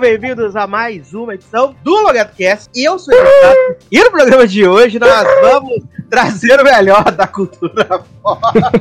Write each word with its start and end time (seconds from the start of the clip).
Sejam 0.00 0.18
bem-vindos 0.18 0.56
a 0.56 0.66
mais 0.66 1.12
uma 1.12 1.34
edição 1.34 1.76
do 1.84 1.90
LogadoCast. 1.90 2.70
Eu 2.74 2.98
sou 2.98 3.12
o 3.12 3.18
Renato 3.18 3.84
e 3.90 4.02
no 4.02 4.10
programa 4.10 4.46
de 4.46 4.66
hoje 4.66 4.98
nós 4.98 5.28
vamos 5.42 5.82
trazer 6.08 6.58
o 6.58 6.64
melhor 6.64 7.04
da 7.12 7.26
cultura 7.26 8.02
fora. 8.22 8.72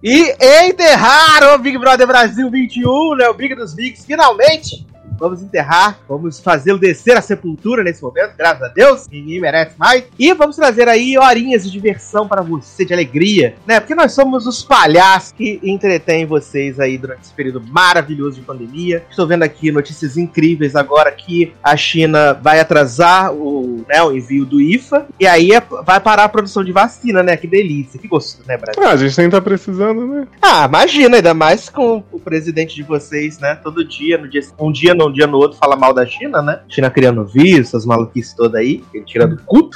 e 0.00 0.32
enterrar 0.68 1.54
o 1.54 1.58
Big 1.58 1.76
Brother 1.76 2.06
Brasil 2.06 2.48
21, 2.48 3.16
né? 3.16 3.28
O 3.28 3.34
Big 3.34 3.56
dos 3.56 3.74
Bigs, 3.74 4.04
finalmente 4.06 4.86
Vamos 5.18 5.42
enterrar, 5.42 5.98
vamos 6.08 6.38
fazê-lo 6.38 6.78
descer 6.78 7.16
a 7.16 7.20
sepultura 7.20 7.82
nesse 7.82 8.02
momento, 8.02 8.34
graças 8.36 8.62
a 8.62 8.68
Deus, 8.68 9.06
ninguém 9.10 9.40
merece 9.40 9.72
mais. 9.76 10.04
E 10.18 10.32
vamos 10.32 10.56
trazer 10.56 10.88
aí 10.88 11.18
horinhas 11.18 11.64
de 11.64 11.70
diversão 11.70 12.28
para 12.28 12.40
você, 12.40 12.84
de 12.84 12.94
alegria, 12.94 13.56
né? 13.66 13.80
Porque 13.80 13.94
nós 13.94 14.12
somos 14.12 14.46
os 14.46 14.62
palhaços 14.62 15.32
que 15.32 15.58
entretêm 15.62 16.24
vocês 16.24 16.78
aí 16.78 16.96
durante 16.96 17.22
esse 17.22 17.32
período 17.32 17.60
maravilhoso 17.60 18.36
de 18.36 18.42
pandemia. 18.42 19.04
Estou 19.10 19.26
vendo 19.26 19.42
aqui 19.42 19.72
notícias 19.72 20.16
incríveis 20.16 20.76
agora 20.76 21.10
que 21.10 21.52
a 21.62 21.76
China 21.76 22.32
vai 22.34 22.60
atrasar 22.60 23.32
o, 23.32 23.84
né, 23.88 24.02
o 24.02 24.12
envio 24.12 24.44
do 24.44 24.60
IFA 24.60 25.06
e 25.18 25.26
aí 25.26 25.52
é, 25.52 25.60
vai 25.60 26.00
parar 26.00 26.24
a 26.24 26.28
produção 26.28 26.62
de 26.62 26.72
vacina, 26.72 27.22
né? 27.22 27.36
Que 27.36 27.46
delícia, 27.46 27.98
que 27.98 28.06
gostoso, 28.06 28.46
né, 28.46 28.56
Brasil? 28.56 28.82
Ah, 28.82 28.92
a 28.92 28.96
gente 28.96 29.18
nem 29.18 29.30
tá 29.30 29.40
precisando, 29.40 30.06
né? 30.06 30.28
Ah, 30.40 30.66
imagina, 30.66 31.16
ainda 31.16 31.34
mais 31.34 31.68
com 31.68 32.02
o 32.12 32.20
presidente 32.20 32.74
de 32.74 32.82
vocês, 32.82 33.38
né? 33.38 33.56
Todo 33.56 33.84
dia, 33.84 34.18
no 34.18 34.28
dia, 34.28 34.42
um 34.58 34.70
dia 34.70 34.94
no 34.94 35.07
um 35.08 35.12
dia 35.12 35.26
no 35.26 35.38
outro 35.38 35.58
fala 35.58 35.76
mal 35.76 35.92
da 35.92 36.06
China, 36.06 36.40
né? 36.42 36.60
China 36.68 36.90
criando 36.90 37.24
vírus, 37.24 37.68
essas 37.68 37.84
maluquices 37.84 38.34
todas 38.34 38.60
aí, 38.60 38.84
ele 38.92 39.04
tira 39.04 39.26
do 39.26 39.36
cu. 39.44 39.70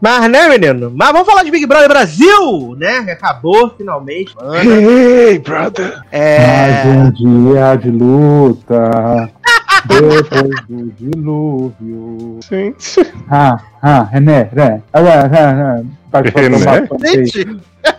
Mas, 0.00 0.30
né, 0.30 0.48
menino? 0.48 0.92
Mas 0.94 1.10
vamos 1.10 1.26
falar 1.26 1.42
de 1.42 1.50
Big 1.50 1.66
Brother 1.66 1.88
Brasil, 1.88 2.76
né? 2.78 2.98
Acabou, 3.10 3.74
finalmente. 3.76 4.34
Mano. 4.36 4.54
Hey, 4.54 5.38
brother! 5.40 6.00
É... 6.12 6.38
Mais 6.38 6.86
um 6.86 7.10
dia 7.10 7.76
de 7.76 7.90
luta. 7.90 9.30
Depois 9.86 10.66
do 10.68 10.92
dilúvio. 10.92 12.38
Gente. 12.48 13.12
Ah, 13.28 13.58
ah, 13.82 14.02
René, 14.02 14.48
René. 14.52 14.82
Ah, 14.92 15.00
ah, 15.00 15.30
ah, 15.32 15.80
ah. 15.80 15.82
Tá 16.10 16.20
de 16.20 16.30
René? 16.30 16.88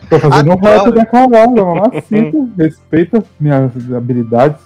Tô 0.10 0.20
fazendo 0.20 0.52
um 0.54 0.56
reto 0.56 0.92
da 0.92 1.06
Carol, 1.06 1.56
mamacita. 1.56 2.38
Respeita 2.58 3.24
minhas 3.40 3.72
habilidades. 3.94 4.60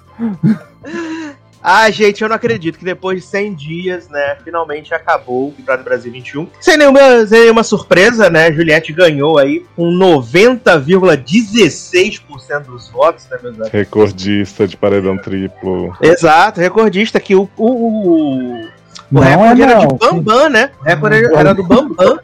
Ah, 1.64 1.90
gente, 1.90 2.22
eu 2.22 2.28
não 2.28 2.36
acredito 2.36 2.78
que 2.78 2.84
depois 2.84 3.22
de 3.22 3.28
100 3.28 3.54
dias, 3.54 4.10
né, 4.10 4.36
finalmente 4.44 4.94
acabou 4.94 5.48
o 5.48 5.52
Big 5.52 5.64
Brother 5.64 5.86
Brasil 5.86 6.12
21. 6.12 6.46
Sem 6.60 6.76
nenhuma, 6.76 7.26
sem 7.26 7.44
nenhuma 7.44 7.64
surpresa, 7.64 8.30
né, 8.30 8.52
Juliette 8.52 8.92
ganhou 8.92 9.40
aí 9.40 9.66
com 9.76 9.90
90,16% 9.90 12.66
dos 12.66 12.90
votos, 12.90 13.30
né, 13.30 13.38
meus 13.42 13.56
amigos? 13.56 13.72
Recordista 13.72 14.68
de 14.68 14.76
paredão 14.76 15.18
triplo. 15.18 15.96
Exato, 16.02 16.60
recordista 16.60 17.18
que 17.20 17.34
o, 17.34 17.50
o, 17.56 17.66
o, 17.66 18.56
o 18.56 18.68
Não 19.10 19.22
recorde 19.22 19.62
é 19.62 19.66
era 19.66 19.86
de. 19.86 19.96
Bambam, 19.96 20.50
né? 20.50 20.70
O 20.82 20.84
recorde 20.84 21.34
era 21.34 21.54
do 21.54 21.64
Bambam. 21.64 22.20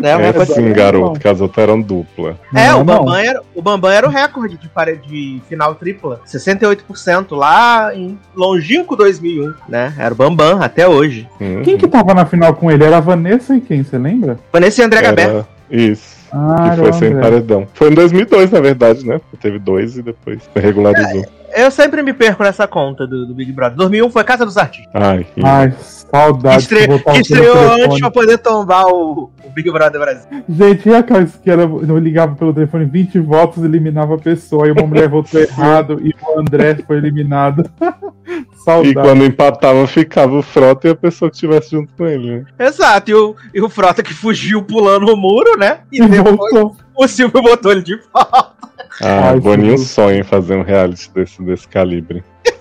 Né? 0.00 0.10
É 0.10 0.16
recorde- 0.16 0.52
sim, 0.54 0.72
garoto, 0.72 1.18
que 1.20 1.28
as 1.28 1.40
outras 1.40 1.62
eram 1.62 1.80
dupla. 1.80 2.38
É, 2.54 2.68
Não, 2.68 2.80
o 2.80 2.84
Bambam, 2.84 3.16
era, 3.16 3.42
o 3.54 3.62
Bambam 3.62 3.90
era 3.90 4.06
o 4.06 4.10
recorde 4.10 4.56
de, 4.56 4.68
pare- 4.68 4.96
de 4.96 5.40
final 5.48 5.74
tripla. 5.74 6.20
68% 6.26 7.36
lá 7.36 7.94
em 7.94 8.18
longínquo 8.34 8.96
2001, 8.96 9.54
né? 9.68 9.92
Era 9.98 10.12
o 10.12 10.16
Bambam 10.16 10.62
até 10.62 10.86
hoje. 10.86 11.28
Hum, 11.40 11.62
Quem 11.62 11.76
que 11.76 11.88
tava 11.88 12.14
na 12.14 12.26
final 12.26 12.54
com 12.54 12.70
ele? 12.70 12.84
Era 12.84 12.98
a 12.98 13.00
Vanessa 13.00 13.54
e 13.56 13.60
quem? 13.60 13.82
Você 13.82 13.98
lembra? 13.98 14.38
Vanessa 14.52 14.80
e 14.80 14.84
André 14.84 15.02
Gabé. 15.02 15.22
era... 15.22 15.46
Isso. 15.70 16.18
Ah, 16.32 16.56
E 16.60 16.66
era 16.68 16.76
foi 16.76 16.92
sem 16.94 17.16
paredão. 17.18 17.66
Foi 17.74 17.90
em 17.90 17.94
2002, 17.94 18.50
na 18.50 18.60
verdade, 18.60 19.06
né? 19.06 19.20
Teve 19.40 19.58
dois 19.58 19.96
e 19.96 20.02
depois 20.02 20.38
regularizou. 20.54 21.24
Eu 21.54 21.70
sempre 21.70 22.02
me 22.02 22.12
perco 22.12 22.42
nessa 22.42 22.66
conta 22.66 23.06
do, 23.06 23.26
do 23.26 23.34
Big 23.34 23.50
Brother. 23.52 23.76
2001 23.78 24.10
foi 24.10 24.22
Casa 24.24 24.44
dos 24.44 24.56
Artistas. 24.58 24.90
Ai, 24.94 25.24
que- 25.34 25.40
Ai, 25.44 25.72
saudade. 26.10 26.62
Estre- 26.62 26.86
de 26.86 27.20
estreou 27.20 27.72
antes 27.72 28.00
pra 28.00 28.10
poder 28.10 28.38
tombar 28.38 28.86
o, 28.88 29.30
o 29.44 29.50
Big 29.54 29.70
Brother 29.70 30.00
Brasil. 30.00 30.26
Gente, 30.48 30.88
e 30.88 30.94
aquelas 30.94 31.36
que 31.36 31.50
era, 31.50 31.62
eu 31.62 31.98
ligava 31.98 32.34
pelo 32.36 32.52
telefone 32.54 32.84
20 32.84 33.18
votos, 33.20 33.62
eliminava 33.64 34.14
a 34.14 34.18
pessoa, 34.18 34.66
e 34.68 34.72
uma 34.72 34.86
mulher 34.86 35.08
votou 35.08 35.40
errado 35.40 36.00
e 36.02 36.10
o 36.10 36.40
André 36.40 36.78
foi 36.86 36.96
eliminado. 36.96 37.68
E 38.28 38.44
Saudade. 38.70 38.94
quando 38.94 39.24
empatava, 39.24 39.86
ficava 39.86 40.36
o 40.36 40.42
Frota 40.42 40.86
e 40.88 40.90
a 40.90 40.94
pessoa 40.94 41.30
que 41.30 41.36
estivesse 41.36 41.70
junto 41.70 41.90
com 41.96 42.06
ele, 42.06 42.40
né? 42.40 42.44
Exato, 42.66 43.10
e 43.10 43.14
o, 43.14 43.34
e 43.54 43.62
o 43.62 43.70
Frota 43.70 44.02
que 44.02 44.12
fugiu 44.12 44.62
pulando 44.62 45.10
o 45.10 45.16
muro, 45.16 45.58
né? 45.58 45.78
E 45.90 46.02
E 46.02 46.06
depois 46.06 46.36
voltou. 46.52 46.76
o 46.94 47.08
Silvio 47.08 47.40
botou 47.40 47.72
ele 47.72 47.80
de 47.82 47.96
volta. 48.12 48.52
Ah, 49.00 49.30
Ai, 49.30 49.40
Boninho 49.40 49.78
sonha 49.78 50.18
em 50.20 50.22
fazer 50.22 50.56
um 50.56 50.62
reality 50.62 51.10
desse, 51.14 51.42
desse 51.42 51.66
calibre. 51.66 52.22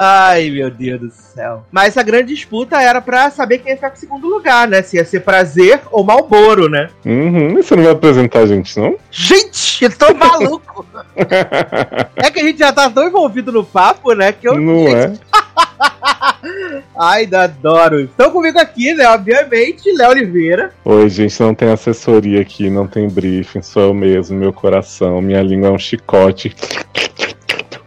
Ai, 0.00 0.48
meu 0.48 0.70
Deus 0.70 1.00
do 1.00 1.10
céu. 1.10 1.66
Mas 1.72 1.96
a 1.96 2.04
grande 2.04 2.32
disputa 2.32 2.80
era 2.80 3.00
pra 3.00 3.30
saber 3.30 3.58
quem 3.58 3.72
ia 3.72 3.76
ficar 3.76 3.90
com 3.90 3.96
o 3.96 3.98
segundo 3.98 4.28
lugar, 4.28 4.68
né? 4.68 4.80
Se 4.80 4.96
ia 4.96 5.04
ser 5.04 5.20
Prazer 5.20 5.80
ou 5.90 6.04
Malboro, 6.04 6.68
né? 6.68 6.88
Uhum, 7.04 7.56
você 7.56 7.74
não 7.74 7.82
vai 7.82 7.92
apresentar 7.92 8.40
a 8.40 8.46
gente, 8.46 8.78
não? 8.78 8.96
Gente, 9.10 9.84
eu 9.84 9.90
tô 9.90 10.14
maluco! 10.14 10.86
é 12.14 12.30
que 12.30 12.38
a 12.38 12.44
gente 12.44 12.60
já 12.60 12.72
tá 12.72 12.88
tão 12.88 13.08
envolvido 13.08 13.50
no 13.50 13.64
papo, 13.64 14.12
né? 14.12 14.30
Que 14.30 14.48
eu. 14.48 14.56
Não 14.56 14.86
é? 14.86 15.14
Ai, 16.96 17.28
adoro. 17.34 18.00
Estão 18.02 18.30
comigo 18.30 18.58
aqui, 18.58 18.94
né? 18.94 19.08
Obviamente, 19.08 19.90
Léo 19.90 20.10
Oliveira. 20.10 20.72
Oi, 20.84 21.08
gente, 21.08 21.40
não 21.40 21.54
tem 21.54 21.72
assessoria 21.72 22.40
aqui, 22.40 22.70
não 22.70 22.86
tem 22.86 23.08
briefing, 23.08 23.62
sou 23.62 23.82
eu 23.82 23.94
mesmo, 23.94 24.38
meu 24.38 24.52
coração, 24.52 25.20
minha 25.20 25.42
língua 25.42 25.70
é 25.70 25.72
um 25.72 25.78
chicote. 25.78 26.54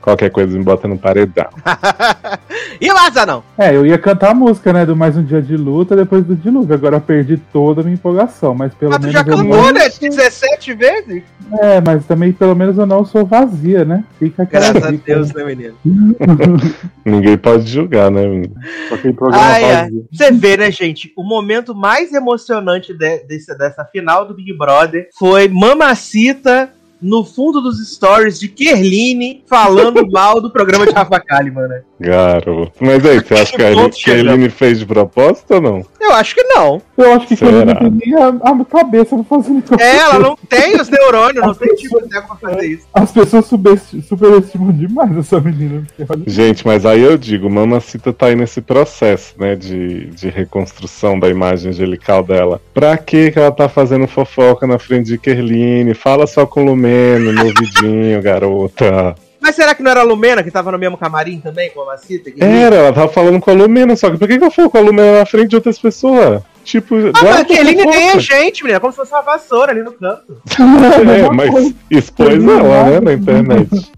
Qualquer 0.01 0.31
coisa 0.31 0.57
me 0.57 0.63
bota 0.63 0.87
no 0.87 0.97
paredão. 0.97 1.47
e 2.81 2.91
Laza 2.91 3.25
não. 3.25 3.43
É, 3.57 3.75
eu 3.75 3.85
ia 3.85 3.97
cantar 3.97 4.31
a 4.31 4.33
música, 4.33 4.73
né, 4.73 4.85
do 4.85 4.95
Mais 4.95 5.15
Um 5.15 5.23
Dia 5.23 5.41
de 5.41 5.55
Luta 5.55 5.95
depois 5.95 6.23
do 6.25 6.35
dilúvio. 6.35 6.73
Agora 6.73 6.95
eu 6.97 7.01
perdi 7.01 7.37
toda 7.37 7.81
a 7.81 7.83
minha 7.83 7.93
empolgação, 7.93 8.55
mas 8.55 8.73
pelo 8.73 8.91
Mas 8.91 8.99
tu 8.99 9.07
menos 9.07 9.13
já 9.13 9.19
eu 9.21 9.37
cantou, 9.37 9.63
não... 9.63 9.71
né? 9.71 9.89
17 9.89 10.73
vezes? 10.73 11.23
É, 11.59 11.81
mas 11.81 12.05
também 12.05 12.31
pelo 12.31 12.55
menos 12.55 12.77
eu 12.77 12.85
não 12.85 13.05
sou 13.05 13.25
vazia, 13.25 13.85
né? 13.85 14.03
Fica 14.17 14.43
aquela 14.43 14.73
Graças 14.73 14.89
a. 14.89 14.91
Deus, 14.91 15.33
né, 15.33 15.43
menino? 15.43 15.75
Ninguém 17.05 17.37
pode 17.37 17.67
julgar, 17.67 18.09
né, 18.09 18.25
menino? 18.25 18.55
Só 18.89 18.95
aquele 18.95 19.13
programa 19.13 19.45
ai. 19.45 19.61
vazio. 19.61 20.07
Você 20.11 20.31
vê, 20.31 20.57
né, 20.57 20.71
gente? 20.71 21.11
O 21.15 21.23
momento 21.23 21.75
mais 21.75 22.11
emocionante 22.11 22.93
de- 22.93 23.23
desse- 23.25 23.55
dessa 23.57 23.85
final 23.85 24.25
do 24.27 24.33
Big 24.33 24.57
Brother 24.57 25.09
foi 25.17 25.47
Mamacita 25.47 26.71
no 27.01 27.25
fundo 27.25 27.61
dos 27.61 27.93
stories 27.93 28.39
de 28.39 28.47
Kerline 28.47 29.43
falando 29.47 30.05
mal 30.11 30.39
do 30.39 30.51
programa 30.51 30.85
de 30.85 30.93
Rafa 30.93 31.19
Kalimann, 31.19 31.67
né? 31.67 31.81
Garoto. 31.99 32.73
Mas 32.79 33.05
aí, 33.05 33.19
você 33.19 33.33
acha 33.33 33.55
que 33.55 33.63
a, 34.11 34.17
Eline 34.17 34.49
fez 34.49 34.79
de 34.79 34.85
propósito 34.85 35.55
ou 35.55 35.61
não? 35.61 35.85
Eu 35.99 36.13
acho 36.13 36.35
que 36.35 36.43
não. 36.43 36.81
Eu 36.97 37.13
acho 37.13 37.27
que 37.27 37.43
não 37.43 37.75
tem 37.75 37.91
nem 38.05 38.15
a, 38.15 38.27
a 38.27 38.65
cabeça 38.65 39.15
pra 39.15 39.23
fazer 39.23 39.51
negócio. 39.51 39.79
É, 39.79 39.97
ela 39.97 40.19
não 40.19 40.35
tem 40.35 40.79
os 40.79 40.89
neurônios, 40.89 41.45
não 41.45 41.53
tem 41.53 41.75
tipo 41.75 42.01
de 42.01 42.09
pra 42.09 42.35
fazer 42.35 42.65
isso. 42.65 42.87
As 42.93 43.11
pessoas 43.11 43.45
superestimam 43.45 44.71
demais 44.71 45.15
essa 45.15 45.39
menina. 45.39 45.85
Gente, 46.25 46.65
mas 46.65 46.85
aí 46.85 47.01
eu 47.01 47.17
digo, 47.17 47.49
Mamacita 47.49 48.11
tá 48.11 48.27
aí 48.27 48.35
nesse 48.35 48.61
processo, 48.61 49.35
né, 49.37 49.55
de, 49.55 50.07
de 50.07 50.29
reconstrução 50.29 51.19
da 51.19 51.29
imagem 51.29 51.69
angelical 51.69 52.23
dela. 52.23 52.61
Pra 52.73 52.97
que 52.97 53.31
que 53.31 53.39
ela 53.39 53.51
tá 53.51 53.69
fazendo 53.69 54.07
fofoca 54.07 54.65
na 54.65 54.79
frente 54.79 55.07
de 55.07 55.17
Kerline? 55.17 55.93
Fala 55.93 56.25
só 56.25 56.45
com 56.45 56.65
o 56.65 56.75
Lumeno 56.91 57.31
no 57.33 57.45
vidinho, 57.53 58.21
garota. 58.21 59.15
Mas 59.39 59.55
será 59.55 59.73
que 59.73 59.81
não 59.81 59.89
era 59.89 60.01
a 60.01 60.03
Lumena 60.03 60.43
que 60.43 60.51
tava 60.51 60.71
no 60.71 60.77
mesmo 60.77 60.97
camarim 60.97 61.39
também 61.39 61.71
com 61.71 61.81
a 61.81 61.85
Mamacita? 61.85 62.29
Que- 62.29 62.43
Era, 62.43 62.75
ela 62.75 62.93
tava 62.93 63.07
falando 63.11 63.39
com 63.39 63.49
a 63.49 63.53
Lumena, 63.53 63.95
só 63.95 64.09
que 64.11 64.17
por 64.17 64.27
que 64.27 64.37
que 64.37 64.43
ela 64.43 64.51
falou 64.51 64.69
com 64.69 64.77
a 64.77 64.81
Lumena 64.81 65.19
na 65.19 65.25
frente 65.25 65.49
de 65.49 65.55
outras 65.55 65.79
pessoas? 65.79 66.43
Tipo, 66.63 66.95
Ah, 67.15 67.23
mas 67.23 67.47
Kerline 67.47 67.81
fofoca. 67.81 67.97
nem 67.97 68.09
é 68.11 68.19
gente, 68.19 68.61
menina. 68.63 68.79
Como 68.79 68.93
se 68.93 68.97
fosse 68.97 69.11
uma 69.11 69.21
vassoura 69.23 69.71
ali 69.71 69.81
no 69.81 69.91
canto. 69.93 70.37
É, 70.59 71.29
mas 71.31 71.73
expôs 71.89 72.43
ela, 72.43 72.83
né, 72.91 72.99
na 72.99 73.13
internet. 73.13 73.69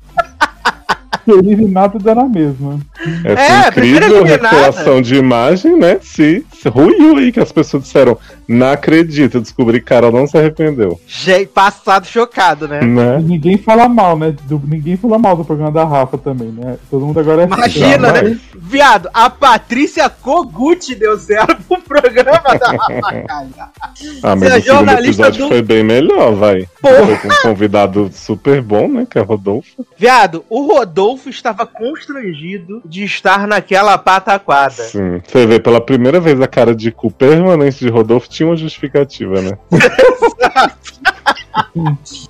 Feliz 1.25 1.59
e 1.59 1.65
nada 1.65 1.97
dá 1.99 2.15
na 2.15 2.25
mesma. 2.25 2.79
Essa 3.23 3.41
É, 3.67 3.71
prefiro 3.71 3.97
incrível 4.05 4.23
recuperação 4.23 5.01
de 5.01 5.15
imagem, 5.15 5.77
né? 5.77 5.99
Se, 6.01 6.45
se 6.53 6.67
ruiu 6.69 7.17
aí 7.17 7.31
que 7.31 7.39
as 7.39 7.51
pessoas 7.51 7.83
disseram, 7.83 8.17
não 8.47 8.71
acredito, 8.71 9.35
eu 9.37 9.41
descobri 9.41 9.79
que 9.79 9.85
cara 9.85 10.11
não 10.11 10.27
se 10.27 10.37
arrependeu. 10.37 10.99
Gente, 11.07 11.47
passado 11.47 12.05
chocado, 12.05 12.67
né? 12.67 12.81
Né? 12.81 13.19
ninguém 13.23 13.57
fala 13.57 13.87
mal, 13.87 14.17
né? 14.17 14.33
Do- 14.43 14.61
ninguém 14.67 14.97
fala 14.97 15.17
mal 15.17 15.35
do 15.35 15.45
programa 15.45 15.71
da 15.71 15.83
Rafa 15.85 16.17
também, 16.17 16.49
né? 16.49 16.77
Todo 16.89 17.05
mundo 17.05 17.19
agora 17.19 17.43
é 17.43 17.45
Imagina, 17.45 18.07
Jamais. 18.07 18.23
né? 18.31 18.39
Viado, 18.55 19.09
a 19.13 19.29
Patrícia 19.29 20.09
Kogut 20.09 20.93
deu 20.95 21.15
zero 21.17 21.55
pro 21.67 21.81
programa 21.81 22.41
da 22.59 22.67
Rafa 22.71 23.01
Kalimann. 23.27 23.53
Ah, 24.23 24.35
mas 24.35 24.39
Você 24.39 24.45
é 24.45 24.57
o 24.57 24.61
segundo 24.61 24.63
jornalista 24.63 25.09
episódio 25.27 25.43
do- 25.45 25.49
foi 25.49 25.61
bem 25.61 25.83
melhor, 25.83 26.35
vai. 26.35 26.67
Porra. 26.81 27.05
Foi 27.05 27.17
com 27.17 27.27
um 27.27 27.41
convidado 27.41 28.09
super 28.13 28.61
bom, 28.61 28.87
né? 28.87 29.07
Que 29.09 29.19
é 29.19 29.21
Rodolfo. 29.21 29.85
Viado, 29.97 30.43
o 30.49 30.65
Rodolfo 30.73 31.03
Rodolfo 31.13 31.29
estava 31.29 31.65
constrangido 31.65 32.81
de 32.83 33.03
estar 33.03 33.47
naquela 33.47 33.97
pataquada. 33.97 34.71
Sim. 34.71 35.21
Você 35.23 35.45
vê, 35.45 35.59
pela 35.59 35.79
primeira 35.79 36.19
vez 36.19 36.41
a 36.41 36.47
cara 36.47 36.75
de 36.75 36.91
cu 36.91 37.11
permanente 37.11 37.79
de 37.79 37.89
Rodolfo 37.89 38.27
tinha 38.27 38.49
uma 38.49 38.57
justificativa, 38.57 39.41
né? 39.41 39.57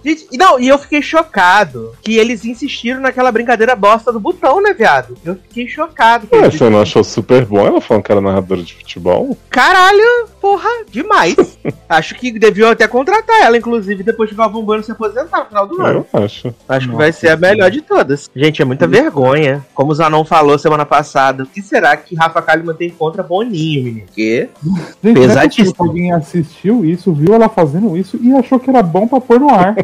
Gente, 0.04 0.28
e 0.32 0.38
não, 0.38 0.60
e 0.60 0.68
eu 0.68 0.78
fiquei 0.78 1.02
chocado 1.02 1.94
que 2.02 2.18
eles 2.18 2.46
insistiram 2.46 3.00
naquela 3.00 3.32
brincadeira 3.32 3.76
bosta 3.76 4.12
do 4.12 4.20
botão, 4.20 4.62
né, 4.62 4.74
viado? 4.74 5.18
Eu 5.24 5.36
fiquei 5.36 5.68
chocado. 5.68 6.28
que 6.28 6.36
Ué, 6.36 6.50
você 6.50 6.70
não 6.70 6.82
achou 6.82 7.04
super 7.04 7.46
bom 7.46 7.66
ela 7.66 7.82
falando 7.82 8.04
que 8.04 8.12
era 8.12 8.22
narradora 8.22 8.62
de 8.62 8.74
futebol? 8.74 9.38
Caralho, 9.50 10.28
porra, 10.42 10.70
demais. 10.90 11.36
Acho 11.88 12.16
que 12.16 12.38
deviam 12.38 12.72
até 12.72 12.88
contratar 12.88 13.42
ela, 13.42 13.58
inclusive, 13.58 14.04
depois 14.04 14.30
que 14.30 14.36
o 14.36 14.38
Galvão 14.38 14.64
Bueno 14.64 14.84
se 14.84 14.92
aposentar 14.92 15.40
no 15.40 15.46
final 15.46 15.68
do 15.68 15.82
ano. 15.82 16.06
Eu 16.12 16.24
acho. 16.24 16.54
Acho 16.68 16.88
que 16.88 16.94
Nossa, 16.94 16.98
vai 16.98 17.12
ser 17.12 17.30
a 17.30 17.38
melhor 17.38 17.70
de 17.70 17.82
todas. 17.82 18.30
Gente, 18.36 18.62
é 18.62 18.66
muita 18.74 18.88
vergonha. 18.88 19.66
Como 19.74 19.92
o 19.92 19.96
Zanon 19.96 20.26
falou 20.26 20.58
semana 20.58 20.86
passada, 20.86 21.44
o 21.44 21.48
que 21.48 21.62
será 21.62 21.96
que 21.96 22.16
Rafa 22.16 22.42
Kalimann 22.42 22.76
tem 22.76 22.90
contra 22.90 23.24
Boninho, 23.24 23.84
menino? 23.84 24.08
Que? 24.14 24.50
Gente, 25.04 25.20
Pesadíssimo. 25.20 25.74
que 25.74 25.82
alguém 25.82 26.12
assistiu 26.12 26.84
isso, 26.84 27.14
viu 27.14 27.34
ela 27.34 27.48
fazendo 27.48 27.96
isso 27.96 28.20
e 28.22 28.34
achou 28.34 28.60
que 28.60 28.70
era 28.70 28.82
bom 28.82 29.08
pra 29.08 29.22
pôr 29.22 29.40
no 29.40 29.50
ar. 29.50 29.76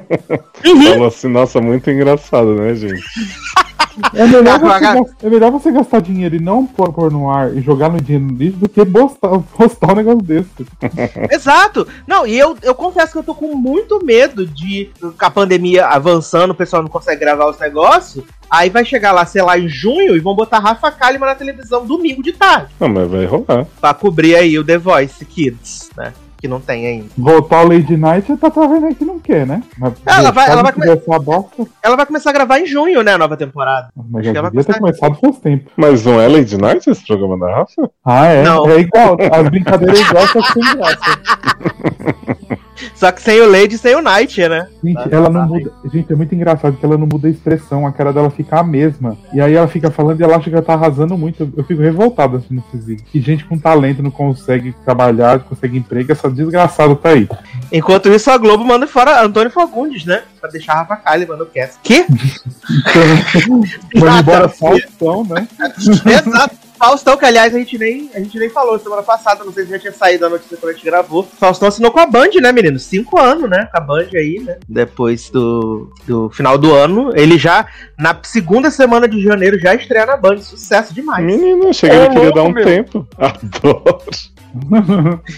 Falou 0.92 1.08
assim, 1.08 1.28
nossa, 1.28 1.62
muito 1.62 1.90
engraçado, 1.90 2.56
né, 2.56 2.76
gente? 2.76 3.04
É 4.14 4.26
melhor, 4.28 4.48
Ah, 4.56 4.60
você, 4.60 4.66
pagar- 4.68 4.94
gas- 4.96 5.14
é 5.24 5.30
melhor 5.30 5.52
você 5.52 5.72
gastar 5.72 6.02
dinheiro 6.02 6.36
e 6.36 6.40
não 6.40 6.66
pôr, 6.66 6.92
pôr 6.94 7.12
no 7.12 7.30
ar 7.30 7.56
e 7.56 7.62
jogar 7.62 7.90
no 7.90 8.00
dinheiro 8.02 8.26
no 8.32 8.38
lixo 8.38 8.58
do 8.58 8.70
que 8.70 8.86
postar, 8.86 9.30
postar 9.58 9.92
um 9.94 9.96
negócio 9.96 10.22
desse. 10.22 10.50
Exato. 11.32 11.88
Não, 12.08 12.26
e 12.26 12.38
eu, 12.38 12.58
eu 12.62 12.74
confesso 12.76 13.12
que 13.14 13.18
eu 13.20 13.24
tô 13.24 13.36
com 13.36 13.56
muito 13.56 14.04
medo 14.06 14.46
de, 14.46 14.90
com 15.02 15.14
a 15.26 15.30
pandemia 15.30 15.88
avançando, 15.88 16.52
o 16.52 16.56
pessoal 16.56 16.82
não 16.82 16.90
consegue 16.90 17.20
gravar 17.20 17.50
os 17.50 17.60
negócios. 17.60 18.24
Aí 18.50 18.70
vai 18.70 18.84
chegar 18.84 19.12
lá, 19.12 19.26
sei 19.28 19.44
lá, 19.44 19.60
em 19.60 19.68
junho 19.70 20.16
e 20.16 20.20
vão 20.20 20.36
botar 20.36 20.58
Rafa 20.60 20.90
Kalimann 20.92 21.30
na 21.30 21.36
televisão 21.36 21.86
domingo 21.86 22.24
de 22.24 22.32
tarde. 22.34 22.74
Não, 22.80 22.90
mas 22.90 23.08
vai 23.10 23.26
rolar. 23.26 23.68
Pra 23.80 23.94
cobrir 23.94 24.36
aí 24.36 24.58
o 24.58 24.64
The 24.64 24.78
Voice 24.80 25.24
Kids, 25.24 25.90
né? 25.96 26.14
Que 26.42 26.48
não 26.48 26.60
tem 26.62 26.88
ainda. 26.88 27.06
Voltar 27.18 27.66
o 27.66 27.68
Lady 27.68 27.98
Night, 27.98 28.32
tá 28.38 28.50
vendo 28.68 28.86
aí 28.86 28.96
que 28.96 29.04
não 29.04 29.20
quer, 29.20 29.46
né? 29.46 29.62
Mas 29.78 29.94
Ela 30.06 30.32
vai- 30.32 30.50
ela 30.50 30.64
vai 30.64 30.72
bosta, 31.20 31.68
Ela 31.84 31.96
vai 31.98 32.06
começar 32.06 32.30
a 32.30 32.34
gravar 32.34 32.60
em 32.60 32.66
junho, 32.66 33.04
né? 33.04 33.14
A 33.14 33.18
nova 33.18 33.36
temporada. 33.36 33.90
mas 34.10 34.26
Acho 34.26 34.34
já 34.34 34.42
devia 34.44 34.64
ter 34.64 34.80
começado 34.80 35.16
faz 35.16 35.38
tempo. 35.40 35.70
Mas 35.76 36.06
não 36.06 36.20
é 36.20 36.28
Lady 36.30 36.58
Night 36.58 36.90
esse 36.90 37.06
programa 37.06 37.38
da 37.38 37.54
Rafa? 37.54 37.92
Ah, 38.06 38.26
é? 38.28 38.44
Não. 38.44 38.70
É 38.70 38.80
igual, 38.80 39.18
as 39.32 39.50
brincadeiras 39.50 40.00
igual, 40.00 40.28
só 40.28 40.42
que 40.42 40.54
sem 40.54 40.76
graça. 40.76 42.60
Só 42.96 43.12
que 43.12 43.22
sem 43.22 43.40
o 43.42 43.50
Lady 43.50 43.76
e 43.76 43.78
sem 43.78 43.96
o 43.96 44.02
Night, 44.02 44.48
né? 44.48 44.68
Gente, 44.84 45.00
Tá, 45.00 45.16
ela 45.16 45.30
não 45.30 45.42
tá. 45.42 45.48
muda. 45.48 45.72
Gente, 45.92 46.12
é 46.12 46.16
muito 46.16 46.36
engraçado 46.36 46.78
que 46.78 46.86
ela 46.86 46.98
não 46.98 47.08
muda 47.08 47.28
a 47.28 47.32
expressão, 47.32 47.88
a 47.88 47.92
cara 47.92 48.12
dela 48.12 48.30
fica 48.30 48.60
a 48.60 48.64
mesma. 48.64 49.18
E 49.34 49.40
aí 49.40 49.54
ela 49.54 49.68
fica 49.68 49.90
falando 49.92 50.20
e 50.20 50.24
ela 50.24 50.36
acha 50.36 50.50
que 50.50 50.56
ela 50.56 50.66
tá 50.66 50.74
arrasando 50.74 51.18
muito. 51.18 51.52
Eu, 51.56 51.64
fico 51.64 51.82
revoltado 51.82 52.38
assim 52.38 52.56
nesses 52.56 52.86
vídeos. 52.86 53.10
Que 53.10 53.22
gente 53.22 53.46
com 53.46 53.58
talento 53.58 54.04
não 54.04 54.12
consegue 54.12 54.74
trabalhar, 54.84 55.40
não 55.40 55.46
consegue 55.46 55.78
emprego, 55.78 56.12
essa 56.12 56.30
desgraçada 56.30 56.96
tá 56.96 57.10
aí. 57.10 57.28
Enquanto 57.72 58.10
isso, 58.10 58.30
a 58.30 58.38
Globo 58.38 58.64
manda 58.64 58.88
fora 58.88 59.24
Antônio 59.24 59.52
Fagundes, 59.52 60.06
né? 60.06 60.24
Pra 60.40 60.50
deixar 60.50 60.74
a 60.74 60.76
Rafa 60.78 60.96
Kalimann 60.98 61.38
no 61.38 61.46
cast. 61.46 61.78
Que? 61.84 62.06
Vamos 63.48 63.70
embora 63.94 64.12
Nada. 64.12 64.50
Faustão, 64.50 65.24
né? 65.26 65.48
Exato. 66.06 66.69
Faustão, 66.80 67.18
que 67.18 67.26
aliás 67.26 67.54
a 67.54 67.60
gente, 67.60 67.78
nem, 67.78 68.10
a 68.16 68.20
gente 68.20 68.40
nem 68.40 68.50
falou 68.50 68.80
semana 68.80 69.04
passada, 69.04 69.44
não 69.44 69.52
sei 69.52 69.66
se 69.66 69.72
já 69.72 69.78
tinha 69.80 69.92
saído 69.92 70.26
a 70.26 70.30
notícia 70.30 70.56
quando 70.56 70.72
a 70.72 70.74
gente 70.74 70.86
gravou. 70.86 71.24
Faustão 71.38 71.68
assinou 71.68 71.92
com 71.92 72.00
a 72.00 72.06
Band, 72.06 72.30
né, 72.42 72.54
menino? 72.54 72.80
Cinco 72.80 73.20
anos, 73.20 73.50
né? 73.50 73.68
Com 73.70 73.78
a 73.78 73.82
Band 73.82 74.08
aí, 74.16 74.40
né? 74.40 74.58
Depois 74.68 75.30
do, 75.30 75.92
do 76.08 76.30
final 76.30 76.58
do 76.58 76.74
ano. 76.74 77.12
Ele 77.16 77.38
já, 77.38 77.68
na 77.98 78.18
segunda 78.24 78.72
semana 78.72 79.10
de 79.10 79.22
janeiro, 79.22 79.60
já 79.60 79.76
estreia 79.76 80.06
na 80.06 80.16
Band. 80.16 80.38
Sucesso 80.40 80.94
demais. 80.94 81.26
Menino, 81.26 81.68
achei 81.68 81.90
que 81.90 81.96
É 81.96 82.08
queria 82.10 82.32
dar 82.32 82.42
um 82.44 82.46
louco, 82.46 82.54
meu. 82.54 82.66
tempo. 82.66 83.08
Adoro. 83.20 84.00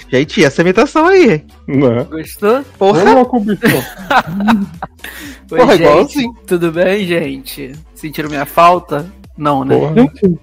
Gente, 0.09 0.45
essa 0.45 0.61
imitação 0.61 1.07
aí. 1.07 1.43
Né? 1.67 2.03
Gostou? 2.09 2.59
Ô, 2.59 2.63
Porra, 2.77 3.13
louco, 3.13 3.39
bicho. 3.39 3.59
Oi, 5.51 5.57
porra, 5.59 5.77
gente. 5.77 5.81
igualzinho. 5.89 6.33
Tudo 6.47 6.71
bem, 6.71 7.05
gente? 7.05 7.73
Sentiram 7.93 8.29
minha 8.29 8.45
falta? 8.45 9.11
Não, 9.41 9.65
né? 9.65 9.75
Porra. 9.75 9.93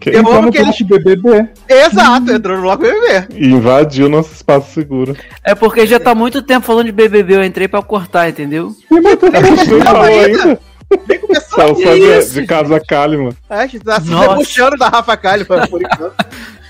Que- 0.00 0.10
Eu 0.10 0.26
amo 0.28 0.42
no 0.42 0.50
que 0.50 0.58
ele- 0.58 0.64
bloco 0.64 0.84
BBB. 0.84 1.48
Exato, 1.68 2.32
entrou 2.32 2.56
no 2.56 2.62
bloco 2.62 2.82
BBB. 2.82 3.28
E 3.36 3.46
invadiu 3.46 4.08
nosso 4.08 4.32
espaço 4.34 4.72
seguro. 4.72 5.16
É 5.44 5.54
porque 5.54 5.86
já 5.86 6.00
tá 6.00 6.16
muito 6.16 6.42
tempo 6.42 6.66
falando 6.66 6.86
de 6.86 6.92
BBB, 6.92 7.36
eu 7.36 7.44
entrei 7.44 7.68
pra 7.68 7.80
cortar, 7.80 8.28
entendeu? 8.28 8.72
E 8.90 9.00
muito 9.00 9.26
A 9.26 9.40
gente 9.40 9.70
não 9.70 9.80
falou 9.82 10.02
ainda. 10.02 10.42
ainda. 10.42 10.60
Nem 11.08 11.18
começou. 11.20 11.48
Só, 11.60 11.68
só 11.68 11.74
Que 11.74 12.20
de, 12.24 12.30
de 12.30 12.46
casa 12.46 12.80
Kalimann. 12.80 13.34
É, 13.48 13.54
a 13.60 13.66
gente 13.66 13.84
tá 13.84 14.00
se 14.00 14.10
Nossa. 14.10 14.28
debochando 14.30 14.76
da 14.76 14.88
Rafa 14.88 15.16
Kalimann 15.16 15.66
por 15.68 15.80
enquanto. 15.82 16.14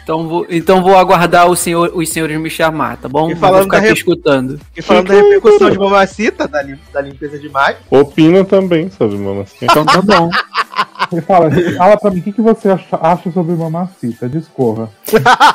Então 0.08 0.26
vou, 0.26 0.46
então 0.48 0.82
vou 0.82 0.96
aguardar 0.96 1.50
o 1.50 1.54
senhor, 1.54 1.92
os 1.94 2.08
senhores 2.08 2.40
me 2.40 2.48
chamar, 2.48 2.96
tá 2.96 3.10
bom? 3.10 3.30
E 3.30 3.36
falando 3.36 3.56
vou 3.56 3.62
ficar 3.64 3.80
da 3.82 3.92
escutando. 3.92 4.58
E 4.74 4.80
falando 4.80 5.08
da 5.08 5.14
repercussão 5.14 5.68
de 5.70 5.78
mamacita, 5.78 6.48
da, 6.48 6.62
lim- 6.62 6.78
da 6.90 7.02
limpeza 7.02 7.38
de 7.38 7.46
imagem. 7.46 7.76
Opina 7.90 8.42
também 8.42 8.90
sobre 8.90 9.18
mamacita. 9.18 9.66
Então 9.66 9.84
tá 9.84 10.00
bom. 10.00 10.30
Ele 11.12 11.20
fala, 11.22 11.50
fala 11.76 11.96
pra 11.96 12.10
mim, 12.10 12.18
o 12.18 12.22
que, 12.22 12.32
que 12.32 12.40
você 12.42 12.68
acha, 12.68 13.30
sobre 13.32 13.54
Mamacita? 13.54 14.28
Discorra. 14.28 14.90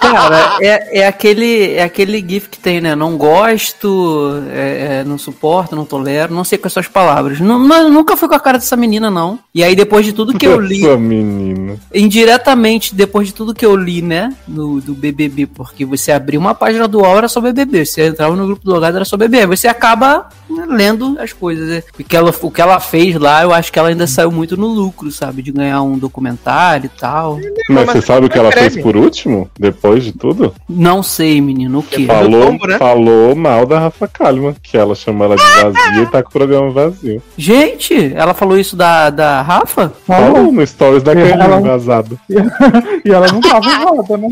Cara, 0.02 0.58
é, 0.62 1.00
é, 1.02 1.08
aquele, 1.08 1.74
é 1.74 1.84
aquele 1.84 2.20
gif 2.28 2.50
que 2.50 2.58
tem, 2.58 2.80
né? 2.82 2.96
Não 2.96 3.18
gosto, 3.18 4.42
é, 4.52 5.00
é, 5.00 5.04
não 5.04 5.18
suporto, 5.18 5.76
não 5.76 5.86
tolero, 5.86 6.34
não 6.34 6.44
sei 6.44 6.58
com 6.58 6.68
essas 6.68 6.88
palavras. 6.88 7.40
Nu- 7.40 7.60
nu- 7.60 7.90
nunca 7.90 8.18
fui 8.18 8.28
com 8.30 8.36
a 8.36 8.40
cara 8.40 8.58
dessa 8.58 8.76
menina, 8.76 9.12
não. 9.12 9.38
E 9.54 9.64
aí, 9.64 9.76
depois 9.76 10.06
de 10.06 10.14
tudo 10.14 10.36
que 10.38 10.48
eu 10.48 10.60
li, 10.60 10.80
Sua 10.82 10.98
menina. 10.98 11.78
indiretamente, 11.94 12.96
depois 12.96 13.28
de 13.28 13.34
tudo 13.34 13.54
que 13.54 13.66
eu 13.66 13.76
li, 13.76 14.02
né? 14.02 14.34
No, 14.48 14.82
do 14.82 14.94
BBB, 14.94 15.48
porque 15.48 15.86
você 15.86 16.12
abriu 16.12 16.40
uma 16.40 16.54
página 16.54 16.88
do 16.88 17.00
UOL 17.00 17.18
era 17.18 17.28
só 17.30 17.40
BBB, 17.40 17.86
você 17.86 18.08
entrava 18.08 18.36
no 18.36 18.46
grupo 18.46 18.66
do 18.66 18.72
Logado 18.72 18.96
era 18.96 19.06
só 19.06 19.16
BBB. 19.16 19.56
Você 19.56 19.68
acaba 19.68 20.28
né, 20.50 20.66
lendo 20.68 21.18
as 21.20 21.32
coisas. 21.34 21.68
né? 21.68 21.84
O 21.98 22.04
que, 22.04 22.16
ela, 22.16 22.34
o 22.42 22.52
que 22.52 22.62
ela 22.62 22.80
fez 22.80 23.16
lá, 23.16 23.44
eu 23.44 23.54
acho 23.54 23.72
que 23.72 23.80
ela 23.80 23.90
ainda 23.90 24.06
saiu 24.08 24.32
muito 24.32 24.58
no 24.58 24.68
lucro, 24.68 25.12
sabe? 25.12 25.42
De 25.42 25.52
ganhar 25.52 25.82
um 25.82 25.98
documentário 25.98 26.88
e 26.94 27.00
tal. 27.00 27.40
Mas 27.70 27.86
você 27.86 28.02
sabe 28.02 28.26
o 28.26 28.30
que 28.30 28.38
ela 28.38 28.52
creme. 28.52 28.70
fez 28.70 28.84
por 28.84 28.96
último? 28.96 29.50
Depois 29.58 30.04
de 30.04 30.12
tudo? 30.12 30.54
Não 30.68 31.02
sei, 31.02 31.42
menino, 31.42 31.80
o 31.80 31.84
que? 31.84 32.06
Falou, 32.06 32.48
tombo, 32.48 32.68
né? 32.68 32.78
falou 32.78 33.36
mal 33.36 33.66
da 33.66 33.80
Rafa 33.80 34.08
Kalimann, 34.08 34.56
que 34.62 34.78
ela 34.78 34.96
chamou 34.96 35.26
ela 35.26 35.36
de 35.36 35.44
vazia 35.44 36.04
e 36.04 36.06
tá 36.08 36.22
com 36.22 36.30
o 36.30 36.34
programa 36.34 36.70
vazio. 36.72 37.22
Gente, 37.38 38.14
ela 38.16 38.34
falou 38.34 38.58
isso 38.58 38.76
da, 38.76 39.10
da 39.10 39.42
Rafa? 39.42 39.92
Falou 40.06 40.52
no 40.52 40.66
stories 40.66 41.04
da 41.04 41.14
Kelly 41.14 41.62
vazado. 41.62 42.20
E 43.06 43.12
ela 43.12 43.28
não 43.28 43.42
tava 43.42 43.70
errada, 43.70 44.18
né? 44.18 44.28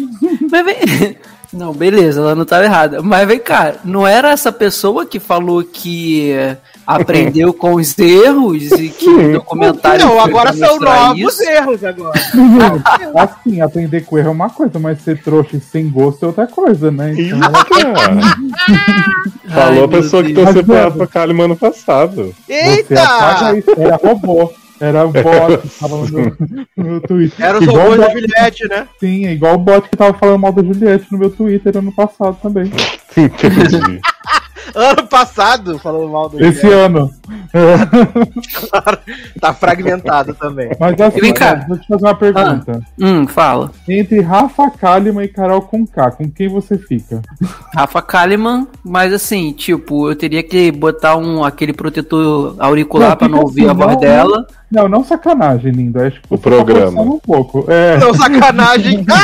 Mas 0.50 0.66
vem. 0.66 1.18
Não, 1.54 1.74
beleza, 1.74 2.22
ela 2.22 2.34
não 2.34 2.44
estava 2.44 2.64
errada. 2.64 3.02
Mas 3.02 3.28
vem 3.28 3.38
cá, 3.38 3.74
não 3.84 4.08
era 4.08 4.32
essa 4.32 4.54
pessoa 4.54 5.06
que 5.06 5.20
falou 5.20 5.62
que 5.66 6.32
aprendeu 6.88 7.52
com 7.54 7.74
os 7.74 7.98
erros 8.00 8.72
e 8.72 8.88
que 8.88 9.10
o 9.10 9.34
documentário. 9.34 10.06
Não, 10.06 10.18
agora 10.22 10.54
pra 10.54 10.66
são 10.66 10.80
novos 10.80 11.20
isso? 11.20 11.44
erros 11.44 11.84
agora. 11.84 12.18
Assim, 13.20 13.60
aprender 13.60 14.06
com 14.06 14.18
erro 14.18 14.30
é 14.30 14.32
uma 14.32 14.50
coisa, 14.50 14.80
mas 14.80 15.02
ser 15.02 15.22
trouxa 15.22 15.58
e 15.58 15.60
sem 15.60 15.90
gosto 15.90 16.24
é 16.24 16.28
outra 16.28 16.48
coisa, 16.48 16.90
né? 16.90 17.14
Então, 17.18 17.40
cara. 17.42 18.22
Falou 19.50 19.84
a 19.84 19.88
Ai, 19.88 19.88
pessoa 19.90 20.24
meu 20.24 20.34
que 20.34 20.42
torceu 20.42 20.64
pra 20.64 20.84
Rafa 20.86 21.08
Kalimann 21.08 21.46
ano 21.48 21.58
passado. 21.58 22.34
você 22.48 22.94
apaga 22.96 23.58
Eita! 23.58 23.58
isso. 23.58 23.82
Era 23.82 23.98
robô. 23.98 24.54
Era 24.82 25.06
o 25.06 25.12
bot 25.12 25.62
que 25.62 25.80
tava 25.80 25.96
no, 25.98 26.38
no 26.76 27.02
Twitter. 27.02 27.46
Era 27.46 27.60
os 27.60 27.64
Igual 27.64 27.92
robôs 27.92 28.00
o 28.00 28.02
da 28.02 28.10
Juliette, 28.10 28.68
né? 28.68 28.88
Sim, 29.00 29.28
é 29.28 29.34
igual 29.34 29.54
o 29.54 29.60
bot 29.60 29.88
que 29.88 29.96
tava 29.96 30.18
falando 30.18 30.40
mal 30.40 30.52
da 30.52 30.64
Juliette 30.64 31.06
no 31.12 31.20
meu 31.20 31.30
Twitter 31.30 31.78
ano 31.78 31.94
passado 31.94 32.36
também. 32.42 32.66
Entendi. 33.16 34.02
Ano 34.76 35.08
passado, 35.08 35.78
falando 35.80 36.10
mal 36.10 36.30
do 36.30 36.44
Esse 36.44 36.68
ano. 36.68 37.12
Tá 39.40 39.54
fragmentado 39.54 40.34
também. 40.36 40.70
Mas 40.80 41.00
assim, 41.00 41.20
Vem 41.20 41.34
cá. 41.34 41.66
vou 41.68 41.78
te 41.78 41.88
fazer 41.88 42.06
uma 42.06 42.16
pergunta. 42.16 42.82
Hum, 43.00 43.28
fala. 43.28 43.72
Entre 43.88 44.22
Rafa 44.22 44.70
Kalimann 44.72 45.26
e 45.26 45.28
Carol 45.28 45.62
Conká, 45.62 46.12
com 46.12 46.30
quem 46.30 46.48
você 46.48 46.78
fica? 46.78 47.22
Rafa 47.76 48.02
Kalimann, 48.02 48.68
mas 48.84 49.12
assim, 49.14 49.52
tipo, 49.52 50.10
eu 50.10 50.16
teria 50.16 50.44
que 50.44 50.72
botar 50.72 51.18
um 51.18 51.44
aquele 51.44 51.74
protetor 51.74 52.56
auricular 52.60 53.10
Não, 53.12 53.18
pra 53.18 53.28
não 53.28 53.40
ouvir 53.40 53.68
a 53.68 53.72
assim, 53.72 53.82
voz 53.82 53.94
não, 53.94 54.00
dela. 54.00 54.48
Não, 54.72 54.88
não 54.88 55.04
sacanagem, 55.04 55.72
lindo. 55.72 56.00
Acho 56.02 56.22
que 56.22 56.28
O 56.30 56.38
você 56.38 56.44
tá 56.44 56.50
programa. 56.50 56.92
forçando 56.92 57.14
um 57.16 57.20
pouco. 57.20 57.66
É, 57.70 57.98
Não, 57.98 58.14
sacanagem. 58.14 59.06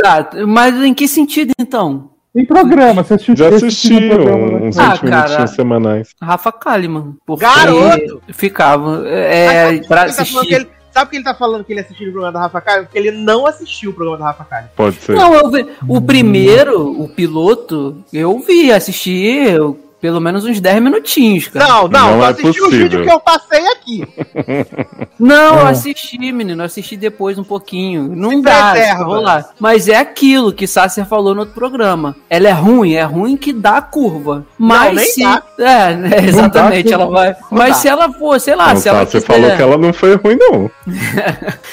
Tá, 0.00 0.30
mas 0.46 0.76
em 0.76 0.94
que 0.94 1.08
sentido 1.08 1.52
então? 1.58 2.10
Em 2.34 2.44
programa, 2.44 3.02
você 3.02 3.14
assistiu 3.14 3.36
Já 3.36 3.48
assisti 3.48 3.88
tipo 3.88 4.14
programa, 4.14 4.38
um- 4.46 4.58
né? 4.60 4.66
uns 4.68 4.78
Ah, 4.78 4.90
20 4.92 5.00
cara. 5.00 5.22
minutinhos 5.24 5.50
semanais. 5.52 6.08
Rafa 6.22 6.52
Kalimann. 6.52 7.14
Garoto! 7.38 8.22
Ficava. 8.32 9.02
É, 9.08 9.80
Sabe 9.80 9.86
pra 9.88 10.04
por 10.04 10.06
que 10.06 10.10
ele 10.10 10.14
tá 10.16 10.24
falando 10.24 10.46
que 10.46 10.54
assistir. 10.54 10.54
ele- 10.54 10.78
Sabe 10.90 11.04
por 11.06 11.10
que 11.10 11.16
ele 11.16 11.24
tá 11.24 11.34
falando 11.34 11.64
que 11.64 11.72
ele 11.72 11.80
assistiu 11.80 12.08
o 12.08 12.12
programa 12.12 12.32
da 12.32 12.40
Rafa 12.40 12.60
Kalimann? 12.60 12.84
Porque 12.86 12.98
ele 12.98 13.10
não 13.12 13.46
assistiu 13.46 13.90
o 13.90 13.92
programa 13.94 14.18
da 14.18 14.24
Rafa 14.26 14.44
Kalimann. 14.44 14.70
Pode 14.76 14.96
ser. 14.96 15.14
Não, 15.14 15.34
eu 15.34 15.50
vi, 15.50 15.66
o 15.86 16.00
primeiro, 16.00 16.90
o 17.02 17.08
piloto, 17.08 18.02
eu 18.12 18.38
vi, 18.40 18.72
assisti, 18.72 19.10
eu 19.50 19.78
pelo 20.00 20.20
menos 20.20 20.44
uns 20.44 20.60
10 20.60 20.82
minutinhos, 20.82 21.48
cara. 21.48 21.66
Não, 21.66 21.82
não, 21.88 21.88
Não 21.88 22.16
eu 22.18 22.24
é 22.24 22.28
assisti 22.28 22.48
o 22.60 22.64
possível. 22.64 22.78
vídeo 22.88 23.02
que 23.04 23.10
eu 23.10 23.20
passei 23.20 23.66
aqui. 23.68 24.04
Não, 25.18 25.58
eu 25.60 25.66
É. 25.66 25.70
assisti, 25.70 26.16
menino, 26.32 26.62
eu 26.62 26.66
assisti 26.66 26.96
depois 26.96 27.38
um 27.38 27.42
pouquinho. 27.44 28.14
Não 28.14 28.30
Se 28.30 28.42
dá, 28.42 29.02
vou 29.04 29.20
lá. 29.20 29.44
Mas 29.58 29.88
é 29.88 29.96
aquilo 29.96 30.52
que 30.52 30.66
Sasser 30.66 31.04
falou 31.04 31.34
no 31.34 31.40
outro 31.40 31.54
programa. 31.54 32.14
Ela 32.30 32.48
é 32.48 32.52
ruim, 32.52 32.92
é 32.94 33.02
ruim 33.02 33.36
que 33.36 33.52
dá 33.52 33.82
curva. 33.82 34.46
Mas 34.56 34.94
nem 34.94 35.04
se. 35.06 35.22
dá. 35.22 35.42
É, 35.58 35.94
né, 35.96 36.10
exatamente, 36.24 36.92
ela 36.92 37.06
vai. 37.06 37.30
Não 37.30 37.36
Mas 37.50 37.76
se 37.78 37.88
ela 37.88 38.12
for, 38.12 38.38
sei 38.40 38.54
lá, 38.54 38.74
Não, 38.74 38.80
se 38.80 38.88
ela 38.88 39.04
você 39.04 39.20
quiser- 39.20 39.26
falou 39.26 39.56
que 39.56 39.62
ela 39.62 39.76
não 39.76 39.92
foi 39.92 40.14
ruim, 40.14 40.36
não. 40.38 40.70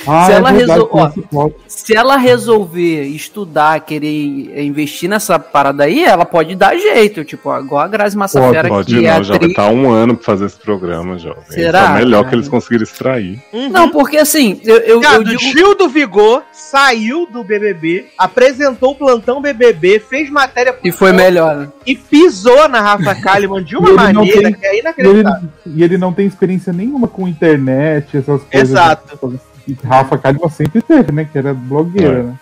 Ah, 0.07 0.25
Se 0.25 0.31
é 0.33 0.35
ela 0.35 0.51
verdade, 0.51 0.79
resol- 0.79 1.09
tem 1.11 1.23
ó. 1.33 1.49
Se 1.67 1.95
ela 1.95 2.15
resolver 2.17 3.03
estudar, 3.05 3.79
querer 3.81 4.63
investir 4.65 5.09
nessa 5.09 5.39
parada 5.39 5.83
aí, 5.83 6.03
ela 6.03 6.25
pode 6.25 6.55
dar 6.55 6.75
jeito. 6.77 7.23
Tipo, 7.23 7.55
igual 7.59 7.81
a 7.81 7.87
Grazi 7.87 8.14
Massafera, 8.15 8.67
Pode 8.67 8.93
que 8.95 9.05
é 9.05 9.13
não, 9.13 9.23
já 9.23 9.29
vai 9.29 9.35
atriz. 9.37 9.51
estar 9.51 9.69
um 9.69 9.89
ano 9.91 10.15
pra 10.15 10.25
fazer 10.25 10.45
esse 10.45 10.57
programa, 10.57 11.17
jovem. 11.17 11.43
Será? 11.49 11.79
É 11.79 11.89
o 11.91 11.93
melhor 11.95 12.27
que 12.29 12.35
eles 12.35 12.47
conseguiram 12.47 12.83
extrair. 12.83 13.41
Não, 13.71 13.89
porque 13.89 14.17
assim, 14.17 14.59
eu, 14.63 14.77
eu, 14.77 14.81
eu 14.95 14.99
Viado, 14.99 15.23
digo. 15.25 15.39
Gil 15.41 15.75
do 15.75 15.87
Vigor 15.89 16.43
saiu 16.51 17.27
do 17.27 17.43
BBB, 17.43 18.07
apresentou 18.17 18.91
o 18.91 18.95
plantão 18.95 19.41
BBB, 19.41 19.99
fez 19.99 20.29
matéria 20.29 20.75
E 20.83 20.91
foi 20.91 21.11
melhor. 21.11 21.55
né? 21.57 21.67
e 21.85 21.95
pisou 21.95 22.67
na 22.67 22.81
Rafa 22.81 23.15
Kalimann 23.15 23.63
de 23.63 23.75
uma 23.77 23.87
ele 23.89 23.95
não 23.97 24.03
maneira 24.25 24.41
tem- 24.41 24.53
que 24.53 24.65
é 24.65 24.69
E 24.69 24.71
ele, 24.71 24.79
inacreditável. 24.81 25.49
e 25.65 25.83
ele 25.83 25.97
não 25.97 26.13
tem 26.13 26.25
experiência 26.27 26.73
nenhuma 26.73 27.07
com 27.07 27.27
internet, 27.27 28.17
essas 28.17 28.41
coisas. 28.43 28.69
Exato. 28.69 29.39
E 29.67 29.75
Rafa 29.83 30.17
Kalimann 30.17 30.49
sempre 30.49 30.81
teve, 30.81 31.11
né? 31.11 31.27
Que 31.31 31.37
era 31.37 31.53
blogueira, 31.53 32.19
É. 32.19 32.23
né? 32.23 32.33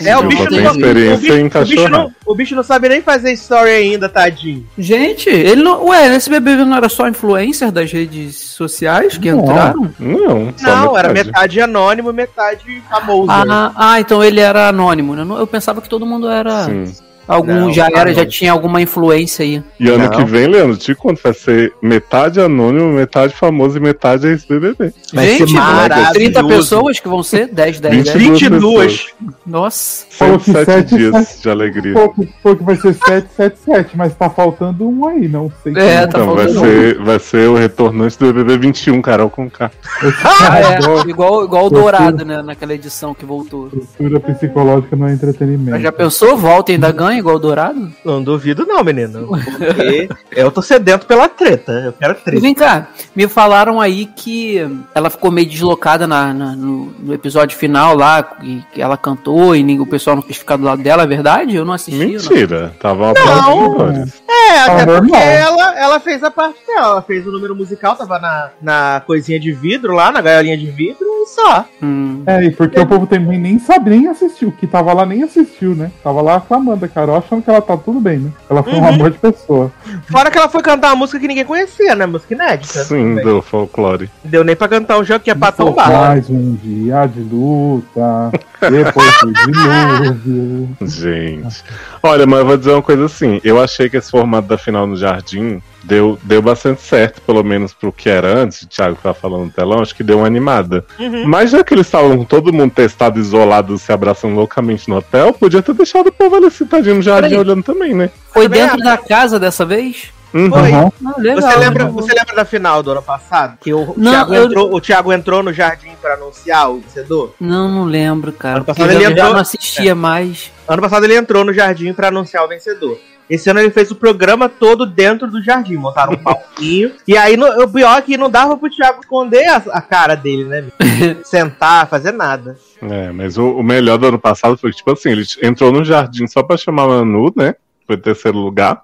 É, 0.00 0.16
o 0.16 0.22
bicho, 0.24 0.50
não, 0.50 0.70
experiência 0.72 1.14
o, 1.16 1.20
bicho, 1.20 1.32
em 1.34 1.40
o, 1.40 1.42
bicho 1.44 1.50
cachorrar. 1.50 1.90
não, 1.90 2.12
o 2.26 2.34
bicho 2.34 2.54
não 2.56 2.62
sabe 2.62 2.88
nem 2.88 3.00
fazer 3.02 3.32
story 3.32 3.70
ainda, 3.70 4.08
tadinho. 4.08 4.66
Gente, 4.78 5.28
ele 5.28 5.62
não. 5.62 5.84
Ué, 5.86 6.08
nesse 6.08 6.28
BBB 6.30 6.64
não 6.64 6.76
era 6.76 6.88
só 6.88 7.08
influencer 7.08 7.70
das 7.70 7.90
redes 7.92 8.36
sociais 8.36 9.16
que 9.18 9.30
Não. 9.30 9.40
entraram? 9.40 9.90
Não, 9.98 10.54
Não, 10.60 10.98
era 10.98 11.08
metade. 11.08 11.26
metade 11.28 11.60
anônimo, 11.60 12.12
metade 12.12 12.82
famoso. 12.90 13.30
Ah, 13.30 13.72
ah, 13.76 14.00
então 14.00 14.22
ele 14.24 14.40
era 14.40 14.68
anônimo. 14.68 15.14
né? 15.14 15.22
Eu 15.22 15.26
não- 15.26 15.38
Eu 15.38 15.46
pensava 15.46 15.80
que 15.80 15.88
todo 15.88 16.04
mundo 16.06 16.28
era. 16.28 16.64
Sim. 16.64 16.92
Algum 17.30 17.54
Não, 17.54 17.72
já 17.72 17.86
era, 17.86 17.96
já 17.96 18.02
anônimo. 18.22 18.26
tinha 18.26 18.52
alguma 18.52 18.82
influência 18.82 19.44
aí. 19.44 19.62
E 19.78 19.88
ano 19.88 20.04
Não. 20.04 20.10
que 20.10 20.24
vem, 20.24 20.46
Leandro, 20.46 20.76
te 20.76 20.94
conto, 20.94 21.20
vai 21.22 21.32
ser 21.32 21.72
metade 21.82 22.40
anônimo, 22.40 22.92
metade 22.92 23.34
famoso 23.34 23.76
e 23.78 23.80
metade 23.80 24.26
ex-BBB. 24.26 24.92
Vai 25.12 25.26
Gente, 25.26 25.50
ser 25.50 25.54
maravilhoso. 25.58 26.12
30 26.14 26.44
pessoas 26.44 27.00
que 27.00 27.08
vão 27.08 27.22
ser? 27.22 27.46
10, 27.48 27.80
10, 27.80 28.04
10. 28.04 28.16
22. 28.16 29.06
Nossa. 29.46 30.06
Falou 30.10 30.38
que 30.38 30.44
107 30.50 30.88
sete- 30.88 30.96
dias 30.96 31.38
de 31.42 31.50
alegria. 31.50 31.94
Pô, 31.94 32.08
que, 32.10 32.26
pô, 32.42 32.56
que 32.56 32.62
vai 32.64 32.76
ser 32.76 32.94
777, 32.94 33.96
mas 33.96 34.14
tá 34.14 34.28
faltando 34.28 34.88
um 34.88 35.06
aí, 35.06 35.28
não 35.28 35.50
sei. 35.62 35.72
É, 35.76 36.06
tá 36.06 36.18
Então, 36.20 36.34
vai 36.34 36.46
faltando 36.46 36.66
ser, 36.66 36.98
vai 36.98 37.18
ser 37.18 37.48
o 37.48 37.54
retornante 37.54 38.18
do 38.18 38.26
BBB 38.32 38.58
21, 38.58 39.00
Carol 39.00 39.30
com 39.30 39.48
K. 39.48 39.70
Ah, 40.24 40.58
é. 40.60 41.08
Igual, 41.10 41.44
igual 41.44 41.66
o 41.66 41.70
Dourado, 41.70 42.24
né? 42.24 42.42
Naquela 42.42 42.74
edição 42.74 43.14
que 43.14 43.24
voltou. 43.24 43.68
Estrutura 43.74 44.20
psicológica 44.20 44.96
não 44.96 45.06
é 45.06 45.12
entretenimento. 45.12 45.70
Mas 45.70 45.82
já 45.82 45.92
pensou? 45.92 46.36
Volta 46.36 46.72
e 46.72 46.74
ainda 46.74 46.90
ganha 46.90 47.18
igual 47.20 47.36
o 47.36 47.38
Dourado? 47.38 47.90
Não 48.04 48.22
duvido 48.22 48.66
não, 48.66 48.82
menino. 48.82 49.28
Porque 49.28 50.08
eu 50.32 50.50
tô 50.50 50.60
sedento 50.62 51.06
pela 51.06 51.28
treta. 51.28 51.72
Eu 51.72 51.92
quero 51.92 52.12
E 52.12 52.16
treta. 52.16 52.40
vem 52.40 52.54
cá, 52.54 52.88
me 53.14 53.28
falaram 53.28 53.80
aí 53.80 54.06
que 54.06 54.58
ela 54.94 55.08
ficou 55.10 55.30
meio 55.30 55.48
deslocada 55.48 56.06
na, 56.06 56.32
na- 56.32 56.56
no, 56.56 56.86
no 56.98 57.14
episódio 57.14 57.56
final 57.56 57.94
lá, 57.96 58.36
e 58.42 58.62
que 58.72 58.80
ela 58.82 58.96
cantou 58.96 59.54
e 59.54 59.62
ninguém, 59.62 59.80
o 59.80 59.86
pessoal 59.86 60.16
não 60.16 60.22
quis 60.22 60.36
ficar 60.36 60.56
do 60.56 60.64
lado 60.64 60.82
dela, 60.82 61.02
é 61.02 61.06
verdade? 61.06 61.54
Eu 61.56 61.64
não 61.64 61.74
assisti. 61.74 62.00
eu 62.14 62.20
não- 62.22 62.30
Mentira, 62.30 62.74
tava 62.80 63.10
aplaudindo. 63.10 64.12
É, 64.28 64.58
até 64.60 64.86
porque 64.86 65.14
ela, 65.16 65.78
ela 65.78 66.00
fez 66.00 66.22
a 66.22 66.30
parte 66.30 66.58
dela. 66.66 66.86
Ela 66.90 67.02
fez 67.02 67.26
o 67.26 67.30
número 67.32 67.54
musical, 67.54 67.94
tava 67.96 68.18
na, 68.18 68.50
na 68.60 69.02
coisinha 69.06 69.38
de 69.38 69.52
vidro 69.52 69.92
lá, 69.94 70.10
na 70.10 70.20
gaiolinha 70.20 70.56
de 70.56 70.70
vidro 70.70 71.04
e 71.06 71.26
só. 71.26 71.64
Hum. 71.82 72.22
É, 72.26 72.44
e 72.44 72.50
porque 72.50 72.78
o 72.80 72.86
povo 72.86 73.06
também 73.06 73.38
nem 73.38 73.58
sabe, 73.58 73.90
nem 73.90 74.08
assistiu. 74.08 74.50
Que 74.52 74.66
tava 74.66 74.92
lá 74.92 75.04
nem 75.06 75.22
assistiu, 75.22 75.74
né? 75.74 75.90
Tava 76.02 76.20
lá 76.22 76.36
aclamando 76.36 76.84
a 76.84 76.88
Carol, 76.88 77.09
achando 77.18 77.42
que 77.42 77.50
ela 77.50 77.60
tá 77.60 77.76
tudo 77.76 78.00
bem, 78.00 78.18
né? 78.18 78.30
Ela 78.48 78.62
foi 78.62 78.72
um 78.74 78.78
Uhum. 78.80 78.88
amor 78.88 79.10
de 79.10 79.18
pessoa. 79.18 79.72
Fora 80.10 80.30
que 80.30 80.38
ela 80.38 80.48
foi 80.48 80.62
cantar 80.62 80.88
uma 80.88 80.96
música 80.96 81.18
que 81.20 81.28
ninguém 81.28 81.44
conhecia, 81.44 81.94
né? 81.94 82.06
Música 82.06 82.34
inédita. 82.34 82.84
Sim, 82.84 83.16
Bem, 83.16 83.24
do 83.24 83.42
folclore. 83.42 84.10
Deu 84.24 84.42
nem 84.44 84.54
pra 84.56 84.68
cantar 84.68 84.98
um 84.98 85.04
jogo 85.04 85.20
que 85.20 85.30
é 85.30 85.34
pra 85.34 85.52
tombar. 85.52 85.90
Mais 85.90 86.28
um 86.30 86.54
dia 86.54 87.06
de 87.06 87.20
luta, 87.20 88.30
depois 88.70 89.20
do 89.22 89.32
dilúvio. 89.32 90.68
Gente. 90.86 91.62
Olha, 92.02 92.26
mas 92.26 92.38
eu 92.40 92.46
vou 92.46 92.56
dizer 92.56 92.72
uma 92.72 92.82
coisa 92.82 93.04
assim. 93.06 93.40
Eu 93.44 93.60
achei 93.62 93.88
que 93.88 93.96
esse 93.96 94.10
formato 94.10 94.48
da 94.48 94.58
final 94.58 94.86
no 94.86 94.96
Jardim 94.96 95.62
deu, 95.82 96.18
deu 96.22 96.40
bastante 96.42 96.80
certo, 96.82 97.20
pelo 97.22 97.42
menos 97.42 97.72
pro 97.72 97.92
que 97.92 98.08
era 98.08 98.28
antes. 98.28 98.62
O 98.62 98.68
Thiago 98.68 98.96
tava 99.02 99.14
falando 99.14 99.44
no 99.46 99.50
telão, 99.50 99.80
acho 99.80 99.94
que 99.94 100.02
deu 100.02 100.18
uma 100.18 100.26
animada. 100.26 100.84
Uhum. 100.98 101.24
Mas 101.26 101.50
já 101.50 101.62
que 101.64 101.74
eles 101.74 101.86
estavam 101.86 102.16
com 102.18 102.24
todo 102.24 102.52
mundo 102.52 102.72
testado, 102.72 103.18
isolado, 103.18 103.78
se 103.78 103.92
abraçando 103.92 104.34
loucamente 104.34 104.88
no 104.88 104.96
hotel, 104.96 105.32
podia 105.32 105.62
ter 105.62 105.74
deixado 105.74 106.08
o 106.08 106.12
povo 106.12 106.36
ali 106.36 106.50
sentadinho 106.50 106.96
no 106.96 107.02
jardim 107.02 107.30
Peraí. 107.30 107.38
olhando 107.40 107.62
também, 107.62 107.94
né? 107.94 108.10
Foi 108.32 108.48
dentro 108.48 108.78
da 108.78 108.96
casa 108.96 109.38
dessa 109.38 109.64
vez? 109.64 110.08
Uhum. 110.32 110.48
Foi. 110.48 110.70
Aham. 110.72 110.92
Ah, 111.06 111.14
legal. 111.18 111.42
Você 111.42 111.58
lembra, 111.58 111.84
você 111.86 112.14
lembra 112.14 112.36
da 112.36 112.44
final 112.44 112.82
do 112.84 112.92
ano 112.92 113.02
passado? 113.02 113.58
Que 113.60 113.74
o, 113.74 113.94
Não, 113.96 114.12
Thiago, 114.12 114.34
eu- 114.34 114.44
entrou, 114.44 114.74
o 114.74 114.80
Thiago 114.80 115.12
entrou 115.12 115.42
no 115.42 115.52
jardim 115.52 115.90
pra 116.00 116.14
anunciar 116.14 116.70
o 116.70 116.78
vencedor? 116.78 117.34
Não, 117.40 117.68
não 117.68 117.84
lembro, 117.84 118.30
cara. 118.32 118.58
Ano 118.58 118.64
porque 118.64 118.80
passado 118.80 118.96
ele 118.96 119.10
entrou- 119.10 119.32
não 119.32 119.40
assistia 119.40 119.92
mais. 119.94 120.52
Ano 120.68 120.82
passado 120.82 121.04
ele 121.04 121.16
entrou 121.16 121.44
no 121.44 121.52
jardim 121.52 121.92
pra 121.92 122.08
anunciar 122.08 122.44
o 122.44 122.48
vencedor. 122.48 122.96
Esse 123.30 123.48
ano 123.48 123.60
ele 123.60 123.70
fez 123.70 123.90
o 123.90 123.94
programa 123.94 124.48
todo 124.48 124.84
dentro 124.84 125.30
do 125.30 125.40
jardim, 125.42 125.76
montaram 125.76 126.14
um 126.14 126.16
palquinho. 126.16 126.90
e 127.06 127.16
aí 127.16 127.36
no- 127.36 127.62
o 127.62 127.68
pior 127.72 127.96
é 127.98 128.02
que 128.02 128.16
não 128.18 128.28
dava 128.28 128.56
pro 128.56 128.68
Thiago 128.68 129.00
esconder 129.00 129.46
a, 129.48 129.56
a 129.56 129.80
cara 129.80 130.16
dele, 130.16 130.44
né? 130.44 130.64
Sentar, 131.24 131.88
fazer 131.88 132.12
nada. 132.12 132.56
É, 132.82 133.12
mas 133.12 133.38
o, 133.38 133.50
o 133.50 133.62
melhor 133.62 133.96
do 133.98 134.08
ano 134.08 134.18
passado 134.18 134.58
foi 134.58 134.70
que, 134.70 134.78
tipo 134.78 134.90
assim, 134.92 135.10
ele 135.10 135.24
entrou 135.42 135.70
no 135.70 135.84
jardim 135.84 136.26
só 136.26 136.42
pra 136.42 136.56
chamar 136.56 136.82
a 136.84 136.88
Manu, 136.88 137.32
né? 137.36 137.54
Foi 137.86 137.96
terceiro 137.96 138.38
lugar. 138.38 138.82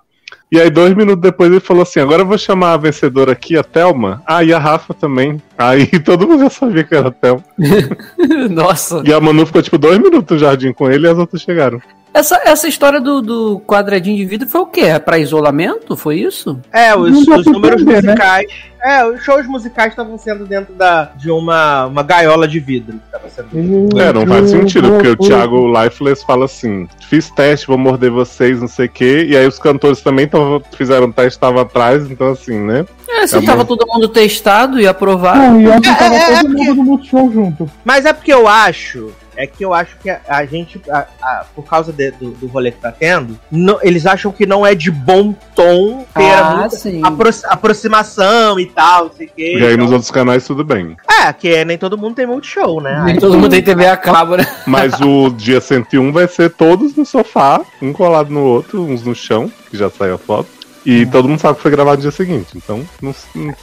E 0.51 0.61
aí, 0.61 0.71
dois 0.71 0.95
minutos 0.95 1.21
depois, 1.23 1.51
ele 1.51 1.59
falou 1.61 1.83
assim: 1.83 1.99
agora 1.99 2.23
eu 2.23 2.27
vou 2.27 2.39
chamar 2.39 2.73
a 2.75 2.77
vencedora 2.77 3.33
aqui, 3.33 3.57
a 3.57 3.65
Thelma. 3.65 4.23
Ah, 4.25 4.45
e 4.45 4.53
a 4.53 4.59
Rafa 4.61 4.95
também. 4.95 5.43
Aí 5.59 5.87
todo 5.99 6.27
mundo 6.27 6.45
já 6.45 6.51
sabia 6.51 6.85
que 6.85 6.95
era 6.95 7.09
a 7.09 7.11
Thelma. 7.11 7.43
Nossa. 8.51 9.03
E 9.05 9.13
a 9.13 9.21
Manu 9.21 9.45
ficou, 9.47 9.63
tipo, 9.63 9.79
dois 9.79 9.99
minutos 9.99 10.31
no 10.31 10.39
jardim 10.39 10.73
com 10.73 10.91
ele 10.91 11.07
e 11.07 11.11
as 11.11 11.19
outras 11.19 11.43
chegaram. 11.43 11.81
Essa, 12.17 12.41
essa 12.47 12.67
história 12.67 12.99
do, 12.99 13.21
do 13.21 13.61
quadradinho 13.67 14.17
de 14.17 14.25
vidro 14.25 14.49
foi 14.49 14.63
o 14.63 14.67
quê? 14.67 14.81
É 14.81 14.99
pra 14.99 15.19
isolamento? 15.19 15.95
Foi 15.95 16.19
isso? 16.19 16.59
É, 16.73 16.97
os, 16.97 17.29
os 17.29 17.45
números 17.45 17.83
entender, 17.83 18.03
né? 18.03 18.13
musicais. 18.13 18.47
É, 18.83 19.05
os 19.05 19.23
shows 19.23 19.47
musicais 19.47 19.91
estavam 19.91 20.17
sendo 20.17 20.47
dentro 20.47 20.73
da, 20.73 21.11
de 21.15 21.31
uma, 21.31 21.85
uma 21.85 22.03
gaiola 22.03 22.49
de 22.49 22.59
vidro. 22.59 22.95
que 22.95 23.13
Tava 23.13 23.29
sendo... 23.29 24.01
É, 24.01 24.15
não 24.15 24.27
faz 24.27 24.49
sentido, 24.49 24.93
porque 24.93 25.09
o 25.09 25.17
Thiago 25.17 25.71
Lifeless 25.71 26.25
fala 26.25 26.47
assim: 26.47 26.89
fiz 27.07 27.31
teste, 27.31 27.67
vou 27.67 27.77
morder 27.77 28.11
vocês, 28.11 28.63
não 28.63 28.69
sei 28.69 28.87
o 28.87 28.91
quê. 28.91 29.27
E 29.29 29.37
aí 29.37 29.47
os 29.47 29.59
cantores 29.59 30.01
também 30.01 30.27
tão, 30.27 30.63
fizeram 30.75 31.13
teste, 31.13 31.37
estavam 31.37 31.61
atrás, 31.61 32.11
então 32.11 32.29
assim, 32.31 32.59
né? 32.59 32.87
É, 33.11 33.27
se 33.27 33.37
É 33.37 33.43
tava 33.43 33.63
todo 33.63 33.87
mundo 33.87 34.09
testado 34.09 34.81
e 34.81 34.87
aprovado. 34.87 35.39
Não, 35.39 35.61
e 35.61 35.67
É, 35.67 35.81
tava 35.81 36.15
é, 36.15 36.33
é 36.33 36.41
todo 36.41 36.49
mundo 36.49 36.75
no 36.77 36.85
Multishow 36.85 37.31
junto. 37.31 37.71
Mas 37.85 38.07
é 38.07 38.13
porque 38.15 38.33
eu 38.33 38.49
acho. 38.49 39.13
É 39.37 39.47
que 39.47 39.65
eu 39.65 39.75
acho 39.75 39.97
que 39.99 40.09
a, 40.09 40.21
a 40.29 40.45
gente, 40.47 40.81
a- 40.91 41.07
a- 41.21 41.45
por 41.55 41.65
causa 41.65 41.93
de- 41.93 42.11
do, 42.13 42.31
do 42.33 42.47
rolê 42.47 42.71
que 42.71 42.79
tá 42.79 42.91
tendo, 42.91 43.39
não- 43.51 43.79
eles 43.83 44.07
acham 44.07 44.33
que 44.33 44.47
não 44.47 44.65
é 44.67 44.75
de 44.75 44.91
bom 44.91 45.35
tom 45.55 46.05
ter 46.15 46.23
Ah, 46.25 46.67
apro- 47.05 47.31
aproximação 47.45 48.59
e 48.59 48.67
tal, 48.67 49.07
não 49.07 49.13
sei 49.13 49.27
o 49.27 49.31
quê. 49.37 49.57
E 49.59 49.65
aí 49.65 49.75
então- 49.75 49.85
nos 49.85 49.93
outros 49.93 50.11
canais 50.11 50.47
tudo 50.47 50.65
bem. 50.65 50.97
É, 51.23 51.33
que 51.33 51.65
nem 51.65 51.77
todo 51.79 51.99
mundo 51.99 52.15
tem 52.15 52.27
multishow, 52.27 52.81
né? 52.81 53.03
Nem 53.05 53.15
Aí- 53.15 53.21
todo 53.21 53.35
mundo 53.39 53.51
tem 53.51 53.63
TV 53.63 53.87
a 53.87 53.97
cabo, 53.97 54.37
né? 54.37 54.47
Mas 54.67 55.01
o 55.01 55.31
dia 55.31 55.61
101 55.61 56.13
vai 56.13 56.27
ser 56.29 56.51
todos 56.51 56.95
no 56.97 57.05
sofá, 57.05 57.61
um 57.83 57.93
colado 57.93 58.31
no 58.31 58.43
outro, 58.43 58.83
uns 58.83 59.03
no 59.03 59.15
chão, 59.15 59.51
que 59.71 59.77
já 59.77 59.91
saiu 59.91 60.15
a 60.15 60.19
foto. 60.19 60.49
E 60.87 61.05
todo 61.05 61.29
mundo 61.29 61.41
sabe 61.41 61.57
que 61.57 61.63
foi 61.63 61.71
gravado 61.73 61.97
no 61.97 62.03
dia 62.03 62.13
seguinte. 62.13 62.51
Então, 62.55 62.89
não, 63.03 63.13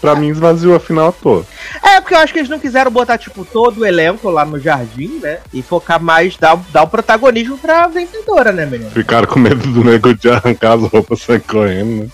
pra 0.01 0.13
mim, 0.13 0.27
esvaziou 0.27 0.75
a 0.75 0.79
final 0.79 1.07
à 1.07 1.11
toa. 1.13 1.45
É, 1.81 2.01
porque 2.01 2.13
eu 2.13 2.19
acho 2.19 2.33
que 2.33 2.39
eles 2.39 2.49
não 2.49 2.59
quiseram 2.59 2.91
botar, 2.91 3.17
tipo, 3.17 3.45
todo 3.45 3.79
o 3.79 3.85
elenco 3.85 4.29
lá 4.29 4.43
no 4.43 4.59
jardim, 4.59 5.19
né? 5.21 5.39
E 5.53 5.61
focar 5.61 6.03
mais, 6.03 6.35
dar, 6.35 6.57
dar 6.73 6.83
o 6.83 6.87
protagonismo 6.87 7.57
pra 7.57 7.87
vencedora, 7.87 8.51
né, 8.51 8.65
menino? 8.65 8.91
Ficaram 8.91 9.25
com 9.25 9.39
medo 9.39 9.65
do 9.71 9.85
nego 9.85 10.13
de 10.13 10.29
arrancar 10.29 10.73
as 10.73 10.83
roupas 10.83 11.21
sair 11.21 11.39
correndo, 11.39 12.03
né? 12.03 12.07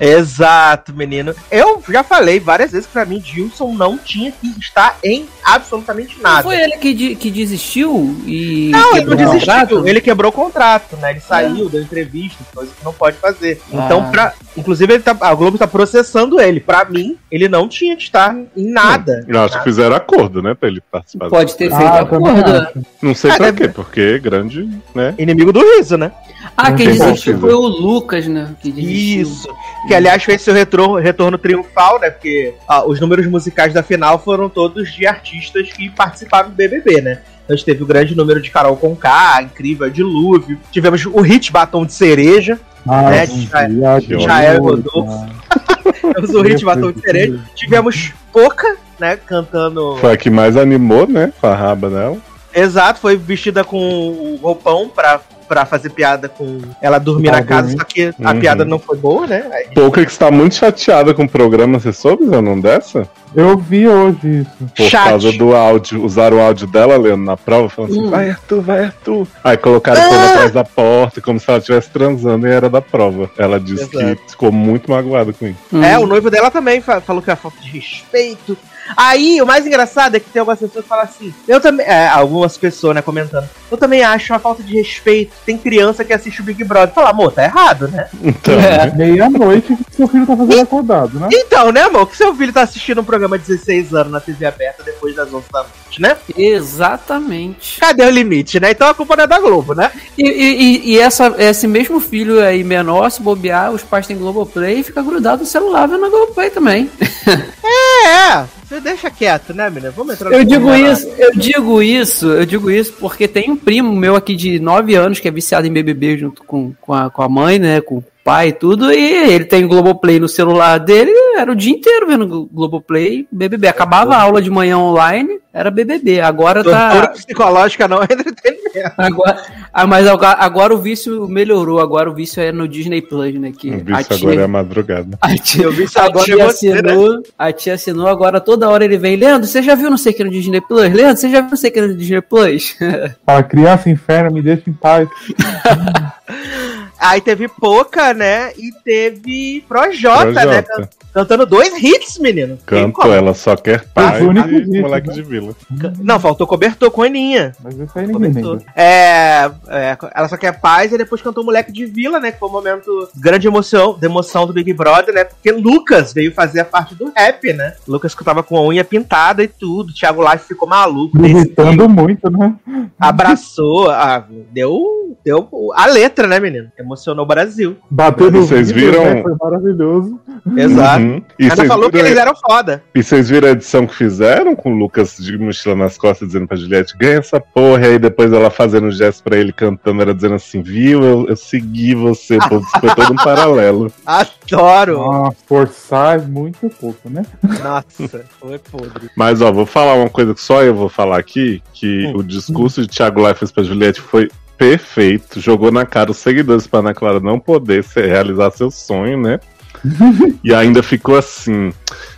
Exato, 0.00 0.92
menino. 0.94 1.34
Eu 1.50 1.82
já 1.88 2.02
falei 2.04 2.38
várias 2.40 2.72
vezes 2.72 2.86
que 2.86 2.92
pra 2.92 3.04
mim, 3.04 3.20
Gilson 3.24 3.72
não 3.74 3.96
tinha 3.98 4.32
que 4.32 4.46
estar 4.60 4.96
em 5.02 5.26
absolutamente 5.44 6.16
Não 6.16 6.22
nada. 6.22 6.42
foi 6.42 6.56
ele 6.60 6.76
que, 6.76 6.94
de- 6.94 7.14
que 7.16 7.30
desistiu 7.30 8.16
e. 8.26 8.70
Não, 8.72 8.96
ele 8.96 9.04
não 9.06 9.10
quebrou 9.10 9.14
o 9.14 9.16
desistiu. 9.16 9.52
contrato? 9.54 9.88
Ele 9.88 10.00
quebrou 10.00 10.28
o 10.30 10.34
contrato, 10.34 10.96
né? 10.96 11.10
Ele 11.12 11.20
saiu, 11.20 11.68
deu 11.68 11.82
entrevista, 11.82 12.44
coisa 12.54 12.72
que 12.76 12.84
não 12.84 12.92
pode 12.92 13.16
fazer. 13.18 13.60
Então, 13.72 14.00
Ah. 14.06 14.10
pra, 14.10 14.32
inclusive, 14.56 14.92
ele 14.94 15.02
tá, 15.02 15.16
a 15.20 15.34
Globo 15.34 15.58
tá 15.58 15.66
processando 15.66 16.40
ele. 16.40 16.60
Pra 16.60 16.84
mim, 16.84 17.16
ele 17.30 17.48
não 17.48 17.68
tinha 17.68 17.96
que 17.96 18.02
estar 18.02 18.34
em 18.56 18.70
nada. 18.70 19.24
Eu 19.26 19.40
acho 19.42 19.58
que 19.58 19.64
fizeram 19.64 19.96
acordo, 19.96 20.42
né? 20.42 20.54
Pra 20.54 20.68
ele 20.68 20.80
participar. 20.90 21.28
Pode 21.28 21.56
ter 21.56 21.68
feito 21.70 21.82
Ah, 21.82 22.00
acordo. 22.00 22.84
Não 23.00 23.14
sei 23.14 23.30
Ah, 23.30 23.36
pra 23.36 23.52
quê, 23.52 23.68
porque 23.68 24.18
grande, 24.18 24.68
né? 24.94 25.14
Inimigo 25.18 25.52
do 25.52 25.60
riso, 25.60 25.96
né? 25.96 26.12
Ah, 26.56 26.70
Não 26.70 26.76
quem 26.76 26.86
desistiu 26.88 27.38
foi 27.38 27.52
o 27.52 27.60
Lucas, 27.60 28.26
né? 28.26 28.54
Que 28.60 28.70
desistiu. 28.70 29.22
Isso. 29.22 29.48
Que 29.88 29.94
aliás 29.94 30.22
foi 30.22 30.38
seu 30.38 30.54
retorno, 30.54 30.96
retorno 30.96 31.36
triunfal, 31.38 31.98
né? 32.00 32.10
Porque 32.10 32.54
ah, 32.68 32.84
os 32.86 33.00
números 33.00 33.26
musicais 33.26 33.72
da 33.74 33.82
final 33.82 34.18
foram 34.18 34.48
todos 34.48 34.92
de 34.92 35.06
artistas 35.06 35.72
que 35.72 35.88
participaram 35.90 36.50
do 36.50 36.54
BBB, 36.54 37.00
né? 37.00 37.18
Então 37.44 37.54
a 37.54 37.56
gente 37.56 37.64
teve 37.64 37.82
o 37.82 37.86
grande 37.86 38.14
número 38.14 38.40
de 38.40 38.50
Carol 38.50 38.76
Conká, 38.76 39.42
incrível 39.42 39.90
Dilúvio. 39.90 40.58
Tivemos 40.70 41.04
o 41.06 41.20
hit 41.20 41.50
Batom 41.50 41.84
de 41.84 41.92
Cereja. 41.92 42.60
Ah, 42.88 43.14
É, 43.14 43.26
sim, 43.26 43.48
já- 43.50 44.00
já- 44.00 44.18
já 44.18 44.42
é 44.42 44.56
Rodolfo. 44.56 45.26
Tivemos 46.00 46.30
o 46.34 46.42
hit 46.42 46.64
Batom 46.64 46.92
de 46.92 47.00
Cereja. 47.00 47.40
Tivemos 47.54 48.12
Poca, 48.32 48.76
né? 49.00 49.16
Cantando. 49.16 49.96
Foi 50.00 50.12
a 50.12 50.16
que 50.16 50.30
mais 50.30 50.56
animou, 50.56 51.06
né? 51.08 51.32
Com 51.40 51.46
a 51.48 51.54
raba 51.54 51.90
dela. 51.90 52.16
Exato, 52.54 53.00
foi 53.00 53.16
vestida 53.16 53.64
com 53.64 53.76
o 53.78 54.38
roupão 54.42 54.88
pra, 54.88 55.20
pra 55.52 55.66
fazer 55.66 55.90
piada 55.90 56.30
com 56.30 56.60
ela 56.80 56.98
dormir 56.98 57.28
Pra 57.28 57.40
na 57.40 57.44
casa, 57.44 57.76
só 57.76 57.84
que 57.84 58.10
a 58.24 58.32
Uhum. 58.32 58.40
piada 58.40 58.64
não 58.64 58.78
foi 58.78 58.96
boa, 58.96 59.26
né? 59.26 59.44
Aí- 59.52 59.66
Pouca 59.74 60.02
que 60.02 60.10
está 60.10 60.30
muito 60.30 60.54
chateada 60.54 61.12
com 61.12 61.24
o 61.24 61.28
programa, 61.28 61.78
você 61.78 61.92
soube, 61.92 62.26
Zé, 62.26 62.40
não 62.40 62.58
dessa? 62.58 63.06
Eu 63.36 63.56
vi 63.58 63.86
hoje 63.86 64.40
isso. 64.40 64.50
Por 64.76 64.86
Chat. 64.88 65.08
causa 65.10 65.32
do 65.32 65.54
áudio. 65.54 66.02
Usaram 66.04 66.38
o 66.38 66.40
áudio 66.40 66.66
dela, 66.66 66.96
Leandro, 66.96 67.24
na 67.24 67.36
prova, 67.36 67.68
falando 67.68 67.90
assim: 67.90 68.02
Hum. 68.06 68.10
vai, 68.10 68.30
Arthur, 68.30 68.60
vai, 68.62 68.84
Arthur. 68.84 69.26
Aí 69.44 69.56
colocaram 69.58 70.00
o 70.00 70.04
povo 70.08 70.20
Ah! 70.20 70.30
atrás 70.30 70.52
da 70.52 70.64
porta, 70.64 71.20
como 71.20 71.38
se 71.40 71.48
ela 71.48 71.58
estivesse 71.58 71.90
transando 71.90 72.46
e 72.46 72.50
era 72.50 72.68
da 72.70 72.80
prova. 72.82 73.30
Ela 73.38 73.58
disse 73.60 73.84
Exato. 73.94 74.16
que 74.24 74.30
ficou 74.32 74.50
muito 74.52 74.90
magoada 74.90 75.32
com 75.34 75.46
isso. 75.46 75.56
Hum. 75.72 75.82
É, 75.82 75.98
o 75.98 76.06
noivo 76.06 76.30
dela 76.30 76.50
também 76.50 76.80
fa- 76.80 77.00
falou 77.00 77.20
que 77.22 77.30
é 77.30 77.36
falta 77.36 77.58
de 77.60 77.68
respeito. 77.70 78.56
Aí, 78.96 79.40
o 79.40 79.46
mais 79.46 79.66
engraçado 79.66 80.16
é 80.16 80.20
que 80.20 80.28
tem 80.30 80.40
algumas 80.40 80.58
pessoas 80.58 80.82
que 80.84 80.88
falam 80.88 81.04
assim, 81.04 81.32
eu 81.48 81.60
também, 81.60 81.86
é, 81.86 82.08
algumas 82.08 82.56
pessoas, 82.58 82.94
né, 82.94 83.02
comentando, 83.02 83.48
eu 83.70 83.76
também 83.76 84.02
acho 84.02 84.32
uma 84.32 84.38
falta 84.38 84.62
de 84.62 84.74
respeito. 84.76 85.32
Tem 85.46 85.56
criança 85.56 86.04
que 86.04 86.12
assiste 86.12 86.40
o 86.40 86.44
Big 86.44 86.62
Brother. 86.64 86.94
Fala, 86.94 87.10
amor, 87.10 87.32
tá 87.32 87.44
errado, 87.44 87.88
né? 87.88 88.08
Então, 88.22 88.54
É. 88.54 88.86
né? 88.86 88.92
Meia-noite 88.94 89.76
que 89.76 89.96
seu 89.96 90.06
filho 90.08 90.26
tá 90.26 90.36
fazendo 90.36 90.60
acordado, 90.60 91.18
né? 91.18 91.28
Então, 91.32 91.72
né, 91.72 91.82
amor, 91.82 92.06
que 92.08 92.16
seu 92.16 92.34
filho 92.34 92.52
tá 92.52 92.62
assistindo 92.62 93.00
um 93.00 93.04
programa 93.04 93.38
de 93.38 93.46
16 93.46 93.94
anos 93.94 94.12
na 94.12 94.20
TV 94.20 94.44
aberta 94.46 94.82
depois 94.82 95.14
das 95.14 95.32
11 95.32 95.44
da 95.52 95.60
noite, 95.62 96.00
né? 96.00 96.16
Exatamente. 96.36 97.78
Cadê 97.80 98.04
o 98.04 98.10
limite, 98.10 98.58
né? 98.60 98.70
Então 98.72 98.88
a 98.88 98.94
culpa 98.94 99.16
não 99.16 99.24
é 99.24 99.26
da 99.26 99.38
Globo, 99.38 99.74
né? 99.74 99.90
E, 100.18 100.22
e- 100.28 100.62
e- 100.62 100.90
e 100.94 100.98
essa, 100.98 101.34
esse 101.38 101.66
mesmo 101.66 102.00
filho 102.00 102.40
aí 102.44 102.62
menor, 102.64 103.10
se 103.10 103.22
bobear, 103.22 103.70
os 103.72 103.82
pais 103.82 104.06
têm 104.06 104.16
Globoplay 104.18 104.80
e 104.80 104.82
fica 104.82 105.02
grudado 105.02 105.42
no 105.42 105.46
celular 105.48 105.86
vendo 105.86 106.04
a 106.04 106.08
Globoplay 106.10 106.50
também. 106.50 106.90
É, 107.64 108.40
você 108.40 108.46
deixa 108.80 109.10
quieto, 109.10 109.52
né, 109.54 109.68
menina? 109.68 109.90
Vamos 109.90 110.14
entrar 110.14 110.32
Eu 110.32 110.44
digo 110.44 110.74
isso, 110.74 111.08
eu 111.18 111.32
digo 111.32 111.82
isso, 111.82 112.26
eu 112.26 112.46
digo 112.46 112.70
isso 112.70 112.92
porque 112.98 113.28
tem 113.28 113.50
um 113.50 113.56
primo 113.56 113.94
meu 113.94 114.16
aqui 114.16 114.34
de 114.34 114.58
9 114.58 114.94
anos 114.94 115.20
que 115.20 115.28
é 115.28 115.30
viciado 115.30 115.66
em 115.66 115.72
BBB 115.72 116.18
junto 116.18 116.44
com, 116.44 116.72
com, 116.80 116.92
a, 116.92 117.10
com 117.10 117.22
a 117.22 117.28
mãe, 117.28 117.58
né, 117.58 117.80
com 117.80 117.98
o 117.98 118.04
pai 118.24 118.48
e 118.48 118.52
tudo, 118.52 118.92
e 118.92 119.32
ele 119.32 119.44
tem 119.44 119.66
Globoplay 119.66 120.20
no 120.20 120.28
celular 120.28 120.78
dele, 120.78 121.12
era 121.38 121.52
o 121.52 121.54
dia 121.56 121.72
inteiro 121.72 122.06
vendo 122.06 122.26
Glo- 122.26 122.48
Globoplay, 122.52 123.26
BBB. 123.30 123.68
Acabava 123.68 124.14
a 124.14 124.22
aula 124.22 124.40
de 124.42 124.50
manhã 124.50 124.78
online, 124.78 125.38
era 125.52 125.70
BBB. 125.70 126.20
Agora 126.20 126.62
Tortura 126.64 127.02
tá... 127.02 127.08
psicológica 127.08 127.86
não 127.88 127.98
é 128.02 128.04
entretenimento. 128.04 128.62
Agora, 128.96 129.42
ah, 129.72 129.86
mas 129.86 130.06
agora, 130.06 130.38
agora 130.38 130.74
o 130.74 130.78
vício 130.78 131.28
melhorou, 131.28 131.78
agora 131.80 132.08
o 132.10 132.14
vício 132.14 132.42
é 132.42 132.50
no 132.50 132.66
Disney 132.66 133.02
Plus, 133.02 133.34
né, 133.34 133.52
que 133.56 133.68
O 133.70 133.74
a 133.74 133.76
vício 133.98 134.16
tia- 134.16 134.28
agora 134.28 134.40
é 134.40 134.44
a 134.44 134.48
madrugada. 134.48 135.18
a 135.20 135.34
tia, 135.36 135.64
Eu 135.64 135.72
vi 135.72 135.84
isso 135.84 135.98
a 135.98 136.04
agora 136.04 136.24
tia 136.24 136.34
é 136.42 136.46
você, 136.46 136.68
assinou, 136.72 137.22
a 137.38 137.52
tia 137.52 137.74
assinou, 137.74 138.06
agora 138.08 138.40
toda 138.40 138.68
hora 138.70 138.84
ele 138.84 138.96
vem, 138.96 139.16
Leandro, 139.16 139.46
você 139.46 139.62
já 139.62 139.74
viu 139.74 139.90
não 139.90 139.98
sei 139.98 140.12
o 140.12 140.14
que 140.16 140.24
no 140.24 140.30
Disney 140.30 140.60
Plus? 140.62 140.90
Leandro, 140.92 141.16
você 141.18 141.28
já 141.28 141.40
viu 141.42 141.50
não 141.50 141.56
sei 141.56 141.70
o 141.70 141.72
que 141.74 141.80
no 141.82 141.94
Disney 141.94 142.20
Plus? 142.22 142.74
Fala, 143.26 143.42
criança 143.42 143.90
inferno, 143.90 144.30
me 144.32 144.40
deixa 144.40 144.62
em 144.68 144.72
paz. 144.72 145.06
Aí 147.02 147.20
teve 147.20 147.48
Poca, 147.48 148.14
né? 148.14 148.52
E 148.56 148.70
teve 148.84 149.64
Projota, 149.68 150.46
né? 150.46 150.62
Projota. 150.62 151.02
Cantando 151.12 151.44
dois 151.44 151.74
hits, 151.76 152.18
menino. 152.18 152.58
Canto, 152.64 153.12
ela 153.12 153.34
só 153.34 153.54
quer 153.54 153.84
pai 153.92 154.22
o 154.22 154.30
único 154.30 154.48
e 154.48 154.80
moleque 154.80 155.08
né? 155.08 155.14
de 155.14 155.22
vila. 155.22 155.54
Não, 155.98 156.18
faltou 156.18 156.46
cobertor 156.46 156.90
com 156.90 157.02
Aninha. 157.02 157.52
Mas 157.62 157.74
isso 157.74 157.98
aí 157.98 158.06
ninguém 158.06 158.32
lembra. 158.32 158.64
É, 158.74 159.50
é, 159.68 159.98
ela 160.14 160.28
só 160.28 160.38
quer 160.38 160.58
paz 160.58 160.90
e 160.90 160.96
depois 160.96 161.20
cantou 161.20 161.44
Moleque 161.44 161.70
de 161.70 161.84
Vila, 161.84 162.18
né? 162.18 162.32
Que 162.32 162.38
foi 162.38 162.48
um 162.48 162.52
momento 162.52 163.10
de 163.14 163.20
grande 163.20 163.46
emoção, 163.46 163.98
de 163.98 164.06
emoção 164.06 164.46
do 164.46 164.54
Big 164.54 164.72
Brother, 164.72 165.14
né? 165.14 165.24
Porque 165.24 165.52
Lucas 165.52 166.14
veio 166.14 166.32
fazer 166.32 166.60
a 166.60 166.64
parte 166.64 166.94
do 166.94 167.12
rap, 167.14 167.52
né? 167.52 167.74
Lucas 167.86 168.14
que 168.14 168.24
tava 168.24 168.42
com 168.42 168.56
a 168.56 168.62
unha 168.62 168.84
pintada 168.84 169.42
e 169.42 169.48
tudo. 169.48 169.92
Thiago 169.92 170.22
Life 170.22 170.46
ficou 170.46 170.66
maluco. 170.66 171.22
Irritando 171.22 171.88
muito, 171.90 172.30
né? 172.30 172.54
abraçou, 172.98 173.90
ah, 173.90 174.24
deu, 174.52 175.16
deu 175.24 175.48
a 175.74 175.86
letra, 175.86 176.26
né, 176.26 176.38
menino? 176.38 176.70
Emocionou 176.92 177.24
o 177.24 177.26
Brasil. 177.28 177.76
Bateu 177.90 178.30
no 178.30 178.42
Vocês 178.42 178.70
vidro, 178.70 178.92
viram? 179.00 179.04
né? 179.14 179.22
Foi 179.22 179.34
maravilhoso. 179.40 180.20
Exato. 180.54 181.02
Uhum. 181.02 181.22
E 181.38 181.46
Ela 181.46 181.64
falou 181.64 181.86
que 181.90 181.96
viram- 181.96 182.08
eles 182.08 182.18
eram 182.20 182.34
foda. 182.36 182.82
E 182.94 183.02
vocês 183.02 183.30
viram 183.30 183.48
a 183.48 183.52
edição 183.52 183.86
que 183.86 183.94
fizeram 183.94 184.54
com 184.54 184.72
o 184.74 184.76
Lucas 184.76 185.16
de 185.16 185.38
mochila 185.38 185.74
nas 185.74 185.96
costas 185.96 186.28
dizendo 186.28 186.46
pra 186.46 186.56
Juliette, 186.56 186.94
ganha 186.98 187.18
essa 187.18 187.40
porra, 187.40 187.86
e 187.86 187.90
aí 187.92 187.98
depois 187.98 188.30
ela 188.30 188.50
fazendo 188.50 188.88
um 188.88 188.90
gesto 188.90 189.22
pra 189.24 189.38
ele 189.38 189.52
cantando, 189.54 190.02
era 190.02 190.14
dizendo 190.14 190.34
assim, 190.34 190.60
viu, 190.60 191.02
eu, 191.02 191.26
eu 191.28 191.36
segui 191.36 191.94
você, 191.94 192.38
foi 192.80 192.94
todo 192.94 193.12
um 193.12 193.16
paralelo. 193.16 193.90
Adoro. 194.04 195.00
Ah, 195.10 195.32
forçar 195.46 196.18
é 196.18 196.22
muito 196.22 196.68
pouco, 196.78 197.08
né? 197.08 197.22
Nossa, 197.42 198.24
foi 198.38 198.58
podre. 198.58 199.08
Mas 199.16 199.40
ó, 199.40 199.50
vou 199.50 199.64
falar 199.64 199.94
uma 199.94 200.10
coisa 200.10 200.34
que 200.34 200.40
só 200.42 200.62
eu 200.62 200.74
vou 200.74 200.90
falar 200.90 201.18
aqui, 201.18 201.62
que 201.72 201.92
Hum. 202.06 202.18
o 202.18 202.22
discurso 202.22 202.82
de 202.82 202.88
Thiago 202.88 203.22
Leifert 203.22 203.52
pra 203.52 203.62
Juliette 203.62 204.00
foi 204.00 204.30
perfeito, 204.56 205.40
jogou 205.40 205.70
na 205.72 205.84
cara 205.84 206.10
os 206.10 206.18
seguidores 206.18 206.66
pra 206.66 206.80
Ana 206.80 206.94
Clara 206.94 207.20
não 207.20 207.38
poder 207.38 207.82
se- 207.84 208.00
realizar 208.06 208.50
seu 208.52 208.70
sonho, 208.70 209.20
né? 209.20 209.40
e 210.44 210.54
ainda 210.54 210.82
ficou 210.82 211.16
assim, 211.16 211.72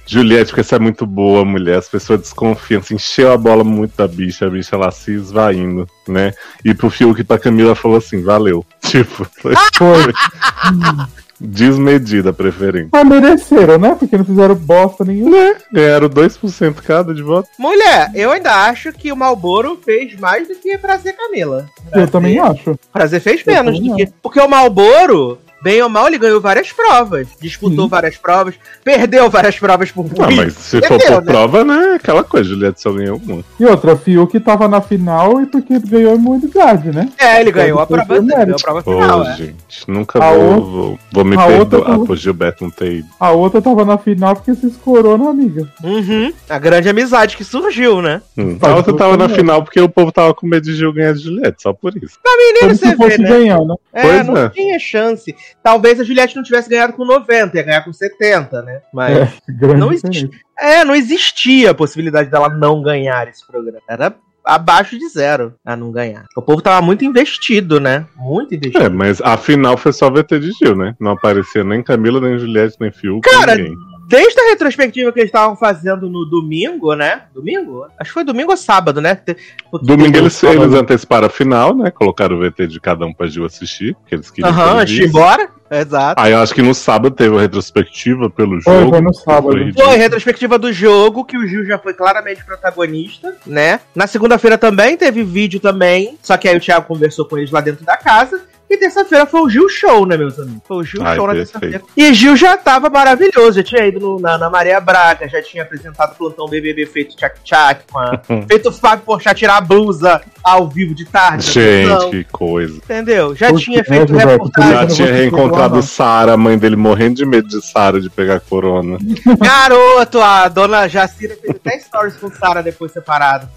Juliette, 0.07 0.51
porque 0.51 0.63
você 0.63 0.75
é 0.75 0.79
muito 0.79 1.07
boa, 1.07 1.45
mulher, 1.45 1.79
as 1.79 1.89
pessoas 1.89 2.21
desconfiam, 2.21 2.81
assim, 2.81 2.97
encheu 2.97 3.33
a 3.33 3.39
bola 3.39 3.65
muito 3.65 3.97
da 3.97 4.07
bicha, 4.07 4.47
a 4.47 4.51
bicha 4.51 4.77
lá 4.77 4.91
se 4.91 5.13
esvaindo, 5.13 5.87
né? 6.07 6.33
E 6.65 6.75
pro 6.75 6.91
Fiuk 6.91 7.21
e 7.21 7.25
pra 7.25 7.39
Camila 7.39 7.75
falou 7.75 7.97
assim, 7.97 8.23
valeu. 8.23 8.65
Tipo, 8.85 9.27
foi 9.41 9.55
Foi. 9.75 10.13
desmedida 11.41 12.31
a 12.31 12.33
preferência. 12.33 12.89
Mas 12.93 13.07
mereceram, 13.07 13.79
né? 13.79 13.97
Porque 13.99 14.17
não 14.17 14.25
fizeram 14.25 14.55
bosta 14.55 15.05
nenhuma. 15.05 15.55
Ganharam 15.73 16.09
2% 16.09 16.75
cada 16.75 17.15
de 17.15 17.23
voto. 17.23 17.49
Mulher, 17.59 18.11
eu 18.15 18.31
ainda 18.31 18.67
acho 18.67 18.93
que 18.93 19.13
o 19.13 19.17
Malboro 19.17 19.79
fez 19.85 20.19
mais 20.19 20.49
do 20.49 20.55
que 20.55 20.77
Prazer 20.79 21.15
Camila. 21.17 21.69
Eu 21.93 22.09
também 22.09 22.39
acho. 22.39 22.79
Prazer 22.93 23.21
fez 23.21 23.45
menos 23.45 23.79
do 23.79 23.97
que. 23.97 24.07
Porque 24.23 24.41
o 24.41 24.49
Malboro, 24.49 25.39
bem 25.65 25.83
ou 25.83 25.89
mal, 25.89 26.07
ele 26.07 26.19
ganhou 26.19 26.41
várias 26.43 26.71
provas. 26.71 27.27
Disputou 27.41 27.85
Sim. 27.85 27.91
várias 27.91 28.17
provas, 28.19 28.55
perdeu 28.85 29.31
várias 29.31 29.59
provas 29.59 29.91
por 29.91 30.05
Ah, 30.21 30.31
mas 30.31 30.53
se 30.53 30.77
Entendeu, 30.77 31.01
for 31.01 31.13
por 31.15 31.25
né? 31.25 31.33
prova, 31.33 31.65
né? 31.65 31.95
Aquela 31.95 32.23
coisa, 32.23 32.51
Juliette 32.51 32.83
só 32.83 32.93
ganhou 32.93 33.19
uma. 33.27 33.43
E 33.59 33.65
outra, 33.65 33.97
Fiuk 33.97 34.39
tava 34.41 34.69
na 34.69 34.83
final 34.83 35.41
e 35.41 35.47
porque 35.47 35.79
ganhou 35.79 36.13
a 36.13 36.17
imunidade, 36.17 36.91
né? 36.95 37.09
É, 37.19 37.41
ele 37.41 37.51
ganhou 37.51 37.81
a 37.81 37.87
prova, 37.87 38.21
ganhou 38.21 38.55
a 38.57 38.59
prova 38.63 38.83
Pô, 38.83 38.93
final. 38.93 39.23
é. 39.25 39.37
gente, 39.37 39.89
nunca 39.89 40.23
A 40.23 40.33
vou, 40.33 40.43
outra- 40.45 40.61
vou, 40.71 40.99
vou 41.13 41.25
me 41.25 41.37
a 41.37 41.47
outra 41.47 41.59
perdoar 41.79 41.91
tava- 41.93 42.05
por 42.07 42.17
Gilberto 42.17 42.63
não 42.65 42.71
ter 42.71 42.93
ido. 42.99 43.09
A 43.19 43.31
outra 43.33 43.63
tava 43.63 43.85
na 43.87 43.97
final 43.97 44.35
porque 44.37 44.55
se 44.55 44.67
escorou 44.67 45.17
na 45.17 45.31
amiga. 45.31 45.67
Uhum. 45.83 46.31
A 46.49 46.59
grande 46.59 46.89
amizade 46.91 47.37
que 47.39 47.45
surgiu, 47.45 48.03
né? 48.03 48.21
Hum. 48.37 48.59
A 48.61 48.75
outra 48.77 48.95
tava 48.95 49.17
na 49.17 49.29
final 49.31 49.63
porque 49.65 49.81
o 49.81 49.89
povo 49.89 50.13
tava 50.13 50.35
com 50.35 50.47
medo 50.47 50.65
de 50.65 50.75
Gil 50.75 50.93
ganhar 50.93 51.15
de 51.15 51.21
Juliette, 51.23 51.63
só 51.63 51.73
por 51.73 51.97
isso. 51.97 52.19
Menino, 52.37 52.59
Como 52.61 52.75
você 52.75 52.87
se 52.89 52.97
fosse 52.97 53.17
vê, 53.17 53.23
né? 53.23 53.29
ganhar, 53.31 53.61
né? 53.61 53.75
É, 53.93 54.03
Pois 54.03 54.27
não 54.27 54.37
é. 54.37 54.49
tinha 54.51 54.79
chance. 54.79 55.35
Talvez 55.63 55.99
a 55.99 56.05
Juliette 56.05 56.37
não 56.37 56.43
tivesse 56.43 56.69
ganhado 56.69 56.93
com 56.93 57.05
90, 57.05 57.57
ia 57.57 57.63
ganhar 57.63 57.83
com 57.83 57.93
70, 57.93 58.63
né? 58.63 58.81
Mas. 58.93 59.17
É, 59.17 59.33
Não 59.75 59.91
diferença. 59.91 60.29
É, 60.59 60.85
não 60.85 60.95
existia 60.95 61.71
a 61.71 61.75
possibilidade 61.75 62.31
dela 62.31 62.49
não 62.49 62.83
ganhar 62.83 63.27
esse 63.29 63.45
programa. 63.47 63.81
Era 63.89 64.15
abaixo 64.45 64.99
de 64.99 65.09
zero 65.09 65.55
a 65.65 65.75
não 65.75 65.91
ganhar. 65.91 66.27
O 66.37 66.43
povo 66.43 66.61
tava 66.61 66.85
muito 66.85 67.05
investido, 67.05 67.81
né? 67.81 68.07
Muito 68.15 68.55
investido. 68.55 68.85
É, 68.85 68.89
mas 68.89 69.21
a 69.23 69.37
final 69.37 69.77
foi 69.77 69.93
só 69.93 70.11
VT 70.11 70.39
de 70.39 70.53
Gil, 70.53 70.77
né? 70.77 70.95
Não 71.01 71.13
aparecia 71.13 71.65
nem 71.65 71.83
Camila, 71.83 72.21
nem 72.21 72.39
Juliette, 72.39 72.77
nem 72.79 72.93
Fiuk, 72.93 73.29
Cara, 73.29 73.57
ninguém. 73.57 73.75
Desde 74.09 74.41
a 74.41 74.51
retrospectiva 74.51 75.11
que 75.13 75.21
eles 75.21 75.29
estavam 75.29 75.57
fazendo 75.57 76.09
no 76.09 76.25
domingo, 76.25 76.95
né? 76.95 77.23
Domingo? 77.35 77.87
Acho 77.99 78.11
que 78.11 78.15
foi 78.15 78.25
domingo 78.25 78.51
ou 78.51 78.57
sábado, 78.57 79.01
né? 79.01 79.15
Porque 79.15 79.87
Domingo 79.87 80.17
eles, 80.17 80.43
eles 80.43 80.75
anteciparam 80.75 81.27
a 81.27 81.31
final, 81.31 81.75
né? 81.75 81.91
Colocaram 81.91 82.37
o 82.37 82.41
VT 82.41 82.67
de 82.67 82.81
cada 82.81 83.07
um 83.07 83.13
pra 83.13 83.27
Gil 83.27 83.45
assistir, 83.45 83.95
porque 83.95 84.15
eles 84.15 84.31
queriam. 84.31 84.53
que 84.53 84.61
Aham, 84.61 84.73
ele 84.73 84.81
antes 84.83 84.95
de 84.95 85.05
embora. 85.05 85.49
Exato. 85.71 86.23
Aí 86.23 86.33
eu 86.33 86.39
acho 86.39 86.55
que 86.55 86.63
no 86.63 86.75
sábado 86.75 87.15
teve 87.15 87.37
a 87.37 87.41
retrospectiva 87.41 88.31
pelo 88.31 88.61
Foi, 88.63 88.75
jogo. 88.75 88.91
foi 88.91 89.01
no 89.01 89.15
sábado. 89.15 89.53
Foi. 89.53 89.73
Foi 89.73 89.97
retrospectiva 89.97 90.59
do 90.59 90.73
jogo, 90.73 91.25
que 91.25 91.37
o 91.37 91.47
Gil 91.47 91.65
já 91.65 91.79
foi 91.79 91.95
claramente 91.95 92.45
protagonista, 92.45 93.35
né? 93.47 93.81
Na 93.95 94.07
segunda-feira 94.07 94.59
também 94.59 94.97
teve 94.97 95.23
vídeo 95.23 95.59
também, 95.59 96.19
só 96.23 96.37
que 96.37 96.47
aí 96.49 96.57
o 96.57 96.61
Thiago 96.61 96.87
conversou 96.87 97.25
com 97.25 97.39
eles 97.39 97.51
lá 97.51 97.61
dentro 97.61 97.85
da 97.85 97.97
casa. 97.97 98.43
E 98.69 98.77
terça-feira 98.79 99.27
foi 99.27 99.41
o 99.43 99.49
Gil 99.49 99.69
Show, 99.69 100.07
né, 100.07 100.17
meus 100.17 100.39
amigos? 100.39 100.63
Foi 100.67 100.77
o 100.79 100.83
Gil 100.83 101.03
Ai, 101.05 101.17
Show 101.17 101.27
na 101.27 101.35
terça-feira. 101.35 101.83
E 101.97 102.15
Gil 102.15 102.37
já 102.37 102.57
tava 102.57 102.89
maravilhoso, 102.89 103.53
já 103.59 103.63
tinha 103.63 103.87
ido 103.87 104.01
no- 104.01 104.19
na, 104.19 104.39
na 104.39 104.49
Maria 104.51 104.81
Braga, 104.81 105.29
já 105.29 105.43
tinha 105.43 105.63
apresentado 105.63 106.13
o 106.13 106.15
plantão 106.17 106.49
BBB 106.49 106.87
feito 106.87 107.15
tchac-tchac, 107.17 107.83
feito 108.49 108.71
o 108.71 108.73
Fábio 108.73 109.05
Porchat 109.05 109.39
tirar 109.39 109.59
a 109.59 109.61
blusa 109.61 110.21
ao 110.45 110.69
vivo 110.69 110.95
de 110.95 111.07
tarde. 111.07 111.51
Gente, 111.51 111.89
Não, 111.89 112.11
que 112.11 112.25
coisa. 112.25 112.77
entendeu? 112.77 113.35
Já 113.35 113.49
Por 113.49 113.61
tinha 113.61 113.83
feito 113.83 114.13
né, 114.13 114.21
Gilberto? 114.21 114.45
reportagem. 114.45 114.73
Já 114.75 114.87
tinha 114.87 115.13
reencontrado 115.13 115.83
Sara, 115.83 116.35
a 116.35 116.37
mãe 116.37 116.59
dele 116.59 116.77
morrendo 116.77 117.15
de 117.15 117.25
medo 117.25 117.49
de 117.49 117.65
Sara 117.65 117.99
de 118.01 118.11
pegar 118.11 118.41
corona. 118.41 118.99
Garoto, 119.41 120.21
a 120.21 120.47
dona 120.49 120.87
Jacira 120.87 121.35
fez 121.41 121.57
até 121.57 121.79
stories 121.79 122.17
com 122.17 122.31
Sara 122.31 122.63
depois 122.63 122.93
separado. 122.93 123.49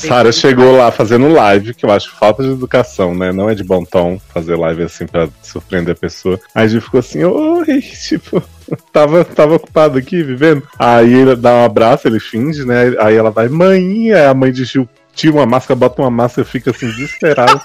Sara 0.00 0.32
chegou 0.32 0.76
lá 0.78 0.90
fazendo 0.90 1.30
live, 1.32 1.74
que 1.74 1.84
eu 1.84 1.90
acho 1.90 2.10
falta 2.16 2.42
de 2.42 2.50
educação, 2.50 3.14
né? 3.14 3.30
Não 3.30 3.50
é 3.50 3.54
de 3.54 3.62
bom 3.62 3.84
tom 3.84 4.18
fazer 4.32 4.56
live 4.56 4.84
assim 4.84 5.06
pra 5.06 5.28
surpreender 5.42 5.92
a 5.94 5.98
pessoa. 5.98 6.40
Aí 6.54 6.64
a 6.64 6.68
gente 6.68 6.82
ficou 6.82 7.00
assim, 7.00 7.22
oi, 7.24 7.82
tipo, 8.08 8.42
tava, 8.90 9.22
tava 9.24 9.56
ocupado 9.56 9.98
aqui, 9.98 10.22
vivendo. 10.22 10.62
Aí 10.78 11.12
ele 11.12 11.36
dá 11.36 11.52
um 11.56 11.64
abraço, 11.64 12.08
ele 12.08 12.18
finge, 12.20 12.64
né? 12.64 12.94
Aí 13.00 13.14
ela 13.16 13.30
vai, 13.30 13.48
mãe, 13.48 14.12
aí 14.14 14.24
a 14.24 14.32
mãe 14.32 14.50
de 14.50 14.64
Gil 14.64 14.88
tira 15.16 15.34
uma 15.34 15.46
máscara, 15.46 15.74
bota 15.78 16.02
uma 16.02 16.10
máscara, 16.10 16.46
fica 16.46 16.70
assim, 16.70 16.86
desesperada. 16.90 17.60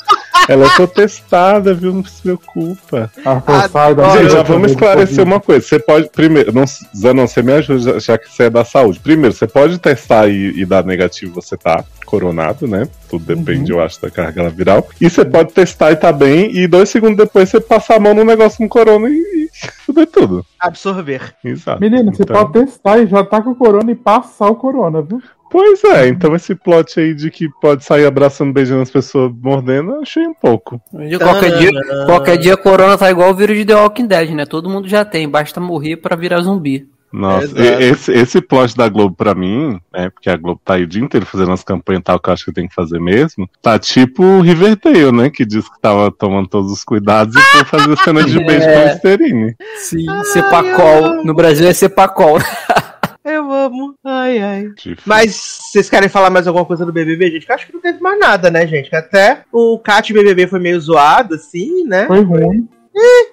ela 0.50 0.66
é 0.66 0.88
testada, 0.88 1.74
viu? 1.74 1.94
Não 1.94 2.04
se 2.04 2.22
preocupa. 2.22 3.12
A 3.24 3.40
forçada 3.42 3.96
da 3.96 4.08
Olha, 4.08 4.22
Gente, 4.24 4.32
já 4.32 4.42
vamos 4.44 4.72
esclarecer 4.72 5.24
uma 5.24 5.40
coisa. 5.40 5.66
Você 5.66 5.78
pode, 5.80 6.10
primeiro, 6.10 6.52
não, 6.52 6.64
Zanon, 6.96 7.28
você 7.28 7.42
me 7.44 7.54
ajuda, 7.54 8.00
já- 8.00 8.18
que 8.18 8.30
você 8.32 8.44
é 8.44 8.50
da 8.50 8.66
saúde. 8.66 9.00
Primeiro, 9.00 9.36
você 9.36 9.46
pode 9.46 9.78
testar 9.78 10.28
e, 10.28 10.60
e 10.60 10.66
dar 10.66 10.84
negativo, 10.84 11.36
você 11.36 11.56
tá 11.58 11.84
coronado, 12.06 12.68
né? 12.68 12.88
Tudo 13.10 13.36
depende, 13.36 13.72
eu 13.72 13.82
acho, 13.82 14.02
da 14.02 14.10
carga 14.10 14.50
viral. 14.50 14.88
E 15.00 15.10
você 15.10 15.24
pode 15.24 15.54
testar 15.54 15.92
e 15.92 15.96
tá 15.96 16.12
bem, 16.12 16.56
e 16.58 16.68
dois 16.68 16.90
segundos 16.90 17.18
depois 17.18 17.50
você 17.50 17.60
passar 17.62 17.96
a 17.96 18.00
mão 18.00 18.14
no 18.14 18.24
negócio 18.24 18.58
com 18.58 18.68
corona 18.68 19.08
e, 19.10 19.14
e 19.14 19.50
fuder 19.86 20.08
tudo. 20.08 20.46
Absorver. 20.60 21.36
Exato. 21.44 21.80
Menino, 21.82 22.14
você 22.14 22.24
Então- 22.24 22.36
pode 22.48 22.66
testar 22.66 22.98
e 23.00 23.08
já 23.08 23.24
tá 23.24 23.42
com 23.42 23.52
o 23.52 23.56
corona 23.56 23.92
e 23.92 23.96
passar 23.96 24.48
o 24.50 24.56
corona, 24.56 25.02
viu? 25.02 25.22
Pois 25.52 25.84
é, 25.84 26.08
então 26.08 26.34
esse 26.34 26.56
plot 26.56 26.98
aí 26.98 27.14
de 27.14 27.30
que 27.30 27.50
pode 27.62 27.84
sair 27.84 28.06
abraçando, 28.06 28.54
beijando 28.54 28.82
as 28.84 28.90
pessoas, 28.90 29.32
mordendo, 29.44 29.92
eu 29.96 30.02
achei 30.02 30.26
um 30.26 30.34
pouco. 30.34 30.82
De 30.94 31.20
qualquer 31.20 31.58
dia, 31.58 31.72
qualquer 32.06 32.38
dia 32.38 32.56
corona 32.56 32.98
tá 32.98 33.12
igual 33.12 33.30
o 33.32 33.36
vírus 33.36 33.58
de 33.58 33.66
The 33.66 33.76
Walking 33.76 34.08
Dead, 34.08 34.30
né? 34.32 34.46
Todo 34.46 34.70
mundo 34.70 34.88
já 34.88 35.04
tem, 35.04 35.28
basta 35.28 35.60
morrer 35.60 35.98
pra 35.98 36.16
virar 36.16 36.40
zumbi. 36.42 36.88
Nossa, 37.12 37.48
e- 37.62 37.84
esse, 37.90 38.14
esse 38.14 38.40
plot 38.40 38.78
da 38.78 38.88
Globo 38.88 39.14
pra 39.14 39.36
mim, 39.36 39.78
né? 39.94 40.10
Porque 40.10 40.30
a 40.30 40.38
Globo 40.38 40.62
tá 40.64 40.76
aí 40.76 40.84
o 40.84 40.88
dia 40.88 41.04
inteiro 41.04 41.26
fazendo 41.26 41.52
as 41.52 41.62
campanhas 41.62 42.00
e 42.00 42.04
tal, 42.06 42.18
que 42.18 42.30
eu 42.30 42.34
acho 42.34 42.46
que 42.46 42.54
tem 42.54 42.70
que 42.70 42.74
fazer 42.74 43.02
mesmo. 43.02 43.50
Tá 43.62 43.78
tipo 43.78 44.24
o 44.24 44.40
Riverdale, 44.40 45.12
né? 45.12 45.30
Que 45.30 45.46
diz 45.46 45.68
que 45.68 45.82
tava 45.82 46.10
tomando 46.10 46.48
todos 46.48 46.72
os 46.72 46.86
cuidados 46.86 47.36
e 47.36 47.40
foi 47.42 47.66
fazer 47.66 47.98
cena 47.98 48.24
de 48.24 48.40
beijo 48.46 48.66
É. 48.66 48.74
com 48.84 48.90
Listerine. 48.94 49.56
Sim, 49.80 50.06
Cepacol. 50.32 51.26
No 51.26 51.34
Brasil 51.34 51.68
é 51.68 51.74
Cepacol. 51.74 52.38
Eu 53.24 53.52
amo. 53.52 53.96
Ai, 54.04 54.40
ai. 54.40 54.70
Difícil. 54.70 55.04
Mas 55.06 55.36
vocês 55.36 55.90
querem 55.90 56.10
falar 56.10 56.30
mais 56.30 56.48
alguma 56.48 56.66
coisa 56.66 56.86
do 56.86 56.92
BBB, 56.92 57.32
gente? 57.32 57.46
Que 57.46 57.52
eu 57.52 57.56
acho 57.56 57.68
que 57.68 57.74
não 57.74 57.82
teve 57.82 58.00
mais 58.00 58.20
nada, 58.20 58.50
né, 58.50 58.66
gente? 58.66 58.90
Que 58.90 58.96
até 58.96 59.44
o 59.52 59.78
Cat 59.80 60.12
BBB 60.12 60.48
foi 60.48 60.60
meio 60.60 60.80
zoado, 60.80 61.36
assim, 61.36 61.86
né? 61.86 62.08
Foi 62.08 62.22
ruim. 62.22 62.68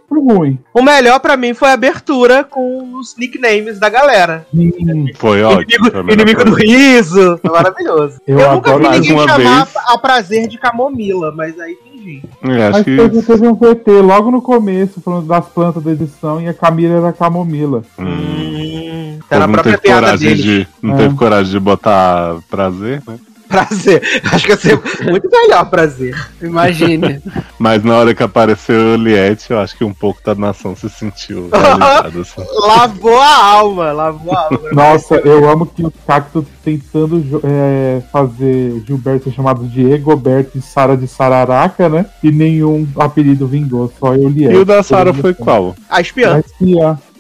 Foi 0.09 0.21
ruim. 0.21 0.59
O 0.73 0.83
melhor 0.83 1.19
pra 1.21 1.37
mim 1.37 1.53
foi 1.53 1.69
a 1.71 1.73
abertura 1.75 2.45
com 2.45 2.95
os 2.95 3.17
nicknames 3.17 3.79
da 3.79 3.89
galera. 3.89 4.47
Hum, 4.55 5.07
Foi 5.17 5.43
ótimo. 5.43 5.87
Inimigo, 5.89 6.13
inimigo 6.13 6.45
do 6.45 6.55
riso. 6.55 7.39
Foi 7.43 7.51
maravilhoso. 7.51 8.21
Eu 8.27 8.39
Eu, 8.39 8.53
nunca 8.55 8.77
vi 8.79 8.83
mais 8.85 9.01
ninguém 9.01 9.13
uma 9.17 9.29
chamar 9.29 9.65
vez. 9.65 9.77
a 9.89 9.99
prazer 9.99 10.47
de 10.49 10.59
camomila, 10.59 11.33
mas 11.37 11.59
aí 11.59 11.77
fingi. 11.83 12.23
É, 12.45 12.63
acho 12.69 12.73
Mas 12.79 12.85
que. 12.85 12.97
teve, 12.97 13.23
teve 13.23 13.49
um 13.49 13.55
VT 13.55 13.91
logo 14.03 14.31
no 14.31 14.41
começo, 14.41 15.01
falando 15.01 15.27
das 15.27 15.47
plantas 15.49 15.83
da 15.83 15.91
edição, 15.93 16.41
e 16.41 16.49
a 16.49 16.55
Camila 16.55 16.95
era 16.99 17.13
camomila. 17.13 17.83
Hum, 17.99 18.05
Hum, 18.07 19.19
tá 19.29 19.39
na 19.41 19.47
não 19.47 19.55
própria 19.55 19.73
teve 19.77 19.83
piada 19.83 20.07
coragem 20.07 20.29
dele. 20.29 20.43
de. 20.43 20.69
Não 20.81 20.95
É. 20.95 20.99
teve 20.99 21.15
coragem 21.17 21.53
de 21.53 21.61
botar 21.61 22.37
prazer, 22.49 23.03
né? 23.07 23.19
Prazer. 23.49 24.03
Acho 24.33 24.45
que 24.45 24.53
ia 24.53 24.57
ser 24.57 24.81
muito 25.11 25.29
melhor 25.31 25.65
prazer. 25.71 26.15
Imagine. 26.43 27.21
Mas 27.59 27.83
na 27.83 27.97
hora 27.97 28.15
que 28.15 28.23
apareceu 28.23 28.79
o 28.95 28.97
Liette, 28.97 29.51
eu 29.51 29.59
acho 29.59 29.77
que 29.77 29.85
um 29.85 29.93
pouco 29.95 30.21
da 30.25 30.35
nação 30.35 30.77
se 30.77 30.89
sentiu 30.91 31.49
realizada. 31.53 32.21
assim. 32.21 32.43
Lavou 32.67 33.19
a 33.21 33.45
alma, 33.45 33.93
lavou 33.93 34.33
a 34.37 34.41
alma. 34.45 34.71
Nossa, 34.73 35.17
eu 35.17 35.49
amo 35.49 35.67
que 35.67 35.85
o 35.85 35.93
Cacto 36.07 36.45
tentando 36.65 37.21
jo- 37.21 37.41
é, 37.45 38.03
fazer 38.13 38.83
Gilberto 38.87 39.25
ser 39.25 39.33
chamado 39.37 39.67
de 39.67 39.91
Egoberto 39.91 40.59
e 40.59 40.61
Sara 40.63 40.97
de 40.97 41.09
Sararaca, 41.09 41.89
né? 41.89 42.07
E 42.23 42.31
nenhum 42.31 42.87
apelido 42.99 43.47
vingou, 43.47 43.93
só 43.99 44.15
eu 44.15 44.29
li. 44.29 44.45
E 44.45 44.57
o 44.57 44.65
da 44.65 44.83
Sara 44.83 45.13
foi 45.15 45.33
qual? 45.35 45.75
A 45.89 46.01
espiã. 46.01 46.43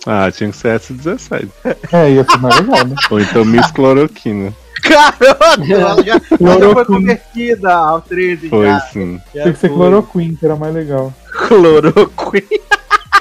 Ah, 0.07 0.27
Ah, 0.27 0.31
tinha 0.31 0.51
que 0.51 0.57
ser 0.57 0.79
S17. 0.79 1.49
é, 1.93 2.11
ia 2.13 2.25
ser 2.25 2.39
mais 2.39 2.55
legal, 2.57 2.87
né? 2.87 2.95
Ou 3.11 3.21
então 3.21 3.45
Miss 3.45 3.71
Cloroquina. 3.71 4.53
Garoto, 4.83 5.73
ela 5.73 6.03
já, 6.05 6.21
ela 6.41 6.61
já 6.61 6.73
foi 6.75 6.85
convertida 6.85 7.75
ao 7.75 8.01
13 8.01 8.49
Foi 8.49 8.67
já. 8.67 8.81
sim. 8.81 9.21
Já 9.35 9.43
Tinha 9.43 9.55
que 9.55 9.61
ser 9.61 9.69
foi. 9.69 9.77
cloroquina, 9.77 10.37
que 10.39 10.45
era 10.47 10.57
mais 10.57 10.75
legal. 10.75 11.13
Cloroquina. 11.49 12.43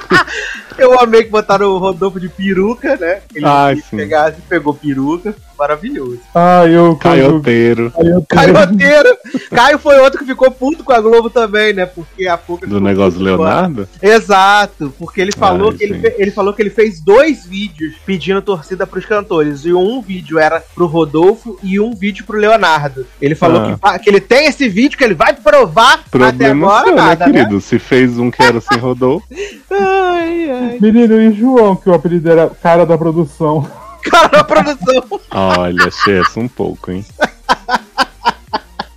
Eu 0.78 0.98
amei 1.00 1.24
que 1.24 1.30
botaram 1.30 1.70
o 1.70 1.78
Rodolfo 1.78 2.20
de 2.20 2.28
peruca, 2.28 2.96
né? 2.96 3.20
Ele 3.34 3.44
Ai, 3.44 3.74
quis 3.76 3.84
sim. 3.86 3.96
pegar 3.96 4.30
e 4.30 4.40
pegou 4.42 4.72
peruca. 4.72 5.34
Maravilhoso. 5.58 6.20
Ah, 6.34 6.64
eu. 6.66 6.94
Caioteiro. 6.96 7.92
eu 7.98 8.24
Caioteiro. 8.28 9.16
Caio 9.50 9.78
foi 9.78 9.98
outro 9.98 10.20
que 10.20 10.24
ficou 10.26 10.50
puto 10.50 10.84
com 10.84 10.92
a 10.92 11.00
Globo 11.00 11.28
também, 11.28 11.72
né? 11.72 11.84
Porque 11.86 12.26
a 12.26 12.36
pouco 12.36 12.66
Do 12.66 12.80
negócio 12.80 13.18
do 13.18 13.24
Leonardo? 13.24 13.88
Exato, 14.00 14.92
porque 14.98 15.20
ele 15.20 15.32
falou, 15.32 15.70
Ai, 15.70 15.76
que 15.78 15.84
ele, 15.84 16.14
ele 16.16 16.30
falou 16.30 16.52
que 16.52 16.62
ele 16.62 16.70
fez 16.70 17.00
dois 17.00 17.44
vídeos 17.46 17.94
pedindo 18.06 18.40
torcida 18.40 18.86
pros 18.86 19.04
cantores. 19.04 19.64
E 19.64 19.72
um 19.72 20.00
vídeo 20.00 20.38
era 20.38 20.62
pro 20.74 20.86
Rodolfo 20.86 21.58
e 21.62 21.80
um 21.80 21.94
vídeo 21.94 22.24
pro 22.24 22.38
Leonardo. 22.38 23.06
Ele 23.20 23.34
falou 23.34 23.76
Ah. 23.82 23.98
que, 23.98 24.04
que 24.04 24.10
ele 24.10 24.20
tem 24.20 24.46
esse 24.46 24.68
vídeo, 24.68 24.96
que 24.96 25.04
ele 25.04 25.14
vai 25.14 25.34
provar 25.34 25.94
até 25.94 26.08
Problema 26.10 26.66
agora 26.66 26.86
seu, 26.86 26.94
né, 26.96 27.02
nada, 27.02 27.26
né? 27.26 27.32
querido? 27.32 27.60
Se 27.60 27.78
fez 27.78 28.18
um 28.18 28.30
que 28.30 28.42
era 28.42 28.60
sem 28.60 28.78
Rodolfo. 28.78 29.26
Ai, 29.70 30.50
ai. 30.50 30.78
Menino, 30.80 31.20
e 31.20 31.32
João, 31.32 31.76
que 31.76 31.88
o 31.88 31.94
apelido 31.94 32.30
era 32.30 32.48
cara 32.48 32.84
da 32.84 32.96
produção. 32.98 33.68
Cara 34.02 34.28
da 34.28 34.44
produção. 34.44 35.20
Olha, 35.30 35.86
achei 35.86 36.20
essa 36.20 36.40
um 36.40 36.48
pouco, 36.48 36.90
hein? 36.90 37.04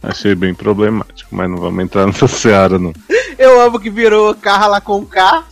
Achei 0.03 0.33
bem 0.33 0.53
problemático, 0.53 1.29
mas 1.35 1.49
não 1.49 1.57
vamos 1.57 1.83
entrar 1.83 2.07
nessa 2.07 2.27
seara, 2.27 2.79
não. 2.79 2.91
Eu 3.37 3.61
amo 3.61 3.79
que 3.79 3.89
virou 3.89 4.33
carro 4.35 4.71
lá 4.71 4.81
com 4.81 5.05
K, 5.05 5.43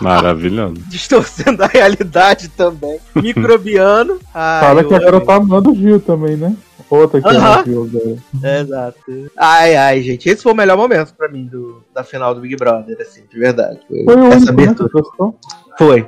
Maravilhoso. 0.00 0.74
distorcendo 0.86 1.62
a 1.62 1.66
realidade 1.66 2.48
também. 2.48 2.98
Microbiano. 3.14 4.18
Ai, 4.32 4.60
Fala 4.60 4.84
que 4.84 4.94
agora 4.94 5.20
tá 5.20 5.34
amando 5.34 5.72
o 5.72 5.74
Gil 5.74 6.00
também, 6.00 6.36
né? 6.36 6.56
Outra 6.90 7.20
que 7.20 7.28
Aham. 7.28 7.60
é 7.60 7.64
Gil 7.64 7.84
agora. 7.92 8.58
Exato. 8.60 9.30
Ai, 9.36 9.76
ai, 9.76 10.02
gente. 10.02 10.26
Esse 10.28 10.42
foi 10.42 10.52
o 10.52 10.56
melhor 10.56 10.76
momento 10.78 11.12
pra 11.14 11.28
mim 11.28 11.44
do, 11.44 11.82
da 11.94 12.02
final 12.02 12.34
do 12.34 12.40
Big 12.40 12.56
Brother, 12.56 12.96
assim, 13.00 13.22
de 13.30 13.38
verdade. 13.38 13.80
Foi 13.86 14.14
essa 14.14 14.36
único, 14.36 14.52
né? 14.52 14.62
abertura. 14.62 14.90
gostou? 14.92 15.38
Foi. 15.78 16.06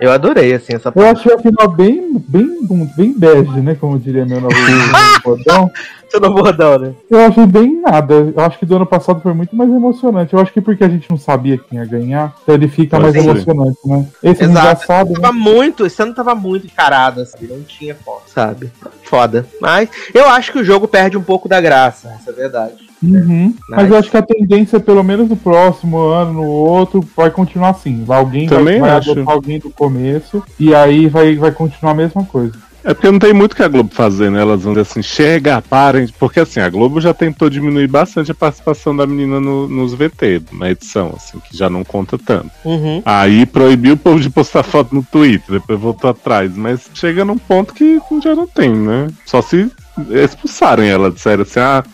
Eu 0.00 0.10
adorei, 0.10 0.52
assim, 0.52 0.74
essa 0.74 0.92
Eu 0.96 1.06
achei 1.06 1.32
a 1.32 1.38
final 1.38 1.68
bem, 1.68 2.12
bem, 2.26 2.58
bem 2.96 3.16
bege, 3.16 3.60
né? 3.60 3.76
Como 3.76 4.00
diria 4.00 4.26
meu 4.26 4.40
novo 4.40 4.54
bordão. 5.22 5.70
Seu 6.10 6.18
novo 6.18 6.42
bordão, 6.42 6.76
né? 6.76 6.92
Eu 7.08 7.24
achei 7.24 7.46
bem 7.46 7.80
nada. 7.80 8.32
Eu 8.34 8.42
acho 8.42 8.58
que 8.58 8.66
do 8.66 8.74
ano 8.74 8.84
passado 8.84 9.20
foi 9.20 9.32
muito 9.32 9.54
mais 9.54 9.70
emocionante. 9.70 10.34
Eu 10.34 10.40
acho 10.40 10.52
que 10.52 10.60
porque 10.60 10.82
a 10.82 10.88
gente 10.88 11.08
não 11.08 11.16
sabia 11.16 11.56
quem 11.56 11.78
ia 11.78 11.84
ganhar, 11.84 12.34
então 12.42 12.52
ele 12.52 12.66
fica 12.66 12.98
Pode 12.98 13.16
mais 13.16 13.24
emocionante, 13.24 13.78
né? 13.84 14.08
Esse 14.20 14.42
ano 14.42 14.54
Exato. 14.54 14.66
engraçado, 14.66 15.08
né? 15.10 15.20
Tava 15.20 15.32
muito, 15.32 15.86
esse 15.86 16.02
ano 16.02 16.14
tava 16.14 16.34
muito 16.34 16.66
encarado, 16.66 17.24
sabe? 17.24 17.46
Não 17.46 17.62
tinha 17.62 17.94
foda, 17.94 18.22
sabe? 18.26 18.72
Foda. 19.04 19.46
Mas 19.60 19.88
eu 20.12 20.28
acho 20.28 20.50
que 20.50 20.58
o 20.58 20.64
jogo 20.64 20.88
perde 20.88 21.16
um 21.16 21.22
pouco 21.22 21.48
da 21.48 21.60
graça, 21.60 22.08
essa 22.08 22.30
é 22.30 22.32
a 22.32 22.36
verdade. 22.36 22.91
Uhum. 23.02 23.54
Mas 23.68 23.90
eu 23.90 23.96
acho 23.96 24.10
que 24.10 24.16
a 24.16 24.22
tendência, 24.22 24.78
pelo 24.78 25.02
menos 25.02 25.28
no 25.28 25.36
próximo 25.36 25.98
ano, 25.98 26.34
no 26.34 26.44
outro, 26.46 27.04
vai 27.16 27.30
continuar 27.30 27.70
assim. 27.70 28.04
Alguém 28.08 28.46
vai, 28.46 28.58
Também 28.58 28.80
vai 28.80 28.90
acho. 28.90 29.10
adotar 29.12 29.34
alguém 29.34 29.58
do 29.58 29.70
começo 29.70 30.42
e 30.58 30.74
aí 30.74 31.08
vai, 31.08 31.34
vai 31.36 31.50
continuar 31.50 31.92
a 31.92 31.96
mesma 31.96 32.24
coisa. 32.24 32.52
É 32.84 32.92
porque 32.92 33.08
não 33.12 33.18
tem 33.20 33.32
muito 33.32 33.54
que 33.54 33.62
a 33.62 33.68
Globo 33.68 33.94
fazer, 33.94 34.28
né? 34.28 34.40
Elas 34.40 34.62
vão 34.64 34.72
dizer 34.72 34.82
assim, 34.82 35.02
chega, 35.04 35.62
parem. 35.62 36.08
Porque 36.18 36.40
assim, 36.40 36.58
a 36.58 36.68
Globo 36.68 37.00
já 37.00 37.14
tentou 37.14 37.48
diminuir 37.48 37.86
bastante 37.86 38.32
a 38.32 38.34
participação 38.34 38.96
da 38.96 39.06
menina 39.06 39.38
no- 39.38 39.68
nos 39.68 39.94
VT, 39.94 40.42
na 40.52 40.68
edição, 40.68 41.12
assim, 41.16 41.38
que 41.38 41.56
já 41.56 41.70
não 41.70 41.84
conta 41.84 42.18
tanto. 42.18 42.50
Uhum. 42.64 43.00
Aí 43.04 43.46
proibiu 43.46 43.94
o 43.94 43.96
povo 43.96 44.18
de 44.18 44.28
postar 44.28 44.64
foto 44.64 44.96
no 44.96 45.02
Twitter, 45.04 45.60
depois 45.60 45.78
voltou 45.78 46.10
atrás. 46.10 46.56
Mas 46.56 46.90
chega 46.92 47.24
num 47.24 47.38
ponto 47.38 47.72
que 47.72 48.00
já 48.20 48.34
não 48.34 48.48
tem, 48.48 48.70
né? 48.74 49.06
Só 49.26 49.40
se 49.40 49.70
expulsarem 50.10 50.88
ela, 50.88 51.08
disseram 51.10 51.42
assim, 51.42 51.60
ah, 51.60 51.84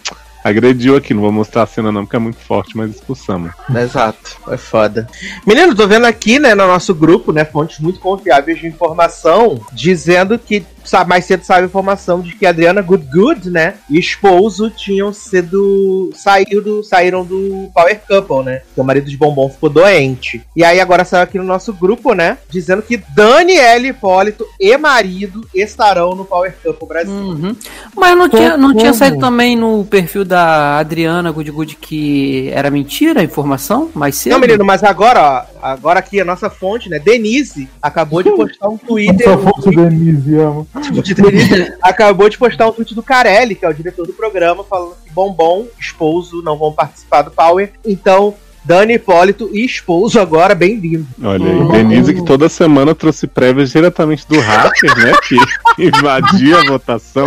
agrediu 0.42 0.96
aqui, 0.96 1.12
não 1.12 1.22
vou 1.22 1.32
mostrar 1.32 1.62
a 1.62 1.66
cena 1.66 1.90
não, 1.92 2.04
porque 2.04 2.16
é 2.16 2.20
muito 2.20 2.38
forte, 2.38 2.76
mas 2.76 2.90
expulsamos. 2.90 3.52
Exato, 3.74 4.38
é 4.48 4.56
foda. 4.56 5.06
Menino, 5.46 5.74
tô 5.74 5.86
vendo 5.86 6.06
aqui, 6.06 6.38
né, 6.38 6.54
no 6.54 6.66
nosso 6.66 6.94
grupo, 6.94 7.32
né, 7.32 7.44
fontes 7.44 7.78
muito 7.78 8.00
confiáveis 8.00 8.58
de 8.58 8.66
informação, 8.66 9.60
dizendo 9.72 10.38
que 10.38 10.64
sabe, 10.88 11.08
mais 11.08 11.24
cedo 11.24 11.44
saiu 11.44 11.64
a 11.64 11.66
informação 11.66 12.20
de 12.20 12.34
que 12.34 12.46
a 12.46 12.50
Adriana 12.50 12.82
Good 12.82 13.06
Good, 13.12 13.50
né? 13.50 13.74
E 13.88 13.98
esposo 13.98 14.70
tinham 14.70 15.12
sido. 15.12 16.10
Saído, 16.14 16.82
saíram 16.82 17.24
do 17.24 17.70
Power 17.74 18.00
Couple, 18.06 18.44
né? 18.44 18.62
Porque 18.66 18.80
o 18.80 18.84
marido 18.84 19.08
de 19.08 19.16
Bombom 19.16 19.48
ficou 19.48 19.68
doente. 19.68 20.42
E 20.54 20.64
aí 20.64 20.80
agora 20.80 21.04
saiu 21.04 21.22
aqui 21.22 21.38
no 21.38 21.44
nosso 21.44 21.72
grupo, 21.72 22.14
né? 22.14 22.38
Dizendo 22.48 22.82
que 22.82 22.96
Daniela 23.14 23.86
Hipólito 23.86 24.46
e 24.58 24.76
marido 24.76 25.46
estarão 25.54 26.14
no 26.14 26.24
Power 26.24 26.54
Couple 26.62 26.88
Brasil. 26.88 27.12
Uhum. 27.14 27.56
Mas 27.94 28.16
não 28.16 28.28
tinha, 28.28 28.56
não 28.56 28.74
tinha 28.74 28.92
saído 28.92 29.18
também 29.18 29.56
no 29.56 29.84
perfil 29.84 30.24
da 30.24 30.78
Adriana 30.78 31.30
Good 31.30 31.50
Good 31.50 31.76
que 31.76 32.50
era 32.52 32.70
mentira 32.70 33.20
a 33.20 33.24
informação? 33.24 33.90
Mais 33.94 34.16
cedo? 34.16 34.32
Não, 34.32 34.40
menino, 34.40 34.64
mas 34.64 34.82
agora, 34.82 35.46
ó, 35.60 35.66
agora 35.66 35.98
aqui 35.98 36.20
a 36.20 36.24
nossa 36.24 36.50
fonte, 36.50 36.88
né? 36.88 36.98
Denise 36.98 37.68
acabou 37.80 38.22
de 38.22 38.30
postar 38.36 38.68
um 38.68 38.76
Twitter. 38.76 39.26
Só 39.26 39.38
fosse 39.38 39.70
Denise, 39.70 40.36
amo. 40.36 40.66
acabou 41.82 42.28
de 42.28 42.38
postar 42.38 42.68
um 42.68 42.72
tweet 42.72 42.94
do 42.94 43.02
Carelli, 43.02 43.54
que 43.54 43.64
é 43.64 43.68
o 43.68 43.74
diretor 43.74 44.06
do 44.06 44.12
programa, 44.12 44.64
falando 44.64 44.96
que 45.04 45.12
Bombom, 45.12 45.66
esposo, 45.78 46.42
não 46.42 46.56
vão 46.56 46.72
participar 46.72 47.22
do 47.22 47.30
Power. 47.30 47.72
Então, 47.84 48.34
Dani 48.64 48.94
Hipólito 48.94 49.48
e 49.52 49.64
esposo 49.64 50.20
agora, 50.20 50.54
bem-vindo. 50.54 51.06
Olha 51.22 51.46
aí, 51.46 51.56
Uhum. 51.58 51.68
Denise 51.68 52.12
que 52.12 52.22
toda 52.22 52.48
semana 52.48 52.94
trouxe 52.94 53.26
prévias 53.26 53.70
diretamente 53.70 54.26
do 54.28 54.38
hacker, 54.38 54.96
né? 54.98 55.12
Que 55.26 55.36
invadia 55.82 56.58
a 56.58 56.64
votação. 56.64 57.26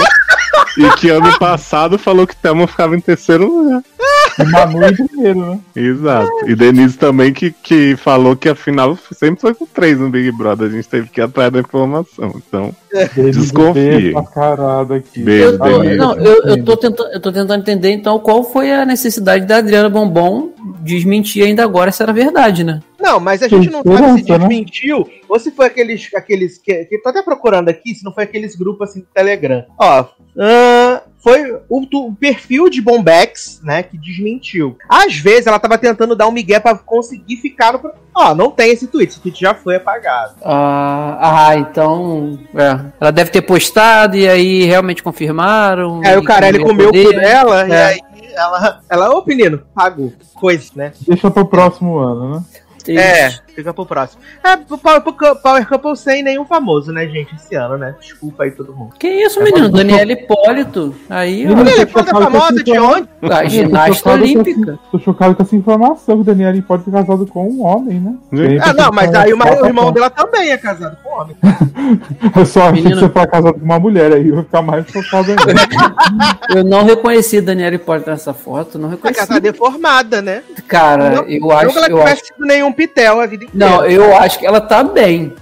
E 0.77 0.89
que 0.97 1.09
ano 1.09 1.37
passado 1.39 1.97
falou 1.97 2.27
que 2.27 2.35
Thelma 2.35 2.67
ficava 2.67 2.95
em 2.95 3.01
terceiro 3.01 3.47
lugar. 3.47 3.83
Manu 4.51 4.85
em 4.85 5.07
primeiro, 5.07 5.39
né? 5.51 5.59
Exato. 5.75 6.29
E 6.47 6.55
Denise 6.55 6.97
também 6.97 7.33
que, 7.33 7.51
que 7.51 7.95
falou 7.95 8.35
que 8.35 8.47
a 8.47 8.55
final 8.55 8.97
sempre 9.11 9.41
foi 9.41 9.53
com 9.53 9.65
três 9.65 9.99
no 9.99 10.09
Big 10.09 10.31
Brother. 10.31 10.67
A 10.67 10.71
gente 10.71 10.87
teve 10.87 11.09
que 11.09 11.19
ir 11.19 11.23
atrás 11.23 11.51
da 11.51 11.59
informação. 11.59 12.33
Então, 12.35 12.73
Desconfie. 13.15 14.13
Eu 15.25 15.57
tô, 15.57 15.83
não, 15.83 16.15
eu, 16.15 16.43
eu, 16.43 16.63
tô 16.63 16.77
tentando, 16.77 17.11
eu 17.11 17.19
tô 17.19 17.31
tentando 17.31 17.61
entender 17.61 17.91
então 17.91 18.19
qual 18.19 18.43
foi 18.43 18.71
a 18.71 18.85
necessidade 18.85 19.45
da 19.45 19.57
Adriana 19.57 19.89
Bombom 19.89 20.51
desmentir 20.81 21.45
ainda 21.45 21.63
agora 21.63 21.91
se 21.91 22.03
era 22.03 22.11
verdade, 22.11 22.63
né? 22.63 22.81
Não, 22.99 23.19
mas 23.19 23.41
a 23.41 23.47
gente 23.47 23.69
não 23.69 23.81
sabe 23.83 24.23
se 24.23 24.31
né? 24.31 24.37
desmentiu 24.37 25.09
ou 25.27 25.39
se 25.39 25.51
foi 25.51 25.67
aqueles. 25.67 26.09
aqueles 26.13 26.57
que, 26.57 26.85
que 26.85 26.97
tô 26.99 27.09
até 27.09 27.21
procurando 27.23 27.69
aqui, 27.69 27.95
se 27.95 28.03
não 28.03 28.13
foi 28.13 28.25
aqueles 28.25 28.55
grupos 28.55 28.89
assim 28.89 28.99
do 28.99 29.07
Telegram. 29.13 29.65
Ó, 29.77 30.05
ahn, 30.37 30.99
foi 31.23 31.51
o, 31.69 31.87
o 32.07 32.15
perfil 32.15 32.69
de 32.69 32.81
Bombex, 32.81 33.61
né, 33.63 33.83
que 33.83 33.97
desmentiu. 33.97 34.77
Às 34.89 35.15
vezes 35.17 35.47
ela 35.47 35.59
tava 35.59 35.77
tentando 35.77 36.15
dar 36.15 36.27
um 36.27 36.31
migué 36.31 36.59
pra 36.59 36.75
conseguir 36.75 37.37
ficar 37.37 37.73
no. 37.73 37.91
Ó, 38.13 38.33
não 38.35 38.51
tem 38.51 38.71
esse 38.71 38.87
tweet, 38.87 39.11
esse 39.11 39.19
tweet 39.21 39.39
já 39.39 39.53
foi 39.53 39.75
apagado. 39.75 40.33
Ah, 40.43 41.47
ah, 41.49 41.55
então. 41.55 42.39
é. 42.55 42.79
Ela 42.99 43.11
deve 43.11 43.29
ter 43.31 43.41
postado 43.41 44.17
e 44.17 44.27
aí 44.27 44.63
realmente 44.65 45.03
confirmaram. 45.03 46.01
Aí 46.03 46.13
e 46.13 46.17
o 46.17 46.23
Carelli 46.23 46.59
comeu 46.63 46.87
poder. 46.87 47.03
por 47.05 47.13
dela, 47.13 47.67
e 47.67 47.71
É. 47.71 47.83
aí 47.85 47.99
ela. 48.33 48.81
Ela, 48.89 49.15
ô 49.15 49.23
menino, 49.25 49.61
pagou. 49.75 50.13
Coisa, 50.33 50.71
né? 50.75 50.91
Deixa 51.07 51.29
pro 51.29 51.45
próximo 51.45 51.97
ano, 51.99 52.35
né? 52.35 52.43
É, 52.87 53.29
fica 53.55 53.73
pro 53.73 53.85
próximo. 53.85 54.21
É, 54.43 54.55
pro 54.57 54.77
Power, 54.77 55.01
Power 55.41 55.67
Couple 55.67 55.95
sem 55.97 56.23
nenhum 56.23 56.45
famoso, 56.45 56.91
né, 56.91 57.07
gente, 57.07 57.35
esse 57.35 57.55
ano, 57.55 57.77
né? 57.77 57.95
Desculpa 57.99 58.43
aí 58.43 58.51
todo 58.51 58.73
mundo. 58.75 58.93
Que 58.99 59.07
isso, 59.07 59.41
menino? 59.43 59.69
Daniela 59.69 60.11
Hipólito. 60.11 60.95
Aí, 61.09 61.45
ó. 61.47 61.55
Foi 61.87 61.87
chocado 61.87 62.11
com 62.11 62.21
famosa 62.31 62.63
de 62.63 62.79
onde? 62.79 63.07
A 63.21 63.25
Eu 63.25 63.43
tô 63.43 63.49
ginasta 63.49 63.93
chocado 63.93 64.17
com 64.17 64.23
olímpica. 64.23 64.71
essa- 64.71 64.79
Tô 64.91 64.99
chocado 64.99 65.35
com 65.35 65.43
essa 65.43 65.55
informação 65.55 66.15
que 66.15 66.21
o 66.21 66.23
Daniel 66.23 66.61
pode 66.67 66.83
ter 66.83 66.91
casado 66.91 67.25
com 67.27 67.47
um 67.47 67.63
homem, 67.65 67.99
né? 67.99 68.15
Ah, 68.63 68.73
não, 68.73 68.91
mas 68.91 69.13
aí 69.13 69.33
o, 69.33 69.37
o 69.37 69.65
irmão 69.65 69.91
dela 69.91 70.09
também 70.09 70.51
é 70.51 70.57
casado 70.57 70.97
com 71.03 71.09
homem. 71.21 71.35
É 72.35 72.45
só 72.45 72.61
achei 72.69 72.75
que 72.83 72.89
Menino. 72.89 73.01
você 73.01 73.09
for 73.09 73.27
casado 73.27 73.53
com 73.55 73.65
uma 73.65 73.79
mulher, 73.79 74.13
aí 74.13 74.31
vai 74.31 74.43
ficar 74.43 74.61
mais 74.61 74.87
chocado 74.87 75.29
ainda. 75.31 75.43
Eu 76.55 76.63
não 76.63 76.83
reconheci 76.85 77.41
Daniela 77.41 77.75
Hipólito 77.75 78.09
nessa 78.09 78.33
foto, 78.33 78.77
não 78.77 78.87
É 78.89 78.91
reconheci. 78.91 79.19
casada 79.19 79.39
deformada, 79.39 80.21
né? 80.21 80.43
Cara, 80.67 81.09
não, 81.09 81.23
eu 81.23 81.39
não 81.41 81.51
acho. 81.51 81.69
que 81.71 81.77
ela 81.77 81.87
Eu 81.89 81.97
tivesse 81.97 82.13
acho 82.23 82.33
tido 82.33 82.45
nenhum 82.45 82.71
pitel 82.71 83.19
a 83.19 83.25
vida 83.25 83.40
inteira. 83.45 83.69
não, 83.71 83.85
eu 83.85 84.15
acho 84.17 84.39
que 84.39 84.45
ela 84.45 84.61
tá 84.61 84.83
bem. 84.83 85.33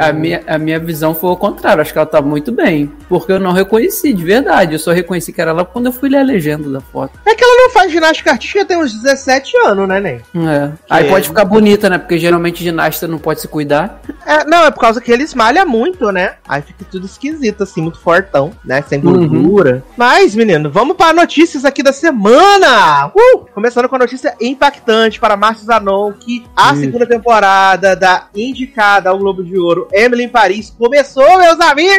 A 0.00 0.12
minha, 0.12 0.42
a 0.46 0.58
minha 0.58 0.78
visão 0.78 1.14
foi 1.14 1.30
o 1.30 1.36
contrário. 1.36 1.80
Acho 1.82 1.92
que 1.92 1.98
ela 1.98 2.06
tá 2.06 2.20
muito 2.22 2.52
bem. 2.52 2.90
Porque 3.08 3.32
eu 3.32 3.40
não 3.40 3.52
reconheci, 3.52 4.12
de 4.12 4.24
verdade. 4.24 4.74
Eu 4.74 4.78
só 4.78 4.92
reconheci 4.92 5.32
que 5.32 5.40
era 5.40 5.50
ela 5.50 5.64
quando 5.64 5.86
eu 5.86 5.92
fui 5.92 6.08
ler 6.08 6.18
a 6.18 6.22
legenda 6.22 6.68
da 6.70 6.80
foto. 6.80 7.18
É 7.26 7.34
que 7.34 7.42
ela 7.44 7.56
não 7.62 7.70
faz 7.70 7.90
ginástica 7.92 8.30
artística 8.30 8.64
tem 8.64 8.76
uns 8.76 8.92
17 8.92 9.56
anos, 9.66 9.88
né, 9.88 10.00
Nen? 10.00 10.20
É. 10.48 10.70
Aí 10.88 11.08
pode 11.08 11.28
ficar 11.28 11.44
bonita, 11.44 11.88
né? 11.90 11.98
Porque 11.98 12.18
geralmente 12.18 12.62
ginasta 12.62 13.06
não 13.08 13.18
pode 13.18 13.40
se 13.40 13.48
cuidar. 13.48 14.00
É, 14.26 14.44
não, 14.44 14.64
é 14.64 14.70
por 14.70 14.80
causa 14.80 15.00
que 15.00 15.10
eles 15.10 15.34
malham 15.34 15.66
muito, 15.66 16.10
né? 16.12 16.34
Aí 16.48 16.62
fica 16.62 16.84
tudo 16.90 17.06
esquisito, 17.06 17.62
assim, 17.62 17.80
muito 17.82 17.98
fortão, 18.00 18.52
né? 18.64 18.82
Sem 18.88 19.02
Uhum. 19.04 19.26
gordura. 19.28 19.82
Mas, 19.96 20.34
menino, 20.34 20.70
vamos 20.70 20.96
para 20.96 21.12
notícias 21.12 21.64
aqui 21.64 21.82
da 21.82 21.92
semana! 21.92 23.06
Uh! 23.08 23.46
Começando 23.54 23.88
com 23.88 23.96
a 23.96 23.98
notícia 24.00 24.34
impactante 24.40 25.18
para 25.18 25.36
Márcio 25.36 25.66
Zanon, 25.66 26.12
que 26.12 26.44
a 26.56 26.72
Isso. 26.72 26.80
segunda 26.82 27.06
temporada 27.06 27.31
da 27.40 28.26
indicada 28.34 29.10
ao 29.10 29.18
Globo 29.18 29.42
de 29.42 29.56
Ouro, 29.58 29.88
Emily 29.92 30.24
em 30.24 30.28
Paris, 30.28 30.70
começou, 30.70 31.38
meus 31.38 31.58
amigos! 31.60 31.98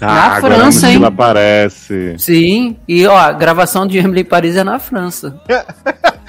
Na 0.00 0.36
agora 0.36 0.54
França, 0.54 0.90
hein? 0.90 1.04
aparece. 1.04 2.14
Sim. 2.18 2.76
E 2.86 3.06
ó, 3.06 3.16
a 3.16 3.32
gravação 3.32 3.86
de 3.86 3.98
Emily 3.98 4.20
em 4.20 4.24
Paris 4.24 4.56
é 4.56 4.64
na 4.64 4.78
França. 4.78 5.40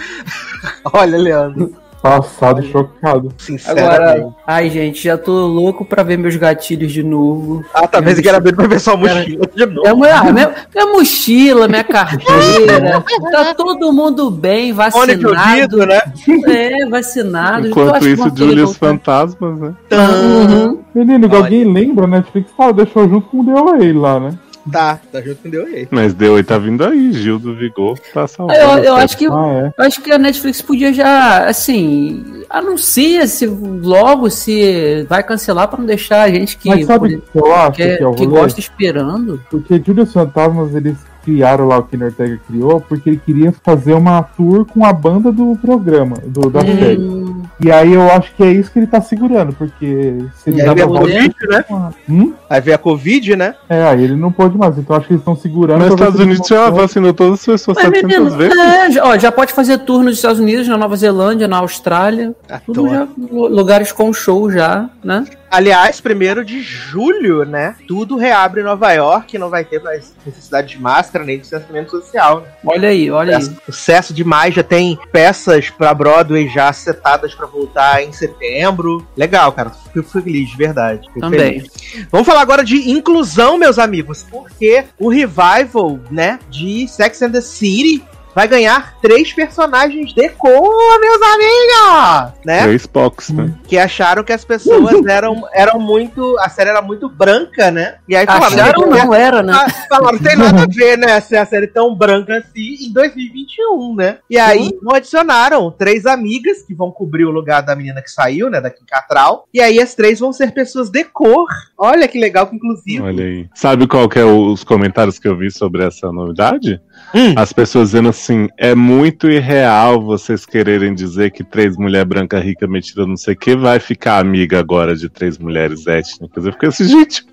Olha, 0.93 1.17
Leandro, 1.17 1.75
Passado, 2.01 2.63
chocado. 2.63 3.31
sinceramente. 3.37 3.93
Agora, 3.95 4.27
ai 4.47 4.69
gente, 4.71 5.03
já 5.03 5.17
tô 5.17 5.45
louco 5.45 5.85
pra 5.85 6.01
ver 6.01 6.17
meus 6.17 6.35
gatilhos 6.35 6.91
de 6.91 7.03
novo. 7.03 7.63
Ah, 7.73 7.87
talvez 7.87 8.17
eu 8.17 8.23
queira 8.23 8.39
ver 8.39 8.55
pra 8.55 8.65
ver 8.67 8.79
sua 8.79 8.97
mochila 8.97 9.45
de 9.55 9.65
novo. 9.67 9.81
Minha, 9.83 9.95
mulher- 9.95 10.33
minha, 10.33 10.51
minha 10.73 10.87
mochila, 10.87 11.67
minha 11.67 11.83
carteira, 11.83 13.03
tá 13.31 13.53
todo 13.53 13.93
mundo 13.93 14.31
bem, 14.31 14.73
vacinado. 14.73 15.29
ouvido, 15.29 15.85
né? 15.85 16.01
É, 16.47 16.85
vacinado. 16.87 17.67
Enquanto 17.67 17.99
que 17.99 18.09
isso, 18.09 18.31
Julius. 18.35 18.75
Fantasmas, 18.77 19.59
né? 19.59 19.73
Uhum. 19.91 20.79
Menino, 20.95 21.27
Olha. 21.29 21.37
alguém 21.37 21.63
lembra? 21.71 22.07
Netflix 22.07 22.51
tá, 22.57 22.71
deixou 22.71 23.07
junto 23.07 23.27
com 23.29 23.41
o 23.41 23.45
The 23.45 23.51
Away 23.51 23.93
lá, 23.93 24.19
né? 24.19 24.31
Tá, 24.69 24.99
tá 25.11 25.21
junto 25.21 25.41
com 25.41 25.47
o 25.47 25.51
Deu 25.51 25.65
Rei. 25.65 25.87
Mas 25.89 26.13
D8 26.13 26.45
tá 26.45 26.57
vindo 26.57 26.83
aí, 26.83 27.11
Gil 27.13 27.39
do 27.39 27.55
Vigor 27.55 27.97
tá 28.13 28.27
salvando. 28.27 28.59
Eu, 28.59 28.83
eu 28.83 28.95
acho 28.95 29.17
que 29.17 29.25
Ah, 29.27 29.71
é. 29.77 29.81
eu 29.81 29.85
acho 29.85 30.01
que 30.01 30.11
a 30.11 30.17
Netflix 30.17 30.61
podia 30.61 30.93
já, 30.93 31.45
assim, 31.47 32.43
anuncia 32.49 33.25
se 33.27 33.45
logo 33.47 34.29
se 34.29 35.03
vai 35.09 35.23
cancelar 35.23 35.67
pra 35.67 35.79
não 35.79 35.85
deixar 35.85 36.23
a 36.23 36.29
gente 36.29 36.57
que, 36.57 36.69
Mas 36.69 36.85
sabe 36.85 37.21
que 37.31 37.37
eu 37.39 37.55
acho 37.55 37.71
que, 37.71 37.97
que 37.97 38.03
é 38.03 38.13
que 38.13 38.25
gosta 38.27 38.59
esperando. 38.59 39.41
Porque 39.49 39.81
Julius 39.83 40.13
Fantasmas, 40.13 40.75
eles 40.75 40.97
criaram 41.23 41.67
lá 41.67 41.77
o 41.77 41.83
que 41.83 42.01
Ortega 42.01 42.39
criou, 42.47 42.81
porque 42.81 43.09
ele 43.09 43.21
queria 43.23 43.51
fazer 43.63 43.93
uma 43.93 44.21
tour 44.23 44.65
com 44.65 44.85
a 44.85 44.91
banda 44.93 45.31
do 45.31 45.55
programa, 45.61 46.17
do, 46.25 46.49
da 46.49 46.61
série. 46.61 46.97
Hum, 46.99 47.43
E 47.63 47.71
aí 47.71 47.93
eu 47.93 48.01
acho 48.11 48.33
que 48.35 48.43
é 48.43 48.51
isso 48.51 48.71
que 48.71 48.79
ele 48.79 48.87
tá 48.87 48.99
segurando, 49.01 49.53
porque 49.53 50.17
se 50.35 50.49
ele 50.49 50.61
aí 50.61 50.75
dá 50.75 50.83
a. 50.83 50.87
Covid, 50.87 51.35
né? 51.49 51.65
Hum? 52.09 52.33
Aí 52.49 52.61
veio 52.61 52.75
a 52.75 52.79
Covid, 52.79 53.35
né? 53.35 53.55
É, 53.69 53.83
aí 53.83 54.03
ele 54.03 54.15
não 54.15 54.31
pode 54.31 54.57
mais. 54.57 54.77
Então 54.77 54.95
acho 54.95 55.07
que 55.07 55.13
eles 55.13 55.21
estão 55.21 55.35
segurando. 55.35 55.79
Mas 55.79 55.89
os 55.89 55.95
pra 55.95 56.05
ver 56.05 56.11
Estados 56.11 56.25
Unidos 56.27 56.47
já 56.47 56.69
vacinou 56.69 57.13
todas 57.13 57.33
as 57.39 57.45
pessoas 57.45 57.77
Mas, 57.77 57.85
700 57.85 58.17
menino, 58.19 58.37
vezes. 58.37 58.57
é, 58.57 58.91
já- 58.91 59.05
ó, 59.05 59.17
já 59.17 59.31
pode 59.31 59.53
fazer 59.53 59.77
tour 59.79 60.03
nos 60.03 60.15
Estados 60.15 60.39
Unidos, 60.39 60.67
na 60.67 60.77
Nova 60.77 60.95
Zelândia, 60.95 61.47
na 61.47 61.57
Austrália. 61.57 62.33
Tudo 62.65 62.85
Adoro. 62.87 62.93
já, 62.93 63.07
lu- 63.31 63.47
lugares 63.47 63.91
com 63.91 64.11
show 64.11 64.51
já, 64.51 64.89
né? 65.03 65.23
Aliás, 65.51 65.99
primeiro 65.99 66.45
de 66.45 66.61
julho, 66.61 67.43
né? 67.43 67.75
Tudo 67.85 68.15
reabre 68.15 68.61
em 68.61 68.63
Nova 68.63 68.93
York, 68.93 69.37
não 69.37 69.49
vai 69.49 69.65
ter 69.65 69.83
mais 69.83 70.15
necessidade 70.25 70.69
de 70.69 70.79
máscara 70.79 71.25
nem 71.25 71.35
de 71.35 71.41
distanciamento 71.41 71.91
social. 71.91 72.39
Né? 72.39 72.47
Olha 72.65 72.87
aí, 72.87 73.11
olha 73.11 73.37
aí. 73.37 73.43
Sucesso 73.65 74.13
demais, 74.13 74.55
já 74.55 74.63
tem 74.63 74.97
peças 75.11 75.69
pra 75.69 75.93
Broadway 75.93 76.47
já 76.47 76.71
setadas 76.71 77.35
pra 77.35 77.45
voltar 77.47 78.01
em 78.01 78.13
setembro. 78.13 79.05
Legal, 79.17 79.51
cara. 79.51 79.71
Fico 79.71 80.07
feliz, 80.07 80.49
de 80.51 80.55
verdade. 80.55 81.05
Fico 81.07 81.19
Também. 81.19 81.59
feliz. 81.59 82.07
Vamos 82.09 82.25
falar 82.25 82.41
agora 82.41 82.63
de 82.63 82.89
inclusão, 82.89 83.57
meus 83.57 83.77
amigos, 83.77 84.25
porque 84.31 84.85
o 84.97 85.09
revival, 85.09 85.99
né, 86.09 86.39
de 86.49 86.87
Sex 86.87 87.21
and 87.21 87.31
the 87.31 87.41
City 87.41 88.01
vai 88.33 88.47
ganhar 88.47 88.97
três 89.01 89.31
personagens 89.33 90.13
de 90.13 90.29
cor, 90.29 90.99
meus 90.99 91.21
amigos! 91.21 92.33
Né? 92.45 92.63
Três 92.63 92.85
Pox, 92.85 93.29
né? 93.29 93.53
que 93.67 93.77
acharam 93.77 94.23
que 94.23 94.33
as 94.33 94.43
pessoas 94.43 95.05
eram, 95.05 95.47
eram 95.53 95.79
muito. 95.79 96.37
A 96.39 96.49
série 96.49 96.69
era 96.69 96.81
muito 96.81 97.07
branca, 97.07 97.71
né? 97.71 97.95
E 98.07 98.15
aí 98.15 98.25
Acharam 98.27 98.87
"Não, 98.87 98.89
não 98.89 99.13
era, 99.13 99.41
né? 99.43 99.53
ah, 99.55 99.69
Falaram, 99.87 100.17
tem 100.19 100.35
nada 100.35 100.63
a 100.63 100.67
ver, 100.67 100.97
né? 100.97 101.19
Ser 101.21 101.37
a 101.37 101.45
série 101.45 101.67
tão 101.67 101.95
branca 101.95 102.37
assim 102.37 102.87
em 102.87 102.93
2021, 102.93 103.95
né? 103.95 104.17
E 104.29 104.37
aí 104.37 104.71
adicionaram 104.93 105.71
três 105.71 106.05
amigas 106.05 106.61
que 106.63 106.73
vão 106.73 106.91
cobrir 106.91 107.25
o 107.25 107.31
lugar 107.31 107.61
da 107.61 107.75
menina 107.75 108.01
que 108.01 108.11
saiu, 108.11 108.49
né? 108.49 108.59
Da 108.59 108.69
Kim 108.69 108.85
Catral. 108.85 109.47
E 109.53 109.61
aí 109.61 109.79
as 109.79 109.95
três 109.95 110.19
vão 110.19 110.33
ser 110.33 110.51
pessoas 110.51 110.89
de 110.89 111.03
cor. 111.03 111.47
Olha 111.77 112.07
que 112.07 112.19
legal 112.19 112.47
que 112.47 112.55
inclusive. 112.55 113.01
Olha 113.01 113.23
aí. 113.23 113.49
Sabe 113.53 113.87
qual 113.87 114.07
que 114.09 114.19
é 114.19 114.25
os 114.25 114.63
comentários 114.63 115.17
que 115.19 115.27
eu 115.27 115.37
vi 115.37 115.49
sobre 115.51 115.83
essa 115.85 116.11
novidade? 116.11 116.81
Hum. 117.13 117.33
As 117.35 117.51
pessoas 117.51 117.89
dizendo 117.89 118.09
assim, 118.09 118.47
é 118.57 118.73
muito 118.73 119.29
irreal 119.29 120.01
vocês 120.01 120.45
quererem 120.45 120.93
dizer 120.93 121.31
que 121.31 121.43
três 121.43 121.75
mulheres 121.75 122.07
brancas 122.07 122.43
ricas 122.43 122.69
metidas 122.69 123.07
não 123.07 123.17
sei 123.17 123.33
o 123.33 123.37
que 123.37 123.55
vai 123.55 123.79
ficar 123.79 124.19
amiga 124.19 124.59
agora 124.59 124.95
de 124.95 125.09
três 125.09 125.37
mulheres 125.37 125.85
étnicas. 125.87 126.45
Eu 126.45 126.53
fiquei 126.53 126.69
assim, 126.69 126.85
gente, 126.85 127.25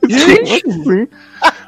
como 0.62 0.90
assim? 0.90 1.08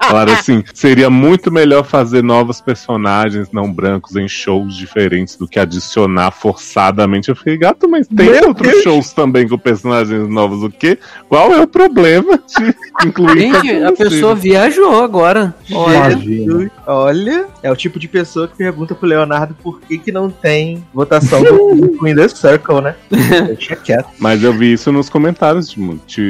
Falaram 0.02 0.32
assim, 0.32 0.64
seria 0.74 1.08
muito 1.08 1.52
melhor 1.52 1.84
fazer 1.84 2.22
novos 2.22 2.60
personagens 2.60 3.48
não 3.52 3.72
brancos 3.72 4.16
em 4.16 4.26
shows 4.26 4.76
diferentes 4.76 5.36
do 5.36 5.46
que 5.46 5.60
adicionar 5.60 6.30
forçadamente. 6.32 7.28
Eu 7.28 7.36
fiquei, 7.36 7.56
gato, 7.58 7.88
mas 7.88 8.08
tem 8.08 8.30
Meu 8.30 8.48
outros 8.48 8.72
Deus. 8.72 8.82
shows 8.82 9.12
também 9.12 9.46
com 9.46 9.56
personagens 9.58 10.28
novos, 10.28 10.62
o 10.64 10.70
quê? 10.70 10.98
Qual 11.28 11.52
é 11.52 11.60
o 11.60 11.66
problema 11.66 12.38
de 12.38 12.74
incluir 13.06 13.52
Gente, 13.52 13.56
a 13.56 13.60
personagens? 13.60 13.98
pessoa 13.98 14.34
viajou 14.34 15.02
agora. 15.02 15.54
Olha. 15.72 16.70
Olha, 16.86 17.46
é 17.62 17.70
o 17.70 17.76
tipo 17.76 17.99
de 18.00 18.08
pessoa 18.08 18.48
que 18.48 18.56
pergunta 18.56 18.94
pro 18.94 19.06
Leonardo 19.08 19.54
por 19.62 19.80
que, 19.80 19.98
que 19.98 20.10
não 20.10 20.30
tem 20.30 20.84
votação 20.92 21.42
do 21.42 22.08
in 22.08 22.14
the 22.14 22.26
Circle, 22.28 22.80
né? 22.80 22.94
Deixa 23.46 23.76
quieto. 23.76 24.08
Mas 24.18 24.42
eu 24.42 24.52
vi 24.52 24.72
isso 24.72 24.90
nos 24.90 25.08
comentários 25.08 25.68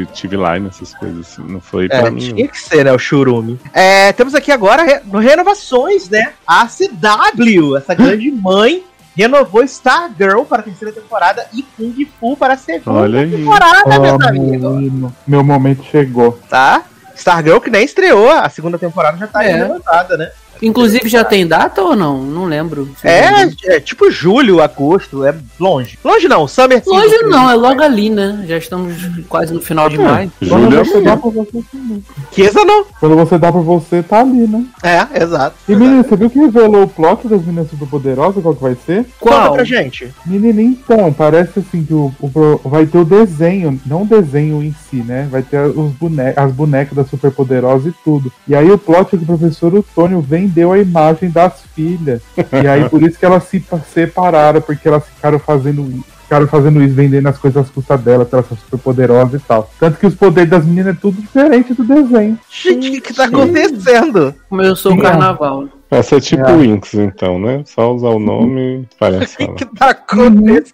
TV 0.07 0.37
Line, 0.37 0.69
essas 0.69 0.93
coisas 0.95 1.21
assim. 1.21 1.43
Não 1.51 1.61
foi 1.61 1.89
pra 1.89 1.99
É, 1.99 2.11
mim. 2.11 2.19
tinha 2.21 2.49
que 2.49 2.59
ser, 2.61 2.85
né? 2.85 2.93
O 2.93 2.99
churume. 2.99 3.59
É, 3.73 4.13
temos 4.13 4.35
aqui 4.35 4.51
agora 4.53 4.83
re- 4.83 5.01
no 5.07 5.19
renovações, 5.19 6.09
né? 6.09 6.33
A 6.47 6.67
CW, 6.67 7.77
essa 7.77 7.95
grande 7.95 8.31
mãe, 8.33 8.85
renovou 9.17 9.63
Stargirl 9.65 10.43
para 10.45 10.61
a 10.61 10.65
terceira 10.65 10.93
temporada 10.95 11.47
e 11.53 11.63
Kung 11.63 11.95
Fu 12.19 12.37
para 12.37 12.55
a 12.55 12.57
segunda 12.57 13.01
Olha 13.01 13.21
aí. 13.21 13.31
temporada, 13.31 13.99
meus 13.99 14.21
Ah, 14.23 14.29
amigos. 14.29 15.13
meu 15.27 15.43
momento 15.45 15.83
chegou. 15.85 16.39
Tá? 16.49 16.83
Stargirl 17.17 17.59
que 17.61 17.69
nem 17.69 17.85
estreou, 17.85 18.31
a 18.31 18.49
segunda 18.49 18.79
temporada 18.79 19.19
já 19.19 19.27
tá 19.27 19.41
aí 19.41 19.51
É. 19.51 19.63
levantada, 19.63 20.17
né? 20.17 20.31
Inclusive 20.63 21.09
já 21.09 21.25
tem 21.25 21.47
data 21.47 21.83
ou 21.83 21.97
não? 21.97 22.23
Não 22.23 22.45
lembro. 22.45 22.89
É, 23.03 23.43
é 23.75 23.81
tipo 23.81 24.11
julho, 24.11 24.61
agosto, 24.61 25.25
é 25.25 25.35
longe. 25.59 25.99
Longe 26.05 26.29
não, 26.29 26.47
Summer 26.47 26.83
Season. 26.83 27.29
não, 27.29 27.51
é 27.51 27.55
logo 27.55 27.83
ali, 27.83 28.11
né? 28.11 28.45
Já 28.47 28.59
estamos 28.59 28.95
quase 29.29 29.53
no 29.53 29.61
final 29.61 29.89
de 29.89 29.99
maio. 29.99 30.31
Quando 30.47 30.71
você 30.71 31.01
dá 31.01 31.17
pra 31.17 31.31
você 31.31 31.63
também. 31.71 32.05
Kesa 32.31 32.65
não. 32.65 32.85
Quando 32.99 33.17
você 33.17 33.39
dá 33.39 33.51
pra 33.51 33.61
você, 33.61 34.03
tá 34.03 34.21
ali, 34.21 34.47
né? 34.47 34.65
É, 34.83 35.23
exato. 35.23 35.57
E 35.69 35.75
menino, 35.75 36.03
você 36.03 36.17
viu 36.17 36.31
que 36.31 36.39
revelou 36.39 36.85
o 36.85 36.89
plot 36.89 37.27
das 37.27 37.41
meninas 37.45 37.71
superpoderosas? 37.71 38.43
Qual 38.43 38.55
que 38.55 38.63
vai 38.63 38.77
ser? 38.87 39.07
Conta 39.19 39.37
Qual? 39.37 39.53
pra 39.55 39.65
gente. 39.65 40.13
Menino, 40.27 40.61
então, 40.61 41.13
parece 41.13 41.61
assim 41.61 41.85
que 41.85 41.95
o, 41.95 42.13
o 42.21 42.69
vai 42.69 42.87
ter 42.87 42.99
o 42.99 43.05
desenho, 43.05 43.81
não 43.87 44.03
o 44.03 44.07
desenho 44.07 44.63
em 44.63 44.75
si, 44.89 44.97
né? 44.97 45.29
Vai 45.31 45.43
ter 45.43 45.61
os 45.61 45.93
bone 45.93 46.21
as 46.37 46.53
bonecas 46.53 46.95
da 46.95 47.05
Superpoderosa 47.05 47.89
e 47.89 47.95
tudo. 48.05 48.33
E 48.47 48.55
aí 48.55 48.71
o 48.71 48.79
plot 48.79 49.15
é 49.15 49.19
que 49.19 49.25
o 49.25 49.27
professor 49.27 49.75
Otônio 49.75 50.21
vendeu 50.51 50.73
a 50.73 50.79
imagem 50.79 51.31
das 51.31 51.63
filhas. 51.75 52.21
E 52.63 52.67
aí 52.69 52.89
por 52.89 53.03
isso 53.03 53.19
que 53.19 53.25
elas 53.25 53.45
se 53.45 53.61
pa- 53.61 53.79
separaram, 53.79 54.61
porque 54.61 54.89
elas 54.89 55.07
ficaram 55.07 55.39
fazendo 55.39 56.03
ficaram 56.23 56.47
fazendo 56.47 56.81
isso, 56.81 56.95
vendendo 56.95 57.27
as 57.27 57.39
coisas 57.39 57.65
às 57.65 57.71
custas 57.71 58.01
dela, 58.03 58.25
porque 58.25 58.37
elas 58.37 58.47
são 58.47 58.57
super 58.57 58.79
poderosas 58.79 59.41
e 59.41 59.45
tal. 59.45 59.69
Tanto 59.81 59.99
que 59.99 60.07
os 60.07 60.15
poderes 60.15 60.49
das 60.49 60.65
meninas 60.65 60.95
é 60.95 60.99
tudo 61.01 61.21
diferente 61.21 61.75
do 61.75 61.83
desenho. 61.83 62.39
Gente, 62.49 62.89
o 62.89 62.93
que, 62.93 63.01
que 63.01 63.15
tá 63.15 63.25
acontecendo? 63.25 64.33
Começou 64.49 64.93
o 64.95 65.03
carnaval. 65.03 65.65
Vai 65.91 66.05
ser 66.05 66.21
tipo 66.21 66.45
É. 66.45 66.57
Winx, 66.57 66.95
então, 66.95 67.37
né? 67.41 67.65
Só 67.67 67.93
usar 67.93 68.11
o 68.11 68.21
nome 68.21 68.87
e 69.03 69.15
O 69.17 69.27
que, 69.27 69.65
que 69.65 69.77
tá 69.77 69.91
acontecendo? 69.91 70.73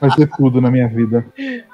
Vai 0.00 0.10
ser 0.12 0.28
tudo 0.36 0.60
na 0.60 0.70
minha 0.70 0.88
vida. 0.88 1.24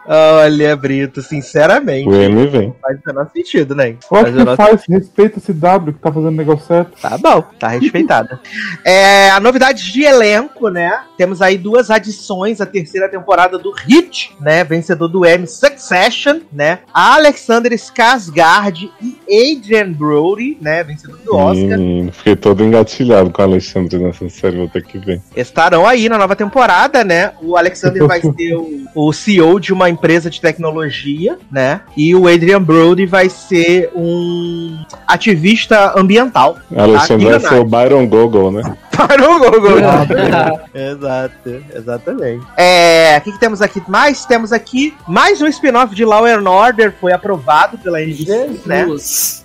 Olha, 0.06 0.76
Brito, 0.76 1.22
sinceramente, 1.22 2.08
O 2.08 2.14
M 2.14 2.46
vem. 2.46 2.74
faz 2.80 2.98
o 2.98 3.02
menor 3.06 3.30
sentido, 3.34 3.74
né? 3.74 3.90
Eu 3.90 4.18
acho 4.18 4.56
Faz 4.56 4.84
que 4.84 4.92
respeita 4.92 5.38
esse 5.38 5.52
W 5.52 5.94
que 5.94 6.00
tá 6.00 6.12
fazendo 6.12 6.32
o 6.32 6.36
negócio 6.36 6.66
certo. 6.66 7.00
Tá 7.00 7.16
bom, 7.16 7.42
tá 7.58 7.68
respeitada. 7.68 8.40
é, 8.84 9.30
a 9.30 9.38
novidade 9.38 9.92
de 9.92 10.02
elenco, 10.02 10.68
né? 10.68 11.00
Temos 11.16 11.40
aí 11.40 11.56
duas 11.56 11.90
adições 11.90 12.60
à 12.60 12.66
terceira 12.66 13.08
temporada 13.08 13.58
do 13.58 13.72
Hit, 13.72 14.34
né? 14.40 14.64
Vencedor 14.64 15.08
do 15.08 15.24
Emmy 15.24 15.46
Succession, 15.46 16.40
né? 16.52 16.80
Alexander 16.92 17.72
Skarsgård 17.72 18.90
e 19.00 19.56
Adrian 19.56 19.92
Brody, 19.92 20.58
né? 20.60 20.82
Vencedor 20.82 21.18
do 21.18 21.36
Oscar. 21.36 21.78
Menino, 21.78 22.12
fiquei 22.12 22.34
todo 22.34 22.64
engatilhado 22.64 23.30
com 23.30 23.42
o 23.42 23.44
Alexandre 23.44 23.98
nessa 23.98 24.28
série, 24.28 24.56
vou 24.56 24.68
ter 24.68 24.82
que 24.82 24.98
ver. 24.98 25.20
Estarão 25.36 25.86
aí 25.86 26.08
na 26.08 26.18
nova 26.18 26.34
temporada, 26.34 27.04
né? 27.04 27.11
O 27.40 27.56
Alexander 27.56 28.06
vai 28.06 28.20
ser 28.22 28.54
o, 28.54 28.86
o 28.94 29.12
CEO 29.12 29.58
de 29.58 29.72
uma 29.72 29.88
empresa 29.88 30.30
de 30.30 30.40
tecnologia, 30.40 31.38
né? 31.50 31.80
E 31.96 32.14
o 32.14 32.26
Adrian 32.26 32.62
Brody 32.62 33.06
vai 33.06 33.28
ser 33.28 33.90
um 33.94 34.84
ativista 35.06 35.98
ambiental. 35.98 36.58
Alexandre 36.76 37.26
vai 37.26 37.34
Aqui 37.36 37.48
ser 37.48 37.60
o 37.60 37.64
Byron 37.64 38.06
Gogol, 38.06 38.52
né? 38.52 38.62
Para 38.96 39.30
o 39.30 39.38
Google. 39.38 39.78
É. 39.78 40.62
Exato, 40.92 41.64
exatamente. 41.74 42.46
É, 42.56 43.16
o 43.18 43.20
que, 43.22 43.32
que 43.32 43.40
temos 43.40 43.62
aqui 43.62 43.82
mais? 43.88 44.24
Temos 44.24 44.52
aqui 44.52 44.94
mais 45.08 45.40
um 45.40 45.46
spin-off 45.46 45.94
de 45.94 46.04
Law 46.04 46.26
and 46.26 46.48
Order 46.48 46.94
foi 47.00 47.12
aprovado 47.12 47.78
pela 47.78 48.00
NBC, 48.02 48.60
né? 48.66 48.86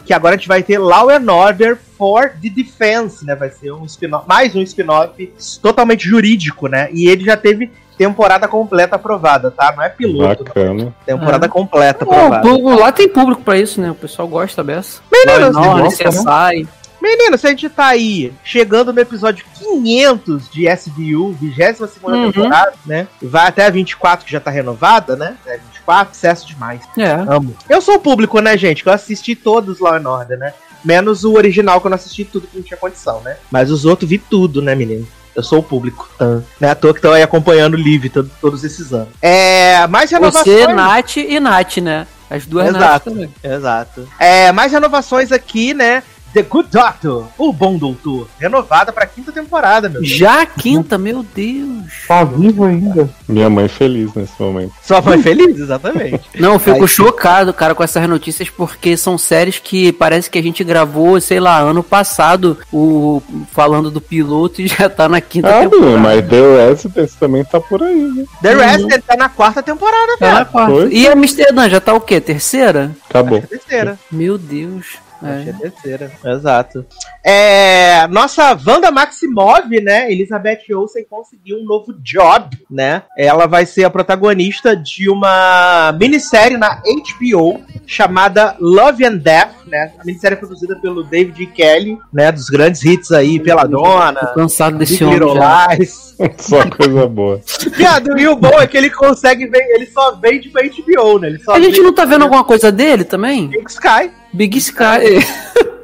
Que 0.05 0.13
agora 0.13 0.35
a 0.35 0.37
gente 0.37 0.47
vai 0.47 0.63
ter 0.63 0.77
Law 0.77 1.09
and 1.09 1.31
Order 1.31 1.77
for 1.97 2.33
the 2.41 2.49
Defense, 2.49 3.25
né? 3.25 3.35
Vai 3.35 3.49
ser 3.49 3.71
um 3.71 3.85
spin-off, 3.85 4.27
mais 4.27 4.55
um 4.55 4.61
spin-off 4.61 5.33
totalmente 5.61 6.07
jurídico, 6.07 6.67
né? 6.67 6.89
E 6.91 7.07
ele 7.07 7.23
já 7.23 7.35
teve 7.37 7.71
temporada 7.97 8.47
completa 8.47 8.95
aprovada, 8.95 9.49
tá? 9.49 9.73
Não 9.75 9.83
é 9.83 9.89
piloto, 9.89 10.43
Bacana. 10.43 10.93
temporada 11.05 11.45
É. 11.47 11.49
completa 11.49 12.03
aprovada. 12.03 12.41
pô, 12.47 12.75
lá 12.75 12.91
tem 12.91 13.09
público 13.09 13.41
pra 13.41 13.57
isso, 13.57 13.81
né? 13.81 13.89
O 13.91 13.95
pessoal 13.95 14.27
gosta 14.27 14.63
dessa. 14.63 15.01
Menino, 15.11 15.51
Não, 15.51 15.77
né? 15.77 15.89
sai. 15.89 16.67
Menino, 17.07 17.37
se 17.37 17.47
a 17.47 17.49
gente 17.51 17.69
tá 17.69 17.87
aí 17.87 18.33
chegando 18.43 18.91
no 18.91 18.99
episódio 18.99 19.45
500 19.57 20.49
de 20.49 20.67
SVU, 20.67 21.31
22 21.39 21.79
Uhum. 22.03 22.31
temporada, 22.31 22.73
né? 22.85 23.07
Vai 23.21 23.47
até 23.47 23.65
a 23.65 23.69
24, 23.69 24.25
que 24.25 24.31
já 24.31 24.39
tá 24.39 24.51
renovada, 24.51 25.15
né? 25.15 25.37
É 25.45 25.57
24, 25.57 26.13
sucesso 26.13 26.45
demais. 26.47 26.81
É. 26.97 27.11
Amo. 27.11 27.55
Eu 27.69 27.81
sou 27.81 27.95
o 27.95 27.99
público, 27.99 28.39
né, 28.41 28.57
gente? 28.57 28.83
Que 28.83 28.89
eu 28.89 28.93
assisti 28.93 29.35
todos 29.35 29.79
Law 29.79 29.93
and 29.95 30.09
Order, 30.09 30.37
né? 30.37 30.53
Menos 30.83 31.23
o 31.23 31.33
original, 31.33 31.79
que 31.81 31.87
eu 31.87 31.89
não 31.89 31.95
assisti 31.95 32.23
tudo 32.25 32.47
que 32.47 32.57
não 32.57 32.63
tinha 32.63 32.77
condição, 32.77 33.21
né? 33.21 33.37
Mas 33.49 33.71
os 33.71 33.85
outros 33.85 34.09
vi 34.09 34.17
tudo, 34.17 34.61
né, 34.61 34.75
menino? 34.75 35.07
Eu 35.35 35.43
sou 35.43 35.59
o 35.59 35.63
público. 35.63 36.09
Não 36.19 36.43
é 36.67 36.69
à 36.71 36.75
toa 36.75 36.93
que 36.93 36.99
estão 36.99 37.13
aí 37.13 37.21
acompanhando 37.21 37.75
o 37.75 37.77
Live 37.77 38.09
todo- 38.09 38.31
todos 38.41 38.63
esses 38.63 38.91
anos. 38.91 39.09
É. 39.21 39.85
Mais 39.87 40.09
renovações. 40.11 40.45
Você, 40.45 40.67
Nath 40.73 41.17
e 41.17 41.39
Nath, 41.39 41.77
né? 41.77 42.07
As 42.29 42.45
duas 42.45 42.65
Nath 42.73 42.75
Exato. 42.81 43.11
também. 43.11 43.33
Exato. 43.43 44.09
É, 44.19 44.51
mais 44.51 44.71
renovações 44.71 45.31
aqui, 45.31 45.73
né? 45.73 46.03
The 46.37 46.43
Good 46.43 46.69
Doctor, 46.71 47.25
o 47.35 47.51
Bom 47.51 47.79
Doutor, 47.79 48.27
renovada 48.39 48.93
pra 48.93 49.07
quinta 49.07 49.31
temporada, 49.31 49.89
meu. 49.89 50.01
Deus. 50.01 50.13
Já 50.13 50.43
a 50.43 50.45
quinta, 50.45 50.95
meu 50.95 51.25
Deus. 51.33 52.05
Tá 52.07 52.23
vivo 52.23 52.63
ainda. 52.63 53.09
Minha 53.27 53.49
mãe 53.49 53.67
feliz 53.67 54.13
nesse 54.13 54.39
momento. 54.39 54.71
Sua 54.83 55.01
mãe 55.01 55.19
feliz, 55.19 55.59
exatamente. 55.59 56.21
Não, 56.39 56.53
eu 56.53 56.59
fico 56.59 56.81
Aí- 56.83 56.87
chocado, 56.87 57.51
cara, 57.53 57.73
com 57.73 57.83
essas 57.83 58.07
notícias, 58.07 58.51
porque 58.51 58.95
são 58.95 59.17
séries 59.17 59.57
que 59.57 59.91
parece 59.91 60.29
que 60.29 60.37
a 60.37 60.43
gente 60.43 60.63
gravou, 60.63 61.19
sei 61.19 61.39
lá, 61.39 61.57
ano 61.57 61.81
passado, 61.81 62.55
o 62.71 63.19
falando 63.51 63.89
do 63.89 63.99
piloto 63.99 64.61
e 64.61 64.67
já 64.67 64.87
tá 64.87 65.09
na 65.09 65.19
quinta 65.19 65.49
Ah, 65.49 65.61
temporada. 65.61 65.97
mas 65.97 66.27
The 66.27 66.67
Residence 66.69 67.17
também 67.17 67.43
tá 67.45 67.59
por 67.59 67.81
aí, 67.81 67.95
né? 67.95 68.25
The 68.43 68.53
Uhum. 68.55 68.61
Resident 68.61 69.03
tá 69.07 69.15
na 69.17 69.27
quarta 69.29 69.63
temporada, 69.63 70.17
Tá 70.19 70.45
quarta. 70.45 70.71
Foi? 70.71 70.93
E 70.93 71.07
Amsterdã 71.07 71.67
já 71.67 71.81
tá 71.81 71.95
o 71.95 71.99
quê? 72.01 72.21
Terceira? 72.21 72.91
Acabou. 73.09 73.41
Terceira. 73.41 73.97
Meu 74.11 74.37
Deus. 74.37 74.97
É. 75.23 75.49
é 75.49 75.53
terceira. 75.53 76.11
Exato. 76.23 76.85
É, 77.23 78.07
nossa 78.07 78.57
Wanda 78.65 78.91
Maximov, 78.91 79.69
né? 79.81 80.11
Elizabeth 80.11 80.61
Olsen 80.73 81.05
conseguiu 81.09 81.57
um 81.57 81.65
novo 81.65 81.93
job, 82.01 82.57
né? 82.69 83.03
Ela 83.17 83.47
vai 83.47 83.65
ser 83.65 83.83
a 83.83 83.89
protagonista 83.89 84.75
de 84.75 85.09
uma 85.09 85.91
minissérie 85.99 86.57
na 86.57 86.81
HBO 86.81 87.61
chamada 87.85 88.55
Love 88.59 89.05
and 89.05 89.17
Death, 89.17 89.65
né? 89.65 89.91
A 89.99 90.05
minissérie 90.05 90.35
é 90.35 90.39
produzida 90.39 90.75
pelo 90.75 91.03
David 91.03 91.41
E. 91.41 91.47
Kelly, 91.47 91.97
né? 92.13 92.31
Dos 92.31 92.49
grandes 92.49 92.83
hits 92.83 93.11
aí, 93.11 93.39
Pela 93.39 93.63
Tô 93.63 93.81
Dona, 93.81 94.33
cansado 94.33 94.77
desse 94.77 95.03
homem. 95.03 95.19
Só 96.37 96.67
coisa 96.69 97.07
boa. 97.07 97.41
Viado, 97.75 98.17
e 98.17 98.27
o 98.27 98.35
bom 98.35 98.59
é 98.59 98.67
que 98.67 98.77
ele 98.77 98.89
consegue 98.89 99.47
ver, 99.47 99.61
ele 99.75 99.85
só 99.87 100.15
vende 100.15 100.49
pra 100.49 100.63
HBO, 100.63 101.19
né? 101.19 101.27
Ele 101.27 101.39
só 101.39 101.53
A 101.53 101.59
gente 101.59 101.75
vende 101.75 101.81
não 101.81 101.93
tá 101.93 102.05
vendo 102.05 102.23
alguma 102.23 102.43
coisa 102.43 102.71
dele 102.71 103.03
também? 103.03 103.47
Big 103.47 103.69
Sky. 103.69 104.11
Big 104.37 104.61
Sky. 104.61 105.17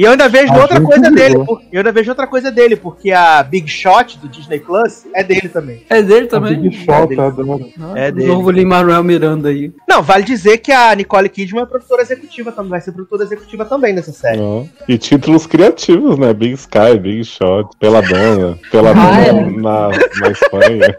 E 0.00 0.04
eu 0.04 0.12
ainda 0.12 0.30
vejo 0.30 0.50
A 0.54 0.62
outra 0.62 0.80
coisa 0.80 1.02
viu. 1.08 1.14
dele. 1.14 1.44
por- 1.44 1.60
Eu 1.70 1.80
ainda 1.80 1.92
vejo 1.92 2.10
outra 2.10 2.26
coisa 2.26 2.50
dele, 2.50 2.74
porque 2.74 3.12
a 3.12 3.42
Big 3.42 3.68
Shot 3.68 4.16
do 4.18 4.28
Disney 4.30 4.58
Plus 4.58 5.04
é 5.14 5.22
dele 5.22 5.46
também. 5.50 5.84
É 5.90 6.00
dele 6.00 6.26
também? 6.26 6.58
Big 6.58 6.74
Shot, 6.74 7.20
adoro. 7.20 7.70
É 7.94 8.08
o 8.08 8.12
dele. 8.12 8.26
novo 8.26 8.50
Lin-Manuel 8.50 9.04
Miranda 9.04 9.50
aí. 9.50 9.70
Não, 9.86 10.02
vale 10.02 10.24
dizer 10.24 10.56
que 10.56 10.72
a 10.72 10.94
Nicole 10.94 11.28
Kidman 11.28 11.64
é 11.64 11.66
produtora 11.66 12.00
executiva 12.00 12.50
também, 12.50 12.70
vai 12.70 12.80
ser 12.80 12.92
produtora 12.92 13.24
executiva 13.24 13.66
também 13.66 13.92
nessa 13.92 14.10
série. 14.10 14.40
Ó. 14.40 14.64
E 14.88 14.96
títulos 14.96 15.46
criativos, 15.46 16.16
né? 16.18 16.32
Big 16.32 16.54
Sky, 16.54 16.98
Big 16.98 17.22
Shot, 17.24 17.68
Pela 17.78 18.00
Dona, 18.00 18.58
Pela 18.72 18.92
Ah, 18.92 18.94
Dona 18.94 19.20
é? 19.26 19.32
na, 19.50 19.88
na 19.90 20.30
Espanha. 20.30 20.96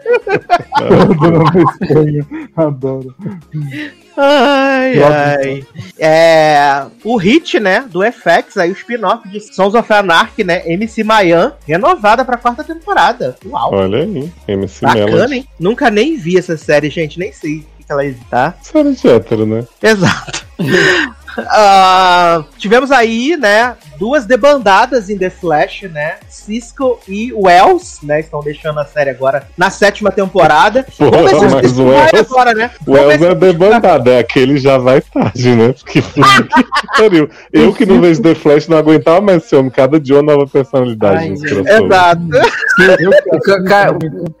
Adoro 0.78 1.42
na 1.42 1.62
Espanha. 1.72 2.26
Adoro. 2.56 3.14
Ai, 4.16 5.02
ai. 5.02 5.66
É, 5.98 6.84
o 7.02 7.16
hit, 7.16 7.58
né, 7.58 7.84
do 7.90 8.02
FX, 8.02 8.58
aí 8.58 8.70
os 8.70 8.82
spin-off 8.92 9.28
de 9.28 9.40
Sons 9.40 9.74
of 9.74 9.92
Anarchy, 9.92 10.44
né? 10.44 10.62
MC 10.66 11.02
Mayan, 11.02 11.54
renovada 11.66 12.24
pra 12.24 12.36
quarta 12.36 12.62
temporada. 12.62 13.36
Uau! 13.46 13.74
Olha 13.74 13.98
aí, 14.04 14.30
MC 14.48 14.84
Bacana, 14.84 15.06
Melody. 15.06 15.34
hein? 15.34 15.48
Nunca 15.58 15.90
nem 15.90 16.16
vi 16.16 16.38
essa 16.38 16.56
série, 16.56 16.90
gente. 16.90 17.18
Nem 17.18 17.32
sei 17.32 17.58
o 17.58 17.84
que 17.84 17.90
ela 17.92 18.02
tá. 18.30 18.54
Série 18.62 18.92
de 18.92 19.08
hétero, 19.08 19.46
né? 19.46 19.66
Exato. 19.82 20.46
Ah, 21.34 22.44
tivemos 22.58 22.90
aí, 22.90 23.38
né, 23.38 23.74
duas 24.02 24.26
debandadas 24.26 25.08
em 25.08 25.16
The 25.16 25.30
Flash, 25.30 25.82
né? 25.82 26.16
Cisco 26.28 26.98
e 27.06 27.32
Wells, 27.32 28.00
né? 28.02 28.18
Estão 28.18 28.40
deixando 28.40 28.80
a 28.80 28.84
série 28.84 29.10
agora 29.10 29.46
na 29.56 29.70
sétima 29.70 30.10
temporada. 30.10 30.84
Porra, 30.98 31.10
Vamos 31.22 31.30
ver 31.30 31.48
se 31.48 31.54
mas 31.54 31.78
o 31.78 31.84
Wells- 31.84 32.32
agora, 32.32 32.52
né? 32.52 32.70
Elza 32.84 33.28
é 33.28 33.34
debandado, 33.36 34.10
é 34.10 34.18
aquele 34.18 34.56
já 34.58 34.76
vai 34.76 35.00
tarde, 35.00 35.54
né? 35.54 35.72
Porque 35.72 36.02
pariu. 36.98 37.30
Eu 37.52 37.72
que 37.72 37.86
não 37.86 38.00
vejo 38.00 38.20
The 38.20 38.34
Flash 38.34 38.66
não 38.66 38.76
aguentava 38.76 39.20
mais 39.20 39.44
esse 39.44 39.54
homem. 39.54 39.70
Cada 39.70 40.00
dia 40.00 40.16
uma 40.16 40.22
nova 40.32 40.48
personalidade 40.48 41.18
Ai, 41.18 41.34
crossover. 41.36 41.82
Exato. 41.84 42.22
Ca- 43.44 43.62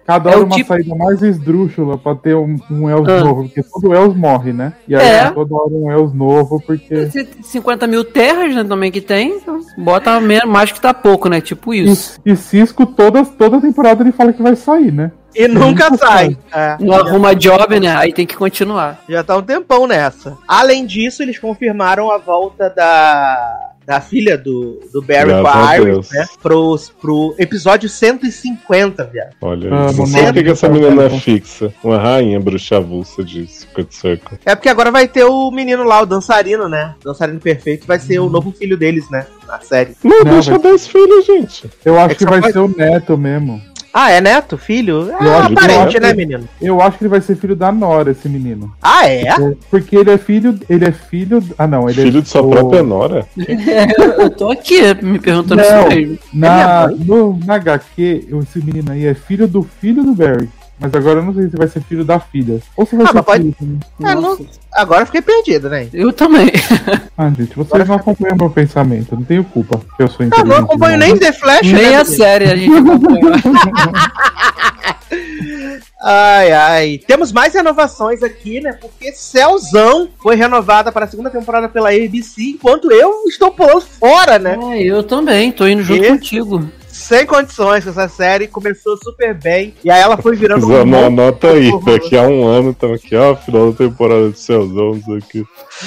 cada 0.06 0.30
É 0.30 0.34
hora 0.34 0.42
o 0.42 0.46
uma 0.46 0.56
tipo- 0.56 0.68
saída 0.68 0.94
mais 0.96 1.22
esdrúxula 1.22 1.96
pra 1.98 2.14
ter 2.16 2.34
um, 2.34 2.56
um 2.70 2.90
Els 2.90 3.08
Ah. 3.08 3.20
novo, 3.20 3.44
porque 3.44 3.62
todo 3.62 3.94
Els 3.94 4.16
morre, 4.16 4.52
né? 4.52 4.72
E 4.88 4.96
aí 4.96 5.06
É. 5.06 5.30
toda 5.30 5.54
hora 5.54 5.70
um 5.72 5.90
Els 5.90 6.12
novo, 6.12 6.60
porque. 6.66 7.08
50 7.42 7.86
mil 7.86 8.02
terras, 8.04 8.54
né, 8.54 8.64
também 8.64 8.90
que 8.90 9.00
tem, 9.00 9.38
então 9.60 9.84
bota 9.84 10.20
mais 10.46 10.72
que 10.72 10.80
tá 10.80 10.92
pouco, 10.94 11.28
né? 11.28 11.40
Tipo 11.40 11.72
E, 11.74 11.90
isso. 11.90 12.20
e 12.24 12.36
Cisco, 12.36 12.86
toda, 12.86 13.24
toda 13.24 13.60
temporada 13.60 14.02
ele 14.02 14.12
fala 14.12 14.32
que 14.32 14.42
vai 14.42 14.56
sair, 14.56 14.92
né? 14.92 15.10
E 15.34 15.48
nunca 15.48 15.94
sai. 15.96 16.36
É. 16.52 16.76
Não 16.78 16.94
arruma 16.94 17.34
job, 17.34 17.80
né? 17.80 17.94
Aí 17.96 18.12
tem 18.12 18.26
que 18.26 18.36
continuar. 18.36 19.02
Já 19.08 19.24
tá 19.24 19.36
um 19.36 19.42
tempão 19.42 19.86
nessa. 19.86 20.36
Além 20.46 20.84
disso, 20.84 21.22
eles 21.22 21.38
confirmaram 21.38 22.10
a 22.10 22.18
volta 22.18 22.68
da, 22.68 23.71
da 23.86 24.00
filha 24.00 24.38
do, 24.38 24.80
do 24.92 25.02
Barry 25.02 25.26
Graças 25.28 25.52
com 25.52 25.58
a 25.68 25.78
Iris, 25.78 26.10
né? 26.10 26.26
Pros, 26.42 26.88
pro 27.00 27.34
episódio 27.38 27.88
150, 27.88 29.04
viado. 29.04 29.34
Olha, 29.40 29.68
Ah, 29.72 29.92
não 29.92 30.06
sei 30.06 30.24
por 30.24 30.32
que 30.34 30.42
que 30.44 30.50
essa 30.50 30.68
menina 30.68 30.90
não 30.94 31.02
é 31.02 31.10
fixa. 31.10 31.72
Uma 31.82 31.98
rainha 31.98 32.38
bruxa 32.40 32.76
avulsa 32.76 33.22
de 33.24 33.46
Secret 33.46 33.86
Circle. 33.90 34.38
É 34.44 34.54
porque 34.54 34.68
agora 34.68 34.90
vai 34.90 35.08
ter 35.08 35.24
o 35.24 35.50
menino 35.50 35.84
lá, 35.84 36.02
o 36.02 36.06
dançarino, 36.06 36.68
né? 36.68 36.94
O 37.00 37.04
dançarino 37.04 37.40
perfeito 37.40 37.86
vai 37.86 37.98
ser 37.98 38.18
o 38.20 38.28
novo 38.28 38.52
filho 38.52 38.76
deles, 38.76 39.08
né? 39.10 39.26
Na 39.46 39.60
série. 39.60 39.94
Não, 40.02 40.24
Não, 40.24 40.32
deixa 40.34 40.52
vai- 40.52 40.60
dois 40.60 40.86
filhos, 40.86 41.26
gente. 41.26 41.68
Eu 41.84 41.96
acho 41.98 42.06
É 42.06 42.14
que 42.14 42.24
que 42.24 42.30
vai 42.30 42.40
pode- 42.40 42.52
ser 42.52 42.58
o 42.60 42.68
neto 42.68 43.18
mesmo. 43.18 43.60
Ah, 43.94 44.10
é 44.10 44.20
neto? 44.20 44.56
Filho? 44.56 45.10
Eu 45.20 45.36
Ah, 45.36 45.50
parente, 45.54 45.98
é. 45.98 46.00
né, 46.00 46.14
menino? 46.14 46.48
Eu 46.60 46.80
acho 46.80 46.96
que 46.96 47.04
ele 47.04 47.10
vai 47.10 47.20
ser 47.20 47.36
filho 47.36 47.54
da 47.54 47.70
Nora, 47.70 48.10
esse 48.12 48.26
menino. 48.28 48.72
Ah, 48.80 49.06
é? 49.06 49.26
Porque 49.70 49.94
ele 49.96 50.10
é 50.10 50.16
filho. 50.16 50.58
Ele 50.68 50.86
é 50.86 50.92
filho. 50.92 51.42
Ah, 51.58 51.66
não. 51.66 51.88
Ele 51.90 52.02
Filho 52.02 52.18
é 52.18 52.22
de 52.22 52.28
sua 52.28 52.40
o- 52.42 52.50
própria 52.50 52.82
nora? 52.82 53.26
Eu 54.18 54.30
tô 54.30 54.50
aqui 54.50 54.80
me 55.02 55.18
perguntando 55.18 55.62
Não. 55.62 55.88
isso 55.88 55.88
mesmo. 55.88 56.18
Na, 56.32 56.86
no, 56.88 57.38
na 57.44 57.54
HQ, 57.56 58.28
esse 58.42 58.58
menino 58.64 58.92
aí 58.92 59.04
é 59.06 59.14
filho 59.14 59.46
do 59.46 59.62
filho 59.62 60.02
do 60.02 60.14
Barry. 60.14 60.48
Mas 60.80 60.92
agora 60.94 61.20
eu 61.20 61.24
não 61.24 61.32
sei 61.34 61.48
se 61.48 61.56
vai 61.56 61.68
ser 61.68 61.80
filho 61.82 62.04
da 62.04 62.18
filha. 62.18 62.60
Ou 62.76 62.84
se 62.84 62.96
vai 62.96 63.04
Ah, 63.04 63.08
ser 63.08 63.14
mas 63.14 63.24
pode- 63.24 63.42
filho 63.42 63.54
também. 63.58 63.80
Ah, 64.02 64.14
não-. 64.16 64.46
Agora 64.72 65.02
eu 65.02 65.06
fiquei 65.06 65.22
perdido, 65.22 65.68
né? 65.70 65.86
Eu 65.92 66.12
também. 66.12 66.50
Ah, 67.16 67.28
gente, 67.28 67.54
vocês 67.54 67.86
não 67.86 67.94
acompanham 67.96 68.36
meu 68.36 68.50
pensamento. 68.50 69.12
Eu 69.12 69.18
não 69.18 69.24
tenho 69.24 69.44
culpa. 69.44 69.78
que 69.96 70.02
Eu 70.02 70.08
sou 70.08 70.26
Eu 70.26 70.44
não 70.44 70.56
acompanho 70.56 70.98
nem 70.98 71.16
The 71.16 71.32
Flash, 71.32 71.62
Nem 71.70 71.74
né, 71.90 71.94
a 71.96 72.04
série 72.04 72.46
a 72.50 72.56
gente 72.56 72.74
acompanha. 72.76 73.20
Ai, 76.04 76.50
ai. 76.52 77.00
Temos 77.06 77.30
mais 77.32 77.54
renovações 77.54 78.22
aqui, 78.22 78.60
né? 78.60 78.72
Porque 78.72 79.12
Celzão 79.12 80.08
foi 80.20 80.34
renovada 80.34 80.90
para 80.90 81.04
a 81.04 81.08
segunda 81.08 81.30
temporada 81.30 81.68
pela 81.68 81.90
ABC, 81.90 82.42
enquanto 82.42 82.90
eu 82.90 83.22
estou 83.28 83.52
pulando 83.52 83.82
fora, 83.82 84.36
né? 84.38 84.58
Ah, 84.60 84.76
eu 84.80 85.02
também, 85.04 85.52
tô 85.52 85.66
indo 85.66 85.82
junto 85.82 86.04
E? 86.04 86.08
contigo. 86.08 86.68
Sem 87.02 87.26
condições, 87.26 87.84
essa 87.86 88.08
série 88.08 88.46
começou 88.46 88.96
super 88.96 89.34
bem. 89.34 89.74
E 89.84 89.90
aí 89.90 90.00
ela 90.00 90.16
foi 90.16 90.36
virando 90.36 90.64
Zé, 90.66 90.82
um 90.82 90.86
monte- 90.86 91.04
anota 91.04 91.50
aí, 91.50 91.70
daqui 91.84 92.16
a 92.16 92.22
um 92.22 92.46
ano 92.46 92.70
estamos 92.70 93.00
aqui, 93.04 93.16
ó, 93.16 93.34
final 93.34 93.72
da 93.72 93.78
temporada 93.78 94.30
de 94.30 94.38
Céuzão, 94.38 94.92
isso 94.92 95.12
aqui. 95.14 95.44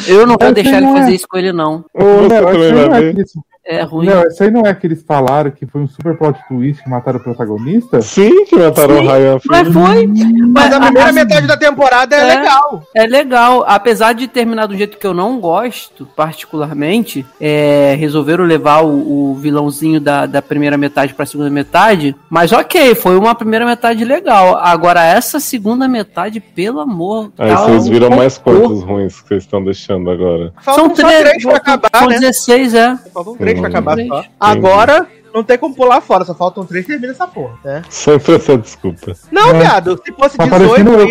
Eu 0.08 0.28
não 0.28 0.36
vou 0.40 0.52
deixar 0.52 0.78
ele 0.78 0.86
não 0.88 0.98
fazer 0.98 1.16
isso 1.16 1.26
com 1.28 1.38
ele, 1.38 1.54
não. 1.54 1.86
Ô, 1.94 2.04
Você 2.04 2.28
Léo, 2.28 2.46
também 2.52 2.74
vai 2.74 2.88
não 2.90 2.96
é 2.96 3.02
ver? 3.02 3.10
aqueles- 3.12 3.34
É 3.68 3.82
ruim. 3.84 4.06
Não, 4.06 4.22
esse 4.24 4.44
aí 4.44 4.52
não 4.52 4.62
é 4.62 4.74
que 4.76 4.86
eles 4.86 5.04
falaram 5.08 5.50
que 5.50 5.66
foi 5.66 5.82
um 5.82 5.88
super 5.88 6.16
plot 6.18 6.40
twist 6.48 6.84
que 6.84 6.90
mataram 6.90 7.20
o 7.20 7.24
protagonista? 7.24 8.00
Sim, 8.02 8.46
que 8.46 8.56
mataram 8.56 8.98
Sim, 9.00 9.08
o 9.08 9.12
Ryan 9.12 9.38
Mas 9.50 9.68
foi. 9.74 10.08
Mas 10.08 10.74
a 10.74 10.80
primeira 10.80 11.10
a- 11.10 11.14
metade 11.14 11.48
da 11.48 11.58
temporada 11.58 12.16
é, 12.16 12.20
É. 12.20 12.36
legal. 12.38 12.84
É 12.94 13.08
legal, 13.08 13.64
apesar 13.68 14.14
de 14.14 14.28
terminar 14.28 14.68
do 14.68 14.78
jeito 14.78 14.98
que 15.00 15.08
eu 15.08 15.14
não 15.16 15.40
gosto, 15.40 16.06
particularmente, 16.16 17.26
é, 17.42 17.96
resolveram 17.98 18.44
levar 18.44 18.82
o, 18.84 19.32
o 19.32 19.36
vilãozinho 19.36 20.00
da, 20.00 20.26
da 20.26 20.42
primeira 20.42 20.78
metade 20.78 21.14
pra 21.14 21.26
segunda 21.26 21.50
metade, 21.50 22.16
mas 22.30 22.52
ok, 22.52 22.94
foi 22.96 23.18
uma 23.18 23.36
primeira 23.36 23.66
metade 23.66 24.06
legal. 24.06 24.58
Agora, 24.58 25.04
essa 25.04 25.40
segunda 25.40 25.88
metade, 25.88 26.40
pelo 26.40 26.80
amor. 26.80 27.32
Aí 27.38 27.50
tá 27.50 27.58
vocês 27.66 27.88
um 27.88 27.92
viram 27.92 28.10
mais 28.12 28.38
cocô. 28.38 28.60
quantos 28.62 28.84
ruins 28.84 29.22
que 29.22 29.28
vocês 29.30 29.44
estão 29.44 29.64
deixando 29.64 30.10
agora? 30.10 30.54
Faltam 30.62 30.86
São 30.86 30.94
três, 30.94 31.20
três 31.30 31.44
pra 31.44 31.58
acabar, 31.58 31.90
são 31.98 32.08
né? 32.10 32.20
16, 32.20 32.74
é. 32.74 32.96
Faltam 33.14 33.36
três 33.36 33.55
acabar 33.64 33.98
só. 34.08 34.24
Agora, 34.40 35.08
não 35.36 35.44
tem 35.44 35.58
como 35.58 35.76
pular 35.76 36.02
fora, 36.02 36.24
só 36.26 36.34
faltam 36.34 36.66
três 36.66 36.86
e 36.86 36.88
termina 36.88 37.12
essa 37.14 37.28
porra, 37.28 37.56
né? 37.64 37.82
Sempre 37.90 38.36
essa 38.36 38.58
desculpa. 38.58 39.14
Não, 39.32 39.50
É. 39.50 39.60
viado, 39.60 40.02
se 40.04 40.12
fosse 40.14 40.38
Tá 40.38 40.46
18, 40.46 40.62
parecendo 40.62 40.92
eu 40.92 41.08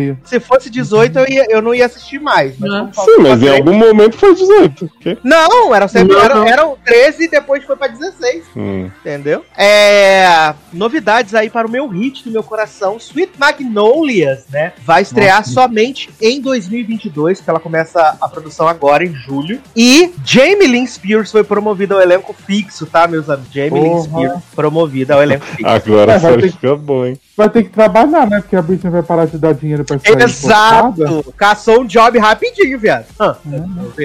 ia- 0.00 0.18
se 0.24 0.40
fosse 0.40 0.70
18, 0.70 1.18
eu, 1.18 1.26
ia, 1.28 1.46
eu 1.50 1.60
não 1.60 1.74
ia 1.74 1.86
assistir 1.86 2.18
mais. 2.20 2.58
Mas 2.58 2.70
Não. 2.70 2.86
Sim, 2.86 2.92
só 2.92 3.20
mas 3.20 3.42
em 3.42 3.46
três- 3.46 3.56
algum 3.58 3.74
momento 3.74 4.16
foi 4.16 4.34
18. 4.34 4.88
Que? 5.00 5.18
Não, 5.24 5.74
eram, 5.74 5.88
sempre, 5.88 6.14
Não, 6.16 6.22
eram, 6.22 6.36
não. 6.36 6.46
eram 6.46 6.76
13 6.84 7.24
e 7.24 7.28
depois 7.28 7.64
foi 7.64 7.76
pra 7.76 7.88
16. 7.88 8.44
Hum. 8.56 8.90
Entendeu? 9.00 9.44
É. 9.56 10.54
Novidades 10.72 11.34
aí 11.34 11.50
para 11.50 11.66
o 11.66 11.70
meu 11.70 11.86
hit 11.88 12.24
do 12.24 12.30
meu 12.30 12.42
coração. 12.42 12.96
Sweet 12.98 13.32
Magnolias, 13.38 14.44
né? 14.50 14.72
Vai 14.84 15.02
estrear 15.02 15.38
Nossa. 15.38 15.50
somente 15.52 16.10
em 16.20 16.40
2022, 16.40 17.40
que 17.40 17.48
ela 17.50 17.60
começa 17.60 18.16
a 18.20 18.28
produção 18.28 18.68
agora, 18.68 19.04
em 19.04 19.14
julho. 19.14 19.60
E 19.74 20.12
Jamie 20.24 20.66
Lynn 20.66 20.86
Spears 20.86 21.30
foi 21.32 21.42
promovida 21.44 21.94
ao 21.94 22.00
elenco 22.00 22.32
fixo, 22.46 22.86
tá, 22.86 23.06
meus 23.06 23.28
amigos? 23.28 23.39
Jamie 23.52 23.80
Lynn 23.80 23.90
Porra. 23.90 24.02
Spears 24.04 24.42
promovida 24.54 25.14
ao 25.14 25.22
elenco 25.22 25.44
fixo. 25.46 25.66
Agora 25.66 26.12
É, 26.12 26.14
a 26.16 26.18
vai 26.18 26.30
série 26.30 26.42
ter 26.42 26.48
que- 26.48 26.54
fica 26.54 26.76
boa, 26.76 27.08
hein? 27.08 27.20
Vai 27.36 27.48
ter 27.48 27.62
que 27.62 27.70
trabalhar, 27.70 28.26
né? 28.28 28.40
Porque 28.40 28.56
a 28.56 28.62
Britney 28.62 28.90
vai 28.92 29.02
parar 29.02 29.26
de 29.26 29.38
dar 29.38 29.54
dinheiro 29.54 29.84
pra 29.84 29.98
sair. 29.98 30.20
Exato! 30.22 31.32
Caçou 31.36 31.80
um 31.80 31.86
job 31.86 32.18
rapidinho, 32.18 32.78
viado. 32.78 33.06
Ah, 33.18 33.36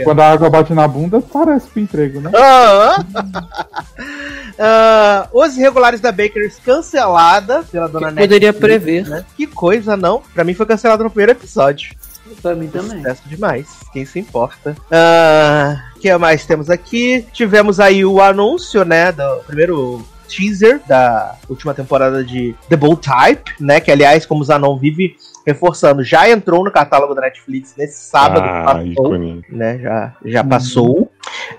Quando 0.03 0.19
a 0.21 0.31
água 0.31 0.49
bate 0.49 0.73
na 0.73 0.87
bunda, 0.87 1.19
parece 1.21 1.67
pro 1.67 1.81
emprego, 1.81 2.21
né? 2.21 2.31
Ah, 2.33 3.03
ah, 4.59 5.27
Os 5.33 5.57
Irregulares 5.57 5.99
da 5.99 6.11
Bakers 6.11 6.57
cancelada 6.63 7.63
pela 7.71 7.87
dona 7.87 8.11
Que 8.11 8.19
poderia 8.19 8.53
prever. 8.53 9.07
né? 9.07 9.25
Que 9.35 9.47
coisa, 9.47 9.97
não? 9.97 10.21
Pra 10.33 10.43
mim 10.43 10.53
foi 10.53 10.65
cancelado 10.65 11.03
no 11.03 11.09
primeiro 11.09 11.31
episódio. 11.33 11.93
Pra 12.41 12.55
mim 12.55 12.67
também. 12.67 12.97
Sucesso 12.97 13.21
demais. 13.27 13.67
Quem 13.93 14.05
se 14.05 14.19
importa? 14.19 14.75
Ah, 14.91 15.83
O 15.95 15.99
que 15.99 16.15
mais 16.17 16.45
temos 16.45 16.69
aqui? 16.69 17.25
Tivemos 17.33 17.79
aí 17.79 18.03
o 18.05 18.21
anúncio, 18.21 18.83
né? 18.83 19.11
Do 19.11 19.41
primeiro 19.47 20.05
teaser 20.27 20.81
da 20.87 21.35
última 21.47 21.73
temporada 21.73 22.23
de 22.23 22.55
The 22.69 22.75
Bold 22.75 23.01
Type, 23.01 23.51
né? 23.59 23.79
Que, 23.79 23.91
aliás, 23.91 24.25
como 24.25 24.41
o 24.41 24.43
Zanon 24.43 24.77
vive 24.77 25.15
reforçando, 25.45 26.03
já 26.03 26.27
entrou 26.27 26.63
no 26.63 26.71
catálogo 26.71 27.13
da 27.13 27.21
Netflix 27.21 27.75
nesse 27.77 27.99
sábado. 28.09 28.41
que 28.41 28.49
Ah, 28.49 28.63
passou 28.65 29.17
né? 29.49 29.77
Já, 29.77 30.13
já 30.25 30.43
passou. 30.43 31.11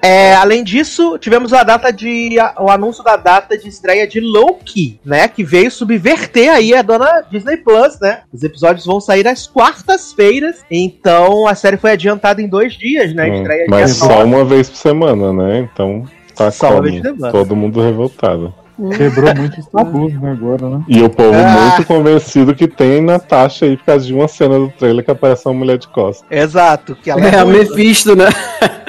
É, 0.06 0.34
além 0.36 0.62
disso, 0.62 1.18
tivemos 1.18 1.52
a 1.52 1.64
data 1.64 1.90
de 1.92 2.38
a- 2.38 2.54
o 2.60 2.70
anúncio 2.70 3.02
da 3.02 3.16
data 3.16 3.58
de 3.58 3.68
estreia 3.68 4.06
de 4.06 4.20
Loki, 4.20 5.00
né? 5.04 5.26
Que 5.26 5.42
veio 5.42 5.68
subverter 5.68 6.48
aí 6.48 6.72
a 6.72 6.80
dona 6.82 7.24
Disney 7.28 7.56
Plus, 7.56 7.98
né? 8.00 8.20
Os 8.32 8.44
episódios 8.44 8.86
vão 8.86 9.00
sair 9.00 9.26
às 9.26 9.48
quartas-feiras, 9.48 10.58
então 10.70 11.48
a 11.48 11.56
série 11.56 11.76
foi 11.76 11.90
adiantada 11.90 12.40
em 12.40 12.46
dois 12.48 12.74
dias, 12.74 13.12
né? 13.12 13.28
Hum, 13.28 13.34
Estreia 13.42 13.66
Mas 13.68 13.96
só 13.96 14.24
uma 14.24 14.44
vez 14.44 14.68
por 14.70 14.76
semana, 14.76 15.32
né? 15.32 15.68
Então 15.72 16.04
tá 16.36 16.52
Só 16.52 16.66
uma 16.68 16.76
como? 16.76 16.82
vez 16.84 17.00
por 17.02 17.08
semana. 17.08 17.32
Todo 17.32 17.56
mundo 17.56 17.80
revoltado. 17.82 18.54
Quebrou 18.96 19.34
muitos 19.34 19.66
tabus, 19.72 20.12
né, 20.20 20.30
agora, 20.32 20.68
né? 20.68 20.84
E 20.86 21.02
o 21.02 21.08
povo 21.10 21.32
Ah. 21.34 21.70
muito 21.74 21.84
convencido 21.84 22.54
que 22.54 22.68
tem 22.68 23.00
Natasha 23.00 23.64
aí 23.64 23.76
por 23.76 23.86
causa 23.86 24.06
de 24.06 24.14
uma 24.14 24.28
cena 24.28 24.56
do 24.58 24.68
trailer 24.68 25.04
que 25.04 25.10
aparece 25.10 25.48
uma 25.48 25.54
mulher 25.54 25.78
de 25.78 25.88
costas. 25.88 26.24
Exato, 26.30 26.94
que 26.94 27.10
ela 27.10 27.26
É, 27.26 27.36
é, 27.36 27.42
o 27.42 27.48
Mephisto, 27.48 28.14
né? 28.14 28.26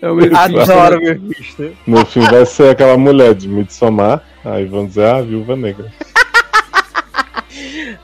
É 0.00 0.10
o 0.10 0.14
Mephisto. 0.14 0.38
Adoro 0.38 1.00
meu 1.02 1.20
Mephisto. 1.20 1.76
No 1.86 2.06
fim 2.06 2.20
vai 2.20 2.46
ser 2.46 2.70
aquela 2.70 2.96
mulher 2.96 3.34
de 3.34 3.48
Midsommar, 3.48 4.22
aí 4.44 4.64
vão 4.64 4.86
dizer, 4.86 5.06
ah, 5.06 5.20
viúva 5.20 5.56
negra. 5.56 5.92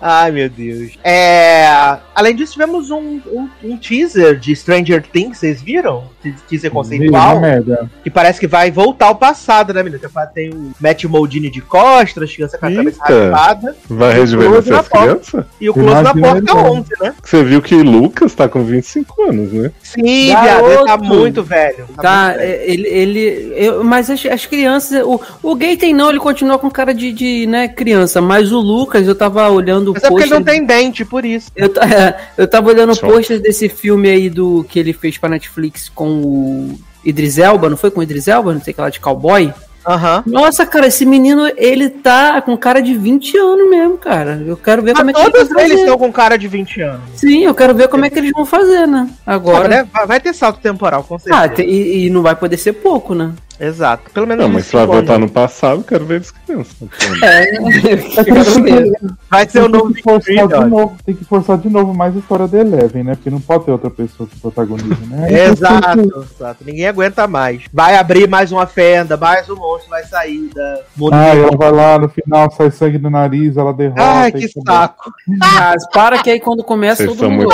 Ai, 0.00 0.32
meu 0.32 0.50
Deus. 0.50 0.98
É, 1.02 1.66
além 2.14 2.34
disso, 2.34 2.52
tivemos 2.52 2.90
um, 2.90 3.20
um, 3.26 3.48
um 3.62 3.76
teaser 3.76 4.38
de 4.38 4.54
Stranger 4.54 5.02
Things, 5.02 5.38
vocês 5.38 5.62
viram? 5.62 6.10
Teaser 6.48 6.70
conceitual, 6.70 7.40
merda. 7.40 7.90
que 8.02 8.10
parece 8.10 8.40
que 8.40 8.46
vai 8.46 8.70
voltar 8.70 9.06
ao 9.06 9.16
passado, 9.16 9.72
né, 9.72 9.82
menino? 9.82 10.00
Tem 10.34 10.50
o 10.50 10.72
Matt 10.80 11.04
Moldini 11.04 11.50
de 11.50 11.60
costas, 11.60 12.32
criança 12.34 12.58
com 12.58 12.66
a 12.66 12.72
cabeça 12.72 12.98
raspada, 13.04 13.76
Vai 13.88 14.14
rejuvenescer 14.14 14.72
na 14.72 14.80
as 14.80 14.88
porta. 14.88 15.06
crianças? 15.06 15.44
e 15.60 15.70
o 15.70 15.74
close 15.74 16.02
na 16.02 16.14
porta 16.14 16.38
ele, 16.38 16.50
11, 16.52 16.88
né? 17.00 17.14
Você 17.22 17.44
viu 17.44 17.62
que 17.62 17.74
Lucas 17.76 18.34
tá 18.34 18.48
com 18.48 18.64
25 18.64 19.22
anos, 19.30 19.52
né? 19.52 19.70
Sim, 19.82 20.26
viado, 20.26 20.66
ele 20.70 20.84
tá 20.84 20.96
muito 20.96 21.42
velho. 21.42 21.86
Tá, 22.00 22.26
muito 22.28 22.38
velho. 22.38 22.50
é, 22.52 22.70
ele. 22.70 22.88
ele 22.88 23.52
eu- 23.56 23.84
mas 23.84 24.10
as, 24.10 24.24
as 24.26 24.46
crianças. 24.46 25.02
O, 25.04 25.20
o 25.42 25.54
gay 25.54 25.76
tem 25.76 25.94
não, 25.94 26.10
ele 26.10 26.18
continua 26.18 26.58
com 26.58 26.70
cara 26.70 26.94
de, 26.94 27.12
de 27.12 27.46
né, 27.46 27.68
criança. 27.68 28.20
Mas 28.20 28.52
o 28.52 28.58
Lucas, 28.60 29.06
eu 29.06 29.14
tava 29.14 29.48
olhando 29.48 29.90
o 29.90 29.94
Mas 29.94 30.04
é 30.04 30.08
porque 30.08 30.24
ele 30.24 30.34
não 30.34 30.42
tem 30.42 30.64
dente, 30.64 31.04
por 31.04 31.24
isso. 31.24 31.50
Eu, 31.56 31.68
ta- 31.68 32.16
eu 32.36 32.46
tava 32.46 32.68
olhando 32.70 32.96
posters 32.96 33.40
desse 33.40 33.68
filme 33.68 34.08
aí 34.08 34.30
do 34.30 34.64
que 34.68 34.78
ele 34.78 34.92
fez 34.92 35.18
pra 35.18 35.28
Netflix 35.28 35.88
com 35.88 36.13
o 36.22 36.78
Idris 37.04 37.38
Elba, 37.38 37.68
não 37.68 37.76
foi 37.76 37.90
com 37.90 38.00
o 38.00 38.02
Idris 38.02 38.28
Elba? 38.28 38.54
Não 38.54 38.60
sei 38.60 38.72
o 38.72 38.74
que 38.74 38.80
lá, 38.80 38.90
de 38.90 39.00
cowboy. 39.00 39.52
Aham. 39.86 40.22
Nossa, 40.26 40.64
cara, 40.64 40.86
esse 40.86 41.04
menino, 41.04 41.46
ele 41.56 41.90
tá 41.90 42.40
com 42.40 42.56
cara 42.56 42.80
de 42.80 42.94
20 42.94 43.36
anos 43.36 43.68
mesmo, 43.68 43.98
cara. 43.98 44.42
Eu 44.46 44.56
quero 44.56 44.82
ver 44.82 44.94
como 44.94 45.10
é 45.10 45.12
Mas 45.12 45.24
que 45.24 45.30
todos 45.30 45.50
eles 45.62 45.80
estão 45.80 45.98
com 45.98 46.10
cara 46.10 46.38
de 46.38 46.48
20 46.48 46.80
anos. 46.80 47.02
Sim, 47.16 47.44
eu 47.44 47.54
quero 47.54 47.74
ver 47.74 47.88
como 47.88 48.04
é 48.04 48.10
que 48.10 48.18
eles 48.18 48.32
vão 48.32 48.46
fazer, 48.46 48.86
né? 48.86 49.08
Agora. 49.26 49.58
Agora, 49.58 49.68
né? 49.68 49.88
vai, 50.06 50.20
ter 50.20 50.32
salto 50.32 50.58
temporal, 50.58 51.04
com 51.04 51.18
certeza. 51.18 51.62
Ah, 51.62 51.62
e, 51.62 52.06
e 52.06 52.10
não 52.10 52.22
vai 52.22 52.34
poder 52.34 52.56
ser 52.56 52.72
pouco, 52.72 53.14
né? 53.14 53.32
Exato. 53.58 54.10
Pelo 54.10 54.26
menos 54.26 54.44
Não, 54.44 54.52
mas 54.52 54.66
se 54.66 54.72
vai 54.72 54.82
cinco 54.82 54.94
voltar 54.94 55.18
no 55.18 55.30
passado, 55.30 55.84
quero 55.84 56.04
ver 56.04 56.16
eles 56.16 56.30
crianças. 56.30 56.76
É. 57.22 57.54
Vai 59.30 59.48
ser 59.48 59.62
o 59.62 59.68
novo 59.68 59.92
tem 59.92 59.94
que 59.94 60.02
forçar 60.02 60.48
de 60.48 60.70
novo, 60.70 60.96
tem 61.04 61.14
que 61.14 61.24
forçar 61.24 61.58
de 61.58 61.68
novo 61.70 61.94
mais 61.94 62.14
a 62.16 62.18
história 62.18 62.48
da 62.48 62.58
Eleven, 62.58 63.04
né? 63.04 63.14
Porque 63.14 63.30
não 63.30 63.40
pode 63.40 63.64
ter 63.64 63.72
outra 63.72 63.90
pessoa 63.90 64.28
que 64.28 64.38
protagonize, 64.38 65.06
né? 65.06 65.26
Exato, 65.44 66.00
exato. 66.00 66.64
Ninguém 66.64 66.86
aguenta 66.86 67.26
mais. 67.26 67.64
Vai 67.72 67.96
abrir 67.96 68.28
mais 68.28 68.52
uma 68.52 68.66
fenda, 68.66 69.16
mais 69.16 69.48
um 69.48 69.56
monstro 69.56 69.90
vai 69.90 70.04
sair 70.04 70.50
da. 70.54 70.80
Ah, 71.12 71.28
ela 71.28 71.56
vai 71.56 71.72
lá, 71.72 71.98
no 71.98 72.08
final 72.08 72.50
sai 72.50 72.70
sangue 72.70 72.98
no 72.98 73.10
nariz, 73.10 73.56
ela 73.56 73.72
derrota. 73.72 74.02
Ai, 74.02 74.32
que 74.32 74.48
saco. 74.48 75.12
Mas 75.26 75.86
para 75.90 76.22
que 76.22 76.30
aí 76.30 76.40
quando 76.40 76.62
começa 76.62 77.04
Vocês 77.04 77.16
todo 77.16 77.30
mundo. 77.30 77.48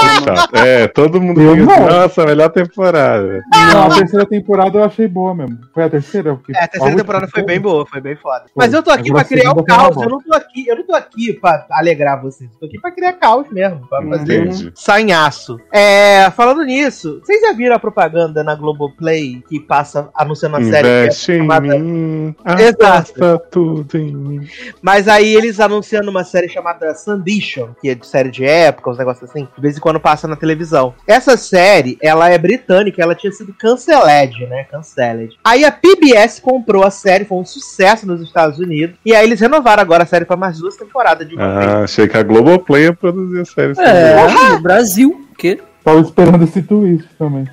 É, 0.52 0.86
todo 0.88 1.20
mundo 1.20 1.40
assim, 1.40 1.62
nossa, 1.62 2.24
melhor 2.24 2.50
temporada. 2.50 3.40
Não, 3.72 3.84
a 3.84 3.94
terceira 3.94 4.26
temporada 4.26 4.78
eu 4.78 4.84
achei 4.84 5.08
boa 5.08 5.34
mesmo. 5.34 5.58
Foi 5.72 5.84
a 5.84 5.89
terceira? 5.90 6.34
Porque 6.36 6.52
É, 6.56 6.64
a 6.64 6.68
terceira 6.68 6.84
última 6.84 7.02
temporada 7.02 7.28
foi 7.28 7.42
bem 7.42 7.60
boa, 7.60 7.86
foi 7.86 8.00
bem 8.00 8.16
foda. 8.16 8.44
Foi. 8.54 8.64
Mas 8.64 8.72
eu 8.72 8.82
tô 8.82 8.90
aqui 8.90 9.10
Agora 9.10 9.24
pra 9.24 9.36
criar 9.36 9.50
a 9.50 9.52
o 9.52 9.64
caos. 9.64 9.96
Eu 10.02 10.08
não 10.08 10.20
tô 10.22 10.34
aqui, 10.34 10.66
eu 10.68 10.76
não 10.76 10.86
tô 10.86 10.94
aqui 10.94 11.32
pra 11.32 11.66
alegrar 11.70 12.20
vocês. 12.22 12.50
Eu 12.52 12.58
tô 12.60 12.66
aqui 12.66 12.80
pra 12.80 12.90
criar 12.90 13.12
caos 13.14 13.46
mesmo, 13.50 13.86
pra 13.88 14.02
fazer 14.02 14.40
um 14.40 14.44
Entendi. 14.46 14.72
sanhaço. 14.74 15.58
É, 15.72 16.30
falando 16.30 16.62
nisso, 16.64 17.20
vocês 17.24 17.40
já 17.42 17.52
viram 17.52 17.74
a 17.76 17.78
propaganda 17.78 18.42
na 18.44 18.54
Globoplay 18.54 19.42
que 19.48 19.60
passa 19.60 20.08
anunciando 20.14 20.56
uma 20.56 20.64
série 20.64 20.82
que 20.88 20.88
é 20.94 21.00
Investe 21.02 21.32
em 21.32 21.36
chamada- 21.38 21.78
mim. 21.78 22.34
Exato. 22.58 23.40
Tudo 23.50 23.96
em 23.98 24.12
mim. 24.14 24.48
Mas 24.82 25.08
aí 25.08 25.34
eles 25.34 25.60
anunciando 25.60 26.10
uma 26.10 26.24
série 26.24 26.48
chamada 26.48 26.94
Sandition, 26.94 27.68
que 27.80 27.88
é 27.90 27.94
de 27.94 28.06
série 28.06 28.30
de 28.30 28.44
época, 28.44 28.90
uns 28.90 28.98
negócios 28.98 29.28
assim, 29.28 29.46
de 29.54 29.60
vez 29.60 29.76
em 29.76 29.80
quando 29.80 30.00
passa 30.00 30.26
na 30.28 30.36
televisão. 30.36 30.94
Essa 31.06 31.36
série, 31.36 31.98
ela 32.02 32.28
é 32.30 32.38
britânica, 32.38 33.02
ela 33.02 33.14
tinha 33.14 33.32
sido 33.32 33.52
canceled, 33.54 34.46
né? 34.46 34.64
Canceled. 34.64 35.36
Aí 35.44 35.64
a 35.64 35.72
PBS 35.80 36.40
comprou 36.40 36.84
a 36.84 36.90
série, 36.90 37.24
foi 37.24 37.38
um 37.38 37.44
sucesso 37.44 38.06
nos 38.06 38.20
Estados 38.20 38.58
Unidos, 38.58 38.96
e 39.04 39.14
aí 39.14 39.24
eles 39.24 39.40
renovaram 39.40 39.82
agora 39.82 40.04
a 40.04 40.06
série 40.06 40.24
pra 40.24 40.36
mais 40.36 40.58
duas 40.58 40.76
temporadas 40.76 41.28
de 41.28 41.34
uma 41.34 41.58
vez. 41.58 41.70
Ah, 41.70 41.82
achei 41.82 42.08
que 42.08 42.16
a 42.16 42.22
Globoplay 42.22 42.84
ia 42.84 42.92
produzir 42.92 43.40
a 43.40 43.44
série. 43.44 43.74
É, 43.78 44.50
no 44.50 44.60
Brasil. 44.60 45.28
Que? 45.36 45.60
Tava 45.82 46.00
esperando 46.00 46.44
esse 46.44 46.60
twist 46.60 47.08
também. 47.18 47.48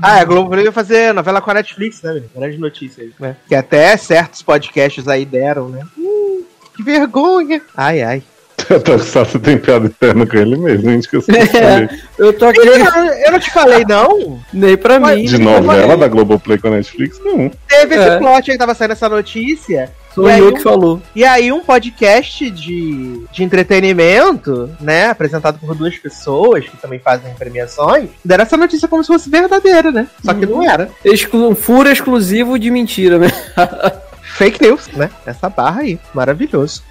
Ah, 0.00 0.20
a 0.20 0.24
Globo 0.24 0.56
ia 0.56 0.70
fazer 0.70 1.12
novela 1.12 1.40
com 1.40 1.50
a 1.50 1.54
Netflix, 1.54 2.00
né? 2.02 2.22
Grande 2.34 2.56
notícia 2.56 3.02
aí, 3.02 3.12
né? 3.18 3.36
Que 3.48 3.54
até 3.54 3.96
certos 3.96 4.40
podcasts 4.40 5.08
aí 5.08 5.24
deram, 5.24 5.68
né? 5.68 5.84
Hum, 5.98 6.42
que 6.76 6.82
vergonha. 6.82 7.60
Ai, 7.76 8.02
ai. 8.02 8.22
Eu 8.68 8.80
tô 8.80 8.98
só 8.98 9.24
você 9.24 9.38
tem 9.38 9.58
piada 9.58 9.86
interna 9.86 10.26
com 10.26 10.36
ele 10.36 10.56
mesmo, 10.56 10.90
gente, 10.90 11.08
que 11.08 11.16
eu 11.16 11.22
sei. 11.22 11.34
É. 11.54 11.88
Eu 12.18 12.32
tô 12.32 12.46
aqui. 12.46 12.60
Eu 12.60 13.32
não 13.32 13.38
te 13.38 13.50
falei, 13.50 13.84
não? 13.88 14.40
Nem 14.52 14.76
pra 14.76 14.98
mim. 14.98 15.24
De 15.24 15.38
novela 15.38 15.96
da 15.96 16.08
Globoplay 16.08 16.58
com 16.58 16.68
a 16.68 16.72
Netflix, 16.72 17.18
não. 17.24 17.50
Teve 17.68 17.94
esse 17.94 18.08
É. 18.08 18.18
plot 18.18 18.50
aí 18.50 18.54
que 18.54 18.58
tava 18.58 18.74
saindo 18.74 18.92
essa 18.92 19.08
notícia. 19.08 19.90
Sou 20.14 20.28
E 20.28 20.38
eu 20.38 20.48
um- 20.48 20.52
que 20.52 20.60
falou. 20.62 21.00
E 21.16 21.24
aí, 21.24 21.50
um 21.50 21.60
podcast 21.60 22.50
de, 22.50 23.24
de 23.32 23.42
entretenimento, 23.42 24.70
né? 24.80 25.06
Apresentado 25.08 25.58
por 25.58 25.74
duas 25.74 25.96
pessoas 25.96 26.66
que 26.68 26.76
também 26.76 26.98
fazem 26.98 27.32
premiações, 27.34 28.10
deram 28.24 28.42
essa 28.42 28.56
notícia 28.56 28.86
como 28.88 29.02
se 29.02 29.08
fosse 29.08 29.30
verdadeira, 29.30 29.90
né? 29.90 30.06
Só 30.24 30.34
que 30.34 30.44
não 30.44 30.62
era. 30.62 30.90
Exclu 31.04 31.48
um 31.48 31.54
furo 31.54 31.88
exclusivo 31.90 32.58
de 32.58 32.70
mentira, 32.70 33.18
né? 33.18 33.28
Fake 34.36 34.62
news, 34.62 34.88
né? 34.94 35.10
Essa 35.26 35.48
barra 35.48 35.80
aí. 35.82 35.98
Maravilhoso. 36.14 36.82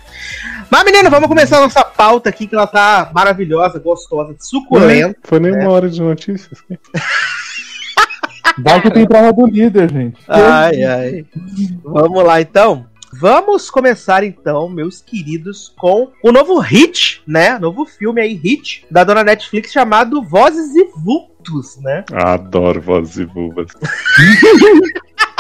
Mas, 0.69 0.83
menina, 0.85 1.09
vamos 1.09 1.27
começar 1.27 1.57
a 1.57 1.61
nossa 1.61 1.83
pauta 1.83 2.29
aqui, 2.29 2.47
que 2.47 2.55
ela 2.55 2.67
tá 2.67 3.11
maravilhosa, 3.13 3.79
gostosa, 3.79 4.35
suculenta. 4.39 5.17
Foi 5.23 5.39
nem 5.39 5.51
uma 5.51 5.63
É. 5.63 5.67
hora 5.67 5.89
de 5.89 6.01
notícias. 6.01 6.59
Dá 8.57 8.81
que 8.81 8.91
tem 8.91 9.05
prova 9.07 9.31
do 9.33 9.45
líder, 9.47 9.89
gente. 9.91 10.19
Ai, 10.27 10.83
ai. 10.83 11.25
Vamos 11.83 12.23
lá, 12.23 12.41
então. 12.41 12.85
Vamos 13.13 13.69
começar 13.69 14.23
então, 14.23 14.69
meus 14.69 15.01
queridos, 15.01 15.73
com 15.77 16.11
o 16.23 16.31
novo 16.31 16.57
hit, 16.59 17.21
né? 17.27 17.59
Novo 17.59 17.85
filme 17.85 18.21
aí, 18.21 18.33
hit, 18.35 18.85
da 18.89 19.03
dona 19.03 19.21
Netflix 19.23 19.71
chamado 19.71 20.23
Vozes 20.23 20.73
e 20.75 20.85
Vultos, 20.97 21.77
né? 21.81 22.05
Adoro 22.13 22.79
vozes 22.81 23.17
e 23.17 23.25
vulvas. 23.25 23.67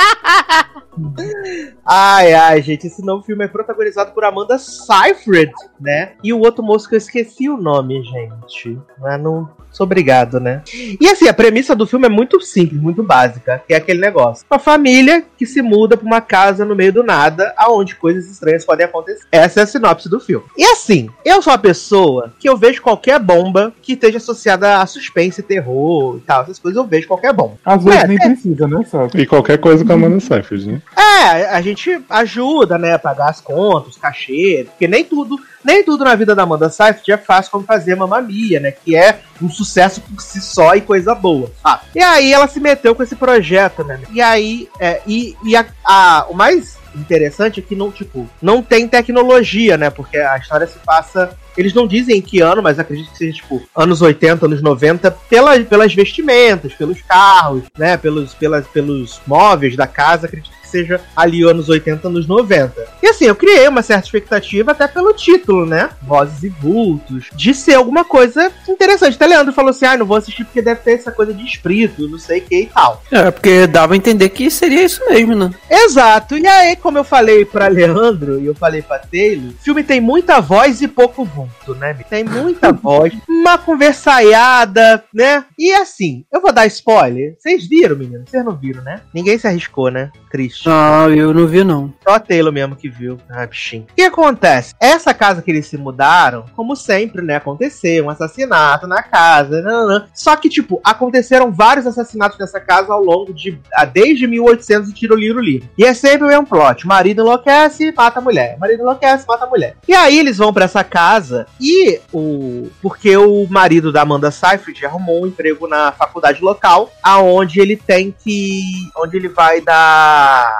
Ai, 1.85 2.33
ai, 2.33 2.61
gente, 2.61 2.87
esse 2.87 3.03
novo 3.03 3.23
filme 3.23 3.45
é 3.45 3.47
protagonizado 3.47 4.11
por 4.11 4.23
Amanda 4.23 4.57
Seyfried, 4.57 5.51
né? 5.79 6.11
E 6.23 6.31
o 6.33 6.39
outro 6.39 6.63
moço 6.63 6.87
que 6.87 6.95
eu 6.95 6.99
esqueci 6.99 7.49
o 7.49 7.57
nome, 7.57 8.03
gente. 8.03 8.79
Mas 8.99 9.21
não 9.21 9.49
sou 9.71 9.85
obrigado, 9.85 10.39
né? 10.39 10.61
E 10.99 11.07
assim, 11.07 11.27
a 11.27 11.33
premissa 11.33 11.73
do 11.75 11.87
filme 11.87 12.05
é 12.05 12.09
muito 12.09 12.41
simples, 12.41 12.79
muito 12.79 13.01
básica, 13.01 13.63
que 13.65 13.73
é 13.73 13.77
aquele 13.77 13.99
negócio. 13.99 14.45
Uma 14.51 14.59
família 14.59 15.23
que 15.37 15.45
se 15.45 15.61
muda 15.61 15.95
pra 15.95 16.05
uma 16.05 16.19
casa 16.21 16.65
no 16.65 16.75
meio 16.75 16.91
do 16.91 17.03
nada, 17.03 17.53
aonde 17.57 17.95
coisas 17.95 18.29
estranhas 18.29 18.65
podem 18.65 18.85
acontecer. 18.85 19.25
Essa 19.31 19.61
é 19.61 19.63
a 19.63 19.67
sinopse 19.67 20.09
do 20.09 20.19
filme. 20.19 20.45
E 20.57 20.63
assim, 20.63 21.09
eu 21.23 21.41
sou 21.41 21.53
uma 21.53 21.59
pessoa 21.59 22.33
que 22.37 22.49
eu 22.49 22.57
vejo 22.57 22.81
qualquer 22.81 23.17
bomba 23.17 23.73
que 23.81 23.93
esteja 23.93 24.17
associada 24.17 24.81
a 24.81 24.85
suspense, 24.85 25.41
terror 25.41 26.17
e 26.17 26.21
tal, 26.21 26.43
essas 26.43 26.59
coisas 26.59 26.77
eu 26.77 26.85
vejo 26.85 27.07
qualquer 27.07 27.33
bomba. 27.33 27.55
Às 27.63 27.83
vezes 27.83 28.03
É, 28.03 28.07
nem 28.07 28.17
é. 28.17 28.25
precisa, 28.25 28.67
né, 28.67 28.83
Celso? 28.83 29.17
E 29.17 29.25
qualquer 29.25 29.57
coisa 29.57 29.85
a 29.91 29.95
Amanda 29.95 30.19
Seyfried, 30.19 30.67
né? 30.67 30.81
É, 30.97 31.45
a 31.49 31.61
gente 31.61 32.01
ajuda, 32.09 32.77
né, 32.77 32.93
a 32.93 32.99
pagar 32.99 33.29
as 33.29 33.39
contas, 33.41 33.95
cachê, 33.97 34.65
porque 34.69 34.87
nem 34.87 35.03
tudo, 35.03 35.37
nem 35.63 35.83
tudo 35.83 36.03
na 36.03 36.15
vida 36.15 36.33
da 36.35 36.43
Amanda 36.43 36.69
Seyfried 36.69 37.11
é 37.11 37.17
fácil 37.17 37.51
como 37.51 37.63
fazer 37.65 37.95
Mamma 37.95 38.21
Mia, 38.21 38.59
né, 38.59 38.71
que 38.71 38.95
é 38.95 39.19
um 39.41 39.49
sucesso 39.49 40.01
por 40.01 40.21
si 40.21 40.41
só 40.41 40.75
e 40.75 40.81
coisa 40.81 41.13
boa, 41.13 41.51
sabe? 41.61 41.81
E 41.95 42.01
aí 42.01 42.33
ela 42.33 42.47
se 42.47 42.59
meteu 42.59 42.95
com 42.95 43.03
esse 43.03 43.15
projeto, 43.15 43.83
né? 43.83 43.99
E 44.11 44.21
aí, 44.21 44.67
é, 44.79 45.01
e, 45.05 45.35
e 45.43 45.55
a- 45.55 45.65
a- 45.85 46.25
o 46.29 46.33
mais 46.33 46.77
interessante 46.95 47.59
é 47.59 47.63
que 47.63 47.75
não, 47.75 47.91
tipo, 47.91 48.29
não 48.41 48.61
tem 48.61 48.87
tecnologia, 48.87 49.77
né? 49.77 49.89
Porque 49.89 50.17
a 50.17 50.37
história 50.37 50.67
se 50.67 50.77
passa. 50.79 51.37
Eles 51.57 51.73
não 51.73 51.87
dizem 51.87 52.17
em 52.17 52.21
que 52.21 52.39
ano, 52.39 52.61
mas 52.61 52.79
acredito 52.79 53.11
que 53.11 53.17
seja, 53.17 53.33
tipo, 53.33 53.61
anos 53.75 54.01
80, 54.01 54.45
anos 54.45 54.61
90, 54.61 55.11
pela, 55.11 55.59
pelas 55.61 55.93
vestimentas, 55.93 56.73
pelos 56.73 57.01
carros, 57.01 57.63
né? 57.77 57.97
Pelos, 57.97 58.33
pelas, 58.33 58.67
pelos 58.67 59.21
móveis 59.27 59.75
da 59.75 59.87
casa, 59.87 60.27
acredito 60.27 60.60
seja 60.71 61.01
ali 61.15 61.43
anos 61.43 61.69
80, 61.69 62.07
anos 62.07 62.25
90. 62.25 62.87
E 63.03 63.07
assim, 63.07 63.25
eu 63.25 63.35
criei 63.35 63.67
uma 63.67 63.81
certa 63.81 64.05
expectativa 64.05 64.71
até 64.71 64.87
pelo 64.87 65.13
título, 65.13 65.65
né? 65.65 65.89
Vozes 66.01 66.43
e 66.43 66.49
vultos, 66.49 67.29
de 67.35 67.53
ser 67.53 67.75
alguma 67.75 68.05
coisa 68.05 68.51
interessante. 68.67 69.15
Até 69.15 69.27
Leandro 69.27 69.53
falou 69.53 69.71
assim: 69.71 69.85
ah, 69.85 69.97
não 69.97 70.05
vou 70.05 70.17
assistir 70.17 70.45
porque 70.45 70.61
deve 70.61 70.81
ter 70.81 70.93
essa 70.93 71.11
coisa 71.11 71.33
de 71.33 71.45
espírito, 71.45 72.07
não 72.07 72.17
sei 72.17 72.39
o 72.39 72.41
que 72.43 72.61
e 72.61 72.65
tal. 72.67 73.03
É, 73.11 73.29
porque 73.29 73.67
dava 73.67 73.93
a 73.93 73.97
entender 73.97 74.29
que 74.29 74.49
seria 74.49 74.83
isso 74.83 75.01
mesmo, 75.09 75.35
né? 75.35 75.51
Exato. 75.69 76.37
E 76.37 76.47
aí, 76.47 76.75
como 76.75 76.97
eu 76.97 77.03
falei 77.03 77.43
pra 77.43 77.67
Leandro 77.67 78.39
e 78.39 78.45
eu 78.45 78.55
falei 78.55 78.81
pra 78.81 78.99
Taylor, 78.99 79.49
o 79.51 79.63
filme 79.63 79.83
tem 79.83 79.99
muita 79.99 80.39
voz 80.39 80.81
e 80.81 80.87
pouco 80.87 81.25
vulto, 81.25 81.75
né? 81.75 81.93
Tem 82.09 82.23
muita 82.23 82.71
voz, 82.73 83.13
uma 83.27 83.57
conversaiada, 83.57 85.03
né? 85.13 85.43
E 85.57 85.73
assim, 85.73 86.25
eu 86.31 86.41
vou 86.41 86.53
dar 86.53 86.65
spoiler. 86.67 87.35
Vocês 87.37 87.67
viram, 87.67 87.95
menino? 87.95 88.23
Vocês 88.25 88.45
não 88.45 88.55
viram, 88.55 88.81
né? 88.83 89.01
Ninguém 89.13 89.37
se 89.37 89.47
arriscou, 89.47 89.89
né? 89.89 90.11
triste. 90.31 90.60
Ah, 90.65 91.07
eu 91.09 91.33
não 91.33 91.47
vi, 91.47 91.63
não. 91.63 91.93
Só 92.07 92.15
a 92.15 92.19
Taylor 92.19 92.51
mesmo 92.53 92.75
que 92.75 92.87
viu. 92.89 93.17
Ah, 93.29 93.45
bichinho. 93.45 93.83
O 93.91 93.95
que 93.95 94.01
acontece? 94.03 94.73
Essa 94.79 95.13
casa 95.13 95.41
que 95.41 95.49
eles 95.49 95.65
se 95.67 95.77
mudaram, 95.77 96.45
como 96.55 96.75
sempre, 96.75 97.21
né? 97.21 97.35
Aconteceu 97.37 98.05
um 98.05 98.09
assassinato 98.09 98.85
na 98.87 99.01
casa. 99.01 99.61
nananã. 99.61 100.05
Só 100.13 100.35
que, 100.35 100.49
tipo, 100.49 100.79
aconteceram 100.83 101.51
vários 101.51 101.87
assassinatos 101.87 102.37
nessa 102.37 102.59
casa 102.59 102.93
ao 102.93 103.03
longo 103.03 103.33
de. 103.33 103.59
ah, 103.73 103.85
Desde 103.85 104.27
1800 104.27 104.89
e 104.89 104.93
tiro 104.93 105.15
livro 105.15 105.41
livre. 105.41 105.69
E 105.77 105.83
é 105.85 105.93
sempre 105.93 106.25
o 106.25 106.27
mesmo 106.29 106.45
plot. 106.45 106.85
Marido 106.85 107.21
enlouquece, 107.21 107.91
mata 107.95 108.19
a 108.19 108.21
mulher. 108.21 108.57
Marido 108.59 108.81
enlouquece, 108.81 109.25
mata 109.27 109.45
a 109.45 109.49
mulher. 109.49 109.75
E 109.87 109.93
aí 109.93 110.19
eles 110.19 110.37
vão 110.37 110.53
pra 110.53 110.65
essa 110.65 110.83
casa 110.83 111.47
e 111.59 111.99
o. 112.13 112.69
Porque 112.81 113.15
o 113.17 113.47
marido 113.49 113.91
da 113.91 114.01
Amanda 114.01 114.31
Seyfried 114.31 114.85
arrumou 114.85 115.23
um 115.23 115.27
emprego 115.27 115.67
na 115.67 115.91
faculdade 115.91 116.41
local, 116.41 116.91
aonde 117.01 117.59
ele 117.59 117.75
tem 117.75 118.13
que. 118.23 118.61
onde 118.97 119.17
ele 119.17 119.27
vai 119.29 119.61
dar 119.61 120.50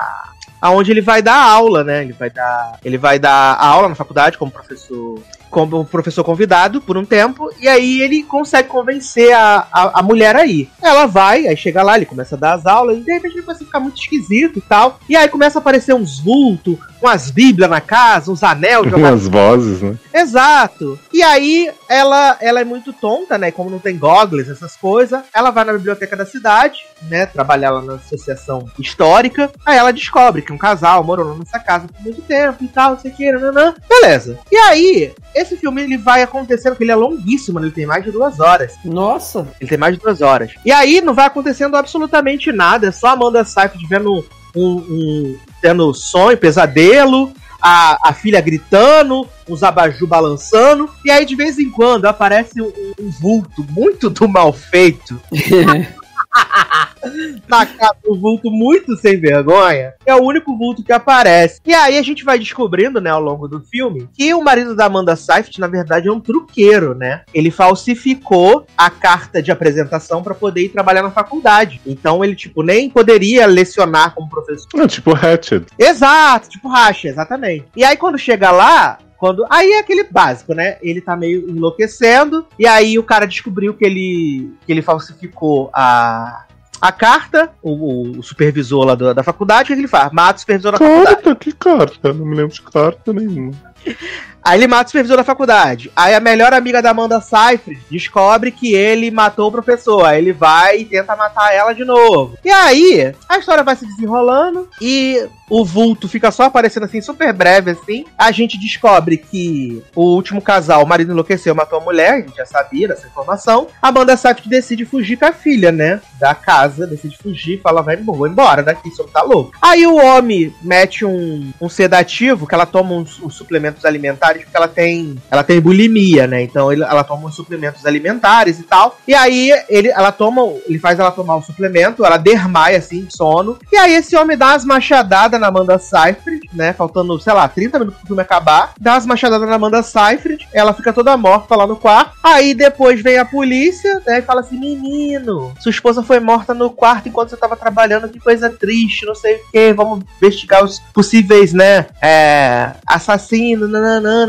aonde 0.61 0.91
ele 0.91 1.01
vai 1.01 1.21
dar 1.21 1.43
aula, 1.43 1.83
né? 1.83 2.03
Ele 2.03 2.13
vai 2.13 2.29
dar, 2.29 2.79
ele 2.83 2.97
vai 2.97 3.17
dar 3.17 3.57
aula 3.59 3.89
na 3.89 3.95
faculdade 3.95 4.37
como 4.37 4.51
professor, 4.51 5.19
como 5.51 5.85
professor 5.85 6.23
convidado 6.23 6.81
por 6.81 6.97
um 6.97 7.05
tempo, 7.05 7.51
e 7.59 7.67
aí 7.67 8.01
ele 8.01 8.23
consegue 8.23 8.69
convencer 8.69 9.33
a, 9.33 9.67
a, 9.71 9.99
a 9.99 10.01
mulher 10.01 10.35
aí. 10.35 10.69
Ela 10.81 11.05
vai, 11.05 11.45
aí 11.45 11.57
chega 11.57 11.83
lá, 11.83 11.97
ele 11.97 12.05
começa 12.05 12.35
a 12.35 12.39
dar 12.39 12.53
as 12.53 12.65
aulas, 12.65 12.97
e 12.97 13.01
de 13.01 13.11
repente 13.11 13.33
ele 13.33 13.43
começa 13.43 13.63
a 13.63 13.67
ficar 13.67 13.79
muito 13.81 14.01
esquisito 14.01 14.57
e 14.57 14.61
tal. 14.61 14.99
E 15.09 15.15
aí 15.15 15.27
começa 15.27 15.59
a 15.59 15.61
aparecer 15.61 15.93
uns 15.93 16.19
vultos, 16.19 16.77
umas 17.01 17.29
bíblias 17.29 17.69
na 17.69 17.81
casa, 17.81 18.31
uns 18.31 18.43
anel 18.43 18.83
Umas 18.95 19.27
vozes, 19.27 19.81
né? 19.81 19.97
Exato. 20.13 20.97
E 21.11 21.21
aí 21.21 21.69
ela, 21.89 22.37
ela 22.39 22.61
é 22.61 22.63
muito 22.63 22.93
tonta, 22.93 23.37
né? 23.37 23.51
Como 23.51 23.69
não 23.69 23.79
tem 23.79 23.97
goggles, 23.97 24.47
essas 24.47 24.77
coisas, 24.77 25.21
ela 25.33 25.51
vai 25.51 25.65
na 25.65 25.73
biblioteca 25.73 26.15
da 26.15 26.25
cidade, 26.25 26.79
né? 27.09 27.25
Trabalhar 27.25 27.71
lá 27.71 27.81
na 27.81 27.95
associação 27.95 28.65
histórica. 28.79 29.51
Aí 29.65 29.77
ela 29.77 29.91
descobre 29.91 30.41
que 30.41 30.53
um 30.53 30.57
casal 30.57 31.03
morou 31.03 31.37
nessa 31.37 31.59
casa 31.59 31.87
por 31.87 32.01
muito 32.01 32.21
tempo 32.21 32.63
e 32.63 32.67
tal, 32.67 32.91
não 32.91 32.99
sei 32.99 33.11
o 33.11 33.13
que, 33.13 33.31
nananã. 33.31 33.73
Beleza. 33.89 34.39
E 34.51 34.55
aí, 34.55 35.13
esse 35.41 35.57
filme 35.57 35.81
ele 35.81 35.97
vai 35.97 36.21
acontecendo, 36.21 36.75
que 36.75 36.83
ele 36.83 36.91
é 36.91 36.95
longuíssimo, 36.95 37.59
né? 37.59 37.67
ele 37.67 37.73
tem 37.73 37.85
mais 37.85 38.03
de 38.03 38.11
duas 38.11 38.39
horas. 38.39 38.73
Nossa. 38.83 39.47
Ele 39.59 39.69
tem 39.69 39.77
mais 39.77 39.95
de 39.95 40.01
duas 40.01 40.21
horas. 40.21 40.51
E 40.65 40.71
aí 40.71 41.01
não 41.01 41.13
vai 41.13 41.25
acontecendo 41.25 41.75
absolutamente 41.75 42.51
nada, 42.51 42.87
é 42.87 42.91
só 42.91 43.07
Amanda 43.07 43.43
Seyfried 43.43 43.87
vendo 43.87 44.25
um, 44.55 44.65
um 44.65 45.37
tendo 45.61 45.93
sonho, 45.93 46.37
pesadelo, 46.37 47.31
a, 47.61 48.09
a 48.09 48.13
filha 48.13 48.41
gritando, 48.41 49.27
uns 49.47 49.61
abajur 49.61 50.07
balançando, 50.07 50.89
e 51.05 51.11
aí 51.11 51.25
de 51.25 51.35
vez 51.35 51.59
em 51.59 51.69
quando 51.69 52.05
aparece 52.05 52.61
um, 52.61 52.71
um 52.99 53.09
vulto 53.11 53.65
muito 53.69 54.09
do 54.09 54.27
mal 54.27 54.51
feito 54.51 55.21
na 57.47 57.67
um 58.07 58.17
vulto 58.17 58.49
muito 58.49 58.95
sem 58.95 59.19
vergonha, 59.19 59.93
é 60.05 60.15
o 60.15 60.23
único 60.23 60.57
vulto 60.57 60.84
que 60.84 60.93
aparece. 60.93 61.59
E 61.65 61.73
aí 61.73 61.97
a 61.97 62.01
gente 62.01 62.23
vai 62.23 62.39
descobrindo, 62.39 63.01
né, 63.01 63.09
ao 63.09 63.21
longo 63.21 63.47
do 63.47 63.59
filme, 63.59 64.09
que 64.13 64.34
o 64.34 64.41
marido 64.41 64.75
da 64.75 64.86
Amanda 64.86 65.15
Seyfried, 65.15 65.59
na 65.59 65.67
verdade, 65.67 66.07
é 66.07 66.11
um 66.11 66.19
truqueiro, 66.19 66.95
né? 66.95 67.23
Ele 67.34 67.51
falsificou 67.51 68.65
a 68.77 68.89
carta 68.89 69.41
de 69.41 69.51
apresentação 69.51 70.23
para 70.23 70.34
poder 70.34 70.65
ir 70.65 70.69
trabalhar 70.69 71.03
na 71.03 71.11
faculdade. 71.11 71.82
Então 71.86 72.23
ele, 72.23 72.36
tipo, 72.36 72.63
nem 72.63 72.89
poderia 72.89 73.45
lecionar 73.45 74.13
como 74.13 74.29
professor. 74.29 74.67
É 74.82 74.88
tipo 74.88 75.13
Hatchet. 75.13 75.65
Exato, 75.77 76.49
tipo 76.49 76.67
racha, 76.67 77.07
exatamente. 77.07 77.65
E 77.75 77.84
aí 77.84 77.97
quando 77.97 78.17
chega 78.17 78.51
lá, 78.51 78.97
quando 79.22 79.45
aí 79.51 79.74
é 79.74 79.80
aquele 79.80 80.03
básico, 80.05 80.55
né? 80.55 80.78
Ele 80.82 80.99
tá 80.99 81.15
meio 81.15 81.47
enlouquecendo 81.47 82.43
e 82.57 82.65
aí 82.65 82.97
o 82.97 83.03
cara 83.03 83.28
descobriu 83.28 83.72
que 83.76 83.86
ele 83.86 84.51
que 84.65 84.72
ele 84.74 84.82
falsificou 84.82 85.69
a 85.74 86.45
a 86.82 86.91
carta, 86.91 87.51
o, 87.61 88.17
o- 88.17 88.24
supervisor 88.24 88.84
lá 88.84 88.95
do- 88.95 89.13
da 89.13 89.22
faculdade, 89.22 89.72
o 89.72 89.76
que 89.76 89.80
ele 89.80 89.88
faz? 89.88 90.11
Mata 90.11 90.38
o 90.38 90.39
supervisor 90.39 90.72
da 90.72 90.78
faculdade. 90.80 91.15
Carta, 91.17 91.36
que 91.36 91.51
carta? 91.51 92.11
Não 92.13 92.26
me 92.26 92.36
lembro 92.36 92.51
de 92.55 92.61
carta 92.63 93.13
nenhuma. 93.13 93.51
Aí 94.43 94.59
ele 94.59 94.67
mata 94.67 94.85
o 94.85 94.87
supervisor 94.89 95.17
da 95.17 95.23
faculdade. 95.23 95.91
Aí 95.95 96.13
a 96.13 96.19
melhor 96.19 96.53
amiga 96.53 96.81
da 96.81 96.91
Amanda 96.91 97.21
Seyfried 97.21 97.81
descobre 97.89 98.51
que 98.51 98.73
ele 98.73 99.11
matou 99.11 99.49
o 99.49 99.51
professor. 99.51 100.05
Aí 100.05 100.19
ele 100.19 100.33
vai 100.33 100.79
e 100.79 100.85
tenta 100.85 101.15
matar 101.15 101.53
ela 101.53 101.73
de 101.73 101.85
novo. 101.85 102.37
E 102.43 102.49
aí, 102.49 103.13
a 103.27 103.37
história 103.37 103.63
vai 103.63 103.75
se 103.75 103.85
desenrolando 103.85 104.67
e 104.81 105.27
o 105.51 105.65
vulto 105.65 106.07
fica 106.07 106.31
só 106.31 106.43
aparecendo 106.43 106.85
assim, 106.85 107.01
super 107.01 107.33
breve 107.33 107.71
assim. 107.71 108.05
A 108.17 108.31
gente 108.31 108.57
descobre 108.57 109.17
que 109.17 109.83
o 109.93 110.15
último 110.15 110.41
casal, 110.41 110.81
o 110.81 110.87
marido 110.87 111.11
enlouqueceu, 111.11 111.53
matou 111.53 111.79
a 111.79 111.83
mulher, 111.83 112.13
a 112.13 112.21
gente 112.21 112.37
já 112.37 112.45
sabia 112.45 112.87
dessa 112.87 113.05
informação. 113.05 113.67
A 113.81 113.89
Amanda 113.89 114.15
Seyfried 114.15 114.47
decide 114.47 114.85
fugir 114.85 115.17
com 115.17 115.25
a 115.25 115.33
filha, 115.33 115.69
né? 115.69 115.99
Da 116.17 116.33
casa, 116.33 116.87
decide 116.87 117.17
fugir, 117.17 117.59
fala, 117.61 117.81
vai 117.81 117.97
vou 117.97 118.27
embora 118.27 118.63
daqui, 118.63 118.87
isso 118.87 119.03
tá 119.11 119.21
louco. 119.21 119.51
Aí 119.61 119.85
o 119.85 119.97
homem 119.97 120.55
mete 120.61 121.03
um, 121.03 121.51
um 121.59 121.67
sedativo, 121.67 122.47
que 122.47 122.55
ela 122.55 122.65
toma 122.65 122.93
uns, 122.93 123.19
uns 123.21 123.35
suplementos 123.35 123.83
alimentares, 123.83 124.30
porque 124.39 124.55
ela 124.57 124.67
tem, 124.67 125.17
ela 125.29 125.43
tem 125.43 125.59
bulimia, 125.59 126.27
né? 126.27 126.41
Então 126.43 126.71
ele- 126.71 126.84
ela 126.84 127.03
toma 127.03 127.27
uns 127.27 127.36
suplementos 127.36 127.86
alimentares 127.86 128.59
e 128.59 128.63
tal. 128.63 128.97
E 129.07 129.13
aí 129.13 129.51
ele, 129.69 129.89
ela 129.89 130.11
toma, 130.11 130.41
ele 130.67 130.79
faz 130.79 130.99
ela 130.99 131.11
tomar 131.11 131.36
um 131.36 131.41
suplemento, 131.41 132.05
ela 132.05 132.17
dermaia 132.17 132.77
assim, 132.77 133.07
sono. 133.09 133.57
E 133.71 133.77
aí 133.77 133.93
esse 133.93 134.15
homem 134.15 134.38
dá 134.38 134.47
umas 134.49 134.65
machadadas 134.65 135.39
na 135.39 135.47
Amanda 135.47 135.77
Seyfried, 135.77 136.49
né? 136.53 136.73
Faltando, 136.73 137.19
sei 137.19 137.34
lá, 137.34 137.47
30 137.47 137.77
minutos 137.79 137.99
pro 137.99 138.07
filme 138.07 138.21
acabar. 138.21 138.73
Dá 138.79 138.93
umas 138.93 139.05
machadadas 139.05 139.47
na 139.47 139.55
Amanda 139.55 139.84
Seyfried, 139.84 140.47
ela 140.53 140.73
fica 140.73 140.93
toda 140.93 141.15
morta 141.17 141.55
lá 141.55 141.67
no 141.67 141.75
quarto. 141.75 142.11
Aí 142.23 142.53
depois 142.53 143.01
vem 143.01 143.17
a 143.17 143.25
polícia, 143.25 144.01
né? 144.05 144.19
E 144.19 144.21
fala 144.21 144.41
assim: 144.41 144.59
menino, 144.59 145.53
sua 145.59 145.69
esposa 145.69 146.03
foi 146.03 146.19
morta 146.19 146.53
no 146.53 146.69
quarto 146.69 147.09
enquanto 147.09 147.29
você 147.29 147.38
tava 147.38 147.55
trabalhando, 147.55 148.09
que 148.09 148.19
coisa 148.19 148.49
triste, 148.49 149.05
não 149.05 149.15
sei 149.15 149.36
o 149.36 149.51
que. 149.51 149.73
Vamos 149.73 150.03
investigar 150.17 150.63
os 150.63 150.79
possíveis, 150.93 151.53
né? 151.53 151.88
É. 152.01 152.71
Assassino, 152.86 153.67
nananã, 153.67 154.20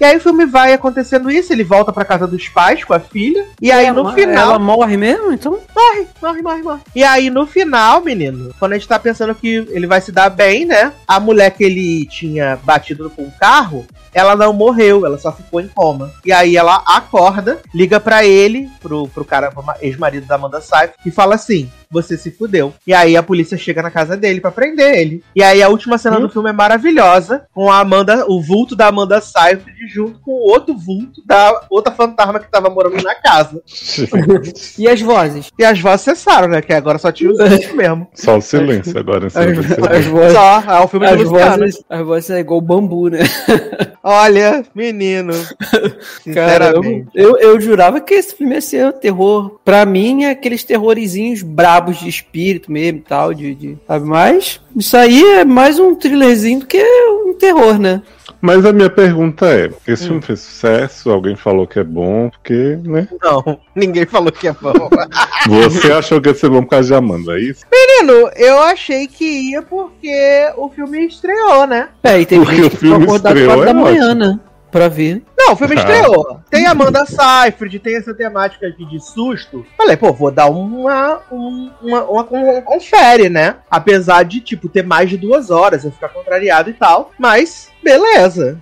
E 0.00 0.04
aí 0.04 0.16
o 0.16 0.20
filme 0.20 0.46
vai 0.46 0.72
acontecendo 0.72 1.30
isso, 1.30 1.52
ele 1.52 1.64
volta 1.64 1.92
pra 1.92 2.04
casa 2.04 2.26
dos 2.26 2.48
pais 2.48 2.84
com 2.84 2.92
a 2.94 3.00
filha. 3.00 3.46
E 3.60 3.70
aí 3.70 3.90
no 3.90 4.00
Ela- 4.00 4.12
final. 4.14 4.50
Ela 4.50 4.58
morre 4.58 4.96
mesmo, 4.96 5.32
então? 5.32 5.58
Morre, 5.74 6.06
morre, 6.22 6.42
morre, 6.42 6.62
morre. 6.62 6.80
E 6.94 7.02
aí, 7.04 7.30
no 7.30 7.46
final, 7.46 8.00
menino, 8.02 8.54
quando 8.58 8.72
a 8.72 8.74
gente 8.76 8.88
tá 8.88 8.98
pensando 8.98 9.34
que 9.34 9.66
ele 9.70 9.86
vai 9.86 10.00
se 10.00 10.12
dar 10.12 10.30
bem, 10.30 10.64
né? 10.64 10.92
A 11.06 11.18
mulher 11.20 11.50
que 11.50 11.64
ele 11.64 12.06
tinha 12.06 12.56
batido 12.62 13.10
com 13.10 13.22
o 13.22 13.32
carro, 13.38 13.86
ela 14.14 14.36
não 14.36 14.52
morreu, 14.52 15.04
ela 15.04 15.18
só 15.18 15.32
ficou 15.32 15.60
em 15.60 15.68
coma. 15.68 16.10
E 16.24 16.32
aí 16.32 16.56
ela 16.56 16.82
acorda, 16.86 17.60
liga 17.74 17.98
pra 17.98 18.24
ele, 18.24 18.70
pro, 18.80 19.08
pro 19.08 19.24
cara, 19.24 19.52
ex-marido 19.80 20.26
da 20.26 20.36
Amanda 20.36 20.60
Seyfried, 20.60 20.94
e 21.04 21.10
fala 21.10 21.34
assim: 21.34 21.68
você 21.90 22.16
se 22.16 22.30
fudeu. 22.30 22.74
E 22.86 22.92
aí 22.92 23.16
a 23.16 23.22
polícia 23.22 23.56
chega 23.56 23.80
na 23.80 23.90
casa 23.90 24.16
dele 24.16 24.40
pra 24.40 24.50
prender 24.50 24.94
ele. 24.94 25.22
E 25.34 25.42
aí 25.42 25.62
a 25.62 25.68
última 25.68 25.96
cena 25.96 26.18
do 26.18 26.28
filme 26.28 26.50
é 26.50 26.52
maravilhosa, 26.52 27.46
com 27.54 27.70
a 27.70 27.78
Amanda, 27.78 28.24
o 28.28 28.42
vulto 28.42 28.74
da 28.74 28.88
Amanda 28.88 29.20
Seyfried 29.20 29.74
junto 29.88 30.18
com 30.20 30.32
o 30.32 30.50
outro 30.50 30.76
vulto 30.76 31.22
da 31.24 31.66
outra 31.70 31.92
fantasma 31.92 32.40
que 32.40 32.50
tava 32.50 32.68
morando 32.68 33.02
na 33.02 33.14
casa. 33.14 33.62
E 34.78 34.88
as 34.88 35.00
vozes? 35.00 35.50
E 35.58 35.64
as 35.64 35.78
vozes 35.78 36.00
cessaram, 36.00 36.48
né? 36.48 36.60
Que 36.60 36.72
agora 36.72 36.98
só 36.98 37.12
tinha 37.12 37.30
os 37.30 37.38
vultos 37.38 37.72
mesmo. 37.72 38.08
Só 38.14 38.38
o 38.38 38.40
silêncio 38.40 38.98
agora. 38.98 39.26
Em 39.26 39.30
cima 39.30 39.44
As, 39.44 39.54
do 39.54 39.60
as 39.60 39.66
silêncio. 39.74 40.10
vozes. 40.12 40.32
Só, 40.32 40.60
é 40.60 40.80
o 40.80 40.88
filme 40.88 41.06
As 41.06 41.22
vozes, 41.22 41.84
as 41.88 42.06
vozes 42.06 42.30
é 42.30 42.40
igual 42.40 42.60
bambu, 42.60 43.08
né? 43.08 43.20
Olha, 44.06 44.62
menino. 44.74 45.32
Cara, 46.34 46.74
eu, 47.14 47.38
eu 47.38 47.58
jurava 47.58 48.02
que 48.02 48.12
esse 48.12 48.36
filme 48.36 48.54
ia 48.54 48.60
ser 48.60 48.86
um 48.86 48.92
terror. 48.92 49.58
Pra 49.64 49.86
mim, 49.86 50.24
é 50.24 50.30
aqueles 50.30 50.62
terrorizinhos 50.62 51.40
brabos 51.42 51.98
de 51.98 52.08
espírito 52.08 52.70
mesmo 52.70 52.98
e 52.98 53.02
tal, 53.02 53.32
de, 53.32 53.54
de- 53.54 53.78
sabe? 53.86 54.04
Mas 54.06 54.60
isso 54.76 54.94
aí 54.94 55.24
é 55.24 55.44
mais 55.44 55.78
um 55.78 55.94
thrillerzinho 55.94 56.60
do 56.60 56.66
que 56.66 56.82
um 56.82 57.32
terror, 57.38 57.78
né? 57.78 58.02
Mas 58.44 58.66
a 58.66 58.74
minha 58.74 58.90
pergunta 58.90 59.46
é: 59.46 59.70
esse 59.88 60.06
filme 60.06 60.20
fez 60.20 60.40
sucesso? 60.40 61.10
Alguém 61.10 61.34
falou 61.34 61.66
que 61.66 61.78
é 61.78 61.82
bom? 61.82 62.28
Porque, 62.28 62.78
né? 62.84 63.08
Não, 63.22 63.58
ninguém 63.74 64.04
falou 64.04 64.30
que 64.30 64.46
é 64.46 64.52
bom. 64.52 64.90
Você 65.48 65.90
achou 65.90 66.20
que 66.20 66.28
ia 66.28 66.34
ser 66.34 66.50
bom 66.50 66.62
por 66.62 66.68
causa 66.68 66.88
de 66.88 66.94
Amanda, 66.94 67.38
é 67.38 67.40
isso? 67.40 67.64
Menino, 67.72 68.28
eu 68.36 68.60
achei 68.60 69.06
que 69.06 69.24
ia 69.24 69.62
porque 69.62 70.12
o 70.58 70.68
filme 70.68 71.06
estreou, 71.06 71.66
né? 71.66 71.88
É, 72.02 72.20
e 72.20 72.26
tem 72.26 72.38
Porque 72.38 72.56
gente 72.56 72.74
o 72.74 72.78
filme 72.78 73.04
acordado 73.04 73.38
estreou, 73.38 73.56
quatro 73.56 73.64
da 73.64 73.80
é 73.80 73.82
manhã, 73.82 74.06
ótimo. 74.10 74.20
né? 74.26 74.40
Pra 74.74 74.88
ver. 74.88 75.22
Não, 75.38 75.52
o 75.52 75.56
filme 75.56 75.76
Ah. 75.76 75.78
estreou. 75.78 76.40
Tem 76.50 76.66
Amanda 76.66 77.06
Seyfried, 77.06 77.78
tem 77.78 77.94
essa 77.94 78.12
temática 78.12 78.66
aqui 78.66 78.84
de 78.84 78.98
susto. 78.98 79.64
Falei, 79.76 79.96
pô, 79.96 80.12
vou 80.12 80.32
dar 80.32 80.48
uma, 80.50 81.20
um- 81.30 81.70
uma, 81.80 82.02
uma, 82.02 82.22
um 82.32 82.60
confere, 82.60 83.28
né? 83.28 83.54
Apesar 83.70 84.24
de, 84.24 84.40
tipo, 84.40 84.68
ter 84.68 84.82
mais 84.84 85.08
de 85.08 85.16
duas 85.16 85.48
horas, 85.48 85.84
eu 85.84 85.92
ficar 85.92 86.08
contrariado 86.08 86.70
e 86.70 86.72
tal. 86.72 87.12
Mas, 87.16 87.68
beleza. 87.84 88.58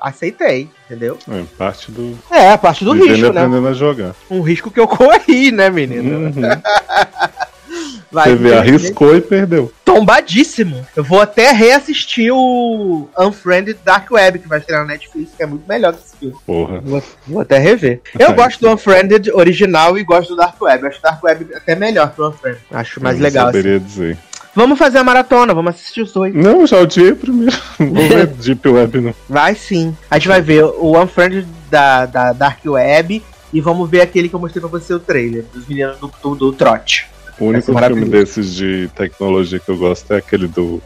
Aceitei, 0.00 0.70
entendeu? 0.86 1.18
É, 1.30 1.42
parte 1.58 1.92
do. 1.92 2.18
É, 2.30 2.56
parte 2.56 2.82
do 2.82 2.94
vivendo 2.94 3.10
risco, 3.16 3.32
né? 3.34 3.40
aprendendo 3.42 3.68
a 3.68 3.72
jogar. 3.74 4.14
Um 4.30 4.40
risco 4.40 4.70
que 4.70 4.80
eu 4.80 4.88
corri, 4.88 5.52
né, 5.52 5.68
menino? 5.68 6.20
Uhum. 6.20 6.32
Vai 8.12 8.34
Você 8.36 8.54
arriscou 8.54 9.16
e 9.16 9.20
perdeu. 9.20 9.72
tombadíssimo. 9.84 10.84
Eu 10.96 11.04
vou 11.04 11.20
até 11.20 11.52
reassistir 11.52 12.32
o 12.34 13.08
Unfriended 13.18 13.78
Dark 13.84 14.10
Web, 14.10 14.40
que 14.40 14.48
vai 14.48 14.58
estrear 14.58 14.80
na 14.82 14.88
Netflix, 14.92 15.30
que 15.36 15.42
é 15.42 15.46
muito 15.46 15.66
melhor 15.68 15.92
que 15.92 16.00
esse 16.00 16.16
filme. 16.16 16.36
Porra. 16.46 16.80
Vou, 16.80 17.02
vou 17.26 17.40
até 17.40 17.58
rever. 17.58 18.00
Eu 18.18 18.32
gosto 18.34 18.60
do 18.60 18.70
Unfriended 18.70 19.30
original 19.32 19.96
e 19.96 20.02
gosto 20.02 20.30
do 20.30 20.36
Dark 20.36 20.60
Web. 20.60 20.86
Acho 20.88 20.98
o 20.98 21.02
Dark 21.02 21.22
Web 21.22 21.54
até 21.54 21.74
melhor 21.74 22.12
que 22.12 22.20
o 22.20 22.28
Unfriended. 22.28 22.62
Acho 22.72 23.02
mais 23.02 23.16
Eu 23.18 23.22
legal. 23.22 23.44
Não 23.44 23.50
Assim. 23.50 23.58
saberia 23.58 23.80
dizer. 23.80 24.18
Vamos 24.52 24.78
fazer 24.80 24.98
a 24.98 25.04
maratona, 25.04 25.54
vamos 25.54 25.76
assistir 25.76 26.02
os 26.02 26.12
dois. 26.12 26.34
Não, 26.34 26.66
já 26.66 26.78
odiei 26.78 27.12
o 27.12 27.16
primeiro. 27.16 27.56
Vou 27.78 28.08
ver 28.08 28.26
Deep 28.26 28.68
Web, 28.68 29.00
não. 29.00 29.14
Vai 29.28 29.54
sim. 29.54 29.96
A 30.10 30.18
gente 30.18 30.26
vai 30.26 30.40
ver 30.42 30.64
o 30.64 31.00
Unfriended 31.00 31.46
da, 31.70 32.04
da 32.06 32.32
Dark 32.32 32.58
Web 32.64 33.22
e 33.52 33.60
vamos 33.60 33.88
ver 33.88 34.00
aquele 34.00 34.28
que 34.28 34.34
eu 34.34 34.40
mostrei 34.40 34.60
pra 34.60 34.68
você, 34.68 34.92
o 34.92 34.98
trailer, 34.98 35.44
dos 35.54 35.68
meninos 35.68 35.98
do, 35.98 36.10
do, 36.22 36.34
do 36.34 36.52
trote. 36.52 37.08
O 37.40 37.46
único 37.46 37.72
ser 37.72 37.86
filme 37.86 38.04
desses 38.04 38.54
de 38.54 38.88
tecnologia 38.94 39.58
que 39.58 39.68
eu 39.70 39.76
gosto 39.76 40.12
é 40.12 40.18
aquele 40.18 40.46
do, 40.46 40.80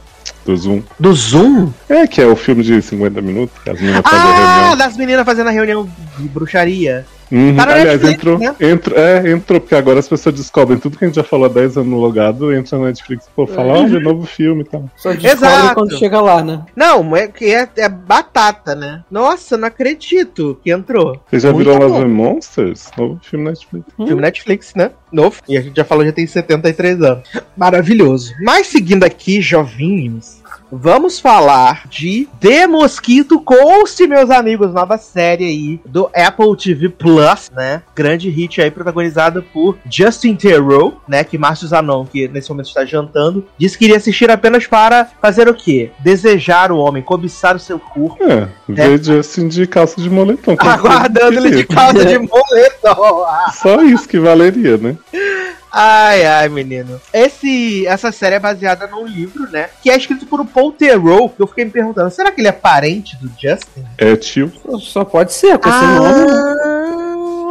do 0.47 0.57
Zoom. 0.57 0.83
Do 0.99 1.13
Zoom? 1.13 1.73
É, 1.89 2.07
que 2.07 2.21
é 2.23 2.27
o 2.27 2.37
filme 2.37 2.63
de 2.63 2.81
50 2.81 3.21
minutos, 3.21 3.57
que 3.63 3.71
as 3.71 3.81
meninas 3.81 4.03
fazem 4.03 4.21
a 4.21 4.33
Ah, 4.33 4.55
reunião. 4.59 4.77
das 4.77 4.97
meninas 4.97 5.25
fazendo 5.27 5.49
a 5.49 5.51
reunião 5.51 5.89
de 6.19 6.29
bruxaria. 6.29 7.05
Uhum. 7.35 7.57
Tá 7.57 7.65
Aliás, 7.65 7.85
Netflix, 7.85 8.15
entrou, 8.15 8.39
né? 8.39 8.55
entrou, 8.61 8.99
é, 8.99 9.31
entrou, 9.33 9.61
porque 9.61 9.75
agora 9.75 9.99
as 9.99 10.07
pessoas 10.07 10.37
descobrem 10.37 10.79
tudo 10.79 10.97
que 10.97 11.05
a 11.05 11.09
gente 11.09 11.17
já 11.17 11.25
falou 11.25 11.47
há 11.47 11.49
10 11.49 11.79
anos 11.79 11.91
no 11.91 11.99
logado, 11.99 12.55
entra 12.55 12.79
na 12.79 12.87
Netflix 12.87 13.27
e 13.27 13.31
pô, 13.31 13.45
fala, 13.45 13.73
olha, 13.73 13.99
novo 14.01 14.25
filme 14.25 14.63
e 14.63 14.65
tal. 14.65 14.89
Só 14.97 15.13
descobre 15.13 15.33
Exato. 15.33 15.75
quando 15.75 15.99
chega 15.99 16.21
lá, 16.21 16.45
né? 16.45 16.63
Não, 16.77 17.17
é 17.17 17.27
que 17.27 17.47
é, 17.47 17.69
é 17.77 17.89
batata, 17.89 18.77
né? 18.77 19.03
Nossa, 19.11 19.57
não 19.57 19.67
acredito 19.67 20.61
que 20.63 20.71
entrou. 20.71 21.21
Você 21.29 21.41
já 21.41 21.53
Muito 21.53 21.69
virou. 21.69 21.89
Love 21.89 22.05
and 22.05 22.09
Monsters? 22.09 22.91
Novo 22.97 23.19
filme 23.21 23.47
Netflix. 23.47 23.87
Filme 23.97 24.23
Netflix, 24.23 24.75
né? 24.77 24.93
Novo. 25.13 25.41
E 25.49 25.59
a 25.59 25.61
gente 25.61 25.77
já 25.77 25.85
falou, 25.85 26.05
já 26.05 26.13
tem 26.13 26.27
73 26.27 27.03
anos. 27.03 27.29
Maravilhoso. 27.57 28.33
Mas 28.41 28.69
seguindo 28.69 29.03
aqui, 29.03 29.41
jovinhos, 29.41 30.41
vamos 30.71 31.21
falar 31.21 31.87
de 31.89 32.29
The 32.41 32.67
Mosquito 32.67 33.41
Coast, 33.41 34.07
meus 34.07 34.31
amigos. 34.31 34.73
Nova 34.73 34.99
série 34.99 35.45
aí 35.45 35.81
do 35.87 36.11
Apple 36.15 36.57
TV 36.57 36.89
Plus, 36.89 37.51
né? 37.55 37.83
Grande 37.95 38.29
hit 38.31 38.61
aí, 38.61 38.71
protagonizado 38.71 39.43
por 39.43 39.79
Justin 39.91 40.35
Theroux, 40.35 40.97
né? 41.07 41.25
Que 41.25 41.39
Márcio 41.39 41.69
Zanon, 41.69 42.05
que 42.05 42.29
nesse 42.29 42.51
momento 42.51 42.67
está 42.67 42.85
jantando, 42.85 43.47
disse 43.59 43.79
que 43.79 43.85
iria 43.85 43.97
assistir 43.97 44.31
apenas 44.31 44.67
para 44.67 45.09
fazer 45.21 45.49
o 45.49 45.55
quê? 45.55 45.91
Desejar 46.01 46.73
o 46.73 46.79
homem, 46.79 47.03
cobiçar 47.03 47.57
o 47.57 47.61
seu 47.61 47.79
corpo. 47.79 48.25
É, 48.25 48.49
ver 48.69 49.03
Justin 49.03 49.49
de 49.49 49.67
calça 49.67 50.01
de 50.01 50.11
moletom. 50.11 50.57
Aguardando 50.59 51.39
ele 51.39 51.57
de 51.57 51.65
calça 51.65 52.05
de 52.05 52.19
moletom. 52.19 53.27
Só 53.55 53.83
isso 53.83 54.09
que 54.09 54.19
valeria, 54.19 54.77
né? 54.77 54.97
Ai, 55.77 56.25
ai, 56.25 56.49
menino. 56.49 57.01
Esse, 57.13 57.85
essa 57.89 58.13
série 58.13 58.37
é 58.37 58.39
baseada 58.39 58.87
num 58.87 59.05
livro, 59.05 59.51
né? 59.51 59.69
Que 59.83 59.91
é 59.91 59.97
escrito 59.97 60.25
por 60.25 60.41
um 60.41 60.47
Paul 60.47 60.71
Theroux, 60.71 61.35
que 61.35 61.43
eu 61.43 61.49
fiquei 61.49 61.65
me 61.65 61.73
perguntando, 61.73 62.11
será 62.13 62.31
que 62.31 62.41
ele 62.41 62.47
é 62.47 62.53
parente 62.53 63.17
do 63.17 63.29
Justin? 63.29 63.85
É 63.99 64.15
tio. 64.15 64.53
Só 64.79 65.05
pode 65.05 65.33
ser, 65.33 65.59
com 65.59 65.69
esse 65.69 65.85
nome. 65.85 66.33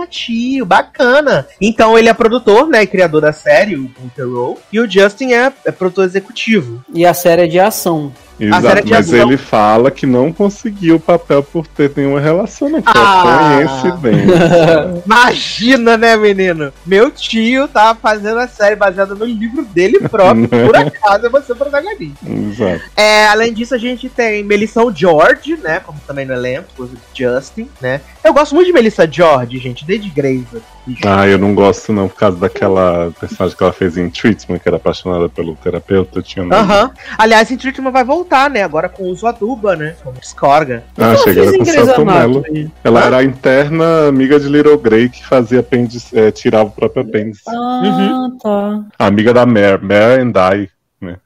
Ah, 0.01 0.07
tio, 0.09 0.65
bacana. 0.65 1.45
Então 1.59 1.99
ele 1.99 2.07
é 2.07 2.13
produtor, 2.13 2.69
né, 2.69 2.83
e 2.83 2.87
criador 2.87 3.19
da 3.19 3.33
série, 3.33 3.75
o 3.75 3.89
Paul 3.89 4.09
Theroux, 4.15 4.61
e 4.71 4.79
o 4.79 4.89
Justin 4.89 5.33
é, 5.33 5.51
é 5.65 5.71
produtor 5.71 6.05
executivo. 6.05 6.81
E 6.93 7.05
a 7.05 7.13
série 7.13 7.41
é 7.41 7.47
de 7.47 7.59
ação. 7.59 8.13
Exato, 8.39 8.87
mas 8.89 9.13
ele 9.13 9.37
fala 9.37 9.91
que 9.91 10.05
não 10.05 10.31
conseguiu 10.33 10.95
o 10.95 10.99
papel 10.99 11.43
por 11.43 11.67
ter 11.67 11.91
nenhuma 11.95 12.19
relação, 12.19 12.69
não. 12.69 12.81
Que 12.81 12.91
Ah. 12.93 13.59
é 13.61 13.65
coincidência. 13.65 15.03
Imagina, 15.05 15.97
né, 15.97 16.17
menino? 16.17 16.73
Meu 16.85 17.11
tio 17.11 17.67
tá 17.67 17.95
fazendo 17.95 18.39
a 18.39 18.47
série 18.47 18.75
baseada 18.75 19.13
no 19.15 19.25
livro 19.25 19.63
dele 19.65 19.99
próprio, 20.09 20.47
por 20.67 20.75
acaso 20.75 21.25
é 21.25 21.29
você 21.29 21.53
protagonista. 21.55 22.25
Exato. 22.27 22.81
É, 22.95 23.27
além 23.27 23.53
disso, 23.53 23.75
a 23.75 23.77
gente 23.77 24.09
tem 24.09 24.43
Melissa 24.43 24.81
George, 24.93 25.57
né? 25.57 25.79
Como 25.79 25.99
também 26.05 26.25
no 26.25 26.33
elenco, 26.33 26.89
Justin, 27.13 27.69
né? 27.81 28.01
Eu 28.23 28.33
gosto 28.33 28.55
muito 28.55 28.67
de 28.67 28.73
Melissa 28.73 29.07
George, 29.09 29.57
gente, 29.59 29.85
desde 29.85 30.09
Grey's. 30.09 30.47
Ah, 31.05 31.27
eu 31.27 31.37
não 31.37 31.55
gosto 31.55 31.93
não, 31.93 32.07
por 32.09 32.15
causa 32.15 32.37
daquela 32.37 33.11
personagem 33.19 33.57
que 33.57 33.63
ela 33.63 33.73
fez 33.73 33.97
em 33.97 34.09
Treatment, 34.09 34.59
que 34.59 34.67
era 34.67 34.77
apaixonada 34.77 35.29
pelo 35.29 35.55
terapeuta. 35.55 36.19
Eu 36.19 36.23
tinha. 36.23 36.45
Aham. 36.45 36.91
Aliás, 37.17 37.49
em 37.51 37.57
Treatment 37.57 37.91
vai 37.91 38.03
voltar, 38.03 38.49
né? 38.49 38.63
Agora 38.63 38.89
com 38.89 39.03
o 39.03 39.07
uso 39.07 39.25
Aduba, 39.25 39.75
né? 39.75 39.95
Como 40.03 40.17
Scorga. 40.21 40.83
Ah, 40.97 41.15
chegou 41.15 41.53
com 41.53 41.63
o 41.63 41.65
Celton 41.65 42.05
Mello. 42.05 42.43
Ela 42.83 43.01
Hã? 43.01 43.05
era 43.05 43.17
a 43.17 43.23
interna 43.23 44.07
amiga 44.07 44.39
de 44.39 44.47
Little 44.47 44.77
Grey 44.77 45.09
que 45.09 45.25
fazia 45.25 45.61
apêndice, 45.61 46.17
é, 46.17 46.31
tirava 46.31 46.65
o 46.65 46.71
próprio 46.71 47.03
apêndice. 47.03 47.43
Ah, 47.47 48.27
tá. 48.41 48.83
Amiga 48.99 49.33
da 49.33 49.45
Mare, 49.45 49.79
Mare 49.81 50.21
and 50.21 50.31
Die. 50.31 50.69
Né? 51.03 51.17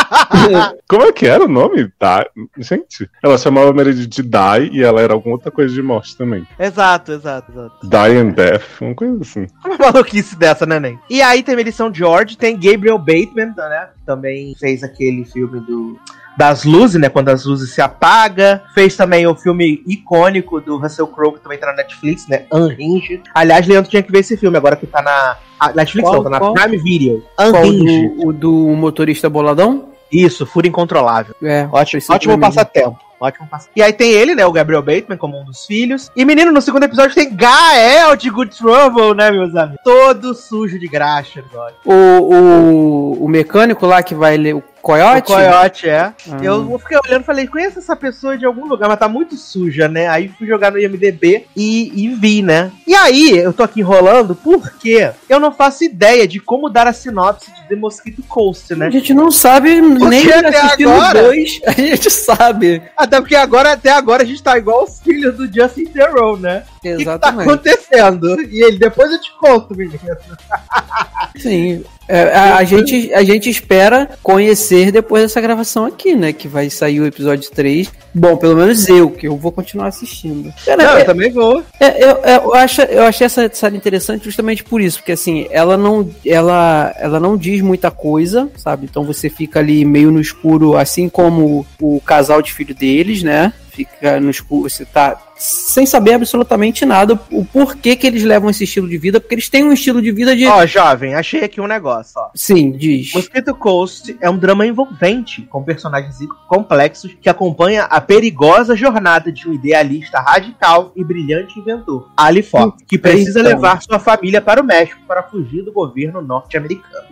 Como 0.88 1.02
é 1.02 1.12
que 1.12 1.26
era 1.26 1.44
o 1.44 1.48
nome? 1.48 1.84
Die. 1.84 2.48
Gente, 2.58 3.08
ela 3.22 3.38
chamava 3.38 3.72
Meredith 3.72 4.06
de 4.08 4.22
Die 4.22 4.70
e 4.72 4.82
ela 4.82 5.00
era 5.00 5.12
alguma 5.12 5.34
outra 5.36 5.50
coisa 5.50 5.72
de 5.74 5.82
morte 5.82 6.16
também. 6.16 6.46
exato, 6.58 7.12
exato, 7.12 7.52
exato. 7.52 7.88
Die 7.88 8.18
and 8.18 8.30
Death, 8.30 8.80
uma 8.80 8.94
coisa 8.94 9.20
assim. 9.20 9.46
Uma 9.64 9.78
maluquice 9.78 10.36
dessa, 10.36 10.66
né, 10.66 10.78
Nen? 10.78 10.98
E 11.08 11.20
aí 11.22 11.42
tem 11.42 11.56
Melissa 11.56 11.90
George, 11.92 12.36
tem 12.36 12.54
Gabriel 12.58 12.98
Bateman, 12.98 13.54
né? 13.56 13.88
Também 14.06 14.54
fez 14.58 14.82
aquele 14.82 15.24
filme 15.24 15.60
do. 15.60 15.98
Das 16.36 16.64
luzes, 16.64 17.00
né? 17.00 17.08
Quando 17.08 17.28
as 17.28 17.44
luzes 17.44 17.72
se 17.72 17.80
apagam. 17.80 18.60
Fez 18.74 18.96
também 18.96 19.26
o 19.26 19.34
filme 19.34 19.82
icônico 19.86 20.60
do 20.60 20.78
Russell 20.78 21.06
Crowe, 21.06 21.34
que 21.34 21.40
também 21.40 21.58
tá 21.58 21.66
na 21.68 21.74
Netflix, 21.74 22.26
né? 22.28 22.44
Unhinged. 22.52 23.22
Aliás, 23.34 23.66
Leandro 23.66 23.90
tinha 23.90 24.02
que 24.02 24.10
ver 24.10 24.18
esse 24.20 24.36
filme, 24.36 24.56
agora 24.56 24.74
que 24.76 24.86
tá 24.86 25.00
na. 25.00 25.36
a 25.60 25.72
Netflix 25.72 26.08
Qual, 26.08 26.16
não, 26.16 26.24
tá 26.24 26.30
na 26.30 26.38
qual? 26.40 26.54
Prime 26.54 26.76
Video. 26.78 27.24
Qual 27.36 27.62
Unhinged. 27.62 28.16
do, 28.16 28.28
o 28.28 28.32
do 28.32 28.52
motorista 28.76 29.30
boladão? 29.30 29.90
Isso, 30.10 30.44
Fúria 30.46 30.68
Incontrolável. 30.68 31.34
É, 31.42 31.68
Ótimo, 31.72 32.02
ótimo 32.10 32.32
mesmo. 32.36 32.40
passatempo. 32.40 32.98
Ótimo 33.18 33.48
passatempo. 33.48 33.72
E 33.78 33.82
aí 33.82 33.92
tem 33.92 34.12
ele, 34.12 34.34
né? 34.34 34.44
O 34.46 34.52
Gabriel 34.52 34.82
Bateman, 34.82 35.16
como 35.16 35.40
um 35.40 35.44
dos 35.44 35.64
filhos. 35.66 36.10
E 36.14 36.24
menino, 36.24 36.52
no 36.52 36.60
segundo 36.60 36.84
episódio 36.84 37.14
tem 37.14 37.34
Gael 37.34 38.14
de 38.14 38.28
Good 38.30 38.56
Trouble, 38.56 39.14
né, 39.14 39.30
meus 39.30 39.54
amigos? 39.56 39.80
Todo 39.82 40.34
sujo 40.34 40.78
de 40.78 40.86
graxa 40.86 41.42
agora. 41.50 41.74
O, 41.84 41.92
o, 41.92 43.24
o 43.24 43.28
mecânico 43.28 43.86
lá 43.86 44.02
que 44.02 44.14
vai 44.14 44.36
ler 44.36 44.54
o 44.54 44.62
coiote? 44.84 45.32
O 45.32 45.34
Coyote, 45.34 45.88
é. 45.88 45.98
Ah. 46.00 46.14
Eu 46.42 46.78
fiquei 46.78 46.98
olhando 47.06 47.22
e 47.22 47.24
falei, 47.24 47.46
conheço 47.46 47.78
essa 47.78 47.96
pessoa 47.96 48.36
de 48.36 48.44
algum 48.44 48.66
lugar, 48.66 48.88
mas 48.88 48.98
tá 48.98 49.08
muito 49.08 49.34
suja, 49.36 49.88
né? 49.88 50.06
Aí 50.08 50.28
fui 50.28 50.46
jogar 50.46 50.70
no 50.70 50.78
IMDB 50.78 51.46
e, 51.56 52.04
e 52.04 52.14
vi, 52.14 52.42
né? 52.42 52.70
E 52.86 52.94
aí, 52.94 53.30
eu 53.38 53.52
tô 53.52 53.62
aqui 53.62 53.80
enrolando 53.80 54.34
porque 54.34 55.10
eu 55.28 55.40
não 55.40 55.50
faço 55.50 55.84
ideia 55.84 56.28
de 56.28 56.38
como 56.38 56.68
dar 56.68 56.86
a 56.86 56.92
sinopse 56.92 57.50
de 57.52 57.68
The 57.68 57.76
Mosquito 57.76 58.22
Coast, 58.28 58.72
A 58.74 58.76
né? 58.76 58.90
gente 58.90 59.14
não 59.14 59.30
sabe 59.30 59.80
nem 59.80 60.30
até 60.30 60.58
assistindo 60.58 60.90
agora- 60.90 61.22
dois, 61.22 61.60
a 61.66 61.72
gente 61.72 62.10
sabe. 62.10 62.82
Até 62.96 63.20
porque 63.20 63.34
agora, 63.36 63.72
até 63.72 63.90
agora, 63.90 64.22
a 64.22 64.26
gente 64.26 64.42
tá 64.42 64.58
igual 64.58 64.84
os 64.84 65.00
filhos 65.00 65.34
do 65.36 65.46
Justin 65.52 65.86
Theroux, 65.86 66.38
né? 66.40 66.62
O 66.76 66.80
que, 66.82 66.96
que 66.96 67.04
tá 67.04 67.12
Exatamente. 67.12 67.48
acontecendo? 67.48 68.42
E 68.42 68.62
ele, 68.62 68.78
depois 68.78 69.10
eu 69.10 69.20
te 69.20 69.32
conto, 69.38 69.74
menino. 69.74 69.98
Sim. 71.36 71.84
É, 72.06 72.24
a, 72.34 72.56
a 72.58 72.64
gente, 72.64 73.12
a 73.14 73.24
gente 73.24 73.48
espera 73.48 74.10
conhecer 74.22 74.92
depois 74.92 75.22
dessa 75.22 75.40
gravação 75.40 75.86
aqui, 75.86 76.14
né? 76.14 76.32
Que 76.34 76.46
vai 76.46 76.68
sair 76.68 77.00
o 77.00 77.06
episódio 77.06 77.50
3. 77.50 77.90
Bom, 78.14 78.36
pelo 78.36 78.56
menos 78.56 78.86
eu, 78.88 79.10
que 79.10 79.26
eu 79.26 79.36
vou 79.36 79.50
continuar 79.50 79.86
assistindo. 79.86 80.52
Cara, 80.66 80.82
Não, 80.84 80.96
é- 80.98 81.00
eu 81.00 81.06
também 81.06 81.30
vou. 81.32 81.62
É, 81.80 82.04
eu, 82.04 82.16
eu, 82.18 82.54
acho, 82.54 82.82
eu 82.82 83.02
achei 83.04 83.24
essa 83.24 83.50
série 83.52 83.76
interessante 83.76 84.24
justamente 84.24 84.62
por 84.62 84.80
isso, 84.82 84.98
porque 84.98 85.12
assim, 85.12 85.46
ela 85.50 85.76
não, 85.78 86.08
ela, 86.26 86.94
ela 86.98 87.18
não 87.18 87.36
diz 87.38 87.62
muita 87.62 87.90
coisa, 87.90 88.50
sabe? 88.56 88.86
Então 88.88 89.02
você 89.04 89.30
fica 89.30 89.58
ali 89.60 89.82
meio 89.84 90.10
no 90.10 90.20
escuro, 90.20 90.76
assim 90.76 91.08
como 91.08 91.66
o 91.80 92.00
casal 92.00 92.42
de 92.42 92.52
filho 92.52 92.74
deles, 92.74 93.22
né? 93.22 93.52
Fica 93.74 94.20
no 94.20 94.30
escuro, 94.30 94.70
você 94.70 94.84
tá 94.84 95.20
sem 95.36 95.84
saber 95.84 96.12
absolutamente 96.12 96.84
nada 96.86 97.18
o 97.32 97.44
porquê 97.44 97.96
que 97.96 98.06
eles 98.06 98.22
levam 98.22 98.48
esse 98.48 98.62
estilo 98.62 98.88
de 98.88 98.96
vida, 98.96 99.18
porque 99.20 99.34
eles 99.34 99.48
têm 99.48 99.64
um 99.64 99.72
estilo 99.72 100.00
de 100.00 100.12
vida 100.12 100.36
de. 100.36 100.46
Ó, 100.46 100.64
jovem, 100.64 101.14
achei 101.16 101.42
aqui 101.42 101.60
um 101.60 101.66
negócio, 101.66 102.12
ó. 102.16 102.28
Sim, 102.36 102.70
diz. 102.70 103.12
Mosquito 103.12 103.52
Coast 103.52 104.16
é 104.20 104.30
um 104.30 104.38
drama 104.38 104.64
envolvente, 104.64 105.42
com 105.50 105.60
personagens 105.64 106.14
complexos 106.48 107.16
que 107.20 107.28
acompanha 107.28 107.82
a 107.84 108.00
perigosa 108.00 108.76
jornada 108.76 109.32
de 109.32 109.48
um 109.48 109.52
idealista 109.52 110.20
radical 110.20 110.92
e 110.94 111.02
brilhante 111.02 111.58
inventor, 111.58 112.08
Ali 112.16 112.42
Fox, 112.42 112.80
que 112.86 112.96
precisa 112.96 113.40
Então. 113.40 113.50
levar 113.52 113.82
sua 113.82 113.98
família 113.98 114.40
para 114.40 114.60
o 114.60 114.64
México 114.64 115.00
para 115.08 115.24
fugir 115.24 115.62
do 115.64 115.72
governo 115.72 116.22
norte-americano. 116.22 117.08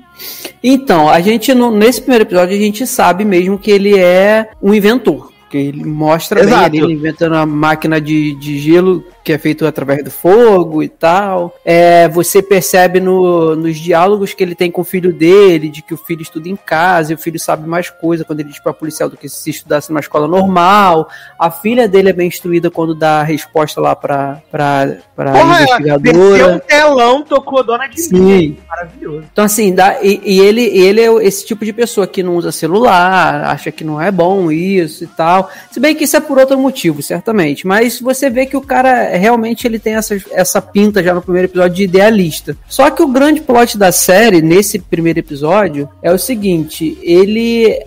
Então, 0.63 1.09
a 1.09 1.21
gente, 1.21 1.53
no- 1.55 1.73
nesse 1.73 2.01
primeiro 2.01 2.23
episódio, 2.25 2.55
a 2.55 2.59
gente 2.59 2.87
sabe 2.87 3.25
mesmo 3.25 3.59
que 3.59 3.71
ele 3.71 3.99
é 3.99 4.51
um 4.63 4.73
inventor. 4.73 5.32
Que 5.53 5.59
ele 5.59 5.85
mostra 5.85 6.41
Exato. 6.41 6.71
bem 6.71 6.81
ele 6.81 6.95
inventando 6.95 7.35
a 7.37 7.45
máquina 7.45 8.01
de, 8.01 8.35
de 8.37 8.59
gelo 8.59 9.05
que 9.23 9.35
é 9.35 9.39
feito 9.39 9.67
através 9.67 10.03
do 10.03 10.11
fogo 10.11 10.83
e 10.83 10.89
tal. 10.89 11.55
É, 11.63 12.09
você 12.09 12.43
percebe 12.43 13.01
no, 13.01 13.55
nos 13.55 13.77
diálogos 13.77 14.33
que 14.33 14.43
ele 14.43 14.55
tem 14.55 14.71
com 14.71 14.81
o 14.81 14.85
filho 14.85 15.13
dele, 15.13 15.69
de 15.69 15.83
que 15.83 15.93
o 15.93 15.97
filho 15.99 16.23
estuda 16.23 16.49
em 16.49 16.57
casa 16.57 17.13
e 17.13 17.15
o 17.15 17.19
filho 17.19 17.39
sabe 17.39 17.69
mais 17.69 17.91
coisa 17.91 18.25
quando 18.25 18.41
ele 18.41 18.49
diz 18.49 18.59
para 18.61 18.73
policial 18.73 19.11
do 19.11 19.17
que 19.19 19.29
se 19.29 19.51
estudasse 19.51 19.91
numa 19.91 20.01
escola 20.01 20.27
normal. 20.27 21.09
A 21.39 21.51
filha 21.51 21.87
dele 21.87 22.09
é 22.09 22.13
bem 22.15 22.29
instruída 22.29 22.71
quando 22.71 22.95
dá 22.95 23.21
a 23.21 23.23
resposta 23.23 23.79
lá 23.79 23.95
pra, 23.95 24.41
pra, 24.51 24.97
pra 25.15 25.33
Porra, 25.33 25.59
desceu 25.59 25.79
investigadora. 25.81 26.55
um 26.55 26.59
telão, 26.61 27.23
tocou 27.23 27.63
Dona 27.63 27.89
de 27.89 28.01
Sim. 28.01 28.21
mim. 28.21 28.59
Maravilhoso. 28.67 29.25
Então, 29.31 29.45
assim, 29.45 29.75
dá, 29.75 30.03
e, 30.03 30.21
e 30.25 30.41
ele, 30.41 30.63
ele 30.63 31.01
é 31.01 31.13
esse 31.27 31.45
tipo 31.45 31.63
de 31.63 31.75
pessoa 31.75 32.07
que 32.07 32.23
não 32.23 32.37
usa 32.37 32.51
celular, 32.51 33.45
acha 33.45 33.71
que 33.71 33.85
não 33.85 34.01
é 34.01 34.11
bom 34.11 34.51
isso 34.51 35.05
e 35.05 35.07
tal. 35.07 35.42
Tal. 35.43 35.51
Se 35.71 35.81
bem 35.81 35.95
que 35.95 36.05
isso 36.05 36.17
é 36.17 36.21
por 36.21 36.39
outro 36.39 36.59
motivo, 36.59 37.03
certamente. 37.03 37.67
Mas 37.67 38.01
você 38.01 38.31
vê 38.31 38.47
que 38.47 38.57
o 38.57 38.61
cara 38.61 39.17
realmente 39.17 39.67
ele 39.67 39.79
tem 39.79 39.95
essa, 39.95 40.17
essa 40.31 40.61
pinta 40.61 41.03
já 41.03 41.15
no 41.15 41.23
primeiro 41.23 41.49
episódio 41.49 41.77
de 41.77 41.85
idealista. 41.85 42.57
Só 42.69 42.91
que 42.91 43.03
o 43.03 43.09
grande 43.09 43.41
plot 43.41 43.77
da 43.77 43.93
série, 43.93 44.43
nesse 44.43 44.79
primeiro 44.79 45.19
episódio, 45.19 45.89
é 46.03 46.13
o 46.13 46.19
seguinte: 46.19 46.99
ele 47.03 47.79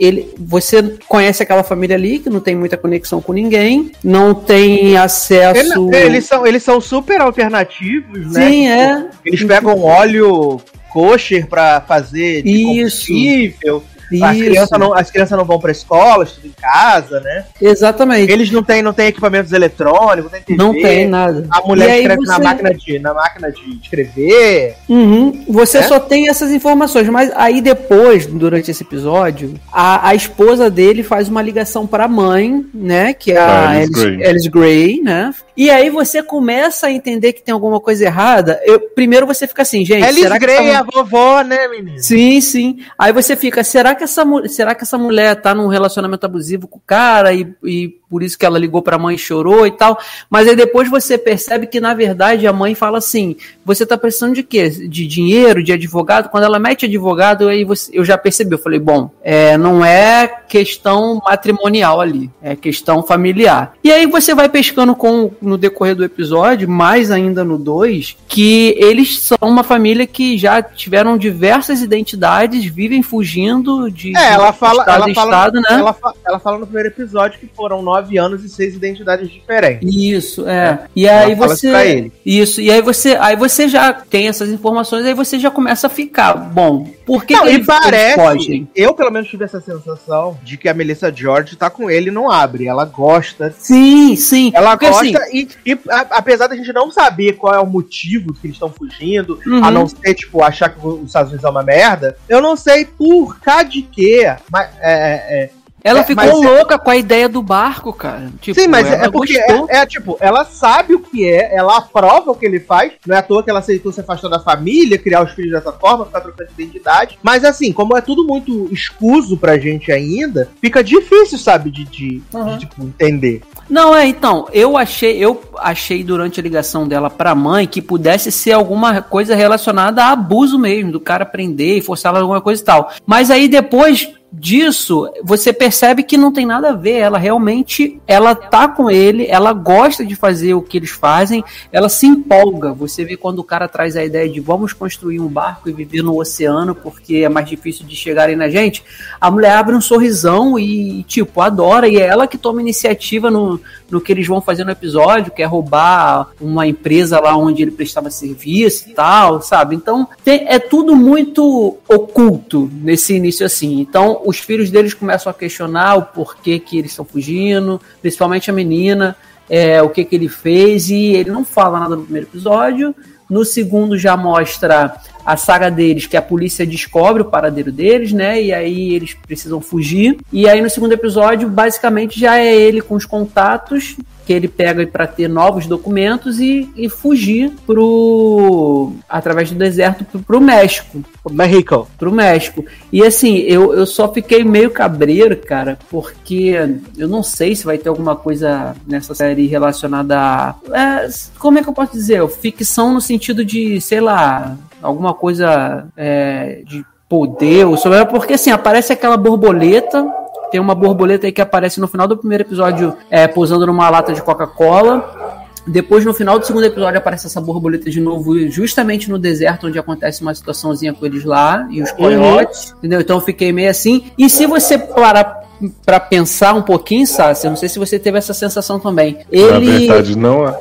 ele, 0.00 0.32
você 0.38 0.96
conhece 1.06 1.42
aquela 1.42 1.62
família 1.62 1.94
ali 1.94 2.18
que 2.18 2.30
não 2.30 2.40
tem 2.40 2.56
muita 2.56 2.74
conexão 2.74 3.20
com 3.20 3.34
ninguém, 3.34 3.92
não 4.02 4.32
tem 4.34 4.96
acesso. 4.96 5.90
Ele, 5.90 6.06
eles, 6.06 6.24
são, 6.24 6.46
eles 6.46 6.62
são 6.62 6.80
super 6.80 7.20
alternativos, 7.20 8.32
né? 8.32 8.48
Sim, 8.48 8.68
é. 8.68 9.06
Eles 9.22 9.44
pegam 9.44 9.82
óleo 9.82 10.58
kosher 10.90 11.46
para 11.46 11.82
fazer 11.82 12.42
de 12.42 12.50
Isso. 12.50 12.66
combustível. 12.66 13.84
As 14.22 14.36
crianças, 14.36 14.78
não, 14.78 14.94
as 14.94 15.10
crianças 15.10 15.38
não 15.38 15.44
vão 15.44 15.58
pra 15.58 15.70
escola, 15.70 16.24
estudam 16.24 16.50
em 16.50 16.54
casa, 16.60 17.20
né? 17.20 17.44
Exatamente. 17.60 18.32
Eles 18.32 18.50
não 18.50 18.62
têm, 18.62 18.82
não 18.82 18.92
têm 18.92 19.06
equipamentos 19.08 19.52
eletrônicos, 19.52 20.24
não 20.24 20.30
tem 20.30 20.42
TV. 20.42 20.58
Não 20.58 20.72
tem 20.72 21.08
nada. 21.08 21.46
A 21.50 21.60
mulher 21.66 21.98
escreve 21.98 22.20
você... 22.20 22.32
na, 22.32 22.38
máquina 22.38 22.74
de, 22.74 22.98
na 22.98 23.14
máquina 23.14 23.52
de 23.52 23.78
escrever. 23.82 24.76
Uhum. 24.88 25.44
Você 25.48 25.78
é? 25.78 25.82
só 25.82 26.00
tem 26.00 26.28
essas 26.28 26.50
informações, 26.50 27.08
mas 27.08 27.30
aí 27.34 27.60
depois, 27.60 28.26
durante 28.26 28.70
esse 28.70 28.82
episódio, 28.82 29.54
a, 29.72 30.08
a 30.08 30.14
esposa 30.14 30.70
dele 30.70 31.02
faz 31.02 31.28
uma 31.28 31.42
ligação 31.42 31.86
pra 31.86 32.08
mãe, 32.08 32.64
né? 32.74 33.12
Que 33.12 33.32
é 33.32 33.38
a 33.38 33.70
Alice, 33.70 34.00
Alice, 34.00 34.16
Gray. 34.16 34.26
Alice 34.26 34.48
Gray, 34.48 35.00
né? 35.02 35.34
E 35.56 35.68
aí 35.68 35.90
você 35.90 36.22
começa 36.22 36.86
a 36.86 36.90
entender 36.90 37.34
que 37.34 37.42
tem 37.42 37.52
alguma 37.52 37.80
coisa 37.80 38.06
errada. 38.06 38.58
Eu, 38.64 38.80
primeiro 38.80 39.26
você 39.26 39.46
fica 39.46 39.60
assim, 39.60 39.84
gente. 39.84 40.02
Alice 40.02 40.22
será 40.22 40.38
Gray 40.38 40.68
é 40.68 40.76
a 40.76 40.82
vovó, 40.82 41.42
né, 41.42 41.68
menino? 41.68 41.98
Sim, 41.98 42.40
sim. 42.40 42.78
Aí 42.98 43.12
você 43.12 43.36
fica, 43.36 43.62
será 43.62 43.94
que 43.94 43.99
que 44.00 44.04
essa, 44.04 44.24
será 44.48 44.74
que 44.74 44.82
essa 44.82 44.96
mulher 44.96 45.36
tá 45.36 45.54
num 45.54 45.66
relacionamento 45.66 46.24
abusivo 46.24 46.66
com 46.66 46.78
o 46.78 46.82
cara 46.86 47.34
e, 47.34 47.54
e 47.62 48.00
por 48.10 48.22
isso 48.22 48.38
que 48.38 48.46
ela 48.46 48.58
ligou 48.58 48.82
para 48.82 48.96
a 48.96 48.98
mãe 48.98 49.14
e 49.14 49.18
chorou 49.18 49.66
e 49.66 49.70
tal. 49.70 49.98
Mas 50.28 50.48
aí 50.48 50.56
depois 50.56 50.90
você 50.90 51.16
percebe 51.16 51.66
que 51.66 51.80
na 51.80 51.94
verdade 51.94 52.46
a 52.46 52.52
mãe 52.52 52.74
fala 52.74 52.98
assim: 52.98 53.36
"Você 53.64 53.84
tá 53.84 53.96
precisando 53.96 54.34
de 54.34 54.42
quê? 54.42 54.68
De 54.68 55.06
dinheiro, 55.06 55.62
de 55.62 55.72
advogado?" 55.72 56.30
Quando 56.30 56.44
ela 56.44 56.58
mete 56.58 56.86
advogado, 56.86 57.48
aí 57.48 57.62
você, 57.62 57.90
eu 57.94 58.04
já 58.04 58.16
percebi, 58.18 58.54
eu 58.54 58.58
falei: 58.58 58.80
"Bom, 58.80 59.10
é, 59.22 59.56
não 59.56 59.84
é 59.84 60.26
questão 60.48 61.20
matrimonial 61.24 62.00
ali, 62.00 62.30
é 62.42 62.56
questão 62.56 63.02
familiar". 63.02 63.74
E 63.84 63.92
aí 63.92 64.06
você 64.06 64.34
vai 64.34 64.48
pescando 64.48 64.94
com 64.96 65.30
no 65.40 65.58
decorrer 65.58 65.94
do 65.94 66.04
episódio, 66.04 66.68
mais 66.68 67.10
ainda 67.10 67.44
no 67.44 67.58
2, 67.58 68.16
que 68.26 68.74
eles 68.78 69.20
são 69.20 69.38
uma 69.42 69.62
família 69.62 70.06
que 70.06 70.38
já 70.38 70.62
tiveram 70.62 71.18
diversas 71.18 71.82
identidades, 71.82 72.64
vivem 72.64 73.02
fugindo 73.02 73.89
de 73.90 74.16
É, 74.16 74.32
ela 74.32 74.52
fala, 74.52 74.82
estado 74.82 75.04
ela, 75.04 75.14
fala, 75.14 75.30
estado, 75.30 75.60
né? 75.60 75.68
ela, 75.70 75.96
ela 76.26 76.38
fala 76.38 76.58
no 76.58 76.66
primeiro 76.66 76.88
episódio 76.88 77.38
que 77.38 77.46
foram 77.46 77.82
nove 77.82 78.10
9 78.10 78.18
anos 78.18 78.44
e 78.44 78.48
seis 78.48 78.74
identidades 78.74 79.30
diferentes. 79.30 79.94
Isso, 79.94 80.48
é. 80.48 80.86
E 80.94 81.08
aí 81.08 81.34
você. 81.34 82.10
Isso, 82.24 82.60
e 82.60 82.70
aí 82.70 82.82
você, 82.82 83.16
aí 83.20 83.36
você 83.36 83.68
já 83.68 83.92
tem 83.92 84.28
essas 84.28 84.48
informações, 84.48 85.04
aí 85.04 85.14
você 85.14 85.38
já 85.38 85.50
começa 85.50 85.86
a 85.86 85.90
ficar. 85.90 86.34
Bom, 86.34 86.88
por 87.06 87.24
que, 87.24 87.34
não, 87.34 87.44
que 87.44 87.52
e 87.52 87.64
parece, 87.64 88.68
Eu, 88.74 88.94
pelo 88.94 89.10
menos, 89.10 89.28
tive 89.28 89.44
essa 89.44 89.60
sensação 89.60 90.38
de 90.42 90.56
que 90.56 90.68
a 90.68 90.74
Melissa 90.74 91.12
George 91.14 91.56
tá 91.56 91.70
com 91.70 91.90
ele 91.90 92.08
e 92.08 92.12
não 92.12 92.30
abre. 92.30 92.66
Ela 92.66 92.84
gosta. 92.84 93.54
Sim, 93.58 94.16
sim. 94.16 94.50
Ela 94.54 94.76
Porque, 94.76 94.86
gosta 94.86 95.18
assim, 95.18 95.48
e, 95.64 95.72
e 95.72 95.78
a, 95.88 96.00
apesar 96.10 96.46
da 96.46 96.56
gente 96.56 96.72
não 96.72 96.90
saber 96.90 97.34
qual 97.34 97.54
é 97.54 97.60
o 97.60 97.66
motivo 97.66 98.32
que 98.32 98.46
eles 98.46 98.56
estão 98.56 98.70
fugindo, 98.70 99.38
uhum. 99.46 99.64
a 99.64 99.70
não 99.70 99.86
ser, 99.86 100.14
tipo, 100.14 100.42
achar 100.42 100.68
que 100.68 100.86
os 100.86 101.06
Estados 101.06 101.30
Unidos 101.30 101.44
é 101.44 101.50
uma 101.50 101.62
merda, 101.62 102.16
eu 102.28 102.40
não 102.40 102.56
sei 102.56 102.84
por 102.84 103.38
cá 103.40 103.62
quê, 103.82 104.34
mas 104.50 104.70
é, 104.80 105.44
é 105.44 105.50
ela 105.82 106.00
é, 106.00 106.04
ficou 106.04 106.24
é- 106.24 106.32
louca 106.32 106.74
é... 106.74 106.78
com 106.78 106.90
a 106.90 106.96
ideia 106.96 107.28
do 107.28 107.42
barco, 107.42 107.92
cara. 107.92 108.30
Tipo, 108.40 108.60
Sim, 108.60 108.68
mas 108.68 108.86
é 108.86 109.08
porque 109.08 109.38
é, 109.38 109.80
é, 109.80 109.86
tipo, 109.86 110.16
ela 110.20 110.44
sabe 110.44 110.94
o 110.94 111.00
que 111.00 111.28
é, 111.28 111.54
ela 111.54 111.78
aprova 111.78 112.30
o 112.30 112.34
que 112.34 112.46
ele 112.46 112.60
faz. 112.60 112.92
Não 113.06 113.16
é 113.16 113.18
à 113.18 113.22
toa 113.22 113.42
que 113.42 113.50
ela 113.50 113.60
aceitou 113.60 113.92
se 113.92 114.00
afastar 114.00 114.28
da 114.28 114.40
família, 114.40 114.98
criar 114.98 115.22
os 115.22 115.32
filhos 115.32 115.52
dessa 115.52 115.72
forma, 115.72 116.06
ficar 116.06 116.20
trocando 116.20 116.50
de 116.50 116.62
identidade. 116.62 117.18
Mas 117.22 117.44
assim, 117.44 117.72
como 117.72 117.96
é 117.96 118.00
tudo 118.00 118.26
muito 118.26 118.68
escuso 118.72 119.36
pra 119.36 119.58
gente 119.58 119.90
ainda, 119.90 120.48
fica 120.60 120.82
difícil, 120.82 121.38
sabe, 121.38 121.70
de, 121.70 121.84
de, 121.84 122.22
uhum. 122.32 122.56
de 122.56 122.66
tipo, 122.66 122.82
entender. 122.82 123.42
Não, 123.68 123.94
é, 123.94 124.06
então, 124.06 124.48
eu 124.52 124.76
achei, 124.76 125.16
eu 125.16 125.40
achei 125.58 126.02
durante 126.02 126.40
a 126.40 126.42
ligação 126.42 126.86
dela 126.86 127.08
pra 127.08 127.34
mãe 127.34 127.66
que 127.66 127.80
pudesse 127.80 128.32
ser 128.32 128.52
alguma 128.52 129.00
coisa 129.00 129.34
relacionada 129.34 130.04
a 130.04 130.12
abuso 130.12 130.58
mesmo, 130.58 130.90
do 130.90 131.00
cara 131.00 131.24
prender 131.24 131.78
e 131.78 131.80
forçar 131.80 132.10
ela 132.10 132.20
alguma 132.20 132.40
coisa 132.40 132.60
e 132.60 132.64
tal. 132.64 132.90
Mas 133.06 133.30
aí 133.30 133.48
depois 133.48 134.12
disso, 134.32 135.10
você 135.24 135.52
percebe 135.52 136.02
que 136.02 136.16
não 136.16 136.32
tem 136.32 136.46
nada 136.46 136.70
a 136.70 136.74
ver. 136.74 136.98
Ela 136.98 137.18
realmente, 137.18 138.00
ela 138.06 138.34
tá 138.34 138.68
com 138.68 138.90
ele, 138.90 139.26
ela 139.26 139.52
gosta 139.52 140.04
de 140.04 140.14
fazer 140.14 140.54
o 140.54 140.62
que 140.62 140.76
eles 140.76 140.90
fazem, 140.90 141.44
ela 141.72 141.88
se 141.88 142.06
empolga. 142.06 142.72
Você 142.72 143.04
vê 143.04 143.16
quando 143.16 143.40
o 143.40 143.44
cara 143.44 143.68
traz 143.68 143.96
a 143.96 144.04
ideia 144.04 144.28
de 144.28 144.40
vamos 144.40 144.72
construir 144.72 145.20
um 145.20 145.28
barco 145.28 145.68
e 145.68 145.72
viver 145.72 146.02
no 146.02 146.18
oceano 146.18 146.74
porque 146.74 147.16
é 147.16 147.28
mais 147.28 147.48
difícil 147.48 147.84
de 147.86 147.96
chegarem 147.96 148.36
na 148.36 148.48
gente. 148.48 148.84
A 149.20 149.30
mulher 149.30 149.52
abre 149.52 149.74
um 149.74 149.80
sorrisão 149.80 150.58
e, 150.58 151.02
tipo, 151.04 151.40
adora. 151.40 151.88
E 151.88 151.96
é 151.96 152.06
ela 152.06 152.26
que 152.26 152.38
toma 152.38 152.60
iniciativa 152.60 153.30
no, 153.30 153.60
no 153.90 154.00
que 154.00 154.12
eles 154.12 154.26
vão 154.26 154.40
fazer 154.40 154.64
no 154.64 154.70
episódio, 154.70 155.32
que 155.32 155.42
é 155.42 155.46
roubar 155.46 156.28
uma 156.40 156.66
empresa 156.66 157.20
lá 157.20 157.36
onde 157.36 157.62
ele 157.62 157.70
prestava 157.70 158.10
serviço 158.10 158.88
e 158.88 158.92
tal, 158.92 159.42
sabe? 159.42 159.74
Então, 159.74 160.08
tem, 160.24 160.44
é 160.46 160.58
tudo 160.58 160.94
muito 160.94 161.78
oculto 161.88 162.70
nesse 162.72 163.14
início 163.14 163.44
assim. 163.44 163.80
Então, 163.80 164.19
os 164.24 164.38
filhos 164.38 164.70
deles 164.70 164.94
começam 164.94 165.30
a 165.30 165.34
questionar 165.34 165.96
o 165.96 166.02
porquê 166.02 166.58
que 166.58 166.78
eles 166.78 166.92
estão 166.92 167.04
fugindo, 167.04 167.80
principalmente 168.00 168.50
a 168.50 168.52
menina, 168.52 169.16
é, 169.48 169.82
o 169.82 169.88
que, 169.88 170.04
que 170.04 170.14
ele 170.14 170.28
fez, 170.28 170.90
e 170.90 171.06
ele 171.12 171.30
não 171.30 171.44
fala 171.44 171.80
nada 171.80 171.96
no 171.96 172.02
primeiro 172.02 172.28
episódio. 172.28 172.94
No 173.28 173.44
segundo 173.44 173.96
já 173.98 174.16
mostra 174.16 174.96
a 175.24 175.36
saga 175.36 175.70
deles, 175.70 176.06
que 176.06 176.16
a 176.16 176.22
polícia 176.22 176.66
descobre 176.66 177.22
o 177.22 177.26
paradeiro 177.26 177.72
deles, 177.72 178.12
né? 178.12 178.42
E 178.42 178.52
aí 178.52 178.94
eles 178.94 179.14
precisam 179.14 179.60
fugir. 179.60 180.18
E 180.32 180.48
aí 180.48 180.60
no 180.60 180.70
segundo 180.70 180.92
episódio, 180.92 181.48
basicamente, 181.48 182.18
já 182.18 182.38
é 182.38 182.54
ele 182.54 182.80
com 182.80 182.94
os 182.94 183.04
contatos 183.04 183.96
que 184.30 184.34
ele 184.34 184.46
pega 184.46 184.86
para 184.86 185.08
ter 185.08 185.26
novos 185.26 185.66
documentos 185.66 186.38
e, 186.38 186.70
e 186.76 186.88
fugir 186.88 187.52
pro 187.66 188.92
através 189.08 189.50
do 189.50 189.58
deserto 189.58 190.04
pro, 190.04 190.20
pro 190.20 190.40
México. 190.40 191.02
México. 191.28 191.88
Pro 191.98 192.12
México. 192.12 192.64
E 192.92 193.02
assim, 193.02 193.38
eu, 193.38 193.74
eu 193.74 193.84
só 193.84 194.12
fiquei 194.12 194.44
meio 194.44 194.70
cabreiro, 194.70 195.36
cara, 195.36 195.80
porque 195.90 196.54
eu 196.96 197.08
não 197.08 197.24
sei 197.24 197.56
se 197.56 197.64
vai 197.64 197.76
ter 197.76 197.88
alguma 197.88 198.14
coisa 198.14 198.76
nessa 198.86 199.16
série 199.16 199.48
relacionada 199.48 200.16
a. 200.16 200.54
É, 200.72 201.08
como 201.36 201.58
é 201.58 201.62
que 201.64 201.68
eu 201.68 201.74
posso 201.74 201.92
dizer? 201.92 202.24
Ficção 202.28 202.94
no 202.94 203.00
sentido 203.00 203.44
de, 203.44 203.80
sei 203.80 204.00
lá, 204.00 204.56
alguma 204.82 205.14
coisa 205.14 205.86
é, 205.96 206.62
de 206.66 206.84
poder, 207.08 207.66
ou 207.66 207.76
sobre, 207.76 208.04
porque 208.06 208.34
assim, 208.34 208.50
aparece 208.50 208.92
aquela 208.92 209.16
borboleta 209.16 210.06
tem 210.50 210.60
uma 210.60 210.74
borboleta 210.74 211.26
aí 211.26 211.32
que 211.32 211.40
aparece 211.40 211.80
no 211.80 211.86
final 211.86 212.08
do 212.08 212.16
primeiro 212.16 212.42
episódio 212.42 212.96
é, 213.08 213.28
pousando 213.28 213.66
numa 213.66 213.88
lata 213.88 214.12
de 214.12 214.20
Coca-Cola. 214.20 215.38
Depois, 215.66 216.04
no 216.04 216.12
final 216.12 216.38
do 216.38 216.46
segundo 216.46 216.64
episódio, 216.64 216.98
aparece 216.98 217.26
essa 217.26 217.40
borboleta 217.40 217.88
de 217.90 218.00
novo, 218.00 218.36
justamente 218.48 219.08
no 219.08 219.18
deserto, 219.18 219.68
onde 219.68 219.78
acontece 219.78 220.22
uma 220.22 220.34
situaçãozinha 220.34 220.92
com 220.92 221.04
eles 221.06 221.24
lá, 221.24 221.68
e 221.70 221.82
os 221.82 221.92
coiotes, 221.92 222.70
uhum. 222.70 222.78
entendeu? 222.78 223.00
Então 223.00 223.18
eu 223.18 223.20
fiquei 223.20 223.52
meio 223.52 223.70
assim. 223.70 224.10
E 224.18 224.28
se 224.28 224.46
você 224.46 224.78
parar 224.78 225.48
para 225.84 226.00
pensar 226.00 226.54
um 226.54 226.62
pouquinho, 226.62 227.06
Sassi, 227.06 227.46
eu 227.46 227.50
não 227.50 227.56
sei 227.56 227.68
se 227.68 227.78
você 227.78 227.98
teve 227.98 228.18
essa 228.18 228.32
sensação 228.32 228.80
também. 228.80 229.18
Ele... 229.30 229.52
Na 229.52 229.78
verdade, 229.78 230.16
não 230.16 230.48
é. 230.48 230.58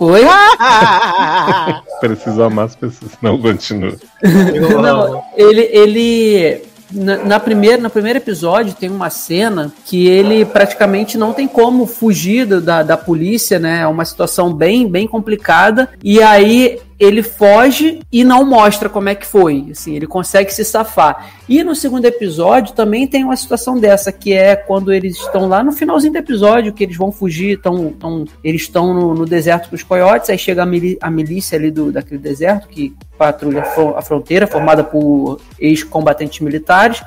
Oi? 0.00 0.22
Preciso 2.00 2.42
amar 2.42 2.66
as 2.66 2.76
pessoas, 2.76 3.12
não 3.22 3.40
continua. 3.40 3.96
Não, 4.82 5.22
ele, 5.36 5.68
ele 5.72 6.62
na, 6.92 7.16
na 7.24 7.40
primeira, 7.40 7.78
no 7.78 7.90
primeiro 7.90 8.18
episódio 8.18 8.74
tem 8.74 8.90
uma 8.90 9.10
cena 9.10 9.72
que 9.84 10.06
ele 10.06 10.44
praticamente 10.44 11.18
não 11.18 11.32
tem 11.32 11.48
como 11.48 11.86
fugir 11.86 12.46
da, 12.46 12.82
da 12.82 12.96
polícia, 12.96 13.58
né? 13.58 13.80
É 13.80 13.86
uma 13.86 14.04
situação 14.04 14.52
bem, 14.52 14.88
bem 14.88 15.06
complicada. 15.06 15.90
E 16.02 16.22
aí 16.22 16.78
ele 16.98 17.22
foge 17.22 18.00
e 18.10 18.22
não 18.22 18.44
mostra 18.44 18.88
como 18.88 19.08
é 19.08 19.14
que 19.14 19.26
foi. 19.26 19.68
Assim, 19.70 19.94
ele 19.94 20.06
consegue 20.06 20.52
se 20.52 20.64
safar. 20.64 21.30
E 21.48 21.62
no 21.64 21.74
segundo 21.74 22.04
episódio 22.04 22.74
também 22.74 23.06
tem 23.06 23.24
uma 23.24 23.36
situação 23.36 23.78
dessa, 23.78 24.12
que 24.12 24.32
é 24.32 24.56
quando 24.56 24.92
eles 24.92 25.16
estão 25.16 25.48
lá 25.48 25.62
no 25.62 25.72
finalzinho 25.72 26.12
do 26.12 26.18
episódio, 26.18 26.72
que 26.72 26.84
eles 26.84 26.96
vão 26.96 27.10
fugir, 27.10 27.60
tão, 27.60 27.90
tão, 27.90 28.24
eles 28.42 28.62
estão 28.62 28.94
no, 28.94 29.14
no 29.14 29.26
deserto 29.26 29.68
com 29.68 29.76
os 29.76 29.82
coiotes, 29.82 30.30
aí 30.30 30.38
chega 30.38 30.62
a, 30.62 30.66
a 31.06 31.10
milícia 31.10 31.58
ali 31.58 31.70
do, 31.70 31.92
daquele 31.92 32.20
deserto, 32.20 32.68
que 32.68 32.94
patrulha 33.18 33.64
a 33.96 34.02
fronteira, 34.02 34.46
formada 34.46 34.82
por 34.82 35.40
ex-combatentes 35.58 36.40
militares. 36.40 37.02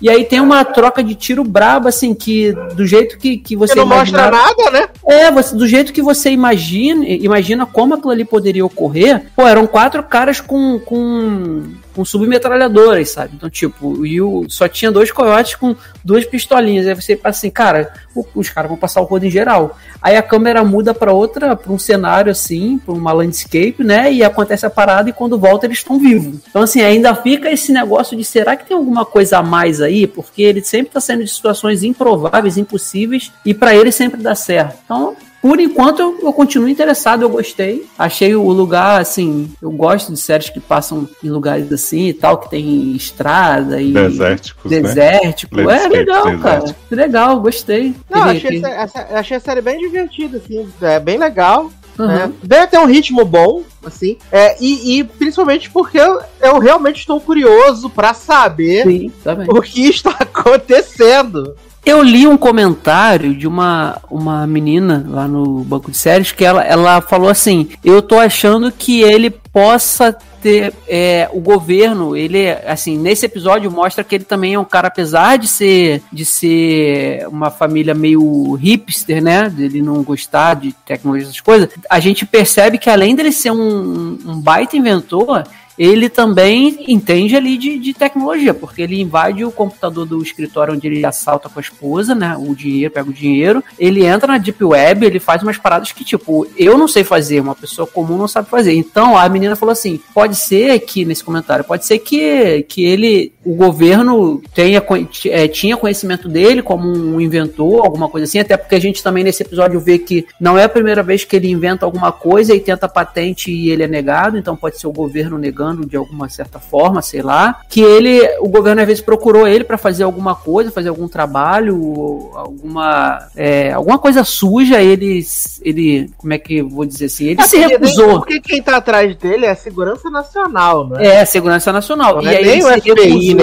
E 0.00 0.08
aí 0.08 0.24
tem 0.24 0.40
uma 0.40 0.64
troca 0.64 1.02
de 1.02 1.14
tiro 1.14 1.42
braba, 1.42 1.88
assim, 1.88 2.14
que 2.14 2.52
do 2.74 2.86
jeito 2.86 3.18
que, 3.18 3.36
que 3.36 3.56
você. 3.56 3.74
não 3.74 3.86
mostra 3.86 4.30
nada, 4.30 4.70
né? 4.70 4.88
É, 5.04 5.30
você, 5.30 5.56
do 5.56 5.66
jeito 5.66 5.92
que 5.92 6.02
você 6.02 6.30
imagina, 6.30 7.04
imagina 7.04 7.66
como 7.66 7.94
aquilo 7.94 8.12
ali 8.12 8.24
poderia 8.24 8.64
ocorrer. 8.64 9.26
Pô, 9.34 9.46
eram 9.46 9.66
quatro 9.66 10.02
caras 10.02 10.40
com, 10.40 10.78
com 10.78 11.62
com 11.98 12.04
submetralhadoras, 12.04 13.10
sabe? 13.10 13.32
Então, 13.34 13.50
tipo, 13.50 14.06
e 14.06 14.22
o, 14.22 14.46
só 14.48 14.68
tinha 14.68 14.88
dois 14.88 15.10
coiotes 15.10 15.56
com 15.56 15.74
duas 16.04 16.24
pistolinhas. 16.24 16.86
Aí 16.86 16.94
você 16.94 17.16
passa 17.16 17.40
assim, 17.40 17.50
cara, 17.50 17.92
os 18.36 18.48
caras 18.48 18.68
vão 18.68 18.78
passar 18.78 19.00
o 19.00 19.04
rodo 19.04 19.26
em 19.26 19.30
geral. 19.30 19.76
Aí 20.00 20.14
a 20.16 20.22
câmera 20.22 20.62
muda 20.62 20.94
pra 20.94 21.12
outra, 21.12 21.56
pra 21.56 21.72
um 21.72 21.78
cenário 21.78 22.30
assim, 22.30 22.78
pra 22.78 22.94
uma 22.94 23.10
landscape, 23.10 23.82
né? 23.82 24.12
E 24.12 24.22
acontece 24.22 24.64
a 24.64 24.70
parada 24.70 25.10
e 25.10 25.12
quando 25.12 25.36
volta 25.36 25.66
eles 25.66 25.78
estão 25.78 25.98
vivos. 25.98 26.38
Então, 26.48 26.62
assim, 26.62 26.82
ainda 26.82 27.12
fica 27.16 27.50
esse 27.50 27.72
negócio 27.72 28.16
de 28.16 28.22
será 28.22 28.54
que 28.54 28.66
tem 28.66 28.76
alguma 28.76 29.04
coisa 29.04 29.38
a 29.38 29.42
mais 29.42 29.80
aí? 29.80 30.06
Porque 30.06 30.42
ele 30.42 30.62
sempre 30.62 30.92
tá 30.92 31.00
saindo 31.00 31.24
de 31.24 31.30
situações 31.30 31.82
improváveis, 31.82 32.56
impossíveis, 32.56 33.32
e 33.44 33.52
pra 33.52 33.74
ele 33.74 33.90
sempre 33.90 34.22
dá 34.22 34.36
certo. 34.36 34.78
Então, 34.84 35.16
por 35.40 35.60
enquanto 35.60 36.00
eu, 36.00 36.18
eu 36.22 36.32
continuo 36.32 36.68
interessado, 36.68 37.22
eu 37.22 37.28
gostei. 37.28 37.86
Achei 37.98 38.34
o 38.34 38.50
lugar, 38.50 39.00
assim, 39.00 39.48
eu 39.62 39.70
gosto 39.70 40.12
de 40.12 40.18
séries 40.20 40.50
que 40.50 40.60
passam 40.60 41.08
em 41.22 41.30
lugares 41.30 41.70
assim 41.72 42.08
e 42.08 42.12
tal, 42.12 42.38
que 42.38 42.50
tem 42.50 42.92
estrada 42.96 43.80
e 43.80 43.92
Desérticos, 43.92 44.70
né? 44.70 44.80
desértico. 44.80 45.60
É 45.60 45.64
Landscape 45.64 45.96
legal, 45.96 46.22
cara. 46.38 46.60
desértico. 46.60 46.80
Legal, 46.94 47.40
gostei. 47.40 47.94
Não, 48.10 48.22
achei, 48.22 48.50
ele- 48.56 48.66
essa, 48.66 48.98
essa- 49.00 49.18
achei 49.18 49.36
a 49.36 49.40
série 49.40 49.60
bem 49.60 49.78
divertida, 49.78 50.38
assim. 50.38 50.68
É 50.82 50.98
bem 51.00 51.18
legal. 51.18 51.70
Uhum. 51.98 52.06
né? 52.06 52.32
Deve 52.44 52.66
ter 52.68 52.78
um 52.78 52.86
ritmo 52.86 53.24
bom, 53.24 53.64
assim. 53.84 54.16
É, 54.30 54.56
e, 54.62 54.98
e 55.00 55.04
principalmente 55.04 55.68
porque 55.68 55.98
eu, 55.98 56.20
eu 56.40 56.58
realmente 56.60 56.98
estou 57.00 57.20
curioso 57.20 57.90
pra 57.90 58.14
saber 58.14 58.84
Sim, 58.84 59.12
tá 59.24 59.36
o 59.48 59.60
que 59.60 59.88
está 59.88 60.10
acontecendo. 60.20 61.56
Eu 61.88 62.02
li 62.02 62.26
um 62.26 62.36
comentário 62.36 63.34
de 63.34 63.48
uma, 63.48 63.98
uma 64.10 64.46
menina 64.46 65.06
lá 65.08 65.26
no 65.26 65.64
banco 65.64 65.90
de 65.90 65.96
séries 65.96 66.30
que 66.30 66.44
ela, 66.44 66.62
ela 66.62 67.00
falou 67.00 67.30
assim: 67.30 67.70
Eu 67.82 68.02
tô 68.02 68.18
achando 68.18 68.70
que 68.70 69.00
ele 69.00 69.30
possa 69.30 70.12
ter. 70.42 70.74
é, 70.86 71.30
o 71.32 71.40
governo, 71.40 72.14
ele, 72.14 72.50
assim, 72.66 72.98
nesse 72.98 73.24
episódio 73.24 73.70
mostra 73.70 74.04
que 74.04 74.16
ele 74.16 74.24
também 74.24 74.52
é 74.52 74.60
um 74.60 74.66
cara, 74.66 74.88
apesar 74.88 75.38
de 75.38 75.48
ser, 75.48 76.02
de 76.12 76.26
ser 76.26 77.26
uma 77.28 77.50
família 77.50 77.94
meio 77.94 78.52
hipster, 78.52 79.22
né? 79.22 79.48
Dele 79.48 79.80
não 79.80 80.02
gostar 80.02 80.56
de 80.56 80.72
tecnologia, 80.84 81.26
essas 81.26 81.40
coisas, 81.40 81.70
a 81.88 81.98
gente 82.00 82.26
percebe 82.26 82.76
que 82.76 82.90
além 82.90 83.16
dele 83.16 83.32
ser 83.32 83.50
um, 83.50 84.18
um 84.26 84.38
baita 84.38 84.76
inventor. 84.76 85.42
Ele 85.78 86.08
também 86.08 86.84
entende 86.88 87.36
ali 87.36 87.56
de, 87.56 87.78
de 87.78 87.94
tecnologia, 87.94 88.52
porque 88.52 88.82
ele 88.82 89.00
invade 89.00 89.44
o 89.44 89.52
computador 89.52 90.04
do 90.04 90.22
escritório 90.22 90.74
onde 90.74 90.86
ele 90.86 91.04
assalta 91.06 91.48
com 91.48 91.58
a 91.58 91.62
esposa, 91.62 92.14
né? 92.14 92.36
O 92.36 92.54
dinheiro, 92.54 92.92
pega 92.92 93.08
o 93.08 93.12
dinheiro. 93.12 93.62
Ele 93.78 94.04
entra 94.04 94.32
na 94.32 94.38
Deep 94.38 94.62
Web, 94.62 95.06
ele 95.06 95.20
faz 95.20 95.42
umas 95.42 95.56
paradas 95.56 95.92
que, 95.92 96.04
tipo, 96.04 96.46
eu 96.56 96.76
não 96.76 96.88
sei 96.88 97.04
fazer, 97.04 97.40
uma 97.40 97.54
pessoa 97.54 97.86
comum 97.86 98.18
não 98.18 98.28
sabe 98.28 98.48
fazer. 98.48 98.74
Então 98.74 99.16
a 99.16 99.28
menina 99.28 99.56
falou 99.56 99.72
assim: 99.72 100.00
pode 100.12 100.36
ser 100.36 100.78
que, 100.80 101.04
nesse 101.04 101.22
comentário, 101.22 101.64
pode 101.64 101.86
ser 101.86 101.98
que, 101.98 102.62
que 102.64 102.84
ele, 102.84 103.32
o 103.48 103.54
governo 103.54 104.42
tenha, 104.54 104.84
é, 105.26 105.48
tinha 105.48 105.74
conhecimento 105.74 106.28
dele 106.28 106.60
como 106.60 106.86
um 106.86 107.18
inventor, 107.18 107.82
alguma 107.82 108.06
coisa 108.06 108.24
assim, 108.24 108.38
até 108.38 108.58
porque 108.58 108.74
a 108.74 108.80
gente 108.80 109.02
também 109.02 109.24
nesse 109.24 109.42
episódio 109.42 109.80
vê 109.80 109.98
que 109.98 110.26
não 110.38 110.58
é 110.58 110.64
a 110.64 110.68
primeira 110.68 111.02
vez 111.02 111.24
que 111.24 111.34
ele 111.34 111.50
inventa 111.50 111.86
alguma 111.86 112.12
coisa 112.12 112.54
e 112.54 112.60
tenta 112.60 112.86
patente 112.86 113.50
e 113.50 113.70
ele 113.70 113.82
é 113.82 113.88
negado, 113.88 114.36
então 114.36 114.54
pode 114.54 114.78
ser 114.78 114.86
o 114.86 114.92
governo 114.92 115.38
negando 115.38 115.86
de 115.86 115.96
alguma 115.96 116.28
certa 116.28 116.58
forma, 116.58 117.00
sei 117.00 117.22
lá, 117.22 117.62
que 117.70 117.80
ele, 117.80 118.20
o 118.40 118.48
governo 118.48 118.82
às 118.82 118.86
vezes 118.86 119.02
procurou 119.02 119.48
ele 119.48 119.64
para 119.64 119.78
fazer 119.78 120.02
alguma 120.02 120.34
coisa, 120.34 120.70
fazer 120.70 120.90
algum 120.90 121.08
trabalho, 121.08 122.30
alguma, 122.34 123.30
é, 123.34 123.72
alguma 123.72 123.98
coisa 123.98 124.24
suja, 124.24 124.82
ele, 124.82 125.24
ele, 125.62 126.10
como 126.18 126.34
é 126.34 126.38
que 126.38 126.58
eu 126.58 126.68
vou 126.68 126.84
dizer 126.84 127.06
assim, 127.06 127.28
ele 127.28 127.42
se 127.44 127.56
recusou. 127.56 128.18
Porque 128.18 128.40
quem 128.40 128.62
tá 128.62 128.76
atrás 128.76 129.16
dele 129.16 129.46
é 129.46 129.50
a 129.52 129.56
Segurança 129.56 130.10
Nacional, 130.10 130.86
né? 130.86 131.06
É, 131.06 131.24
segurança 131.24 131.72
nacional. 131.72 132.16
Não 132.16 132.30
e 132.30 132.34
é 132.34 132.38
aí 132.38 132.44
nem 132.44 132.54
ele 132.54 132.64
o 132.64 132.80
FBI, 132.80 132.92
recusou. 132.94 133.37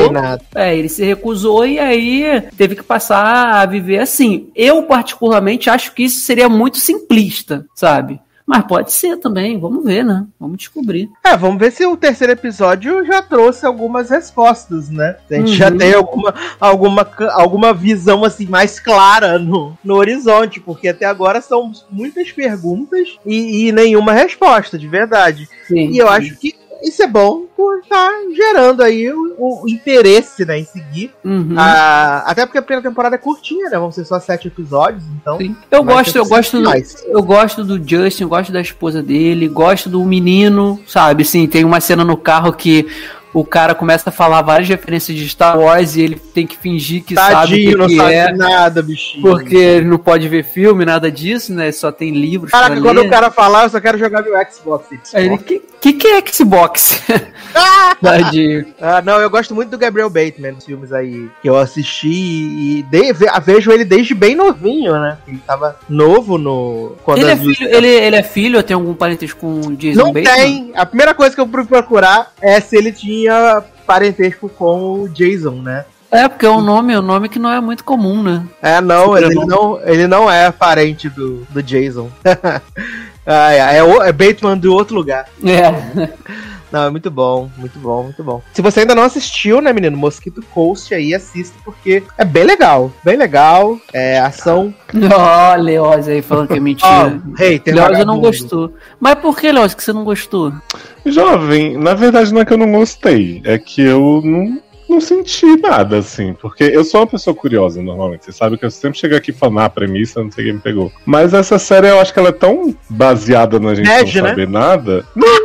É, 0.56 0.76
ele 0.78 0.90
se 0.90 1.04
recusou 1.04 1.66
e 1.66 1.80
aí 1.80 2.42
teve 2.58 2.76
que 2.76 2.84
passar 2.84 3.56
a 3.62 3.66
viver 3.66 4.00
assim. 4.00 4.50
Eu, 4.56 4.84
particularmente, 4.84 5.70
acho 5.70 5.94
que 5.94 6.04
isso 6.04 6.20
seria 6.22 6.50
muito 6.50 6.78
simplista, 6.78 7.66
sabe? 7.76 8.20
Mas 8.48 8.64
pode 8.68 8.94
ser 8.94 9.18
também, 9.18 9.60
vamos 9.60 9.84
ver, 9.84 10.06
né? 10.06 10.24
Vamos 10.40 10.58
descobrir. 10.58 11.10
É, 11.26 11.36
vamos 11.36 11.58
ver 11.58 11.72
se 11.72 11.84
o 11.84 11.98
terceiro 11.98 12.32
episódio 12.32 13.04
já 13.04 13.20
trouxe 13.20 13.66
algumas 13.66 14.12
respostas, 14.12 14.88
né? 14.88 15.16
Se 15.28 15.34
a 15.34 15.38
gente 15.40 15.50
Uhum. 15.50 15.56
já 15.56 15.72
tem 15.72 15.94
alguma, 15.96 16.32
alguma, 16.60 17.10
alguma 17.32 17.74
visão 17.74 18.24
assim 18.24 18.46
mais 18.46 18.80
clara 18.80 19.40
no, 19.40 19.76
no 19.84 19.96
horizonte, 19.96 20.60
porque 20.60 20.90
até 20.90 21.06
agora 21.08 21.42
são 21.42 21.72
muitas 21.90 22.32
perguntas 22.32 23.18
e, 23.26 23.68
e 23.68 23.72
nenhuma 23.72 24.14
resposta, 24.14 24.78
de 24.78 24.88
verdade. 24.88 25.50
Sim. 25.68 25.90
E 25.90 25.98
eu 25.98 26.08
acho 26.08 26.36
que 26.38 26.54
isso 26.86 27.02
é 27.02 27.08
bom 27.08 27.46
por 27.58 27.80
estar 27.80 28.12
gerando 28.36 28.84
aí 28.84 29.12
o, 29.12 29.64
o 29.64 29.68
interesse, 29.68 30.46
né, 30.46 30.60
em 30.60 30.66
seguir. 30.66 31.12
Uhum. 31.24 31.56
Ah, 31.58 32.24
até 32.28 32.46
porque 32.46 32.60
a 32.60 32.62
primeira 32.62 32.88
temporada 32.88 33.16
é 33.16 33.18
curtinha, 33.18 33.70
né? 33.70 33.78
Vão 33.78 33.92
ser 33.92 34.06
só 34.06 34.20
sete 34.20 34.48
episódios, 34.48 35.04
então. 35.20 35.38
Sim. 35.38 35.56
Eu 35.72 35.84
gosto, 35.84 36.16
eu 36.16 36.26
gosto, 36.26 36.62
do, 36.62 36.70
eu 37.08 37.24
gosto 37.24 37.64
do 37.64 37.78
Justin, 37.78 38.24
eu 38.24 38.30
gosto 38.30 38.52
da 38.52 38.62
esposa 38.62 39.02
dele, 39.02 39.48
gosto 39.48 39.90
do 39.90 40.04
menino, 40.06 40.80
sabe? 40.86 41.24
Assim, 41.24 41.48
tem 41.48 41.66
uma 41.66 41.82
cena 41.82 42.06
no 42.06 42.16
carro 42.16 42.54
que 42.54 42.88
o 43.36 43.44
cara 43.44 43.76
começa 43.76 44.10
a 44.10 44.14
falar 44.14 44.42
várias 44.42 44.70
referências 44.70 45.18
de 45.18 45.28
Star 45.28 45.60
Wars 45.60 45.98
e 45.98 46.02
ele 46.02 46.16
tem 46.16 46.48
que 46.48 46.58
fingir 46.58 47.04
que 47.04 47.16
sabe 47.16 47.34
o 47.34 47.38
Tadinho, 47.38 47.72
que, 47.72 47.78
não 47.78 47.88
que 47.88 47.98
sabe 47.98 48.14
é. 48.14 48.34
nada, 48.34 48.82
bichinho. 48.82 49.22
Porque 49.22 49.58
ele 49.58 49.86
não 49.86 49.98
pode 49.98 50.30
ver 50.30 50.44
filme, 50.46 50.86
nada 50.86 51.12
disso, 51.12 51.54
né? 51.54 51.70
Só 51.74 51.92
tem 51.92 52.12
livros. 52.12 52.50
Caraca, 52.52 52.80
quando 52.80 53.02
ler. 53.02 53.08
o 53.08 53.10
cara 53.10 53.30
falar, 53.30 53.64
eu 53.66 53.70
só 53.70 53.82
quero 53.82 53.98
jogar 53.98 54.22
meu 54.22 54.34
Xbox. 54.50 54.88
Aí 55.14 55.26
ele, 55.26 55.38
que, 55.38 55.62
que 55.82 55.94
que 55.94 56.08
é 56.08 56.24
Xbox? 56.26 57.02
Tadinho. 58.02 58.66
Ah, 58.82 59.02
não, 59.02 59.20
eu 59.20 59.30
gosto 59.30 59.54
muito 59.54 59.70
do 59.70 59.78
Gabriel 59.78 60.10
Bateman, 60.10 60.54
dos 60.54 60.66
filmes 60.66 60.94
aí 60.94 61.30
que 61.42 61.50
eu 61.50 61.58
assisti 61.58 62.08
e 62.08 62.84
de- 62.90 63.12
ve- 63.14 63.28
vejo 63.44 63.70
ele 63.72 63.84
desde 63.84 64.14
bem 64.14 64.34
novinho, 64.36 64.94
né? 64.94 65.18
Ele 65.28 65.42
tava 65.46 65.78
novo 65.90 66.38
no. 66.38 66.96
Quando 67.04 67.20
Ele 67.20 67.32
é, 67.32 67.36
filho, 67.36 67.68
ele, 67.70 67.88
ele 67.88 68.16
é 68.16 68.24
filho, 68.24 68.64
tem 68.64 68.76
algum 68.76 68.94
parentesco 68.94 69.40
com 69.40 69.60
o 69.68 69.76
Jason 69.76 70.00
Não 70.00 70.14
Bateman? 70.14 70.36
tem. 70.36 70.72
A 70.76 70.86
primeira 70.86 71.14
coisa 71.14 71.36
que 71.36 71.42
eu 71.42 71.48
fui 71.48 71.66
procurar 71.66 72.32
é 72.42 72.60
se 72.62 72.78
ele 72.78 72.92
tinha 72.92 73.25
parentesco 73.86 74.50
com 74.50 75.02
o 75.04 75.10
Jason, 75.10 75.62
né? 75.62 75.86
É, 76.12 76.28
porque 76.30 76.46
é 76.46 76.50
um 76.50 76.62
nome, 76.62 76.94
é 76.94 77.00
um 77.00 77.04
nome 77.04 77.28
que 77.28 77.40
não 77.40 77.52
é 77.52 77.60
muito 77.60 77.84
comum, 77.84 78.24
né? 78.24 78.46
É, 78.62 78.80
não, 78.80 79.18
ele 79.18 79.34
não, 79.46 79.80
ele 79.84 80.08
não 80.08 80.32
é 80.32 80.50
parente 80.52 81.10
do, 81.10 81.46
do 81.50 81.62
Jason. 81.62 82.10
ah, 83.26 83.52
é, 83.54 83.78
é, 83.78 83.84
o- 83.84 84.02
é 84.02 84.12
Bateman 84.14 84.58
do 84.58 84.74
outro 84.74 84.96
lugar. 84.96 85.26
É. 85.44 86.10
Não, 86.76 86.84
é 86.84 86.90
muito 86.90 87.10
bom, 87.10 87.50
muito 87.56 87.80
bom, 87.80 88.04
muito 88.04 88.22
bom. 88.22 88.42
Se 88.52 88.62
você 88.62 88.82
ainda 88.82 88.94
não 88.94 89.04
assistiu, 89.04 89.62
né, 89.62 89.72
menino, 89.72 89.96
Mosquito 89.96 90.44
Coast 90.54 90.94
aí, 90.94 91.14
assista, 91.14 91.56
porque 91.64 92.04
é 92.18 92.26
bem 92.26 92.44
legal, 92.44 92.92
bem 93.02 93.16
legal. 93.16 93.80
É 93.94 94.20
ação. 94.20 94.76
Ó, 94.94 95.56
Leoz 95.56 96.10
aí 96.10 96.22
falando 96.22 96.50
que 96.50 96.56
é 96.56 96.60
mentira. 96.60 97.18
hater 97.38 97.74
Leoz 97.74 98.06
não 98.06 98.20
gostou. 98.20 98.74
Mas 99.00 99.16
por 99.16 99.38
que, 99.38 99.54
Leoz, 99.54 99.74
que 99.74 99.82
você 99.82 99.94
não 99.94 100.04
gostou? 100.04 100.52
Jovem, 101.06 101.78
na 101.78 101.94
verdade 101.94 102.34
não 102.34 102.42
é 102.42 102.46
que 102.46 102.52
eu 102.52 102.58
não 102.58 102.70
gostei, 102.70 103.42
é 103.46 103.58
que 103.58 103.82
eu 103.82 104.22
não, 104.26 104.62
não 104.90 105.00
senti 105.00 105.46
nada, 105.56 106.00
assim, 106.00 106.34
porque 106.34 106.66
eu 106.66 106.84
sou 106.84 107.00
uma 107.00 107.08
pessoa 107.08 107.34
curiosa 107.34 107.82
normalmente. 107.82 108.26
Você 108.26 108.34
sabe 108.34 108.58
que 108.58 108.66
eu 108.66 108.72
sempre 108.72 109.00
chego 109.00 109.16
aqui 109.16 109.32
falando, 109.32 109.60
ah, 109.60 109.66
a 109.66 109.70
premissa, 109.70 110.22
não 110.22 110.30
sei 110.30 110.44
quem 110.44 110.54
me 110.56 110.60
pegou. 110.60 110.92
Mas 111.06 111.34
essa 111.34 111.58
série 111.58 111.88
eu 111.88 112.02
acho 112.02 112.12
que 112.12 112.20
ela 112.20 112.30
é 112.30 112.34
tão 112.34 112.76
baseada 112.90 113.62
na 113.62 113.76
gente 113.76 113.88
não 113.88 114.24
né? 114.24 114.30
saber 114.30 114.50
nada. 114.50 115.06
Não, 115.16 115.45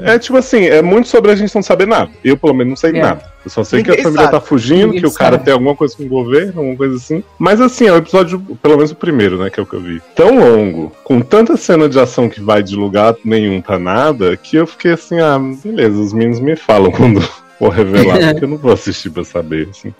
é 0.00 0.18
tipo 0.18 0.36
assim, 0.36 0.64
é 0.64 0.80
muito 0.82 1.08
sobre 1.08 1.30
a 1.30 1.34
gente 1.36 1.54
não 1.54 1.62
saber 1.62 1.86
nada. 1.86 2.10
Eu, 2.24 2.36
pelo 2.36 2.54
menos, 2.54 2.70
não 2.70 2.76
sei 2.76 2.90
É. 2.90 3.00
nada. 3.02 3.30
Eu 3.44 3.50
só 3.50 3.64
sei 3.64 3.82
que 3.82 3.88
Ninguém 3.88 4.00
a 4.00 4.04
família 4.04 4.24
sabe. 4.26 4.36
tá 4.36 4.40
fugindo, 4.46 4.86
Ninguém 4.88 5.00
que 5.00 5.06
o 5.06 5.12
cara 5.12 5.32
sabe. 5.32 5.44
tem 5.44 5.52
alguma 5.54 5.74
coisa 5.74 5.96
com 5.96 6.02
o 6.04 6.08
governo, 6.08 6.52
alguma 6.58 6.76
coisa 6.76 6.96
assim. 6.96 7.24
Mas 7.38 7.60
assim, 7.60 7.86
é 7.86 7.92
o 7.92 7.96
episódio, 7.96 8.38
pelo 8.62 8.76
menos 8.76 8.90
o 8.90 8.94
primeiro, 8.94 9.38
né, 9.38 9.48
que 9.50 9.58
é 9.58 9.62
o 9.62 9.66
que 9.66 9.74
eu 9.74 9.80
vi. 9.80 10.02
Tão 10.14 10.38
longo, 10.38 10.92
com 11.04 11.20
tanta 11.22 11.56
cena 11.56 11.88
de 11.88 11.98
ação 11.98 12.28
que 12.28 12.40
vai 12.40 12.62
de 12.62 12.76
lugar 12.76 13.14
nenhum 13.24 13.60
pra 13.62 13.78
nada, 13.78 14.36
que 14.36 14.56
eu 14.56 14.66
fiquei 14.66 14.92
assim, 14.92 15.18
ah, 15.20 15.38
beleza, 15.64 15.98
os 15.98 16.12
meninos 16.12 16.38
me 16.40 16.54
falam 16.54 16.90
quando 16.92 17.20
for 17.58 17.70
revelar, 17.70 18.18
porque 18.32 18.44
eu 18.44 18.48
não 18.48 18.58
vou 18.58 18.72
assistir 18.72 19.08
pra 19.10 19.24
saber, 19.24 19.68
assim. 19.70 19.94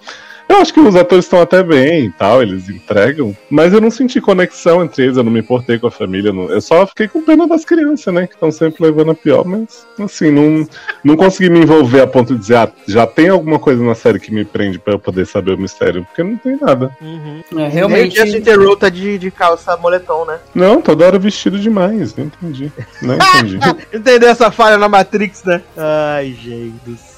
Eu 0.50 0.56
acho 0.56 0.74
que 0.74 0.80
os 0.80 0.96
atores 0.96 1.24
estão 1.26 1.40
até 1.40 1.62
bem 1.62 2.06
e 2.06 2.10
tal, 2.10 2.42
eles 2.42 2.68
entregam, 2.68 3.36
mas 3.48 3.72
eu 3.72 3.80
não 3.80 3.88
senti 3.90 4.20
conexão 4.20 4.82
entre 4.82 5.04
eles, 5.04 5.16
eu 5.16 5.22
não 5.22 5.30
me 5.30 5.38
importei 5.38 5.78
com 5.78 5.86
a 5.86 5.90
família, 5.92 6.32
não- 6.32 6.50
eu 6.50 6.60
só 6.60 6.84
fiquei 6.88 7.06
com 7.06 7.22
pena 7.22 7.46
das 7.46 7.64
crianças, 7.64 8.12
né, 8.12 8.26
que 8.26 8.34
estão 8.34 8.50
sempre 8.50 8.82
levando 8.84 9.12
a 9.12 9.14
pior, 9.14 9.44
mas 9.44 9.86
assim, 10.00 10.28
não, 10.30 10.66
não 11.04 11.16
consegui 11.16 11.48
me 11.50 11.60
envolver 11.60 12.00
a 12.00 12.06
ponto 12.06 12.34
de 12.34 12.40
dizer, 12.40 12.56
ah, 12.56 12.72
já 12.88 13.06
tem 13.06 13.28
alguma 13.28 13.60
coisa 13.60 13.80
na 13.82 13.94
série 13.94 14.18
que 14.18 14.34
me 14.34 14.44
prende 14.44 14.76
pra 14.78 14.94
eu 14.94 14.98
poder 14.98 15.24
saber 15.24 15.54
o 15.54 15.58
mistério, 15.58 16.04
porque 16.04 16.22
não 16.24 16.36
tem 16.36 16.58
nada. 16.60 16.90
Uhum. 17.00 17.42
É, 17.56 17.68
Realmente. 17.68 18.18
E 18.18 18.20
o 18.22 18.26
Justin 18.26 18.76
tá 18.76 18.88
de, 18.88 19.18
de 19.18 19.30
calça 19.30 19.76
moletom, 19.76 20.24
né? 20.24 20.40
Não, 20.52 20.82
toda 20.82 21.06
hora 21.06 21.18
vestido 21.18 21.60
demais, 21.60 22.16
não 22.16 22.24
entendi. 22.24 22.72
Não 23.00 23.14
entendi. 23.14 23.58
Entendeu 23.94 24.28
essa 24.28 24.50
falha 24.50 24.76
na 24.76 24.88
Matrix, 24.88 25.44
né? 25.44 25.62
Ai, 25.76 26.32
gente 26.32 26.74
do 26.84 26.96
céu. 26.96 27.09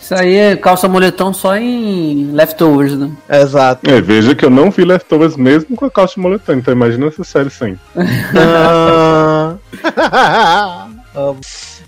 Isso 0.00 0.14
aí 0.14 0.36
é 0.36 0.56
calça 0.56 0.88
moletom 0.88 1.32
só 1.32 1.56
em 1.56 2.32
leftovers, 2.32 2.96
né? 2.96 3.10
Exato. 3.28 3.88
É, 3.88 4.00
veja 4.00 4.34
que 4.34 4.44
eu 4.44 4.50
não 4.50 4.70
vi 4.70 4.84
Leftovers 4.84 5.36
mesmo 5.36 5.76
com 5.76 5.84
a 5.84 5.90
calça 5.90 6.20
moletom, 6.20 6.54
então 6.54 6.72
imagina 6.72 7.06
essa 7.06 7.24
série 7.24 7.50
sem. 7.50 7.78
Ah. 8.36 9.54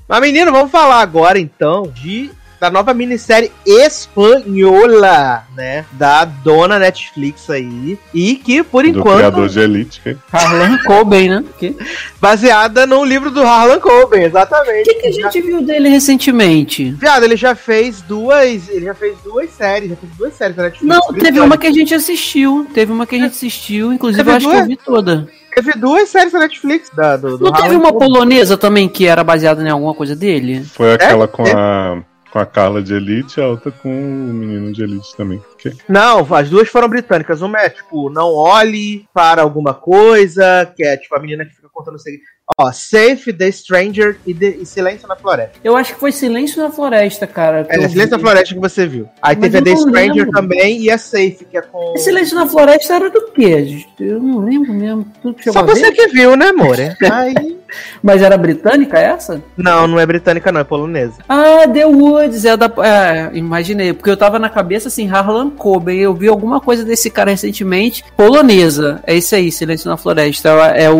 Mas, 0.08 0.20
menino, 0.20 0.52
vamos 0.52 0.70
falar 0.70 1.00
agora 1.00 1.38
então 1.38 1.90
de 1.92 2.30
da 2.60 2.70
nova 2.70 2.94
minissérie 2.94 3.50
espanhola, 3.66 5.44
né? 5.56 5.84
Da 5.92 6.24
dona 6.24 6.78
Netflix 6.78 7.48
aí. 7.50 7.98
E 8.14 8.36
que, 8.36 8.62
por 8.62 8.82
Do 8.84 8.90
enquanto, 8.90 9.16
criador 9.18 9.48
de 9.48 9.60
Elite. 9.60 10.00
que- 10.02 10.16
Harlan 10.32 10.78
Coben, 10.84 11.28
né? 11.28 11.38
O 11.40 11.52
que, 11.58 11.76
baseada 12.20 12.86
no 12.86 13.04
livro 13.04 13.30
do 13.30 13.42
Harlan 13.42 13.78
Coben, 13.80 14.22
exatamente. 14.24 14.84
que, 14.84 14.94
que 15.00 15.06
a 15.08 15.12
gente 15.12 15.40
viu 15.42 15.62
dele 15.62 15.88
recentemente? 15.88 16.90
Viado, 16.92 17.24
ele 17.24 17.36
já 17.36 17.54
fez 17.54 18.00
duas. 18.02 18.68
Ele 18.68 18.86
já 18.86 18.94
fez 18.94 19.16
duas 19.22 19.50
séries, 19.50 19.90
já 19.90 19.96
fez 19.96 20.12
duas 20.16 20.34
séries 20.34 20.56
da 20.56 20.62
Netflix. 20.64 20.94
Não, 20.94 21.14
teve 21.14 21.40
uma 21.40 21.56
que 21.58 21.66
a 21.66 21.72
gente 21.72 21.94
assistiu. 21.94 22.66
Teve 22.72 22.92
uma 22.92 23.06
que 23.06 23.14
a 23.16 23.18
gente 23.18 23.32
assistiu, 23.32 23.92
inclusive 23.92 24.22
Teve 24.24 24.30
eu 24.30 24.36
acho 24.36 24.46
que 24.46 24.52
duas? 24.52 24.62
eu 24.62 24.68
vi 24.68 24.76
toda. 24.76 25.28
Teve 25.54 25.72
duas 25.72 26.08
séries 26.10 26.32
da 26.32 26.38
Netflix 26.40 26.90
da, 26.94 27.16
do, 27.16 27.38
do 27.38 27.44
Não 27.46 27.52
teve 27.52 27.68
Harlan 27.68 27.78
uma 27.78 27.92
Coben. 27.92 28.08
polonesa 28.08 28.56
também 28.58 28.88
que 28.88 29.06
era 29.06 29.24
baseada 29.24 29.62
em 29.62 29.70
alguma 29.70 29.94
coisa 29.94 30.14
dele? 30.14 30.62
Foi 30.64 30.92
aquela 30.92 31.26
com 31.26 31.46
é. 31.46 31.52
a. 31.54 31.98
Com 32.36 32.40
a 32.40 32.44
Carla 32.44 32.82
de 32.82 32.92
Elite 32.92 33.40
e 33.40 33.42
a 33.42 33.48
outra 33.48 33.72
com 33.72 33.88
o 33.88 34.34
menino 34.34 34.70
de 34.70 34.82
Elite 34.82 35.16
também. 35.16 35.42
Que- 35.56 35.74
Não, 35.88 36.18
as 36.34 36.50
duas 36.50 36.68
foram 36.68 36.86
britânicas. 36.86 37.40
Uma 37.40 37.60
é, 37.62 37.70
tipo, 37.70 38.10
não 38.10 38.34
olhe 38.34 39.08
para 39.14 39.40
alguma 39.40 39.72
coisa, 39.72 40.70
que 40.76 40.84
é, 40.84 40.98
tipo, 40.98 41.16
a 41.16 41.18
menina 41.18 41.46
que 41.46 41.54
fica 41.54 41.70
contando 41.72 41.98
segredo. 41.98 42.24
Ó, 42.58 42.70
Safe, 42.72 43.32
The 43.32 43.50
Stranger 43.50 44.18
e, 44.26 44.32
The- 44.32 44.58
e 44.60 44.66
Silêncio 44.66 45.08
na 45.08 45.16
Floresta. 45.16 45.58
Eu 45.64 45.76
acho 45.76 45.94
que 45.94 46.00
foi 46.00 46.12
Silêncio 46.12 46.62
na 46.62 46.70
Floresta, 46.70 47.26
cara. 47.26 47.66
É, 47.68 47.88
Silêncio 47.88 48.16
na. 48.16 48.18
Floresta 48.18 48.54
que 48.54 48.60
você 48.60 48.86
viu. 48.86 49.08
Aí 49.20 49.36
Mas 49.38 49.50
teve 49.50 49.58
a 49.58 49.62
The 49.74 49.76
Stranger 49.80 50.14
lembro. 50.26 50.30
também 50.32 50.80
e 50.80 50.90
a 50.90 50.96
Safe, 50.96 51.44
que 51.50 51.56
é 51.58 51.62
com... 51.62 51.94
Esse 51.94 52.04
Silêncio 52.04 52.36
na 52.36 52.46
Floresta 52.46 52.94
era 52.94 53.10
do 53.10 53.30
quê? 53.32 53.84
Eu 53.98 54.20
não 54.20 54.38
lembro 54.38 54.72
mesmo. 54.72 55.06
Só 55.52 55.64
você 55.64 55.90
que 55.92 56.06
viu, 56.08 56.36
né, 56.36 56.48
amor? 56.48 56.76
Aí... 57.12 57.56
Mas 58.02 58.22
era 58.22 58.38
britânica 58.38 58.98
essa? 58.98 59.42
Não, 59.56 59.86
não 59.88 59.98
é 59.98 60.06
britânica 60.06 60.52
não, 60.52 60.60
é 60.60 60.64
polonesa. 60.64 61.14
Ah, 61.28 61.66
The 61.66 61.84
Woods, 61.84 62.44
é 62.44 62.56
da. 62.56 62.70
É, 62.84 63.36
imaginei, 63.36 63.92
porque 63.92 64.08
eu 64.08 64.16
tava 64.16 64.38
na 64.38 64.48
cabeça 64.48 64.88
assim, 64.88 65.08
Harlan 65.10 65.50
Coben. 65.50 65.98
Eu 65.98 66.14
vi 66.14 66.28
alguma 66.28 66.60
coisa 66.60 66.84
desse 66.84 67.10
cara 67.10 67.32
recentemente. 67.32 68.04
Polonesa, 68.16 69.02
é 69.06 69.16
isso 69.16 69.34
aí, 69.34 69.50
Silêncio 69.50 69.90
na 69.90 69.96
Floresta. 69.96 70.48
É 70.76 70.88
o, 70.90 70.96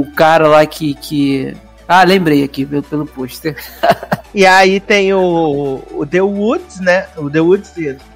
o 0.00 0.06
cara 0.14 0.46
lá 0.46 0.64
que. 0.64 0.83
Que... 0.92 1.56
Ah, 1.88 2.04
lembrei 2.04 2.42
aqui 2.42 2.66
pelo, 2.66 2.82
pelo 2.82 3.06
pôster. 3.06 3.56
E 4.34 4.44
aí 4.44 4.80
tem 4.80 5.14
o, 5.14 5.80
o 5.92 6.04
The 6.04 6.20
Woods, 6.20 6.80
né? 6.80 7.06
O 7.16 7.30
The 7.30 7.40
Woods, 7.40 7.72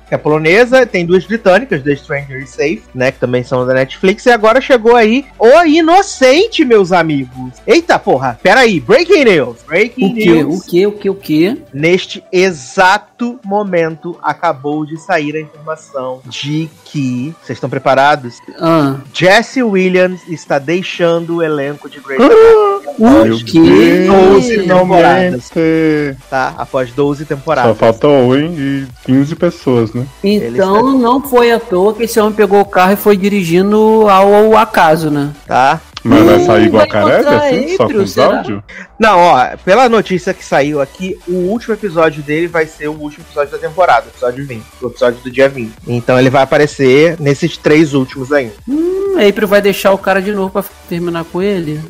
que 0.09 0.15
é 0.15 0.19
polonesa, 0.19 0.87
tem 0.87 1.05
duas 1.05 1.25
britânicas, 1.25 1.83
The 1.83 1.97
Stranger 1.97 2.43
e 2.43 2.47
Safe, 2.47 2.83
né? 2.95 3.13
Que 3.13 3.19
também 3.19 3.43
são 3.43 3.67
da 3.67 3.75
Netflix. 3.75 4.27
E 4.27 4.31
agora 4.31 4.61
chegou 4.61 4.97
aí 4.97 5.27
O 5.39 5.65
Inocente, 5.65 6.65
meus 6.65 6.93
amigos. 6.93 7.55
Eita 7.67 7.99
porra, 7.99 8.39
peraí, 8.43 8.81
Breaking 8.81 9.25
News. 9.25 9.59
Breaking 9.67 10.07
O 10.07 10.15
que? 10.15 10.31
News. 10.31 10.59
O 10.59 10.67
que? 10.67 10.87
O 10.87 10.93
que? 10.93 11.11
O 11.11 11.15
que? 11.15 11.63
Neste 11.73 12.25
exato 12.33 13.39
momento, 13.45 14.19
acabou 14.23 14.87
de 14.87 14.97
sair 14.99 15.37
a 15.37 15.41
informação 15.41 16.21
de 16.27 16.69
que. 16.85 17.35
Vocês 17.43 17.57
estão 17.57 17.71
preparados? 17.71 18.39
Ah, 18.59 18.97
Jesse 19.13 19.63
Williams 19.63 20.21
está 20.29 20.59
deixando 20.59 21.37
o 21.37 21.43
elenco 21.43 21.89
de 21.89 22.01
Grey's 22.01 22.23
o 22.99 23.45
que? 23.45 23.61
Deus, 23.61 24.47
temporadas. 24.47 25.51
finalmente. 25.51 26.17
tá? 26.31 26.55
Após 26.57 26.91
12 26.93 27.25
Só 27.25 27.29
temporadas. 27.35 27.77
falta 27.79 28.07
Owen 28.09 28.55
e 28.57 28.87
15 29.05 29.35
pessoas, 29.37 29.93
né? 29.93 30.07
Então 30.23 30.97
não 30.99 31.21
foi 31.21 31.53
à 31.53 31.61
toa 31.61 31.95
que 31.95 32.05
esse 32.05 32.19
homem 32.21 32.33
pegou 32.35 32.61
o 32.61 32.65
carro 32.65 32.93
e 32.93 32.97
foi 32.97 33.17
dirigindo 33.17 34.07
ao, 34.09 34.33
ao 34.35 34.57
acaso, 34.57 35.11
né? 35.11 35.31
Tá? 35.47 35.81
Mas 36.05 36.23
vai 36.25 36.37
Hum, 36.39 36.47
sair 36.47 36.67
igual 36.67 36.87
vai 36.87 36.89
careca, 37.03 37.37
assim? 37.39 37.77
Só 37.77 37.89
com 37.89 37.99
os 37.99 38.13
será? 38.13 38.37
áudios? 38.39 38.63
Não, 38.99 39.19
ó, 39.19 39.47
pela 39.65 39.89
notícia 39.89 40.33
que 40.33 40.45
saiu 40.45 40.81
aqui, 40.81 41.19
o 41.27 41.33
último 41.35 41.75
episódio 41.75 42.23
dele 42.23 42.47
vai 42.47 42.67
ser 42.67 42.89
o 42.89 42.93
último 42.93 43.25
episódio 43.27 43.51
da 43.53 43.59
temporada, 43.59 44.07
o 44.07 44.11
episódio 44.11 44.47
20, 44.47 44.63
o 44.81 44.87
episódio 44.87 45.21
do 45.23 45.31
dia 45.31 45.49
20. 45.49 45.73
Então 45.89 46.19
ele 46.19 46.31
vai 46.31 46.43
aparecer 46.45 47.17
nesses 47.19 47.57
três 47.57 47.95
últimos 47.95 48.33
ainda. 48.33 48.55
Hum, 48.69 49.17
a 49.19 49.29
April 49.29 49.49
vai 49.49 49.61
deixar 49.61 49.93
o 49.93 49.99
cara 49.99 50.23
de 50.23 50.31
novo 50.31 50.51
pra 50.51 50.65
terminar 50.89 51.25
com 51.25 51.43
ele. 51.43 51.81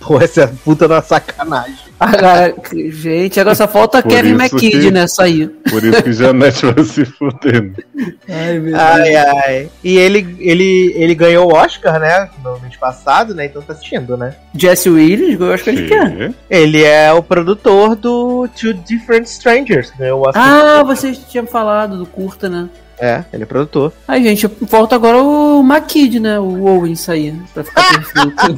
Pô, 0.00 0.20
essa 0.20 0.42
é 0.42 0.46
puta 0.46 0.86
da 0.88 1.00
sacanagem. 1.02 1.86
Ah, 1.98 2.52
gente, 2.90 3.40
agora 3.40 3.54
só 3.54 3.66
falta 3.66 4.02
Por 4.02 4.10
Kevin 4.10 4.32
McKidd 4.34 4.80
que- 4.80 4.90
nessa 4.90 5.22
aí. 5.24 5.46
Por 5.70 5.82
isso 5.82 6.02
que 6.02 6.12
Janete 6.12 6.66
vai 6.66 6.84
se 6.84 7.04
fuder. 7.06 7.62
né? 7.94 8.12
Ai, 8.28 8.58
meu 8.58 8.76
Ai, 8.78 9.14
ai. 9.16 9.70
E 9.82 9.96
ele, 9.96 10.36
ele, 10.38 10.92
ele 10.94 11.14
ganhou 11.14 11.50
o 11.50 11.54
Oscar, 11.54 11.98
né? 11.98 12.28
No 12.44 12.58
mês 12.60 12.76
passado, 12.76 13.34
né? 13.34 13.46
Então 13.46 13.62
tá 13.62 13.72
assistindo, 13.72 14.16
né? 14.16 14.34
Jesse 14.54 14.90
Williams, 14.90 15.40
eu 15.40 15.52
acho 15.52 15.64
que 15.64 15.70
ele 15.70 15.88
quer. 15.88 16.16
Que? 16.16 16.34
Ele 16.50 16.82
é 16.84 17.10
o 17.12 17.22
produtor 17.22 17.96
do 17.96 18.46
Two 18.60 18.74
Different 18.74 19.24
Strangers, 19.26 19.90
ganhou 19.98 20.20
o 20.20 20.28
Oscar. 20.28 20.42
Ah, 20.46 20.82
vocês 20.82 21.18
tinham 21.30 21.46
falado 21.46 21.96
do 21.96 22.04
curta, 22.06 22.48
né? 22.48 22.68
É, 22.98 23.24
ele 23.32 23.42
é 23.42 23.46
produtor. 23.46 23.92
Ai, 24.08 24.22
gente, 24.22 24.48
falta 24.66 24.94
agora 24.94 25.18
o 25.18 25.60
McKidd, 25.62 26.18
né? 26.20 26.38
O 26.38 26.64
Owens 26.66 27.08
aí, 27.08 27.30
né? 27.30 27.42
pra 27.54 27.64
ficar 27.64 27.82
perfeito. 27.88 28.56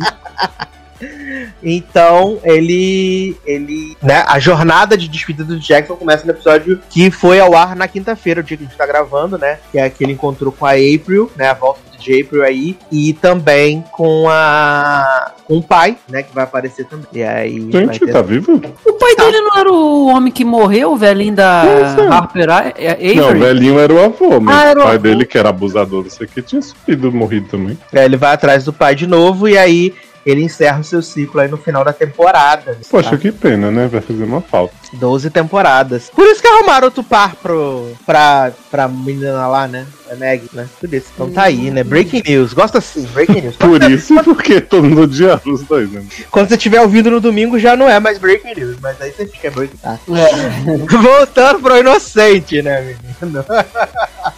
Então, 1.63 2.39
ele. 2.45 3.37
ele. 3.45 3.97
Né, 4.03 4.25
a 4.27 4.39
jornada 4.39 4.97
de 4.97 5.09
despedida 5.09 5.45
do 5.45 5.59
Jackson 5.59 5.97
começa 5.97 6.25
no 6.25 6.33
episódio 6.33 6.81
que 6.91 7.11
foi 7.11 7.41
ao 7.41 7.55
ar 7.57 7.75
na 7.77 7.89
quinta-feira, 7.89 8.41
o 8.41 8.45
dia 8.45 8.57
que 8.57 8.65
a 8.65 8.67
gente 8.67 8.77
tá 8.77 8.87
gravando, 8.87 9.37
né? 9.39 9.59
Que 9.73 9.79
é 9.79 9.89
que 9.91 10.05
ele 10.05 10.13
encontrou 10.13 10.53
com 10.53 10.65
a 10.67 10.71
April, 10.73 11.31
né? 11.37 11.49
A 11.51 11.55
volta 11.55 11.81
de 11.99 12.21
April 12.23 12.43
aí. 12.45 12.77
E 12.93 13.13
também 13.13 13.83
com 13.93 14.27
a. 14.29 15.33
com 15.45 15.59
o 15.59 15.63
pai, 15.63 15.97
né? 16.09 16.23
Que 16.23 16.35
vai 16.35 16.45
aparecer 16.45 16.85
também. 16.87 17.07
E 17.13 17.23
aí. 17.23 17.69
Gente, 17.73 18.01
ter- 18.01 18.13
tá 18.13 18.23
vivo? 18.23 18.55
o 18.87 18.93
pai 18.95 19.17
dele 19.17 19.41
não 19.41 19.57
era 19.59 19.73
o 19.73 20.07
homem 20.09 20.33
que 20.33 20.45
morreu, 20.45 20.93
o 20.93 20.97
velhinho 20.97 21.35
da 21.35 21.65
sei. 21.97 22.07
Harper 22.07 22.51
A- 22.51 22.73
é 22.77 23.15
Não, 23.15 23.25
o 23.25 23.27
Avery? 23.31 23.41
velhinho 23.45 23.79
era 23.81 23.93
o 23.93 24.05
avô, 24.05 24.41
mas 24.41 24.57
Ah, 24.57 24.65
era 24.69 24.79
o 24.79 24.83
o 24.83 24.87
pai 24.87 24.95
avô. 24.95 25.03
dele, 25.03 25.25
que 25.27 25.37
era 25.39 25.49
abusador, 25.49 26.03
não 26.05 26.11
sei 26.11 26.27
o 26.27 26.31
que, 26.31 26.41
tinha 26.43 26.63
subido, 26.63 27.11
morrido 27.13 27.49
também. 27.49 27.77
É, 27.93 28.05
ele 28.05 28.17
vai 28.17 28.33
atrás 28.33 28.65
do 28.65 28.73
pai 28.73 28.95
de 28.95 29.07
novo 29.07 29.49
e 29.49 29.57
aí. 29.59 29.95
Ele 30.25 30.43
encerra 30.43 30.81
o 30.81 30.85
seu 30.85 31.03
ciclo 31.03 31.41
aí 31.41 31.49
no 31.49 31.57
final 31.57 31.85
da 31.85 31.93
temporada. 31.93 32.79
Poxa, 32.91 33.11
tá? 33.11 33.17
que 33.17 33.33
pena, 33.33 33.71
né? 33.71 33.89
Vai 33.89 34.01
fazer 34.01 34.25
uma 34.25 34.41
falta. 34.41 34.75
12 34.93 35.31
temporadas. 35.31 36.11
Por 36.15 36.27
isso 36.27 36.41
que 36.41 36.49
arrumaram 36.49 36.87
outro 36.87 37.03
par 37.03 37.35
pro, 37.37 37.93
pra, 38.07 38.53
pra 38.71 38.89
menina 38.89 39.47
lá, 39.47 39.69
né? 39.69 39.87
A 40.11 40.15
Meg, 40.15 40.49
né? 40.53 40.67
Por 40.81 40.93
isso. 40.93 41.09
Então 41.15 41.31
tá 41.31 41.43
aí, 41.45 41.71
né? 41.71 41.85
Breaking 41.85 42.23
news. 42.27 42.53
Gosta 42.53 42.81
sim, 42.81 43.07
breaking 43.13 43.43
news. 43.43 43.57
Por 43.57 43.83
isso 43.83 44.15
e 44.15 44.23
porque 44.23 44.61
todo 44.61 44.85
mundo 44.85 45.03
odiava 45.03 45.43
os 45.47 45.63
dois, 45.63 45.91
né? 45.91 46.05
Quando 46.31 46.49
você 46.49 46.57
tiver 46.57 46.81
ouvido 46.81 47.11
no 47.11 47.21
domingo 47.21 47.59
já 47.59 47.77
não 47.77 47.89
é 47.89 48.01
mais 48.01 48.19
breaking 48.19 48.55
news, 48.55 48.77
mas 48.81 49.01
aí 49.01 49.13
você 49.13 49.27
fica 49.27 49.51
breaking. 49.51 49.77
Tá. 49.77 49.99
É. 50.09 50.77
Voltando 50.97 51.61
pro 51.61 51.79
inocente, 51.79 52.63
né, 52.63 52.81
menino? 53.21 53.45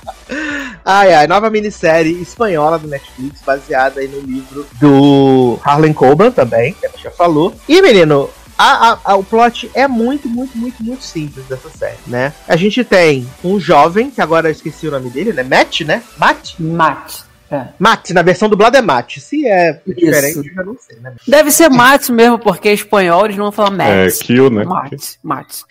ai, 0.85 1.13
ai, 1.15 1.27
nova 1.27 1.51
minissérie 1.51 2.21
espanhola 2.21 2.79
do 2.79 2.89
Netflix, 2.89 3.41
baseada 3.45 4.01
aí 4.01 4.09
no 4.09 4.21
livro 4.21 4.67
do 4.81 5.59
Harlan 5.65 5.93
Coben 5.93 6.31
também, 6.31 6.73
que 6.75 6.87
a 6.87 6.89
gente 6.91 7.03
já 7.03 7.11
falou. 7.11 7.55
E, 7.69 7.81
menino, 7.83 8.29
a- 8.59 8.91
a- 8.93 8.99
a- 9.05 9.17
o 9.17 9.25
plot 9.25 9.71
é 9.75 9.89
muito, 9.89 10.29
muito, 10.29 10.57
muito, 10.57 10.83
muito 10.83 11.03
simples 11.05 11.45
dessa 11.47 11.71
série, 11.71 11.97
né? 12.07 12.33
A 12.47 12.57
gente 12.57 12.85
tem 12.85 13.27
um 13.43 13.59
jovem, 13.59 14.11
que 14.11 14.21
agora 14.21 14.49
eu 14.49 14.53
esqueci 14.53 14.87
o 14.87 14.91
nome 14.91 15.09
dele, 15.11 15.33
né? 15.33 15.43
Matt, 15.43 15.81
né? 15.81 16.03
Matt? 16.19 16.55
Matt. 16.59 17.21
É. 17.51 17.67
Matt, 17.79 18.11
na 18.11 18.23
versão 18.23 18.49
dublada 18.49 18.79
é 18.79 18.83
Matt. 18.83 19.19
Se 19.19 19.47
é 19.47 19.81
diferente, 19.87 20.39
Isso. 20.39 20.49
eu 20.49 20.55
já 20.55 20.63
não 20.63 20.77
sei, 20.79 20.97
né? 21.01 21.15
Deve 21.27 21.51
ser 21.51 21.69
Matt 21.69 22.09
mesmo, 22.11 22.39
porque 22.39 22.69
é 22.69 22.73
espanhol 22.73 23.25
eles 23.25 23.37
não 23.37 23.47
vão 23.47 23.53
falar 23.53 23.71
Matt. 23.71 23.89
É, 23.89 24.25
Kill, 24.25 24.51
né? 24.51 24.65
Matt, 24.65 25.17
Matt. 25.23 25.63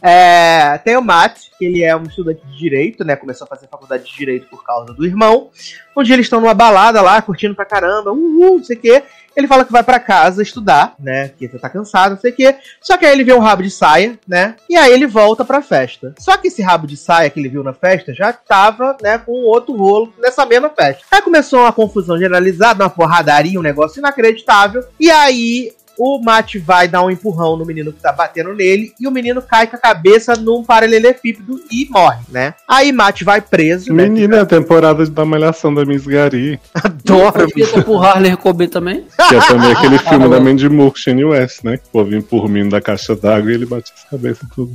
É, 0.00 0.78
tem 0.78 0.96
o 0.96 1.02
Matt, 1.02 1.38
que 1.58 1.64
ele 1.64 1.82
é 1.82 1.96
um 1.96 2.04
estudante 2.04 2.40
de 2.46 2.56
direito, 2.56 3.04
né? 3.04 3.16
Começou 3.16 3.44
a 3.44 3.48
fazer 3.48 3.66
faculdade 3.66 4.04
de 4.04 4.16
direito 4.16 4.46
por 4.48 4.62
causa 4.64 4.92
do 4.92 5.04
irmão. 5.04 5.50
Dia 6.04 6.14
eles 6.14 6.26
estão 6.26 6.40
numa 6.40 6.54
balada 6.54 7.02
lá, 7.02 7.20
curtindo 7.20 7.56
pra 7.56 7.64
caramba, 7.64 8.12
uhul, 8.12 8.58
não 8.58 8.64
sei 8.64 8.76
o 8.76 8.80
quê. 8.80 9.02
Ele 9.38 9.46
fala 9.46 9.64
que 9.64 9.70
vai 9.70 9.84
pra 9.84 10.00
casa 10.00 10.42
estudar, 10.42 10.96
né? 10.98 11.28
Que 11.38 11.46
tá 11.46 11.70
cansado, 11.70 12.16
não 12.16 12.20
sei 12.20 12.32
o 12.32 12.34
quê. 12.34 12.56
Só 12.82 12.96
que 12.96 13.06
aí 13.06 13.12
ele 13.12 13.22
vê 13.22 13.32
um 13.32 13.38
rabo 13.38 13.62
de 13.62 13.70
saia, 13.70 14.18
né? 14.26 14.56
E 14.68 14.76
aí 14.76 14.92
ele 14.92 15.06
volta 15.06 15.44
pra 15.44 15.62
festa. 15.62 16.12
Só 16.18 16.36
que 16.36 16.48
esse 16.48 16.60
rabo 16.60 16.88
de 16.88 16.96
saia 16.96 17.30
que 17.30 17.38
ele 17.38 17.48
viu 17.48 17.62
na 17.62 17.72
festa 17.72 18.12
já 18.12 18.32
tava, 18.32 18.96
né, 19.00 19.16
com 19.16 19.30
outro 19.44 19.76
rolo 19.76 20.12
nessa 20.18 20.44
mesma 20.44 20.68
festa. 20.70 21.04
Aí 21.08 21.22
começou 21.22 21.60
uma 21.60 21.72
confusão 21.72 22.18
generalizada, 22.18 22.82
uma 22.82 22.90
porradaria, 22.90 23.60
um 23.60 23.62
negócio 23.62 24.00
inacreditável. 24.00 24.84
E 24.98 25.08
aí 25.08 25.72
o 25.98 26.20
Matt 26.22 26.56
vai 26.56 26.86
dar 26.86 27.04
um 27.04 27.10
empurrão 27.10 27.56
no 27.56 27.66
menino 27.66 27.92
que 27.92 28.00
tá 28.00 28.12
batendo 28.12 28.54
nele 28.54 28.92
e 29.00 29.06
o 29.06 29.10
menino 29.10 29.42
cai 29.42 29.66
com 29.66 29.76
a 29.76 29.78
cabeça 29.78 30.34
num 30.34 30.62
paralelepípedo 30.62 31.60
e 31.70 31.88
morre, 31.90 32.20
né? 32.30 32.54
Aí 32.66 32.92
Matt 32.92 33.22
vai 33.22 33.40
preso, 33.40 33.92
né? 33.92 34.04
Menina, 34.04 34.36
é 34.36 34.40
a 34.40 34.46
temporada 34.46 35.04
da 35.06 35.24
Malhação 35.24 35.74
da 35.74 35.84
Miss 35.84 36.06
Gary. 36.06 36.60
Adoro. 36.72 37.48
Feita 37.50 37.82
por 37.82 38.04
Harley 38.04 38.36
Coben 38.36 38.68
também. 38.68 39.04
Que 39.28 39.34
é 39.34 39.40
também 39.40 39.72
aquele 39.72 39.98
filme 39.98 40.28
da 40.30 40.40
Mandy 40.40 40.68
Moore, 40.68 40.92
Shane 40.96 41.24
West, 41.24 41.62
né? 41.64 41.76
Que 41.76 41.84
o 41.86 41.90
povo 41.90 42.14
empurra 42.14 42.46
o 42.46 42.48
menino 42.48 42.70
da 42.70 42.80
caixa 42.80 43.14
d'água 43.14 43.50
e 43.50 43.54
ele 43.54 43.66
bate 43.66 43.92
as 43.94 44.04
cabeças 44.04 44.42
e 44.42 44.54
tudo. 44.54 44.72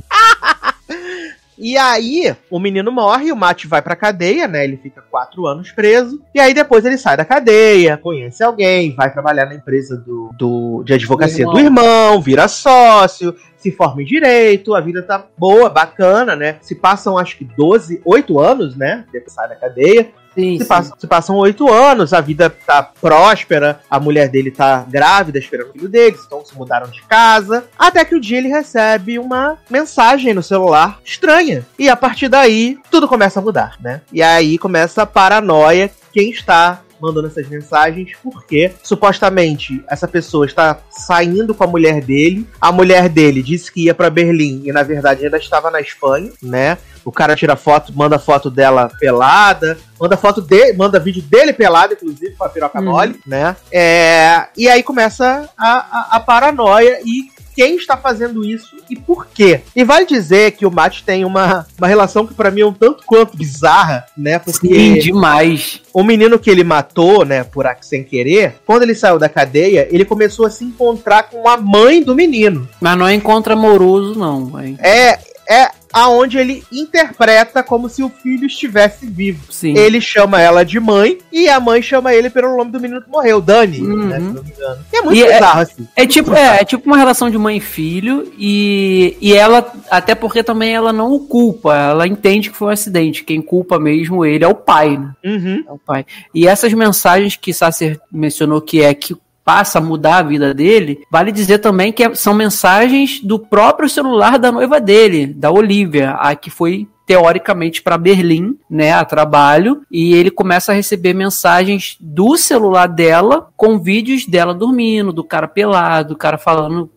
E 1.58 1.76
aí, 1.76 2.34
o 2.50 2.58
menino 2.58 2.90
morre, 2.90 3.30
o 3.30 3.36
Matt 3.36 3.66
vai 3.66 3.80
pra 3.80 3.96
cadeia, 3.96 4.48
né? 4.48 4.64
Ele 4.64 4.76
fica 4.76 5.02
quatro 5.10 5.46
anos 5.46 5.70
preso. 5.70 6.20
E 6.34 6.40
aí 6.40 6.52
depois 6.52 6.84
ele 6.84 6.98
sai 6.98 7.16
da 7.16 7.24
cadeia, 7.24 7.96
conhece 7.96 8.42
alguém, 8.42 8.94
vai 8.94 9.12
trabalhar 9.12 9.46
na 9.46 9.54
empresa 9.54 9.96
do, 9.96 10.30
do 10.36 10.82
de 10.84 10.94
advocacia 10.94 11.44
do 11.44 11.50
irmão. 11.50 11.54
do 11.54 11.60
irmão, 11.60 12.20
vira 12.20 12.48
sócio, 12.48 13.34
se 13.56 13.70
forma 13.70 14.02
em 14.02 14.06
direito, 14.06 14.74
a 14.74 14.80
vida 14.80 15.02
tá 15.02 15.24
boa, 15.38 15.70
bacana, 15.70 16.34
né? 16.36 16.58
Se 16.60 16.74
passam 16.74 17.16
acho 17.16 17.38
que 17.38 17.44
12, 17.44 18.02
8 18.04 18.38
anos, 18.38 18.76
né? 18.76 19.04
Depois 19.12 19.32
sai 19.32 19.48
da 19.48 19.56
cadeia. 19.56 20.10
Sim, 20.34 20.58
se, 20.58 20.64
passa, 20.64 20.92
se, 20.98 21.06
passam 21.06 21.36
oito 21.36 21.70
anos, 21.70 22.12
a 22.12 22.20
vida 22.20 22.50
tá 22.50 22.82
próspera, 22.82 23.80
a 23.88 24.00
mulher 24.00 24.28
dele 24.28 24.50
tá 24.50 24.84
grávida, 24.88 25.38
esperando 25.38 25.70
o 25.70 25.72
filho 25.72 25.88
deles, 25.88 26.20
então 26.26 26.44
se 26.44 26.56
mudaram 26.56 26.88
de 26.88 27.02
casa. 27.02 27.64
Até 27.78 28.04
que 28.04 28.14
o 28.14 28.18
um 28.18 28.20
dia 28.20 28.38
ele 28.38 28.48
recebe 28.48 29.18
uma 29.18 29.58
mensagem 29.70 30.34
no 30.34 30.42
celular 30.42 30.98
estranha. 31.04 31.64
E 31.78 31.88
a 31.88 31.96
partir 31.96 32.28
daí, 32.28 32.78
tudo 32.90 33.06
começa 33.06 33.38
a 33.38 33.42
mudar, 33.42 33.76
né? 33.80 34.00
E 34.12 34.22
aí 34.22 34.58
começa 34.58 35.02
a 35.02 35.06
paranoia. 35.06 35.90
Quem 36.12 36.30
está 36.30 36.80
mandando 37.00 37.26
essas 37.26 37.48
mensagens 37.48 38.12
porque 38.22 38.72
supostamente 38.82 39.84
essa 39.88 40.08
pessoa 40.08 40.46
está 40.46 40.78
saindo 40.90 41.54
com 41.54 41.64
a 41.64 41.66
mulher 41.66 42.00
dele. 42.00 42.46
A 42.60 42.72
mulher 42.72 43.08
dele 43.08 43.42
disse 43.42 43.72
que 43.72 43.84
ia 43.84 43.94
para 43.94 44.10
Berlim 44.10 44.62
e 44.64 44.72
na 44.72 44.82
verdade 44.82 45.24
ainda 45.24 45.38
estava 45.38 45.70
na 45.70 45.80
Espanha, 45.80 46.30
né? 46.42 46.78
O 47.04 47.12
cara 47.12 47.36
tira 47.36 47.54
foto, 47.54 47.92
manda 47.94 48.18
foto 48.18 48.50
dela 48.50 48.90
pelada, 48.98 49.76
manda 50.00 50.16
foto 50.16 50.40
dele, 50.40 50.72
manda 50.72 50.98
vídeo 50.98 51.22
dele 51.22 51.52
pelado, 51.52 51.92
inclusive, 51.92 52.34
com 52.34 52.44
a 52.44 52.48
piroca 52.48 52.78
uhum. 52.78 52.86
mole, 52.86 53.20
né? 53.26 53.54
É, 53.70 54.46
e 54.56 54.68
aí 54.68 54.82
começa 54.82 55.48
a, 55.56 55.68
a, 55.68 56.16
a 56.16 56.20
paranoia 56.20 57.00
e 57.04 57.33
quem 57.54 57.76
está 57.76 57.96
fazendo 57.96 58.44
isso 58.44 58.76
e 58.88 58.96
por 58.96 59.26
quê. 59.26 59.60
E 59.74 59.84
vale 59.84 60.06
dizer 60.06 60.52
que 60.52 60.66
o 60.66 60.70
Matt 60.70 61.02
tem 61.02 61.24
uma, 61.24 61.66
uma 61.78 61.86
relação 61.86 62.26
que 62.26 62.34
para 62.34 62.50
mim 62.50 62.62
é 62.62 62.66
um 62.66 62.72
tanto 62.72 63.04
quanto 63.06 63.36
bizarra, 63.36 64.06
né? 64.16 64.38
Porque 64.38 64.68
Sim, 64.68 64.94
demais. 64.98 65.80
O 65.92 66.02
menino 66.02 66.38
que 66.38 66.50
ele 66.50 66.64
matou, 66.64 67.24
né, 67.24 67.44
por 67.44 67.64
sem 67.80 68.04
querer, 68.04 68.56
quando 68.66 68.82
ele 68.82 68.94
saiu 68.94 69.18
da 69.18 69.28
cadeia, 69.28 69.88
ele 69.90 70.04
começou 70.04 70.44
a 70.44 70.50
se 70.50 70.64
encontrar 70.64 71.24
com 71.24 71.48
a 71.48 71.56
mãe 71.56 72.02
do 72.02 72.14
menino. 72.14 72.68
Mas 72.80 72.98
não 72.98 73.06
é 73.06 73.14
encontro 73.14 73.52
amoroso, 73.52 74.18
não. 74.18 74.60
Hein? 74.60 74.76
É, 74.80 75.18
é 75.48 75.70
aonde 75.94 76.38
ele 76.38 76.64
interpreta 76.72 77.62
como 77.62 77.88
se 77.88 78.02
o 78.02 78.08
filho 78.08 78.46
estivesse 78.46 79.06
vivo. 79.06 79.52
Sim. 79.52 79.78
Ele 79.78 80.00
chama 80.00 80.40
ela 80.40 80.64
de 80.64 80.80
mãe 80.80 81.18
e 81.32 81.48
a 81.48 81.60
mãe 81.60 81.80
chama 81.80 82.12
ele 82.12 82.28
pelo 82.28 82.56
nome 82.56 82.72
do 82.72 82.80
menino 82.80 83.00
que 83.00 83.08
morreu, 83.08 83.40
Dani, 83.40 83.80
uhum. 83.80 84.06
né, 84.06 84.16
se 84.16 84.22
não 84.24 84.42
me 84.42 84.50
engano. 84.50 84.84
E 84.92 84.96
é 84.96 85.02
muito 85.02 85.16
e 85.16 85.22
é- 85.22 85.34
bizarro, 85.34 85.60
é, 85.60 85.62
assim. 85.62 85.88
É 85.94 86.06
tipo, 86.06 86.34
é, 86.34 86.60
é, 86.60 86.64
tipo 86.64 86.86
uma 86.86 86.96
relação 86.96 87.30
de 87.30 87.38
mãe 87.38 87.58
e 87.58 87.60
filho 87.60 88.32
e, 88.36 89.16
e 89.20 89.34
ela, 89.34 89.72
até 89.88 90.16
porque 90.16 90.42
também 90.42 90.74
ela 90.74 90.92
não 90.92 91.12
o 91.12 91.20
culpa, 91.20 91.76
ela 91.76 92.08
entende 92.08 92.50
que 92.50 92.56
foi 92.56 92.68
um 92.68 92.72
acidente. 92.72 93.22
Quem 93.22 93.40
culpa 93.40 93.78
mesmo 93.78 94.24
ele 94.24 94.44
é 94.44 94.48
o 94.48 94.54
pai, 94.54 94.98
né? 94.98 95.12
Uhum. 95.24 95.64
É 95.68 95.72
o 95.72 95.78
pai. 95.78 96.04
E 96.34 96.48
essas 96.48 96.72
mensagens 96.72 97.36
que 97.36 97.54
Sasser 97.54 98.00
mencionou 98.10 98.60
que 98.60 98.82
é 98.82 98.92
que 98.94 99.16
passa 99.44 99.78
a 99.78 99.82
mudar 99.82 100.18
a 100.18 100.22
vida 100.22 100.54
dele, 100.54 101.02
vale 101.10 101.30
dizer 101.30 101.58
também 101.58 101.92
que 101.92 102.02
é, 102.02 102.14
são 102.14 102.32
mensagens 102.34 103.20
do 103.20 103.38
próprio 103.38 103.88
celular 103.88 104.38
da 104.38 104.50
noiva 104.50 104.80
dele, 104.80 105.26
da 105.26 105.50
Olivia, 105.50 106.12
a 106.12 106.34
que 106.34 106.50
foi 106.50 106.88
teoricamente 107.06 107.82
para 107.82 107.98
Berlim, 107.98 108.58
né, 108.68 108.92
a 108.92 109.04
trabalho, 109.04 109.82
e 109.90 110.14
ele 110.14 110.30
começa 110.30 110.72
a 110.72 110.74
receber 110.74 111.12
mensagens 111.12 111.98
do 112.00 112.36
celular 112.38 112.86
dela 112.86 113.48
com 113.56 113.78
vídeos 113.78 114.26
dela 114.26 114.54
dormindo, 114.54 115.12
do 115.12 115.22
cara 115.22 115.46
pelado, 115.46 116.10
do 116.10 116.16
cara 116.16 116.38
falando 116.38 116.90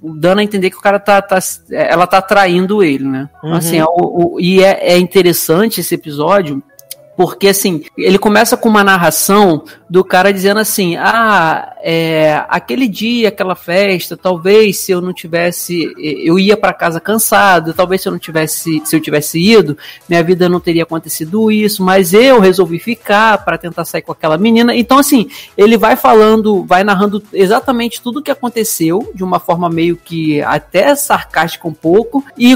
dando 0.00 0.38
a 0.38 0.44
entender 0.44 0.70
que 0.70 0.76
o 0.76 0.80
cara 0.80 1.00
tá, 1.00 1.20
tá 1.20 1.38
ela 1.72 2.06
tá 2.06 2.22
traindo 2.22 2.84
ele, 2.84 3.02
né? 3.02 3.28
Uhum. 3.42 3.54
Assim, 3.54 3.78
é 3.78 3.84
o, 3.84 4.34
o, 4.34 4.40
e 4.40 4.62
é, 4.62 4.92
é 4.92 4.98
interessante 4.98 5.80
esse 5.80 5.94
episódio 5.94 6.62
porque, 7.16 7.48
assim, 7.48 7.82
ele 7.96 8.18
começa 8.18 8.56
com 8.56 8.68
uma 8.68 8.84
narração 8.84 9.64
do 9.88 10.04
cara 10.04 10.32
dizendo 10.32 10.60
assim: 10.60 10.96
Ah, 10.96 11.74
é, 11.82 12.44
aquele 12.48 12.86
dia, 12.86 13.28
aquela 13.28 13.54
festa, 13.54 14.16
talvez 14.16 14.78
se 14.78 14.92
eu 14.92 15.00
não 15.00 15.14
tivesse. 15.14 15.94
Eu 15.98 16.38
ia 16.38 16.56
para 16.56 16.74
casa 16.74 17.00
cansado, 17.00 17.72
talvez 17.72 18.02
se 18.02 18.08
eu 18.08 18.12
não 18.12 18.18
tivesse. 18.18 18.82
Se 18.84 18.94
eu 18.94 19.00
tivesse 19.00 19.40
ido, 19.40 19.78
minha 20.08 20.22
vida 20.22 20.48
não 20.48 20.60
teria 20.60 20.82
acontecido 20.82 21.50
isso, 21.50 21.82
mas 21.82 22.12
eu 22.12 22.38
resolvi 22.38 22.78
ficar 22.78 23.44
para 23.44 23.56
tentar 23.56 23.86
sair 23.86 24.02
com 24.02 24.12
aquela 24.12 24.36
menina. 24.36 24.74
Então, 24.74 24.98
assim, 24.98 25.28
ele 25.56 25.78
vai 25.78 25.96
falando, 25.96 26.64
vai 26.64 26.84
narrando 26.84 27.22
exatamente 27.32 28.02
tudo 28.02 28.20
o 28.20 28.22
que 28.22 28.30
aconteceu, 28.30 29.10
de 29.14 29.24
uma 29.24 29.40
forma 29.40 29.70
meio 29.70 29.96
que 29.96 30.42
até 30.42 30.94
sarcástica 30.94 31.66
um 31.66 31.72
pouco, 31.72 32.22
e, 32.36 32.52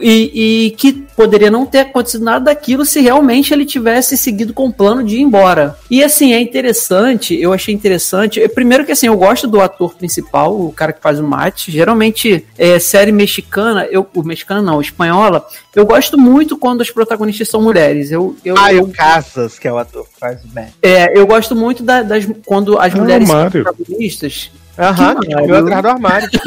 e, 0.00 0.66
e 0.66 0.70
que 0.72 0.92
poderia 1.16 1.50
não 1.50 1.66
ter 1.66 1.80
acontecido 1.80 2.24
nada 2.24 2.46
daquilo 2.46 2.84
se 2.84 3.00
realmente 3.00 3.52
ele 3.52 3.64
tivesse 3.64 4.16
seguido 4.16 4.52
com 4.52 4.66
o 4.66 4.72
plano 4.72 5.04
de 5.04 5.16
ir 5.16 5.20
embora. 5.20 5.76
E 5.90 6.02
assim, 6.02 6.32
é 6.32 6.40
interessante, 6.40 7.38
eu 7.40 7.52
achei 7.52 7.74
interessante. 7.74 8.42
É, 8.42 8.48
primeiro 8.48 8.84
que 8.84 8.92
assim, 8.92 9.06
eu 9.06 9.16
gosto 9.16 9.46
do 9.46 9.60
ator 9.60 9.94
principal, 9.94 10.58
o 10.58 10.72
cara 10.72 10.92
que 10.92 11.00
faz 11.00 11.18
o 11.18 11.24
mate. 11.24 11.70
Geralmente, 11.70 12.46
é, 12.58 12.78
série 12.78 13.12
mexicana, 13.12 13.86
eu, 13.86 14.06
o 14.14 14.22
mexicana 14.22 14.62
não, 14.62 14.80
espanhola, 14.80 15.46
eu 15.74 15.86
gosto 15.86 16.18
muito 16.18 16.56
quando 16.56 16.80
os 16.80 16.90
protagonistas 16.90 17.48
são 17.48 17.62
mulheres. 17.62 18.10
Eu, 18.10 18.36
eu, 18.44 18.54
ah, 18.58 18.72
eu, 18.72 18.84
o 18.84 18.92
Casas, 18.92 19.58
que 19.58 19.68
é 19.68 19.72
o 19.72 19.78
ator 19.78 20.04
que 20.04 20.18
faz 20.18 20.42
o 20.44 20.48
mate. 20.54 20.72
É, 20.82 21.18
eu 21.18 21.26
gosto 21.26 21.54
muito 21.54 21.82
da, 21.82 22.02
das 22.02 22.26
quando 22.44 22.78
as 22.78 22.94
ah, 22.94 22.96
mulheres 22.96 23.28
são 23.28 23.50
protagonistas. 23.50 24.50
Aham, 24.78 25.14
uhum, 25.14 25.54
atrás 25.54 25.82
do 25.82 25.88
armário. 25.88 26.30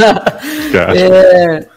é, 0.95 1.67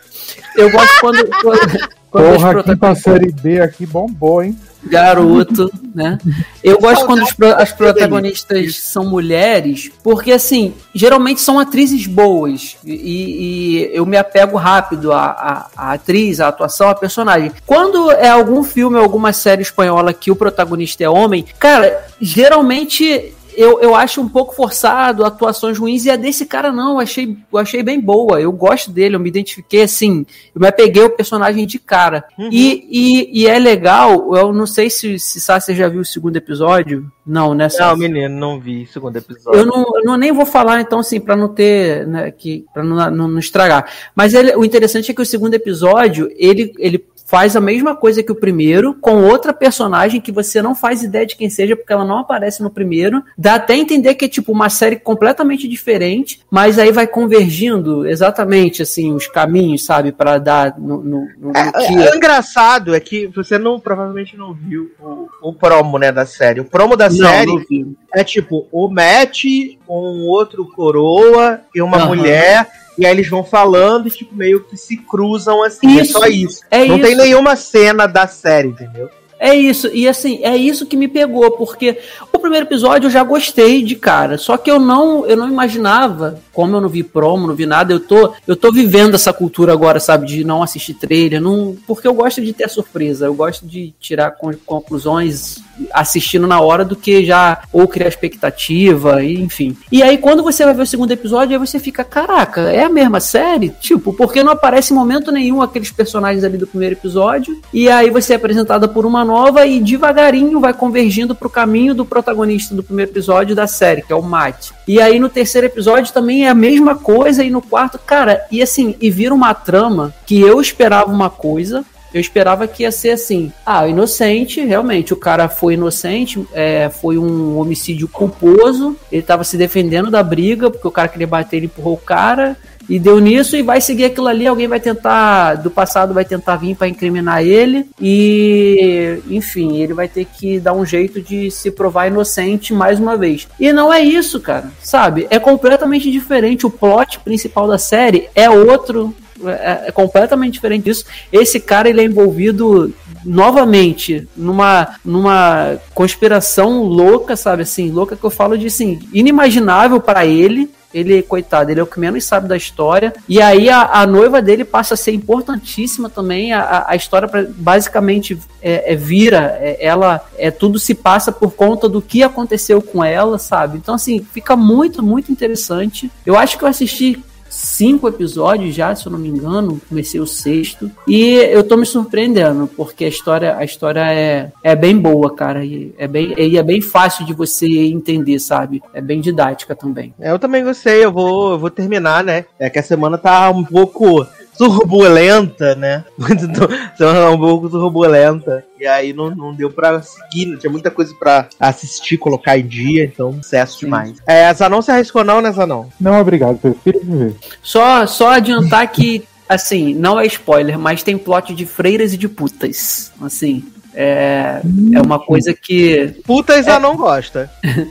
eu 0.57 0.71
gosto 0.71 1.01
quando. 1.01 1.29
quando, 1.43 1.98
quando 2.11 2.35
Porra, 2.35 2.61
aqui 2.61 2.77
pra 2.77 2.95
série 2.95 3.33
B 3.33 3.61
aqui 3.61 3.87
bombou, 3.87 4.43
hein? 4.43 4.57
garoto, 4.85 5.71
né? 5.95 6.19
Eu 6.63 6.79
gosto 6.79 7.05
quando 7.07 7.23
as 7.57 7.73
protagonistas 7.73 8.77
são 8.77 9.05
mulheres, 9.05 9.91
porque 10.03 10.33
assim, 10.33 10.75
geralmente 10.95 11.41
são 11.41 11.59
atrizes 11.59 12.07
boas 12.07 12.77
e, 12.85 12.93
e 12.93 13.91
eu 13.93 14.07
me 14.07 14.17
apego 14.17 14.57
rápido 14.57 15.13
à, 15.13 15.25
à, 15.27 15.67
à, 15.77 15.93
atriz, 15.93 16.41
à 16.41 16.49
atuação, 16.49 16.89
à 16.89 16.95
personagem. 16.95 17.53
Quando 17.67 18.11
é 18.11 18.29
algum 18.29 18.63
filme, 18.63 18.99
alguma 18.99 19.33
série 19.33 19.63
espanhola 19.63 20.13
que 20.13 20.31
o 20.31 20.37
protagonista 20.37 21.03
é 21.03 21.09
homem, 21.09 21.45
cara, 21.59 22.07
geralmente 22.21 23.35
eu, 23.59 23.81
eu 23.81 23.93
acho 23.93 24.21
um 24.21 24.29
pouco 24.29 24.55
forçado, 24.55 25.25
atuações 25.25 25.77
ruins, 25.77 26.05
e 26.05 26.11
a 26.11 26.15
desse 26.15 26.47
cara 26.47 26.71
não, 26.71 26.93
eu 26.93 27.01
achei, 27.01 27.37
eu 27.53 27.59
achei 27.59 27.83
bem 27.83 28.01
boa. 28.01 28.41
Eu 28.41 28.53
gosto 28.53 28.93
dele, 28.93 29.17
eu 29.17 29.21
me 29.21 29.29
identifiquei 29.29 29.83
assim, 29.83 30.25
eu 30.55 30.61
me 30.61 30.69
apeguei 30.69 31.03
o 31.03 31.11
personagem 31.11 31.67
de 31.67 31.77
cara. 31.77 32.25
Uhum. 32.39 32.49
E, 32.53 32.87
e, 32.89 33.43
e, 33.43 33.47
é 33.49 33.59
legal, 33.59 34.37
eu 34.37 34.53
não 34.53 34.65
sei 34.65 34.89
se, 34.89 35.19
se 35.19 35.41
você 35.41 35.75
já 35.75 35.89
viu 35.89 36.03
o 36.03 36.05
segundo 36.05 36.37
episódio. 36.37 37.11
Não, 37.27 37.53
né? 37.53 37.67
Não, 37.81 37.97
menino, 37.97 38.39
não 38.39 38.61
vi 38.61 38.85
o 38.85 38.87
segundo 38.87 39.17
episódio. 39.17 39.59
Eu 39.59 39.67
não, 39.67 39.85
eu 39.97 40.05
não 40.05 40.17
nem 40.17 40.31
vou 40.31 40.47
falar, 40.47 40.81
então, 40.81 41.01
assim, 41.01 41.19
para 41.19 41.35
não 41.35 41.49
ter, 41.49 42.07
né, 42.07 42.31
que, 42.31 42.65
pra 42.73 42.85
não, 42.85 43.11
não, 43.11 43.29
não 43.29 43.39
estragar. 43.41 43.91
Mas 44.15 44.35
ele, 44.35 44.55
o 44.55 44.65
interessante 44.65 45.11
é 45.11 45.15
que 45.15 45.21
o 45.21 45.27
segundo 45.27 45.55
episódio, 45.55 46.31
ele, 46.37 46.73
ele 46.79 47.05
faz 47.29 47.55
a 47.55 47.61
mesma 47.61 47.95
coisa 47.95 48.23
que 48.23 48.33
o 48.33 48.35
primeiro, 48.35 48.95
com 48.95 49.23
outra 49.25 49.53
personagem 49.53 50.19
que 50.19 50.33
você 50.33 50.63
não 50.63 50.75
faz 50.75 51.03
ideia 51.03 51.27
de 51.27 51.37
quem 51.37 51.51
seja, 51.51 51.77
porque 51.77 51.93
ela 51.93 52.05
não 52.05 52.21
aparece 52.21 52.63
no 52.63 52.71
primeiro. 52.71 53.23
Dá 53.37 53.57
até 53.57 53.77
entender 53.77 54.15
que 54.15 54.25
é 54.25 54.29
tipo 54.29 54.51
uma 54.51 54.71
série 54.71 54.97
completamente 54.97 55.69
diferente, 55.69 56.41
mas 56.51 56.79
aí 56.79 56.91
vai 56.91 57.07
convergindo 57.07 58.09
exatamente 58.09 58.81
assim 58.81 59.13
os 59.13 59.27
caminhos, 59.27 59.85
sabe, 59.85 60.11
para 60.11 60.39
dar 60.39 60.79
no, 60.79 61.05
no, 61.05 61.29
no, 61.39 61.53
é, 61.55 61.71
que... 61.71 61.99
é, 61.99 62.17
engraçado 62.17 62.95
é 62.95 63.01
que 63.01 63.27
você 63.27 63.59
não 63.59 63.79
provavelmente 63.79 64.35
não 64.35 64.55
viu 64.55 64.91
o, 64.99 65.29
o 65.51 65.53
promo, 65.53 65.99
né, 65.99 66.11
da 66.11 66.25
série. 66.25 66.61
O 66.61 66.65
promo 66.65 66.97
da 66.97 67.11
não, 67.11 67.17
série 67.17 67.53
não 67.53 67.95
é 68.15 68.25
tipo 68.25 68.67
o 68.73 68.89
Matt, 68.89 69.45
um 69.87 70.27
outro 70.31 70.65
coroa 70.75 71.61
e 71.75 71.83
uma 71.83 72.05
uhum. 72.05 72.17
mulher 72.17 72.67
e 72.99 73.07
aí 73.07 73.13
eles 73.13 73.29
vão 73.29 73.45
falando 73.45 74.09
e, 74.09 74.11
tipo, 74.11 74.35
meio 74.35 74.65
que 74.65 74.77
se 74.77 74.97
cruzam 74.97 75.63
assim. 75.63 75.99
É 75.99 76.03
isso. 76.03 76.17
É 76.17 76.21
só 76.21 76.27
isso. 76.27 76.61
É 76.71 76.85
Não 76.85 76.97
isso. 76.97 77.07
tem 77.07 77.17
nenhuma 77.17 77.55
cena 77.55 78.07
da 78.07 78.27
série, 78.27 78.69
entendeu? 78.69 79.09
É 79.39 79.55
isso, 79.55 79.89
e 79.95 80.09
assim, 80.09 80.41
é 80.43 80.57
isso 80.57 80.87
que 80.87 80.97
me 80.97 81.07
pegou, 81.07 81.53
porque 81.53 81.99
o 82.33 82.39
primeiro 82.39 82.67
episódio 82.67 83.07
eu 83.07 83.11
já 83.11 83.23
gostei 83.23 83.83
de 83.83 83.95
cara, 83.95 84.37
só 84.37 84.57
que 84.57 84.71
eu 84.71 84.81
não, 84.81 85.25
eu 85.27 85.37
não 85.37 85.49
imaginava, 85.49 86.41
como 86.53 86.77
eu 86.77 86.81
não 86.81 86.89
vi 86.89 87.05
promo, 87.05 87.47
não 87.47 87.55
vi 87.55 87.65
nada, 87.65 87.93
eu 87.93 88.01
tô, 88.01 88.33
eu 88.47 88.57
tô 88.57 88.73
vivendo 88.73 89.15
essa 89.15 89.33
cultura 89.33 89.73
agora, 89.73 90.01
sabe, 90.01 90.27
de 90.27 90.43
não 90.43 90.61
assistir 90.61 90.95
trailer, 90.95 91.41
não, 91.41 91.77
porque 91.87 92.09
eu 92.09 92.15
gosto 92.15 92.41
de 92.41 92.53
ter 92.53 92.69
surpresa, 92.69 93.27
eu 93.27 93.35
gosto 93.35 93.65
de 93.65 93.95
tirar 94.01 94.37
conclusões 94.67 95.59
assistindo 95.93 96.47
na 96.47 96.61
hora 96.61 96.85
do 96.85 96.97
que 96.97 97.25
já 97.25 97.63
ou 97.73 97.87
criar 97.87 98.09
expectativa, 98.09 99.23
enfim. 99.23 99.77
E 99.93 100.03
aí 100.03 100.19
quando 100.19 100.43
você 100.43 100.65
vai 100.65 100.75
ver 100.75 100.83
o 100.83 100.87
segundo 100.87 101.13
episódio, 101.13 101.53
aí 101.57 101.65
você 101.65 101.79
fica, 101.79 102.03
caraca, 102.03 102.63
é 102.63 102.83
a 102.83 102.89
mesma 102.89 103.21
série? 103.21 103.71
Tipo, 103.81 104.13
porque 104.13 104.43
não 104.43 104.53
aparece 104.53 104.93
em 104.93 104.97
momento 104.97 105.31
nenhum 105.31 105.63
aqueles 105.63 105.93
personagens 105.93 106.43
ali 106.43 106.59
do 106.59 106.67
primeiro 106.67 106.97
episódio, 106.97 107.61
e 107.73 107.89
aí 107.89 108.11
você 108.11 108.33
é 108.33 108.37
apresentada 108.37 108.89
por 108.89 109.07
uma 109.07 109.28
nova 109.29 109.67
e 109.67 109.79
devagarinho 109.79 110.59
vai 110.59 110.73
convergindo 110.73 111.35
pro 111.35 111.51
caminho 111.51 111.95
do 111.95 112.07
protagonista 112.07 112.75
do 112.75 112.83
primeiro 112.83 113.11
episódio 113.11 113.55
da 113.55 113.67
série, 113.67 114.01
que 114.01 114.13
é 114.13 114.17
o 114.17 114.23
Matt. 114.23 114.71
E 114.87 115.03
aí 115.03 115.19
no 115.21 115.29
terceiro 115.29 115.67
episódio 115.67 116.15
também 116.15 116.47
é 116.47 116.49
a 116.49 116.55
mesma 116.55 116.95
coisa, 116.95 117.45
e 117.45 117.51
no 117.51 117.61
quarto, 117.61 117.99
cara, 117.99 118.47
e 118.51 118.63
assim, 118.63 118.97
e 118.99 119.11
vira 119.11 119.35
uma 119.35 119.53
trama 119.53 120.15
que 120.25 120.41
eu 120.41 120.61
esperava 120.63 121.13
uma 121.13 121.29
coisa, 121.29 121.85
Eu 122.13 122.21
esperava 122.21 122.67
que 122.67 122.85
ia 122.85 122.91
ser 122.91 123.11
assim. 123.11 123.53
Ah, 123.67 123.87
inocente, 123.87 124.65
realmente. 124.65 125.13
O 125.13 125.17
cara 125.17 125.47
foi 125.47 125.75
inocente, 125.75 126.43
é, 126.55 126.89
foi 126.89 127.19
um 127.19 127.59
homicídio 127.59 128.09
culposo. 128.09 128.97
Ele 129.13 129.21
tava 129.21 129.45
se 129.45 129.59
defendendo 129.59 130.11
da 130.11 130.23
briga, 130.23 130.71
porque 130.71 130.89
o 130.89 130.91
cara 130.91 131.09
queria 131.09 131.27
bater, 131.27 131.59
ele 131.59 131.67
empurrou 131.67 131.95
o 131.95 131.99
cara. 131.99 132.57
E 132.89 132.99
deu 132.99 133.19
nisso 133.19 133.57
e 133.57 133.63
vai 133.63 133.81
seguir 133.81 134.07
aquilo 134.07 134.29
ali. 134.29 134.47
Alguém 134.47 134.67
vai 134.67 134.81
tentar, 134.81 135.57
do 135.57 135.71
passado, 135.71 136.15
vai 136.15 136.25
tentar 136.25 136.57
vir 136.57 136.75
para 136.75 136.89
incriminar 136.89 137.43
ele. 137.43 137.87
E, 138.01 139.21
enfim, 139.29 139.77
ele 139.77 139.93
vai 139.93 140.09
ter 140.09 140.25
que 140.25 140.59
dar 140.59 140.73
um 140.73 140.87
jeito 140.87 141.21
de 141.21 141.51
se 141.51 141.71
provar 141.71 142.07
inocente 142.07 142.73
mais 142.73 142.99
uma 142.99 143.17
vez. 143.17 143.47
E 143.61 143.73
não 143.73 143.93
é 143.93 144.01
isso, 144.01 144.41
cara. 144.41 144.71
Sabe? 144.81 145.27
É 145.29 145.39
completamente 145.39 146.11
diferente. 146.11 146.67
O 146.67 146.71
plot 146.71 147.21
principal 147.21 147.69
da 147.69 147.79
série 147.79 148.29
é 148.35 148.49
outro. 148.49 149.15
É, 149.45 149.89
é 149.89 149.93
completamente 149.93 150.55
diferente 150.55 150.85
disso. 150.85 151.05
Esse 151.31 151.61
cara 151.61 151.89
ele 151.89 152.01
é 152.01 152.05
envolvido 152.05 152.93
novamente 153.25 154.27
numa, 154.37 154.97
numa 155.05 155.77
conspiração 155.95 156.83
louca, 156.83 157.37
sabe 157.37 157.63
assim, 157.63 157.91
louca 157.91 158.17
que 158.17 158.25
eu 158.25 158.31
falo 158.31 158.57
de 158.57 158.67
assim, 158.67 158.99
inimaginável 159.13 160.01
para 160.01 160.27
ele, 160.27 160.71
ele, 160.93 161.23
coitado, 161.23 161.71
ele 161.71 161.81
é 161.81 161.83
o 161.83 161.87
que 161.87 162.01
menos 162.01 162.25
sabe 162.25 162.49
da 162.49 162.57
história. 162.57 163.13
E 163.29 163.41
aí 163.43 163.69
a, 163.69 164.01
a 164.01 164.07
noiva 164.07 164.41
dele 164.41 164.65
passa 164.65 164.95
a 164.95 164.97
ser 164.97 165.13
importantíssima 165.13 166.09
também. 166.09 166.53
A, 166.53 166.87
a 166.89 166.97
história 166.97 167.29
basicamente 167.57 168.39
é, 168.63 168.93
é 168.93 168.97
vira, 168.97 169.59
é, 169.61 169.85
ela 169.85 170.25
é 170.37 170.51
tudo 170.51 170.79
se 170.79 170.95
passa 170.95 171.31
por 171.31 171.53
conta 171.53 171.89
do 171.89 172.01
que 172.01 172.23
aconteceu 172.23 172.81
com 172.81 173.05
ela, 173.05 173.39
sabe? 173.39 173.79
Então 173.79 173.95
assim 173.95 174.27
fica 174.33 174.57
muito 174.57 175.03
muito 175.03 175.31
interessante. 175.31 176.11
Eu 176.25 176.37
acho 176.37 176.57
que 176.57 176.65
eu 176.65 176.69
assisti 176.69 177.23
cinco 177.49 178.09
episódios 178.09 178.75
já, 178.75 178.95
se 178.95 179.07
eu 179.07 179.13
não 179.13 179.19
me 179.19 179.29
engano, 179.29 179.81
comecei 179.89 180.21
o 180.21 180.27
sexto, 180.27 180.91
e 181.07 181.35
eu 181.35 181.63
tô 181.65 181.77
me 181.77 181.87
surpreendendo, 181.87 182.69
porque 182.77 183.05
a 183.05 183.09
história, 183.09 183.57
a 183.57 183.65
história 183.65 184.13
é, 184.13 184.53
é 184.63 184.77
bem 184.77 184.97
boa, 184.97 185.35
cara, 185.35 185.65
e 185.65 185.95
é 185.99 186.07
bem, 186.07 186.35
e 186.37 186.57
é 186.57 186.63
bem 186.63 186.81
fácil 186.81 187.25
de 187.25 187.33
você 187.33 187.67
entender, 187.67 188.39
sabe? 188.39 188.83
É 188.93 189.01
bem 189.01 189.21
didática 189.21 189.75
também. 189.75 190.15
É, 190.21 190.31
eu 190.31 190.39
também 190.39 190.65
gostei, 190.65 191.05
eu 191.05 191.13
vou, 191.13 191.53
eu 191.53 191.59
vou 191.59 191.71
terminar, 191.71 192.23
né? 192.25 192.45
É 192.59 192.69
que 192.71 192.79
a 192.79 192.83
semana 192.83 193.19
tá 193.19 193.51
um 193.51 193.65
pouco 193.65 194.27
turbulenta, 194.59 195.77
né? 195.77 196.05
Semana 196.99 197.31
um 197.31 197.39
pouco 197.39 197.71
turbulenta. 197.71 198.65
E 198.79 198.87
aí 198.87 199.13
não, 199.13 199.31
não 199.31 199.55
deu 199.55 199.71
pra 199.71 200.03
seguir, 200.03 200.47
não 200.47 200.59
tinha 200.59 200.71
muita 200.71 200.91
coisa 200.91 201.15
pra 201.15 201.49
assistir, 201.59 202.19
colocar 202.19 202.59
em 202.59 202.67
dia, 202.67 203.05
então 203.05 203.33
sucesso 203.35 203.79
demais. 203.79 204.19
É, 204.27 204.53
Zanon 204.53 204.83
se 204.83 204.91
arriscou 204.91 205.25
não, 205.25 205.41
né, 205.41 205.53
Zanon? 205.53 205.87
Não, 206.01 206.21
obrigado, 206.21 206.59
prefiro 206.59 207.01
viver. 207.01 207.37
Só, 207.63 208.07
só 208.07 208.33
adiantar 208.33 208.91
que, 208.91 209.25
assim, 209.49 209.95
não 209.95 210.19
é 210.19 210.27
spoiler, 210.27 210.79
mas 210.79 211.03
tem 211.03 211.17
plot 211.17 211.55
de 211.55 211.65
freiras 211.65 212.13
e 212.13 212.17
de 212.17 212.29
putas. 212.29 213.13
Assim, 213.21 213.65
é, 214.01 214.61
é 214.95 215.03
uma 215.03 215.19
coisa 215.19 215.53
que. 215.53 216.15
Putas 216.25 216.69
é... 216.69 216.79
não 216.79 216.97
gosta. 216.97 217.51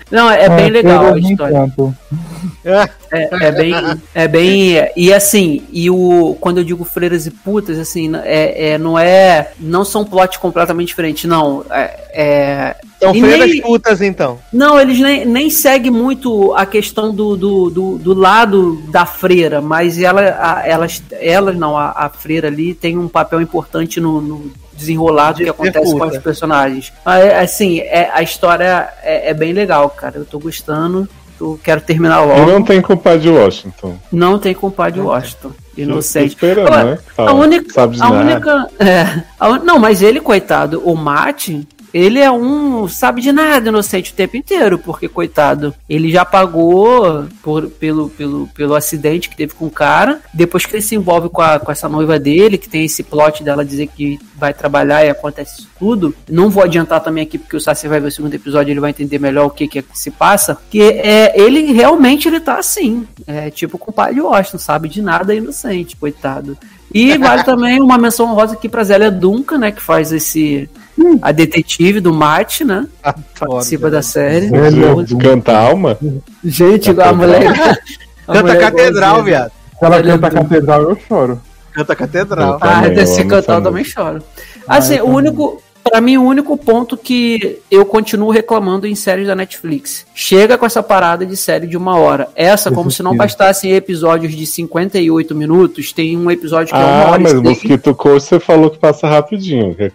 não, 0.09 0.31
é, 0.31 0.47
bem 0.47 0.69
legal 0.69 1.13
a 1.13 1.19
história. 1.19 1.73
É, 2.63 3.47
é, 3.47 3.51
bem. 3.51 3.73
É 4.15 4.25
bem. 4.25 4.89
E 4.95 5.11
assim, 5.11 5.67
e 5.69 5.89
o. 5.89 6.37
Quando 6.39 6.59
eu 6.59 6.63
digo 6.63 6.85
freiras 6.85 7.25
e 7.25 7.31
putas, 7.31 7.77
assim, 7.77 8.09
é, 8.23 8.69
é, 8.69 8.77
não 8.77 8.97
é. 8.97 9.51
Não 9.59 9.83
são 9.83 10.05
plots 10.05 10.37
completamente 10.37 10.87
diferentes, 10.87 11.25
não. 11.25 11.65
É, 11.69 11.99
é 12.13 12.75
são 13.01 13.13
freiras 13.13 13.49
nem, 13.49 13.61
putas, 13.61 14.01
então. 14.01 14.39
Não, 14.53 14.79
eles 14.79 14.99
nem, 14.99 15.25
nem 15.25 15.49
seguem 15.49 15.91
muito 15.91 16.53
a 16.53 16.65
questão 16.65 17.13
do, 17.13 17.35
do, 17.35 17.69
do, 17.69 17.97
do 17.97 18.13
lado 18.13 18.81
da 18.89 19.05
freira, 19.05 19.59
mas 19.59 20.01
ela, 20.01 20.21
a, 20.39 20.65
elas, 20.65 21.03
elas 21.11 21.57
não, 21.57 21.77
a, 21.77 21.91
a 21.91 22.09
freira 22.09 22.47
ali 22.47 22.73
tem 22.73 22.97
um 22.97 23.09
papel 23.09 23.41
importante 23.41 23.99
no, 23.99 24.21
no 24.21 24.51
desenrolado 24.77 25.39
que 25.39 25.49
acontece 25.49 25.91
com 25.91 26.05
os 26.05 26.17
personagens. 26.19 26.93
Assim, 27.41 27.79
é, 27.79 28.09
a 28.13 28.21
história 28.21 28.89
é, 29.01 29.31
é, 29.31 29.33
bem 29.33 29.51
legal, 29.51 29.89
cara. 29.89 30.17
Eu 30.17 30.25
tô 30.25 30.39
gostando. 30.39 31.07
Eu 31.39 31.59
quero 31.63 31.81
terminar 31.81 32.21
logo. 32.21 32.41
E 32.41 32.45
não 32.45 32.63
tem 32.63 32.81
culpa 32.81 33.17
de 33.17 33.29
Washington. 33.29 33.97
Não 34.11 34.39
tem 34.39 34.55
culpa 34.55 34.89
de 34.89 34.99
Washington. 34.99 35.51
Inocente. 35.77 36.29
Esperando, 36.29 36.71
né? 36.71 36.97
a 37.17 37.33
única. 37.33 37.83
A 37.83 38.09
única 38.09 38.67
é, 38.79 39.23
a, 39.39 39.59
não, 39.59 39.77
mas 39.77 40.01
ele, 40.01 40.19
coitado, 40.19 40.81
o 40.83 40.95
Martin, 40.95 41.67
ele 41.97 42.19
é 42.19 42.31
um 42.31 42.87
sabe 42.87 43.21
de 43.21 43.31
nada 43.31 43.69
inocente 43.69 44.11
o 44.11 44.15
tempo 44.15 44.37
inteiro, 44.37 44.77
porque 44.77 45.07
coitado, 45.07 45.73
ele 45.89 46.11
já 46.11 46.23
pagou 46.23 47.25
por, 47.41 47.67
pelo, 47.69 48.09
pelo, 48.09 48.47
pelo 48.47 48.75
acidente 48.75 49.29
que 49.29 49.35
teve 49.35 49.53
com 49.53 49.65
o 49.65 49.71
cara. 49.71 50.21
Depois 50.33 50.65
que 50.65 50.75
ele 50.75 50.81
se 50.81 50.95
envolve 50.95 51.29
com, 51.29 51.41
a, 51.41 51.59
com 51.59 51.71
essa 51.71 51.89
noiva 51.89 52.19
dele, 52.19 52.57
que 52.57 52.69
tem 52.69 52.85
esse 52.85 53.01
plot 53.03 53.43
dela 53.43 53.65
dizer 53.65 53.87
que 53.87 54.19
vai 54.35 54.53
trabalhar 54.53 55.03
e 55.03 55.09
acontece 55.09 55.61
isso 55.61 55.69
tudo. 55.79 56.13
Não 56.29 56.49
vou 56.49 56.63
adiantar 56.63 57.01
também 57.01 57.23
aqui, 57.23 57.37
porque 57.37 57.55
o 57.55 57.61
Sassi 57.61 57.87
vai 57.87 57.99
ver 57.99 58.07
o 58.07 58.11
segundo 58.11 58.33
episódio, 58.33 58.71
ele 58.71 58.79
vai 58.79 58.91
entender 58.91 59.19
melhor 59.19 59.45
o 59.45 59.49
que, 59.49 59.67
que, 59.67 59.79
é 59.79 59.81
que 59.81 59.97
se 59.97 60.11
passa. 60.11 60.57
Que 60.69 60.81
é, 60.81 61.39
ele 61.39 61.71
realmente 61.73 62.27
ele 62.27 62.39
tá 62.39 62.59
assim. 62.59 63.07
É 63.25 63.49
tipo 63.49 63.77
com 63.77 63.89
o 63.89 63.93
pai 63.93 64.13
de 64.13 64.21
Washington, 64.21 64.59
sabe 64.59 64.87
de 64.87 65.01
nada 65.01 65.33
inocente, 65.33 65.95
coitado. 65.95 66.57
E 66.93 67.17
vale 67.17 67.43
também 67.45 67.81
uma 67.81 67.97
menção 67.97 68.27
honrosa 68.27 68.53
aqui 68.53 68.69
pra 68.69 68.83
Zélia 68.83 69.11
Duncan, 69.11 69.57
né? 69.57 69.71
Que 69.71 69.81
faz 69.81 70.11
esse. 70.11 70.69
A 71.21 71.31
detetive 71.31 71.99
do 71.99 72.13
Mate, 72.13 72.63
né? 72.63 72.87
Ah, 73.03 73.13
Participa 73.39 73.89
da 73.89 74.01
série. 74.01 74.49
Canta 75.21 75.57
alma? 75.57 75.97
Gente, 76.43 76.89
a 76.89 77.13
mulher. 77.13 77.51
A 78.27 78.33
canta 78.33 78.41
mulher 78.43 78.59
catedral, 78.59 79.23
viado. 79.23 79.51
Se 79.79 79.85
ela 79.85 80.03
canta 80.03 80.29
catedral, 80.31 80.81
eu 80.81 80.97
choro. 81.07 81.41
Canta 81.71 81.95
catedral. 81.95 82.57
Ah, 82.59 82.87
desse 82.89 83.23
cantar 83.25 83.55
eu 83.59 83.61
também 83.61 83.83
choro. 83.83 84.21
Assim, 84.67 84.99
o 84.99 85.07
único, 85.07 85.61
para 85.89 86.01
mim, 86.01 86.17
o 86.17 86.23
único 86.23 86.57
ponto 86.57 86.97
que 86.97 87.59
eu 87.69 87.85
continuo 87.85 88.29
reclamando 88.29 88.87
em 88.87 88.95
séries 88.95 89.27
da 89.27 89.35
Netflix. 89.35 90.05
Chega 90.13 90.57
com 90.57 90.65
essa 90.65 90.81
parada 90.81 91.25
de 91.25 91.35
série 91.35 91.67
de 91.67 91.77
uma 91.77 91.97
hora. 91.97 92.29
Essa, 92.35 92.71
como 92.71 92.91
se 92.91 93.03
não 93.03 93.15
bastassem 93.15 93.73
episódios 93.73 94.35
de 94.35 94.45
58 94.45 95.35
minutos, 95.35 95.91
tem 95.91 96.17
um 96.17 96.29
episódio 96.31 96.73
que 96.73 96.79
ah, 96.79 96.81
é 96.81 96.85
uma 96.85 97.11
hora 97.11 97.19
mas 97.19 97.33
o 97.33 97.43
Mosquito 97.43 97.95
Coast 97.95 98.29
você 98.29 98.39
falou 98.39 98.69
que 98.69 98.77
passa 98.77 99.07
rapidinho. 99.07 99.75
Que 99.75 99.83
é 99.83 99.91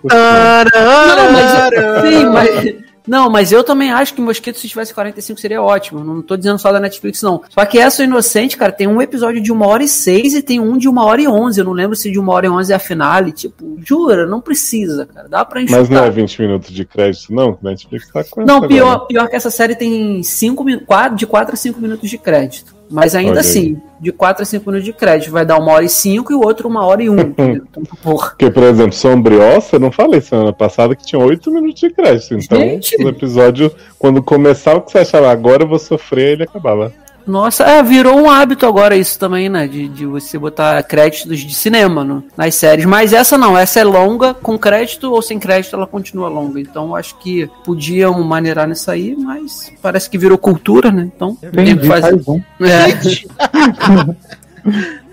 não, 1.17 1.33
mas, 1.33 2.03
sim, 2.03 2.25
mas 2.27 2.82
não, 3.07 3.29
mas 3.29 3.53
eu 3.53 3.65
também 3.65 3.91
acho 3.91 4.15
que 4.15 4.21
Mosquito, 4.21 4.59
se 4.59 4.69
tivesse 4.69 4.95
45, 4.95 5.41
seria 5.41 5.63
ótimo. 5.63 6.05
Não 6.05 6.23
tô 6.23 6.37
dizendo 6.37 6.59
só 6.59 6.71
da 6.73 6.81
Netflix, 6.81 7.23
não. 7.23 7.43
Só 7.49 7.65
que 7.65 7.79
essa 7.79 8.05
Inocente, 8.05 8.57
cara, 8.57 8.73
tem 8.73 8.87
um 8.87 9.03
episódio 9.03 9.43
de 9.43 9.53
uma 9.53 9.67
hora 9.67 9.83
e 9.83 9.89
seis 9.89 10.35
e 10.35 10.43
tem 10.43 10.61
um 10.61 10.77
de 10.77 10.89
uma 10.89 11.05
hora 11.05 11.21
e 11.21 11.29
onze. 11.29 11.61
Eu 11.61 11.65
não 11.65 11.73
lembro 11.73 11.97
se 11.97 12.11
de 12.11 12.19
uma 12.19 12.33
hora 12.33 12.47
e 12.47 12.51
onze 12.51 12.73
é 12.73 12.77
a 12.77 12.79
finale. 12.79 13.33
Tipo, 13.33 13.77
jura, 13.85 14.27
não 14.27 14.41
precisa, 14.41 15.07
cara. 15.07 15.29
Dá 15.29 15.45
pra 15.45 15.61
enxugar. 15.61 15.81
Mas 15.81 15.89
não 15.89 16.05
é 16.05 16.11
20 16.11 16.43
minutos 16.43 16.71
de 16.71 16.85
crédito, 16.85 17.33
não? 17.33 17.59
Netflix 17.63 18.09
tá 18.11 18.25
com 18.25 18.45
Não, 18.45 18.67
pior, 18.67 19.07
pior 19.07 19.29
que 19.29 19.37
essa 19.37 19.51
série 19.51 19.75
tem 19.75 20.23
cinco, 20.23 20.65
quatro, 20.87 21.17
de 21.17 21.27
4 21.27 21.55
a 21.55 21.57
5 21.57 21.81
minutos 21.81 22.09
de 22.09 22.19
crédito. 22.19 22.75
Mas 22.93 23.15
ainda 23.15 23.41
assim, 23.41 23.81
de 23.99 24.13
4 24.13 24.43
a 24.43 24.45
5 24.45 24.71
minutos 24.71 24.85
de 24.85 24.93
crédito. 24.93 25.33
Vai 25.33 25.47
dar 25.47 25.59
uma 25.59 25.73
hora 25.73 25.85
e 25.85 25.89
cinco 25.89 26.31
e 26.33 26.35
o 26.35 26.41
outro 26.41 26.69
uma 26.69 26.85
hora 26.85 27.03
e 27.03 27.09
um. 27.09 27.17
então, 27.39 27.83
Porque, 28.03 28.51
por 28.51 28.63
exemplo, 28.65 28.93
Sombriosa, 28.93 29.69
eu 29.73 29.81
não 29.81 29.91
falei 29.91 30.21
semana 30.21 30.53
passada 30.53 30.95
que 30.95 31.05
tinha 31.05 31.21
8 31.21 31.51
minutos 31.51 31.81
de 31.81 31.91
crédito. 31.91 32.35
Então, 32.35 32.59
Gente. 32.59 32.99
no 32.99 33.09
episódio, 33.09 33.73
quando 33.99 34.23
começava 34.23 34.79
o 34.79 34.83
que 34.83 34.93
você 34.93 34.99
achava, 34.99 35.31
agora 35.31 35.63
eu 35.63 35.69
vou 35.69 35.79
sofrer, 35.79 36.33
ele 36.33 36.43
acabava. 36.43 36.93
Nossa, 37.27 37.65
é, 37.65 37.83
virou 37.83 38.21
um 38.21 38.31
hábito 38.31 38.67
agora 38.67 38.97
isso 38.97 39.19
também, 39.19 39.49
né? 39.49 39.67
De, 39.67 39.89
de 39.89 40.07
você 40.07 40.39
botar 40.39 40.83
créditos 40.83 41.39
de 41.39 41.55
cinema 41.55 42.05
no, 42.05 42.25
nas 42.37 42.55
séries. 42.55 42.85
Mas 42.85 43.13
essa 43.13 43.39
não, 43.39 43.57
essa 43.57 43.81
é 43.81 43.85
longa, 43.85 44.35
com 44.35 44.59
crédito 44.59 45.13
ou 45.13 45.23
sem 45.23 45.39
crédito 45.39 45.77
ela 45.77 45.87
continua 45.87 46.29
longa. 46.29 46.61
Então 46.61 46.95
acho 46.95 47.17
que 47.19 47.49
podiam 47.65 48.23
maneirar 48.23 48.69
nisso 48.69 48.91
aí, 48.91 49.17
mas 49.17 49.73
parece 49.81 50.09
que 50.11 50.19
virou 50.19 50.39
cultura, 50.39 50.91
né? 50.91 51.11
Então 51.15 51.37
tem 51.37 51.77
que 51.77 51.87
fazer. 51.87 52.21
É. 52.61 54.33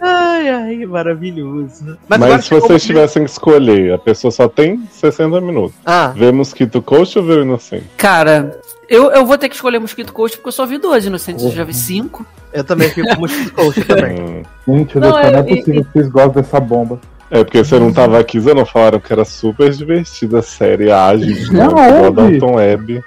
Ai, 0.02 0.50
ai, 0.50 0.86
maravilhoso. 0.86 1.98
Mas, 2.08 2.20
Mas 2.20 2.46
se 2.46 2.54
vocês 2.54 2.84
tivessem 2.84 3.24
que 3.24 3.30
escolher, 3.30 3.94
a 3.94 3.98
pessoa 3.98 4.32
só 4.32 4.48
tem 4.48 4.88
60 4.92 5.42
minutos. 5.42 5.76
Ah. 5.86 6.14
Vê 6.16 6.32
Mosquito 6.32 6.82
Coast 6.82 7.18
ou 7.18 7.26
vê 7.26 7.34
o 7.34 7.42
Inocente? 7.42 7.86
Cara, 7.98 8.60
eu, 8.88 9.12
eu 9.12 9.26
vou 9.26 9.38
ter 9.38 9.50
que 9.50 9.56
escolher 9.56 9.80
Mosquito 9.80 10.14
Coast 10.14 10.38
porque 10.38 10.50
eu 10.50 10.54
só 10.54 10.66
vi 10.66 10.78
dois 10.78 11.06
inocentes, 11.06 11.44
eu 11.44 11.52
já 11.52 11.64
vi 11.64 11.74
cinco. 11.74 12.26
Eu 12.52 12.64
também 12.64 12.90
fico 12.90 13.08
com 13.14 13.22
Mosquito 13.22 13.54
Coast 13.54 13.84
também. 13.86 14.46
Hum. 14.68 14.78
Gente, 14.78 15.00
não, 15.00 15.10
não 15.10 15.20
é, 15.20 15.34
é 15.34 15.44
possível 15.44 15.84
que 15.84 15.92
vocês 15.94 16.10
gostam 16.10 16.42
dessa 16.42 16.60
bomba. 16.60 17.00
É, 17.32 17.44
porque 17.44 17.64
você 17.64 17.80
não 17.80 17.94
tava 17.94 18.20
aqui, 18.20 18.40
você 18.40 18.54
não 18.54 18.66
falaram 18.66 19.00
que 19.00 19.14
era 19.14 19.24
super 19.24 19.72
divertida 19.72 20.40
a 20.40 20.42
série 20.42 20.92
ágil, 20.92 21.54
né? 21.54 21.66
Igual 21.66 22.12
Dalton 22.12 22.56
Web. 22.56 23.04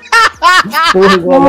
Porra, 0.93 1.15
igual. 1.15 1.43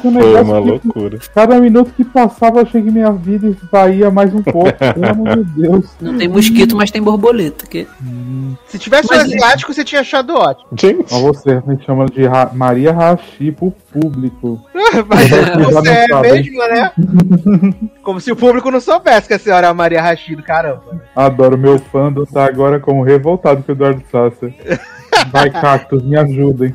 Foi 0.00 0.42
uma 0.42 0.58
loucura. 0.58 1.18
Cada 1.34 1.60
minuto 1.60 1.92
que 1.96 2.04
passava, 2.04 2.58
eu 2.58 2.62
achei 2.62 2.82
que 2.82 2.90
minha 2.90 3.12
vida 3.12 3.48
esvaía 3.48 4.10
mais 4.10 4.34
um 4.34 4.42
pouco. 4.42 4.72
Pelo 4.72 5.08
amor 5.08 5.36
de 5.36 5.44
Deus. 5.60 5.86
Não 6.00 6.16
tem 6.16 6.28
mosquito, 6.28 6.76
mas 6.76 6.90
tem 6.90 7.02
borboleta. 7.02 7.66
Que... 7.66 7.86
Se 8.66 8.78
tivesse 8.78 9.08
mas, 9.08 9.18
um 9.18 9.22
asiático, 9.22 9.72
você 9.72 9.84
tinha 9.84 10.00
achado 10.00 10.34
ótimo. 10.34 10.68
Gente. 10.78 11.12
Você 11.12 11.62
me 11.66 11.80
chama 11.84 12.06
de 12.06 12.26
Ra 12.26 12.50
Maria 12.52 12.92
Rachi 12.92 13.52
pro 13.52 13.72
público. 13.92 14.60
Mas 15.08 15.28
você 15.64 15.90
é 15.90 16.06
sabem. 16.08 16.32
mesmo, 16.32 16.58
né? 16.58 16.92
Como 18.02 18.20
se 18.20 18.32
o 18.32 18.36
público 18.36 18.70
não 18.70 18.80
soubesse 18.80 19.28
que 19.28 19.34
a 19.34 19.38
senhora 19.38 19.66
é 19.66 19.70
a 19.70 19.74
Maria 19.74 20.02
Rachido, 20.02 20.42
caramba. 20.42 21.00
Adoro, 21.14 21.58
meu 21.58 21.78
fandom 21.78 22.24
tá 22.24 22.44
agora 22.44 22.80
como 22.80 23.02
revoltado 23.02 23.62
com 23.62 23.72
o 23.72 23.74
Eduardo 23.74 24.02
Sasser. 24.10 24.54
Vai, 25.32 25.50
Cactus, 25.50 26.02
me 26.02 26.16
ajudem. 26.16 26.74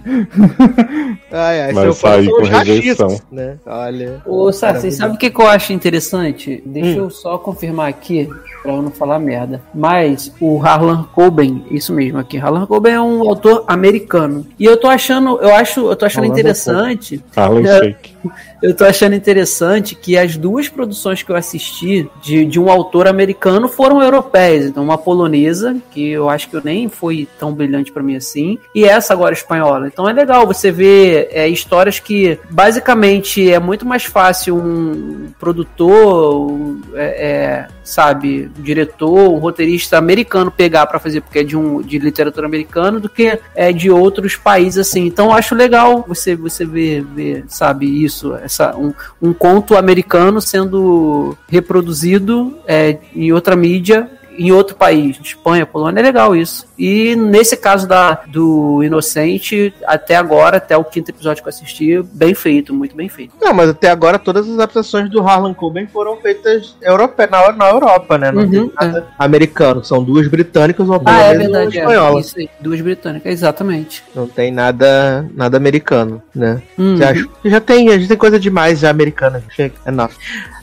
Ai, 1.31 1.61
ai, 1.61 1.73
Vai 1.73 1.91
sair 1.93 2.29
com 2.29 2.41
os 2.43 2.49
rejeição. 2.49 3.19
Né? 3.31 3.57
Olha. 3.65 4.21
Ô, 4.25 4.51
Sassi, 4.51 4.91
sabe 4.91 5.15
o 5.15 5.17
que, 5.17 5.29
que 5.29 5.41
eu 5.41 5.47
acho 5.47 5.73
interessante? 5.73 6.61
Deixa 6.65 6.99
Hum. 6.99 7.03
eu 7.05 7.09
só 7.09 7.37
confirmar 7.37 7.89
aqui, 7.89 8.29
pra 8.63 8.73
eu 8.73 8.81
não 8.81 8.91
falar 8.91 9.19
merda. 9.19 9.61
Mas 9.73 10.31
o 10.39 10.57
Harlan 10.59 11.03
Coben, 11.13 11.65
isso 11.71 11.93
mesmo 11.93 12.17
aqui, 12.19 12.37
Harlan 12.37 12.65
Coben 12.65 12.93
é 12.93 13.01
um 13.01 13.27
autor 13.27 13.63
americano. 13.67 14.45
E 14.59 14.65
eu 14.65 14.77
tô 14.77 14.87
achando, 14.87 15.39
eu 15.41 15.53
acho, 15.53 15.87
eu 15.87 15.95
tô 15.95 16.05
achando 16.05 16.23
Harlan 16.25 16.33
interessante. 16.33 17.23
Harlem 17.35 17.65
É. 17.67 17.79
Shake. 17.79 18.15
Eu 18.61 18.75
tô 18.75 18.83
achando 18.83 19.13
interessante 19.13 19.93
que 19.93 20.17
as 20.17 20.35
duas 20.35 20.67
produções 20.67 21.21
que 21.21 21.31
eu 21.31 21.35
assisti 21.35 22.09
de, 22.23 22.43
de 22.45 22.59
um 22.59 22.71
autor 22.71 23.07
americano 23.07 23.67
foram 23.67 24.01
europeias. 24.01 24.65
Então, 24.65 24.83
uma 24.83 24.97
polonesa, 24.97 25.77
que 25.91 26.09
eu 26.09 26.27
acho 26.27 26.49
que 26.49 26.55
eu 26.55 26.61
nem 26.63 26.89
foi 26.89 27.27
tão 27.37 27.53
brilhante 27.53 27.91
pra 27.91 28.01
mim 28.01 28.15
assim, 28.15 28.34
e 28.73 28.83
essa 28.83 29.13
agora 29.13 29.33
espanhola. 29.33 29.87
Então 29.87 30.07
é 30.07 30.13
legal 30.13 30.45
você 30.45 30.71
ver 30.71 31.29
é, 31.31 31.47
histórias 31.47 31.99
que 31.99 32.37
basicamente 32.49 33.51
é 33.51 33.59
muito 33.59 33.85
mais 33.85 34.03
fácil 34.03 34.55
um 34.57 35.27
produtor, 35.39 36.51
um, 36.51 36.81
é, 36.93 37.05
é, 37.05 37.67
sabe, 37.83 38.51
um 38.57 38.61
diretor, 38.61 39.31
um 39.31 39.37
roteirista 39.37 39.97
americano 39.97 40.51
pegar 40.51 40.85
pra 40.87 40.99
fazer, 40.99 41.21
porque 41.21 41.39
é 41.39 41.43
de, 41.43 41.55
um, 41.55 41.81
de 41.81 41.99
literatura 41.99 42.47
americana, 42.47 42.99
do 42.99 43.09
que 43.09 43.39
é 43.55 43.71
de 43.71 43.89
outros 43.89 44.35
países 44.35 44.79
assim. 44.79 45.05
Então 45.05 45.33
acho 45.33 45.55
legal 45.55 46.03
você, 46.07 46.35
você 46.35 46.65
ver, 46.65 47.03
ver, 47.03 47.45
sabe, 47.47 48.03
isso, 48.03 48.35
essa, 48.35 48.75
um, 48.75 48.93
um 49.21 49.33
conto 49.33 49.77
americano 49.77 50.41
sendo 50.41 51.37
reproduzido 51.47 52.57
é, 52.67 52.97
em 53.15 53.31
outra 53.31 53.55
mídia 53.55 54.09
em 54.37 54.51
outro 54.51 54.75
país, 54.75 55.17
Espanha, 55.21 55.65
Polônia, 55.65 55.99
é 55.99 56.03
legal 56.03 56.35
isso. 56.35 56.65
E 56.77 57.15
nesse 57.15 57.55
caso 57.57 57.87
da, 57.87 58.21
do 58.27 58.83
Inocente, 58.83 59.73
até 59.85 60.15
agora, 60.15 60.57
até 60.57 60.75
o 60.75 60.83
quinto 60.83 61.11
episódio 61.11 61.41
que 61.41 61.47
eu 61.47 61.53
assisti, 61.53 62.01
bem 62.13 62.33
feito, 62.33 62.73
muito 62.73 62.95
bem 62.95 63.07
feito. 63.09 63.33
Não, 63.41 63.53
mas 63.53 63.69
até 63.69 63.89
agora 63.89 64.19
todas 64.19 64.47
as 64.47 64.53
adaptações 64.55 65.09
do 65.09 65.21
Harlan 65.21 65.53
Coben 65.53 65.87
foram 65.87 66.17
feitas 66.17 66.75
europe... 66.81 67.15
na, 67.29 67.51
na 67.53 67.69
Europa, 67.69 68.17
né? 68.17 68.31
Não 68.31 68.43
Uhum, 68.43 68.49
tem 68.51 68.71
nada 68.79 69.07
americano. 69.17 69.83
São 69.83 70.03
duas 70.03 70.27
britânicas, 70.27 70.87
uma 70.87 71.01
Ah, 71.05 71.21
é 71.21 71.33
polonesa 71.33 71.33
e 71.33 71.35
uma 71.35 71.39
verdade, 71.59 71.77
é, 71.77 71.81
espanhola. 71.81 72.19
isso 72.19 72.39
aí, 72.39 72.49
duas 72.59 72.81
britânicas, 72.81 73.31
exatamente. 73.31 74.03
Não 74.13 74.27
tem 74.27 74.51
nada, 74.51 75.25
nada 75.33 75.57
americano, 75.57 76.21
né? 76.33 76.61
Uhum. 76.77 76.97
Já, 76.97 77.13
já 77.45 77.59
tem, 77.61 77.89
a 77.89 77.97
gente 77.97 78.07
tem 78.07 78.17
coisa 78.17 78.39
demais 78.39 78.79
já 78.79 78.89
americana. 78.89 79.41
Chega, 79.49 79.75
é 79.85 79.91
nossa. 79.91 80.15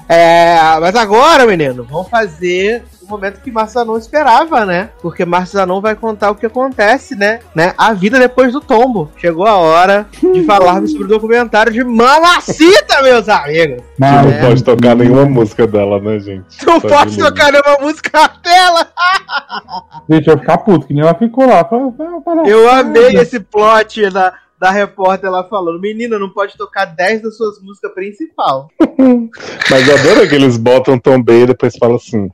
É, 0.09 0.57
mas 0.81 0.95
agora, 0.95 1.47
menino, 1.47 1.85
vamos 1.89 2.09
fazer 2.11 2.83
momento 3.13 3.41
que 3.41 3.51
Márcio 3.51 3.81
Zanon 3.81 3.97
esperava, 3.97 4.65
né? 4.65 4.91
Porque 5.01 5.25
Márcio 5.25 5.59
Zanon 5.59 5.81
vai 5.81 5.95
contar 5.95 6.31
o 6.31 6.35
que 6.35 6.47
acontece, 6.47 7.15
né? 7.15 7.41
né? 7.55 7.75
A 7.77 7.93
vida 7.93 8.19
depois 8.19 8.53
do 8.53 8.61
tombo. 8.61 9.11
Chegou 9.17 9.47
a 9.47 9.57
hora 9.57 10.07
de 10.21 10.45
falarmos 10.45 10.93
sobre 10.93 11.05
o 11.05 11.09
documentário 11.09 11.73
de 11.73 11.85
Mamacita, 11.85 13.03
meus 13.03 13.29
amigos. 13.29 13.83
Que 13.83 14.01
Mas, 14.01 14.27
não 14.27 14.49
pode 14.49 14.65
tocar 14.65 14.97
nenhuma 14.97 15.25
música 15.27 15.67
dela, 15.67 16.01
né, 16.01 16.19
gente? 16.19 16.67
Não 16.67 16.81
Só 16.81 16.89
posso 16.89 17.07
de 17.07 17.17
livro. 17.17 17.31
tocar 17.33 17.53
nenhuma 17.53 17.79
música 17.81 18.31
dela. 18.43 18.89
Gente, 20.11 20.29
eu 20.29 20.39
ficar 20.39 20.59
puto, 20.59 20.87
que 20.87 20.95
nem 20.95 21.03
ela 21.03 21.15
ficou 21.15 21.47
lá. 21.47 21.69
Eu 22.45 22.69
amei 22.69 23.17
esse 23.17 23.39
plot 23.39 24.11
da, 24.11 24.35
da 24.59 24.71
repórter 24.71 25.31
lá 25.31 25.45
falando: 25.45 25.81
Menina, 25.81 26.19
não 26.19 26.29
pode 26.29 26.57
tocar 26.57 26.85
10 26.87 27.23
das 27.23 27.37
suas 27.37 27.61
músicas 27.61 27.93
principal. 27.93 28.69
Mas 29.71 29.89
eu 29.89 29.95
adoro 29.97 30.29
que 30.29 30.35
eles 30.35 30.57
botam 30.57 30.99
Tom 30.99 31.23
Bay 31.23 31.43
e 31.43 31.47
depois 31.47 31.77
falam 31.77 31.97
assim: 31.97 32.31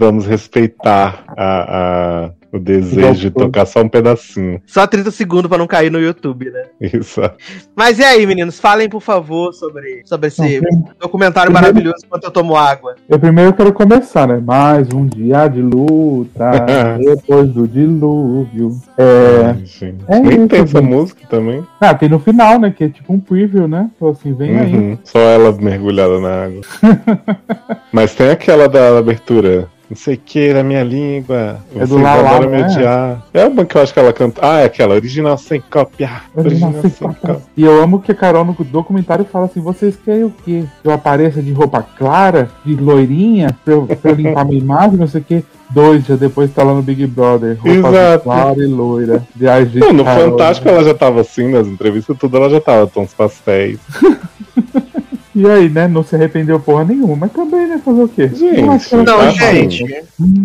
vamos 0.00 0.26
respeitar 0.26 1.22
a, 1.36 2.24
a- 2.26 2.30
o 2.52 2.58
desejo 2.58 3.20
de 3.20 3.30
tocar 3.30 3.64
só 3.64 3.80
um 3.80 3.88
pedacinho. 3.88 4.60
Só 4.66 4.84
30 4.84 5.12
segundos 5.12 5.48
pra 5.48 5.56
não 5.56 5.68
cair 5.68 5.88
no 5.88 6.00
YouTube, 6.00 6.50
né? 6.50 6.64
Isso. 6.80 7.20
Mas 7.76 8.00
e 8.00 8.02
aí, 8.02 8.26
meninos? 8.26 8.58
Falem, 8.58 8.88
por 8.88 9.00
favor, 9.00 9.52
sobre, 9.52 10.02
sobre 10.04 10.26
esse 10.26 10.60
Não, 10.60 10.84
documentário 10.98 11.52
primeiro- 11.52 11.72
maravilhoso 11.74 12.04
enquanto 12.04 12.24
eu 12.24 12.30
tomo 12.32 12.56
água. 12.56 12.96
Eu 13.08 13.20
primeiro 13.20 13.52
quero 13.52 13.72
começar, 13.72 14.26
né? 14.26 14.42
Mais 14.44 14.88
um 14.92 15.06
dia 15.06 15.46
de 15.46 15.62
luta, 15.62 16.50
depois 16.98 17.48
do 17.50 17.68
dilúvio. 17.68 18.76
É. 18.98 19.44
Ai, 19.46 19.64
gente. 19.64 20.04
É 20.08 20.18
Nem 20.18 20.38
isso, 20.38 20.48
tem 20.48 20.60
essa 20.62 20.80
gente. 20.80 20.90
música 20.90 21.20
também. 21.28 21.64
Ah, 21.80 21.94
tem 21.94 22.08
no 22.08 22.18
final, 22.18 22.58
né? 22.58 22.74
Que 22.76 22.82
é 22.84 22.88
tipo 22.88 23.12
um 23.12 23.20
preview, 23.20 23.68
né? 23.68 23.88
Então 23.94 24.08
assim, 24.08 24.32
vem 24.34 24.58
aí. 24.58 24.74
Uhum. 24.74 24.98
Só 25.04 25.20
ela 25.20 25.52
mergulhada 25.52 26.18
na 26.18 26.46
água. 26.46 26.60
Mas 27.92 28.12
tem 28.12 28.28
aquela 28.30 28.68
da 28.68 28.98
abertura. 28.98 29.68
Não 29.90 29.96
sei 29.96 30.14
o 30.14 30.20
que, 30.24 30.54
na 30.54 30.62
minha 30.62 30.84
língua. 30.84 31.58
É 31.74 31.84
do 31.84 31.98
Lala, 31.98 32.30
adoram 32.30 32.48
me 32.48 32.58
né? 32.58 32.64
odiar. 32.64 33.26
É 33.34 33.44
uma 33.44 33.64
que 33.64 33.76
eu 33.76 33.82
acho 33.82 33.92
que 33.92 33.98
ela 33.98 34.12
canta. 34.12 34.40
Ah, 34.40 34.60
é 34.60 34.66
aquela, 34.66 34.94
original 34.94 35.36
sem 35.36 35.60
cópia. 35.60 36.22
Original 36.32 36.70
Original 36.70 36.82
sem 36.82 36.90
cópia. 36.92 37.38
E 37.56 37.64
eu 37.64 37.82
amo 37.82 38.00
que 38.00 38.12
a 38.12 38.14
Carol 38.14 38.44
no 38.44 38.54
documentário 38.64 39.24
fala 39.24 39.46
assim: 39.46 39.60
vocês 39.60 39.96
querem 39.96 40.22
o 40.22 40.30
quê? 40.44 40.64
Que 40.80 40.88
eu 40.88 40.92
apareça 40.92 41.42
de 41.42 41.50
roupa 41.52 41.82
clara, 41.82 42.48
de 42.64 42.76
loirinha, 42.76 43.56
pra 43.64 43.74
eu, 43.74 43.86
pra 43.86 44.12
eu 44.12 44.14
limpar 44.14 44.44
minha 44.44 44.60
imagem, 44.60 44.96
não 44.96 45.08
sei 45.08 45.22
o 45.22 45.24
quê. 45.24 45.42
Dois 45.70 46.04
dias 46.04 46.20
depois 46.20 46.52
tá 46.52 46.62
lá 46.62 46.72
no 46.72 46.82
Big 46.82 47.04
Brother. 47.08 47.58
Roupa 47.60 47.88
Exato. 47.88 48.24
clara 48.24 48.58
e 48.62 48.66
loira. 48.66 49.24
De 49.34 49.80
Não, 49.80 49.92
no 49.92 50.04
Carol. 50.04 50.30
Fantástico 50.30 50.68
ela 50.68 50.84
já 50.84 50.94
tava 50.94 51.20
assim, 51.20 51.50
nas 51.50 51.66
entrevistas, 51.66 52.16
tudo 52.16 52.36
ela 52.36 52.48
já 52.48 52.60
tava 52.60 52.86
tons 52.86 53.12
pastéis. 53.12 53.80
E 55.34 55.46
aí, 55.46 55.68
né? 55.68 55.86
Não 55.86 56.02
se 56.02 56.14
arrependeu 56.16 56.58
porra 56.58 56.84
nenhuma. 56.84 57.14
Mas 57.16 57.32
também, 57.32 57.66
né? 57.66 57.80
Fazer 57.84 58.02
o 58.02 58.08
quê? 58.08 58.28
Gente, 58.28 58.62
Não, 58.96 59.04
tá 59.04 59.30
gente. 59.30 59.84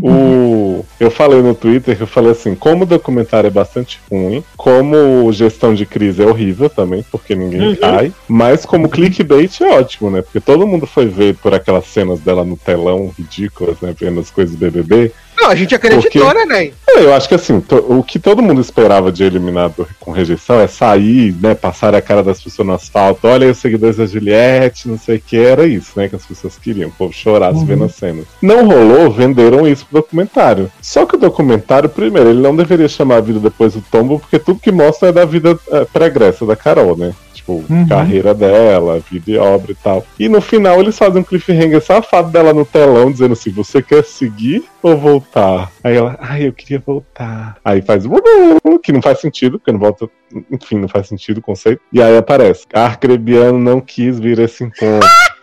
O... 0.02 0.86
Eu 1.00 1.10
falei 1.10 1.42
no 1.42 1.56
Twitter 1.56 1.96
que 1.98 2.04
eu 2.04 2.08
falei 2.08 2.32
assim, 2.32 2.56
como 2.56 2.84
o 2.84 2.86
documentário 2.88 3.48
é 3.48 3.52
bastante 3.52 4.00
ruim, 4.10 4.44
como 4.56 5.32
gestão 5.32 5.74
de 5.74 5.86
crise 5.86 6.22
é 6.22 6.26
horrível 6.26 6.70
também, 6.70 7.04
porque 7.12 7.36
ninguém 7.36 7.70
Uhum. 7.70 7.76
cai, 7.76 8.14
mas 8.28 8.66
como 8.66 8.90
clickbait 8.90 9.60
é 9.62 9.78
ótimo, 9.78 10.10
né? 10.10 10.22
Porque 10.22 10.40
todo 10.40 10.68
mundo 10.68 10.86
foi 10.86 11.08
ver 11.08 11.36
por 11.36 11.54
aquelas 11.54 11.86
cenas 11.88 12.20
dela 12.20 12.44
no 12.46 12.56
telão 12.58 13.12
ridículas, 13.18 13.78
né? 13.82 13.94
Vendo 14.00 14.20
as 14.20 14.30
coisas 14.30 14.56
do 14.56 14.60
BBB. 14.60 15.12
Não, 15.38 15.50
a 15.50 15.56
gente 15.56 15.76
acreditou, 15.76 16.26
Porque- 16.26 16.34
né, 16.34 16.46
Ney? 16.46 16.74
É, 16.90 16.96
Eu 17.04 17.14
acho 17.14 17.28
que 17.28 17.36
assim, 17.36 17.60
to- 17.60 17.86
o 17.90 18.02
que 18.04 18.18
todo 18.18 18.42
mundo 18.42 18.62
esperava 18.62 19.12
de 19.12 19.24
eliminado 19.24 19.86
com 20.00 20.12
rejeição 20.12 20.60
é 20.60 20.68
sair, 20.68 21.36
né, 21.42 21.54
passar 21.54 21.94
a 21.94 22.02
cara 22.02 22.24
das 22.24 22.42
pessoas 22.42 22.66
no 22.68 22.74
asfalto, 22.74 23.28
olha 23.28 23.46
aí 23.46 23.52
os 23.52 23.58
seguidores 23.58 23.98
da 23.98 24.06
Juliette, 24.06 24.88
não 24.88 24.98
sei 24.98 25.18
o 25.18 25.22
que, 25.22 25.38
era 25.38 25.68
isso, 25.68 25.92
né, 25.98 26.08
que 26.08 26.16
as 26.16 26.26
pessoas 26.26 26.58
queriam, 26.58 26.90
o 26.90 26.92
povo 26.94 27.14
chorasse 27.14 27.60
Uhum. 27.60 27.66
vendo 27.66 27.84
a 27.84 27.90
cena. 27.90 28.24
Não 28.42 28.66
rolou, 28.66 29.12
venderam 29.12 29.68
isso 29.68 29.86
pro 29.86 30.02
documentário. 30.02 30.72
Só 30.82 31.06
que 31.06 31.16
o 31.16 31.20
documentário, 31.20 31.90
primeiro, 31.90 32.30
ele 32.30 32.42
não 32.42 32.56
deveria 32.56 32.88
chamar 32.88 33.18
a 33.18 33.22
vida 33.22 33.40
depois 33.40 33.74
do 33.74 33.82
tombo, 33.82 34.20
porque 34.20 34.40
tudo 34.40 34.60
que 34.60 34.72
mostra 34.72 35.10
é 35.10 35.12
da 35.12 35.26
vida 35.26 35.60
é, 35.72 35.84
pregressa 35.86 36.46
da 36.46 36.56
Carol, 36.56 36.96
né? 36.98 37.14
Tipo, 37.46 37.64
Uhum. 37.70 37.88
carreira 37.88 38.34
dela, 38.34 39.00
vida 39.00 39.30
e 39.32 39.38
obra 39.38 39.72
e 39.72 39.76
tal. 39.76 40.04
E 40.20 40.28
no 40.28 40.42
final 40.42 40.80
eles 40.80 40.98
fazem 40.98 41.22
um 41.22 41.24
cliffhanger 41.24 41.80
safado 41.80 42.32
dela 42.32 42.52
no 42.54 42.66
telão, 42.66 43.12
dizendo 43.12 43.34
assim: 43.34 43.52
você 43.52 43.84
quer 43.84 44.04
seguir 44.04 44.64
ou 44.82 44.98
voltar? 44.98 45.72
Aí 45.84 45.96
ela, 45.96 46.18
ai, 46.20 46.48
eu 46.48 46.54
queria 46.54 46.82
voltar. 46.84 47.58
Aí 47.64 47.84
faz 47.84 48.04
um 48.06 48.80
que 48.82 48.92
não 48.92 49.02
faz 49.02 49.20
sentido, 49.20 49.60
porque 49.60 49.72
não 49.72 49.80
volta. 49.80 50.10
Enfim, 50.52 50.80
não 50.80 50.88
faz 50.88 51.08
sentido 51.08 51.38
o 51.38 51.42
conceito. 51.42 51.82
E 51.94 52.02
aí 52.02 52.18
aparece: 52.18 52.66
Arcrebiano 52.74 53.60
não 53.60 53.80
quis 53.80 54.20
vir 54.20 54.40
esse 54.40 54.64
encontro. 54.64 55.08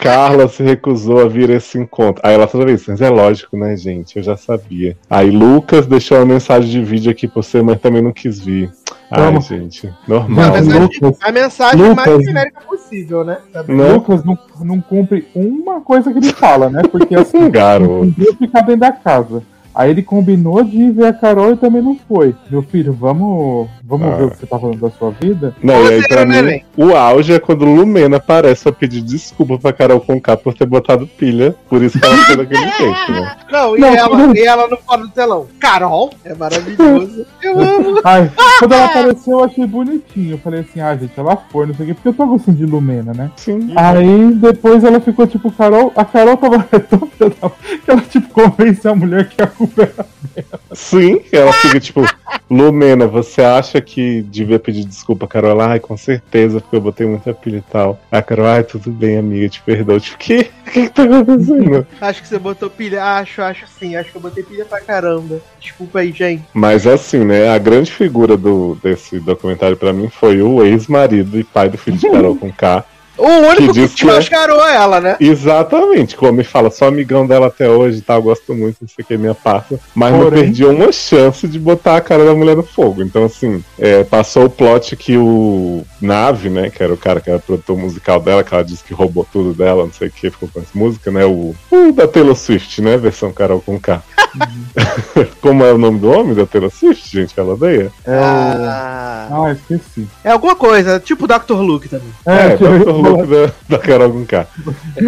Carla 0.00 0.48
se 0.48 0.62
recusou 0.62 1.20
a 1.20 1.28
vir 1.28 1.50
a 1.50 1.56
esse 1.56 1.78
encontro. 1.78 2.22
Aí 2.24 2.32
ela 2.32 2.46
vez, 2.46 2.86
mas 2.88 3.02
é 3.02 3.10
lógico, 3.10 3.56
né, 3.56 3.76
gente? 3.76 4.16
Eu 4.16 4.22
já 4.22 4.34
sabia. 4.34 4.96
Aí 5.10 5.30
Lucas 5.30 5.86
deixou 5.86 6.16
uma 6.18 6.24
mensagem 6.24 6.70
de 6.70 6.82
vídeo 6.82 7.10
aqui 7.12 7.28
pra 7.28 7.42
você, 7.42 7.60
mas 7.60 7.78
também 7.80 8.00
não 8.00 8.10
quis 8.12 8.40
vir. 8.40 8.72
Ai, 9.10 9.20
Vamos. 9.24 9.46
gente, 9.46 9.86
A 9.88 9.92
normal. 10.06 10.46
Não, 10.46 10.52
mensagem, 10.54 10.80
Lucas- 11.00 11.18
a 11.20 11.32
mensagem 11.32 11.82
Lucas- 11.88 12.06
mais 12.06 12.24
genérica 12.24 12.60
possível, 12.60 13.24
né? 13.24 13.38
Sabe? 13.52 13.72
Né? 13.74 13.92
Lucas 13.92 14.24
não, 14.24 14.38
não 14.60 14.80
cumpre 14.80 15.26
uma 15.34 15.80
coisa 15.80 16.12
que 16.12 16.18
ele 16.18 16.32
fala, 16.32 16.70
né? 16.70 16.82
Porque 16.90 17.14
assim, 17.14 17.48
garoto. 17.50 18.12
ficar 18.38 18.60
dentro 18.60 18.80
da 18.80 18.92
casa. 18.92 19.42
Aí 19.74 19.90
ele 19.90 20.02
combinou 20.02 20.62
de 20.64 20.76
ir 20.76 20.90
ver 20.92 21.06
a 21.06 21.12
Carol 21.12 21.52
e 21.52 21.56
também 21.56 21.80
não 21.80 21.96
foi. 22.08 22.34
Meu 22.50 22.60
filho, 22.62 22.92
vamos, 22.92 23.68
vamos 23.90 24.06
Ah. 24.08 24.16
ver 24.16 24.24
o 24.24 24.30
que 24.30 24.38
você 24.38 24.46
tá 24.46 24.58
falando 24.58 24.78
da 24.78 24.90
sua 24.90 25.10
vida? 25.10 25.54
Não, 25.62 25.74
Como 25.74 25.90
e 25.90 25.92
aí 25.94 26.08
pra 26.08 26.24
né, 26.24 26.42
mim, 26.42 26.62
o 26.76 26.94
auge 26.96 27.32
é 27.34 27.38
quando 27.38 27.62
o 27.66 27.74
Lumena 27.74 28.16
aparece 28.18 28.62
pra 28.62 28.72
pedir 28.72 29.02
desculpa 29.02 29.58
pra 29.58 29.72
Carol 29.72 30.00
Conká 30.00 30.36
por 30.36 30.54
ter 30.54 30.64
botado 30.66 31.06
pilha, 31.06 31.54
por 31.68 31.82
isso 31.82 31.98
que 31.98 32.06
ela 32.06 32.16
fez 32.24 32.38
daquele 32.38 32.62
jeito, 32.78 33.12
né? 33.12 33.36
Não, 33.50 33.76
e 33.76 33.80
Não, 33.80 33.88
ela, 33.88 34.08
tudo- 34.16 34.36
e 34.36 34.42
ela 34.46 34.68
no 34.68 34.76
fora 34.78 35.02
do 35.02 35.08
telão. 35.10 35.46
Carol, 35.58 36.10
é 36.24 36.34
maravilhoso. 36.34 37.26
Eu 37.42 37.60
amo. 37.60 38.00
Ai, 38.04 38.30
quando 38.58 38.72
ela 38.72 38.84
apareceu, 38.86 39.38
eu 39.40 39.44
achei 39.44 39.66
bonitinho. 39.66 40.34
Eu 40.34 40.38
falei 40.38 40.60
assim, 40.60 40.80
ah, 40.80 40.96
gente, 40.96 41.12
ela 41.18 41.36
foi, 41.50 41.66
não 41.66 41.74
sei 41.74 41.84
o 41.84 41.88
quê, 41.88 41.94
porque 41.94 42.08
eu 42.08 42.14
tô 42.14 42.26
gostando 42.26 42.56
de 42.58 42.64
Lumena, 42.66 43.12
né? 43.12 43.30
Sim. 43.36 43.72
Aí 43.76 44.32
depois 44.34 44.84
ela 44.84 45.00
ficou 45.00 45.26
tipo, 45.26 45.50
Carol, 45.50 45.92
a 45.96 46.04
Carol 46.04 46.36
tava 46.36 46.58
tão 46.88 47.00
que 47.00 47.90
ela 47.90 48.00
tipo 48.02 48.28
convenceu 48.30 48.92
a 48.92 48.94
mulher 48.94 49.28
que 49.28 49.42
a 49.42 49.46
culpa 49.46 49.82
era 49.82 50.06
dela. 50.34 50.60
Sim, 50.72 51.20
ela 51.32 51.52
fica 51.52 51.80
tipo, 51.80 52.02
Lumena, 52.48 53.06
você 53.06 53.42
acha 53.42 53.80
que 53.80 54.22
devia 54.22 54.58
pedir 54.58 54.84
desculpa, 54.84 55.26
Carol? 55.26 55.60
Ai, 55.60 55.80
com 55.80 55.96
certeza, 55.96 56.60
porque 56.60 56.76
eu 56.76 56.80
botei 56.80 57.06
muita 57.06 57.32
pilha 57.34 57.58
e 57.58 57.72
tal. 57.72 58.00
A 58.10 58.22
Carol, 58.22 58.46
ai, 58.46 58.64
tudo 58.64 58.90
bem, 58.90 59.18
amiga, 59.18 59.48
te 59.48 59.60
perdoo. 59.62 60.00
Tipo, 60.00 60.16
o 60.16 60.18
quê? 60.18 60.50
O 60.66 60.70
que, 60.70 60.82
que 60.82 60.88
tá 60.90 61.02
acontecendo? 61.02 61.86
Acho 62.00 62.22
que 62.22 62.28
você 62.28 62.38
botou 62.38 62.70
pilha. 62.70 63.02
Acho, 63.02 63.42
acho 63.42 63.66
sim. 63.78 63.96
Acho 63.96 64.10
que 64.10 64.16
eu 64.16 64.22
botei 64.22 64.42
pilha 64.42 64.64
pra 64.64 64.80
caramba. 64.80 65.40
Desculpa 65.60 66.00
aí, 66.00 66.12
gente. 66.12 66.44
Mas 66.54 66.86
assim, 66.86 67.24
né? 67.24 67.48
A 67.48 67.58
grande 67.58 67.90
figura 67.90 68.36
do, 68.36 68.78
desse 68.82 69.18
documentário 69.18 69.76
pra 69.76 69.92
mim 69.92 70.08
foi 70.08 70.40
o 70.40 70.64
ex-marido 70.64 71.38
e 71.38 71.44
pai 71.44 71.68
do 71.68 71.78
filho 71.78 71.96
de 71.96 72.08
Carol 72.08 72.36
com 72.36 72.52
K. 72.52 72.84
O 73.20 73.28
único 73.28 73.56
Que 73.56 73.66
que, 73.68 73.72
diz 73.72 73.94
que 73.94 74.34
é- 74.34 74.74
ela, 74.74 75.00
né? 75.00 75.16
Exatamente, 75.20 76.16
como 76.16 76.32
me 76.32 76.44
fala, 76.44 76.70
sou 76.70 76.88
amigão 76.88 77.26
dela 77.26 77.48
até 77.48 77.68
hoje 77.68 77.98
e 77.98 78.00
tal, 78.02 78.22
gosto 78.22 78.54
muito, 78.54 78.78
não 78.80 78.88
sei 78.88 79.02
o 79.02 79.06
que, 79.06 79.16
minha 79.16 79.34
parça. 79.34 79.78
Mas 79.94 80.12
não 80.12 80.20
Porém- 80.20 80.42
perdi 80.44 80.64
uma 80.64 80.90
chance 80.92 81.46
de 81.46 81.58
botar 81.58 81.96
a 81.96 82.00
cara 82.00 82.24
da 82.24 82.34
mulher 82.34 82.56
no 82.56 82.62
fogo. 82.62 83.02
Então, 83.02 83.24
assim, 83.24 83.62
é, 83.78 84.02
passou 84.04 84.44
o 84.46 84.50
plot 84.50 84.96
que 84.96 85.16
o 85.16 85.84
Nave, 86.00 86.48
né, 86.48 86.70
que 86.70 86.82
era 86.82 86.92
o 86.92 86.96
cara 86.96 87.20
que 87.20 87.28
era 87.28 87.38
produtor 87.38 87.76
musical 87.76 88.20
dela, 88.20 88.42
que 88.42 88.54
ela 88.54 88.64
disse 88.64 88.82
que 88.84 88.94
roubou 88.94 89.26
tudo 89.30 89.52
dela, 89.52 89.84
não 89.84 89.92
sei 89.92 90.08
o 90.08 90.10
que, 90.10 90.30
ficou 90.30 90.48
com 90.52 90.60
essa 90.60 90.70
música, 90.74 91.10
né? 91.10 91.24
O, 91.26 91.54
o 91.70 91.92
da 91.92 92.08
Taylor 92.08 92.34
Swift, 92.36 92.80
né? 92.80 92.96
Versão 92.96 93.32
Carol 93.32 93.60
com 93.60 93.78
K. 93.78 94.02
como 95.40 95.64
é 95.64 95.72
o 95.72 95.78
nome 95.78 95.98
do 95.98 96.10
homem 96.10 96.34
da 96.34 96.46
Taylor 96.46 96.70
Swift, 96.70 97.10
gente, 97.18 97.34
que 97.34 97.40
ela 97.40 97.54
odeia? 97.54 97.90
É 98.04 98.10
o. 98.10 98.22
Ah, 98.22 99.28
Ah, 99.32 99.52
esqueci. 99.52 100.08
é 100.24 100.30
alguma 100.30 100.56
coisa, 100.56 100.98
tipo 101.00 101.24
o 101.24 101.28
Dr. 101.28 101.52
Luke 101.60 101.88
também. 101.88 102.08
É, 102.26 102.48
ia 102.50 102.56
Dr. 102.56 102.84
falar. 102.84 103.09
Da, 103.18 103.52
da 103.68 103.78
Carol 103.78 104.12
com 104.12 104.24
K. 104.24 104.46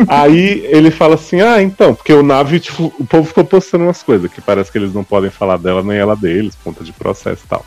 Aí 0.09 0.65
ele 0.67 0.91
fala 0.91 1.15
assim: 1.15 1.41
ah, 1.41 1.63
então, 1.63 1.95
porque 1.95 2.13
o 2.13 2.23
Nave, 2.23 2.61
tipo, 2.61 2.93
o 2.99 3.07
povo 3.07 3.27
ficou 3.27 3.45
postando 3.45 3.85
umas 3.85 4.03
coisas 4.03 4.31
que 4.31 4.41
parece 4.41 4.71
que 4.71 4.79
eles 4.79 4.95
não 4.95 5.05
podem 5.05 5.31
falar 5.31 5.59
dela 5.59 5.83
nem 5.83 5.97
ela 5.97 6.17
deles, 6.17 6.57
conta 6.63 6.85
de 6.85 6.93
processo 6.93 7.43
e 7.45 7.49
tal. 7.49 7.65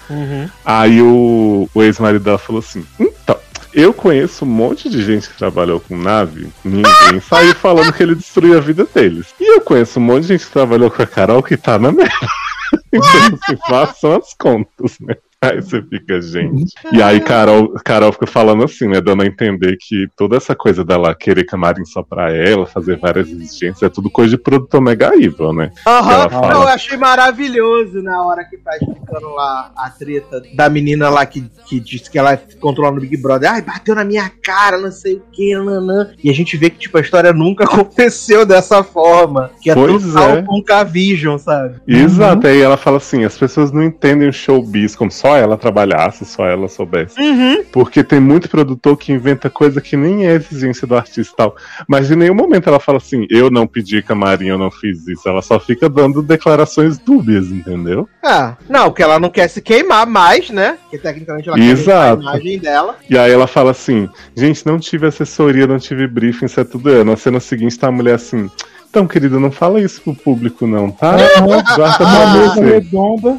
Aí 0.63 1.01
o, 1.01 1.69
o 1.73 1.83
ex-marido 1.83 2.23
dela 2.23 2.37
falou 2.37 2.59
assim: 2.59 2.85
então. 2.99 3.37
Eu 3.73 3.93
conheço 3.93 4.45
um 4.45 4.47
monte 4.47 4.89
de 4.89 5.03
gente 5.03 5.27
que 5.27 5.37
trabalhou 5.37 5.81
com 5.81 5.97
nave, 5.97 6.47
ninguém 6.63 7.19
saiu 7.19 7.53
falando 7.55 7.91
que 7.91 8.01
ele 8.01 8.15
destruiu 8.15 8.57
a 8.57 8.61
vida 8.61 8.87
deles. 8.95 9.35
E 9.37 9.53
eu 9.53 9.59
conheço 9.59 9.99
um 9.99 10.03
monte 10.03 10.21
de 10.21 10.27
gente 10.29 10.45
que 10.45 10.53
trabalhou 10.53 10.89
com 10.89 11.01
a 11.01 11.05
Carol 11.05 11.43
que 11.43 11.57
tá 11.57 11.77
na 11.77 11.91
merda. 11.91 12.09
Então 12.91 13.37
se 13.45 13.57
façam 13.67 14.15
as 14.15 14.33
contas, 14.33 14.97
né? 14.99 15.15
Aí 15.51 15.61
você 15.61 15.81
fica, 15.81 16.21
gente. 16.21 16.73
E 16.91 17.01
aí 17.01 17.19
Carol, 17.19 17.73
Carol 17.83 18.11
fica 18.11 18.27
falando 18.27 18.63
assim, 18.63 18.87
né? 18.87 19.01
Dando 19.01 19.23
a 19.23 19.25
entender 19.25 19.77
que 19.79 20.07
toda 20.15 20.37
essa 20.37 20.55
coisa 20.55 20.83
dela 20.83 21.15
querer 21.15 21.45
camarim 21.45 21.85
só 21.85 22.01
pra 22.03 22.31
ela, 22.33 22.65
fazer 22.65 22.97
várias 22.97 23.29
exigências, 23.29 23.83
é 23.83 23.89
tudo 23.89 24.09
coisa 24.09 24.31
de 24.31 24.37
produtor 24.37 24.81
mega 24.81 25.11
evil, 25.15 25.53
né? 25.53 25.71
Aham, 25.85 26.13
Ela 26.13 26.29
fala. 26.29 26.53
Eu 26.53 26.67
achei 26.67 26.97
maravilhoso 26.97 28.01
na 28.01 28.23
hora 28.23 28.43
que 28.43 28.57
tá 28.57 28.75
explicando 28.77 29.29
lá 29.29 29.71
a 29.75 29.89
treta 29.89 30.41
da 30.55 30.69
menina 30.69 31.09
lá 31.09 31.25
que, 31.25 31.41
que 31.67 31.79
disse 31.79 32.09
que 32.09 32.17
ela 32.17 32.37
controla 32.59 32.95
no 32.95 33.01
Big 33.01 33.17
Brother. 33.17 33.51
Ai, 33.51 33.61
bateu 33.61 33.95
na 33.95 34.03
minha 34.03 34.31
cara, 34.43 34.77
não 34.77 34.91
sei 34.91 35.15
o 35.15 35.23
que, 35.31 35.55
nanã. 35.55 36.09
E 36.23 36.29
a 36.29 36.33
gente 36.33 36.57
vê 36.57 36.69
que, 36.69 36.77
tipo, 36.77 36.97
a 36.97 37.01
história 37.01 37.33
nunca 37.33 37.63
aconteceu 37.65 38.45
dessa 38.45 38.83
forma. 38.83 39.51
Que 39.61 39.71
é 39.71 39.73
Pois 39.73 40.03
total 40.03 40.37
é. 40.37 40.41
com 40.41 40.63
K-Vision, 40.63 41.37
sabe? 41.37 41.75
Exato, 41.87 42.47
aí 42.47 42.61
ela 42.61 42.77
fala 42.77 42.97
assim: 42.97 43.23
as 43.23 43.37
pessoas 43.37 43.71
não 43.71 43.83
entendem 43.83 44.29
o 44.29 44.33
showbiz 44.33 44.95
como 44.95 45.11
só 45.11 45.34
ela 45.37 45.57
trabalhasse, 45.57 46.25
só 46.25 46.45
ela 46.45 46.67
soubesse. 46.67 47.19
Uhum. 47.19 47.63
Porque 47.71 48.03
tem 48.03 48.19
muito 48.19 48.49
produtor 48.49 48.97
que 48.97 49.11
inventa 49.11 49.49
coisa 49.49 49.81
que 49.81 49.95
nem 49.95 50.27
é 50.27 50.33
exigência 50.33 50.87
do 50.87 50.95
artista 50.95 51.33
e 51.33 51.37
tal. 51.37 51.55
Mas 51.87 52.11
em 52.11 52.15
nenhum 52.15 52.35
momento 52.35 52.67
ela 52.67 52.79
fala 52.79 52.97
assim: 52.97 53.25
eu 53.29 53.49
não 53.49 53.67
pedi 53.67 54.01
camarim, 54.01 54.47
eu 54.47 54.57
não 54.57 54.71
fiz 54.71 55.07
isso. 55.07 55.27
Ela 55.27 55.41
só 55.41 55.59
fica 55.59 55.89
dando 55.89 56.21
declarações 56.21 56.97
dúbias, 56.97 57.47
entendeu? 57.47 58.07
Ah, 58.23 58.55
não, 58.69 58.85
porque 58.85 59.03
ela 59.03 59.19
não 59.19 59.29
quer 59.29 59.47
se 59.47 59.61
queimar 59.61 60.05
mais, 60.05 60.49
né? 60.49 60.77
Porque 60.83 60.97
tecnicamente 60.97 61.49
ela 61.49 61.59
Exato. 61.59 62.21
quer 62.21 62.27
a 62.27 62.31
imagem 62.31 62.59
dela. 62.59 62.95
E 63.09 63.17
aí 63.17 63.31
ela 63.31 63.47
fala 63.47 63.71
assim: 63.71 64.09
gente, 64.35 64.65
não 64.65 64.79
tive 64.79 65.07
assessoria, 65.07 65.67
não 65.67 65.79
tive 65.79 66.07
briefing, 66.07 66.45
isso 66.45 66.59
é 66.59 66.63
tudo 66.63 66.89
eu. 66.89 67.05
Na 67.05 67.15
cena 67.15 67.39
seguinte 67.39 67.77
tá 67.77 67.87
a 67.87 67.91
mulher 67.91 68.15
assim. 68.15 68.49
Então, 68.95 69.05
querida, 69.05 69.37
não 69.37 69.51
fala 69.51 69.81
isso 69.81 69.99
pro 70.01 70.15
público, 70.15 70.65
não, 70.65 70.89
tá? 70.89 71.17
Guarda 71.41 71.75
Uma 71.75 71.97
pra 71.97 72.33
mesa 72.33 72.63
redonda. 72.63 73.37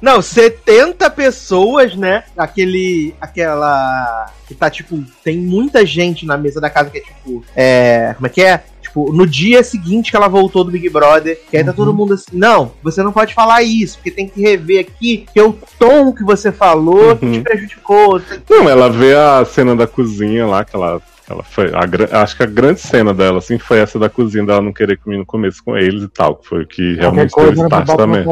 Não, 0.00 0.22
70 0.22 1.10
pessoas, 1.10 1.94
né? 1.94 2.24
Aquele. 2.34 3.14
Aquela. 3.20 4.24
Que 4.48 4.54
tá, 4.54 4.70
tipo, 4.70 5.04
tem 5.22 5.36
muita 5.36 5.84
gente 5.84 6.24
na 6.24 6.38
mesa 6.38 6.62
da 6.62 6.70
casa 6.70 6.88
que 6.88 6.96
é 6.96 7.00
tipo. 7.02 7.44
É. 7.54 8.14
Como 8.14 8.26
é 8.26 8.30
que 8.30 8.40
é? 8.40 8.64
Tipo, 8.80 9.12
no 9.12 9.26
dia 9.26 9.62
seguinte 9.62 10.10
que 10.10 10.16
ela 10.16 10.28
voltou 10.28 10.64
do 10.64 10.70
Big 10.70 10.88
Brother, 10.88 11.38
que 11.50 11.58
aí 11.58 11.64
tá 11.64 11.74
todo 11.74 11.92
mundo 11.92 12.14
assim, 12.14 12.30
não, 12.32 12.72
você 12.82 13.02
não 13.02 13.12
pode 13.12 13.34
falar 13.34 13.62
isso, 13.62 13.98
porque 13.98 14.10
tem 14.10 14.26
que 14.28 14.40
rever 14.40 14.80
aqui, 14.80 15.26
que 15.30 15.38
é 15.38 15.42
o 15.42 15.58
tom 15.78 16.10
que 16.10 16.24
você 16.24 16.50
falou 16.50 17.16
que 17.16 17.26
Uhum. 17.26 17.32
te 17.32 17.40
prejudicou. 17.40 18.22
Não, 18.48 18.66
ela 18.66 18.88
vê 18.88 19.14
a 19.14 19.44
cena 19.44 19.76
da 19.76 19.86
cozinha 19.86 20.46
lá, 20.46 20.64
que 20.64 20.74
ela. 20.74 21.02
Ela 21.34 21.42
foi, 21.42 21.72
a 21.74 22.22
acho 22.22 22.36
que 22.36 22.42
a 22.44 22.46
grande 22.46 22.80
cena 22.80 23.12
dela, 23.12 23.38
assim, 23.38 23.58
foi 23.58 23.78
essa 23.78 23.98
da 23.98 24.08
cozinha 24.08 24.46
dela 24.46 24.62
não 24.62 24.72
querer 24.72 24.96
comer 24.98 25.18
no 25.18 25.26
começo 25.26 25.62
com 25.64 25.76
eles 25.76 26.04
e 26.04 26.08
tal, 26.08 26.36
que 26.36 26.46
foi 26.46 26.62
o 26.62 26.66
que 26.66 26.94
realmente 26.94 27.34
parte 27.34 27.56
botar 27.56 27.84
também. 27.84 28.24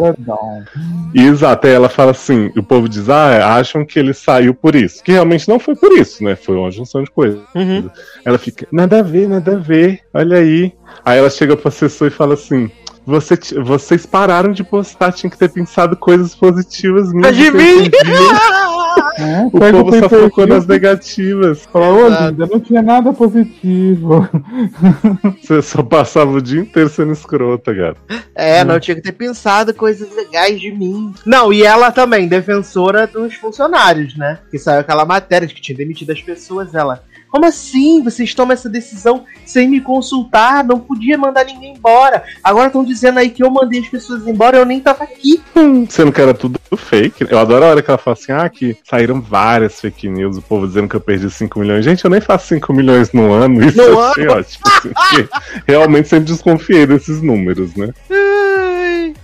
E 1.12 1.27
exato, 1.27 1.66
aí 1.66 1.73
ela 1.73 1.89
fala 1.89 2.12
assim, 2.12 2.53
o 2.57 2.62
povo 2.62 2.89
diz, 2.89 3.09
ah, 3.11 3.57
acham 3.57 3.85
que 3.85 3.99
ele 3.99 4.15
saiu 4.15 4.55
por 4.55 4.77
isso. 4.77 5.03
Que 5.03 5.12
realmente 5.12 5.49
não 5.49 5.59
foi 5.59 5.74
por 5.74 5.91
isso, 5.93 6.23
né? 6.23 6.37
Foi 6.37 6.57
uma 6.57 6.70
junção 6.70 7.03
de 7.03 7.11
coisas. 7.11 7.41
Uhum. 7.55 7.91
Ela 8.24 8.39
fica, 8.39 8.66
nada 8.70 9.01
a 9.01 9.03
ver, 9.03 9.29
nada 9.29 9.57
a 9.57 9.59
ver, 9.59 10.01
olha 10.15 10.37
aí. 10.37 10.73
Aí 11.05 11.19
ela 11.19 11.31
chega 11.31 11.57
pro 11.57 11.69
assessor 11.69 12.07
e 12.07 12.11
fala 12.11 12.35
assim. 12.35 12.70
"Você 13.05 13.37
vocês 13.61 14.07
pararam 14.07 14.53
de 14.53 14.62
postar, 14.62 15.11
tinha 15.11 15.29
que 15.29 15.37
ter 15.37 15.49
pensado 15.49 15.97
coisas 15.97 16.35
positivas 16.37 17.12
minhas. 17.12 17.35
de 17.35 17.47
eu 17.47 17.55
mim?" 17.55 17.91
Entendi." 18.93 19.23
É, 19.23 19.47
O 19.47 19.51
povo 19.51 19.98
só 19.98 20.09
focou 20.09 20.47
nas 20.47 20.66
negativas. 20.66 21.66
Exato. 22.06 22.31
linda, 22.31 22.47
não 22.47 22.60
tinha 22.60 22.82
nada 22.82 23.12
positivo. 23.12 24.28
Você 25.43 25.62
só 25.62 25.82
passava 25.82 26.31
o 26.31 26.43
dia 26.43 26.60
inteiro 26.60 26.89
sendo 26.89 27.12
escrota, 27.12 27.74
cara. 27.74 27.97
É, 28.35 28.64
não 28.64 28.81
tinha 28.81 28.94
que 28.94 29.02
ter 29.02 29.12
pensado 29.12 29.74
coisas 29.74 30.14
legais 30.14 30.60
de 30.60 30.70
mim. 30.70 31.12
Não, 31.27 31.52
e 31.52 31.62
ela 31.62 31.90
também, 31.90 32.28
defensora 32.28 33.06
dos 33.06 33.35
funcionários, 33.35 34.16
né? 34.16 34.39
Que 34.51 34.59
saiu 34.59 34.81
aquela 34.81 35.05
matéria 35.05 35.47
de 35.47 35.55
que 35.55 35.60
tinha 35.60 35.77
demitido 35.77 36.10
as 36.10 36.20
pessoas. 36.23 36.74
Ela, 36.74 37.02
como 37.32 37.46
assim? 37.46 38.02
Vocês 38.02 38.34
tomam 38.34 38.52
essa 38.52 38.68
decisão 38.68 39.24
sem 39.46 39.66
me 39.66 39.80
consultar? 39.80 40.62
Não 40.62 40.78
podia 40.78 41.16
mandar 41.16 41.46
ninguém 41.46 41.72
embora. 41.74 42.22
Agora 42.44 42.66
estão 42.66 42.84
dizendo 42.84 43.18
aí 43.18 43.30
que 43.30 43.42
eu 43.42 43.50
mandei 43.50 43.80
as 43.80 43.88
pessoas 43.88 44.26
embora, 44.28 44.59
eu 44.59 44.66
nem 44.66 44.78
tava 44.78 45.04
aqui. 45.04 45.42
Sendo 45.88 46.12
que 46.12 46.20
era 46.20 46.34
tudo 46.34 46.60
fake. 46.76 47.26
Eu 47.30 47.38
adoro 47.38 47.64
a 47.64 47.68
hora 47.68 47.82
que 47.82 47.90
ela 47.90 47.96
fala 47.96 48.14
assim: 48.20 48.32
ah, 48.32 48.46
que 48.50 48.76
saíram 48.84 49.18
várias 49.18 49.80
fake 49.80 50.10
news, 50.10 50.36
o 50.36 50.42
povo 50.42 50.66
dizendo 50.68 50.88
que 50.88 50.96
eu 50.96 51.00
perdi 51.00 51.30
5 51.30 51.59
milhões. 51.59 51.82
Gente, 51.86 52.04
eu 52.04 52.10
nem 52.10 52.20
faço 52.20 52.48
5 52.48 52.70
milhões 52.74 53.10
no 53.14 53.32
ano. 53.32 53.64
Isso 53.64 53.78
No 53.78 53.82
eu 53.84 54.04
achei 54.04 54.28
ótimo. 54.28 54.64
assim, 54.66 55.28
realmente 55.66 56.09
sempre 56.09 56.30
desconfiei 56.30 56.86
desses 56.86 57.22
números, 57.22 57.74
né? 57.74 57.88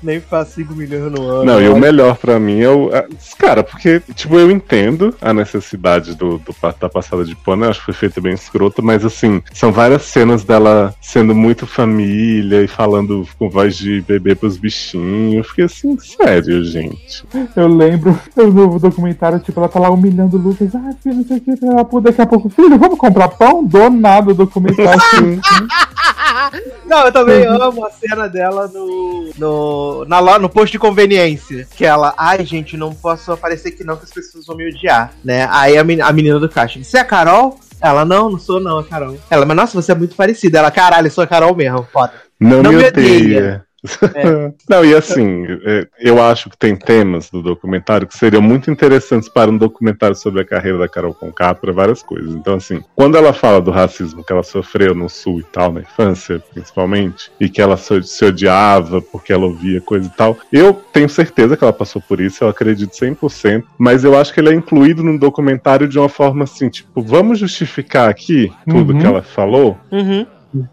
Nem 0.02 0.20
faço 0.20 0.52
5 0.52 0.74
milhões 0.74 1.12
no 1.12 1.22
ano. 1.22 1.44
Não, 1.44 1.60
e 1.60 1.68
o 1.68 1.76
melhor 1.76 2.16
pra 2.16 2.38
mim 2.38 2.60
é 2.60 2.68
o. 2.68 2.90
é- 2.94 3.06
Cara, 3.38 3.62
porque, 3.62 4.00
tipo, 4.14 4.36
eu 4.38 4.50
entendo 4.50 5.14
a 5.20 5.32
necessidade 5.32 6.14
do, 6.14 6.38
do 6.38 6.54
da 6.80 6.88
passada 6.88 7.24
de 7.24 7.34
pano, 7.36 7.64
eu 7.64 7.70
acho 7.70 7.80
que 7.80 7.86
foi 7.86 7.94
feita 7.94 8.20
bem 8.20 8.32
escrota, 8.34 8.82
mas 8.82 9.04
assim, 9.04 9.42
são 9.52 9.72
várias 9.72 10.02
cenas 10.02 10.44
dela 10.44 10.94
sendo 11.00 11.34
muito 11.34 11.66
família 11.66 12.62
e 12.62 12.68
falando 12.68 13.26
com 13.38 13.48
voz 13.48 13.76
de 13.76 14.00
bebê 14.02 14.34
pros 14.34 14.56
bichinhos. 14.56 15.34
Eu 15.34 15.44
fiquei 15.44 15.64
assim, 15.64 15.96
sério, 15.98 16.64
gente. 16.64 17.24
Eu 17.56 17.68
lembro, 17.68 18.18
o 18.36 18.46
novo 18.46 18.78
documentário, 18.78 19.38
tipo, 19.38 19.58
ela 19.58 19.68
tá 19.68 19.78
lá 19.78 19.90
humilhando 19.90 20.36
o 20.36 20.40
Lucas. 20.40 20.74
Ah, 20.74 20.90
filho, 21.02 21.16
não 21.16 21.24
sei 21.24 21.38
o 21.38 21.40
que, 21.40 21.64
ela 21.64 21.84
pô, 21.84 22.00
daqui 22.00 22.20
a 22.20 22.26
pouco, 22.26 22.48
filho, 22.48 22.78
vamos 22.78 22.98
comprar 22.98 23.28
pão? 23.28 23.64
Do 23.64 23.88
nada 23.90 24.30
o 24.30 24.34
documentário. 24.34 25.00
Assim, 25.00 25.40
Não, 26.84 27.04
eu 27.06 27.12
também 27.12 27.44
amo 27.44 27.84
a 27.84 27.90
cena 27.90 28.28
dela 28.28 28.68
no, 28.68 29.30
no, 29.36 30.04
na, 30.06 30.38
no 30.38 30.48
posto 30.48 30.72
de 30.72 30.78
conveniência. 30.78 31.66
Que 31.76 31.84
ela, 31.84 32.14
ai 32.16 32.44
gente, 32.44 32.76
não 32.76 32.94
posso 32.94 33.32
aparecer 33.32 33.68
aqui 33.70 33.84
não, 33.84 33.96
que 33.96 34.04
as 34.04 34.10
pessoas 34.10 34.46
vão 34.46 34.56
me 34.56 34.68
odiar, 34.68 35.12
né? 35.24 35.48
Aí 35.50 35.76
a, 35.76 35.84
men- 35.84 36.00
a 36.00 36.12
menina 36.12 36.38
do 36.38 36.48
caixa, 36.48 36.82
você 36.82 36.98
é 36.98 37.00
a 37.00 37.04
Carol? 37.04 37.58
Ela, 37.80 38.04
não, 38.04 38.30
não 38.30 38.38
sou 38.38 38.58
não, 38.58 38.78
a 38.78 38.84
Carol. 38.84 39.16
Ela, 39.30 39.46
mas 39.46 39.56
nossa, 39.56 39.80
você 39.80 39.92
é 39.92 39.94
muito 39.94 40.16
parecida. 40.16 40.58
Ela, 40.58 40.70
caralho, 40.70 41.10
sou 41.10 41.22
a 41.22 41.26
Carol 41.26 41.54
mesmo, 41.54 41.86
foda. 41.92 42.12
não, 42.40 42.62
Não 42.62 42.72
me 42.72 42.78
me 42.78 42.88
odeia. 42.88 43.64
Não, 44.68 44.84
e 44.84 44.94
assim, 44.94 45.46
é, 45.64 45.86
eu 46.00 46.20
acho 46.22 46.50
que 46.50 46.56
tem 46.56 46.74
temas 46.74 47.30
do 47.30 47.42
documentário 47.42 48.06
que 48.06 48.16
seriam 48.16 48.42
muito 48.42 48.70
interessantes 48.70 49.28
para 49.28 49.50
um 49.50 49.56
documentário 49.56 50.16
sobre 50.16 50.40
a 50.42 50.44
carreira 50.44 50.78
da 50.78 50.88
Carol 50.88 51.14
Conká 51.14 51.54
para 51.54 51.72
várias 51.72 52.02
coisas. 52.02 52.34
Então, 52.34 52.56
assim, 52.56 52.82
quando 52.96 53.16
ela 53.16 53.32
fala 53.32 53.60
do 53.60 53.70
racismo 53.70 54.24
que 54.24 54.32
ela 54.32 54.42
sofreu 54.42 54.94
no 54.94 55.08
sul 55.08 55.40
e 55.40 55.44
tal, 55.44 55.72
na 55.72 55.80
infância, 55.80 56.42
principalmente, 56.52 57.30
e 57.38 57.48
que 57.48 57.60
ela 57.60 57.76
se, 57.76 58.02
se 58.02 58.24
odiava 58.24 59.00
porque 59.00 59.32
ela 59.32 59.46
ouvia 59.46 59.80
coisa 59.80 60.06
e 60.06 60.16
tal, 60.16 60.36
eu 60.52 60.74
tenho 60.92 61.08
certeza 61.08 61.56
que 61.56 61.62
ela 61.62 61.72
passou 61.72 62.02
por 62.02 62.20
isso, 62.20 62.42
eu 62.44 62.48
acredito 62.48 62.90
100%, 62.92 63.62
mas 63.78 64.02
eu 64.04 64.18
acho 64.18 64.34
que 64.34 64.40
ele 64.40 64.50
é 64.50 64.54
incluído 64.54 65.02
no 65.02 65.18
documentário 65.18 65.86
de 65.88 65.98
uma 65.98 66.08
forma 66.08 66.44
assim, 66.44 66.68
tipo, 66.68 67.00
vamos 67.00 67.38
justificar 67.38 68.08
aqui 68.08 68.52
tudo 68.68 68.92
Uhum. 68.92 68.98
que 68.98 69.06
ela 69.06 69.22
falou? 69.22 69.78
Uhum. 69.92 70.26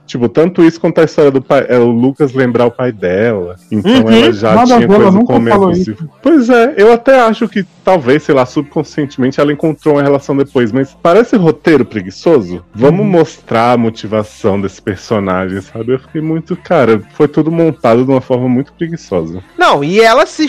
Tipo, 0.05 0.29
tanto 0.29 0.63
isso 0.63 0.79
quanto 0.79 0.99
a 0.99 1.03
história 1.03 1.31
do 1.31 1.41
pai. 1.41 1.65
É 1.69 1.77
o 1.77 1.87
Lucas 1.89 2.33
lembrar 2.33 2.65
o 2.65 2.71
pai 2.71 2.91
dela. 2.91 3.55
Então 3.71 3.91
Uhum. 3.91 4.09
ela 4.11 4.31
já 4.33 4.55
Nada 4.55 4.75
tinha 4.75 4.87
coisa 4.87 5.11
nunca 5.11 5.25
com 5.33 5.39
o 5.39 5.47
falou 5.47 5.69
possível. 5.69 6.09
Pois 6.21 6.49
é, 6.49 6.73
eu 6.77 6.91
até 6.93 7.19
acho 7.21 7.47
que 7.47 7.65
talvez, 7.83 8.23
sei 8.23 8.35
lá, 8.35 8.45
subconscientemente 8.45 9.39
ela 9.39 9.51
encontrou 9.53 9.95
uma 9.95 10.03
relação 10.03 10.35
depois, 10.35 10.71
mas 10.71 10.95
parece 11.01 11.35
roteiro 11.35 11.85
preguiçoso. 11.85 12.63
Vamos 12.73 13.01
Uhum. 13.01 13.05
mostrar 13.07 13.73
a 13.73 13.77
motivação 13.77 14.59
desse 14.59 14.81
personagem, 14.81 15.61
sabe? 15.61 15.93
Eu 15.93 15.99
fiquei 15.99 16.21
muito, 16.21 16.55
cara, 16.55 17.01
foi 17.13 17.27
tudo 17.27 17.51
montado 17.51 18.03
de 18.03 18.11
uma 18.11 18.21
forma 18.21 18.47
muito 18.49 18.73
preguiçosa. 18.73 19.43
Não, 19.57 19.83
e 19.83 19.99
ela 20.01 20.25
se 20.25 20.45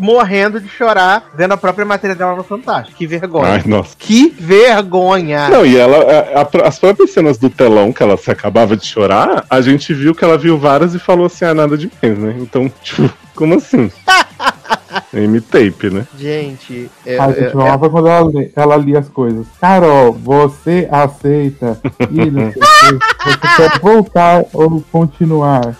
morrendo 0.00 0.60
de 0.60 0.68
chorar 0.68 1.30
vendo 1.36 1.52
a 1.52 1.56
própria 1.56 1.84
matéria 1.84 2.16
dela 2.16 2.34
no 2.34 2.42
Fantástico. 2.42 2.96
Que 2.98 3.06
vergonha. 3.06 3.52
Ai, 3.54 3.62
nossa. 3.66 3.94
Que 3.98 4.28
vergonha. 4.30 5.48
Não, 5.48 5.64
e 5.64 5.76
ela, 5.76 5.98
a- 5.98 6.40
a- 6.42 6.68
as 6.68 6.78
próprias 6.78 7.10
cenas 7.10 7.38
do 7.38 7.48
telão 7.50 7.92
que 7.92 8.02
ela 8.02 8.16
se 8.16 8.30
acabava 8.30 8.76
de 8.76 8.86
chorar, 8.86 9.44
a 9.48 9.60
gente 9.60 9.92
viu 9.94 10.14
que 10.14 10.24
ela 10.24 10.38
viu 10.38 10.58
várias 10.58 10.94
e 10.94 10.98
falou 10.98 11.26
assim, 11.26 11.44
ah, 11.44 11.54
nada 11.54 11.76
demais, 11.76 12.18
né? 12.18 12.34
Então, 12.38 12.70
tipo, 12.82 13.10
como 13.36 13.54
assim? 13.54 13.90
M-tape, 15.12 15.90
né? 15.90 16.06
Gente, 16.18 16.90
eu, 17.06 17.22
Ai, 17.22 17.30
eu- 17.30 17.34
gente, 17.34 17.52
falava 17.52 17.88
quando 17.90 18.08
ela, 18.08 18.28
lê- 18.28 18.50
ela 18.56 18.76
lia 18.76 18.98
as 18.98 19.08
coisas. 19.08 19.46
Carol, 19.60 20.12
você 20.12 20.88
aceita 20.90 21.80
e. 22.10 22.30
Você 22.30 23.38
quer 23.56 23.78
voltar 23.80 24.44
ou 24.52 24.82
continuar? 24.90 25.76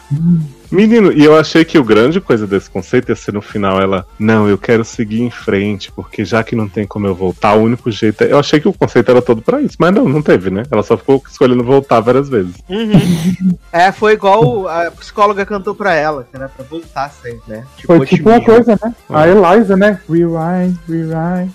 Menino, 0.71 1.13
e 1.13 1.25
eu 1.25 1.37
achei 1.37 1.65
que 1.65 1.79
o 1.79 1.85
grande 1.85 2.21
coisa 2.21 2.47
desse 2.47 2.71
conceito 2.71 3.09
ia 3.09 3.17
ser 3.17 3.33
no 3.33 3.43
final 3.43 3.81
ela, 3.81 4.07
não, 4.19 4.49
eu 4.49 4.57
quero 4.57 4.85
seguir 4.85 5.21
em 5.21 5.31
frente, 5.31 5.91
porque 5.91 6.25
já 6.25 6.45
que 6.45 6.55
não 6.55 6.69
tem 6.69 6.87
como 6.87 7.07
eu 7.07 7.15
voltar, 7.15 7.55
o 7.55 7.63
único 7.63 7.91
jeito 7.91 8.23
é. 8.23 8.33
Eu 8.33 8.39
achei 8.39 8.61
que 8.61 8.69
o 8.69 8.73
conceito 8.73 9.11
era 9.11 9.21
todo 9.21 9.43
pra 9.43 9.61
isso, 9.61 9.77
mas 9.79 9.93
não, 9.93 10.09
não 10.09 10.23
teve, 10.23 10.51
né? 10.51 10.63
Ela 10.71 10.83
só 10.83 10.97
ficou 10.97 11.23
escolhendo 11.29 11.65
voltar 11.65 12.01
várias 12.01 12.29
vezes. 12.29 12.55
Uhum. 12.69 13.59
É, 13.73 13.93
foi 13.93 14.15
igual 14.15 14.67
a 14.67 14.91
psicóloga 14.91 15.47
cantou 15.47 15.77
pra 15.77 15.95
ela, 15.95 16.27
que 16.29 16.37
era 16.37 16.49
pra 16.49 16.65
voltar 16.65 17.09
sempre, 17.11 17.41
né? 17.47 17.65
Foi 17.85 18.05
tipo 18.05 18.29
uma 18.29 18.41
coisa, 18.41 18.77
né? 18.83 18.95
A 19.09 19.29
Eliza, 19.29 19.77
né? 19.77 20.01
Rewind, 20.09 20.77
rewind. 20.89 21.53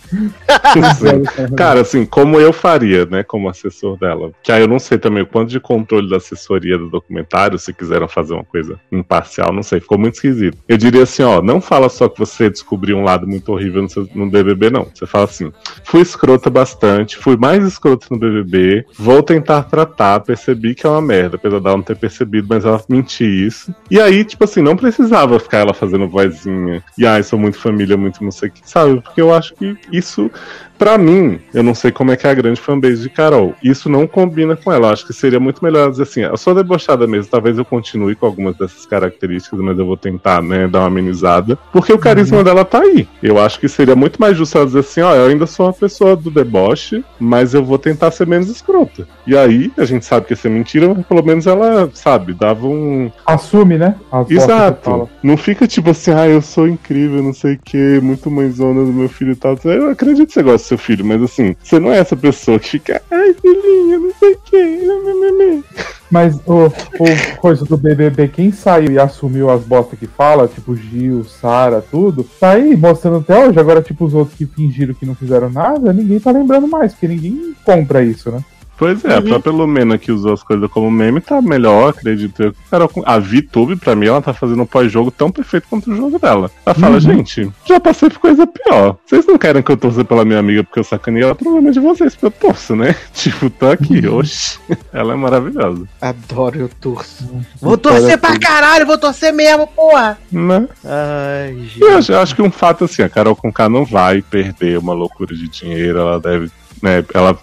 Cara, 1.58 1.82
assim, 1.82 2.06
como 2.06 2.40
eu 2.40 2.54
faria, 2.54 3.06
né, 3.06 3.22
como 3.22 3.50
assessor 3.50 3.98
dela. 3.98 4.32
Que 4.42 4.52
aí 4.52 4.62
eu 4.62 4.68
não 4.68 4.80
sei 4.80 4.98
também 4.98 5.24
o 5.24 5.28
quanto 5.28 5.50
de 5.50 5.60
controle 5.60 6.10
da 6.10 6.18
assessoria 6.18 6.78
do 6.78 6.90
documentário, 6.90 7.60
se 7.60 7.74
quiseram 7.74 8.08
fazer 8.08 8.34
uma 8.34 8.46
coisa 8.46 8.80
imparcial, 9.06 9.54
não 9.54 9.64
sei, 9.64 9.80
ficou 9.80 9.98
muito 9.98 10.16
esquisito. 10.16 10.58
Eu 10.68 10.78
diria 10.78 11.04
assim, 11.04 11.24
ó, 11.24 11.42
não 11.42 11.62
fala 11.62 11.88
só 11.90 12.10
que 12.10 12.18
você 12.20 12.50
descobriu 12.50 12.98
um 12.98 13.04
lado 13.04 13.28
muito 13.28 13.52
horrível 13.52 13.82
no, 13.84 13.90
seu- 13.90 14.10
no 14.16 14.30
BBB, 14.30 14.70
não. 14.70 14.88
Você 14.94 15.06
fala 15.06 15.26
assim, 15.26 15.52
fui 15.84 16.02
escrota 16.02 16.50
bastante, 16.50 17.18
fui 17.18 17.38
mais 17.38 17.64
escrota 17.64 18.08
no 18.10 18.18
BBB, 18.18 18.86
vou 18.98 19.22
tentar 19.24 19.64
tratar, 19.64 20.20
percebi 20.22 20.74
que 20.76 20.86
é 20.86 20.90
uma 20.90 21.02
merda, 21.02 21.36
apesar 21.36 21.60
dela 21.60 21.78
não 21.78 21.84
ter 21.84 21.96
percebido, 21.96 22.48
mas 22.50 22.66
ela 22.66 22.82
mentiu 22.90 23.28
isso. 23.30 23.74
E 23.90 24.00
aí, 24.00 24.26
tipo 24.26 24.44
assim, 24.44 24.62
não 24.62 24.76
precisava 24.76 25.40
ficar 25.40 25.60
ela 25.60 25.74
fazendo 25.74 26.08
vozinha, 26.08 26.84
e 26.98 27.06
ai, 27.06 27.22
sou 27.24 27.38
muito 27.38 27.58
família, 27.60 27.96
muito 27.96 28.24
não 28.24 28.32
sei 28.32 28.50
o 28.50 28.52
que, 28.52 28.62
sabe? 28.70 29.02
Porque 29.02 29.22
eu 29.22 29.34
acho 29.34 29.54
que 29.56 29.78
isso 29.92 30.30
Pra 30.78 30.98
mim, 30.98 31.40
eu 31.54 31.64
não 31.64 31.74
sei 31.74 31.92
como 31.92 32.12
é 32.12 32.18
que 32.18 32.28
é 32.28 32.30
a 32.30 32.34
grande 32.34 32.60
fanbase 32.60 33.02
de 33.02 33.10
Carol. 33.10 33.54
Isso 33.64 33.90
não 33.90 34.06
combina 34.08 34.56
com 34.56 34.72
ela. 34.72 34.88
Eu 34.88 34.94
acho 34.94 35.08
que 35.08 35.14
seria 35.14 35.40
muito 35.40 35.64
melhor 35.64 35.90
dizer 35.90 36.04
assim: 36.04 36.22
eu 36.22 36.38
sou 36.38 36.54
debochada 36.54 37.08
mesmo, 37.08 37.32
talvez 37.32 37.58
eu 37.58 37.66
continue 37.66 38.16
com 38.16 38.26
algumas 38.26 38.56
dessas 38.58 38.86
características, 38.86 39.60
mas 39.60 39.78
eu 39.78 39.86
vou 39.86 39.98
tentar, 39.98 40.42
né, 40.42 40.68
dar 40.68 40.80
uma 40.80 40.88
amenizada. 40.88 41.58
Porque 41.72 41.94
o 41.94 42.00
carisma 42.00 42.44
dela 42.44 42.66
tá 42.66 42.82
aí. 42.82 43.08
Eu 43.22 43.40
acho 43.40 43.60
que 43.60 43.68
seria 43.68 43.96
muito 43.96 44.20
mais 44.20 44.38
justo 44.38 44.58
ela 44.58 44.66
dizer 44.66 44.80
assim: 44.80 45.02
ó, 45.02 45.16
eu 45.16 45.28
ainda 45.28 45.48
sou 45.48 45.66
uma 45.66 45.74
pessoa 45.74 46.16
do 46.16 46.30
deboche, 46.30 47.04
mas 47.20 47.54
eu 47.54 47.64
vou 47.64 47.78
tentar 47.78 48.12
ser 48.12 48.28
menos 48.28 48.50
escrota. 48.50 49.08
E 49.26 49.36
aí, 49.36 49.72
a 49.78 49.86
gente 49.86 50.06
sabe 50.06 50.26
que 50.26 50.34
isso 50.34 50.48
é 50.48 50.50
mentira, 50.50 50.94
mas 50.94 51.06
pelo 51.06 51.24
menos 51.24 51.48
ela, 51.48 51.90
sabe, 51.94 52.34
dava 52.34 52.68
um, 52.68 53.12
Assume, 53.26 53.78
né? 53.78 53.96
As. 54.12 54.30
Exato. 54.30 55.10
Não 55.24 55.38
fica 55.38 55.68
tipo 55.68 55.90
assim, 55.90 56.12
ah, 56.12 56.28
eu 56.28 56.42
sou 56.42 56.68
incrível, 56.68 57.22
não 57.24 57.34
sei 57.34 57.54
o 57.54 57.60
que, 57.64 58.00
muito 58.02 58.30
mãezona 58.30 58.84
do 58.84 58.94
meu 58.94 59.10
filho 59.10 59.32
e 59.32 59.36
tal. 59.36 59.58
Eu 59.64 59.90
acredito 59.90 60.28
que 60.28 60.34
você 60.34 60.44
gosta 60.44 60.65
seu 60.66 60.78
filho, 60.78 61.06
mas 61.06 61.22
assim, 61.22 61.56
você 61.62 61.80
não 61.80 61.92
é 61.92 62.00
essa 62.00 62.16
pessoa 62.16 62.60
que 62.60 62.70
fica, 62.70 63.02
ai, 63.12 63.34
filhinho, 63.34 64.00
não 64.00 64.14
sei 64.20 64.32
o 64.34 64.38
que. 64.44 65.86
Mas 66.12 66.36
o, 66.46 66.68
o 66.68 67.38
coisa 67.40 67.66
do 67.66 67.76
BBB, 67.76 68.28
quem 68.28 68.52
saiu 68.52 68.92
e 68.92 69.00
assumiu 69.00 69.50
as 69.50 69.64
bostas 69.64 69.98
que 69.98 70.08
fala, 70.08 70.48
tipo 70.48 70.76
Gil, 70.76 71.26
Sara, 71.26 71.82
tudo, 71.82 72.24
tá 72.40 72.52
aí 72.52 72.76
mostrando 72.78 73.18
até 73.18 73.46
hoje. 73.46 73.60
Agora, 73.60 73.82
tipo, 73.82 74.06
os 74.06 74.14
outros 74.14 74.38
que 74.38 74.46
fingiram 74.46 74.94
que 74.94 75.06
não 75.06 75.16
fizeram 75.16 75.50
nada, 75.50 75.92
ninguém 75.92 76.20
tá 76.20 76.32
lembrando 76.32 76.68
mais, 76.68 76.94
porque 76.94 77.08
ninguém 77.08 77.56
compra 77.66 78.04
isso, 78.04 78.32
né? 78.32 78.44
Pois 78.78 79.04
é, 79.06 79.16
a 79.16 79.22
própria 79.22 79.52
Lumena 79.52 79.98
que 79.98 80.12
usou 80.12 80.34
as 80.34 80.44
coisas 80.44 80.70
como 80.70 80.92
meme 80.92 81.22
tá 81.22 81.42
melhor, 81.42 81.90
acredito 81.90 82.44
eu. 82.44 82.54
Cara, 82.70 82.88
a 83.06 83.20
VTube, 83.20 83.76
pra 83.76 83.96
mim, 83.96 84.08
ela 84.08 84.22
tá 84.22 84.34
fazendo 84.34 84.62
um 84.62 84.66
pós-jogo 84.66 85.12
tão 85.12 85.32
perfeito 85.32 85.68
quanto 85.70 85.92
o 85.92 85.96
jogo 85.96 86.20
dela. 86.20 86.52
Ela 86.66 86.76
fala, 86.76 87.00
gente, 87.00 87.50
já 87.66 87.80
passei 87.80 88.10
por 88.10 88.20
coisa 88.20 88.46
pior. 88.46 88.98
Vocês 89.06 89.26
não 89.26 89.38
querem 89.38 89.62
que 89.62 89.72
eu 89.72 89.78
torça 89.78 90.04
pela 90.04 90.26
minha 90.26 90.40
amiga 90.40 90.64
porque 90.64 90.80
eu 90.80 90.84
sacanei 90.84 91.24
ela, 91.24 91.34
o 91.34 91.36
problema 91.36 91.70
é 91.70 91.72
de 91.72 91.80
vocês, 91.80 92.16
porque 92.16 92.26
eu 92.26 92.32
torço, 92.32 92.76
né? 92.76 92.96
Tipo, 93.14 93.50
tô 93.50 93.68
aqui, 93.68 94.08
oxe. 94.08 94.60
Ela 94.94 95.14
é 95.14 95.16
maravilhosa. 95.16 95.88
Adoro, 96.02 96.60
eu 96.60 96.70
torço. 96.70 97.30
Vou 97.62 97.78
torcer 97.78 98.20
pra 98.20 98.38
caralho, 98.38 98.86
vou 98.86 98.98
torcer 98.98 99.34
mesmo, 99.34 99.68
porra. 99.68 100.18
Né? 100.32 100.68
Ai, 100.84 101.56
gente. 101.60 101.82
Eu 101.82 101.98
acho, 101.98 102.12
eu 102.12 102.20
acho 102.20 102.36
que 102.36 102.42
um 102.42 102.52
fato 102.52 102.86
assim, 102.86 103.02
a 103.02 103.10
Carol 103.10 103.36
Conká 103.36 103.70
não 103.70 103.86
vai 103.86 104.22
perder 104.22 104.78
uma 104.78 104.94
loucura 104.94 105.36
de 105.36 105.48
dinheiro, 105.48 106.00
ela 106.00 106.20
deve. 106.20 106.52
Né, 106.82 107.04
ela, 107.14 107.38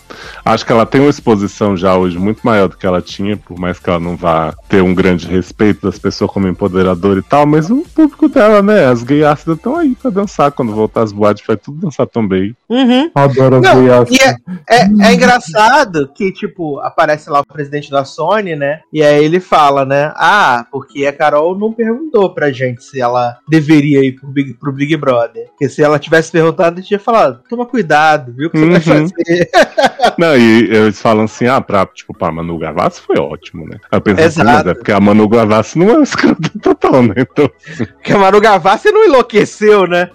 acho 0.44 0.64
que 0.64 0.72
ela 0.72 0.86
tem 0.86 1.00
uma 1.00 1.10
exposição 1.10 1.76
já 1.76 1.96
hoje 1.96 2.18
muito 2.18 2.40
maior 2.42 2.68
do 2.68 2.76
que 2.76 2.86
ela 2.86 3.00
tinha, 3.02 3.36
por 3.36 3.59
mais 3.59 3.78
que 3.78 3.88
ela 3.88 3.98
não 3.98 4.16
vá 4.16 4.54
ter 4.68 4.82
um 4.82 4.94
grande 4.94 5.26
respeito 5.26 5.86
das 5.86 5.98
pessoas 5.98 6.30
como 6.30 6.48
empoderadora 6.48 7.18
e 7.18 7.22
tal, 7.22 7.46
mas 7.46 7.70
o 7.70 7.84
público 7.94 8.28
dela, 8.28 8.62
né? 8.62 8.86
As 8.86 9.02
gay 9.02 9.24
ácidas 9.24 9.56
estão 9.56 9.76
aí 9.76 9.94
pra 9.94 10.10
dançar. 10.10 10.52
Quando 10.52 10.74
voltar 10.74 11.02
as 11.02 11.12
boates, 11.12 11.44
vai 11.46 11.56
tudo 11.56 11.80
dançar 11.80 12.06
também. 12.06 12.54
Uhum. 12.68 13.10
Adoro 13.14 13.56
as 13.56 13.62
Não, 13.62 13.86
gaias. 13.86 14.10
e 14.10 14.18
é, 14.22 14.36
é, 14.68 15.09
é 15.09 15.14
engraçado 15.14 16.09
que, 16.14 16.32
tipo, 16.32 16.78
aparece 16.80 17.28
lá 17.30 17.40
o 17.40 17.46
presidente 17.46 17.90
da 17.90 18.04
Sony, 18.04 18.54
né? 18.56 18.80
E 18.92 19.02
aí 19.02 19.24
ele 19.24 19.40
fala, 19.40 19.84
né? 19.84 20.12
Ah, 20.16 20.66
porque 20.70 21.06
a 21.06 21.12
Carol 21.12 21.59
não 21.59 21.72
perguntou 21.72 22.30
pra 22.30 22.52
gente 22.52 22.84
se 22.84 23.00
ela 23.00 23.36
deveria 23.48 24.04
ir 24.04 24.12
pro 24.12 24.28
Big, 24.28 24.54
pro 24.54 24.72
Big 24.72 24.96
Brother. 24.96 25.46
Porque 25.48 25.68
se 25.68 25.82
ela 25.82 25.98
tivesse 25.98 26.30
perguntado, 26.30 26.78
a 26.78 26.82
gente 26.82 26.90
ia 26.92 26.98
falar, 26.98 27.40
toma 27.48 27.66
cuidado, 27.66 28.32
viu? 28.32 28.48
O 28.48 28.50
que 28.50 28.59
você 28.59 28.90
vai 28.90 29.02
Uhum. 29.02 29.09
Não, 30.19 30.36
e 30.36 30.65
eles 30.65 31.01
falam 31.01 31.24
assim, 31.24 31.47
ah, 31.47 31.61
pra, 31.61 31.86
tipo, 31.86 32.12
pra 32.12 32.32
Manu 32.32 32.59
Gavassi 32.59 33.01
foi 33.01 33.19
ótimo, 33.19 33.66
né? 33.66 33.78
Eu 33.90 33.99
assim, 33.99 34.23
Exato. 34.23 34.47
mas 34.47 34.66
é 34.66 34.74
porque 34.74 34.93
a 34.93 35.01
Manu 35.01 35.28
Gavassi 35.28 35.78
não 35.78 35.90
é 35.90 35.99
um 35.99 36.03
escândalo 36.03 36.51
total, 36.62 37.03
né? 37.03 37.15
Então, 37.16 37.51
Porque 37.77 38.12
a 38.12 38.19
Manu 38.19 38.40
Gavassi 38.40 38.90
não 38.90 39.05
enlouqueceu, 39.05 39.86
né? 39.86 40.11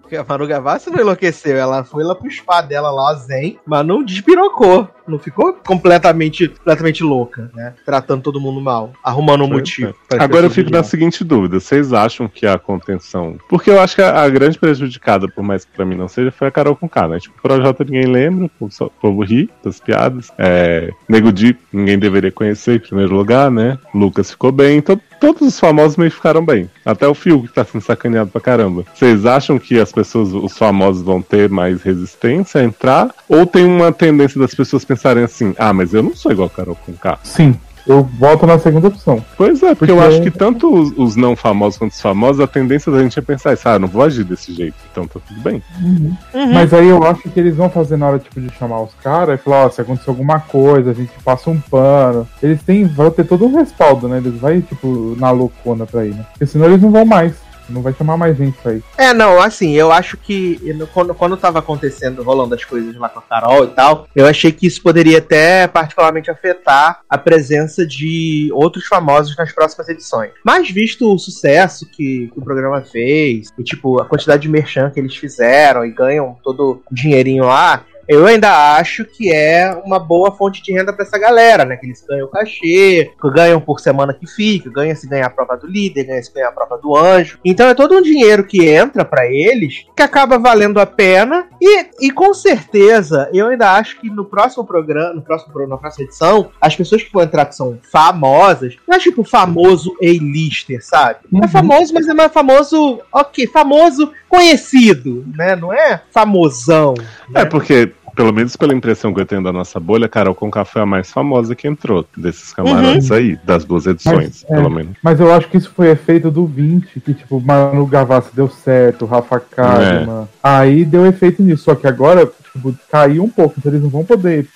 Porque 0.00 0.16
a 0.16 0.24
Manu 0.24 0.46
Gavassi 0.46 0.90
não 0.90 1.00
enlouqueceu. 1.00 1.56
Ela 1.56 1.82
foi 1.84 2.04
lá 2.04 2.14
pro 2.14 2.30
spa 2.30 2.60
dela 2.60 2.90
lá, 2.90 3.14
zen, 3.14 3.58
mas 3.66 3.86
não 3.86 4.04
despirocou. 4.04 4.88
Não 5.06 5.18
ficou 5.18 5.52
completamente, 5.52 6.48
completamente 6.48 7.02
louca, 7.04 7.50
né? 7.54 7.74
Tratando 7.84 8.22
todo 8.22 8.40
mundo 8.40 8.60
mal. 8.60 8.92
Arrumando 9.02 9.44
um 9.44 9.48
motivo. 9.48 9.94
Agora 10.18 10.46
eu 10.46 10.50
fico 10.50 10.70
na 10.70 10.82
seguinte 10.82 11.22
dúvida: 11.22 11.60
vocês 11.60 11.92
acham 11.92 12.26
que 12.26 12.46
a 12.46 12.58
contenção. 12.58 13.36
Porque 13.48 13.70
eu 13.70 13.80
acho 13.80 13.96
que 13.96 14.02
a, 14.02 14.22
a 14.22 14.28
grande 14.28 14.58
prejudicada, 14.58 15.28
por 15.28 15.44
mais 15.44 15.64
que 15.64 15.72
pra 15.72 15.84
mim 15.84 15.94
não 15.94 16.08
seja, 16.08 16.30
foi 16.30 16.48
a 16.48 16.50
Carol 16.50 16.74
com 16.74 16.88
K, 16.88 17.08
né? 17.08 17.20
Tipo, 17.20 17.38
o 17.38 17.42
Projota 17.42 17.84
ninguém 17.84 18.06
lembra, 18.06 18.50
o 18.58 18.90
povo, 19.00 19.22
ri 19.22 19.50
das 19.62 19.78
piadas. 19.78 20.30
É, 20.38 20.90
Nego 21.08 21.30
Di, 21.30 21.56
ninguém 21.72 21.98
deveria 21.98 22.32
conhecer, 22.32 22.76
em 22.76 22.80
primeiro 22.80 23.14
lugar, 23.14 23.50
né? 23.50 23.78
Lucas 23.94 24.30
ficou 24.30 24.50
bem, 24.50 24.78
então 24.78 24.98
todos 25.20 25.42
os 25.42 25.60
famosos 25.60 25.96
meio 25.96 26.10
ficaram 26.10 26.44
bem. 26.44 26.70
Até 26.84 27.06
o 27.06 27.14
Fiuk 27.14 27.48
que 27.48 27.54
tá 27.54 27.64
sendo 27.64 27.82
sacaneado 27.82 28.30
pra 28.30 28.40
caramba. 28.40 28.84
Vocês 28.94 29.26
acham 29.26 29.58
que 29.58 29.78
as 29.78 29.92
pessoas, 29.92 30.32
os 30.32 30.56
famosos, 30.56 31.02
vão 31.02 31.20
ter 31.20 31.48
mais 31.48 31.82
resistência 31.82 32.60
a 32.60 32.64
entrar? 32.64 33.10
Ou 33.28 33.46
tem 33.46 33.64
uma 33.64 33.92
tendência 33.92 34.40
das 34.40 34.54
pessoas 34.54 34.84
pensarem 34.84 34.93
assim: 35.24 35.54
ah, 35.58 35.72
mas 35.72 35.92
eu 35.94 36.02
não 36.02 36.14
sou 36.14 36.32
igual 36.32 36.46
a 36.46 36.50
Carol 36.56 36.76
com 36.86 36.92
K? 36.92 37.18
Sim, 37.22 37.54
eu 37.86 38.02
volto 38.18 38.46
na 38.46 38.58
segunda 38.58 38.88
opção. 38.88 39.22
Pois 39.36 39.62
é, 39.62 39.74
porque, 39.74 39.92
Porque- 39.92 39.92
eu 39.92 40.00
acho 40.00 40.22
que 40.22 40.30
tanto 40.30 40.72
os, 40.72 40.92
os 40.96 41.16
não 41.16 41.36
famosos 41.36 41.78
quanto 41.78 41.92
os 41.92 42.00
famosos, 42.00 42.40
a 42.40 42.46
tendência 42.46 42.90
da 42.90 43.02
gente 43.02 43.18
é 43.18 43.22
pensar 43.22 43.52
isso, 43.52 43.68
ah, 43.68 43.78
não 43.78 43.88
vou 43.88 44.02
agir 44.02 44.24
desse 44.24 44.54
jeito, 44.54 44.76
então 44.90 45.06
tá 45.06 45.20
tudo 45.26 45.40
bem. 45.40 45.62
Uhum. 45.82 46.16
Mas 46.52 46.72
aí 46.72 46.88
eu 46.88 47.02
acho 47.04 47.28
que 47.28 47.38
eles 47.38 47.54
vão 47.56 47.68
fazer 47.68 47.96
na 47.96 48.06
hora 48.08 48.18
tipo, 48.18 48.40
de 48.40 48.50
chamar 48.54 48.80
os 48.80 48.94
caras 49.02 49.38
e 49.38 49.42
falar, 49.42 49.66
ó, 49.66 49.70
se 49.70 49.80
acontecer 49.80 50.08
alguma 50.10 50.40
coisa, 50.40 50.90
a 50.90 50.94
gente 50.94 51.12
passa 51.24 51.50
um 51.50 51.60
pano. 51.60 52.26
Eles 52.42 52.62
têm, 52.62 52.84
vão 52.84 53.10
ter 53.10 53.24
todo 53.24 53.44
um 53.44 53.54
respaldo, 53.56 54.08
né? 54.08 54.16
Eles 54.18 54.40
vão, 54.40 54.60
tipo, 54.62 55.14
na 55.18 55.30
loucona 55.30 55.84
pra 55.84 56.06
ir, 56.06 56.14
né? 56.14 56.24
Porque 56.32 56.46
senão 56.46 56.66
eles 56.66 56.80
não 56.80 56.90
vão 56.90 57.04
mais. 57.04 57.34
Não 57.68 57.82
vai 57.82 57.92
chamar 57.94 58.16
mais 58.16 58.36
gente 58.36 58.56
pra 58.62 58.74
ir. 58.74 58.82
É, 58.96 59.12
não, 59.12 59.40
assim, 59.40 59.72
eu 59.72 59.90
acho 59.90 60.16
que 60.16 60.60
quando, 60.92 61.14
quando 61.14 61.36
tava 61.36 61.58
acontecendo, 61.58 62.22
rolando 62.22 62.54
as 62.54 62.64
coisas 62.64 62.94
lá 62.96 63.08
com 63.08 63.18
a 63.18 63.22
Carol 63.22 63.64
e 63.64 63.68
tal, 63.68 64.06
eu 64.14 64.26
achei 64.26 64.52
que 64.52 64.66
isso 64.66 64.82
poderia 64.82 65.18
até 65.18 65.66
particularmente 65.66 66.30
afetar 66.30 67.00
a 67.08 67.18
presença 67.18 67.86
de 67.86 68.50
outros 68.52 68.86
famosos 68.86 69.36
nas 69.36 69.52
próximas 69.52 69.88
edições. 69.88 70.32
Mas 70.44 70.70
visto 70.70 71.12
o 71.12 71.18
sucesso 71.18 71.86
que, 71.86 72.28
que 72.32 72.38
o 72.38 72.42
programa 72.42 72.82
fez, 72.82 73.48
e 73.58 73.62
tipo, 73.62 74.00
a 74.00 74.04
quantidade 74.04 74.42
de 74.42 74.48
merchan 74.48 74.90
que 74.90 75.00
eles 75.00 75.16
fizeram 75.16 75.84
e 75.84 75.90
ganham 75.90 76.36
todo 76.42 76.82
o 76.90 76.94
dinheirinho 76.94 77.44
lá, 77.44 77.84
eu 78.08 78.26
ainda 78.26 78.76
acho 78.76 79.04
que 79.04 79.32
é 79.32 79.70
uma 79.84 79.98
boa 79.98 80.30
fonte 80.32 80.62
de 80.62 80.72
renda 80.72 80.92
pra 80.92 81.04
essa 81.04 81.18
galera, 81.18 81.64
né? 81.64 81.76
Que 81.76 81.86
eles 81.86 82.04
ganham 82.06 82.28
cachê, 82.28 83.10
que 83.20 83.30
ganham 83.30 83.60
por 83.60 83.80
semana 83.80 84.14
que 84.14 84.26
fica, 84.26 84.70
ganha 84.70 84.94
se 84.94 85.08
ganhar 85.08 85.26
a 85.26 85.30
prova 85.30 85.56
do 85.56 85.66
líder, 85.66 86.04
ganha 86.04 86.22
se 86.22 86.32
ganhar 86.32 86.48
a 86.48 86.52
prova 86.52 86.78
do 86.78 86.96
anjo. 86.96 87.38
Então 87.44 87.68
é 87.68 87.74
todo 87.74 87.94
um 87.96 88.02
dinheiro 88.02 88.44
que 88.44 88.68
entra 88.68 89.04
pra 89.04 89.26
eles 89.26 89.84
que 89.96 90.02
acaba 90.02 90.38
valendo 90.38 90.78
a 90.80 90.86
pena 90.86 91.46
e, 91.60 91.86
e 92.06 92.10
com 92.10 92.32
certeza 92.34 93.28
eu 93.32 93.48
ainda 93.48 93.72
acho 93.72 94.00
que 94.00 94.08
no 94.10 94.24
próximo 94.24 94.64
programa, 94.64 95.14
no 95.14 95.22
próximo, 95.22 95.66
na 95.66 95.76
próxima 95.76 96.04
edição, 96.04 96.50
as 96.60 96.74
pessoas 96.76 97.02
que 97.02 97.12
vão 97.12 97.22
entrar 97.22 97.46
que 97.46 97.54
são 97.54 97.78
famosas, 97.90 98.76
não 98.86 98.96
é 98.96 98.98
tipo 99.00 99.22
o 99.22 99.24
famoso 99.24 99.94
A-lister, 100.02 100.84
sabe? 100.84 101.20
É 101.32 101.36
Uhum. 101.36 101.48
famoso, 101.48 101.92
mas 101.94 102.08
é 102.08 102.14
mais 102.14 102.32
famoso, 102.32 103.00
ok, 103.12 103.46
famoso 103.48 104.12
conhecido, 104.34 105.24
né? 105.34 105.54
Não 105.54 105.72
é 105.72 106.00
famosão. 106.10 106.94
É, 107.34 107.40
né? 107.40 107.44
porque, 107.44 107.92
pelo 108.14 108.32
menos 108.32 108.56
pela 108.56 108.74
impressão 108.74 109.12
que 109.12 109.20
eu 109.20 109.26
tenho 109.26 109.42
da 109.42 109.52
nossa 109.52 109.78
bolha, 109.80 110.08
Carol 110.08 110.34
Conká 110.34 110.64
foi 110.64 110.82
a 110.82 110.86
mais 110.86 111.10
famosa 111.10 111.54
que 111.54 111.66
entrou 111.66 112.06
desses 112.16 112.52
camarotes 112.52 113.10
aí, 113.10 113.38
das 113.44 113.64
duas 113.64 113.86
edições, 113.86 114.44
Mas, 114.44 114.44
é. 114.48 114.54
pelo 114.54 114.70
menos. 114.70 114.96
Mas 115.02 115.20
eu 115.20 115.32
acho 115.32 115.48
que 115.48 115.56
isso 115.56 115.70
foi 115.74 115.90
efeito 115.90 116.30
do 116.30 116.46
20, 116.46 117.00
que 117.00 117.14
tipo, 117.14 117.40
Manu 117.40 117.86
Gavassi 117.86 118.30
deu 118.34 118.48
certo, 118.48 119.06
Rafa 119.06 119.40
Kalimann. 119.40 120.28
Aí 120.42 120.84
deu 120.84 121.06
efeito 121.06 121.42
nisso. 121.42 121.64
Só 121.64 121.74
que 121.74 121.86
agora, 121.86 122.30
tipo, 122.52 122.74
caiu 122.90 123.24
um 123.24 123.28
pouco. 123.28 123.54
Então 123.58 123.72
eles 123.72 123.82
não 123.82 123.88
vão 123.88 124.04
poder, 124.04 124.46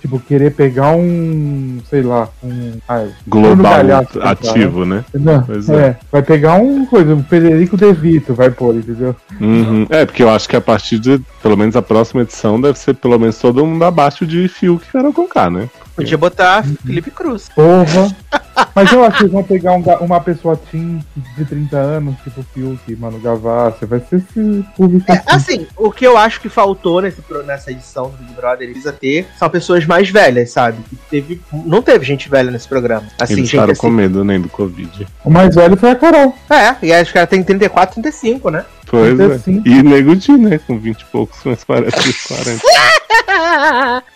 tipo, 0.00 0.20
querer 0.20 0.52
pegar 0.52 0.92
um, 0.92 1.80
sei 1.88 2.02
lá, 2.02 2.28
um. 2.42 2.72
Ai, 2.88 3.10
Global 3.26 3.56
Galhaço, 3.56 4.20
ativo, 4.22 4.84
né? 4.84 5.04
Não, 5.12 5.42
Pois 5.42 5.68
é. 5.68 5.74
é. 5.74 5.96
vai 6.10 6.22
pegar 6.22 6.54
um 6.54 6.86
coisa, 6.86 7.14
um 7.14 7.22
Federico 7.22 7.76
De 7.76 7.92
Vito, 7.92 8.34
vai 8.34 8.50
pôr, 8.50 8.76
entendeu? 8.76 9.14
Uhum. 9.40 9.86
É, 9.90 10.04
porque 10.06 10.22
eu 10.22 10.30
acho 10.30 10.48
que 10.48 10.56
a 10.56 10.60
partir 10.60 10.98
de, 10.98 11.20
pelo 11.42 11.56
menos 11.56 11.76
a 11.76 11.82
próxima 11.82 12.22
edição, 12.22 12.60
deve 12.70 12.78
ser 12.78 12.94
pelo 12.94 13.18
menos 13.18 13.38
todo 13.38 13.64
mundo 13.64 13.84
abaixo 13.84 14.26
de 14.26 14.48
Fiuk 14.48 14.84
e 14.86 14.92
Carol 14.92 15.12
Conká, 15.12 15.50
né? 15.50 15.68
Podia 15.94 16.16
botar 16.16 16.64
Felipe 16.86 17.10
Cruz. 17.10 17.48
Porra. 17.54 18.14
Mas 18.74 18.92
eu 18.92 19.04
acho 19.04 19.18
que 19.18 19.22
eles 19.24 19.32
vão 19.32 19.42
pegar 19.42 19.72
um 19.72 19.80
uma 20.00 20.20
pessoa 20.20 20.56
teen 20.70 21.04
de 21.36 21.44
30 21.44 21.76
anos, 21.76 22.14
tipo 22.22 22.42
Fiuk, 22.54 22.96
Mano 22.96 23.18
Gavassi, 23.18 23.84
vai 23.86 24.00
ser 24.00 24.16
esse 24.16 24.64
público 24.76 25.10
É, 25.10 25.22
assim, 25.26 25.66
o 25.76 25.90
que 25.90 26.06
eu 26.06 26.16
acho 26.16 26.40
que 26.40 26.48
faltou 26.48 27.02
nesse, 27.02 27.22
nessa 27.44 27.70
edição 27.70 28.10
do 28.10 28.16
Big 28.18 28.32
Brother, 28.34 28.62
eles 28.62 28.80
precisa 28.80 28.92
ter, 28.92 29.26
são 29.38 29.48
pessoas 29.50 29.86
mais 29.86 30.08
velhas, 30.10 30.50
sabe? 30.50 30.78
Que 30.88 30.96
teve, 31.10 31.40
não 31.52 31.82
teve 31.82 32.04
gente 32.04 32.28
velha 32.28 32.50
nesse 32.50 32.68
programa. 32.68 33.06
Assim, 33.18 33.34
Eles 33.34 33.44
gente 33.44 33.50
ficaram 33.50 33.72
assim. 33.72 33.80
com 33.80 33.90
medo 33.90 34.24
nem 34.24 34.40
do 34.40 34.48
Covid. 34.48 35.06
O 35.24 35.30
mais 35.30 35.54
velho 35.54 35.76
foi 35.76 35.90
a 35.90 35.96
Carol. 35.96 36.34
É, 36.48 36.86
e 36.86 36.92
aí 36.92 37.02
os 37.02 37.12
caras 37.12 37.28
têm 37.28 37.42
34, 37.42 37.94
35, 37.94 38.50
né? 38.50 38.64
Pois 38.90 39.18
é. 39.20 39.38
35. 39.38 39.68
E 39.68 39.82
Nego 39.82 40.16
Di, 40.16 40.32
né? 40.32 40.58
Com 40.58 40.78
20 40.78 41.00
e 41.00 41.04
poucos, 41.06 41.38
mas 41.44 41.62
parece 41.62 42.08
os 42.08 42.24
40. 42.24 42.60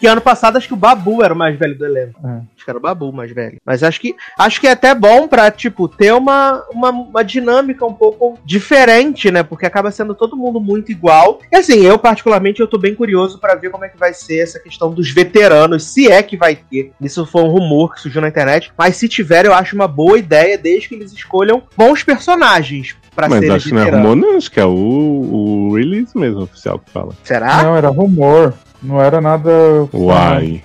que 0.00 0.06
ano 0.08 0.20
passado 0.20 0.56
acho 0.56 0.66
que 0.66 0.74
o 0.74 0.76
Babu 0.76 1.22
era 1.22 1.32
o 1.32 1.36
mais 1.36 1.56
velho 1.56 1.78
do 1.78 1.86
elenco. 1.86 2.20
É. 2.26 2.40
Acho 2.56 2.64
que 2.64 2.70
era 2.70 2.78
o 2.78 2.82
Babu 2.82 3.12
mais 3.12 3.30
velho. 3.30 3.58
Mas 3.64 3.84
acho 3.84 4.00
que 4.00 4.16
acho 4.36 4.60
que 4.60 4.66
é 4.66 4.72
até 4.72 4.92
bom 4.94 5.28
pra, 5.28 5.50
tipo, 5.50 5.86
ter 5.86 6.12
uma, 6.12 6.64
uma, 6.72 6.90
uma 6.90 7.22
dinâmica 7.22 7.86
um 7.86 7.94
pouco 7.94 8.36
diferente, 8.44 9.30
né? 9.30 9.44
Porque 9.44 9.64
acaba 9.64 9.92
sendo 9.92 10.14
todo 10.14 10.36
mundo 10.36 10.60
muito 10.60 10.90
igual. 10.90 11.38
E 11.52 11.56
assim, 11.56 11.84
eu 11.84 11.96
particularmente 11.96 12.60
eu 12.60 12.66
tô 12.66 12.76
bem 12.76 12.94
curioso 12.94 13.38
pra 13.38 13.54
ver 13.54 13.70
como 13.70 13.84
é 13.84 13.88
que 13.88 13.98
vai 13.98 14.12
ser 14.12 14.38
essa 14.38 14.58
questão 14.58 14.92
dos 14.92 15.10
veteranos, 15.10 15.84
se 15.84 16.10
é 16.10 16.22
que 16.22 16.36
vai 16.36 16.56
ter. 16.56 16.92
Isso 17.00 17.24
foi 17.24 17.42
um 17.42 17.50
rumor 17.50 17.94
que 17.94 18.00
surgiu 18.00 18.20
na 18.20 18.28
internet, 18.28 18.72
mas 18.76 18.96
se 18.96 19.08
tiver, 19.08 19.46
eu 19.46 19.54
acho 19.54 19.76
uma 19.76 19.86
boa 19.86 20.18
ideia 20.18 20.58
desde 20.58 20.88
que 20.88 20.94
eles 20.96 21.12
escolham 21.12 21.62
bons 21.76 22.02
personagens 22.02 22.96
pra 23.14 23.28
Mas 23.28 23.40
serem 23.40 23.56
acho 23.56 23.68
que 23.68 23.74
não 23.74 23.82
é 23.82 23.90
rumor, 23.90 24.16
não. 24.16 24.36
Acho 24.36 24.50
que 24.50 24.60
é 24.60 24.64
o, 24.66 24.70
o 24.70 25.74
release 25.74 26.16
mesmo 26.16 26.42
oficial 26.42 26.78
que 26.78 26.90
fala. 26.90 27.12
Será? 27.22 27.62
Não, 27.62 27.76
era 27.76 27.88
rumor. 27.88 28.54
Não 28.82 29.00
era 29.00 29.20
nada. 29.20 29.50
Uai. 29.92 30.62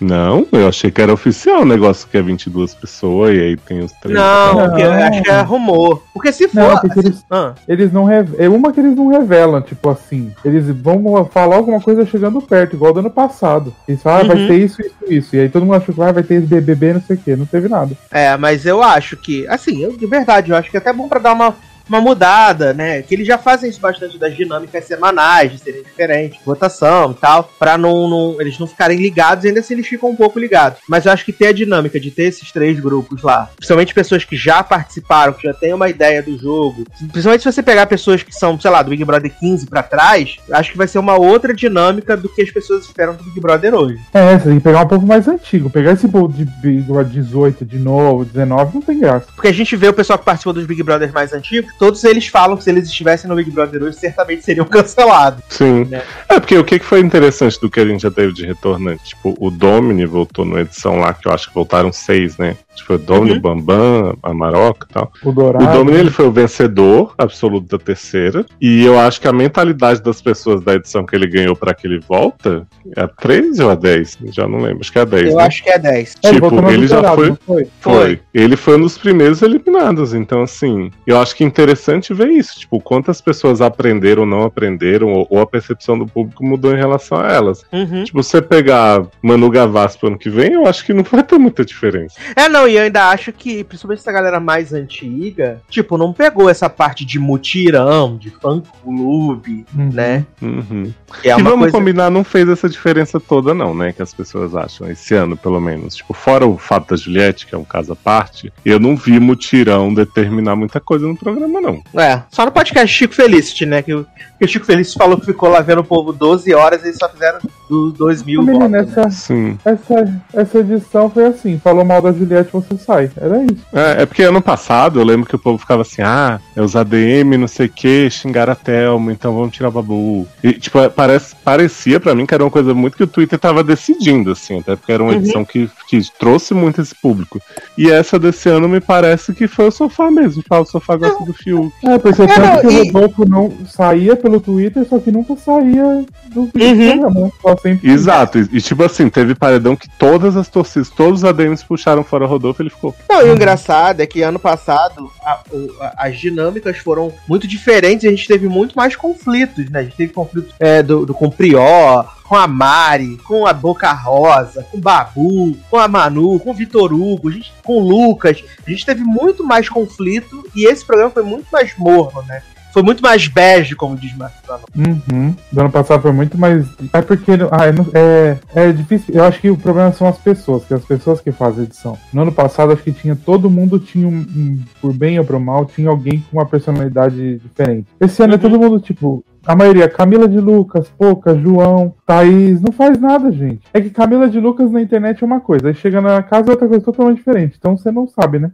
Não, 0.00 0.46
eu 0.52 0.68
achei 0.68 0.92
que 0.92 1.02
era 1.02 1.12
oficial 1.12 1.62
o 1.62 1.64
negócio 1.64 2.06
que 2.08 2.16
é 2.16 2.22
22 2.22 2.72
pessoas 2.72 3.36
e 3.36 3.40
aí 3.40 3.56
tem 3.56 3.80
os 3.80 3.90
três. 3.94 4.16
Não, 4.16 4.78
eu 4.78 4.92
acho 4.92 5.22
que 5.24 5.28
é 5.30 5.40
rumor. 5.40 6.04
Porque 6.14 6.32
se 6.32 6.46
for. 6.46 6.54
Não, 6.60 6.78
porque 6.78 7.00
eles, 7.00 7.24
Ah, 7.28 7.52
eles 7.66 7.92
não 7.92 8.04
revelam. 8.04 8.44
É 8.46 8.48
uma 8.48 8.72
que 8.72 8.78
eles 8.78 8.94
não 8.94 9.08
revelam, 9.08 9.60
tipo 9.60 9.88
assim. 9.90 10.32
Eles 10.44 10.68
vão 10.70 11.24
falar 11.24 11.56
alguma 11.56 11.80
coisa 11.80 12.06
chegando 12.06 12.40
perto, 12.40 12.76
igual 12.76 12.92
do 12.92 13.00
ano 13.00 13.10
passado. 13.10 13.74
Eles 13.88 14.00
falam, 14.00 14.20
ah, 14.20 14.24
vai 14.28 14.36
Uhum. 14.42 14.46
ter 14.46 14.58
isso, 14.58 14.80
isso, 14.80 14.94
isso. 15.08 15.34
E 15.36 15.40
aí 15.40 15.48
todo 15.48 15.64
mundo 15.66 15.74
achou 15.74 15.92
que 15.92 16.00
ah, 16.00 16.12
vai 16.12 16.22
ter 16.22 16.34
esse 16.34 16.46
BBB, 16.46 16.92
não 16.92 17.02
sei 17.02 17.16
o 17.16 17.18
quê. 17.18 17.34
Não 17.34 17.46
teve 17.46 17.68
nada. 17.68 17.90
É, 18.12 18.36
mas 18.36 18.64
eu 18.66 18.80
acho 18.80 19.16
que, 19.16 19.48
assim, 19.48 19.82
eu, 19.82 19.96
de 19.96 20.06
verdade, 20.06 20.52
eu 20.52 20.56
acho 20.56 20.70
que 20.70 20.76
é 20.76 20.80
até 20.80 20.92
bom 20.92 21.08
pra 21.08 21.18
dar 21.18 21.32
uma, 21.32 21.56
uma 21.88 22.00
mudada, 22.00 22.72
né? 22.72 23.02
Que 23.02 23.14
eles 23.14 23.26
já 23.26 23.38
fazem 23.38 23.70
isso 23.70 23.80
bastante 23.80 24.18
das 24.18 24.36
dinâmicas 24.36 24.84
semanais, 24.84 25.52
de 25.52 25.58
serem 25.58 25.82
diferentes, 25.82 26.38
votação 26.44 27.12
e 27.12 27.14
tal, 27.14 27.50
pra 27.58 27.78
não, 27.78 28.08
não- 28.08 28.40
eles 28.40 28.58
não 28.58 28.66
ficarem 28.66 28.98
ligados, 28.98 29.44
ainda 29.44 29.60
assim 29.60 29.74
eles 29.74 29.86
ficam 29.86 30.10
um 30.10 30.16
pouco 30.16 30.38
ligados. 30.38 30.78
Mas 30.88 31.06
eu 31.06 31.12
acho 31.12 31.24
que 31.24 31.32
ter 31.32 31.48
a 31.48 31.52
dinâmica 31.52 31.98
de 31.98 32.10
ter 32.10 32.24
esses 32.24 32.50
três 32.52 32.78
grupos 32.78 33.22
lá, 33.22 33.48
principalmente 33.56 33.94
pessoas 33.94 34.24
que 34.24 34.36
já 34.36 34.62
participaram, 34.62 35.32
que 35.32 35.46
já 35.46 35.54
têm 35.54 35.72
uma 35.72 35.88
ideia 35.88 36.22
do 36.22 36.36
jogo, 36.38 36.84
principalmente 37.12 37.42
se 37.42 37.52
você 37.52 37.62
pegar 37.62 37.86
pessoas 37.86 38.22
que 38.22 38.34
são, 38.34 38.58
sei 38.60 38.70
lá, 38.70 38.82
do 38.82 38.90
Big 38.90 39.04
Brother 39.04 39.32
15 39.38 39.66
pra 39.66 39.82
trás, 39.82 40.36
acho 40.52 40.72
que 40.72 40.78
vai 40.78 40.86
ser 40.88 40.98
uma 40.98 41.18
outra 41.18 41.54
dinâmica 41.54 42.16
do 42.16 42.28
que 42.28 42.42
as 42.42 42.50
pessoas 42.50 42.84
esperam 42.84 43.14
do 43.14 43.24
Big 43.24 43.40
Brother 43.40 43.74
hoje. 43.74 43.98
É, 44.12 44.38
você 44.38 44.44
tem 44.48 44.58
que 44.58 44.64
pegar 44.64 44.82
um 44.82 44.88
pouco 44.88 45.06
mais 45.06 45.26
antigo. 45.28 45.70
Pegar 45.70 45.92
esse 45.92 46.08
povo 46.08 46.32
de 46.32 46.44
Big 46.44 46.82
Brother 46.82 47.12
18, 47.12 47.64
de 47.64 47.78
novo, 47.78 48.24
19, 48.24 48.74
não 48.74 48.82
tem 48.82 48.98
graça. 48.98 49.26
Porque 49.34 49.48
a 49.48 49.52
gente 49.52 49.74
vê 49.76 49.88
o 49.88 49.92
pessoal 49.92 50.18
que 50.18 50.24
participou 50.24 50.52
dos 50.52 50.66
Big 50.66 50.82
Brothers 50.82 51.12
mais 51.12 51.32
antigos, 51.32 51.72
todos 51.78 52.02
eles 52.04 52.26
falam 52.26 52.56
que 52.56 52.64
se 52.64 52.70
eles 52.70 52.88
estivessem 52.88 53.28
no 53.28 53.36
Big 53.36 53.50
Brother 53.50 53.82
hoje, 53.82 53.96
certamente 53.96 54.44
seriam 54.44 54.66
cancelados. 54.68 55.42
Sim. 55.48 55.84
Né? 55.84 56.02
É, 56.28 56.40
porque 56.40 56.58
o 56.58 56.64
que 56.64 56.78
foi 56.80 57.00
interessante 57.00 57.60
do 57.60 57.70
que 57.70 57.80
a 57.80 57.86
gente 57.86 58.02
já 58.02 58.10
teve 58.10 58.32
de 58.32 58.44
retornante? 58.44 59.04
Tipo, 59.04 59.34
o 59.38 59.50
Domini 59.50 60.04
voltou 60.04 60.44
numa 60.44 60.60
edição 60.60 60.96
lá 60.96 61.14
que 61.14 61.28
eu 61.28 61.32
acho 61.32 61.48
que 61.48 61.54
voltaram 61.54 61.92
seis, 61.92 62.36
né? 62.36 62.56
Tipo, 62.78 62.94
o 62.94 62.98
Domini, 62.98 63.32
Uhum. 63.32 63.38
o 63.38 63.40
Bambam, 63.40 64.18
a 64.22 64.34
Maroca 64.34 64.86
e 64.88 64.92
tal. 64.94 65.12
O 65.24 65.32
Dourado. 65.32 65.64
O 65.64 65.72
Domini 65.72 65.98
ele 65.98 66.10
foi 66.10 66.26
o 66.26 66.32
vencedor 66.32 67.14
absoluto 67.18 67.68
da 67.76 67.82
terceira. 67.82 68.44
E 68.60 68.84
eu 68.84 68.98
acho 68.98 69.20
que 69.20 69.28
a 69.28 69.32
mentalidade 69.32 70.02
das 70.02 70.20
pessoas 70.22 70.62
da 70.62 70.74
edição 70.74 71.04
que 71.04 71.14
ele 71.14 71.26
ganhou 71.26 71.54
pra 71.56 71.74
que 71.74 71.86
ele 71.86 71.98
volta 72.00 72.66
é 72.96 73.00
a 73.02 73.08
13 73.08 73.62
ou 73.62 73.70
a 73.70 73.74
10? 73.74 74.18
Já 74.32 74.46
não 74.48 74.60
lembro, 74.60 74.80
acho 74.80 74.92
que 74.92 74.98
é 74.98 75.02
a 75.02 75.04
10. 75.04 75.30
Eu 75.30 75.36
né? 75.36 75.42
acho 75.44 75.62
que 75.62 75.70
é 75.70 75.78
10. 75.78 76.14
É, 76.24 76.32
Tipo, 76.32 76.50
no 76.50 76.70
ele 76.70 76.86
já 76.86 77.14
foi. 77.14 77.34
foi? 77.46 77.68
Foi. 77.80 78.20
Ele 78.34 78.56
foi 78.56 78.76
um 78.76 78.80
dos 78.82 78.96
primeiros 78.98 79.42
eliminados. 79.42 80.14
Então, 80.14 80.42
assim, 80.42 80.90
eu 81.06 81.18
acho 81.18 81.34
que 81.34 81.44
é 81.44 81.46
interessante 81.46 82.14
ver 82.14 82.28
isso. 82.28 82.60
Tipo, 82.60 82.80
quantas 82.80 83.20
pessoas 83.20 83.60
aprenderam 83.60 84.22
ou 84.22 84.28
não 84.28 84.42
aprenderam, 84.44 85.12
ou, 85.12 85.26
ou 85.30 85.40
a 85.40 85.46
percepção 85.46 85.98
do 85.98 86.06
público 86.06 86.44
mudou 86.44 86.72
em 86.72 86.76
relação 86.76 87.18
a 87.18 87.32
elas. 87.32 87.64
Uhum. 87.72 88.04
Tipo, 88.04 88.22
você 88.22 88.40
pegar 88.40 89.04
Manu 89.22 89.50
Gavassi 89.50 89.98
pro 89.98 90.08
ano 90.08 90.18
que 90.18 90.30
vem, 90.30 90.52
eu 90.52 90.66
acho 90.66 90.84
que 90.84 90.92
não 90.92 91.02
vai 91.02 91.22
ter 91.22 91.38
muita 91.38 91.64
diferença. 91.64 92.14
É, 92.36 92.48
não, 92.48 92.67
e 92.68 92.76
eu 92.76 92.82
ainda 92.82 93.08
acho 93.08 93.32
que, 93.32 93.64
principalmente 93.64 94.00
essa 94.00 94.12
galera 94.12 94.38
mais 94.38 94.72
antiga, 94.72 95.60
tipo, 95.68 95.96
não 95.98 96.12
pegou 96.12 96.48
essa 96.48 96.68
parte 96.68 97.04
de 97.04 97.18
mutirão, 97.18 98.16
de 98.16 98.30
fã-clube, 98.30 99.64
Uhum. 99.76 99.90
né? 99.92 100.24
Uhum. 100.40 100.92
É 101.24 101.30
e 101.30 101.42
vamos 101.42 101.58
coisa... 101.60 101.72
combinar, 101.78 102.10
não 102.10 102.22
fez 102.24 102.48
essa 102.48 102.68
diferença 102.68 103.18
toda, 103.18 103.54
não, 103.54 103.74
né? 103.74 103.92
Que 103.92 104.02
as 104.02 104.12
pessoas 104.12 104.54
acham, 104.54 104.90
esse 104.90 105.14
ano, 105.14 105.36
pelo 105.36 105.60
menos. 105.60 105.96
Tipo, 105.96 106.12
fora 106.14 106.46
o 106.46 106.58
fato 106.58 106.90
da 106.90 106.96
Juliette, 106.96 107.46
que 107.46 107.54
é 107.54 107.58
um 107.58 107.64
caso 107.64 107.92
à 107.92 107.96
parte, 107.96 108.52
eu 108.64 108.78
não 108.78 108.96
vi 108.96 109.18
mutirão 109.18 109.92
determinar 109.92 110.54
muita 110.56 110.80
coisa 110.80 111.06
no 111.06 111.16
programa, 111.16 111.60
não. 111.60 111.82
É, 112.00 112.22
só 112.30 112.44
no 112.44 112.52
podcast 112.52 112.94
Chico 112.94 113.14
Felicity, 113.14 113.66
né? 113.66 113.82
Que, 113.82 113.94
o- 113.94 114.06
que 114.38 114.44
o 114.44 114.48
Chico 114.48 114.66
Felicity 114.66 114.98
falou 114.98 115.18
que 115.18 115.26
ficou 115.26 115.48
lá 115.48 115.60
vendo 115.60 115.80
o 115.80 115.84
povo 115.84 116.12
12 116.12 116.52
horas 116.54 116.82
e 116.82 116.88
eles 116.88 116.98
só 116.98 117.08
fizeram 117.08 117.38
dos 117.68 117.92
2 117.94 118.22
mil 118.22 118.42
Menina, 118.42 118.68
votos. 118.68 118.96
né? 118.96 119.02
essa, 119.02 119.10
Sim. 119.10 119.58
essa, 119.64 120.22
essa 120.32 120.58
edição 120.58 121.10
foi 121.10 121.26
assim: 121.26 121.58
falou 121.58 121.84
mal 121.84 122.00
da 122.02 122.12
Juliette, 122.12 122.50
você 122.60 122.76
sai. 122.78 123.10
Era 123.16 123.42
isso. 123.44 123.56
É, 123.72 124.02
é 124.02 124.06
porque 124.06 124.22
ano 124.22 124.40
passado 124.42 125.00
eu 125.00 125.04
lembro 125.04 125.26
que 125.28 125.34
o 125.36 125.38
povo 125.38 125.58
ficava 125.58 125.82
assim, 125.82 126.02
ah, 126.02 126.40
é 126.56 126.60
os 126.62 126.74
ADM, 126.76 127.36
não 127.38 127.48
sei 127.48 127.66
o 127.66 127.70
que, 127.70 128.10
xingaram 128.10 128.52
a 128.52 128.56
Thelma, 128.56 129.12
então 129.12 129.34
vamos 129.34 129.54
tirar 129.54 129.68
o 129.68 129.72
Babu. 129.72 130.26
E, 130.42 130.52
tipo, 130.54 130.78
parece, 130.90 131.34
parecia 131.44 131.98
pra 132.00 132.14
mim 132.14 132.26
que 132.26 132.34
era 132.34 132.44
uma 132.44 132.50
coisa 132.50 132.72
muito 132.74 132.96
que 132.96 133.02
o 133.04 133.06
Twitter 133.06 133.38
tava 133.38 133.62
decidindo, 133.64 134.32
assim, 134.32 134.58
até 134.60 134.76
porque 134.76 134.92
era 134.92 135.02
uma 135.02 135.12
Uhum. 135.12 135.18
edição 135.18 135.44
que, 135.44 135.70
que 135.88 136.00
trouxe 136.18 136.54
muito 136.54 136.80
esse 136.80 136.94
público. 136.94 137.40
E 137.76 137.90
essa 137.90 138.18
desse 138.18 138.48
ano 138.48 138.68
me 138.68 138.80
parece 138.80 139.32
que 139.32 139.46
foi 139.48 139.68
o 139.68 139.70
sofá 139.70 140.10
mesmo, 140.10 140.42
tipo, 140.42 140.54
ah, 140.54 140.60
o 140.60 140.64
sofá 140.66 140.96
gosta 140.96 141.24
do 141.24 141.32
Fiuk. 141.32 141.72
É, 141.84 141.98
porque 141.98 142.22
não, 142.26 142.34
tanto 142.34 142.60
que 142.60 142.74
e- 142.74 142.80
o 142.80 142.84
Rodolfo 142.92 143.28
não 143.28 143.52
saía 143.66 144.16
pelo 144.16 144.40
Twitter, 144.40 144.86
só 144.88 144.98
que 144.98 145.10
nunca 145.10 145.36
saía 145.36 146.04
do, 146.32 146.46
do 146.46 146.64
Uhum. 146.64 146.98
programa, 147.00 147.20
né? 147.64 147.78
Exato, 147.82 148.38
e, 148.38 148.48
e, 148.52 148.60
tipo 148.60 148.82
assim, 148.82 149.08
teve 149.08 149.34
paredão 149.34 149.74
que 149.76 149.88
todas 149.98 150.36
as 150.36 150.48
torcidas, 150.48 150.88
todos 150.90 151.20
os 151.20 151.24
ADMs 151.24 151.64
puxaram 151.64 152.02
fora 152.04 152.24
o 152.24 152.28
Rodolfo, 152.28 152.47
ele 152.62 152.70
ficou. 152.70 152.94
Não, 153.08 153.20
e 153.26 153.30
o 153.30 153.34
engraçado 153.34 154.00
é 154.00 154.06
que 154.06 154.22
ano 154.22 154.38
passado 154.38 155.10
a- 155.24 155.40
a- 155.80 155.94
as 156.06 156.18
dinâmicas 156.18 156.78
foram 156.78 157.12
muito 157.28 157.46
diferentes 157.46 158.04
e 158.04 158.08
a 158.08 158.10
gente 158.10 158.26
teve 158.28 158.48
muito 158.48 158.74
mais 158.76 158.94
conflitos, 158.96 159.68
né? 159.70 159.80
A 159.80 159.82
gente 159.84 159.96
teve 159.96 160.12
conflitos 160.12 160.54
é, 160.60 160.82
do, 160.82 161.04
do, 161.06 161.14
com 161.14 161.26
o 161.26 161.32
Prió, 161.32 162.04
com 162.28 162.36
a 162.36 162.46
Mari, 162.46 163.16
com 163.24 163.46
a 163.46 163.52
Boca 163.52 163.90
Rosa, 163.92 164.62
com 164.70 164.76
o 164.78 164.80
Babu, 164.80 165.56
com 165.70 165.78
a 165.78 165.88
Manu, 165.88 166.38
com 166.40 166.50
o 166.50 166.54
Vitor 166.54 166.92
Hugo, 166.92 167.30
gente- 167.30 167.52
com 167.64 167.80
o 167.82 167.88
Lucas. 167.88 168.42
A 168.66 168.70
gente 168.70 168.84
teve 168.84 169.02
muito 169.02 169.44
mais 169.44 169.68
conflito 169.68 170.44
e 170.54 170.66
esse 170.66 170.84
programa 170.84 171.10
foi 171.10 171.22
muito 171.22 171.46
mais 171.50 171.74
morno, 171.78 172.22
né? 172.22 172.42
Foi 172.78 172.82
muito 172.84 173.02
mais 173.02 173.26
bege, 173.26 173.74
como 173.74 173.96
diz 173.96 174.16
Marcelo. 174.16 174.60
Uhum. 174.76 175.34
Do 175.50 175.60
ano 175.60 175.70
passado 175.70 176.00
foi 176.00 176.12
muito 176.12 176.38
mais. 176.38 176.64
É 176.92 177.02
porque. 177.02 177.32
Ah, 177.50 177.66
é, 177.66 178.38
é, 178.54 178.68
é 178.68 178.72
difícil. 178.72 179.12
Eu 179.12 179.24
acho 179.24 179.40
que 179.40 179.50
o 179.50 179.56
problema 179.56 179.90
são 179.92 180.06
as 180.06 180.16
pessoas, 180.16 180.64
que 180.64 180.72
as 180.74 180.84
pessoas 180.84 181.20
que 181.20 181.32
fazem 181.32 181.64
edição. 181.64 181.98
No 182.12 182.22
ano 182.22 182.30
passado, 182.30 182.72
acho 182.72 182.84
que 182.84 182.92
tinha. 182.92 183.16
Todo 183.16 183.50
mundo 183.50 183.80
tinha 183.80 184.06
um, 184.06 184.12
um- 184.20 184.60
Por 184.80 184.92
bem 184.92 185.18
ou 185.18 185.24
por 185.24 185.40
mal, 185.40 185.64
tinha 185.66 185.88
alguém 185.90 186.24
com 186.30 186.38
uma 186.38 186.46
personalidade 186.46 187.38
diferente. 187.40 187.88
Esse 188.00 188.22
ano 188.22 188.34
é 188.34 188.38
todo 188.38 188.60
mundo, 188.60 188.78
tipo. 188.78 189.24
A 189.48 189.56
maioria, 189.56 189.88
Camila 189.88 190.28
de 190.28 190.38
Lucas, 190.38 190.88
Pouca, 190.98 191.34
João, 191.34 191.94
Thaís, 192.06 192.60
não 192.60 192.70
faz 192.70 193.00
nada, 193.00 193.32
gente. 193.32 193.62
É 193.72 193.80
que 193.80 193.88
Camila 193.88 194.28
de 194.28 194.38
Lucas 194.38 194.70
na 194.70 194.82
internet 194.82 195.22
é 195.22 195.26
uma 195.26 195.40
coisa, 195.40 195.68
aí 195.68 195.74
chega 195.74 196.02
na 196.02 196.22
casa 196.22 196.48
é 196.48 196.50
outra 196.50 196.68
coisa 196.68 196.84
totalmente 196.84 197.16
diferente. 197.16 197.56
Então 197.58 197.74
você 197.76 197.90
não 197.90 198.06
sabe, 198.06 198.38
né? 198.38 198.50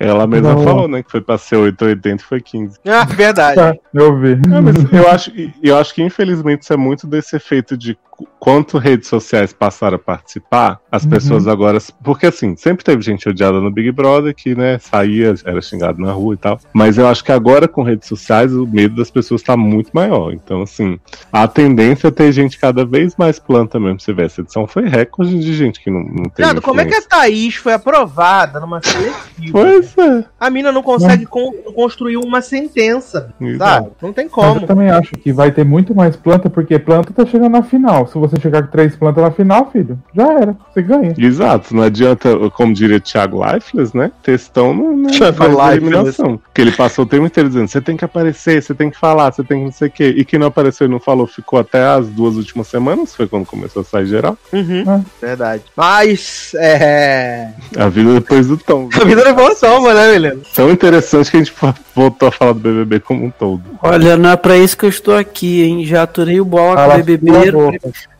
Ela 0.00 0.26
mesma 0.26 0.54
Não. 0.54 0.64
falou, 0.64 0.88
né? 0.88 1.02
Que 1.02 1.10
foi 1.10 1.20
pra 1.20 1.36
ser 1.36 1.56
880 1.56 2.22
e 2.22 2.26
foi 2.26 2.40
15. 2.40 2.78
Ah, 2.88 3.04
verdade. 3.04 3.56
Tá, 3.56 3.74
eu 3.92 4.18
vi. 4.18 4.32
É, 4.32 4.60
mas 4.60 4.92
eu 4.92 5.08
acho, 5.10 5.30
eu 5.62 5.76
acho 5.76 5.94
que 5.94 6.02
infelizmente 6.02 6.62
isso 6.62 6.72
é 6.72 6.76
muito 6.78 7.06
desse 7.06 7.36
efeito 7.36 7.76
de 7.76 7.96
qu- 8.10 8.26
quanto 8.40 8.78
redes 8.78 9.08
sociais 9.08 9.52
passaram 9.52 9.96
a 9.96 9.98
participar, 9.98 10.80
as 10.90 11.04
Uhum. 11.04 11.10
pessoas 11.10 11.46
agora. 11.46 11.78
Porque 12.02 12.26
assim, 12.26 12.56
sempre 12.56 12.84
teve 12.84 13.02
gente 13.02 13.28
odiada 13.28 13.60
no 13.60 13.70
Big 13.70 13.92
Brother 13.92 14.34
que, 14.34 14.54
né, 14.54 14.78
saía, 14.78 15.34
era 15.44 15.60
xingado 15.60 16.00
na 16.00 16.12
rua 16.12 16.34
e 16.34 16.38
tal. 16.38 16.58
Mas 16.72 16.96
eu 16.96 17.06
acho 17.06 17.22
que 17.22 17.32
agora 17.32 17.68
com 17.68 17.82
redes 17.82 18.08
sociais 18.08 18.52
o 18.54 18.66
medo 18.66 18.96
das 18.96 19.10
pessoas 19.10 19.42
tá 19.42 19.56
muito 19.56 19.90
maior. 19.92 20.32
Então, 20.42 20.62
assim, 20.62 20.98
a 21.32 21.46
tendência 21.48 22.08
é 22.08 22.10
ter 22.10 22.32
gente 22.32 22.58
cada 22.58 22.84
vez 22.84 23.14
mais 23.16 23.38
planta 23.38 23.78
mesmo. 23.78 24.00
Você 24.00 24.12
vê, 24.12 24.24
essa 24.24 24.40
edição 24.40 24.66
foi 24.66 24.86
recorde 24.88 25.38
de 25.38 25.54
gente 25.54 25.80
que 25.80 25.90
não, 25.90 26.00
não 26.00 26.24
tem. 26.24 26.44
Viado, 26.44 26.62
como 26.62 26.80
é 26.80 26.84
que 26.86 26.94
a 26.94 27.02
Thaís 27.02 27.56
foi 27.56 27.72
aprovada 27.72 28.60
numa 28.60 28.80
seletiva? 28.82 29.52
Pois 29.52 29.96
é. 29.98 30.24
A 30.38 30.50
mina 30.50 30.70
não 30.72 30.82
consegue 30.82 31.26
con- 31.26 31.52
construir 31.74 32.16
uma 32.16 32.40
sentença, 32.40 33.20
sabe? 33.38 33.50
Exato. 33.50 33.92
Não 34.02 34.12
tem 34.12 34.24
Mas 34.24 34.32
como. 34.32 34.60
eu 34.60 34.66
também 34.66 34.90
acho 34.90 35.12
que 35.12 35.32
vai 35.32 35.50
ter 35.50 35.64
muito 35.64 35.94
mais 35.94 36.16
planta, 36.16 36.48
porque 36.50 36.78
planta 36.78 37.12
tá 37.12 37.26
chegando 37.26 37.52
na 37.52 37.62
final. 37.62 38.06
Se 38.06 38.18
você 38.18 38.38
chegar 38.40 38.62
com 38.62 38.70
três 38.70 38.94
plantas 38.96 39.22
na 39.22 39.30
final, 39.30 39.70
filho, 39.70 39.98
já 40.14 40.32
era. 40.32 40.56
Você 40.72 40.82
ganha. 40.82 41.14
Exato, 41.18 41.74
não 41.74 41.82
adianta, 41.82 42.28
como 42.50 42.72
diria 42.72 43.00
Thiago 43.00 43.42
Lifeless, 43.44 43.96
né? 43.96 44.10
Textão 44.22 44.74
não, 44.74 44.96
não 44.96 45.12
faz 45.34 45.72
eliminação. 45.76 46.36
Porque 46.38 46.60
ele 46.60 46.72
passou 46.72 47.04
o 47.04 47.08
tempo 47.08 47.26
inteiro 47.26 47.48
dizendo: 47.48 47.68
você 47.68 47.80
tem 47.80 47.96
que 47.96 48.04
aparecer, 48.04 48.62
você 48.62 48.74
tem 48.74 48.90
que 48.90 48.98
falar, 48.98 49.32
você 49.32 49.42
tem 49.42 49.58
que 49.58 49.64
não 49.64 49.72
sei 49.72 49.88
o 49.88 49.90
quê. 49.90 50.14
E 50.16 50.24
quem 50.28 50.38
não 50.38 50.46
apareceu 50.48 50.86
e 50.86 50.90
não 50.90 51.00
falou 51.00 51.26
ficou 51.26 51.58
até 51.58 51.82
as 51.84 52.06
duas 52.08 52.36
últimas 52.36 52.68
semanas, 52.68 53.14
foi 53.14 53.26
quando 53.26 53.46
começou 53.46 53.82
a 53.82 53.84
sair 53.84 54.06
geral. 54.06 54.36
Uhum, 54.52 54.84
Ah. 54.86 55.00
Verdade. 55.20 55.62
Mas, 55.76 56.52
é. 56.56 57.48
A 57.76 57.88
vida 57.88 58.14
depois 58.14 58.46
do 58.46 58.56
tom. 58.56 58.88
A 59.00 59.04
vida 59.04 59.22
é 59.22 59.28
evolução, 59.30 59.80
mano, 59.82 59.94
né, 59.98 60.14
Helena? 60.14 60.40
Tão 60.54 60.70
interessante 60.70 61.30
que 61.30 61.36
a 61.36 61.40
gente 61.40 61.52
voltou 61.94 62.28
a 62.28 62.32
falar 62.32 62.52
do 62.52 62.60
BBB 62.60 63.00
como 63.00 63.24
um 63.24 63.30
todo. 63.30 63.62
Olha, 63.82 64.16
não 64.16 64.30
é 64.30 64.36
pra 64.36 64.56
isso 64.56 64.76
que 64.76 64.84
eu 64.84 64.88
estou 64.90 65.16
aqui, 65.16 65.62
hein? 65.62 65.84
Já 65.84 66.02
aturei 66.04 66.40
o 66.40 66.44
bloco 66.44 66.80
do 66.80 67.04
BBB. 67.04 67.50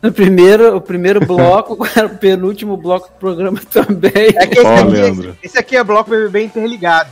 no 0.01 0.11
primeiro, 0.11 0.75
o 0.75 0.81
primeiro 0.81 1.19
bloco, 1.25 1.77
o 2.05 2.09
penúltimo 2.17 2.75
bloco 2.77 3.07
do 3.09 3.19
programa 3.19 3.59
também. 3.71 4.33
É 4.35 4.47
que 4.47 4.59
esse, 4.59 4.67
Ó, 4.67 4.75
aqui, 4.75 4.91
Leandro. 4.91 5.37
esse 5.43 5.57
aqui 5.57 5.75
é 5.77 5.83
bloco 5.83 6.09
BBB 6.09 6.43
interligado. 6.43 7.09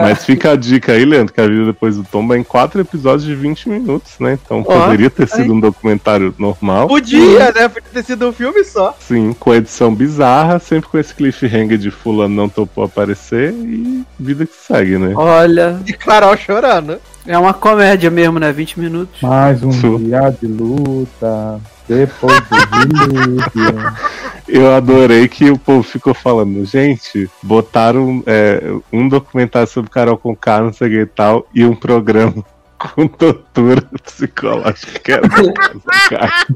Mas 0.00 0.24
fica 0.24 0.52
a 0.52 0.56
dica 0.56 0.90
aí, 0.92 1.04
Leandro, 1.04 1.32
que 1.32 1.40
a 1.40 1.46
vida 1.46 1.66
depois 1.66 1.94
do 1.96 2.02
tombo 2.02 2.34
é 2.34 2.38
em 2.38 2.42
quatro 2.42 2.80
episódios 2.80 3.22
de 3.22 3.34
20 3.34 3.68
minutos, 3.68 4.18
né? 4.18 4.27
Então 4.32 4.64
Ó, 4.66 4.80
poderia 4.84 5.08
ter 5.10 5.28
sido 5.28 5.52
um 5.52 5.60
documentário 5.60 6.34
normal. 6.38 6.88
Podia, 6.88 7.52
né? 7.52 7.68
Podia 7.68 7.88
ter 7.92 8.04
sido 8.04 8.28
um 8.28 8.32
filme 8.32 8.64
só. 8.64 8.96
Sim, 9.00 9.34
com 9.38 9.54
edição 9.54 9.94
bizarra, 9.94 10.58
sempre 10.58 10.88
com 10.88 10.98
esse 10.98 11.14
cliffhanger 11.14 11.78
de 11.78 11.90
fulano 11.90 12.34
não 12.34 12.48
topou 12.48 12.84
aparecer 12.84 13.52
e 13.52 14.04
vida 14.18 14.44
que 14.46 14.54
segue, 14.54 14.98
né? 14.98 15.12
Olha, 15.16 15.80
E 15.86 15.92
Carol 15.92 16.36
chorando. 16.36 16.98
é 17.26 17.38
uma 17.38 17.54
comédia 17.54 18.10
mesmo, 18.10 18.38
né? 18.38 18.52
20 18.52 18.80
minutos. 18.80 19.20
Mais 19.22 19.62
um 19.62 19.72
Su- 19.72 19.98
dia 19.98 20.30
de 20.40 20.46
luta. 20.46 21.60
Depois 21.88 22.38
do 22.40 23.06
dilúvio. 23.06 23.48
Eu 24.46 24.74
adorei 24.74 25.28
que 25.28 25.50
o 25.50 25.58
povo 25.58 25.82
ficou 25.82 26.14
falando, 26.14 26.64
gente, 26.64 27.28
botaram 27.42 28.22
é, 28.26 28.62
um 28.90 29.06
documentário 29.06 29.68
sobre 29.68 29.90
Carol 29.90 30.16
com 30.16 30.34
K, 30.34 30.62
não 30.62 30.72
sei 30.72 30.88
o 30.88 30.90
que 30.90 31.00
e 31.00 31.06
tal, 31.06 31.46
e 31.54 31.64
um 31.66 31.74
programa 31.74 32.42
com 32.78 33.06
tortura 33.08 33.82
psicológica. 34.04 35.20
cara. 36.08 36.46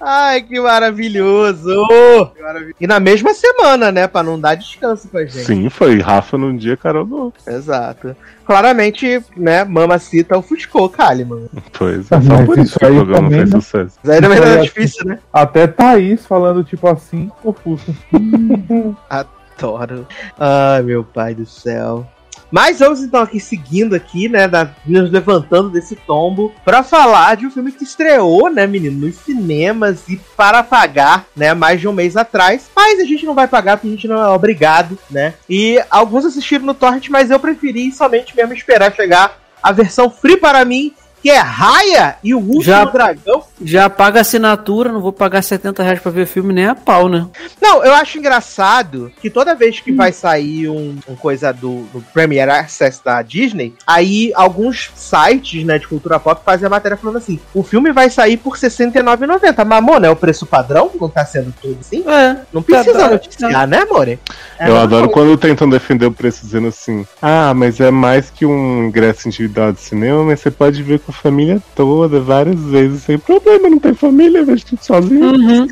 Ai, 0.00 0.42
que 0.42 0.60
maravilhoso! 0.60 1.86
Que 2.34 2.42
maravilhoso. 2.42 2.74
E 2.80 2.86
na 2.86 3.00
mesma 3.00 3.34
semana, 3.34 3.90
né? 3.92 4.06
Pra 4.06 4.22
não 4.22 4.38
dar 4.40 4.54
descanso 4.54 5.08
pra 5.08 5.24
gente. 5.24 5.44
Sim, 5.44 5.68
foi 5.68 6.00
Rafa 6.00 6.38
num 6.38 6.56
dia, 6.56 6.76
Carol 6.76 7.04
no 7.06 7.16
outro. 7.24 7.42
Exato. 7.46 8.16
Claramente, 8.46 9.22
né? 9.36 9.64
Mamacita 9.64 10.36
ofuscou 10.38 10.88
Kalimann. 10.88 11.48
Pois 11.72 12.10
é, 12.10 12.16
Ah, 12.16 12.22
só 12.22 12.44
por 12.44 12.58
isso 12.58 12.66
isso 12.70 12.78
que 12.78 12.86
o 12.86 12.88
programa 12.88 13.14
também, 13.28 13.38
fez 13.40 13.50
né? 13.52 13.60
sucesso. 13.60 13.98
Mas 14.02 14.12
aí 14.14 14.20
na 14.20 14.28
verdade 14.28 14.50
é 14.52 14.56
Foi 14.56 14.62
difícil, 14.64 15.04
né? 15.06 15.18
Até 15.32 15.66
Thaís 15.66 16.26
falando 16.26 16.64
tipo 16.64 16.88
assim, 16.88 17.30
ofusca. 17.44 17.92
Adoro. 19.08 20.06
Ai, 20.38 20.82
meu 20.82 21.04
pai 21.04 21.34
do 21.34 21.46
céu. 21.46 22.06
Mas 22.50 22.80
vamos 22.80 23.00
então 23.00 23.22
aqui 23.22 23.38
seguindo 23.38 23.94
aqui, 23.94 24.28
né, 24.28 24.48
da, 24.48 24.70
nos 24.84 25.10
levantando 25.10 25.70
desse 25.70 25.94
tombo 25.94 26.52
pra 26.64 26.82
falar 26.82 27.36
de 27.36 27.46
um 27.46 27.50
filme 27.50 27.72
que 27.72 27.84
estreou, 27.84 28.50
né, 28.50 28.66
menino, 28.66 29.06
nos 29.06 29.16
cinemas 29.16 30.08
e 30.08 30.16
para 30.36 30.62
pagar, 30.62 31.26
né, 31.36 31.54
mais 31.54 31.80
de 31.80 31.86
um 31.86 31.92
mês 31.92 32.16
atrás. 32.16 32.68
Mas 32.74 33.00
a 33.00 33.04
gente 33.04 33.24
não 33.24 33.34
vai 33.34 33.46
pagar 33.46 33.76
porque 33.76 33.88
a 33.88 33.90
gente 33.90 34.08
não 34.08 34.20
é 34.20 34.28
obrigado, 34.28 34.98
né? 35.10 35.34
E 35.48 35.82
alguns 35.90 36.24
assistiram 36.24 36.66
no 36.66 36.74
Torrent, 36.74 37.08
mas 37.08 37.30
eu 37.30 37.38
preferi 37.38 37.92
somente 37.92 38.34
mesmo 38.36 38.52
esperar 38.52 38.92
chegar 38.94 39.38
a 39.62 39.72
versão 39.72 40.10
free 40.10 40.36
para 40.36 40.64
mim, 40.64 40.92
que 41.22 41.30
é 41.30 41.38
Raya 41.38 42.16
e 42.24 42.34
o 42.34 42.38
Último 42.38 42.62
Já- 42.62 42.84
Dragão. 42.84 43.42
Já 43.62 43.90
paga 43.90 44.20
assinatura, 44.22 44.90
não 44.90 45.00
vou 45.02 45.12
pagar 45.12 45.42
70 45.42 45.82
reais 45.82 46.00
pra 46.00 46.10
ver 46.10 46.26
filme 46.26 46.52
nem 46.52 46.66
a 46.66 46.74
pau, 46.74 47.08
né? 47.10 47.26
Não, 47.60 47.84
eu 47.84 47.92
acho 47.94 48.16
engraçado 48.18 49.12
que 49.20 49.28
toda 49.28 49.54
vez 49.54 49.80
que 49.80 49.92
vai 49.92 50.12
sair 50.12 50.68
um, 50.68 50.96
um 51.06 51.14
coisa 51.14 51.52
do, 51.52 51.82
do 51.92 52.00
Premiere 52.14 52.50
Access 52.50 53.00
da 53.04 53.20
Disney, 53.22 53.74
aí 53.86 54.32
alguns 54.34 54.90
sites 54.94 55.62
né, 55.64 55.78
de 55.78 55.86
cultura 55.86 56.18
pop 56.18 56.40
fazem 56.44 56.66
a 56.66 56.70
matéria 56.70 56.96
falando 56.96 57.16
assim: 57.18 57.38
o 57.54 57.62
filme 57.62 57.92
vai 57.92 58.08
sair 58.08 58.36
por 58.38 58.54
R$ 58.54 58.60
69,90. 58.60 59.64
Mamona, 59.64 60.06
é 60.06 60.10
o 60.10 60.16
preço 60.16 60.46
padrão? 60.46 60.90
Não 60.98 61.08
tá 61.08 61.24
sendo 61.26 61.52
tudo 61.60 61.76
assim? 61.80 62.02
É. 62.08 62.36
Não 62.52 62.62
precisa 62.62 62.92
Tá, 62.94 62.98
tá. 63.04 63.10
noticiar, 63.10 63.66
né, 63.66 63.84
More? 63.90 64.18
É 64.58 64.68
Eu 64.68 64.76
adoro 64.78 65.08
coisa. 65.10 65.28
quando 65.30 65.38
tentam 65.38 65.68
defender 65.68 66.06
o 66.06 66.12
preço 66.12 66.44
dizendo 66.44 66.68
assim: 66.68 67.06
ah, 67.20 67.52
mas 67.54 67.78
é 67.80 67.90
mais 67.90 68.30
que 68.30 68.46
um 68.46 68.86
ingresso 68.86 69.28
individual 69.28 69.72
de 69.72 69.80
cinema, 69.80 70.24
mas 70.24 70.40
você 70.40 70.50
pode 70.50 70.82
ver 70.82 70.98
com 71.00 71.09
a 71.10 71.12
família 71.12 71.60
toda, 71.74 72.20
várias 72.20 72.60
vezes, 72.60 73.02
sem 73.02 73.18
problema, 73.18 73.68
não 73.68 73.78
tem 73.78 73.94
família, 73.94 74.44
vejo 74.44 74.64
tudo 74.66 74.82
sozinho. 74.84 75.32
Uhum. 75.34 75.66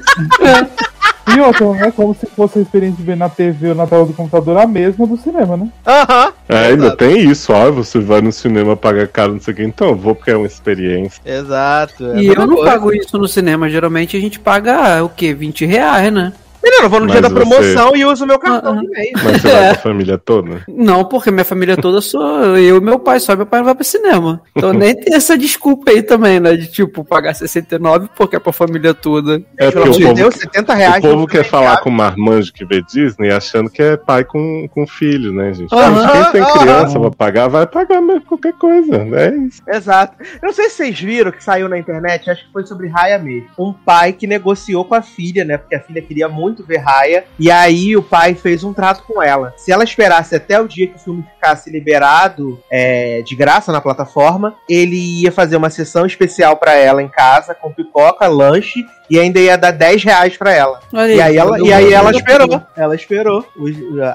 E 1.37 1.41
outra, 1.41 1.87
é 1.87 1.91
como 1.91 2.15
se 2.15 2.27
fosse 2.35 2.59
a 2.59 2.63
experiência 2.63 2.97
de 2.97 3.03
ver 3.03 3.17
na 3.17 3.29
TV 3.29 3.69
ou 3.69 3.75
na 3.75 3.87
tela 3.87 4.07
do 4.07 4.15
computador 4.15 4.57
a 4.57 4.67
mesma 4.67 5.07
do 5.07 5.17
cinema, 5.19 5.59
né? 5.59 5.69
Aham, 5.87 6.33
É, 6.49 6.59
ainda 6.69 6.85
Exato. 6.87 6.97
tem 6.97 7.31
isso, 7.31 7.53
ó, 7.53 7.71
você 7.71 7.99
vai 8.01 8.23
no 8.23 8.33
cinema 8.33 8.75
pagar 8.75 9.07
caro, 9.09 9.35
não 9.35 9.41
sei 9.41 9.53
o 9.53 9.57
que, 9.59 9.63
então 9.63 9.89
eu 9.89 9.97
vou 9.97 10.15
porque 10.15 10.31
é 10.31 10.37
uma 10.37 10.47
experiência. 10.47 11.21
exato. 11.27 12.13
é 12.13 12.23
E 12.23 12.29
eu 12.29 12.47
não 12.47 12.57
coisa. 12.57 12.71
pago 12.71 12.95
isso 12.95 13.19
no 13.19 13.29
cinema. 13.29 13.69
Geralmente 13.69 14.17
a 14.17 14.21
gente 14.21 14.41
paga 14.41 15.05
o 15.05 15.11
quê? 15.11 15.35
20 15.35 15.67
reais, 15.67 16.11
né? 16.11 16.33
Menino, 16.63 16.83
eu 16.85 16.89
vou 16.91 17.01
no 17.01 17.07
dia 17.07 17.21
Mas 17.21 17.31
da 17.31 17.35
promoção 17.41 17.97
e 17.97 18.05
uso 18.05 18.27
meu 18.27 18.39
cartão 18.39 18.75
Ah, 18.75 18.81
ah. 18.81 18.83
mês. 18.99 19.11
Mas 19.23 19.41
você 19.43 19.49
vai 19.49 19.65
com 19.67 19.71
a 19.71 19.75
família 19.83 20.19
toda? 20.19 20.65
Não, 20.69 21.05
porque 21.05 21.31
minha 21.31 21.45
família 21.45 21.77
toda 21.77 22.01
sou 22.01 22.57
eu 22.57 22.77
e 22.77 22.81
meu 22.81 22.99
pai, 22.99 23.21
só 23.21 23.37
meu 23.37 23.47
pai 23.47 23.61
não 23.61 23.67
vai 23.67 23.75
pro 23.75 23.85
cinema. 23.85 24.41
Então 24.57 24.73
nem 24.73 24.95
tem 24.95 25.15
essa 25.15 25.39
desculpa 25.39 25.91
aí 25.91 26.03
também, 26.03 26.41
né? 26.41 26.57
De 26.57 26.67
tipo, 26.67 27.05
pagar 27.05 27.35
69 27.35 28.09
porque 28.17 28.37
é 28.37 28.41
pra 28.41 28.53
família 28.53 28.93
toda. 28.93 29.41
É 29.57 29.71
Pelo 29.71 29.85
porque 29.85 29.89
amor 29.89 29.91
o 29.91 29.93
de 29.99 30.03
povo, 30.05 30.15
Deus, 30.15 30.35
70 30.35 30.73
o 30.73 30.77
reais. 30.77 31.01
povo 31.03 31.17
não 31.17 31.27
quer 31.27 31.45
falar 31.45 31.77
com 31.79 31.91
o 31.91 31.93
marmanjo 31.93 32.53
que 32.53 32.65
vê 32.65 32.83
Disney 32.83 33.31
achando 33.31 33.71
que 33.71 33.81
é 33.83 33.97
pai 33.97 34.25
com, 34.25 34.69
com 34.69 34.87
filho, 34.87 35.33
né, 35.33 35.53
gente? 35.55 35.73
Aham, 35.73 36.23
Quem 36.23 36.33
tem 36.33 36.43
aham. 36.43 36.59
criança 36.59 36.99
pra 37.01 37.11
pagar, 37.11 37.49
vai 37.49 37.67
pagar 37.67 38.01
mesmo 38.01 38.23
qualquer 38.23 38.53
coisa, 38.55 39.05
né? 39.05 39.27
É 39.29 39.37
isso. 39.37 39.63
Exato. 39.69 40.17
Eu 40.43 40.47
não 40.49 40.53
sei 40.53 40.69
se 40.71 40.77
vocês 40.77 40.99
viram 41.01 41.31
que 41.31 41.43
saiu 41.43 41.69
na 41.69 41.79
internet, 41.79 42.29
acho 42.29 42.45
que 42.47 42.53
foi 42.53 42.67
sobre 42.67 42.89
Raya 42.89 43.19
mesmo. 43.19 43.49
Um 43.59 43.73
pai 43.73 44.13
que 44.13 44.27
negociou 44.27 44.85
com 44.85 44.95
a 44.95 45.03
filha, 45.03 45.45
né? 45.45 45.57
Porque 45.57 45.75
a 45.77 45.81
filha 45.81 46.03
queria 46.03 46.29
muito 46.29 46.48
ver 46.65 46.79
Raya. 46.79 47.25
E 47.39 47.51
aí 47.51 47.97
o 47.97 48.03
pai 48.03 48.35
fez 48.35 48.65
um 48.65 48.73
trato 48.73 49.03
com 49.05 49.23
ela. 49.23 49.55
Se 49.57 49.73
ela 49.73 49.85
esperasse 49.85 50.35
até 50.35 50.61
o 50.61 50.69
dia 50.69 50.87
que 50.87 50.97
o 50.97 50.99
filme 50.99 51.25
ficasse 51.35 51.71
liberado 51.71 52.61
é, 52.71 53.23
de 53.23 53.35
graça 53.35 53.73
na 53.73 53.81
plataforma, 53.81 54.57
ele 54.69 55.23
ia 55.23 55.33
fazer 55.33 55.57
uma 55.57 55.71
sessão 55.71 56.07
especial 56.07 56.57
pra 56.57 56.75
ela 56.75 57.03
em 57.03 57.09
casa, 57.09 57.55
com 57.55 57.73
pipoca, 57.73 58.27
lanche 58.27 58.85
e 59.11 59.19
ainda 59.19 59.39
ia 59.41 59.57
dar 59.57 59.71
10 59.71 60.03
reais 60.05 60.37
pra 60.37 60.53
ela. 60.53 60.81
Olha 60.93 61.13
E 61.15 61.21
aí 61.21 61.37
ela, 61.37 61.59
e 61.61 61.73
aí 61.73 61.93
ela 61.93 62.11
esperou. 62.11 62.63
Ela 62.77 62.95
esperou 62.95 63.45
o- 63.57 63.69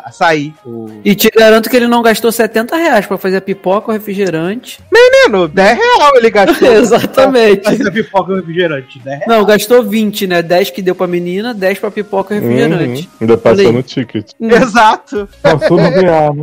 a 0.04 0.12
sair. 0.12 0.54
O... 0.66 0.88
E 1.04 1.16
te 1.16 1.30
garanto 1.30 1.70
que 1.70 1.76
ele 1.76 1.88
não 1.88 2.02
gastou 2.02 2.32
70 2.32 2.76
reais 2.76 3.06
pra 3.06 3.18
fazer 3.18 3.38
a 3.38 3.42
pipoca, 3.42 3.90
o 3.90 3.94
refrigerante. 3.94 4.80
Menino, 4.92 5.48
10 5.48 5.78
reais 5.78 6.12
ele 6.16 6.30
gastou. 6.30 6.72
Exatamente. 6.74 7.64
Fazer 7.64 7.92
pipoca 7.92 8.34
e 8.34 8.36
refrigerante. 8.38 9.00
10 9.00 9.06
reais. 9.20 9.28
Não, 9.28 9.46
gastou 9.46 9.84
20, 9.84 10.28
né? 10.28 10.42
10 10.42 10.70
que 10.70 10.82
deu 10.82 10.96
pra 10.96 11.08
menina, 11.08 11.54
10 11.54 11.80
pra 11.80 11.92
pipoca 11.92 12.36
e 12.36 12.40
refrigerante. 12.40 13.04
Uhum. 13.04 13.18
Ainda 13.22 13.38
passou 13.38 13.58
Falei. 13.58 13.72
no 13.72 13.84
ticket. 13.84 14.32
Exato. 14.40 15.28
Passou 15.42 15.78
no 15.78 15.90
real. 15.90 16.36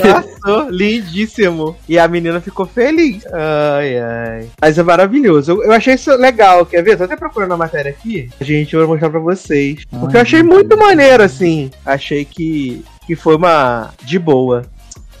Passou, 0.00 0.70
lindíssimo. 0.70 1.76
E 1.88 1.98
a 1.98 2.06
menina 2.08 2.40
ficou 2.40 2.66
feliz. 2.66 3.24
Ai, 3.32 3.98
ai. 3.98 4.46
Mas 4.60 4.78
é 4.78 4.82
maravilhoso. 4.82 5.52
Eu, 5.52 5.64
eu 5.64 5.72
achei 5.72 5.94
isso 5.94 6.10
legal. 6.16 6.64
Quer 6.66 6.82
ver? 6.82 6.96
Tô 6.96 7.04
até 7.04 7.16
procurando 7.16 7.43
a 7.52 7.56
matéria 7.56 7.90
aqui. 7.90 8.30
A 8.40 8.44
gente 8.44 8.74
vai 8.74 8.86
mostrar 8.86 9.10
pra 9.10 9.20
vocês. 9.20 9.84
Porque 9.90 10.16
eu 10.16 10.20
achei 10.20 10.42
muito 10.42 10.76
maneiro, 10.76 11.22
assim. 11.22 11.70
Achei 11.84 12.24
que, 12.24 12.84
que 13.06 13.14
foi 13.14 13.36
uma. 13.36 13.90
de 14.02 14.18
boa. 14.18 14.62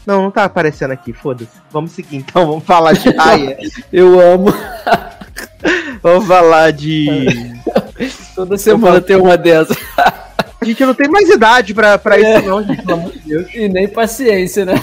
Não, 0.06 0.22
não 0.22 0.30
tá 0.30 0.44
aparecendo 0.44 0.92
aqui, 0.92 1.12
foda-se. 1.12 1.50
Vamos 1.70 1.92
seguir 1.92 2.16
então, 2.16 2.46
vamos 2.46 2.64
falar 2.64 2.92
de 2.92 3.10
Raya. 3.10 3.56
Eu 3.92 4.20
amo. 4.20 4.52
vamos 6.02 6.26
falar 6.26 6.72
de. 6.72 7.36
Toda 8.34 8.58
semana 8.58 9.00
tem 9.00 9.16
uma 9.16 9.36
dessa. 9.36 9.74
A 9.96 10.64
gente 10.64 10.84
não 10.84 10.94
tem 10.94 11.08
mais 11.08 11.28
idade 11.28 11.74
pra, 11.74 11.98
pra 11.98 12.18
isso, 12.18 12.48
não, 12.48 12.62
gente, 12.62 12.82
pelo 12.82 12.98
amor 12.98 13.12
de 13.12 13.18
Deus. 13.20 13.54
E 13.54 13.68
nem 13.68 13.86
paciência, 13.86 14.64
né? 14.64 14.74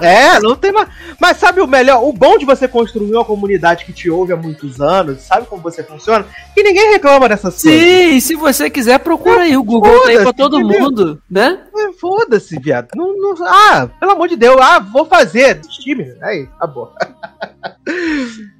É, 0.00 0.38
não 0.40 0.56
tem 0.56 0.72
mais. 0.72 0.88
Mas 1.20 1.36
sabe 1.36 1.60
o 1.60 1.66
melhor? 1.66 2.02
O 2.04 2.12
bom 2.12 2.38
de 2.38 2.44
você 2.44 2.66
construir 2.68 3.12
uma 3.12 3.24
comunidade 3.24 3.84
que 3.84 3.92
te 3.92 4.10
ouve 4.10 4.32
há 4.32 4.36
muitos 4.36 4.80
anos, 4.80 5.22
sabe 5.22 5.46
como 5.46 5.62
você 5.62 5.82
funciona? 5.82 6.24
Que 6.54 6.62
ninguém 6.62 6.90
reclama 6.92 7.28
dessas 7.28 7.60
coisas. 7.62 7.80
Sim, 7.80 8.20
se 8.20 8.34
você 8.34 8.70
quiser, 8.70 8.98
procura 9.00 9.42
aí. 9.42 9.56
O 9.56 9.62
Google 9.62 10.00
tá 10.02 10.08
aí 10.08 10.18
pra 10.18 10.32
todo 10.32 10.58
entendeu? 10.60 10.80
mundo, 10.80 11.22
né? 11.30 11.58
É, 11.76 11.92
Foda-se, 11.92 12.58
viado. 12.58 12.88
Não, 12.94 13.16
não- 13.16 13.34
ah, 13.46 13.88
pelo 13.98 14.12
amor 14.12 14.28
de 14.28 14.36
Deus. 14.36 14.56
Ah, 14.60 14.78
vou 14.78 15.04
fazer. 15.04 15.60
Time. 15.60 16.14
Aí, 16.22 16.48
acabou. 16.56 16.92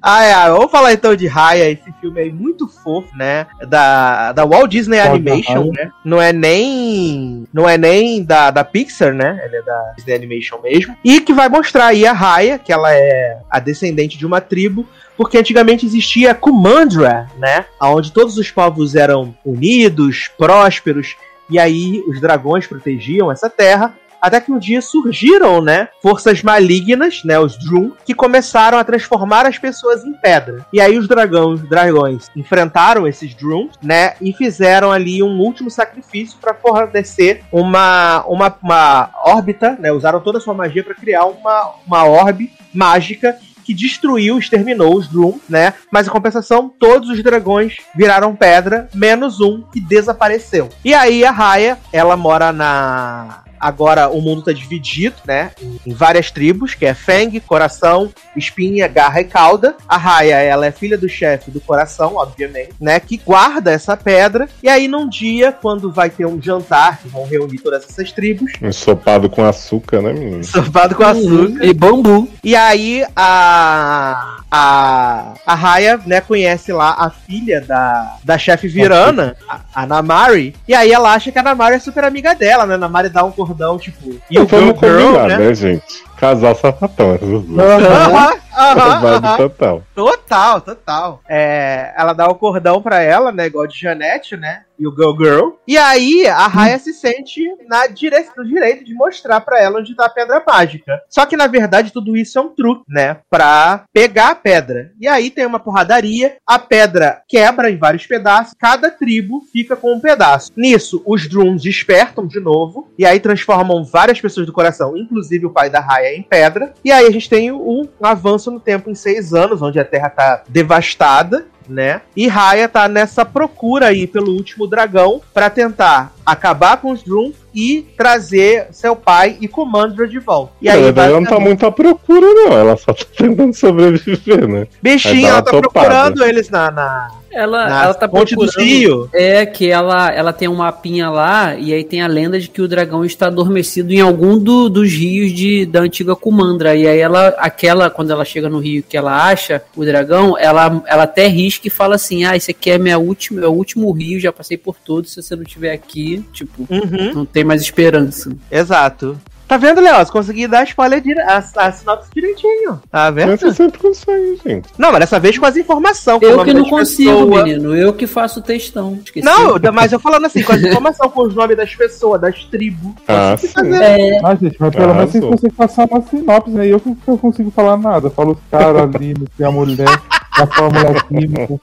ai, 0.01 0.31
ai, 0.33 0.49
vamos 0.51 0.71
falar 0.71 0.93
então 0.93 1.15
de 1.15 1.27
Raya, 1.27 1.69
esse 1.69 1.91
filme 2.01 2.19
aí 2.19 2.31
muito 2.31 2.67
fofo, 2.67 3.15
né? 3.15 3.47
Da, 3.67 4.31
da 4.31 4.45
Walt 4.45 4.69
Disney 4.69 4.99
Animation, 4.99 5.71
né? 5.71 5.91
Não 6.03 6.21
é 6.21 6.33
nem. 6.33 7.47
Não 7.53 7.67
é 7.67 7.77
nem 7.77 8.23
da, 8.23 8.51
da 8.51 8.63
Pixar, 8.63 9.13
né? 9.13 9.39
Ele 9.45 9.57
é 9.57 9.61
da 9.61 9.93
Disney 9.95 10.15
Animation 10.15 10.59
mesmo. 10.61 10.95
E 11.03 11.20
que 11.21 11.33
vai 11.33 11.49
mostrar 11.49 11.87
aí 11.87 12.05
a 12.05 12.13
Raya, 12.13 12.59
que 12.59 12.71
ela 12.71 12.93
é 12.93 13.39
a 13.49 13.59
descendente 13.59 14.17
de 14.17 14.25
uma 14.25 14.41
tribo. 14.41 14.85
Porque 15.17 15.37
antigamente 15.37 15.85
existia 15.85 16.33
Kumandra, 16.33 17.27
né? 17.37 17.65
Onde 17.79 18.11
todos 18.11 18.37
os 18.37 18.49
povos 18.49 18.95
eram 18.95 19.35
unidos, 19.45 20.29
prósperos. 20.37 21.15
E 21.49 21.59
aí 21.59 22.03
os 22.07 22.19
dragões 22.19 22.65
protegiam 22.65 23.31
essa 23.31 23.49
terra. 23.49 23.93
Até 24.21 24.39
que 24.39 24.51
um 24.51 24.59
dia 24.59 24.81
surgiram, 24.81 25.61
né, 25.61 25.89
forças 26.01 26.43
malignas, 26.43 27.23
né, 27.23 27.39
os 27.39 27.57
Drum, 27.57 27.91
que 28.05 28.13
começaram 28.13 28.77
a 28.77 28.83
transformar 28.83 29.45
as 29.45 29.57
pessoas 29.57 30.03
em 30.05 30.13
pedra. 30.13 30.65
E 30.71 30.79
aí 30.79 30.97
os 30.97 31.07
dragões, 31.07 31.61
dragões 31.67 32.29
enfrentaram 32.35 33.07
esses 33.07 33.33
Drum, 33.33 33.69
né, 33.81 34.13
e 34.21 34.31
fizeram 34.33 34.91
ali 34.91 35.23
um 35.23 35.39
último 35.39 35.69
sacrifício 35.69 36.37
para 36.39 36.53
fornecer 36.53 37.43
uma, 37.51 38.23
uma, 38.27 38.55
uma 38.61 39.09
órbita, 39.25 39.77
né, 39.79 39.91
usaram 39.91 40.19
toda 40.19 40.37
a 40.37 40.41
sua 40.41 40.53
magia 40.53 40.83
para 40.83 40.93
criar 40.93 41.25
uma, 41.25 41.73
uma 41.85 42.05
orbe 42.05 42.51
mágica 42.73 43.37
que 43.63 43.73
destruiu, 43.73 44.37
exterminou 44.37 44.97
os 44.97 45.07
Drum, 45.07 45.39
né? 45.47 45.73
Mas 45.91 46.07
em 46.07 46.11
compensação, 46.11 46.67
todos 46.67 47.09
os 47.09 47.23
dragões 47.23 47.77
viraram 47.95 48.35
pedra, 48.35 48.89
menos 48.93 49.39
um 49.39 49.61
que 49.61 49.79
desapareceu. 49.79 50.69
E 50.83 50.93
aí 50.93 51.23
a 51.23 51.31
Raya, 51.31 51.77
ela 51.93 52.17
mora 52.17 52.51
na. 52.51 53.40
Agora 53.61 54.09
o 54.09 54.19
mundo 54.21 54.41
tá 54.41 54.51
dividido, 54.51 55.15
né? 55.25 55.51
Em 55.85 55.93
várias 55.93 56.31
tribos, 56.31 56.73
que 56.73 56.85
é 56.85 56.93
Feng, 56.93 57.39
Coração, 57.41 58.09
Espinha, 58.35 58.87
Garra 58.87 59.21
e 59.21 59.25
Cauda. 59.25 59.75
A 59.87 59.97
Raya, 59.97 60.35
ela 60.35 60.65
é 60.65 60.71
filha 60.71 60.97
do 60.97 61.07
chefe 61.07 61.51
do 61.51 61.61
Coração, 61.61 62.15
obviamente, 62.15 62.73
né? 62.79 62.99
Que 62.99 63.17
guarda 63.17 63.71
essa 63.71 63.95
pedra. 63.95 64.49
E 64.63 64.67
aí 64.67 64.87
num 64.87 65.07
dia, 65.07 65.51
quando 65.51 65.91
vai 65.91 66.09
ter 66.09 66.25
um 66.25 66.41
jantar, 66.41 66.97
que 66.99 67.07
vão 67.07 67.25
reunir 67.25 67.59
todas 67.59 67.83
essas 67.83 68.11
tribos, 68.11 68.51
Ensopado 68.61 69.29
com 69.29 69.45
açúcar, 69.45 70.01
né, 70.01 70.13
menino? 70.13 70.39
ensopado 70.39 70.95
com 70.95 71.03
açúcar. 71.03 71.63
E 71.63 71.73
bambu. 71.73 72.27
E 72.43 72.55
aí 72.55 73.05
a 73.15 74.39
a 74.49 75.33
a 75.45 75.55
Raya, 75.55 75.99
né, 76.05 76.21
conhece 76.21 76.71
lá 76.73 76.95
a 76.97 77.09
filha 77.09 77.61
da, 77.61 78.17
da 78.23 78.37
chefe 78.37 78.67
Virana, 78.67 79.35
a, 79.47 79.59
a 79.73 79.85
Namari, 79.85 80.55
e 80.67 80.73
aí 80.73 80.91
ela 80.91 81.13
acha 81.13 81.31
que 81.31 81.39
a 81.39 81.43
Namari 81.43 81.75
é 81.75 81.79
super 81.79 82.03
amiga 82.03 82.33
dela, 82.33 82.65
né? 82.65 82.75
A 82.75 82.77
Namari 82.77 83.09
dá 83.09 83.23
um 83.23 83.31
cordão 83.51 83.77
tipo, 83.77 84.15
e 84.29 84.39
o 84.39 84.47
Girl 84.47 85.27
né? 85.27 85.37
né, 85.37 85.53
gente? 85.53 86.03
Casal 86.17 86.55
sapatão. 86.55 87.19
Aham, 88.55 89.15
aham, 89.15 89.37
total. 89.37 89.83
Total, 89.95 90.61
total. 90.61 91.21
É, 91.27 91.93
ela 91.97 92.13
dá 92.13 92.27
o 92.27 92.35
cordão 92.35 92.81
pra 92.81 93.01
ela, 93.01 93.31
né? 93.31 93.47
Igual 93.47 93.67
de 93.67 93.79
Janete, 93.79 94.35
né? 94.35 94.63
E 94.77 94.87
o 94.87 94.91
Girl 94.95 95.15
Girl. 95.15 95.49
E 95.67 95.77
aí 95.77 96.25
a 96.27 96.47
Raya 96.47 96.79
se 96.79 96.91
sente 96.91 97.43
na 97.67 97.85
dire... 97.85 98.25
no 98.35 98.43
direito 98.43 98.83
de 98.83 98.95
mostrar 98.95 99.39
pra 99.39 99.61
ela 99.61 99.79
onde 99.79 99.95
tá 99.95 100.07
a 100.07 100.09
pedra 100.09 100.41
mágica. 100.45 100.99
Só 101.07 101.23
que 101.25 101.37
na 101.37 101.45
verdade 101.45 101.93
tudo 101.93 102.17
isso 102.17 102.39
é 102.39 102.41
um 102.41 102.49
truque, 102.49 102.83
né? 102.89 103.17
Pra 103.29 103.83
pegar 103.93 104.31
a 104.31 104.35
pedra. 104.35 104.91
E 104.99 105.07
aí 105.07 105.29
tem 105.29 105.45
uma 105.45 105.59
porradaria, 105.59 106.37
a 106.47 106.57
pedra 106.57 107.21
quebra 107.27 107.69
em 107.69 107.77
vários 107.77 108.07
pedaços, 108.07 108.55
cada 108.59 108.89
tribo 108.89 109.41
fica 109.51 109.75
com 109.75 109.93
um 109.93 109.99
pedaço. 109.99 110.51
Nisso, 110.57 111.03
os 111.05 111.29
Drums 111.29 111.61
despertam 111.61 112.25
de 112.25 112.39
novo, 112.39 112.89
e 112.97 113.05
aí 113.05 113.19
transformam 113.19 113.83
várias 113.83 114.19
pessoas 114.19 114.47
do 114.47 114.53
coração, 114.53 114.97
inclusive 114.97 115.45
o 115.45 115.51
pai 115.51 115.69
da 115.69 115.79
Raya, 115.79 116.15
em 116.15 116.23
pedra. 116.23 116.73
E 116.83 116.91
aí 116.91 117.05
a 117.05 117.11
gente 117.11 117.29
tem 117.29 117.51
um, 117.51 117.87
um 118.01 118.05
avanço 118.41 118.51
no 118.51 118.59
tempo 118.59 118.89
em 118.89 118.95
seis 118.95 119.33
anos, 119.33 119.61
onde 119.61 119.79
a 119.79 119.85
Terra 119.85 120.09
tá 120.09 120.43
devastada, 120.47 121.45
né? 121.69 122.01
E 122.15 122.27
Raya 122.27 122.67
tá 122.67 122.87
nessa 122.87 123.23
procura 123.23 123.87
aí 123.87 124.07
pelo 124.07 124.31
último 124.31 124.65
dragão 124.65 125.21
pra 125.33 125.49
tentar 125.49 126.11
acabar 126.31 126.77
com 126.77 126.91
os 126.91 127.03
Drum 127.03 127.31
e 127.53 127.85
trazer 127.97 128.67
seu 128.71 128.95
pai 128.95 129.37
e 129.41 129.47
Comandra 129.47 130.07
de 130.07 130.19
volta. 130.19 130.53
E 130.61 130.69
aí, 130.69 130.81
ela 130.83 131.09
não 131.19 131.23
tá 131.25 131.39
muito 131.39 131.65
à 131.65 131.71
procura, 131.71 132.25
não. 132.33 132.53
Ela 132.53 132.77
só 132.77 132.93
tá 132.93 133.03
tentando 133.17 133.53
sobreviver, 133.53 134.47
né? 134.47 134.67
bichinho, 134.81 135.27
ela 135.27 135.41
tá 135.41 135.51
topada. 135.51 135.69
procurando 135.69 136.23
eles 136.23 136.49
na, 136.49 136.71
na, 136.71 137.11
Ela, 137.29 137.67
na 137.69 137.83
ela 137.83 137.93
tá 137.93 138.07
ponte 138.07 138.35
do 138.35 138.41
procurando. 138.45 138.65
rio. 138.65 139.09
É 139.13 139.45
que 139.45 139.69
ela, 139.69 140.09
ela 140.13 140.31
tem 140.31 140.47
um 140.47 140.55
mapinha 140.55 141.09
lá 141.09 141.55
e 141.55 141.73
aí 141.73 141.83
tem 141.83 142.01
a 142.01 142.07
lenda 142.07 142.39
de 142.39 142.47
que 142.47 142.61
o 142.61 142.67
dragão 142.69 143.03
está 143.03 143.27
adormecido 143.27 143.91
em 143.91 143.99
algum 143.99 144.39
do- 144.39 144.69
dos 144.69 144.89
rios 144.93 145.33
de, 145.33 145.65
da 145.65 145.81
antiga 145.81 146.15
Kumandra. 146.15 146.73
E 146.73 146.87
aí 146.87 146.99
ela, 146.99 147.35
aquela, 147.37 147.89
quando 147.89 148.11
ela 148.11 148.23
chega 148.23 148.47
no 148.47 148.59
rio 148.59 148.81
que 148.87 148.95
ela 148.95 149.25
acha 149.29 149.61
o 149.75 149.83
dragão, 149.83 150.37
ela, 150.37 150.81
ela 150.87 151.03
até 151.03 151.27
risca 151.27 151.67
e 151.67 151.71
fala 151.71 151.95
assim: 151.95 152.23
Ah, 152.23 152.37
esse 152.37 152.51
aqui 152.51 152.71
é 152.71 152.77
minha 152.77 152.97
última, 152.97 153.41
é 153.43 153.47
o 153.47 153.51
último 153.51 153.91
rio, 153.91 154.21
já 154.21 154.31
passei 154.31 154.55
por 154.57 154.77
todos. 154.77 155.11
Se 155.13 155.21
você 155.21 155.35
não 155.35 155.43
estiver 155.43 155.73
aqui, 155.73 156.20
tipo, 156.33 156.65
Uhum, 156.69 157.13
não 157.13 157.25
tem 157.25 157.43
mais 157.43 157.61
esperança. 157.61 158.31
exato. 158.49 159.17
Tá 159.47 159.57
vendo, 159.57 159.81
Leoz? 159.81 160.09
Consegui 160.09 160.47
dar 160.47 160.59
a 160.61 160.63
spoiler 160.63 161.01
dire... 161.01 161.19
a, 161.19 161.39
a 161.57 161.71
sinopse 161.73 162.09
direitinho. 162.15 162.81
Tá 162.89 163.11
vendo? 163.11 163.37
Você 163.37 163.53
sempre 163.53 163.79
consegue, 163.81 164.39
gente. 164.47 164.69
Não, 164.77 164.93
mas 164.93 165.01
dessa 165.01 165.19
vez 165.19 165.37
com 165.37 165.45
as 165.45 165.57
informações. 165.57 166.21
Eu 166.21 166.41
que 166.45 166.53
não 166.53 166.63
consigo, 166.69 167.11
pessoas. 167.27 167.43
menino. 167.43 167.75
Eu 167.75 167.91
que 167.91 168.07
faço 168.07 168.41
textão. 168.41 168.97
Esqueci. 169.03 169.25
Não, 169.25 169.59
mas 169.73 169.91
eu 169.91 169.99
falando 169.99 170.25
assim, 170.25 170.41
com 170.41 170.53
as 170.53 170.61
informações, 170.63 171.11
com 171.11 171.21
os 171.23 171.35
nomes 171.35 171.57
das 171.57 171.75
pessoas, 171.75 172.21
das 172.21 172.45
tribos. 172.45 172.93
Ah, 173.05 173.35
sim. 173.37 173.49
fazer. 173.49 173.75
É, 173.81 174.19
Ah, 174.23 174.35
gente, 174.35 174.55
mas 174.57 174.73
pelo 174.73 174.93
menos 174.95 175.11
vocês 175.11 175.25
conseguem 175.25 175.51
passar 175.57 175.85
uma 175.85 176.01
sinopse, 176.01 176.49
né? 176.51 176.67
Eu 176.67 176.79
que 176.79 176.95
não 177.05 177.17
consigo 177.17 177.51
falar 177.51 177.75
nada. 177.75 178.09
Falo 178.09 178.31
os 178.31 178.39
caras 178.49 178.83
ali, 178.95 179.13
não 179.19 179.27
sei 179.35 179.45
a 179.45 179.51
mulher, 179.51 180.01
a 180.31 180.47
fórmula 180.47 181.03
química 181.07 181.59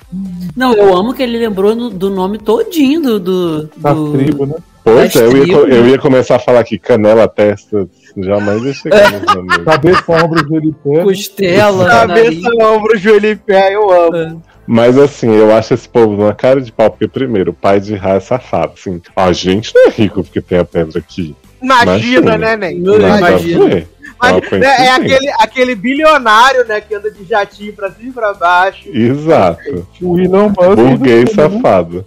não, 0.57 0.75
eu 0.75 0.95
amo 0.97 1.15
que 1.15 1.23
ele 1.23 1.39
lembrou 1.39 1.75
no- 1.75 1.91
do 1.91 2.11
nome 2.11 2.39
todinho 2.39 3.01
do. 3.01 3.19
do, 3.21 3.71
da 3.77 3.93
do- 3.93 4.13
tribo, 4.13 4.47
né? 4.47 4.55
Pois 4.85 5.15
é, 5.17 5.27
eu 5.27 5.47
ia, 5.47 5.55
eu 5.57 5.87
ia 5.89 5.99
começar 5.99 6.37
a 6.37 6.39
falar 6.39 6.61
aqui 6.61 6.79
canela, 6.79 7.29
testa. 7.29 7.87
Jamais 8.17 8.63
ia 8.65 8.73
chegar 8.73 9.13
nos 9.13 9.23
nomes. 9.35 9.57
Cabeça, 9.59 10.13
ombro, 10.25 10.49
joelho 10.49 10.71
e 10.71 10.73
pé. 10.97 11.03
Costela, 11.03 12.07
nariz. 12.07 12.43
Cabeça, 12.43 12.67
ombro, 12.67 12.97
joelho 12.99 13.27
e 13.31 13.37
pé, 13.37 13.75
eu 13.75 13.91
amo. 13.91 14.43
Mas 14.67 14.99
assim, 14.99 15.31
eu 15.31 15.55
acho 15.55 15.75
esse 15.75 15.89
povo 15.89 16.13
numa 16.17 16.35
cara 16.35 16.61
de 16.61 16.73
pau, 16.73 16.91
porque 16.91 17.07
primeiro, 17.09 17.51
o 17.51 17.55
pai 17.55 17.81
de 17.81 17.95
Ra 17.95 18.15
é 18.15 18.21
safado. 18.21 18.73
Assim, 18.79 19.01
a 19.15 19.31
gente 19.33 19.73
não 19.75 19.87
é 19.87 19.91
rico 19.91 20.23
porque 20.25 20.41
tem 20.41 20.59
a 20.59 20.65
pedra 20.65 20.99
aqui. 20.99 21.35
Imagina, 21.63 22.35
Imagina. 22.35 22.57
né, 22.57 22.67
a 22.67 23.19
imagina. 23.19 23.87
Mas, 24.21 24.33
né, 24.33 24.37
é 24.37 24.41
coincidência. 24.41 24.95
aquele, 24.95 25.31
aquele 25.39 25.75
bilionário, 25.75 26.67
né, 26.67 26.81
que 26.81 26.95
anda 26.95 27.11
de 27.11 27.25
jatinho 27.25 27.73
pra 27.73 27.91
cima 27.91 28.09
e 28.09 28.13
pra 28.13 28.35
baixo. 28.35 28.89
Exato. 28.89 29.87
O 30.03 30.19
Elon 30.19 30.49
Musk. 30.49 30.77
Burguês 30.77 31.33
safado. 31.33 32.05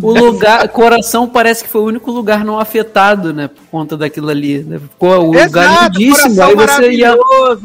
o 0.00 0.12
lugar, 0.12 0.68
coração 0.68 1.28
parece 1.28 1.64
que 1.64 1.70
foi 1.70 1.80
o 1.80 1.86
único 1.86 2.10
lugar 2.10 2.44
não 2.44 2.60
afetado, 2.60 3.32
né? 3.32 3.48
Por 3.48 3.64
conta 3.70 3.96
daquilo 3.96 4.28
ali. 4.28 4.58
Né? 4.58 4.78
Ficou 4.78 5.18
o 5.18 5.32
lugar 5.32 5.90
lindíssimo. 5.90 6.42
Aí 6.42 6.54
você 6.54 6.90
ia, 6.92 7.12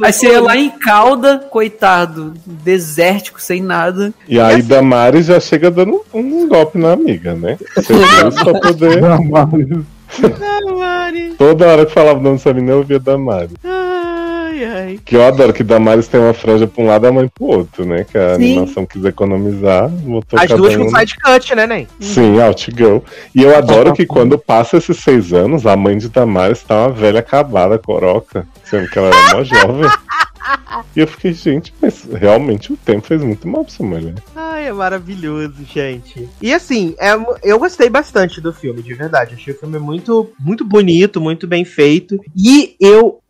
aí 0.04 0.14
você 0.14 0.28
ia 0.28 0.42
lá 0.42 0.56
em 0.56 0.70
Calda, 0.70 1.40
coitado, 1.50 2.34
desértico, 2.46 3.42
sem 3.42 3.62
nada. 3.62 4.14
E 4.28 4.40
aí 4.40 4.62
Damares 4.62 5.26
já 5.26 5.40
chega 5.40 5.70
dando 5.70 6.02
um 6.14 6.48
golpe 6.48 6.78
na 6.78 6.94
amiga, 6.94 7.34
né? 7.36 7.58
Você 7.76 7.94
pra 8.44 8.60
poder. 8.60 9.02
Damares. 9.02 9.86
Toda 11.38 11.68
hora 11.68 11.86
que 11.86 11.94
falava 11.94 12.20
o 12.20 12.22
nome 12.22 12.38
dessa 12.38 12.54
menina, 12.54 12.74
eu 12.74 12.78
ouvia 12.80 13.00
Damares. 13.00 13.52
Ai, 13.64 14.64
ai. 14.66 15.00
Que 15.04 15.16
eu 15.16 15.26
adoro 15.26 15.54
que 15.54 15.64
Damares 15.64 16.08
tem 16.08 16.20
uma 16.20 16.34
franja 16.34 16.68
pra 16.68 16.84
um 16.84 16.88
lado 16.88 17.06
e 17.06 17.10
a 17.10 17.12
mãe 17.12 17.28
pro 17.28 17.46
outro, 17.46 17.86
né? 17.86 18.06
Que 18.10 18.18
a 18.18 18.36
Sim. 18.36 18.58
animação 18.58 18.86
quis 18.86 19.04
economizar, 19.06 19.88
botou 19.90 20.40
As 20.40 20.50
duas 20.50 20.76
um- 20.76 20.86
com 20.86 20.98
side 20.98 21.16
cut, 21.18 21.56
né, 21.56 21.66
Nen? 21.68 21.88
Sim, 22.00 22.40
Outgirl. 22.42 23.00
E 23.36 23.42
eu 23.44 23.56
adoro 23.58 23.94
que 23.94 24.06
quando 24.06 24.38
passa 24.38 24.78
esses 24.78 24.98
seis 24.98 25.34
anos, 25.34 25.66
a 25.66 25.76
mãe 25.76 25.98
de 25.98 26.10
Damares 26.10 26.62
tá 26.64 26.76
uma 26.88 26.90
velha 26.92 27.20
acabada, 27.20 27.78
coroca, 27.80 28.46
sendo 28.64 28.88
que 28.90 28.98
ela 29.00 29.08
era 29.08 29.36
mó 29.38 29.44
jovem. 29.44 29.90
E 30.96 31.00
eu 31.00 31.08
fiquei, 31.08 31.34
gente, 31.34 31.74
mas 31.82 32.04
realmente 32.04 32.74
o 32.74 32.78
tempo 32.78 33.06
fez 33.06 33.22
muito 33.22 33.48
mal 33.48 33.64
pra 33.64 33.74
essa 33.74 33.84
mulher. 33.84 34.16
Ai, 34.36 34.68
é 34.68 34.74
maravilhoso, 34.74 35.64
gente. 35.66 36.28
E 36.42 36.54
assim, 36.54 36.96
é, 37.00 37.12
eu 37.44 37.60
gostei 37.60 37.90
bastante 37.90 38.42
do 38.42 38.54
filme, 38.54 38.82
de 38.82 38.94
verdade. 38.94 39.36
Achei 39.36 39.54
o 39.54 39.58
filme 39.58 39.80
muito, 39.80 40.32
muito 40.40 40.66
bonito, 40.66 41.22
muito 41.22 41.48
bem 41.48 41.64
feito. 41.64 42.20
E 42.36 42.76
eu 42.80 43.22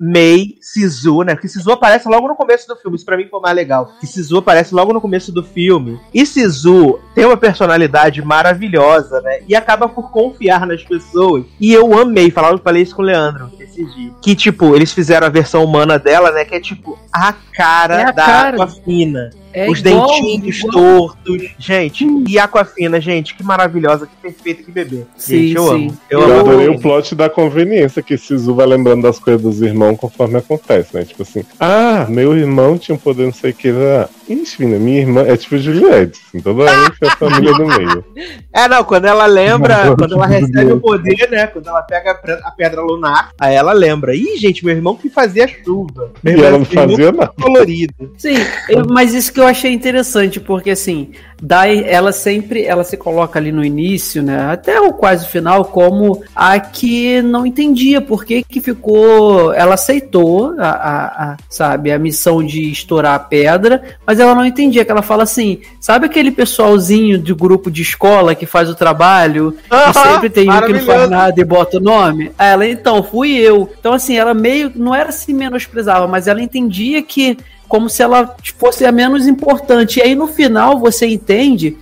amei 0.00 0.56
Sisu, 0.60 1.22
né? 1.22 1.34
Porque 1.34 1.48
Sisu 1.48 1.72
aparece 1.72 2.08
logo 2.08 2.28
no 2.28 2.36
começo 2.36 2.66
do 2.68 2.76
filme. 2.76 2.96
Isso 2.96 3.04
pra 3.04 3.16
mim 3.16 3.28
foi 3.28 3.40
mais 3.40 3.56
legal. 3.56 3.92
Que 4.00 4.06
Sisu 4.06 4.38
aparece 4.38 4.74
logo 4.74 4.92
no 4.92 5.00
começo 5.00 5.32
do 5.32 5.42
filme. 5.42 5.98
E 6.12 6.24
Sisu 6.24 6.98
tem 7.14 7.24
uma 7.24 7.36
personalidade 7.36 8.22
maravilhosa, 8.22 9.20
né? 9.20 9.40
E 9.48 9.54
acaba 9.54 9.88
por 9.88 10.10
confiar 10.10 10.66
nas 10.66 10.82
pessoas. 10.82 11.44
E 11.60 11.72
eu 11.72 11.98
amei, 11.98 12.30
falava, 12.30 12.58
falei 12.58 12.82
isso 12.82 12.94
com 12.94 13.02
o 13.02 13.04
Leandro 13.04 13.50
esses 13.76 13.94
dias. 13.94 14.12
Que, 14.22 14.34
tipo, 14.34 14.74
eles 14.74 14.92
fizeram 14.92 15.26
a 15.26 15.30
versão 15.30 15.62
humana 15.64 15.98
dela, 15.98 16.30
né? 16.32 16.44
Que 16.44 16.56
é 16.56 16.60
tipo 16.60 16.98
a 17.12 17.32
cara 17.52 18.00
É 18.00 18.04
a 18.04 18.10
da 18.10 18.24
cara. 18.24 18.56
Aquafina. 18.56 19.30
É 19.58 19.70
Os 19.70 19.78
igual- 19.80 20.06
dentinhos 20.06 20.58
igual- 20.58 20.72
tortos. 21.16 21.42
Gente, 21.58 22.06
e 22.28 22.38
Aquafina, 22.38 23.00
gente, 23.00 23.34
que 23.34 23.42
maravilhosa, 23.42 24.06
que 24.06 24.12
perfeita, 24.20 24.62
que 24.62 24.70
bebê. 24.70 25.04
Sim, 25.16 25.48
gente, 25.48 25.56
eu 25.56 25.62
sim. 25.64 25.70
amo. 25.86 25.98
Eu, 26.10 26.20
Eu, 26.20 26.30
amo. 26.40 26.40
adorei 26.50 26.68
o 26.68 26.78
plot 26.78 27.14
da 27.14 27.30
conveniência, 27.30 28.02
que 28.02 28.18
Sisu 28.18 28.54
vai 28.54 28.66
lembrando 28.66 29.00
das 29.02 29.18
coisas 29.18 29.40
dos 29.40 29.62
irmãos 29.62 29.96
conforme 29.96 30.36
acontece, 30.36 30.94
né? 30.94 31.04
Tipo 31.04 31.22
assim, 31.22 31.42
ah, 31.58 32.04
meu 32.10 32.36
irmão 32.36 32.76
tinha 32.76 32.94
um 32.94 32.98
poder 32.98 33.24
não 33.24 33.32
sei 33.32 33.52
o 33.52 33.54
que. 33.54 33.70
Ah, 33.70 34.08
Ixi, 34.28 34.66
minha 34.66 34.98
irmã 35.00 35.22
é 35.22 35.36
tipo 35.36 35.56
Juliette, 35.56 36.20
assim, 36.28 36.40
toda 36.40 36.64
hora 36.64 36.88
enfia 36.88 37.08
a 37.08 37.16
família 37.16 37.52
no 37.52 37.66
meio. 37.66 38.04
É, 38.52 38.66
não, 38.68 38.82
quando 38.84 39.04
ela 39.04 39.26
lembra, 39.26 39.84
Não, 39.84 39.96
quando 39.96 40.14
ela 40.14 40.26
recebe 40.26 40.50
Deus. 40.64 40.72
o 40.78 40.80
poder, 40.80 41.28
né? 41.30 41.46
Quando 41.46 41.68
ela 41.68 41.82
pega 41.82 42.18
a 42.42 42.50
pedra 42.50 42.80
lunar, 42.80 43.30
aí 43.38 43.54
ela 43.54 43.72
lembra. 43.74 44.16
Ih, 44.16 44.36
gente, 44.38 44.64
meu 44.64 44.74
irmão 44.74 44.96
que 44.96 45.10
fazia 45.10 45.46
chuva. 45.46 46.10
E 46.24 46.32
Meu 46.32 46.42
ela 46.44 46.56
não 46.58 46.64
fazia 46.64 47.12
nada. 47.12 47.32
colorido. 47.38 47.92
Sim, 48.16 48.34
eu- 48.70 48.86
mas 48.88 49.12
isso 49.12 49.30
que 49.30 49.38
eu 49.40 49.45
achei 49.46 49.72
interessante, 49.72 50.40
porque 50.40 50.70
assim, 50.70 51.12
Dai, 51.40 51.84
ela 51.86 52.12
sempre, 52.12 52.64
ela 52.64 52.82
se 52.82 52.96
coloca 52.96 53.38
ali 53.38 53.52
no 53.52 53.62
início, 53.62 54.22
né, 54.22 54.52
até 54.52 54.80
o 54.80 54.92
quase 54.94 55.26
final, 55.28 55.66
como 55.66 56.22
a 56.34 56.58
que 56.58 57.20
não 57.20 57.44
entendia 57.44 58.00
por 58.00 58.24
que 58.24 58.42
que 58.42 58.58
ficou, 58.58 59.52
ela 59.52 59.74
aceitou, 59.74 60.54
a, 60.58 60.68
a- 60.70 61.32
a, 61.32 61.36
sabe, 61.50 61.92
a 61.92 61.98
missão 61.98 62.42
de 62.42 62.70
estourar 62.70 63.14
a 63.14 63.18
pedra, 63.18 63.82
mas 64.06 64.18
ela 64.18 64.34
não 64.34 64.46
entendia, 64.46 64.82
que 64.82 64.90
ela 64.90 65.02
fala 65.02 65.24
assim, 65.24 65.60
sabe 65.78 66.06
aquele 66.06 66.30
pessoalzinho 66.30 67.18
do 67.18 67.36
grupo 67.36 67.70
de 67.70 67.82
escola 67.82 68.34
que 68.34 68.46
faz 68.46 68.70
o 68.70 68.74
trabalho, 68.74 69.54
e 69.70 69.74
Aham, 69.74 69.92
sempre 69.92 70.30
tem 70.30 70.50
um 70.50 70.60
que 70.62 70.72
não 70.72 70.80
faz 70.80 71.10
nada 71.10 71.38
e 71.38 71.44
bota 71.44 71.76
o 71.76 71.80
nome? 71.80 72.32
Ela, 72.38 72.66
então, 72.66 73.02
fui 73.02 73.32
eu. 73.36 73.70
Então, 73.78 73.92
assim, 73.92 74.16
ela 74.16 74.32
meio, 74.32 74.72
não 74.74 74.94
era 74.94 75.12
se 75.12 75.34
menosprezava, 75.34 76.08
mas 76.08 76.26
ela 76.26 76.40
entendia 76.40 77.02
que 77.02 77.36
como 77.68 77.88
se 77.88 78.02
ela 78.02 78.36
fosse 78.58 78.84
a 78.84 78.92
menos 78.92 79.26
importante. 79.26 79.98
E 79.98 80.02
aí 80.02 80.14
no 80.14 80.26
final 80.26 80.78
você 80.78 81.06
entende 81.06 81.76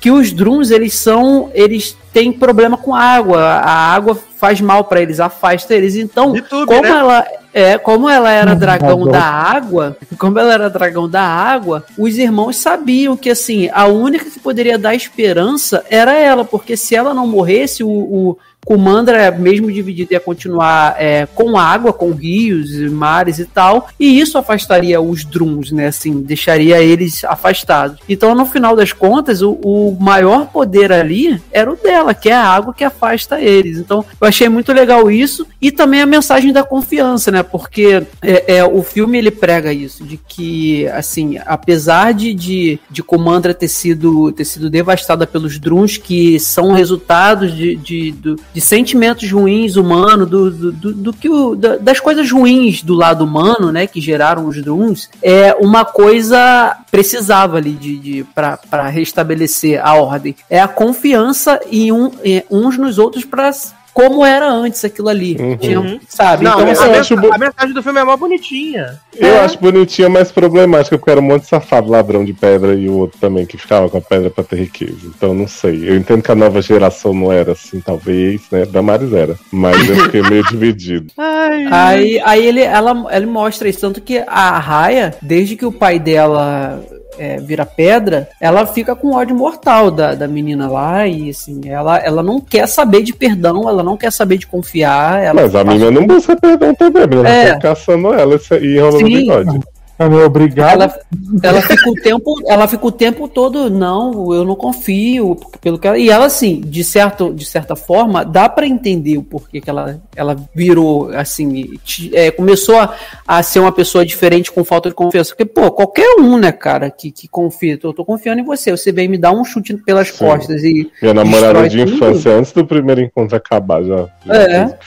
que 0.00 0.10
os 0.10 0.32
drums 0.32 0.70
eles 0.70 0.94
são, 0.94 1.50
eles 1.52 1.96
têm 2.12 2.32
problema 2.32 2.76
com 2.76 2.94
água. 2.94 3.38
A 3.40 3.92
água 3.94 4.18
faz 4.38 4.60
mal 4.60 4.84
para 4.84 5.02
eles, 5.02 5.20
afasta 5.20 5.74
eles. 5.74 5.94
Então, 5.94 6.34
YouTube, 6.34 6.66
como 6.66 6.82
né? 6.82 6.88
ela 6.88 7.26
é, 7.52 7.76
como 7.78 8.08
ela 8.08 8.30
era 8.30 8.52
Hum, 8.52 8.58
dragão 8.58 9.02
adoro. 9.02 9.10
da 9.10 9.22
água, 9.22 9.96
como 10.18 10.38
ela 10.38 10.54
era 10.54 10.70
dragão 10.70 11.08
da 11.08 11.22
água, 11.22 11.84
os 11.98 12.16
irmãos 12.16 12.56
sabiam 12.56 13.16
que 13.16 13.28
assim, 13.28 13.68
a 13.72 13.86
única 13.86 14.24
que 14.24 14.38
poderia 14.38 14.78
dar 14.78 14.94
esperança 14.94 15.84
era 15.90 16.12
ela, 16.12 16.44
porque 16.44 16.76
se 16.76 16.94
ela 16.94 17.12
não 17.12 17.26
morresse, 17.26 17.82
o, 17.82 17.88
o 17.88 18.38
Kumandra, 18.64 19.30
mesmo 19.30 19.70
dividido, 19.72 20.12
ia 20.12 20.20
continuar 20.20 20.94
é, 20.98 21.26
com 21.26 21.58
água, 21.58 21.92
com 21.92 22.12
rios, 22.12 22.70
mares 22.90 23.38
e 23.38 23.44
tal, 23.44 23.88
e 23.98 24.20
isso 24.20 24.38
afastaria 24.38 25.00
os 25.00 25.24
Drums, 25.24 25.72
né? 25.72 25.86
Assim, 25.86 26.20
deixaria 26.20 26.80
eles 26.80 27.24
afastados. 27.24 27.98
Então, 28.08 28.34
no 28.34 28.46
final 28.46 28.76
das 28.76 28.92
contas, 28.92 29.42
o, 29.42 29.52
o 29.62 29.96
maior 29.98 30.46
poder 30.46 30.92
ali 30.92 31.40
era 31.50 31.70
o 31.70 31.76
dela, 31.76 32.14
que 32.14 32.28
é 32.28 32.34
a 32.34 32.46
água 32.46 32.74
que 32.74 32.84
afasta 32.84 33.40
eles. 33.40 33.78
Então, 33.78 34.04
eu 34.20 34.26
achei 34.26 34.48
muito 34.48 34.72
legal 34.72 35.10
isso, 35.10 35.46
e 35.60 35.72
também 35.72 36.02
a 36.02 36.06
mensagem 36.06 36.52
da 36.52 36.62
confiança, 36.62 37.30
né? 37.30 37.42
Porque 37.42 38.02
é, 38.22 38.56
é, 38.56 38.64
o 38.64 38.82
filme 38.82 39.18
ele 39.18 39.30
prega 39.30 39.72
isso, 39.72 40.04
de 40.04 40.16
que, 40.16 40.86
assim, 40.88 41.38
apesar 41.46 42.12
de, 42.12 42.34
de, 42.34 42.78
de 42.90 43.02
Kumandra 43.02 43.54
ter 43.54 43.68
sido, 43.68 44.30
ter 44.32 44.44
sido 44.44 44.68
devastada 44.68 45.26
pelos 45.26 45.58
Drums, 45.58 45.96
que 45.96 46.38
são 46.38 46.72
resultados 46.72 47.54
de, 47.54 47.76
de, 47.76 48.12
de 48.52 48.60
sentimentos 48.60 49.30
ruins 49.30 49.76
humanos, 49.76 50.28
do, 50.28 50.50
do, 50.50 50.72
do, 50.72 50.92
do 50.92 51.12
que 51.12 51.28
o, 51.28 51.54
da- 51.54 51.76
das 51.76 52.00
coisas 52.00 52.30
ruins 52.30 52.82
do 52.82 52.94
lado 52.94 53.24
humano, 53.24 53.70
né, 53.70 53.86
que 53.86 54.00
geraram 54.00 54.46
os 54.46 54.60
Drums, 54.62 55.08
é 55.22 55.54
uma 55.60 55.84
coisa 55.84 56.76
precisava 56.90 57.56
ali 57.58 57.72
de, 57.72 57.96
de 57.98 58.24
para 58.34 58.88
restabelecer 58.88 59.80
a 59.84 59.94
ordem. 59.94 60.34
É 60.48 60.60
a 60.60 60.68
confiança 60.68 61.60
em, 61.70 61.92
um, 61.92 62.10
em 62.24 62.42
uns 62.50 62.76
nos 62.76 62.98
outros 62.98 63.24
para 63.24 63.50
como 63.92 64.24
era 64.24 64.48
antes 64.48 64.84
aquilo 64.84 65.08
ali. 65.08 65.36
Uhum. 65.38 65.56
Tinha- 65.56 66.00
sabe? 66.08 66.44
Não, 66.44 66.52
então, 66.60 66.68
a, 66.68 66.72
assim, 66.72 66.90
acho 66.98 67.14
a 67.32 67.38
mensagem 67.38 67.74
do 67.74 67.82
filme 67.82 68.00
é 68.00 68.04
mó 68.04 68.16
bonitinha. 68.16 68.98
Eu 69.16 69.28
É. 69.28 69.40
acho 69.40 69.58
bonitinha, 69.58 70.08
mas 70.08 70.30
problemática, 70.32 70.96
porque 70.98 71.10
era 71.10 71.20
um 71.20 71.24
monte 71.24 71.42
de 71.42 71.48
safado 71.48 71.90
ladrão 71.90 72.24
de 72.24 72.32
pedra 72.32 72.74
e 72.74 72.88
o 72.88 72.94
outro 72.98 73.18
também 73.20 73.44
que 73.46 73.56
ficava 73.58 73.88
com 73.88 73.98
a 73.98 74.00
pedra 74.00 74.30
pra 74.30 74.44
ter 74.44 74.56
riqueza. 74.56 74.98
Então 75.04 75.34
não 75.34 75.46
sei. 75.48 75.88
Eu 75.88 75.96
entendo 75.96 76.22
que 76.22 76.30
a 76.32 76.34
nova 76.34 76.60
geração 76.62 77.12
não 77.12 77.32
era 77.32 77.52
assim, 77.52 77.80
talvez, 77.80 78.42
né? 78.50 78.64
Damares 78.66 79.12
era. 79.12 79.36
Mas 79.52 79.88
eu 79.88 79.96
fiquei 80.04 80.22
meio 80.22 80.44
dividido. 80.44 81.12
Ai, 81.18 81.66
Aí, 81.70 82.20
aí 82.24 82.46
ele, 82.46 82.60
ela, 82.62 83.06
ele 83.14 83.26
mostra 83.26 83.68
isso, 83.68 83.80
tanto 83.80 84.00
que 84.00 84.18
a 84.26 84.58
Raya, 84.58 85.14
desde 85.20 85.56
que 85.56 85.66
o 85.66 85.72
pai 85.72 85.98
dela 85.98 86.82
é, 87.18 87.38
vira 87.38 87.66
pedra, 87.66 88.28
ela 88.40 88.66
fica 88.66 88.94
com 88.94 89.14
ódio 89.14 89.34
mortal 89.36 89.90
da, 89.90 90.14
da 90.14 90.28
menina 90.28 90.68
lá 90.68 91.06
e 91.06 91.30
assim, 91.30 91.60
ela, 91.68 91.98
ela 91.98 92.22
não 92.22 92.40
quer 92.40 92.66
saber 92.66 93.02
de 93.02 93.12
perdão, 93.12 93.68
ela 93.68 93.82
não 93.82 93.96
quer 93.96 94.12
saber 94.12 94.38
de 94.38 94.46
confiar. 94.46 95.22
Ela 95.22 95.42
Mas 95.42 95.54
a 95.54 95.64
menina 95.64 95.90
não 95.90 96.06
busca 96.06 96.36
perdão 96.36 96.74
também, 96.74 97.02
a 97.02 97.06
menina 97.06 97.28
É. 97.28 97.52
tá 97.54 97.58
caçando 97.60 98.12
ela 98.14 98.38
e 98.60 98.76
enrolando 98.76 98.94
o 98.94 99.06
Sim. 99.06 99.16
bigode. 99.16 99.48
Ela 99.50 99.79
é 100.04 100.24
obrigada. 100.24 100.84
Ela, 100.84 101.00
ela 101.42 101.62
fica 101.62 101.90
o 101.90 101.94
tempo, 101.94 102.34
ela 102.46 102.66
fica 102.66 102.86
o 102.86 102.92
tempo 102.92 103.28
todo, 103.28 103.68
não, 103.68 104.32
eu 104.32 104.44
não 104.44 104.54
confio, 104.54 105.36
pelo 105.60 105.78
que 105.78 105.86
ela, 105.86 105.98
e 105.98 106.08
ela 106.08 106.24
assim, 106.24 106.60
de 106.62 106.82
certo, 106.82 107.34
de 107.34 107.44
certa 107.44 107.76
forma, 107.76 108.24
dá 108.24 108.48
pra 108.48 108.66
entender 108.66 109.18
o 109.18 109.22
porquê 109.22 109.60
que 109.60 109.68
ela, 109.68 110.00
ela 110.16 110.36
virou 110.54 111.10
assim, 111.12 111.78
é, 112.14 112.30
começou 112.30 112.78
a, 112.78 112.94
a 113.26 113.42
ser 113.42 113.60
uma 113.60 113.72
pessoa 113.72 114.06
diferente 114.06 114.50
com 114.50 114.64
falta 114.64 114.88
de 114.88 114.94
confiança, 114.94 115.34
porque 115.34 115.44
pô, 115.44 115.70
qualquer 115.70 116.16
um, 116.18 116.38
né, 116.38 116.50
cara, 116.50 116.90
que, 116.90 117.10
que 117.10 117.28
confia, 117.28 117.78
eu 117.82 117.92
tô 117.92 118.04
confiando 118.04 118.40
em 118.40 118.44
você, 118.44 118.70
você 118.70 118.90
vem 118.90 119.06
me 119.06 119.18
dar 119.18 119.32
um 119.32 119.44
chute 119.44 119.74
pelas 119.74 120.08
Sim. 120.08 120.24
costas 120.24 120.62
e 120.64 120.90
Minha 121.02 121.14
namorada 121.14 121.68
de 121.68 121.84
tudo. 121.84 121.96
infância, 121.96 122.32
antes 122.32 122.52
do 122.52 122.66
primeiro 122.66 123.02
encontro 123.02 123.36
acabar, 123.36 123.82
já, 123.82 124.08
já 124.24 124.34
É. 124.34 124.78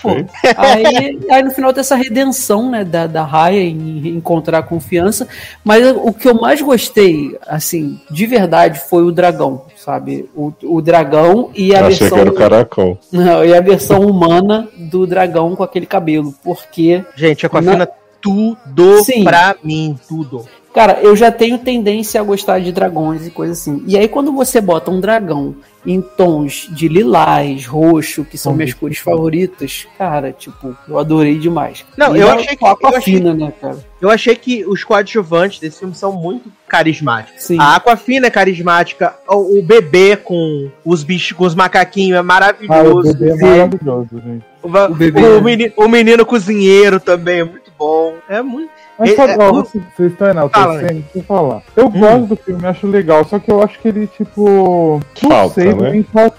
Aí, 0.57 1.19
aí 1.29 1.43
no 1.43 1.51
final 1.51 1.71
tem 1.71 1.81
essa 1.81 1.95
redenção, 1.95 2.71
né, 2.71 2.83
da, 2.83 3.05
da 3.05 3.23
Raya 3.23 3.61
em 3.61 4.07
encontrar 4.07 4.63
confiança. 4.63 5.02
Mas 5.63 5.85
o 5.95 6.11
que 6.13 6.27
eu 6.27 6.35
mais 6.35 6.61
gostei, 6.61 7.37
assim, 7.47 7.99
de 8.09 8.25
verdade, 8.25 8.79
foi 8.89 9.03
o 9.03 9.11
dragão, 9.11 9.63
sabe? 9.75 10.29
O, 10.35 10.51
o 10.63 10.81
dragão 10.81 11.49
e 11.53 11.73
a 11.75 11.85
Achei 11.85 12.07
versão. 12.07 12.17
que 12.17 12.21
era 12.21 12.29
o 12.31 12.33
caracol. 12.33 12.97
Não, 13.11 13.43
e 13.45 13.55
a 13.55 13.61
versão 13.61 14.01
humana 14.01 14.67
do 14.77 15.05
dragão 15.07 15.55
com 15.55 15.63
aquele 15.63 15.85
cabelo. 15.85 16.33
Porque 16.43 17.03
Gente, 17.15 17.45
a 17.45 17.47
Aquafina, 17.47 17.87
tudo 18.21 19.03
Sim. 19.03 19.23
pra 19.23 19.55
mim, 19.63 19.99
tudo. 20.07 20.45
Cara, 20.73 20.99
eu 21.01 21.15
já 21.15 21.31
tenho 21.31 21.59
tendência 21.59 22.19
a 22.19 22.23
gostar 22.23 22.59
de 22.59 22.71
dragões 22.71 23.27
e 23.27 23.29
coisa 23.29 23.53
assim. 23.53 23.83
E 23.85 23.95
aí, 23.97 24.07
quando 24.07 24.31
você 24.31 24.59
bota 24.59 24.89
um 24.89 24.99
dragão 24.99 25.55
em 25.85 26.01
tons 26.01 26.67
de 26.71 26.87
lilás, 26.87 27.65
roxo, 27.67 28.23
que 28.25 28.37
são 28.37 28.53
minhas 28.53 28.73
cores 28.73 28.97
favoritas, 28.97 29.85
cara, 29.97 30.31
tipo, 30.31 30.75
eu 30.87 30.97
adorei 30.97 31.37
demais. 31.37 31.85
Não, 31.95 32.15
E 32.15 32.21
eu 32.21 32.29
achei 32.31 32.55
que- 32.55 32.65
Aquafina, 32.65 33.29
eu 33.29 33.33
achei- 33.33 33.45
né, 33.45 33.53
cara? 33.61 33.77
Eu 34.01 34.09
achei 34.09 34.35
que 34.35 34.65
os 34.65 34.83
coadjuvantes 34.83 35.59
desse 35.59 35.79
filme 35.79 35.93
são 35.93 36.11
muito 36.13 36.51
carismáticos. 36.67 37.43
Sim. 37.43 37.57
A 37.59 37.75
Aquafina 37.75 38.27
é 38.27 38.31
carismática, 38.31 39.13
o, 39.29 39.59
o 39.59 39.61
bebê 39.61 40.15
com 40.17 40.69
os 40.83 41.03
bichos, 41.03 41.33
com 41.37 41.43
os 41.45 41.53
macaquinhos 41.53 42.15
é 42.15 42.19
Ah, 42.19 42.21
o 42.21 42.25
maravilhoso. 42.25 43.13
bebê 43.15 43.45
é 43.45 43.57
maravilhoso, 43.57 44.09
gente. 44.13 44.45
o, 44.63 44.67
O 44.67 44.95
bebê, 44.95 45.21
o 45.21 45.35
né? 45.35 45.41
menino, 45.41 45.73
o 45.77 45.87
menino 45.87 46.25
cozinheiro 46.25 46.99
também 46.99 47.41
é 47.41 47.43
muito 47.43 47.62
bom. 47.83 48.13
É 48.29 48.41
muito. 48.41 48.69
Mas 48.97 49.11
É, 49.11 49.15
sabe, 49.15 49.33
é, 49.33 49.37
vocês, 49.51 49.83
vocês 49.95 50.11
estão 50.11 50.27
Fala, 50.27 50.31
enaltecendo, 50.75 50.93
deixa 51.01 51.17
eu 51.17 51.23
falar. 51.23 51.61
Eu 51.75 51.87
Hum. 51.87 51.99
gosto 51.99 52.25
do 52.27 52.35
filme, 52.35 52.65
acho 52.67 52.87
legal, 52.87 53.25
só 53.25 53.39
que 53.39 53.51
eu 53.51 53.61
acho 53.61 53.79
que 53.79 53.87
ele, 53.87 54.07
tipo. 54.07 54.99
Não 55.21 55.29
Falta, 55.29 55.53
sei, 55.55 55.73
né? 55.73 56.05
falta, 56.13 56.37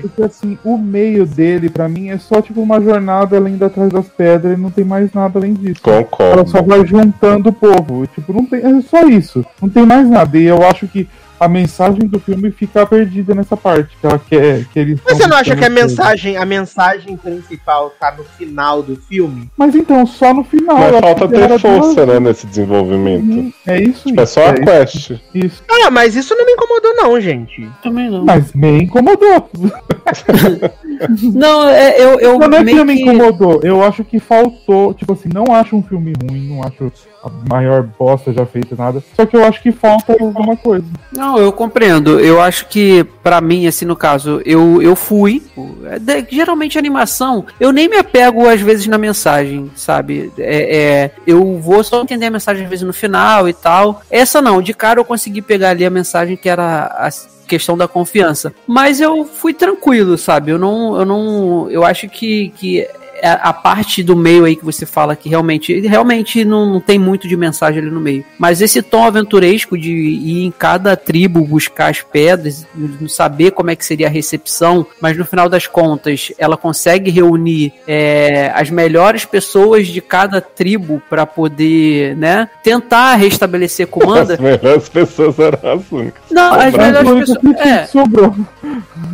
porque 0.00 0.22
assim, 0.22 0.58
o 0.64 0.76
meio 0.78 1.26
dele, 1.26 1.68
pra 1.68 1.88
mim, 1.88 2.08
é 2.10 2.18
só 2.18 2.40
tipo 2.40 2.60
uma 2.60 2.80
jornada 2.80 3.36
além 3.36 3.56
da 3.56 3.66
atrás 3.66 3.90
das 3.90 4.08
pedras 4.08 4.56
e 4.56 4.60
não 4.60 4.70
tem 4.70 4.84
mais 4.84 5.12
nada 5.12 5.38
além 5.38 5.52
disso. 5.54 5.80
Ela 5.86 6.04
Concordo. 6.04 6.50
só 6.50 6.62
vai 6.62 6.84
juntando 6.86 7.50
o 7.50 7.52
povo. 7.52 8.06
Tipo, 8.06 8.32
não 8.32 8.46
tem. 8.46 8.60
É 8.60 8.80
só 8.82 9.02
isso. 9.06 9.44
Não 9.60 9.68
tem 9.68 9.84
mais 9.86 10.08
nada. 10.08 10.36
E 10.38 10.44
eu 10.44 10.62
acho 10.66 10.86
que 10.88 11.08
a 11.44 11.48
mensagem 11.48 12.06
do 12.06 12.18
filme 12.18 12.50
fica 12.50 12.86
perdida 12.86 13.34
nessa 13.34 13.56
parte. 13.56 13.96
Que 14.00 14.06
ela 14.06 14.18
quer 14.18 14.64
que 14.72 14.78
eles. 14.78 15.00
Mas 15.04 15.16
você 15.18 15.26
não 15.26 15.36
acha 15.36 15.54
que 15.56 15.64
a 15.64 15.70
mensagem, 15.70 16.36
a 16.36 16.44
mensagem 16.44 17.16
principal 17.16 17.90
tá 18.00 18.14
no 18.16 18.24
final 18.24 18.82
do 18.82 18.96
filme? 18.96 19.50
Mas 19.56 19.74
então, 19.74 20.04
só 20.06 20.32
no 20.34 20.44
final. 20.44 20.78
Mas 20.78 21.00
falta 21.00 21.28
ter 21.28 21.58
força, 21.58 21.94
duas- 21.94 22.08
né, 22.08 22.20
nesse 22.20 22.46
desenvolvimento. 22.46 23.24
Hum, 23.24 23.52
É 23.66 23.80
isso. 23.80 24.08
Tipo, 24.08 24.20
é 24.20 24.26
só 24.26 24.40
a 24.46 24.52
isso, 24.54 24.62
quest. 24.64 25.10
Isso. 25.34 25.62
Ah, 25.70 25.90
mas 25.90 26.14
isso 26.16 26.34
não 26.34 26.44
me 26.46 26.52
incomodou, 26.52 26.94
não, 26.96 27.20
gente. 27.20 27.68
Também 27.82 28.10
não. 28.10 28.24
Mas 28.24 28.52
me 28.54 28.82
incomodou. 28.82 29.50
Não, 31.34 31.68
é, 31.68 32.00
eu, 32.00 32.18
eu 32.20 32.38
Não, 32.38 32.48
não 32.48 32.58
é 32.58 32.64
que 32.64 32.74
não 32.74 32.84
me 32.84 32.96
que- 32.96 33.02
incomodou. 33.02 33.60
Eu 33.62 33.82
acho 33.82 34.04
que 34.04 34.18
faltou. 34.18 34.94
Tipo 34.94 35.12
assim, 35.12 35.28
não 35.32 35.54
acho 35.54 35.76
um 35.76 35.82
filme 35.82 36.12
ruim, 36.28 36.48
não 36.48 36.62
acho 36.62 36.92
a 37.22 37.30
maior 37.48 37.82
bosta 37.98 38.32
já 38.34 38.44
feita, 38.44 38.76
nada. 38.76 39.02
Só 39.16 39.24
que 39.24 39.34
eu 39.34 39.42
acho 39.44 39.62
que 39.62 39.72
falta 39.72 40.12
alguma 40.20 40.56
coisa. 40.56 40.84
Não, 41.16 41.38
eu 41.38 41.50
compreendo. 41.52 42.20
Eu 42.20 42.38
acho 42.40 42.66
que, 42.68 43.02
pra 43.22 43.40
mim, 43.40 43.66
assim, 43.66 43.86
no 43.86 43.96
caso, 43.96 44.42
eu, 44.44 44.82
eu 44.82 44.94
fui. 44.94 45.42
é, 45.86 46.26
Geralmente, 46.30 46.78
animação, 46.78 47.46
eu 47.58 47.72
nem 47.72 47.88
me 47.88 47.96
apego, 47.96 48.46
às 48.46 48.60
vezes, 48.60 48.86
na 48.86 48.98
mensagem, 48.98 49.70
sabe? 49.74 50.30
É, 50.38 50.76
é, 50.76 51.10
eu 51.26 51.58
vou 51.58 51.82
só 51.82 52.02
entender 52.02 52.26
a 52.26 52.30
mensagem, 52.30 52.64
às 52.64 52.68
vezes, 52.70 52.84
no 52.86 52.92
final 52.92 53.48
e 53.48 53.54
tal. 53.54 54.02
Essa 54.10 54.42
não, 54.42 54.60
de 54.60 54.74
cara 54.74 55.00
eu 55.00 55.04
consegui 55.04 55.40
pegar 55.40 55.70
ali 55.70 55.84
a 55.86 55.90
mensagem 55.90 56.36
que 56.36 56.48
era 56.48 56.94
a 56.98 57.10
questão 57.46 57.76
da 57.76 57.86
confiança. 57.86 58.54
Mas 58.66 59.00
eu 59.00 59.24
fui 59.24 59.54
tranquilo, 59.54 60.16
sabe? 60.18 60.50
Eu 60.50 60.58
não. 60.58 60.98
Eu 60.98 61.04
não. 61.04 61.70
Eu 61.70 61.84
acho 61.84 62.08
que. 62.08 62.50
que 62.56 62.88
a 63.24 63.44
a 63.44 63.52
parte 63.52 64.02
do 64.02 64.16
meio 64.16 64.44
aí 64.44 64.56
que 64.56 64.64
você 64.64 64.84
fala 64.86 65.14
que 65.14 65.28
realmente 65.28 65.78
realmente 65.80 66.44
não, 66.44 66.66
não 66.66 66.80
tem 66.80 66.98
muito 66.98 67.28
de 67.28 67.36
mensagem 67.36 67.80
ali 67.80 67.90
no 67.90 68.00
meio. 68.00 68.24
Mas 68.38 68.60
esse 68.60 68.82
tom 68.82 69.04
aventuresco 69.04 69.78
de 69.78 69.92
ir 69.92 70.44
em 70.44 70.50
cada 70.50 70.96
tribo 70.96 71.46
buscar 71.46 71.90
as 71.90 72.02
pedras, 72.02 72.66
não 72.74 73.08
saber 73.08 73.52
como 73.52 73.70
é 73.70 73.76
que 73.76 73.84
seria 73.84 74.06
a 74.06 74.10
recepção, 74.10 74.86
mas 75.00 75.16
no 75.16 75.24
final 75.24 75.48
das 75.48 75.66
contas 75.66 76.32
ela 76.38 76.56
consegue 76.56 77.10
reunir 77.10 77.72
é, 77.86 78.50
as 78.54 78.70
melhores 78.70 79.24
pessoas 79.24 79.86
de 79.86 80.00
cada 80.00 80.40
tribo 80.40 81.02
para 81.08 81.26
poder, 81.26 82.16
né, 82.16 82.48
tentar 82.62 83.14
restabelecer 83.14 83.86
comanda. 83.86 84.34
As 84.34 84.40
melhores 84.40 84.88
pessoas 84.88 85.38
eram 85.38 85.72
as 85.72 85.92
únicas. 85.92 86.22
Não, 86.30 86.54
as 86.54 86.74
melhores 86.74 87.20
pessoas. 87.20 87.38
que 87.38 87.68
É, 87.68 87.86
sobrou. 87.86 88.34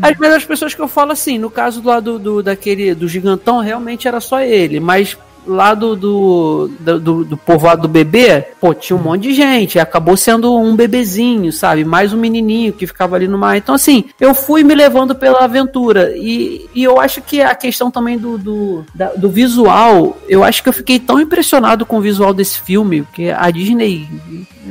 as 0.02 0.18
melhores 0.18 0.44
pessoas 0.44 0.74
que 0.74 0.80
eu 0.80 0.88
falo 0.88 1.12
assim, 1.12 1.38
no 1.38 1.50
caso 1.50 1.80
do, 1.80 2.18
do 2.18 2.42
daquele 2.42 2.94
do 2.94 3.08
gigantão, 3.08 3.60
realmente 3.60 3.99
era 4.06 4.20
só 4.20 4.40
ele, 4.40 4.80
mas 4.80 5.16
lá 5.46 5.74
do, 5.74 5.96
do, 5.96 6.70
do, 6.80 7.00
do- 7.00 7.24
do 7.24 7.36
povoado 7.36 7.82
do 7.82 7.88
bebê, 7.88 8.44
pô, 8.60 8.72
tinha 8.74 8.96
um 8.96 9.02
monte 9.02 9.22
de 9.22 9.34
gente, 9.34 9.78
acabou 9.78 10.16
sendo 10.16 10.56
um 10.56 10.76
bebezinho, 10.76 11.52
sabe? 11.52 11.84
Mais 11.84 12.12
um 12.12 12.16
menininho 12.18 12.72
que 12.72 12.86
ficava 12.86 13.16
ali 13.16 13.26
no 13.28 13.38
mar. 13.38 13.56
Então, 13.56 13.74
assim, 13.74 14.04
eu 14.20 14.34
fui 14.34 14.62
me 14.62 14.74
levando 14.74 15.14
pela 15.14 15.40
aventura. 15.44 16.12
E, 16.16 16.68
e 16.74 16.84
eu 16.84 17.00
acho 17.00 17.20
que 17.22 17.40
a 17.40 17.54
questão 17.54 17.90
também 17.90 18.18
do, 18.18 18.36
do, 18.38 18.84
da- 18.94 19.12
do 19.14 19.28
visual, 19.28 20.16
eu 20.28 20.44
acho 20.44 20.62
que 20.62 20.68
eu 20.68 20.72
fiquei 20.72 20.98
tão 20.98 21.20
impressionado 21.20 21.84
com 21.86 21.98
o 21.98 22.00
visual 22.00 22.32
desse 22.34 22.60
filme, 22.60 23.02
porque 23.02 23.32
a 23.36 23.50
Disney. 23.50 24.06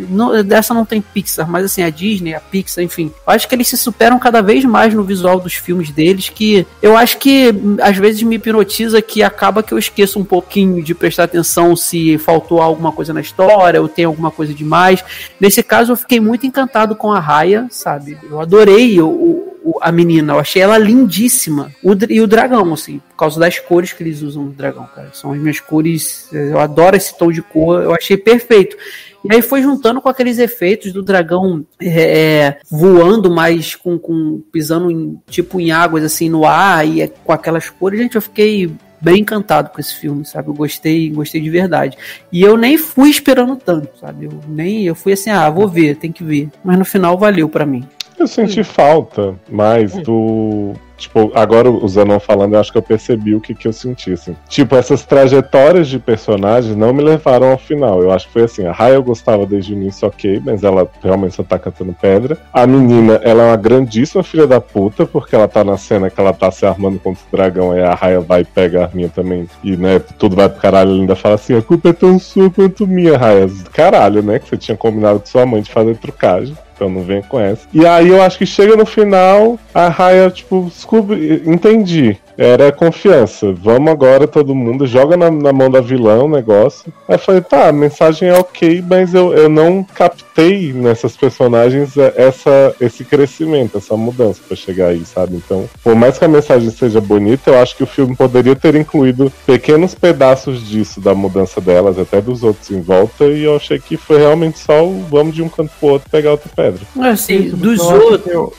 Não, 0.10 0.44
dessa 0.44 0.74
não 0.74 0.86
tem 0.86 1.02
Pixar, 1.02 1.50
mas 1.50 1.66
assim, 1.66 1.82
a 1.82 1.90
Disney, 1.90 2.34
a 2.34 2.40
Pixar, 2.40 2.84
enfim. 2.84 3.12
Eu 3.28 3.34
acho 3.34 3.48
que 3.48 3.56
eles 3.56 3.68
se 3.68 3.76
superam 3.76 4.18
cada 4.20 4.42
vez 4.42 4.64
mais 4.64 4.94
no 4.94 5.04
visual 5.04 5.40
dos 5.40 5.54
filmes 5.56 5.90
deles, 5.90 6.30
que 6.30 6.66
eu 6.82 6.96
acho 6.96 7.18
que 7.18 7.54
às 7.82 7.98
vezes 7.98 8.22
me 8.24 8.36
hipnotiza 8.36 9.02
que 9.02 9.24
acaba 9.24 9.64
que 9.64 9.74
eu 9.74 9.78
esqueço 9.78 10.20
um 10.20 10.24
pouquinho 10.24 10.59
de 10.82 10.96
prestar 10.96 11.24
atenção 11.24 11.76
se 11.76 12.18
faltou 12.18 12.62
alguma 12.62 12.92
coisa 12.92 13.14
na 13.14 13.22
história 13.22 13.82
ou 13.82 13.88
tem 13.88 14.06
alguma 14.06 14.32
coisa 14.32 14.54
demais. 14.54 15.04
Nesse 15.40 15.62
caso, 15.62 15.92
eu 15.92 15.98
fiquei 15.98 16.20
muito 16.20 16.46
encantado 16.46 16.96
com 16.96 17.12
a 17.12 17.20
Raya, 17.20 17.68
sabe? 17.70 18.18
Eu 18.30 18.40
adorei 18.40 19.02
o, 19.02 19.50
a 19.82 19.92
menina, 19.92 20.34
eu 20.34 20.40
achei 20.40 20.62
ela 20.62 20.78
lindíssima. 20.78 21.72
O 21.84 21.94
e 22.10 22.22
o 22.22 22.28
dragão, 22.28 22.74
assim, 22.74 23.00
por 23.10 23.16
causa 23.18 23.40
das 23.40 23.60
cores 23.60 23.94
que 23.94 24.04
eles 24.04 24.22
usam 24.22 24.46
no 24.46 24.52
dragão, 24.52 24.88
cara. 24.94 25.10
São 25.14 25.32
as 25.32 25.40
minhas 25.40 25.60
cores, 25.60 26.30
eh, 26.34 26.52
eu 26.52 26.60
adoro 26.60 26.96
esse 26.96 27.18
tom 27.18 27.32
de 27.32 27.42
cor, 27.42 27.84
eu 27.84 27.94
achei 27.94 28.18
perfeito. 28.18 28.78
E 29.24 29.34
aí 29.34 29.42
foi 29.42 29.62
juntando 29.62 30.02
com 30.02 30.08
aqueles 30.08 30.40
efeitos 30.40 30.94
do 30.94 31.04
dragão 31.04 31.66
é, 31.82 32.58
voando, 32.72 33.30
mas 33.30 33.76
com, 33.76 34.00
com 34.00 34.42
pisando 34.52 34.90
em, 34.90 35.20
tipo 35.28 35.60
em 35.60 35.72
águas 35.72 36.06
assim 36.06 36.30
no 36.30 36.46
ar 36.46 36.88
e 36.88 37.08
com 37.24 37.34
aquelas 37.34 37.70
cores. 37.70 38.00
Gente, 38.00 38.16
eu 38.16 38.22
fiquei 38.22 38.72
bem 39.02 39.22
encantado 39.22 39.70
com 39.70 39.80
esse 39.80 39.96
filme, 39.96 40.26
sabe? 40.26 40.50
Eu 40.50 40.54
gostei, 40.54 41.10
gostei 41.10 41.42
de 41.42 41.50
verdade. 41.50 41.98
E 42.32 42.42
eu 42.42 42.58
nem 42.58 42.78
fui 42.78 43.10
esperando 43.10 43.56
tanto, 43.56 43.90
sabe? 44.00 44.26
Eu 44.26 44.40
nem 44.48 44.84
eu 44.84 44.96
fui 44.96 45.14
assim, 45.14 45.30
ah, 45.30 45.50
vou 45.50 45.68
ver, 45.68 45.96
tem 45.96 46.12
que 46.12 46.24
ver. 46.24 46.50
Mas 46.64 46.78
no 46.78 46.86
final 46.86 47.18
valeu 47.18 47.48
pra 47.48 47.66
mim. 47.66 47.88
Eu 48.18 48.28
senti 48.28 48.64
falta 48.64 49.36
mais 49.50 49.94
do. 50.04 50.74
Tipo, 51.00 51.32
agora 51.34 51.70
o 51.70 51.88
Zanon 51.88 52.20
falando, 52.20 52.54
eu 52.54 52.60
acho 52.60 52.72
que 52.72 52.78
eu 52.78 52.82
percebi 52.82 53.34
o 53.34 53.42
que, 53.42 53.56
que 53.56 53.68
eu 53.68 53.74
senti, 53.74 54.12
assim. 54.12 54.36
Tipo, 54.48 54.76
essas 54.76 55.04
trajetórias 55.06 55.88
de 55.88 55.98
personagens 55.98 56.76
não 56.76 56.94
me 56.94 57.02
levaram 57.02 57.52
ao 57.52 57.58
final. 57.58 58.02
Eu 58.02 58.12
acho 58.12 58.28
que 58.28 58.34
foi 58.34 58.44
assim, 58.44 58.66
a 58.66 58.72
Raya 58.72 58.96
eu 58.96 59.04
gostava 59.04 59.46
desde 59.46 59.74
o 59.74 59.76
início, 59.76 60.08
ok, 60.08 60.42
mas 60.44 60.64
ela 60.64 60.88
realmente 61.02 61.36
só 61.36 61.44
tá 61.44 61.58
cantando 61.58 61.96
pedra. 62.00 62.38
A 62.54 62.68
menina, 62.68 63.20
ela 63.24 63.44
é 63.44 63.46
uma 63.48 63.56
grandíssima 63.56 64.24
filha 64.24 64.46
da 64.46 64.60
puta, 64.60 65.06
porque 65.06 65.36
ela 65.36 65.48
tá 65.48 65.64
na 65.64 65.78
cena 65.78 66.10
que 66.10 66.20
ela 66.20 66.34
tá 66.34 66.52
se 66.52 66.66
armando 66.66 67.00
contra 67.00 67.22
o 67.22 67.36
dragão, 67.36 67.72
aí 67.72 67.82
a 67.82 67.94
Raya 67.94 68.20
vai 68.20 68.42
e 68.42 68.46
pega 68.46 68.82
a 68.82 68.84
arminha 68.84 69.10
também, 69.10 69.48
e, 69.64 69.78
né, 69.78 70.00
tudo 70.18 70.36
vai 70.36 70.50
pro 70.50 70.60
caralho, 70.60 70.92
ela 70.92 71.00
ainda 71.00 71.16
fala 71.16 71.36
assim, 71.36 71.56
a 71.56 71.62
culpa 71.62 71.90
é 71.90 71.94
tão 71.94 72.20
sua 72.20 72.50
quanto 72.50 72.86
minha, 72.86 73.18
Raya. 73.18 73.50
Caralho, 73.72 74.22
né, 74.22 74.40
que 74.40 74.50
você 74.50 74.58
tinha 74.58 74.78
combinado 74.78 75.20
com 75.20 75.26
sua 75.26 75.46
mãe 75.46 75.62
de 75.62 75.72
fazer 75.72 75.96
trucagem. 75.98 76.56
Então 76.80 76.90
não 76.90 77.04
vem 77.04 77.22
com 77.22 77.38
essa. 77.38 77.68
E 77.74 77.86
aí 77.86 78.08
eu 78.08 78.22
acho 78.22 78.38
que 78.38 78.46
chega 78.46 78.78
no 78.78 78.86
final, 78.86 79.60
a 79.74 79.90
Raya, 79.90 80.32
tipo, 80.32 80.72
descobre, 80.74 81.44
entendi. 81.46 82.18
Era 82.42 82.72
confiança. 82.72 83.52
Vamos 83.52 83.92
agora, 83.92 84.26
todo 84.26 84.56
mundo, 84.56 84.88
joga 84.88 85.18
na, 85.18 85.30
na 85.30 85.52
mão 85.52 85.70
da 85.70 85.82
vilã 85.82 86.24
o 86.24 86.30
negócio. 86.30 86.86
Aí 87.06 87.16
eu 87.16 87.20
falei, 87.20 87.42
tá, 87.42 87.68
a 87.68 87.74
mensagem 87.74 88.30
é 88.30 88.34
ok, 88.34 88.82
mas 88.88 89.14
eu, 89.14 89.34
eu 89.34 89.50
não 89.50 89.84
captei 89.84 90.72
nessas 90.72 91.18
personagens 91.18 91.98
é, 91.98 92.14
essa, 92.16 92.74
esse 92.80 93.04
crescimento, 93.04 93.78
essa 93.78 93.98
mudança 93.98 94.40
pra 94.48 94.56
chegar 94.56 94.88
aí, 94.88 95.04
sabe? 95.04 95.36
Então, 95.36 95.70
por 95.84 95.96
mais 95.96 96.18
que 96.18 96.24
a 96.24 96.30
mensagem 96.30 96.70
seja 96.70 97.02
bonita, 97.02 97.50
eu 97.50 97.62
acho 97.62 97.76
que 97.76 97.84
o 97.84 97.88
filme 97.88 98.16
poderia 98.16 98.56
ter 98.56 98.74
incluído 98.74 99.30
pequenos 99.46 99.94
pedaços 99.94 100.66
disso, 100.66 101.02
da 101.02 101.14
mudança 101.14 101.60
delas, 101.60 102.00
até 102.00 102.22
dos 102.22 102.42
outros 102.42 102.72
em 102.72 102.80
volta, 102.80 103.26
e 103.26 103.44
eu 103.44 103.58
achei 103.58 103.80
que 103.80 103.98
foi 103.98 104.18
realmente 104.18 104.60
só 104.60 104.86
o 104.86 105.04
vamos 105.12 105.36
de 105.36 105.44
um 105.44 105.50
canto 105.50 105.72
pro 105.78 105.90
outro 105.90 106.10
pegar 106.10 106.32
outra 106.32 106.50
pedra. 106.56 106.80
Assim, 107.02 107.50
dos 107.50 107.82
outros. 107.82 108.26
eu- 108.28 108.54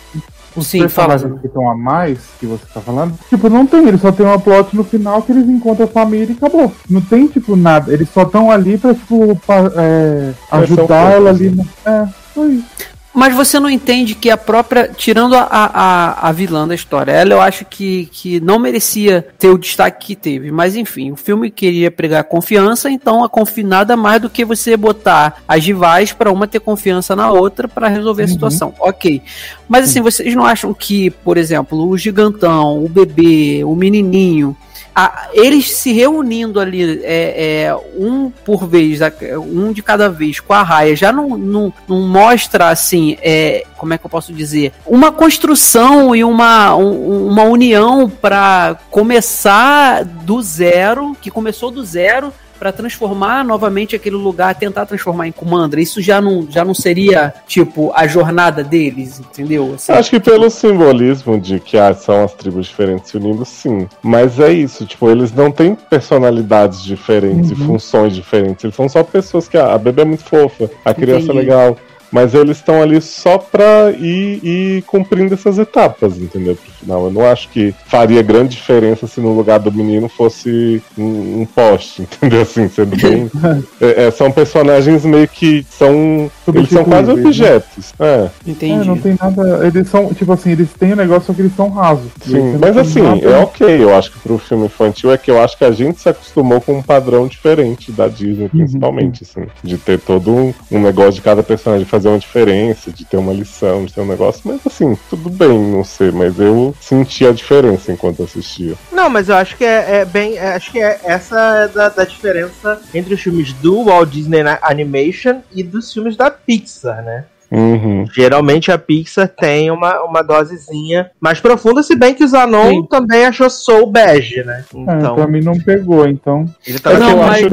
Os 0.56 0.66
Sim, 0.66 0.88
fala, 0.88 1.10
personagens 1.10 1.40
que 1.40 1.46
estão 1.46 1.70
a 1.70 1.76
mais, 1.76 2.18
que 2.40 2.46
você 2.46 2.64
tá 2.74 2.80
falando, 2.80 3.14
tipo, 3.28 3.48
não 3.48 3.66
tem, 3.66 3.86
eles 3.86 4.00
só 4.00 4.10
tem 4.10 4.26
uma 4.26 4.38
plot 4.38 4.74
no 4.74 4.82
final 4.82 5.22
que 5.22 5.30
eles 5.30 5.48
encontram 5.48 5.86
a 5.86 5.88
família 5.88 6.32
e 6.32 6.36
acabou. 6.36 6.72
Não 6.88 7.00
tem, 7.00 7.28
tipo, 7.28 7.54
nada. 7.54 7.92
Eles 7.92 8.08
só 8.10 8.22
estão 8.22 8.50
ali 8.50 8.76
pra, 8.76 8.94
tipo, 8.94 9.40
é, 9.76 10.32
Mas 10.50 10.68
são 10.68 10.78
ajudar 10.78 11.12
ela 11.12 11.30
ali. 11.30 11.50
No... 11.50 11.66
É, 11.84 12.08
foi 12.34 12.48
isso. 12.54 12.90
Mas 13.12 13.34
você 13.34 13.58
não 13.58 13.68
entende 13.68 14.14
que 14.14 14.30
a 14.30 14.36
própria. 14.36 14.88
Tirando 14.96 15.34
a, 15.34 15.42
a, 15.50 16.28
a 16.28 16.32
vilã 16.32 16.66
da 16.66 16.74
história, 16.76 17.10
ela 17.10 17.32
eu 17.32 17.40
acho 17.40 17.64
que, 17.64 18.06
que 18.12 18.38
não 18.40 18.58
merecia 18.58 19.26
ter 19.36 19.48
o 19.48 19.58
destaque 19.58 20.06
que 20.06 20.16
teve. 20.16 20.52
Mas 20.52 20.76
enfim, 20.76 21.10
o 21.10 21.16
filme 21.16 21.50
queria 21.50 21.90
pregar 21.90 22.22
confiança, 22.24 22.88
então 22.88 23.24
a 23.24 23.28
confi 23.28 23.64
nada 23.64 23.96
mais 23.96 24.22
do 24.22 24.30
que 24.30 24.44
você 24.44 24.76
botar 24.76 25.42
as 25.48 25.64
rivais 25.64 26.12
para 26.12 26.30
uma 26.30 26.46
ter 26.46 26.60
confiança 26.60 27.16
na 27.16 27.32
outra 27.32 27.66
para 27.66 27.88
resolver 27.88 28.22
a 28.22 28.26
Uhum. 28.26 28.32
situação. 28.32 28.74
Ok. 28.78 29.20
Mas 29.68 29.84
assim, 29.90 30.00
vocês 30.00 30.32
não 30.36 30.44
acham 30.44 30.72
que, 30.72 31.10
por 31.10 31.36
exemplo, 31.36 31.88
o 31.88 31.98
gigantão, 31.98 32.84
o 32.84 32.88
bebê, 32.88 33.62
o 33.64 33.74
menininho. 33.74 34.56
A- 34.94 35.28
eles 35.32 35.70
se 35.72 35.92
reunindo 35.92 36.58
ali, 36.60 37.00
é, 37.04 37.64
é, 37.66 37.76
um 37.96 38.30
por 38.44 38.66
vez, 38.66 39.00
um 39.38 39.72
de 39.72 39.82
cada 39.82 40.08
vez 40.08 40.40
com 40.40 40.52
a 40.52 40.62
raia, 40.62 40.94
já 40.96 41.12
não, 41.12 41.36
não, 41.38 41.72
não 41.88 42.00
mostra 42.08 42.68
assim, 42.68 43.16
é, 43.22 43.64
como 43.76 43.94
é 43.94 43.98
que 43.98 44.04
eu 44.06 44.10
posso 44.10 44.32
dizer? 44.32 44.72
Uma 44.86 45.10
construção 45.12 46.14
e 46.14 46.22
uma, 46.24 46.74
um- 46.76 47.26
uma 47.28 47.42
união 47.44 48.08
para 48.08 48.78
começar 48.90 50.04
do 50.04 50.40
zero, 50.42 51.16
que 51.20 51.30
começou 51.30 51.70
do 51.70 51.84
zero. 51.84 52.32
Pra 52.60 52.70
transformar 52.72 53.42
novamente 53.42 53.96
aquele 53.96 54.16
lugar, 54.16 54.54
tentar 54.54 54.84
transformar 54.84 55.26
em 55.26 55.32
Comandra. 55.32 55.80
Isso 55.80 56.02
já 56.02 56.20
não, 56.20 56.46
já 56.48 56.62
não 56.62 56.74
seria, 56.74 57.32
tipo, 57.46 57.90
a 57.94 58.06
jornada 58.06 58.62
deles, 58.62 59.18
entendeu? 59.18 59.72
Assim, 59.76 59.90
Acho 59.92 60.10
que 60.10 60.20
pelo 60.20 60.50
simbolismo 60.50 61.40
de 61.40 61.58
que 61.58 61.78
ah, 61.78 61.94
são 61.94 62.22
as 62.22 62.34
tribos 62.34 62.66
diferentes 62.66 63.10
se 63.10 63.16
unindo, 63.16 63.46
sim. 63.46 63.88
Mas 64.02 64.38
é 64.38 64.52
isso, 64.52 64.84
tipo, 64.84 65.08
eles 65.10 65.32
não 65.32 65.50
têm 65.50 65.74
personalidades 65.74 66.84
diferentes 66.84 67.50
e 67.50 67.54
Uhum. 67.54 67.66
funções 67.66 68.14
diferentes. 68.14 68.62
Eles 68.62 68.76
são 68.76 68.90
só 68.90 69.02
pessoas 69.02 69.48
que 69.48 69.56
ah, 69.56 69.72
a 69.72 69.78
bebê 69.78 70.02
é 70.02 70.04
muito 70.04 70.24
fofa, 70.24 70.70
a 70.84 70.92
criança 70.92 71.24
Entendi. 71.32 71.38
é 71.38 71.40
legal. 71.40 71.76
Mas 72.10 72.34
eles 72.34 72.56
estão 72.56 72.82
ali 72.82 73.00
só 73.00 73.38
pra 73.38 73.90
ir, 73.92 74.40
ir 74.42 74.82
cumprindo 74.82 75.34
essas 75.34 75.58
etapas, 75.58 76.18
entendeu? 76.18 76.56
Pro 76.56 76.72
final. 76.72 77.04
Eu 77.04 77.10
não 77.10 77.24
acho 77.24 77.48
que 77.48 77.74
faria 77.86 78.22
grande 78.22 78.56
diferença 78.56 79.06
se 79.06 79.20
no 79.20 79.32
lugar 79.32 79.60
do 79.60 79.72
menino 79.72 80.08
fosse 80.08 80.82
um, 80.98 81.42
um 81.42 81.46
poste, 81.46 82.02
entendeu? 82.12 82.42
Assim, 82.42 82.68
sendo 82.68 82.96
bem. 82.96 83.30
é, 83.80 84.06
é, 84.06 84.10
são 84.10 84.30
personagens 84.30 85.04
meio 85.04 85.28
que 85.28 85.64
são. 85.70 86.30
Eles 86.48 86.68
são 86.68 86.84
quase 86.84 87.12
né? 87.12 87.20
objetos. 87.20 87.92
É. 87.98 88.28
entendi. 88.46 88.82
É, 88.82 88.84
não 88.84 88.98
tem 88.98 89.16
nada. 89.20 89.66
Eles 89.66 89.88
são, 89.88 90.12
tipo 90.12 90.32
assim, 90.32 90.50
eles 90.50 90.72
têm 90.72 90.92
um 90.92 90.96
negócio, 90.96 91.26
só 91.26 91.32
que 91.32 91.42
eles 91.42 91.54
são 91.54 91.70
rasos. 91.70 92.10
Sim, 92.22 92.58
mas 92.60 92.76
assim, 92.76 93.02
têm 93.02 93.24
é 93.24 93.30
nada- 93.30 93.40
ok, 93.40 93.82
eu 93.82 93.94
acho 93.94 94.12
que 94.12 94.18
pro 94.18 94.38
filme 94.38 94.66
infantil 94.66 95.12
é 95.12 95.18
que 95.18 95.30
eu 95.30 95.40
acho 95.40 95.56
que 95.56 95.64
a 95.64 95.70
gente 95.70 96.00
se 96.00 96.08
acostumou 96.08 96.60
com 96.60 96.78
um 96.78 96.82
padrão 96.82 97.26
diferente 97.26 97.92
da 97.92 98.08
Disney, 98.08 98.48
principalmente, 98.48 99.22
assim. 99.22 99.46
De 99.62 99.78
ter 99.78 99.98
todo 100.00 100.30
um, 100.32 100.54
um 100.70 100.80
negócio 100.80 101.12
de 101.12 101.22
cada 101.22 101.42
personagem 101.42 101.86
fazer 101.86 101.99
uma 102.08 102.18
diferença, 102.18 102.90
de 102.90 103.04
ter 103.04 103.16
uma 103.16 103.32
lição, 103.32 103.84
de 103.84 103.92
ter 103.92 104.00
um 104.00 104.06
negócio, 104.06 104.42
mas 104.44 104.60
assim, 104.66 104.98
tudo 105.08 105.28
bem, 105.30 105.58
não 105.58 105.84
sei, 105.84 106.10
mas 106.10 106.38
eu 106.38 106.74
senti 106.80 107.26
a 107.26 107.32
diferença 107.32 107.92
enquanto 107.92 108.22
assistia. 108.22 108.74
Não, 108.92 109.08
mas 109.08 109.28
eu 109.28 109.36
acho 109.36 109.56
que 109.56 109.64
é, 109.64 110.00
é 110.00 110.04
bem. 110.04 110.36
é- 110.36 110.54
acho 110.54 110.70
que 110.72 110.80
é 110.80 111.00
essa 111.04 111.38
é 111.58 111.68
da, 111.68 111.88
da 111.88 112.04
diferença 112.04 112.80
entre 112.94 113.14
os 113.14 113.20
filmes 113.20 113.52
do 113.54 113.84
Walt 113.84 114.10
Disney 114.10 114.42
Animation 114.62 115.40
e 115.52 115.62
dos 115.62 115.92
filmes 115.92 116.16
da 116.16 116.30
Pixar, 116.30 117.02
né? 117.02 117.24
Uhum. 117.50 118.04
Geralmente 118.14 118.70
a 118.70 118.78
Pixar 118.78 119.28
tem 119.28 119.70
uma, 119.70 120.02
uma 120.04 120.22
dosezinha 120.22 121.10
mais 121.20 121.40
profunda, 121.40 121.82
se 121.82 121.96
bem 121.96 122.14
que 122.14 122.22
o 122.22 122.28
Zanon 122.28 122.68
Sim. 122.70 122.86
também 122.88 123.24
achou 123.26 123.50
Soul 123.50 123.86
Bege, 123.90 124.44
né? 124.44 124.64
É, 124.74 124.78
Então, 124.80 125.14
pra 125.16 125.26
mim 125.26 125.40
não 125.42 125.58
pegou, 125.58 126.06
então. 126.06 126.44
ele 126.66 126.76
É 126.76 126.80
tá 126.80 126.92
que 126.92 126.98
Não, 126.98 127.10
eu 127.10 127.22
acho 127.24 127.48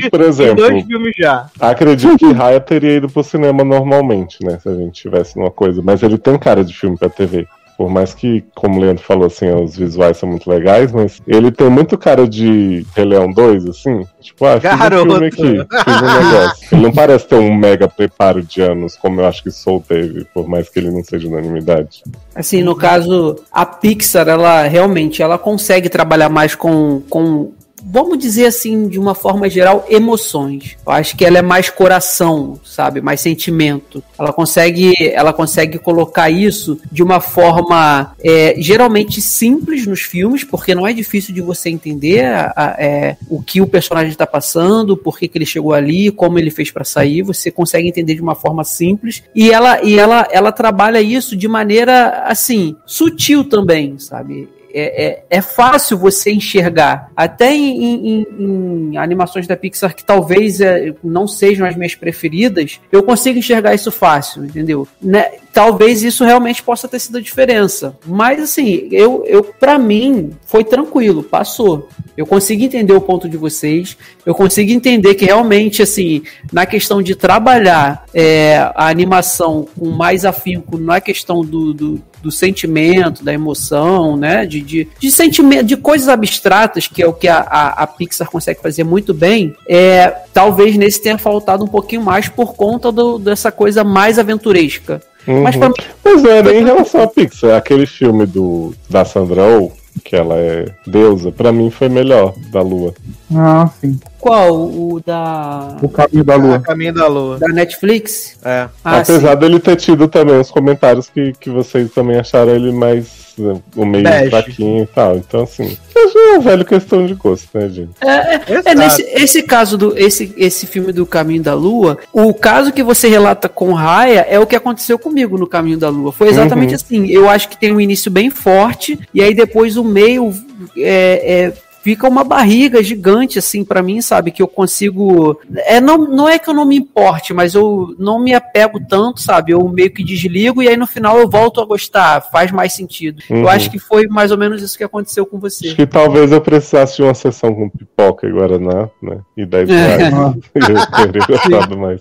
que, 0.00 0.10
por 0.10 0.20
em 0.20 0.24
exemplo, 0.26 0.56
dois 0.56 0.84
filmes 0.84 1.12
já. 1.18 1.46
acredito 1.60 2.16
que 2.16 2.32
Raya 2.32 2.60
teria 2.60 2.96
ido 2.96 3.08
pro 3.08 3.22
cinema 3.22 3.62
normalmente, 3.62 4.38
né? 4.44 4.58
Se 4.62 4.68
a 4.68 4.74
gente 4.74 5.02
tivesse 5.02 5.36
numa 5.38 5.50
coisa, 5.50 5.82
mas 5.84 6.02
ele 6.02 6.16
tem 6.18 6.38
cara 6.38 6.64
de 6.64 6.72
filme 6.74 6.96
pra 6.96 7.08
TV. 7.10 7.46
Por 7.76 7.90
mais 7.90 8.14
que, 8.14 8.44
como 8.54 8.78
o 8.78 8.80
Leandro 8.80 9.02
falou, 9.02 9.26
assim, 9.26 9.50
os 9.50 9.76
visuais 9.76 10.16
são 10.16 10.28
muito 10.28 10.48
legais, 10.48 10.92
mas 10.92 11.20
ele 11.26 11.50
tem 11.50 11.68
muito 11.68 11.98
cara 11.98 12.28
de 12.28 12.86
Rei 12.94 13.04
Leão 13.04 13.32
2, 13.32 13.66
assim. 13.66 14.06
Tipo, 14.20 14.46
ah, 14.46 14.60
fiz 14.60 14.72
um 14.72 14.78
Garoto. 14.78 15.10
filme 15.10 15.26
aqui, 15.26 15.42
fiz 15.84 16.02
um 16.02 16.30
negócio. 16.30 16.68
Ele 16.72 16.82
não 16.82 16.92
parece 16.92 17.26
ter 17.26 17.36
um 17.36 17.54
mega 17.54 17.88
preparo 17.88 18.42
de 18.42 18.60
anos, 18.60 18.96
como 18.96 19.20
eu 19.20 19.26
acho 19.26 19.42
que 19.42 19.50
Soul 19.50 19.82
teve, 19.86 20.24
por 20.32 20.48
mais 20.48 20.68
que 20.68 20.78
ele 20.78 20.90
não 20.90 21.02
seja 21.02 21.28
unanimidade. 21.28 22.02
Assim, 22.34 22.62
no 22.62 22.76
caso, 22.76 23.36
a 23.50 23.66
Pixar, 23.66 24.28
ela 24.28 24.62
realmente 24.62 25.22
ela 25.22 25.38
consegue 25.38 25.88
trabalhar 25.88 26.28
mais 26.28 26.54
com, 26.54 27.02
com 27.10 27.52
vamos 27.84 28.18
dizer 28.18 28.46
assim, 28.46 28.88
de 28.88 28.98
uma 28.98 29.14
forma 29.14 29.48
geral, 29.50 29.84
emoções. 29.88 30.76
Eu 30.86 30.92
acho 30.92 31.16
que 31.16 31.24
ela 31.24 31.38
é 31.38 31.42
mais 31.42 31.70
coração, 31.70 32.58
sabe? 32.64 33.00
Mais 33.00 33.20
sentimento. 33.20 34.02
Ela 34.18 34.32
consegue, 34.32 34.92
ela 35.12 35.32
consegue 35.32 35.78
colocar 35.78 36.30
isso 36.30 36.78
de 36.90 37.02
uma 37.02 37.20
forma 37.20 38.14
é, 38.22 38.54
geralmente 38.58 39.20
simples 39.20 39.86
nos 39.86 40.00
filmes, 40.02 40.44
porque 40.44 40.74
não 40.74 40.86
é 40.86 40.92
difícil 40.92 41.34
de 41.34 41.40
você 41.40 41.70
entender 41.70 42.24
a- 42.24 42.52
a- 42.56 42.76
é, 42.78 43.16
o 43.28 43.42
que 43.42 43.60
o 43.60 43.66
personagem 43.66 44.10
está 44.10 44.26
passando, 44.26 44.96
por 44.96 45.18
que, 45.18 45.28
que 45.28 45.38
ele 45.38 45.46
chegou 45.46 45.72
ali, 45.72 46.10
como 46.10 46.38
ele 46.38 46.50
fez 46.50 46.70
para 46.70 46.84
sair. 46.84 47.22
Você 47.22 47.50
consegue 47.50 47.88
entender 47.88 48.14
de 48.14 48.22
uma 48.22 48.34
forma 48.34 48.64
simples. 48.64 49.22
E 49.34 49.50
ela, 49.50 49.82
e 49.82 49.98
ela, 49.98 50.26
ela 50.30 50.52
trabalha 50.52 51.00
isso 51.00 51.36
de 51.36 51.48
maneira 51.48 52.24
assim 52.26 52.76
sutil 52.86 53.44
também, 53.44 53.98
sabe? 53.98 54.48
É, 54.74 55.04
é, 55.04 55.24
é 55.30 55.40
fácil 55.42 55.96
você 55.98 56.32
enxergar. 56.32 57.10
Até 57.16 57.54
em, 57.54 57.82
em- 57.84 58.26
em 58.38 58.96
animações 58.96 59.46
da 59.46 59.56
Pixar 59.56 59.94
que 59.94 60.04
talvez 60.04 60.60
é, 60.60 60.94
não 61.02 61.26
sejam 61.26 61.66
as 61.66 61.76
minhas 61.76 61.94
preferidas, 61.94 62.80
eu 62.90 63.02
consigo 63.02 63.38
enxergar 63.38 63.74
isso 63.74 63.90
fácil, 63.90 64.44
entendeu? 64.44 64.86
Né? 65.00 65.32
Talvez 65.52 66.02
isso 66.02 66.24
realmente 66.24 66.62
possa 66.62 66.88
ter 66.88 66.98
sido 66.98 67.18
a 67.18 67.20
diferença. 67.20 67.96
Mas 68.06 68.40
assim, 68.42 68.88
eu, 68.90 69.24
eu 69.26 69.42
para 69.44 69.78
mim 69.78 70.30
foi 70.46 70.64
tranquilo, 70.64 71.22
passou. 71.22 71.88
Eu 72.16 72.26
consigo 72.26 72.62
entender 72.62 72.92
o 72.92 73.00
ponto 73.00 73.28
de 73.28 73.36
vocês. 73.36 73.96
Eu 74.24 74.34
consigo 74.34 74.70
entender 74.70 75.14
que 75.14 75.24
realmente, 75.24 75.82
assim, 75.82 76.22
na 76.52 76.64
questão 76.66 77.02
de 77.02 77.14
trabalhar 77.14 78.04
é, 78.14 78.56
a 78.74 78.88
animação 78.88 79.66
com 79.78 79.90
mais 79.90 80.24
afinco 80.24 80.78
na 80.78 81.00
questão 81.00 81.42
do, 81.42 81.72
do, 81.72 82.02
do 82.22 82.30
sentimento, 82.30 83.24
da 83.24 83.32
emoção, 83.32 84.16
né? 84.16 84.46
De, 84.46 84.60
de, 84.60 84.88
de 84.98 85.10
sentimento, 85.10 85.64
de 85.64 85.76
coisas 85.76 86.08
abstratas, 86.08 86.86
que 86.86 87.02
é 87.02 87.06
o 87.06 87.12
que 87.12 87.28
a, 87.28 87.38
a, 87.38 87.82
a 87.82 87.86
Pixar 87.86 88.30
consegue 88.30 88.60
fazer 88.62 88.84
muito 88.84 89.12
bem, 89.12 89.54
é, 89.68 90.08
talvez 90.32 90.76
nesse 90.76 91.02
tenha 91.02 91.18
faltado 91.18 91.64
um 91.64 91.68
pouquinho 91.68 92.02
mais 92.02 92.28
por 92.28 92.54
conta 92.54 92.90
do- 92.92 93.18
dessa 93.18 93.50
coisa 93.50 93.82
mais 93.84 94.18
aventuresca. 94.18 95.02
Mas 95.26 95.54
Uhum. 95.54 95.60
pra 95.60 95.68
mim, 95.68 95.74
Mas 96.04 96.22
não 96.22 96.30
é 96.30 96.42
nem 96.42 96.60
em 96.62 96.64
relação 96.64 97.02
a 97.02 97.06
Pixar, 97.06 97.56
aquele 97.56 97.86
filme 97.86 98.26
do, 98.26 98.74
da 98.90 99.04
Sandra 99.04 99.42
Oh, 99.58 99.70
que 100.04 100.16
ela 100.16 100.34
é 100.36 100.66
deusa, 100.86 101.30
pra 101.30 101.52
mim 101.52 101.70
foi 101.70 101.88
melhor, 101.88 102.34
da 102.50 102.60
Lua. 102.62 102.92
Ah, 103.32 103.68
sim. 103.80 104.00
Qual? 104.22 104.54
O 104.54 105.02
da, 105.04 105.76
O 105.82 105.88
caminho 105.88 106.22
da 106.24 106.36
lua. 106.36 106.60
Caminho 106.60 106.94
da 106.94 107.06
Lua. 107.08 107.38
da 107.38 107.48
Netflix? 107.48 108.38
É. 108.44 108.68
Ah, 108.84 108.98
Apesar 109.00 109.32
sim. 109.32 109.36
dele 109.38 109.58
ter 109.58 109.74
tido 109.76 110.06
também 110.06 110.38
os 110.38 110.50
comentários 110.50 111.08
que, 111.08 111.32
que 111.40 111.50
vocês 111.50 111.90
também 111.92 112.18
acharam 112.18 112.54
ele 112.54 112.70
mais 112.70 113.34
né, 113.36 113.60
o 113.74 113.84
meio 113.84 114.04
Bege. 114.04 114.30
fraquinho 114.30 114.82
e 114.84 114.86
tal. 114.86 115.16
Então, 115.16 115.42
assim, 115.42 115.76
acho 115.96 116.18
uma 116.18 116.38
velha 116.40 116.64
questão 116.64 117.04
de 117.06 117.14
gosto, 117.14 117.48
né, 117.54 117.68
gente? 117.68 117.90
É, 118.00 118.34
Exato. 118.58 118.78
nesse 118.78 119.02
esse 119.02 119.42
caso 119.42 119.76
do 119.76 119.98
esse, 119.98 120.32
esse 120.36 120.66
filme 120.66 120.92
do 120.92 121.04
Caminho 121.06 121.42
da 121.42 121.54
Lua, 121.54 121.98
o 122.12 122.32
caso 122.34 122.72
que 122.72 122.82
você 122.82 123.08
relata 123.08 123.48
com 123.48 123.72
Raya 123.72 124.26
é 124.28 124.38
o 124.38 124.46
que 124.46 124.54
aconteceu 124.54 124.98
comigo 124.98 125.36
no 125.36 125.46
Caminho 125.46 125.78
da 125.78 125.88
Lua. 125.88 126.12
Foi 126.12 126.28
exatamente 126.28 126.70
Uhum. 126.70 126.74
assim. 126.76 127.06
Eu 127.08 127.28
acho 127.28 127.48
que 127.48 127.56
tem 127.58 127.72
um 127.72 127.80
início 127.80 128.10
bem 128.10 128.30
forte 128.30 128.98
e 129.12 129.20
aí 129.22 129.34
depois 129.34 129.76
o 129.76 129.82
meio 129.84 130.32
é, 130.76 131.46
é, 131.48 131.52
fica 131.82 132.08
uma 132.08 132.24
barriga 132.24 132.82
gigante 132.82 133.38
assim 133.38 133.64
pra 133.64 133.82
mim, 133.82 134.00
sabe? 134.00 134.30
Que 134.30 134.42
eu 134.42 134.48
consigo. 134.48 135.38
É 135.66 135.80
não, 135.80 135.98
não 135.98 136.28
é 136.28 136.38
que 136.38 136.48
eu 136.48 136.54
não 136.54 136.64
me 136.64 136.76
importe, 136.76 137.34
mas 137.34 137.54
eu 137.54 137.94
não 137.98 138.18
me 138.18 138.34
apego 138.34 138.80
tanto, 138.88 139.20
sabe? 139.20 139.52
Eu 139.52 139.66
meio 139.68 139.90
que 139.90 140.04
desligo 140.04 140.62
e 140.62 140.68
aí 140.68 140.76
no 140.76 140.86
final 140.86 141.18
eu 141.18 141.28
volto 141.28 141.60
a 141.60 141.64
gostar. 141.64 142.20
Faz 142.20 142.50
mais 142.50 142.72
sentido. 142.72 143.22
Uhum. 143.28 143.38
Eu 143.38 143.48
acho 143.48 143.70
que 143.70 143.78
foi 143.78 144.06
mais 144.06 144.30
ou 144.30 144.38
menos 144.38 144.62
isso 144.62 144.78
que 144.78 144.84
aconteceu 144.84 145.26
com 145.26 145.38
você. 145.38 145.66
Acho 145.66 145.76
que 145.76 145.86
talvez 145.86 146.32
eu 146.32 146.40
precisasse 146.40 146.96
de 146.96 147.02
uma 147.02 147.14
sessão 147.14 147.54
com 147.54 147.68
pipoca 147.68 148.26
e 148.26 148.32
Guaraná, 148.32 148.88
né? 149.02 149.18
E 149.36 149.44
10 149.44 149.68
É. 149.70 149.96
reais. 149.96 150.12
Eu 150.54 151.06
teria 151.06 151.26
gostado 151.26 151.78
mais. 151.78 151.98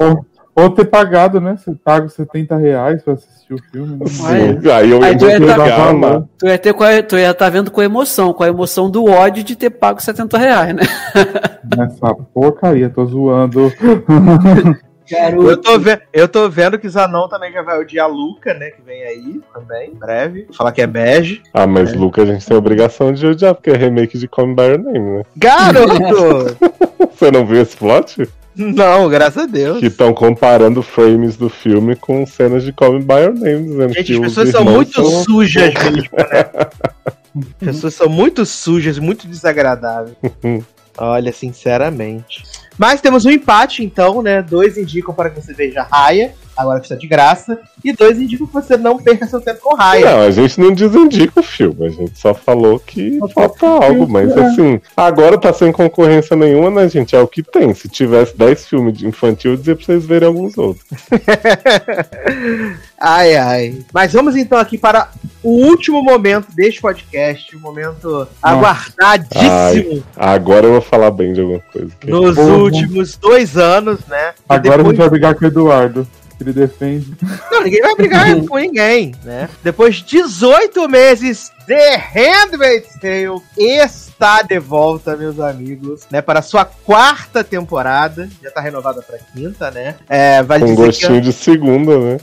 Ou, 0.56 0.70
ter 0.70 0.86
pagado, 0.86 1.40
né? 1.40 1.56
Você 1.58 1.74
paga 1.74 2.08
70 2.10 2.58
reais 2.58 3.02
pra 3.04 3.14
assistir 3.14 3.54
o 3.54 3.58
filme. 3.72 3.98
Né? 3.98 4.06
Sim, 4.08 4.70
aí 4.70 4.92
eu 4.92 5.02
Aí 5.02 5.12
ia 5.14 5.18
tu 5.18 5.28
ia 5.28 5.56
tá- 5.56 5.94
mano. 5.94 6.30
Tu 6.38 6.48
ia, 6.48 6.58
ter, 6.58 6.74
tu 7.08 7.18
ia 7.18 7.32
estar 7.32 7.50
vendo 7.50 7.72
com 7.72 7.82
emoção, 7.82 8.34
com 8.34 8.44
a 8.44 8.48
emoção 8.48 8.90
do 8.90 9.06
ódio 9.06 9.44
de 9.44 9.56
ter 9.56 9.70
pago 9.70 10.02
70 10.02 10.38
reais, 10.38 10.76
né? 10.76 10.84
Nessa 11.78 12.14
porcaria, 12.34 12.90
tô 12.90 13.06
zoando. 13.06 13.72
Eu 15.34 15.58
tô, 15.58 15.78
ve 15.78 16.00
eu 16.14 16.26
tô 16.26 16.50
vendo 16.50 16.80
que 16.80 16.88
Zanon 16.88 17.28
também 17.28 17.52
já 17.52 17.62
vai 17.62 17.78
odiar 17.78 18.10
Luca, 18.10 18.54
né? 18.54 18.70
Que 18.70 18.82
vem 18.82 19.04
aí 19.04 19.42
também, 19.54 19.90
em 19.90 19.96
breve. 19.96 20.48
Falar 20.54 20.72
que 20.72 20.82
é 20.82 20.88
bege. 20.88 21.42
Ah, 21.54 21.68
mas 21.68 21.94
Luca 21.94 22.22
a 22.22 22.26
gente 22.26 22.46
tem 22.46 22.56
a 22.56 22.58
obrigação 22.58 23.12
de 23.12 23.28
odiar, 23.28 23.54
porque 23.54 23.72
é 23.72 23.76
remake 23.76 24.18
de 24.18 24.28
Come 24.30 24.56
By 24.56 24.62
Your 24.64 24.80
Name, 24.80 25.00
né? 25.18 25.24
Garoto! 25.36 26.58
Você 27.14 27.30
não 27.30 27.46
viu 27.46 27.62
esse 27.62 27.76
plot? 27.76 28.26
Não, 28.74 29.08
graças 29.10 29.44
a 29.44 29.46
Deus. 29.46 29.80
Que 29.80 29.88
estão 29.88 30.14
comparando 30.14 30.82
frames 30.84 31.38
do 31.38 31.50
filme 31.50 31.96
com 31.96 32.26
cenas 32.26 32.64
de 32.64 32.74
Come 32.74 33.00
By 33.02 33.14
Your 33.14 33.34
Name, 33.34 33.64
dizendo 33.68 33.94
Gente, 33.94 34.06
que 34.06 34.14
as 34.14 34.20
pessoas 34.20 34.50
são 34.50 34.64
muito 34.66 34.94
são- 34.94 35.24
sujas 35.24 35.74
mesmo, 35.86 36.10
né? 36.18 36.50
As 37.34 37.54
pessoas 37.60 37.94
são 37.94 38.10
muito 38.10 38.46
sujas, 38.46 39.00
muito 39.00 39.28
desagradáveis. 39.28 40.16
Olha, 40.98 41.32
sinceramente. 41.32 42.44
Mas 42.78 43.00
temos 43.00 43.26
um 43.26 43.30
empate, 43.32 43.84
então, 43.84 44.22
né? 44.22 44.42
Dois 44.42 44.78
indicam 44.78 45.14
para 45.14 45.30
que 45.30 45.42
você 45.42 45.54
veja 45.54 45.84
Raya, 45.90 46.34
agora 46.62 46.80
que 46.80 46.86
está 46.86 46.96
de 46.96 47.08
graça. 47.08 47.60
E 47.84 47.92
dois, 47.94 48.20
indico 48.20 48.48
que 48.48 48.54
você 48.54 48.78
não 48.78 48.98
perca 48.98 49.28
seu 49.28 49.42
tempo 49.42 49.60
com 49.62 49.76
Raya. 49.76 50.12
Não, 50.12 50.22
a 50.22 50.32
gente 50.32 50.60
não 50.60 50.74
desindica 50.74 51.40
o 51.40 51.44
filme, 51.44 51.86
a 51.86 51.90
gente 51.90 52.18
só 52.20 52.34
falou 52.34 52.80
que 52.80 53.20
falta 53.34 53.66
algo, 53.66 54.08
mas 54.08 54.36
é. 54.36 54.42
assim, 54.46 54.82
agora 54.96 55.38
tá 55.38 55.52
sem 55.52 55.72
concorrência 55.72 56.36
nenhuma, 56.36 56.70
né, 56.70 56.90
gente? 56.90 57.16
É 57.16 57.20
o 57.20 57.28
que 57.28 57.42
tem. 57.42 57.74
Se 57.74 57.90
tivesse 57.90 58.38
10 58.38 58.68
filmes 58.68 58.98
de 58.98 59.08
infantil, 59.08 59.52
eu 59.52 59.58
dizia 59.58 59.76
pra 59.76 59.86
vocês 59.86 60.06
verem 60.06 60.28
alguns 60.28 60.58
outros. 60.58 60.86
ai, 63.00 63.36
ai. 63.36 63.78
Mas 63.94 64.14
vamos 64.14 64.36
então 64.36 64.58
aqui 64.58 64.78
para 64.78 65.10
o 65.44 65.50
último 65.66 66.04
momento 66.04 66.48
deste 66.54 66.82
podcast, 66.82 67.56
o 67.56 67.60
um 67.60 67.62
momento 67.62 68.28
aguardadíssimo. 68.42 70.04
Ai, 70.16 70.36
agora 70.36 70.68
eu 70.68 70.74
vou 70.74 70.82
falar 70.82 71.12
bem 71.12 71.34
de 71.34 71.42
alguma 71.42 71.60
coisa. 71.72 71.92
Nos 72.06 72.36
Porra. 72.36 72.58
últimos 72.58 73.16
dois 73.18 73.58
anos, 73.58 74.00
né? 74.08 74.34
Agora 74.48 74.76
a 74.76 74.78
Depois- 74.78 74.88
gente 74.88 74.98
vai 74.98 75.10
brigar 75.10 75.36
com 75.36 75.46
o 75.46 75.48
Eduardo. 75.48 76.08
Ele 76.42 76.54
defende. 76.54 77.14
Não, 77.52 77.64
ninguém 77.64 77.82
vai 77.82 77.96
brigar 77.96 78.36
com 78.46 78.58
ninguém, 78.58 79.14
né? 79.24 79.50
Depois 79.64 79.96
de 79.98 80.04
18 80.04 80.90
meses, 80.90 81.52
The 81.66 81.96
Handmaid's 81.98 82.96
Tale 83.00 83.42
está 83.58 84.42
de 84.42 84.60
volta, 84.60 85.16
meus 85.16 85.40
amigos, 85.40 86.08
né? 86.10 86.22
Para 86.22 86.40
a 86.40 86.44
sua 86.44 86.66
quarta 86.66 87.44
temporada. 87.44 88.30
Já 88.42 88.52
tá 88.52 88.62
renovada 88.62 89.02
pra 89.02 89.18
quinta, 89.18 89.70
né? 89.72 89.96
É, 90.10 90.42
vale, 90.44 90.66
Com 90.66 90.72
dizer 90.72 90.86
gostinho 90.86 91.22
de 91.22 91.34
segunda, 91.34 91.98
né? 91.98 92.18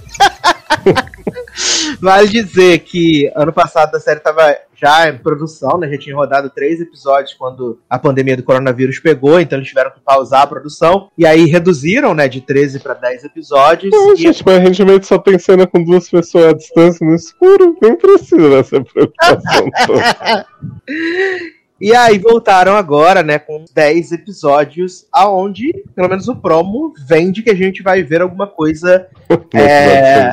que, 0.84 1.96
vale 2.00 2.28
dizer 2.28 2.80
que 2.80 3.30
ano 3.34 3.52
passado 3.52 3.94
a 3.94 4.00
série 4.00 4.20
tava 4.20 4.56
já 4.80 5.08
em 5.08 5.18
produção, 5.18 5.76
né? 5.78 5.88
Já 5.90 5.98
tinha 5.98 6.14
rodado 6.14 6.50
três 6.50 6.80
episódios 6.80 7.34
quando 7.34 7.80
a 7.90 7.98
pandemia 7.98 8.36
do 8.36 8.44
coronavírus 8.44 9.00
pegou, 9.00 9.40
então 9.40 9.58
eles 9.58 9.68
tiveram 9.68 9.90
que 9.90 10.00
pausar 10.00 10.42
a 10.42 10.46
produção. 10.46 11.10
E 11.18 11.26
aí 11.26 11.46
reduziram, 11.46 12.14
né? 12.14 12.28
De 12.28 12.40
13 12.40 12.78
para 12.78 12.94
10 12.94 13.24
episódios. 13.24 13.90
Não, 13.92 14.14
e 14.14 14.16
gente, 14.16 14.44
mas 14.46 15.00
que 15.00 15.06
só 15.06 15.18
tem 15.18 15.38
cena 15.38 15.66
com 15.66 15.82
duas 15.82 16.08
pessoas 16.08 16.46
à 16.46 16.52
distância 16.52 17.04
no 17.04 17.14
escuro. 17.14 17.76
Nem 17.82 17.96
precisa 17.96 18.48
dessa 18.50 18.84
toda. 18.84 19.12
E 21.80 21.94
aí 21.94 22.18
voltaram 22.18 22.76
agora, 22.76 23.22
né, 23.22 23.38
com 23.38 23.64
10 23.72 24.10
episódios, 24.10 25.06
aonde, 25.12 25.72
pelo 25.94 26.08
menos 26.08 26.26
o 26.26 26.34
promo, 26.34 26.92
vende 27.06 27.40
que 27.40 27.50
a 27.50 27.54
gente 27.54 27.84
vai 27.84 28.02
ver 28.02 28.20
alguma 28.20 28.48
coisa 28.48 29.06
É. 29.54 30.32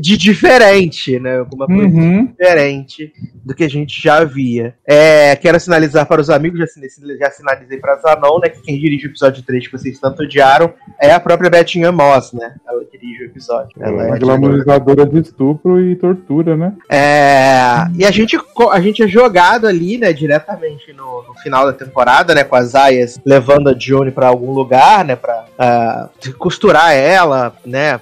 de 0.00 0.16
diferente, 0.16 1.18
né? 1.18 1.38
Alguma 1.38 1.66
coisa 1.66 1.84
Uhum. 1.96 2.26
diferente 2.26 3.12
do 3.44 3.54
que 3.54 3.64
a 3.64 3.68
gente 3.68 4.00
já 4.02 4.24
via. 4.24 4.74
É, 4.86 5.34
quero 5.36 5.58
sinalizar 5.60 6.06
para 6.06 6.20
os 6.20 6.28
amigos, 6.30 6.58
já, 6.58 6.66
sin- 6.66 6.80
já 7.18 7.30
sinalizei 7.30 7.78
para 7.78 7.96
Zanon, 7.96 8.38
né, 8.40 8.48
que 8.48 8.60
quem 8.62 8.78
dirige 8.78 9.06
o 9.06 9.10
episódio 9.10 9.42
3 9.42 9.66
que 9.66 9.72
vocês 9.72 9.98
tanto 9.98 10.22
odiaram 10.22 10.72
é 11.00 11.12
a 11.12 11.20
própria 11.20 11.48
Bettinha 11.50 11.90
Moss, 11.92 12.32
né? 12.32 12.54
Ela 12.66 12.82
dirige 12.92 13.22
o 13.22 13.26
episódio. 13.26 13.70
Ela 13.80 14.02
é 14.02 14.06
Uma 14.06 14.16
a 14.16 14.18
glamorizadora 14.18 15.06
de 15.06 15.20
estupro 15.20 15.80
e 15.80 15.96
tortura, 15.96 16.56
né? 16.56 16.72
É, 16.90 17.86
e 17.96 18.04
a 18.04 18.10
gente, 18.10 18.38
a 18.70 18.80
gente 18.80 19.02
é 19.02 19.08
jogado 19.08 19.66
ali, 19.66 19.96
né, 19.98 20.12
diretamente 20.12 20.92
no, 20.92 21.22
no 21.28 21.34
final 21.42 21.64
da 21.66 21.72
temporada, 21.72 22.34
né, 22.34 22.42
com 22.44 22.56
as 22.56 22.74
aias 22.74 23.18
levando 23.24 23.68
a 23.68 23.78
June 23.78 24.10
pra 24.10 24.28
algum 24.28 24.52
lugar, 24.52 25.04
né, 25.04 25.14
pra 25.16 25.44
ah, 25.58 26.08
costurar 26.38 26.92
ela, 26.94 27.54
né, 27.64 28.00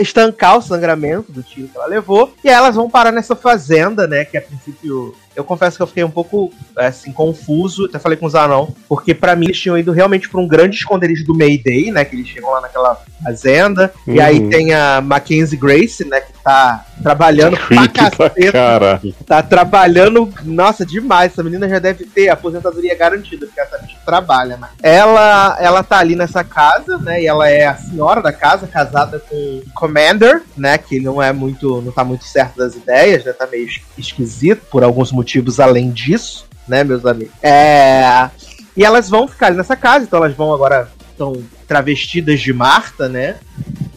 estancar 0.00 0.58
o 0.58 0.62
sangramento 0.74 1.32
do 1.32 1.42
tiro 1.42 1.68
que 1.68 1.76
ela 1.76 1.86
levou. 1.86 2.32
E 2.42 2.48
aí 2.48 2.54
elas 2.54 2.74
vão 2.74 2.90
parar 2.90 3.12
nessa 3.12 3.36
fazenda, 3.36 4.06
né, 4.06 4.24
que 4.24 4.36
a 4.36 4.42
princípio 4.42 5.14
eu 5.36 5.44
confesso 5.44 5.76
que 5.76 5.82
eu 5.82 5.86
fiquei 5.86 6.04
um 6.04 6.10
pouco, 6.10 6.52
assim, 6.76 7.12
confuso, 7.12 7.86
até 7.86 7.98
falei 7.98 8.16
com 8.16 8.26
o 8.26 8.30
Zanon, 8.30 8.68
porque 8.88 9.14
pra 9.14 9.34
mim 9.34 9.46
eles 9.46 9.60
tinham 9.60 9.76
ido 9.76 9.90
realmente 9.92 10.28
pra 10.28 10.40
um 10.40 10.46
grande 10.46 10.76
esconderijo 10.76 11.24
do 11.24 11.34
Mayday, 11.34 11.90
né, 11.90 12.04
que 12.04 12.14
eles 12.14 12.28
chegam 12.28 12.50
lá 12.50 12.60
naquela 12.60 13.00
fazenda, 13.22 13.92
e 14.06 14.20
aí 14.20 14.38
Uhum. 14.38 14.50
tem 14.50 14.72
a 14.74 15.00
Mackenzie 15.00 15.56
Grace, 15.58 16.04
né, 16.06 16.20
que 16.20 16.32
tá 16.42 16.84
trabalhando 17.02 17.56
pra 17.56 17.88
caceta, 17.88 18.52
caralho. 18.52 19.14
tá 19.26 19.42
trabalhando, 19.42 20.32
nossa, 20.44 20.86
demais, 20.86 21.32
essa 21.32 21.42
menina 21.42 21.68
já 21.68 21.78
deve 21.78 22.04
ter 22.04 22.28
aposentadoria 22.28 22.94
garantida, 22.96 23.46
porque 23.46 23.60
essa 23.60 23.78
bicha 23.78 23.96
trabalha, 24.06 24.56
né. 24.56 24.68
Ela, 24.82 25.56
ela 25.60 25.82
tá 25.82 25.98
ali 25.98 26.14
nessa 26.14 26.44
casa, 26.44 26.96
né, 26.98 27.22
e 27.22 27.26
ela 27.26 27.48
é 27.48 27.66
a 27.66 27.74
senhora 27.74 28.22
da 28.22 28.32
casa, 28.32 28.66
casada 28.68 29.18
com 29.18 29.34
o 29.34 29.62
Commander, 29.74 30.42
né, 30.56 30.78
que 30.78 31.00
não 31.00 31.20
é 31.20 31.32
muito, 31.32 31.82
não 31.82 31.90
tá 31.90 32.04
muito 32.04 32.24
certo 32.24 32.56
das 32.58 32.74
ideias, 32.76 33.24
né, 33.24 33.32
tá 33.32 33.46
meio 33.46 33.66
es- 33.66 33.80
esquisito 33.98 34.62
por 34.70 34.84
alguns 34.84 35.10
motivos 35.10 35.23
além 35.60 35.90
disso, 35.90 36.46
né, 36.68 36.84
meus 36.84 37.04
amigos. 37.04 37.34
É... 37.42 38.30
E 38.76 38.84
elas 38.84 39.08
vão 39.08 39.28
ficar 39.28 39.52
nessa 39.52 39.76
casa, 39.76 40.04
então 40.04 40.18
elas 40.18 40.34
vão 40.34 40.52
agora, 40.52 40.88
estão 41.10 41.42
travestidas 41.66 42.40
de 42.40 42.52
Marta, 42.52 43.08
né, 43.08 43.36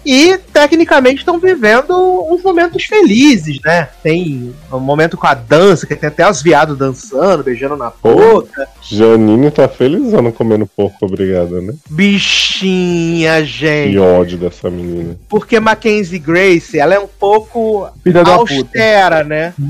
e 0.08 0.38
tecnicamente 0.38 1.20
estão 1.20 1.38
vivendo 1.38 1.92
uns 2.32 2.42
momentos 2.42 2.86
felizes, 2.86 3.60
né? 3.64 3.90
Tem 4.02 4.54
um 4.72 4.80
momento 4.80 5.18
com 5.18 5.28
a 5.28 5.34
dança, 5.34 5.86
que 5.86 5.96
tem 5.98 6.08
até 6.08 6.30
os 6.30 6.42
viados 6.42 6.78
dançando, 6.78 7.44
beijando 7.44 7.76
na 7.76 7.92
boca. 8.02 8.68
Janine 8.82 9.52
tá 9.52 9.68
felizona 9.68 10.32
comendo 10.32 10.66
porco, 10.66 11.06
obrigada, 11.06 11.60
né? 11.62 11.74
Bichinha, 11.90 13.44
gente. 13.44 13.92
Que 13.92 14.00
ódio 14.00 14.38
dessa 14.38 14.70
menina. 14.70 15.18
Porque 15.28 15.60
Mackenzie 15.60 16.20
Grace, 16.20 16.80
ela 16.80 16.96
é 16.96 17.00
um 17.00 17.08
pouco 17.08 17.90
Filha 18.02 18.22
austera, 18.24 19.24
né? 19.26 19.54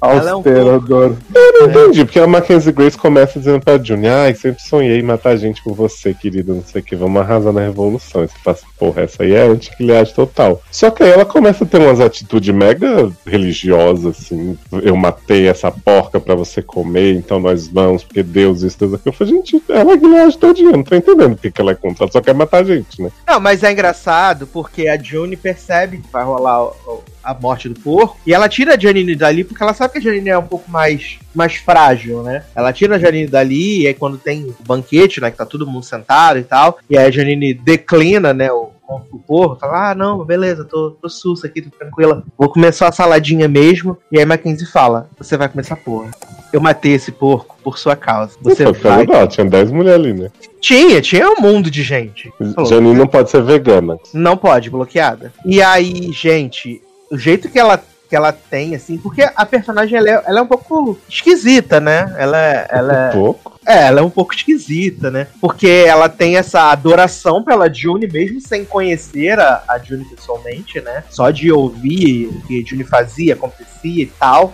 Ela 0.00 0.30
é 0.30 0.34
um 0.34 0.36
Austera, 0.36 0.60
pouco- 0.64 0.74
adoro. 0.84 1.18
Eu 1.34 1.52
não 1.52 1.70
entendi, 1.70 2.04
porque 2.04 2.20
a 2.20 2.26
Mackenzie 2.26 2.72
Grace 2.72 2.96
começa 2.96 3.38
dizendo 3.38 3.60
pra 3.60 3.78
Juni, 3.82 4.06
ai, 4.08 4.34
sempre 4.34 4.62
sonhei 4.62 4.98
em 5.00 5.02
matar 5.02 5.36
gente 5.36 5.62
com 5.62 5.72
você, 5.72 6.14
querida, 6.14 6.52
não 6.54 6.62
sei 6.64 6.80
o 6.80 6.84
que, 6.84 6.94
vamos 6.94 7.20
arrasar 7.20 7.52
na 7.52 7.60
revolução. 7.60 8.22
E 8.22 8.28
assim, 8.46 8.66
porra, 8.78 9.02
essa 9.02 9.22
aí 9.22 9.31
é 9.34 9.42
antiquilhagem 9.46 10.14
total. 10.14 10.62
Só 10.70 10.90
que 10.90 11.02
aí 11.02 11.10
ela 11.10 11.24
começa 11.24 11.64
a 11.64 11.66
ter 11.66 11.78
umas 11.78 12.00
atitudes 12.00 12.54
mega 12.54 13.10
religiosas, 13.26 14.18
assim, 14.20 14.58
eu 14.82 14.96
matei 14.96 15.46
essa 15.48 15.70
porca 15.70 16.20
pra 16.20 16.34
você 16.34 16.62
comer, 16.62 17.14
então 17.14 17.38
nós 17.40 17.68
vamos, 17.68 18.02
porque 18.04 18.22
Deus 18.22 18.62
isso, 18.62 18.78
Deus 18.78 18.94
aquilo. 18.94 19.12
Eu 19.12 19.12
falei, 19.12 19.34
gente, 19.34 19.62
ela 19.68 19.92
é 19.92 19.96
guilhagem 19.96 20.38
todinha, 20.38 20.72
não 20.72 20.82
tô 20.82 20.94
entendendo 20.94 21.34
porque 21.34 21.50
que 21.50 21.60
ela 21.60 21.72
é 21.72 21.74
contra, 21.74 22.10
só 22.10 22.20
quer 22.20 22.34
matar 22.34 22.58
a 22.58 22.64
gente, 22.64 23.02
né? 23.02 23.10
Não, 23.26 23.40
mas 23.40 23.62
é 23.62 23.72
engraçado 23.72 24.46
porque 24.46 24.88
a 24.88 24.96
June 25.00 25.36
percebe 25.36 25.98
que 25.98 26.08
vai 26.12 26.24
rolar 26.24 26.62
o- 26.64 26.74
o- 26.86 27.02
a 27.22 27.32
morte 27.34 27.68
do 27.68 27.78
porco 27.78 28.18
e 28.26 28.34
ela 28.34 28.48
tira 28.48 28.74
a 28.74 28.78
Janine 28.78 29.14
dali 29.14 29.44
porque 29.44 29.62
ela 29.62 29.72
sabe 29.74 29.92
que 29.92 29.98
a 29.98 30.02
Janine 30.02 30.30
é 30.30 30.38
um 30.38 30.42
pouco 30.46 30.68
mais, 30.68 31.18
mais 31.32 31.54
frágil, 31.54 32.20
né? 32.22 32.42
Ela 32.54 32.72
tira 32.72 32.96
a 32.96 32.98
Janine 32.98 33.28
dali 33.28 33.82
e 33.82 33.86
aí 33.86 33.94
quando 33.94 34.18
tem 34.18 34.42
o 34.42 34.56
banquete, 34.66 35.20
né, 35.20 35.30
que 35.30 35.36
tá 35.36 35.46
todo 35.46 35.66
mundo 35.66 35.84
sentado 35.84 36.38
e 36.40 36.42
tal, 36.42 36.78
e 36.90 36.98
aí 36.98 37.06
a 37.06 37.10
Janine 37.12 37.54
declina, 37.54 38.34
né, 38.34 38.50
o, 38.50 38.70
o 38.88 39.18
porco, 39.18 39.56
fala, 39.56 39.90
ah, 39.90 39.94
não, 39.94 40.24
beleza, 40.24 40.64
tô, 40.64 40.90
tô 40.90 41.08
sussa 41.08 41.46
aqui, 41.46 41.62
tô 41.62 41.70
tranquila, 41.70 42.22
vou 42.36 42.48
comer 42.48 42.72
só 42.72 42.86
a 42.86 42.92
saladinha 42.92 43.48
mesmo, 43.48 43.96
e 44.10 44.18
aí 44.18 44.24
Mackenzie 44.24 44.66
fala, 44.66 45.08
você 45.16 45.36
vai 45.36 45.50
essa 45.56 45.76
porra. 45.76 46.10
Eu 46.52 46.60
matei 46.60 46.92
esse 46.92 47.10
porco 47.10 47.56
por 47.62 47.78
sua 47.78 47.96
causa. 47.96 48.36
Você 48.42 48.64
causa 48.64 48.78
vai... 48.80 49.06
dela, 49.06 49.26
tinha 49.26 49.46
10 49.46 49.70
mulheres 49.70 50.00
ali, 50.00 50.12
né? 50.12 50.30
Tinha, 50.60 51.00
tinha 51.00 51.30
um 51.30 51.40
mundo 51.40 51.70
de 51.70 51.82
gente. 51.82 52.30
Falou, 52.54 52.68
Janine 52.68 52.94
não 52.94 53.06
pode 53.06 53.30
ser 53.30 53.42
vegana. 53.42 53.96
não 54.12 54.36
pode, 54.36 54.68
bloqueada. 54.68 55.32
E 55.46 55.62
aí, 55.62 56.12
gente, 56.12 56.82
o 57.10 57.16
jeito 57.16 57.48
que 57.48 57.58
ela, 57.58 57.82
que 58.12 58.16
ela 58.16 58.30
tem, 58.30 58.74
assim, 58.74 58.98
porque 58.98 59.22
a 59.22 59.46
personagem 59.46 59.96
ela 59.96 60.10
é, 60.10 60.22
ela 60.26 60.40
é 60.40 60.42
um 60.42 60.46
pouco 60.46 60.98
esquisita, 61.08 61.80
né? 61.80 62.14
Ela, 62.18 62.36
é- 62.38 62.66
ela, 62.68 63.08
é- 63.08 63.10
Pouco. 63.10 63.58
é, 63.66 63.86
ela 63.86 64.00
é 64.00 64.02
um 64.02 64.10
pouco 64.10 64.34
esquisita, 64.34 65.10
né? 65.10 65.28
Porque 65.40 65.66
ela 65.86 66.10
tem 66.10 66.36
essa 66.36 66.70
adoração 66.70 67.42
pela 67.42 67.72
June, 67.72 68.06
mesmo 68.06 68.38
sem 68.38 68.66
conhecer 68.66 69.40
a, 69.40 69.62
a 69.66 69.78
June 69.78 70.04
pessoalmente, 70.04 70.78
né? 70.82 71.04
Só 71.08 71.30
de 71.30 71.50
ouvir 71.50 72.26
o 72.26 72.42
que 72.46 72.60
a 72.62 72.68
June 72.68 72.84
fazia, 72.84 73.32
acontecia 73.32 74.02
e 74.02 74.12
tal. 74.20 74.52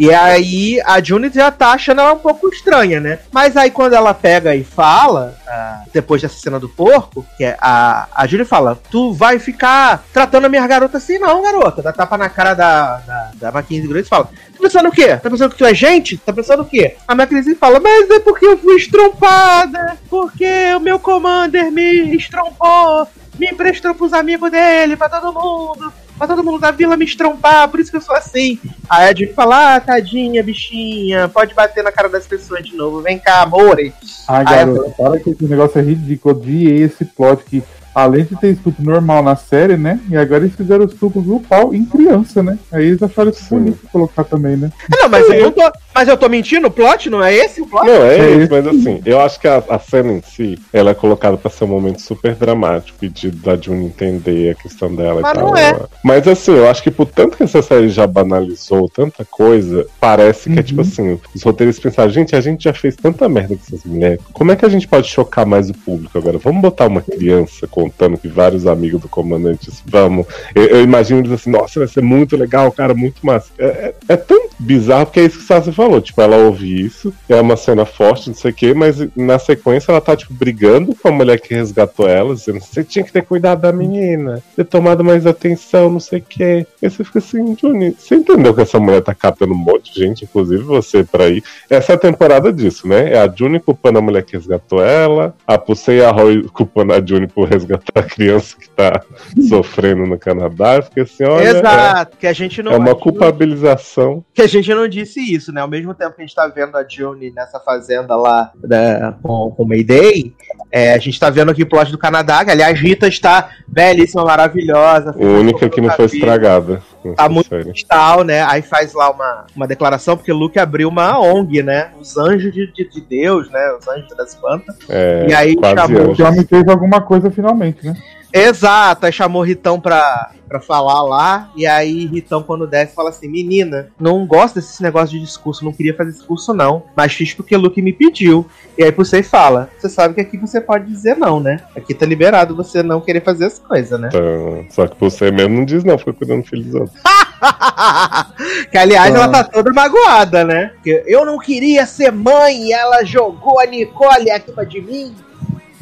E 0.00 0.14
aí 0.14 0.80
a 0.86 0.98
June 1.02 1.28
já 1.28 1.50
tá 1.50 1.72
achando 1.72 2.00
ela 2.00 2.14
um 2.14 2.18
pouco 2.18 2.48
estranha, 2.48 2.98
né? 2.98 3.18
Mas 3.30 3.54
aí 3.54 3.70
quando 3.70 3.92
ela 3.92 4.14
pega 4.14 4.56
e 4.56 4.64
fala, 4.64 5.36
ah, 5.46 5.82
depois 5.92 6.22
dessa 6.22 6.40
cena 6.40 6.58
do 6.58 6.70
porco, 6.70 7.22
que 7.36 7.44
é 7.44 7.54
a, 7.60 8.08
a 8.14 8.26
June 8.26 8.46
fala: 8.46 8.80
Tu 8.90 9.12
vai 9.12 9.38
ficar 9.38 10.02
tratando 10.10 10.46
a 10.46 10.48
minha 10.48 10.66
garota 10.66 10.96
assim, 10.96 11.18
não, 11.18 11.42
garota. 11.42 11.82
Dá 11.82 11.92
tapa 11.92 12.16
na 12.16 12.30
cara 12.30 12.54
da, 12.54 12.96
da, 12.96 13.30
da 13.34 13.52
Mackenzie 13.52 13.86
Grace 13.86 14.06
e 14.06 14.08
fala: 14.08 14.24
Tá 14.24 14.58
pensando 14.58 14.88
o 14.88 14.92
quê? 14.92 15.18
Tá 15.18 15.28
pensando 15.28 15.50
que 15.50 15.58
tu 15.58 15.66
é 15.66 15.74
gente? 15.74 16.16
Tá 16.16 16.32
pensando 16.32 16.62
o 16.62 16.66
quê? 16.66 16.96
A 17.06 17.14
Mackenzie 17.14 17.54
fala: 17.54 17.78
Mas 17.78 18.08
é 18.08 18.20
porque 18.20 18.46
eu 18.46 18.56
fui 18.56 18.76
estrompada, 18.76 19.98
porque 20.08 20.72
o 20.74 20.80
meu 20.80 20.98
commander 20.98 21.70
me 21.70 22.16
estrompou, 22.16 23.06
me 23.38 23.48
emprestou 23.48 23.94
pros 23.94 24.14
amigos 24.14 24.50
dele, 24.50 24.96
pra 24.96 25.10
todo 25.10 25.30
mundo. 25.34 25.92
Pra 26.20 26.26
todo 26.26 26.44
mundo 26.44 26.58
da 26.58 26.70
vila 26.70 26.98
me 26.98 27.06
estrompar, 27.06 27.66
por 27.70 27.80
isso 27.80 27.90
que 27.90 27.96
eu 27.96 28.00
sou 28.02 28.14
assim. 28.14 28.60
Aí 28.90 29.08
a 29.08 29.14
June 29.14 29.32
fala, 29.32 29.76
ah, 29.76 29.80
tadinha, 29.80 30.44
bichinha, 30.44 31.30
pode 31.30 31.54
bater 31.54 31.82
na 31.82 31.90
cara 31.90 32.10
das 32.10 32.26
pessoas 32.26 32.62
de 32.62 32.76
novo. 32.76 33.00
Vem 33.00 33.18
cá, 33.18 33.40
amore. 33.40 33.94
Ai, 34.28 34.44
Ai, 34.46 34.66
garoto, 34.66 34.90
para 34.98 35.18
que 35.18 35.30
esse 35.30 35.44
negócio 35.44 35.78
é 35.78 35.82
ridículo. 35.82 36.36
Odiei 36.36 36.82
esse 36.82 37.06
plot 37.06 37.42
que 37.44 37.62
Além 37.94 38.24
de 38.24 38.36
ter 38.36 38.50
estupro 38.52 38.82
normal 38.84 39.22
na 39.22 39.36
série, 39.36 39.76
né? 39.76 39.98
E 40.08 40.16
agora 40.16 40.44
eles 40.44 40.54
fizeram 40.56 40.84
estupro 40.84 41.20
grupal 41.20 41.74
em 41.74 41.84
criança, 41.84 42.42
né? 42.42 42.58
Aí 42.72 42.86
eles 42.86 43.02
acharam 43.02 43.30
isso 43.30 43.44
Sim. 43.44 43.56
bonito 43.58 43.78
colocar 43.92 44.24
também, 44.24 44.56
né? 44.56 44.70
Ah, 44.92 44.96
Não, 45.02 45.08
mas 45.08 45.28
eu, 45.28 45.40
não 45.44 45.52
tô, 45.52 45.72
mas 45.94 46.08
eu 46.08 46.16
tô 46.16 46.28
mentindo, 46.28 46.66
o 46.68 46.70
plot 46.70 47.10
não 47.10 47.22
é 47.22 47.34
esse 47.34 47.60
o 47.60 47.66
plot? 47.66 47.86
Não, 47.86 48.02
é, 48.04 48.18
É 48.18 48.30
isso. 48.36 48.48
mas 48.52 48.66
assim, 48.66 49.00
eu 49.04 49.20
acho 49.20 49.40
que 49.40 49.48
a, 49.48 49.62
a 49.68 49.78
cena 49.78 50.12
em 50.12 50.22
si, 50.22 50.58
ela 50.72 50.90
é 50.90 50.94
colocada 50.94 51.36
pra 51.36 51.50
ser 51.50 51.64
um 51.64 51.68
momento 51.68 52.00
super 52.00 52.34
dramático 52.34 52.98
e 53.04 53.08
de 53.08 53.30
da 53.30 53.56
June 53.56 53.86
entender 53.86 54.50
a 54.50 54.54
questão 54.54 54.94
dela 54.94 55.20
Mas 55.22 55.30
e 55.30 55.34
tal. 55.34 55.48
não 55.48 55.56
é. 55.56 55.76
Mas 56.04 56.28
assim, 56.28 56.52
eu 56.52 56.68
acho 56.68 56.82
que 56.82 56.90
por 56.90 57.06
tanto 57.06 57.36
que 57.36 57.42
essa 57.42 57.60
série 57.62 57.88
já 57.88 58.06
banalizou 58.06 58.88
tanta 58.88 59.24
coisa, 59.24 59.86
parece 60.00 60.48
que 60.50 60.56
é 60.56 60.60
Uhum. 60.60 60.62
tipo 60.66 60.80
assim, 60.82 61.18
os 61.34 61.42
roteiristas 61.42 61.82
pensaram, 61.82 62.10
gente, 62.10 62.36
a 62.36 62.40
gente 62.40 62.64
já 62.64 62.72
fez 62.72 62.94
tanta 62.96 63.28
merda 63.28 63.54
com 63.56 63.62
essas 63.66 63.84
mulheres, 63.84 64.20
como 64.32 64.52
é 64.52 64.56
que 64.56 64.64
a 64.64 64.68
gente 64.68 64.86
pode 64.86 65.08
chocar 65.08 65.44
mais 65.46 65.70
o 65.70 65.74
público 65.74 66.16
agora? 66.18 66.38
Vamos 66.38 66.60
botar 66.62 66.86
uma 66.86 67.00
criança 67.00 67.66
contando 67.80 68.18
que 68.18 68.28
vários 68.28 68.66
amigos 68.66 69.00
do 69.00 69.08
comandante 69.08 69.70
vamos. 69.86 70.26
Eu, 70.54 70.64
eu 70.64 70.82
imagino 70.82 71.20
eles 71.20 71.32
assim, 71.32 71.50
nossa, 71.50 71.80
vai 71.80 71.88
ser 71.88 72.02
muito 72.02 72.36
legal, 72.36 72.70
cara, 72.70 72.92
muito 72.94 73.24
massa. 73.24 73.50
É, 73.58 73.64
é- 73.66 73.94
é 74.08 74.16
tão 74.16 74.48
bizarro 74.58 75.06
porque 75.06 75.20
é 75.20 75.24
isso 75.24 75.38
que 75.38 75.44
o 75.44 75.46
Sassi 75.46 75.72
falou. 75.72 76.00
Tipo, 76.00 76.20
ela 76.20 76.36
ouve 76.36 76.84
isso, 76.84 77.12
é 77.28 77.40
uma 77.40 77.56
cena 77.56 77.84
forte, 77.86 78.28
não 78.28 78.36
sei 78.36 78.50
o 78.50 78.54
quê, 78.54 78.74
mas 78.74 78.96
na 79.16 79.38
sequência 79.38 79.90
ela 79.92 80.00
tá, 80.00 80.14
tipo, 80.16 80.34
brigando 80.34 80.94
com 80.94 81.08
a 81.08 81.12
mulher 81.12 81.40
que 81.40 81.54
resgatou 81.54 82.08
ela, 82.08 82.34
dizendo: 82.34 82.60
você 82.60 82.84
tinha 82.84 83.04
que 83.04 83.12
ter 83.12 83.22
cuidado 83.22 83.62
da 83.62 83.72
menina, 83.72 84.42
ter 84.54 84.64
tomado 84.64 85.02
mais 85.02 85.26
atenção, 85.26 85.90
não 85.90 86.00
sei 86.00 86.18
o 86.18 86.24
quê. 86.28 86.66
Aí 86.82 86.90
você 86.90 87.02
fica 87.04 87.18
assim, 87.18 87.54
Johnny, 87.54 87.96
você 87.98 88.16
entendeu 88.16 88.54
que 88.54 88.60
essa 88.60 88.78
mulher 88.78 89.00
tá 89.02 89.14
catando 89.14 89.52
um 89.54 89.56
monte 89.56 89.94
de 89.94 90.00
gente, 90.00 90.24
inclusive 90.24 90.62
você, 90.62 91.02
pra 91.04 91.28
ir. 91.28 91.42
Essa 91.68 91.92
é 91.92 91.94
a 91.94 91.98
temporada 91.98 92.52
disso, 92.52 92.86
né? 92.86 93.12
É 93.14 93.18
a 93.20 93.32
Juni 93.34 93.58
culpando 93.60 93.98
a 93.98 94.02
mulher 94.02 94.22
que 94.22 94.36
resgatou 94.36 94.82
ela, 94.82 95.34
a 95.46 95.56
Pusei 95.58 95.98
e 95.98 96.04
a 96.04 96.10
Roy 96.10 96.42
culpando 96.52 96.92
a 96.92 97.00
Juni 97.04 97.26
por 97.26 97.48
resgatar 97.48 97.69
a 97.94 98.02
criança 98.02 98.56
que 98.58 98.68
tá 98.70 99.02
sofrendo 99.48 100.06
no 100.06 100.18
Canadá. 100.18 100.80
Fiquei 100.82 101.02
assim, 101.02 101.24
olha. 101.24 101.48
Exato, 101.48 102.16
que 102.16 102.26
a 102.26 102.32
gente 102.32 102.60
É, 102.60 102.62
não. 102.64 102.72
é 102.72 102.76
uma 102.76 102.90
não- 102.90 102.94
culpabilização. 102.98 104.24
que 104.34 104.42
a 104.42 104.46
gente 104.46 104.72
não 104.74 104.88
disse 104.88 105.20
isso, 105.20 105.52
né? 105.52 105.60
Ao 105.60 105.68
mesmo 105.68 105.94
tempo 105.94 106.14
que 106.16 106.22
a 106.22 106.26
gente 106.26 106.34
tá 106.34 106.46
vendo 106.48 106.76
a 106.76 106.84
June 106.88 107.30
nessa 107.30 107.60
fazenda 107.60 108.16
lá 108.16 108.52
né, 108.62 109.14
com, 109.22 109.50
com 109.56 109.62
o 109.62 109.66
Mayday, 109.68 110.34
é, 110.70 110.94
a 110.94 110.98
gente 110.98 111.18
tá 111.18 111.30
vendo 111.30 111.50
aqui 111.50 111.62
o 111.62 111.68
plot 111.68 111.90
do 111.90 111.98
Canadá, 111.98 112.44
que 112.44 112.50
aliás, 112.50 112.78
Rita 112.78 113.06
está 113.08 113.50
belíssima, 113.66 114.24
maravilhosa. 114.24 115.14
A 115.18 115.24
única 115.24 115.68
que 115.68 115.80
não 115.80 115.90
foi 115.90 116.06
estragada. 116.06 116.82
Tá 117.16 117.28
muito 117.28 117.48
série. 117.48 117.72
Tal, 117.86 118.24
né? 118.24 118.42
Aí 118.42 118.62
faz 118.62 118.92
lá 118.92 119.10
uma, 119.10 119.46
uma 119.56 119.66
declaração, 119.66 120.16
porque 120.16 120.32
Luke 120.32 120.58
abriu 120.58 120.88
uma 120.88 121.18
ONG, 121.18 121.62
né? 121.62 121.90
Os 121.98 122.16
anjos 122.16 122.52
de, 122.52 122.70
de, 122.72 122.88
de 122.88 123.00
Deus, 123.00 123.50
né? 123.50 123.72
Os 123.78 123.88
anjos 123.88 124.16
das 124.16 124.34
plantas. 124.34 124.76
É, 124.88 125.26
E 125.28 125.34
aí 125.34 125.56
chamou-. 125.74 126.14
O 126.14 126.22
homem 126.22 126.44
fez 126.44 126.68
alguma 126.68 127.00
coisa 127.00 127.30
finalmente, 127.30 127.86
né? 127.86 127.94
Exato, 128.32 129.06
aí 129.06 129.12
chamou 129.12 129.42
Ritão 129.42 129.80
pra, 129.80 130.30
pra 130.48 130.60
falar 130.60 131.02
lá, 131.02 131.50
e 131.56 131.66
aí 131.66 132.06
Ritão, 132.06 132.42
quando 132.42 132.66
desce, 132.66 132.94
fala 132.94 133.10
assim: 133.10 133.28
Menina, 133.28 133.88
não 133.98 134.26
gosto 134.26 134.56
desse 134.56 134.82
negócio 134.82 135.10
de 135.18 135.24
discurso, 135.24 135.64
não 135.64 135.72
queria 135.72 135.94
fazer 135.94 136.12
discurso, 136.12 136.54
não, 136.54 136.84
mas 136.96 137.12
fiz 137.12 137.34
porque 137.34 137.56
Luke 137.56 137.80
me 137.82 137.92
pediu. 137.92 138.46
E 138.78 138.84
aí 138.84 138.90
você 138.92 139.22
fala: 139.22 139.68
Você 139.78 139.88
sabe 139.88 140.14
que 140.14 140.20
aqui 140.20 140.36
você 140.36 140.60
pode 140.60 140.86
dizer 140.86 141.16
não, 141.16 141.40
né? 141.40 141.60
Aqui 141.76 141.92
tá 141.94 142.06
liberado 142.06 142.54
você 142.54 142.82
não 142.82 143.00
querer 143.00 143.22
fazer 143.22 143.46
as 143.46 143.58
coisas, 143.58 143.98
né? 143.98 144.08
Então, 144.12 144.64
só 144.70 144.86
que 144.86 144.98
você 144.98 145.30
mesmo 145.30 145.56
não 145.56 145.64
diz 145.64 145.82
não, 145.84 145.98
fica 145.98 146.12
cuidando 146.12 146.42
do 146.42 146.48
filho 146.48 146.64
dos 146.64 146.74
outros. 146.74 147.00
que 148.70 148.78
aliás, 148.78 149.14
Ah. 149.14 149.18
ela 149.18 149.28
tá 149.28 149.44
toda 149.44 149.72
magoada, 149.72 150.44
né? 150.44 150.70
Porque 150.74 151.02
eu 151.06 151.24
não 151.24 151.38
queria 151.38 151.86
ser 151.86 152.12
mãe 152.12 152.66
e 152.68 152.72
ela 152.72 153.04
jogou 153.04 153.58
a 153.60 153.66
Nicole 153.66 154.30
acima 154.30 154.64
de 154.64 154.80
mim. 154.80 155.14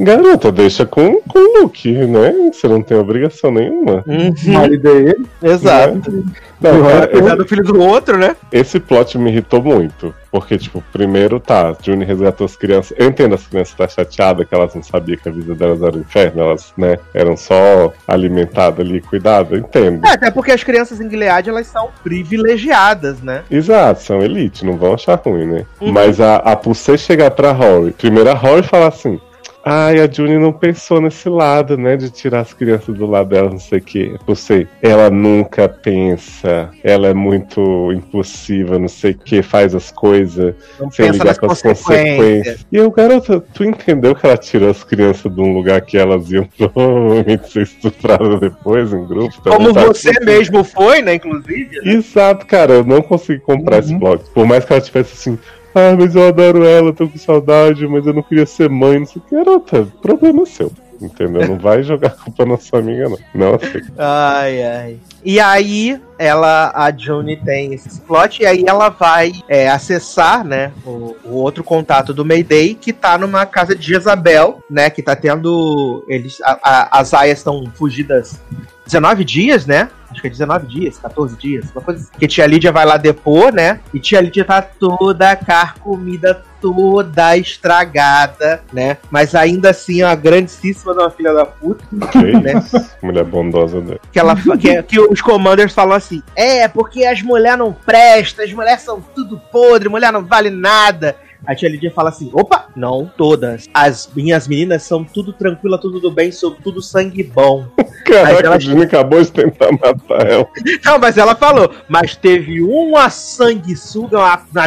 Garota, 0.00 0.52
deixa 0.52 0.86
com, 0.86 1.20
com 1.22 1.38
o 1.38 1.62
Luke, 1.62 1.92
né? 1.92 2.50
Você 2.52 2.68
não 2.68 2.82
tem 2.82 2.96
obrigação 2.96 3.50
nenhuma. 3.50 4.04
O 4.06 4.50
marido 4.52 4.88
é 4.88 4.96
ele. 4.96 5.26
Exato. 5.42 6.24
Não, 6.60 6.82
cara, 6.82 7.06
Cuidar 7.08 7.36
do 7.36 7.46
filho 7.46 7.62
do 7.62 7.80
outro, 7.80 8.18
né? 8.18 8.34
esse 8.50 8.80
plot 8.80 9.16
me 9.16 9.30
irritou 9.30 9.62
muito. 9.62 10.14
Porque, 10.30 10.58
tipo, 10.58 10.82
primeiro 10.92 11.40
tá, 11.40 11.74
Juni 11.82 12.04
resgatou 12.04 12.44
as 12.44 12.56
crianças. 12.56 12.96
Eu 12.98 13.08
entendo 13.08 13.34
as 13.34 13.46
crianças 13.46 13.74
tá 13.74 13.88
chateadas 13.88 14.46
que 14.46 14.54
elas 14.54 14.74
não 14.74 14.82
sabiam 14.82 15.18
que 15.18 15.28
a 15.28 15.32
vida 15.32 15.54
delas 15.54 15.82
era 15.82 15.96
um 15.96 16.00
inferno, 16.00 16.42
elas, 16.42 16.72
né, 16.76 16.98
eram 17.14 17.36
só 17.36 17.92
alimentadas 18.06 18.86
ali, 18.86 19.00
cuidadas, 19.00 19.52
eu 19.52 19.58
entendo. 19.58 20.04
É, 20.04 20.10
até 20.10 20.30
porque 20.30 20.52
as 20.52 20.62
crianças 20.62 21.00
em 21.00 21.08
Gilead, 21.08 21.48
elas 21.48 21.66
são 21.66 21.88
privilegiadas, 22.02 23.22
né? 23.22 23.42
Exato, 23.50 24.02
são 24.02 24.20
elite, 24.20 24.66
não 24.66 24.76
vão 24.76 24.94
achar 24.94 25.18
ruim, 25.24 25.46
né? 25.46 25.64
Uhum. 25.80 25.92
Mas 25.92 26.20
a, 26.20 26.36
a 26.36 26.56
Pulsei 26.56 26.98
chegar 26.98 27.30
pra 27.30 27.52
Rory, 27.52 27.92
primeiro 27.92 28.30
a 28.30 28.34
Rory 28.34 28.62
falar 28.62 28.88
assim. 28.88 29.18
Ai, 29.64 30.00
a 30.00 30.10
Juni 30.10 30.38
não 30.38 30.52
pensou 30.52 31.00
nesse 31.00 31.28
lado, 31.28 31.76
né? 31.76 31.96
De 31.96 32.10
tirar 32.10 32.40
as 32.40 32.54
crianças 32.54 32.94
do 32.96 33.04
lado 33.06 33.28
dela, 33.30 33.50
não 33.50 33.58
sei 33.58 33.78
o 33.80 33.82
quê. 33.82 34.16
Pulsei, 34.24 34.66
ela 34.80 35.10
nunca 35.10 35.68
pensa, 35.68 36.70
ela 36.82 37.08
é 37.08 37.14
muito 37.14 37.92
impulsiva, 37.92 38.78
não 38.78 38.88
sei 38.88 39.10
o 39.12 39.18
que, 39.18 39.42
faz 39.42 39.74
as 39.74 39.90
coisas 39.90 40.54
Não 40.78 40.90
sem 40.90 41.10
ligar 41.10 41.36
com 41.38 41.46
as 41.50 41.60
consequências. 41.60 42.16
consequências. 42.16 42.66
E 42.72 42.76
eu, 42.76 42.90
garota, 42.90 43.40
tu 43.52 43.64
entendeu 43.64 44.14
que 44.14 44.24
ela 44.24 44.36
tirou 44.36 44.70
as 44.70 44.82
crianças 44.84 45.30
de 45.34 45.40
um 45.40 45.52
lugar 45.52 45.80
que 45.82 45.98
elas 45.98 46.30
iam 46.30 46.48
provavelmente 46.56 47.50
ser 47.52 47.62
estupradas 47.62 48.40
depois 48.40 48.92
em 48.92 49.06
grupo? 49.06 49.34
Como 49.42 49.74
você 49.74 50.12
mesmo 50.24 50.64
foi, 50.64 51.02
né, 51.02 51.14
inclusive. 51.14 51.78
Exato, 51.84 52.46
cara, 52.46 52.74
eu 52.74 52.84
não 52.84 53.02
consegui 53.02 53.40
comprar 53.40 53.80
esse 53.80 53.92
Uhum. 53.92 53.98
blog. 53.98 54.22
Por 54.32 54.46
mais 54.46 54.64
que 54.64 54.72
ela 54.72 54.80
tivesse 54.80 55.12
assim, 55.14 55.38
ah, 55.78 55.96
mas 55.98 56.14
eu 56.14 56.28
adoro 56.28 56.64
ela, 56.64 56.92
tô 56.92 57.08
com 57.08 57.18
saudade, 57.18 57.86
mas 57.86 58.06
eu 58.06 58.12
não 58.12 58.22
queria 58.22 58.46
ser 58.46 58.68
mãe, 58.68 58.98
não 58.98 59.06
sei 59.06 59.22
o 59.22 59.28
que. 59.28 59.34
Garota, 59.36 59.86
problema 60.02 60.44
seu. 60.46 60.70
Entendeu? 61.00 61.46
Não 61.46 61.56
vai 61.56 61.80
jogar 61.84 62.10
culpa 62.10 62.44
na 62.44 62.56
sua 62.58 62.80
amiga, 62.80 63.08
não. 63.08 63.18
Não 63.32 63.54
assim. 63.54 63.80
Ai, 63.96 64.64
ai. 64.64 64.96
E 65.24 65.38
aí, 65.38 66.00
ela, 66.18 66.72
a 66.74 66.90
Juni 66.90 67.36
tem 67.36 67.72
esse 67.72 68.00
plot, 68.00 68.42
e 68.42 68.46
aí 68.46 68.64
ela 68.66 68.88
vai 68.88 69.30
é, 69.48 69.68
acessar, 69.68 70.44
né, 70.44 70.72
o, 70.84 71.14
o 71.24 71.34
outro 71.34 71.62
contato 71.62 72.12
do 72.12 72.24
Mayday, 72.24 72.74
que 72.74 72.92
tá 72.92 73.16
numa 73.16 73.46
casa 73.46 73.76
de 73.76 73.86
Jezabel, 73.86 74.58
né, 74.68 74.90
que 74.90 75.00
tá 75.00 75.14
tendo, 75.14 76.04
eles, 76.08 76.40
a- 76.42 76.58
a- 76.64 76.98
as 76.98 77.14
aias 77.14 77.38
estão 77.38 77.64
fugidas 77.76 78.40
19 78.88 79.24
dias, 79.24 79.66
né, 79.66 79.88
acho 80.10 80.20
que 80.20 80.26
é 80.26 80.30
19 80.30 80.66
dias, 80.66 80.98
14 80.98 81.36
dias, 81.36 81.66
uma 81.72 81.82
coisa 81.82 82.00
assim. 82.00 82.10
Que 82.18 82.26
tia 82.26 82.46
Lídia 82.46 82.72
vai 82.72 82.84
lá 82.84 82.96
depor, 82.96 83.52
né, 83.52 83.80
e 83.92 84.00
tia 84.00 84.20
Lídia 84.20 84.44
tá 84.44 84.62
toda 84.62 85.36
carcomida, 85.36 86.42
toda 86.60 87.36
estragada, 87.36 88.62
né, 88.72 88.96
mas 89.10 89.34
ainda 89.34 89.70
assim, 89.70 90.02
a 90.02 90.14
grandíssima 90.14 90.92
de 90.92 90.98
uma 90.98 91.10
filha 91.10 91.32
da 91.32 91.44
puta, 91.44 91.84
Que 92.10 92.18
né? 92.18 92.64
Mulher 93.02 93.24
bondosa 93.24 93.80
dele. 93.80 94.00
que, 94.10 94.18
ela, 94.18 94.34
que, 94.34 94.82
que 94.82 95.00
os 95.00 95.20
commanders 95.20 95.72
falam 95.72 95.96
assim: 95.96 96.22
é, 96.34 96.66
porque 96.66 97.04
as 97.04 97.22
mulheres 97.22 97.58
não 97.58 97.72
prestam, 97.72 98.44
as 98.44 98.52
mulheres 98.52 98.82
são 98.82 99.00
tudo 99.00 99.40
podre, 99.52 99.88
mulher 99.88 100.12
não 100.12 100.24
vale 100.24 100.50
nada. 100.50 101.16
A 101.46 101.54
tia 101.54 101.68
Lidia 101.68 101.90
fala 101.92 102.10
assim: 102.10 102.30
opa, 102.32 102.66
não 102.74 103.10
todas. 103.16 103.68
As 103.72 104.10
minhas 104.14 104.48
meninas 104.48 104.82
são 104.82 105.04
tudo 105.04 105.32
tranquila, 105.32 105.78
tudo 105.78 106.00
do 106.00 106.10
bem, 106.10 106.32
são 106.32 106.50
tudo 106.52 106.82
sangue 106.82 107.22
bom. 107.22 107.66
Caraca, 108.04 108.46
ela- 108.46 108.56
a 108.56 108.58
Juni 108.58 108.82
acabou 108.84 109.22
de 109.22 109.30
tentar 109.30 109.70
matar 109.72 110.26
ela. 110.26 110.48
Não, 110.84 110.98
mas 110.98 111.16
ela 111.18 111.34
falou: 111.34 111.70
mas 111.88 112.16
teve 112.16 112.60
uma 112.62 113.08
sanguessuga, 113.10 114.18
uma, 114.18 114.42
uma 114.50 114.66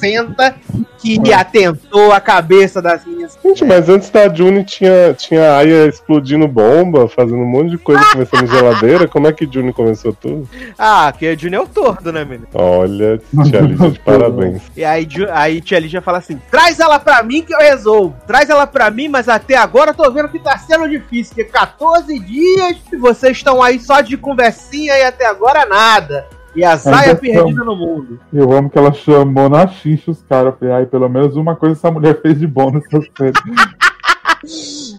desgracenta, 0.00 0.54
que 0.98 1.32
atentou 1.32 2.12
a 2.12 2.20
cabeça 2.20 2.80
das 2.80 3.04
minhas. 3.04 3.38
Gente, 3.42 3.64
mas 3.64 3.88
antes 3.88 4.10
da 4.10 4.32
Juni 4.32 4.64
tinha, 4.64 5.14
tinha 5.14 5.52
a 5.52 5.58
Aya 5.58 5.86
explodindo 5.86 6.46
bomba, 6.48 7.08
fazendo 7.08 7.38
um 7.38 7.46
monte 7.46 7.70
de 7.70 7.78
coisa, 7.78 8.04
começando 8.12 8.46
geladeira. 8.46 9.08
Como 9.08 9.26
é 9.26 9.32
que 9.32 9.48
Juni 9.50 9.72
começou 9.72 10.12
tudo? 10.12 10.48
Ah, 10.78 11.12
que 11.16 11.26
a 11.26 11.36
Juni 11.36 11.56
é 11.56 11.60
o 11.60 11.66
tordo, 11.66 12.12
né, 12.12 12.24
menino? 12.24 12.48
Olha, 12.54 13.18
tia 13.44 13.60
Lídia, 13.60 13.90
de 13.90 13.98
parabéns. 14.00 14.62
E 14.76 14.84
aí, 14.84 15.06
aí 15.32 15.60
tia 15.60 15.78
Lígia 15.78 16.02
fala 16.02 16.18
assim: 16.18 16.40
traz 16.50 16.80
ela 16.80 16.98
pra 16.98 17.22
mim 17.22 17.42
que 17.42 17.54
eu 17.54 17.58
resolvo. 17.58 18.14
Traz 18.26 18.50
ela 18.50 18.66
pra 18.66 18.90
mim, 18.90 19.08
mas 19.08 19.28
até 19.28 19.56
agora 19.56 19.90
eu 19.90 19.94
tô 19.94 20.10
vendo 20.10 20.28
que 20.28 20.38
tá 20.38 20.58
sendo 20.58 20.88
difícil. 20.88 21.34
Que 21.34 21.44
14 21.44 22.18
dias 22.18 22.76
e 22.92 22.96
vocês 22.96 23.36
estão 23.36 23.62
aí 23.62 23.78
só 23.78 24.00
de 24.00 24.16
conversinha 24.16 24.98
e 24.98 25.02
até 25.02 25.26
agora 25.26 25.64
nada. 25.66 26.26
E 26.54 26.64
a 26.64 26.76
Zaya 26.76 27.10
Ainda 27.10 27.16
perdida 27.16 27.64
no 27.64 27.76
mundo. 27.76 28.20
Eu 28.32 28.52
amo 28.52 28.68
que 28.68 28.78
ela 28.78 28.92
chamou 28.92 29.48
na 29.48 29.66
xincha 29.66 30.10
os 30.10 30.22
caras. 30.22 30.54
Falei, 30.58 30.74
ai, 30.74 30.86
pelo 30.86 31.08
menos 31.08 31.36
uma 31.36 31.54
coisa 31.54 31.74
essa 31.74 31.90
mulher 31.90 32.20
fez 32.20 32.38
de 32.38 32.46
bom 32.46 32.70
nessa 32.70 33.00
série. 33.16 33.32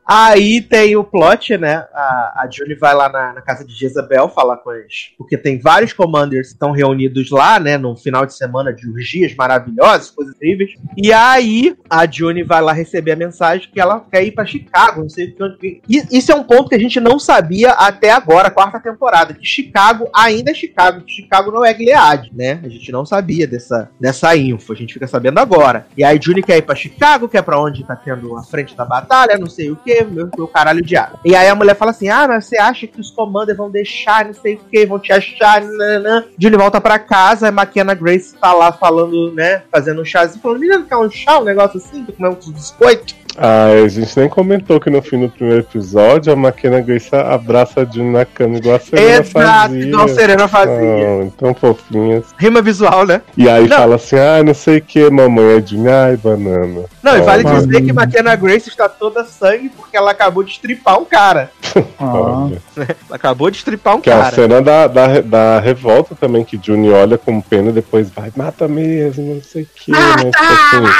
Aí 0.06 0.62
tem 0.62 0.96
o 0.96 1.04
plot, 1.04 1.58
né? 1.58 1.86
A, 1.94 2.44
a 2.44 2.50
Julie 2.52 2.76
vai 2.76 2.94
lá 2.94 3.10
na, 3.10 3.34
na 3.34 3.42
casa 3.42 3.66
de 3.66 3.74
Jezabel 3.74 4.30
falar 4.30 4.58
com 4.58 4.70
as. 4.70 5.12
Porque 5.18 5.38
tem 5.38 5.60
vários 5.60 5.94
commanders 5.94 6.48
que 6.48 6.54
estão 6.54 6.72
reunidos 6.72 7.30
lá, 7.32 7.60
né? 7.60 7.78
Num 7.78 7.96
final 7.96 8.26
de 8.26 8.34
semana 8.34 8.74
de 8.74 8.88
urgias 8.90 9.34
maravilhosas, 9.36 10.10
coisas 10.12 10.36
incríveis. 10.36 10.72
E 10.98 11.12
aí 11.14 11.76
a 11.90 12.06
Juni 12.10 12.44
vai 12.44 12.62
lá 12.62 12.74
receber 12.74 13.12
a 13.14 13.16
mensagem 13.16 13.70
que 13.72 13.80
ela 13.80 14.00
quer 14.12 14.24
ir 14.24 14.32
pra 14.32 14.46
Chicago. 14.46 15.02
Não 15.02 15.10
sei 15.10 15.36
onde- 15.40 15.82
Isso 15.88 16.32
é 16.32 16.36
um 16.36 16.44
ponto 16.44 16.70
que 16.70 16.76
a 16.76 16.80
gente 16.80 17.00
não 17.00 17.20
sabia 17.20 17.72
até 17.72 18.12
agora, 18.12 18.50
quarta 18.52 18.80
temporada. 18.80 19.34
Que 19.34 19.46
Chicago 19.46 20.10
ainda 20.16 20.52
é 20.52 20.54
Chicago. 20.54 21.02
Que 21.02 21.12
Chicago 21.14 21.52
não 21.52 21.64
é 21.66 21.74
Gilead, 21.74 22.32
né? 22.34 22.60
A 22.64 22.70
gente 22.70 22.92
não 22.92 23.06
sabia 23.06 23.48
dessa, 23.48 23.90
dessa 24.00 24.36
info. 24.36 24.74
A 24.74 24.76
gente 24.76 24.94
fica 24.94 25.08
sabendo 25.08 25.40
agora. 25.40 25.88
E 25.98 26.04
aí 26.04 26.20
Juni 26.22 26.42
quer 26.44 26.58
ir 26.58 26.62
pra 26.64 26.76
Chicago, 26.76 27.28
que 27.30 27.38
é 27.38 27.42
pra 27.42 27.60
onde 27.60 27.84
tá 27.84 27.96
tendo 27.96 28.36
a 28.38 28.44
frente 28.44 28.76
da 28.76 28.86
batalha, 28.86 29.31
não 29.38 29.48
sei 29.48 29.72
o 29.72 29.76
que. 29.76 30.04
meu, 30.04 30.30
meu 30.36 30.48
caralho 30.48 30.82
diabo. 30.82 31.20
E 31.24 31.36
aí 31.36 31.48
a 31.48 31.56
mulher 31.56 31.76
fala 31.76 31.92
assim: 31.92 32.10
ah, 32.10 32.28
mas 32.28 32.46
você 32.46 32.58
acha 32.58 32.88
que 32.88 33.00
os 33.00 33.12
commanders 33.12 33.58
vão 33.58 33.70
deixar, 33.70 34.26
não 34.26 34.34
sei 34.34 34.56
o 34.56 34.60
que, 34.60 34.86
vão 34.86 35.00
te 35.00 35.12
achar, 35.12 35.62
nananã. 35.62 36.26
Johnny 36.38 36.58
volta 36.58 36.80
pra 36.80 37.00
casa, 37.00 37.48
a 37.48 37.52
McKenna 37.52 37.94
Grace 37.94 38.36
tá 38.36 38.54
lá 38.54 38.72
falando, 38.72 39.32
né, 39.34 39.64
fazendo 39.72 40.02
um 40.02 40.06
chazinho, 40.06 40.42
falando, 40.42 40.60
menina, 40.60 40.86
quer 40.88 40.98
um 40.98 41.10
chá, 41.10 41.40
um 41.40 41.44
negócio 41.44 41.78
assim, 41.78 42.04
tu 42.04 42.14
comer 42.14 42.30
um 42.30 42.52
biscoito? 42.52 43.21
Ah, 43.38 43.68
a 43.84 43.88
gente 43.88 44.20
nem 44.20 44.28
comentou 44.30 44.80
que 44.80 44.90
no 44.90 45.02
fim 45.02 45.20
do 45.22 45.30
primeiro 45.30 45.62
episódio 45.62 46.34
a 46.34 46.36
McKenna 46.36 46.82
Grace 46.82 47.10
abraça 47.16 47.82
a 47.82 47.86
June 47.86 48.12
na 48.12 48.26
cama 48.26 48.58
igual 48.58 48.76
a 48.76 48.80
Serena 48.80 49.10
Exato, 49.22 49.30
fazia. 49.32 49.82
igual 49.88 50.04
a 50.06 50.08
Serena 50.10 50.48
fazia. 50.48 50.76
Ah, 50.76 51.32
tão 51.38 51.54
fofinhas. 51.54 52.26
Rima 52.38 52.62
visual, 52.62 53.06
né? 53.06 53.22
E 53.38 53.50
aí 53.50 53.68
Não. 53.68 53.78
fala 53.78 53.96
assim, 53.96 54.18
ah, 54.18 54.44
não 54.44 54.54
sei 54.54 54.78
o 54.80 54.82
que, 54.82 55.10
mamãe 55.10 55.58
é 55.58 55.62
June, 55.66 55.88
ai, 55.90 56.18
banana. 56.18 56.84
Não, 57.02 57.18
e 57.18 57.22
vale 57.22 57.48
Ah, 57.48 57.54
dizer 57.54 57.82
que 57.82 57.92
McKenna 57.92 58.36
Grace 58.36 58.70
está 58.70 58.88
toda 58.90 59.24
sangue 59.24 59.70
porque 59.70 59.96
ela 59.96 60.12
acabou 60.12 60.44
de 60.44 60.52
estripar 60.52 61.00
um 61.00 61.06
cara. 61.06 61.50
Ah. 61.98 62.50
Ela 62.76 62.88
acabou 63.12 63.50
de 63.50 63.58
estripar 63.58 63.96
um 63.96 64.02
Que 64.02 64.10
é 64.10 64.14
a 64.14 64.18
cara. 64.24 64.36
cena 64.36 64.62
da, 64.62 64.88
da, 64.88 65.22
da 65.22 65.60
revolta 65.62 66.16
também, 66.20 66.44
que 66.44 66.60
June 66.62 66.90
olha 66.92 67.18
com 67.18 67.40
pena 67.40 67.70
e 67.70 67.74
depois 67.74 68.10
vai, 68.10 68.30
mata 68.36 68.68
mesmo, 68.68 69.36
não 69.36 69.42
sei 69.42 69.64
o 69.64 69.68
que, 69.74 69.92
né? 69.92 69.98
Tipo 70.18 70.38
assim, 70.44 70.94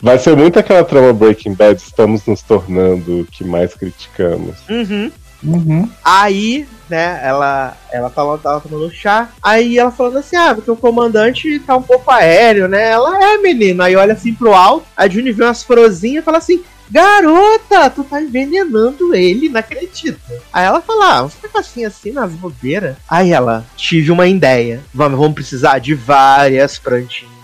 Vai 0.00 0.18
ser 0.18 0.34
muito 0.34 0.58
aquela 0.58 0.82
trama 0.82 1.12
Breaking 1.12 1.54
Bad, 1.54 1.80
estamos 1.80 2.24
nos 2.24 2.42
tornando 2.42 3.20
o 3.20 3.26
que 3.26 3.44
mais 3.44 3.74
criticamos. 3.74 4.56
Uhum. 4.68 5.12
uhum. 5.44 5.90
Aí, 6.02 6.66
né, 6.88 7.20
ela, 7.22 7.76
ela 7.92 8.08
falou, 8.08 8.38
tava 8.38 8.60
tomando 8.60 8.90
chá. 8.90 9.28
Aí 9.42 9.78
ela 9.78 9.90
falando 9.90 10.18
assim: 10.18 10.36
ah, 10.36 10.54
porque 10.54 10.70
o 10.70 10.76
comandante 10.76 11.58
tá 11.60 11.76
um 11.76 11.82
pouco 11.82 12.10
aéreo, 12.10 12.66
né? 12.66 12.90
Ela 12.90 13.34
é, 13.34 13.38
menina. 13.38 13.84
Aí 13.84 13.96
olha 13.96 14.14
assim 14.14 14.34
pro 14.34 14.54
alto, 14.54 14.86
a 14.96 15.06
Juni 15.06 15.32
vê 15.32 15.44
umas 15.44 15.62
frozinhas 15.62 16.22
e 16.22 16.24
fala 16.24 16.38
assim. 16.38 16.62
Garota, 16.92 17.88
tu 17.88 18.02
tá 18.02 18.20
envenenando 18.20 19.14
ele, 19.14 19.48
não 19.48 19.60
acredito. 19.60 20.18
Aí 20.52 20.64
ela 20.64 20.82
fala, 20.82 21.18
ah, 21.18 21.22
uns 21.22 21.36
negocinhos 21.40 21.92
assim 21.92 22.10
nas 22.10 22.32
bobeiras. 22.32 22.96
Aí 23.08 23.30
ela, 23.30 23.64
tive 23.76 24.10
uma 24.10 24.26
ideia. 24.26 24.80
Vamos, 24.92 25.16
vamos 25.16 25.34
precisar 25.34 25.78
de 25.78 25.94
várias 25.94 26.78
plantinhas. 26.78 27.39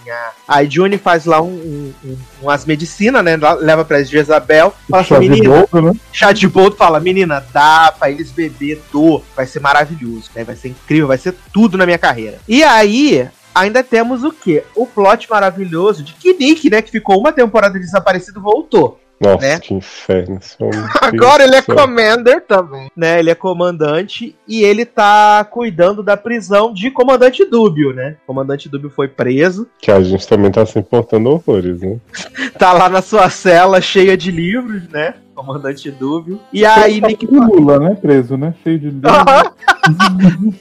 Aí 0.47 0.69
Juni 0.71 0.99
faz 0.99 1.25
lá 1.25 1.41
um, 1.41 1.47
um- 1.49 1.95
um- 2.05 2.17
umas 2.43 2.65
medicinas, 2.65 3.25
né? 3.25 3.37
Leva 3.61 3.85
pra 3.85 4.03
Jezabel. 4.03 4.75
Fala 4.89 5.03
assim, 5.03 5.09
Chá 5.15 5.21
de 5.21 5.29
menina, 5.29 5.55
boldo, 5.71 5.83
né? 5.93 6.01
chá 6.13 6.33
de 6.33 6.49
boldo 6.49 6.77
fala, 6.77 7.01
menina, 7.01 7.45
dá 7.53 7.93
pra 7.99 8.11
eles 8.11 8.31
beber, 8.31 8.83
dou. 8.93 9.25
Vai 9.35 9.47
ser 9.47 9.61
maravilhoso, 9.61 10.31
né? 10.35 10.45
Vai 10.45 10.57
ser 10.57 10.69
incrível, 10.69 11.07
vai 11.09 11.19
ser 11.19 11.35
tudo 11.53 11.77
na 11.79 11.85
minha 11.87 11.99
carreira. 11.99 12.39
E 12.49 12.63
aí, 12.63 13.29
ainda 13.55 13.83
temos 13.83 14.23
o 14.25 14.31
quê? 14.33 14.65
O 14.75 14.87
plot 14.87 15.29
maravilhoso 15.31 16.03
de 16.03 16.13
que 16.15 16.33
Nick, 16.35 16.69
né? 16.71 16.83
Que 16.83 16.91
ficou 16.91 17.19
uma 17.19 17.33
temporada 17.33 17.79
desaparecido, 17.79 18.41
voltou. 18.41 19.01
Nossa, 19.21 19.47
Né? 19.47 19.59
que 19.61 19.73
inferno. 19.75 20.39
homem. 20.61 20.81
Agora 21.01 21.43
ele 21.45 21.57
é 21.57 21.63
commander 21.63 22.43
também. 22.47 22.91
Né? 22.97 23.19
Ele 23.19 23.31
é 23.31 23.35
comandante 23.35 24.37
e 24.47 24.63
ele 24.63 24.85
tá 24.85 25.43
cuidando 25.51 26.03
da 26.03 26.17
prisão 26.17 26.73
de 26.73 26.91
comandante 26.91 27.45
Dúbio, 27.45 27.93
né? 27.95 28.17
Comandante 28.27 28.69
Dúbio 28.69 28.91
foi 28.91 29.09
preso. 29.09 29.67
Que 29.81 29.91
a 29.91 30.03
gente 30.03 30.27
também 30.29 30.51
tá 30.51 30.65
se 30.67 30.79
importando 30.79 31.31
horrores, 31.31 31.81
né? 31.81 31.99
Tá 32.59 32.73
lá 32.73 32.89
na 32.89 33.03
sua 33.03 33.29
cela 33.29 33.81
cheia 33.81 34.17
de 34.17 34.31
livros, 34.31 34.89
né? 34.89 35.15
Comandante 35.35 35.91
Dúbio. 35.91 36.41
E 36.51 36.65
aí, 36.65 37.01
Tá 37.01 37.09
Nick 37.09 37.27
Lula, 37.27 37.79
né? 37.79 37.95
Preso, 37.95 38.37
né? 38.39 38.55
Cheio 38.65 38.79
de 38.79 38.87
livro. 38.91 39.11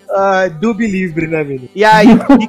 ah, 0.09 0.47
Dub 0.49 0.79
livre, 0.85 1.27
né, 1.27 1.43
menino? 1.43 1.69
E 1.73 1.83
aí, 1.85 2.07
Nick, 2.07 2.47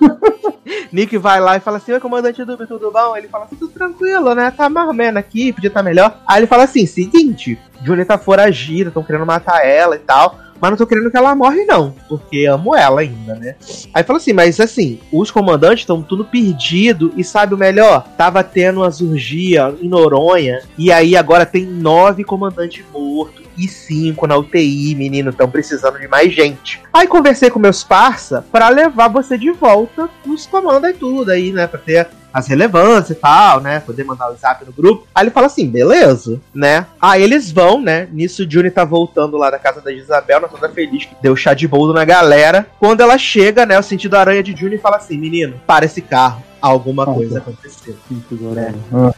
Nick 0.93 1.17
vai 1.19 1.41
lá 1.41 1.57
e 1.57 1.61
fala 1.61 1.79
assim: 1.79 1.93
Oi, 1.93 2.01
comandante 2.01 2.45
Dub, 2.45 2.67
tudo 2.67 2.91
bom? 2.91 3.17
Ele 3.17 3.29
fala 3.29 3.45
assim: 3.45 3.57
tudo 3.57 3.73
tranquilo, 3.73 4.35
né? 4.35 4.51
Tá 4.51 4.69
menos 4.69 5.17
aqui, 5.17 5.53
podia 5.53 5.69
estar 5.69 5.83
melhor. 5.83 6.21
Aí 6.27 6.41
ele 6.41 6.47
fala 6.47 6.65
assim: 6.65 6.87
seguinte, 6.87 7.59
Julia 7.83 8.05
tá 8.05 8.19
foragida, 8.19 8.89
estão 8.89 9.03
querendo 9.03 9.27
matar 9.27 9.67
ela 9.67 9.97
e 9.97 10.01
tal. 10.01 10.39
Mas 10.61 10.71
não 10.71 10.79
tô 10.79 10.87
querendo 10.87 11.11
que 11.11 11.17
ela 11.17 11.35
morre, 11.35 11.65
não. 11.65 11.95
Porque 12.09 12.47
amo 12.47 12.75
ela 12.75 13.03
ainda, 13.03 13.35
né? 13.35 13.57
Aí 13.93 14.03
fala 14.03 14.19
assim, 14.19 14.33
mas 14.33 14.59
assim, 14.59 14.99
os 15.13 15.31
comandantes 15.31 15.81
estão 15.81 16.03
tudo 16.03 16.25
perdido 16.25 17.13
e 17.17 17.23
sabe 17.23 17.55
o 17.55 17.59
melhor? 17.59 18.07
Tava 18.17 18.43
tendo 18.43 18.81
uma 18.81 18.91
surgia 18.91 19.75
em 19.81 19.89
Noronha 19.89 20.63
e 20.79 20.91
aí 20.91 21.17
agora 21.17 21.45
tem 21.45 21.67
nove 21.67 22.25
comandantes 22.25 22.85
mortos 22.93 23.46
e 23.57 23.69
cinco 23.69 24.27
na 24.27 24.37
UTI, 24.37 24.95
menino, 24.95 25.31
estão 25.31 25.51
precisando 25.51 25.99
de 25.99 26.09
mais 26.09 26.33
gente. 26.33 26.83
Aí 26.93 27.07
conversei 27.07 27.51
com 27.51 27.59
meus 27.59 27.83
parça 27.83 28.45
pra 28.53 28.69
levar 28.69 29.09
você 29.09 29.39
de 29.39 29.51
volta 29.51 30.09
nos 30.25 30.47
comandos 30.47 30.91
e 30.91 30.95
tudo 30.95 31.31
aí, 31.31 31.53
né, 31.53 31.67
pra 31.67 31.79
ter 31.79 32.09
as 32.37 32.49
relevâncias 32.49 33.17
e 33.17 33.21
tal, 33.21 33.63
né? 33.63 33.81
Poder 33.81 34.05
mandar 34.05 34.31
o 34.31 34.37
zap 34.37 34.63
no 34.63 34.71
grupo. 34.71 35.07
Aí 35.15 35.25
ele 35.25 35.31
fala 35.31 35.47
assim, 35.47 35.67
beleza, 35.67 36.39
né? 36.55 36.85
Aí 37.01 37.23
eles 37.23 37.51
vão, 37.51 37.81
né? 37.81 38.09
Nisso 38.13 38.43
o 38.43 38.51
Juni 38.51 38.71
tá 38.71 38.85
voltando 38.85 39.39
lá 39.39 39.49
da 39.49 39.59
casa 39.59 39.81
da 39.81 39.91
Isabel, 39.91 40.41
na 40.41 40.47
toda 40.47 40.69
feliz, 40.69 41.07
que 41.07 41.17
deu 41.23 41.35
chá 41.35 41.55
de 41.55 41.67
boldo 41.67 41.95
na 41.95 42.05
galera. 42.05 42.67
Quando 42.79 43.01
ela 43.01 43.17
chega, 43.17 43.65
né? 43.65 43.79
O 43.79 43.83
sentido 43.83 44.17
aranha 44.17 44.43
de 44.43 44.55
Juni 44.55 44.77
fala 44.77 44.99
assim, 44.99 45.17
menino, 45.17 45.59
para 45.67 45.87
esse 45.87 46.03
carro. 46.03 46.45
Alguma 46.67 47.05
Ah, 47.05 47.07
coisa 47.07 47.39
aconteceu. 47.39 47.97
Né? 48.31 48.75
Ah, 48.93 49.13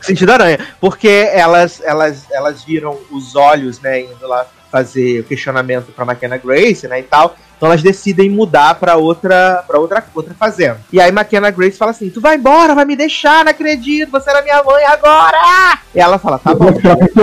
Sentido 0.00 0.30
aranha. 0.32 0.58
Porque 0.80 1.08
elas, 1.32 1.80
elas, 1.84 2.24
elas 2.30 2.62
viram 2.64 2.96
os 3.10 3.34
olhos, 3.34 3.80
né? 3.80 4.00
Indo 4.02 4.26
lá 4.26 4.46
fazer 4.70 5.20
o 5.20 5.24
questionamento 5.24 5.92
pra 5.92 6.04
McKenna 6.04 6.36
Grace, 6.36 6.86
né? 6.88 7.00
E 7.00 7.02
tal. 7.04 7.36
Então 7.56 7.68
elas 7.68 7.82
decidem 7.82 8.28
mudar 8.28 8.74
pra 8.74 8.96
outra, 8.96 9.62
pra 9.66 9.78
outra, 9.78 10.04
outra 10.12 10.34
fazenda. 10.34 10.80
E 10.92 11.00
aí 11.00 11.10
McKenna 11.10 11.50
Grace 11.50 11.78
fala 11.78 11.92
assim: 11.92 12.10
Tu 12.10 12.20
vai 12.20 12.34
embora, 12.36 12.74
vai 12.74 12.84
me 12.84 12.96
deixar, 12.96 13.44
não 13.44 13.52
acredito, 13.52 14.10
você 14.10 14.28
era 14.28 14.42
minha 14.42 14.62
mãe 14.62 14.84
agora! 14.84 15.78
E 15.94 16.00
ela 16.00 16.18
fala: 16.18 16.38
Tá 16.38 16.52
bom. 16.54 16.66
É 16.68 16.72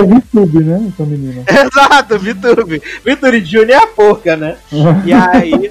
VTube, 0.03 0.63
né? 0.63 0.89
Essa 0.93 1.03
menina. 1.03 1.43
Exato, 1.47 2.17
Vitube. 2.17 2.81
Vitube 3.05 3.43
Junior 3.45 3.71
é 3.81 3.83
a 3.83 3.87
porca, 3.87 4.35
né? 4.37 4.55
E 5.05 5.13
aí. 5.13 5.69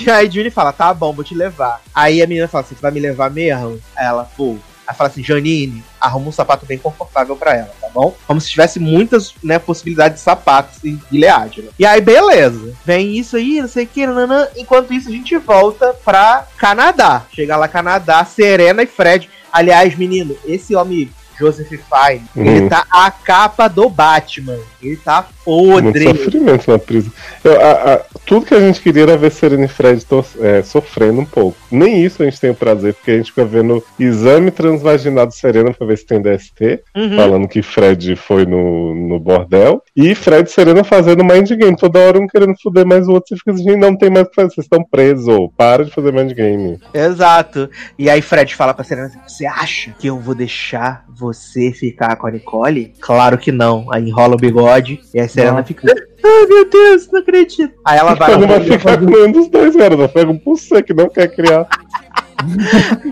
E 0.00 0.10
aí 0.10 0.30
Juni 0.30 0.50
fala, 0.50 0.72
tá 0.72 0.92
bom, 0.94 1.12
vou 1.12 1.24
te 1.24 1.34
levar. 1.34 1.80
Aí 1.94 2.22
a 2.22 2.26
menina 2.26 2.48
fala 2.48 2.64
assim, 2.64 2.74
você 2.74 2.80
vai 2.80 2.90
me 2.90 3.00
levar 3.00 3.30
mesmo? 3.30 3.80
Aí 3.96 4.06
ela, 4.06 4.24
pô. 4.36 4.56
Aí 4.86 4.94
fala 4.94 5.10
assim, 5.10 5.22
Janine, 5.22 5.84
arruma 6.00 6.28
um 6.28 6.32
sapato 6.32 6.64
bem 6.64 6.78
confortável 6.78 7.36
pra 7.36 7.54
ela, 7.54 7.70
tá 7.78 7.88
bom? 7.90 8.14
Como 8.26 8.40
se 8.40 8.48
tivesse 8.48 8.80
muitas, 8.80 9.34
né, 9.44 9.58
possibilidades 9.58 10.18
de 10.18 10.24
sapatos 10.24 10.82
em 10.82 10.98
Gilead, 11.10 11.60
né? 11.60 11.68
E 11.78 11.84
aí, 11.84 12.00
beleza. 12.00 12.74
Vem 12.86 13.18
isso 13.18 13.36
aí, 13.36 13.60
não 13.60 13.68
sei 13.68 13.84
o 13.84 13.86
que, 13.86 14.06
nananã. 14.06 14.48
Enquanto 14.56 14.94
isso, 14.94 15.08
a 15.08 15.12
gente 15.12 15.36
volta 15.36 15.92
pra 16.04 16.46
Canadá. 16.56 17.26
Chega 17.34 17.56
lá, 17.56 17.68
Canadá, 17.68 18.24
Serena 18.24 18.82
e 18.82 18.86
Fred. 18.86 19.28
Aliás, 19.52 19.94
menino, 19.94 20.34
esse 20.46 20.74
homem... 20.74 21.10
Joseph 21.38 21.68
Fine, 21.68 22.22
ele 22.36 22.60
Uhum. 22.62 22.68
tá 22.68 22.84
a 22.90 23.10
capa 23.10 23.68
do 23.68 23.88
Batman. 23.88 24.58
Ele 24.82 24.96
tá 24.96 25.26
Muito 25.46 25.84
podre. 25.84 26.04
sofrimento 26.08 26.70
na 26.70 26.78
prisão. 26.78 27.12
Eu- 27.42 27.60
a- 27.60 27.94
a- 27.94 28.00
tudo 28.26 28.46
que 28.46 28.54
a 28.54 28.60
gente 28.60 28.80
queria 28.80 29.02
era 29.04 29.16
ver 29.16 29.30
Serena 29.32 29.64
e 29.64 29.68
Fred 29.68 30.04
to- 30.04 30.24
é, 30.40 30.62
sofrendo 30.62 31.20
um 31.20 31.24
pouco. 31.24 31.56
Nem 31.70 32.04
isso 32.04 32.22
a 32.22 32.26
gente 32.26 32.40
tem 32.40 32.50
o 32.50 32.54
prazer, 32.54 32.94
porque 32.94 33.10
a 33.10 33.16
gente 33.16 33.30
fica 33.30 33.44
vendo 33.44 33.82
exame 33.98 34.50
transvaginal 34.50 35.26
de 35.26 35.34
Serena 35.36 35.72
pra 35.72 35.86
ver 35.86 35.98
se 35.98 36.06
tem 36.06 36.20
DST, 36.22 36.80
Uhum. 36.96 37.16
falando 37.16 37.48
que 37.48 37.62
Fred 37.62 38.14
foi 38.16 38.44
no, 38.46 38.94
no 38.94 39.18
bordel, 39.18 39.82
e 39.96 40.14
Fred 40.14 40.48
e 40.48 40.52
Serena 40.52 40.84
fazendo 40.84 41.24
mind 41.24 41.50
game, 41.52 41.76
toda 41.76 41.98
hora 41.98 42.18
um 42.18 42.26
querendo 42.26 42.54
foder 42.62 42.86
mais 42.86 43.08
o 43.08 43.12
outro, 43.12 43.28
você 43.30 43.36
fica 43.36 43.52
assim, 43.52 43.64
"Gente, 43.64 43.78
não 43.80 43.96
tem 43.96 44.10
mais 44.10 44.26
o 44.26 44.30
que 44.30 44.36
fazer, 44.36 44.50
vocês 44.54 44.64
estão 44.64 44.84
presos, 44.84 45.48
para 45.56 45.84
de 45.84 45.90
fazer 45.90 46.12
mind 46.12 46.32
game. 46.32 46.78
Exato. 46.94 47.68
E 47.98 48.08
aí 48.08 48.20
Fred 48.22 48.54
fala 48.54 48.72
pra 48.74 48.84
Serena 48.84 49.10
você 49.26 49.46
acha 49.46 49.92
que 49.98 50.06
eu 50.06 50.18
vou 50.20 50.34
deixar 50.34 51.04
você 51.08 51.27
ficar 51.32 52.16
com 52.16 52.26
a 52.26 52.30
Nicole? 52.30 52.92
Claro 53.00 53.38
que 53.38 53.50
não. 53.52 53.86
Aí 53.92 54.08
enrola 54.08 54.34
o 54.34 54.38
bigode 54.38 55.00
e 55.14 55.20
aí 55.20 55.28
Serena 55.28 55.52
Nossa. 55.52 55.64
fica. 55.64 55.92
Ai 56.24 56.46
meu 56.46 56.68
Deus, 56.68 57.08
não 57.10 57.20
acredito. 57.20 57.74
Aí 57.84 57.98
ela 57.98 58.14
vai. 58.14 58.32
Ela 58.32 58.40
não 58.40 58.48
vai 58.48 58.62
ficar 58.64 58.98
com 58.98 59.04
nenhum 59.04 59.32
dos 59.32 59.48
dois, 59.48 59.76
cara, 59.76 59.94
ela 59.94 60.08
pega 60.08 60.30
um 60.30 60.38
você 60.38 60.82
que 60.82 60.92
não 60.94 61.08
quer 61.08 61.28
criar. 61.28 61.66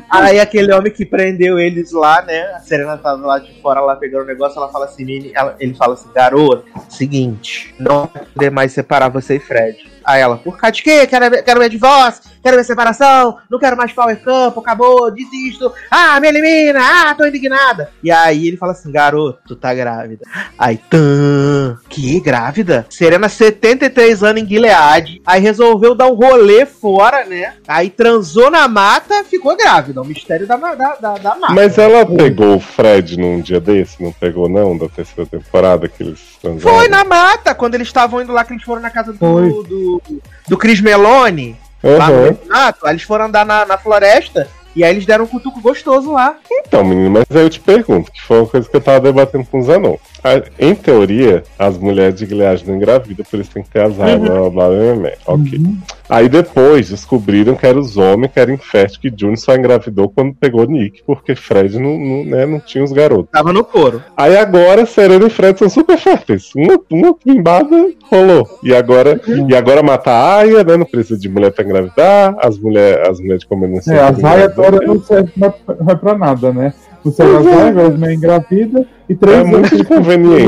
Aí 0.09 0.39
aquele 0.39 0.73
homem 0.73 0.93
que 0.93 1.05
prendeu 1.05 1.59
eles 1.59 1.91
lá, 1.93 2.23
né? 2.23 2.43
A 2.55 2.61
Serena 2.61 2.97
tava 2.97 3.27
lá 3.27 3.39
de 3.39 3.61
fora 3.61 3.81
lá 3.81 3.97
pegando 3.97 4.23
o 4.23 4.27
negócio, 4.27 4.57
ela 4.57 4.71
fala 4.71 4.85
assim, 4.85 5.33
ela- 5.35 5.57
ele 5.59 5.75
fala 5.75 5.95
assim, 5.95 6.09
garoto, 6.15 6.65
seguinte, 6.89 7.75
não 7.79 8.09
vai 8.13 8.25
poder 8.25 8.51
mais 8.51 8.73
separar 8.73 9.09
você 9.09 9.37
e 9.37 9.41
Fred. 9.41 9.79
Aí 10.07 10.21
ela, 10.21 10.37
por 10.37 10.57
causa 10.57 10.73
de 10.73 10.83
quê? 10.85 11.05
Quero, 11.07 11.29
ver- 11.29 11.43
quero 11.43 11.59
ver 11.59 11.69
divórcio, 11.69 12.23
quero 12.41 12.57
ver 12.57 12.65
separação, 12.65 13.39
não 13.51 13.59
quero 13.59 13.77
mais 13.77 13.93
power 13.93 14.17
campo, 14.23 14.61
acabou, 14.61 15.11
desisto. 15.11 15.73
Ah, 15.91 16.21
me 16.21 16.29
elimina, 16.29 16.81
ah, 16.81 17.15
tô 17.15 17.27
indignada. 17.27 17.91
E 18.03 18.11
aí 18.11 18.47
ele 18.47 18.57
fala 18.57 18.71
assim, 18.73 18.93
garoto, 18.93 19.41
tu 19.49 19.57
tá 19.57 19.75
grávida. 19.75 20.25
Aí, 20.57 20.77
tan, 20.77 21.77
que 21.89 22.21
grávida? 22.21 22.87
Serena, 22.89 23.29
73 23.29 24.23
anos 24.23 24.43
em 24.43 24.47
Gilead, 24.47 25.21
aí 25.27 25.41
resolveu 25.41 25.95
dar 25.95 26.07
um 26.07 26.15
rolê 26.15 26.65
fora, 26.65 27.25
né? 27.25 27.55
Aí 27.67 27.91
transou 27.91 28.49
na 28.51 28.69
mata, 28.69 29.25
ficou 29.25 29.57
grávida. 29.57 30.01
O 30.01 30.05
mistério 30.05 30.47
da, 30.47 30.57
da, 30.57 30.95
da, 30.95 31.15
da 31.19 31.35
mata. 31.35 31.53
Mas 31.53 31.77
ela 31.79 32.07
pegou 32.07 32.57
o 32.57 32.61
Fred 32.61 33.19
num 33.19 33.41
dia 33.41 33.61
desse, 33.61 34.01
não 34.01 34.13
pegou 34.13 34.49
não, 34.49 34.79
da 34.79 34.89
terceira 34.89 35.29
temporada 35.29 35.89
que 35.89 36.03
eles 36.03 36.21
transaram? 36.41 36.77
Foi 36.79 36.89
na 36.89 37.03
mata, 37.03 37.55
quando 37.57 37.75
eles 37.75 37.89
estavam 37.89 38.23
indo 38.23 38.33
lá, 38.33 38.45
que 38.45 38.53
eles 38.53 38.63
foram 38.63 38.81
na 38.83 38.91
casa 38.91 39.13
Foi. 39.15 39.49
do, 39.65 39.96
do, 40.05 40.23
do 40.49 40.57
Chris 40.59 40.81
Meloni, 40.81 41.57
lá 41.83 42.11
no 42.11 42.27
orfanato. 42.29 42.87
Aí 42.87 42.93
eles 42.93 43.03
foram 43.03 43.27
andar 43.27 43.45
na, 43.45 43.65
na 43.65 43.79
floresta 43.79 44.49
e 44.75 44.85
aí 44.85 44.91
eles 44.91 45.07
deram 45.07 45.25
um 45.25 45.29
cutuco 45.29 45.61
gostoso 45.61 46.13
lá. 46.13 46.37
Então, 46.51 46.85
menino, 46.85 47.11
mas 47.11 47.25
aí 47.35 47.45
eu 47.45 47.51
te 47.51 47.61
pergunto, 47.61 48.13
que 48.13 48.23
foi 48.23 48.41
uma 48.41 48.47
coisa 48.47 48.69
que 48.69 48.77
eu 48.77 48.81
tava 48.81 49.01
debatendo 49.01 49.47
com 49.47 49.59
o 49.59 49.63
Zanon. 49.63 49.97
A- 50.27 50.43
em 50.59 50.75
teoria, 50.75 51.43
as 51.59 51.77
mulheres 51.79 52.15
de 52.19 52.27
Gilead 52.27 52.67
não 52.67 52.77
engravidam, 52.77 53.25
por 53.31 53.41
isso 53.41 53.51
tem 53.53 53.63
que 53.63 53.71
ter 53.71 53.83
as 53.83 53.97
raias, 53.97 54.21
blá, 54.21 54.29
blá, 54.35 54.51
blá, 54.51 54.69
blá, 54.69 54.95
blá. 54.95 55.11
Ok. 55.27 55.59
Uhum. 55.59 55.79
Aí 56.09 56.29
depois 56.29 56.89
descobriram 56.91 57.57
que 57.57 57.67
eram 57.67 57.81
os 57.81 57.97
homens 57.97 58.31
que 58.33 58.39
eram 58.39 58.55
inférteis, 58.55 58.97
que 58.97 59.13
June 59.17 59.37
só 59.37 59.57
engravidou 59.57 60.09
quando 60.09 60.35
pegou 60.35 60.65
Nick, 60.65 61.03
porque 61.05 61.35
Fred 61.35 61.79
não, 61.81 61.99
não, 61.99 62.25
né, 62.25 62.47
não 62.47 62.61
tinha 62.61 62.85
os 62.85 62.93
garotos. 62.93 63.27
Tava 63.33 63.53
no 63.53 63.65
couro. 63.65 64.03
Aí 64.17 64.37
agora 64.37 64.87
Serena 64.87 65.27
e 65.27 65.31
Fred 65.31 65.59
são 65.59 65.69
super 65.69 65.99
férteis. 65.99 66.53
Uma, 66.55 66.79
uma 66.91 67.13
pimbada 67.13 67.89
rolou. 68.11 68.47
E 68.63 68.73
agora, 68.73 69.21
e 69.49 69.55
agora 69.57 69.83
mata 69.83 70.13
a 70.13 70.37
Aya, 70.39 70.63
né? 70.63 70.77
Não 70.77 70.87
precisa 70.87 71.19
de 71.19 71.29
mulher 71.29 71.51
pra 71.53 71.65
engravidar. 71.65 72.37
As 72.41 72.57
mulheres 72.57 73.09
as 73.09 73.19
mulheres 73.19 73.41
de 73.41 73.47
comer 73.47 73.69
não 73.69 73.81
É, 73.93 73.99
a 74.01 74.13
Zaya 74.13 74.45
agora 74.45 74.79
não 74.87 75.03
serve 75.03 75.31
pra, 75.39 75.55
não 75.81 75.91
é 75.93 75.95
pra 75.97 76.17
nada, 76.17 76.53
né? 76.53 76.73
O 77.07 77.11
Zaya 77.13 77.39
agora 77.69 78.11
é 78.11 78.15
engravida 78.15 78.85
e 79.09 79.15
três 79.15 79.39
É 79.39 79.45
muito 79.45 79.71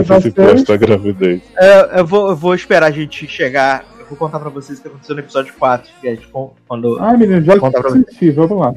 da 0.06 0.16
esse 0.16 0.32
teste 0.32 0.66
da 0.66 0.76
gravidez. 0.76 1.40
É, 1.56 2.00
eu, 2.00 2.04
vou, 2.04 2.30
eu 2.30 2.36
vou 2.36 2.52
esperar 2.52 2.88
a 2.88 2.90
gente 2.90 3.28
chegar. 3.28 3.84
Eu 4.00 4.06
vou 4.06 4.18
contar 4.18 4.40
pra 4.40 4.50
vocês 4.50 4.80
o 4.80 4.82
que 4.82 4.88
aconteceu 4.88 5.14
no 5.14 5.20
episódio 5.20 5.54
4. 5.56 5.88
Que 6.00 6.08
a 6.08 6.14
gente, 6.16 6.28
quando... 6.66 6.98
Ai, 6.98 7.16
menino, 7.16 7.40
já 7.42 7.56
Conta 7.60 7.80
pra 7.80 7.90
assisti, 7.90 8.32
vamos 8.32 8.58
lá. 8.58 8.74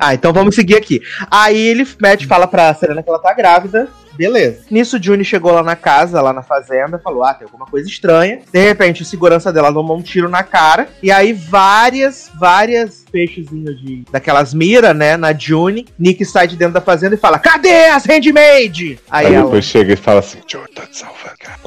Ah, 0.00 0.14
então 0.14 0.32
vamos 0.32 0.54
seguir 0.54 0.76
aqui. 0.76 1.02
Aí 1.30 1.58
ele, 1.58 1.86
Matt, 2.00 2.24
fala 2.24 2.46
pra 2.46 2.72
Serena 2.72 3.02
que 3.02 3.10
ela 3.10 3.18
tá 3.18 3.34
grávida. 3.34 3.86
Beleza. 4.18 4.62
Nisso, 4.68 4.96
o 4.96 5.02
Juni 5.02 5.24
chegou 5.24 5.52
lá 5.52 5.62
na 5.62 5.76
casa, 5.76 6.20
lá 6.20 6.32
na 6.32 6.42
fazenda, 6.42 6.98
falou: 6.98 7.22
Ah, 7.22 7.32
tem 7.32 7.46
alguma 7.46 7.64
coisa 7.66 7.88
estranha. 7.88 8.40
De 8.52 8.58
repente, 8.60 9.02
o 9.02 9.04
segurança 9.04 9.52
dela 9.52 9.72
tomou 9.72 9.96
um 9.96 10.02
tiro 10.02 10.28
na 10.28 10.42
cara. 10.42 10.88
E 11.00 11.12
aí, 11.12 11.32
várias, 11.32 12.28
várias 12.38 13.04
peixezinhos 13.12 13.80
de 13.80 14.04
daquelas 14.10 14.52
mira, 14.52 14.92
né, 14.92 15.16
na 15.16 15.32
Juni. 15.32 15.86
Nick 15.96 16.24
sai 16.24 16.48
de 16.48 16.56
dentro 16.56 16.74
da 16.74 16.80
fazenda 16.80 17.14
e 17.14 17.18
fala: 17.18 17.38
Cadê 17.38 17.86
as 17.86 18.04
handmaid? 18.04 18.98
Aí, 19.08 19.26
Aí 19.26 19.34
ela. 19.34 19.44
depois 19.44 19.64
chega 19.64 19.92
e 19.92 19.96
fala 19.96 20.18
assim: 20.18 20.38
June, 20.48 20.66
tá 20.74 20.82
te 20.84 20.98
salvando, 20.98 21.36
cara. 21.38 21.58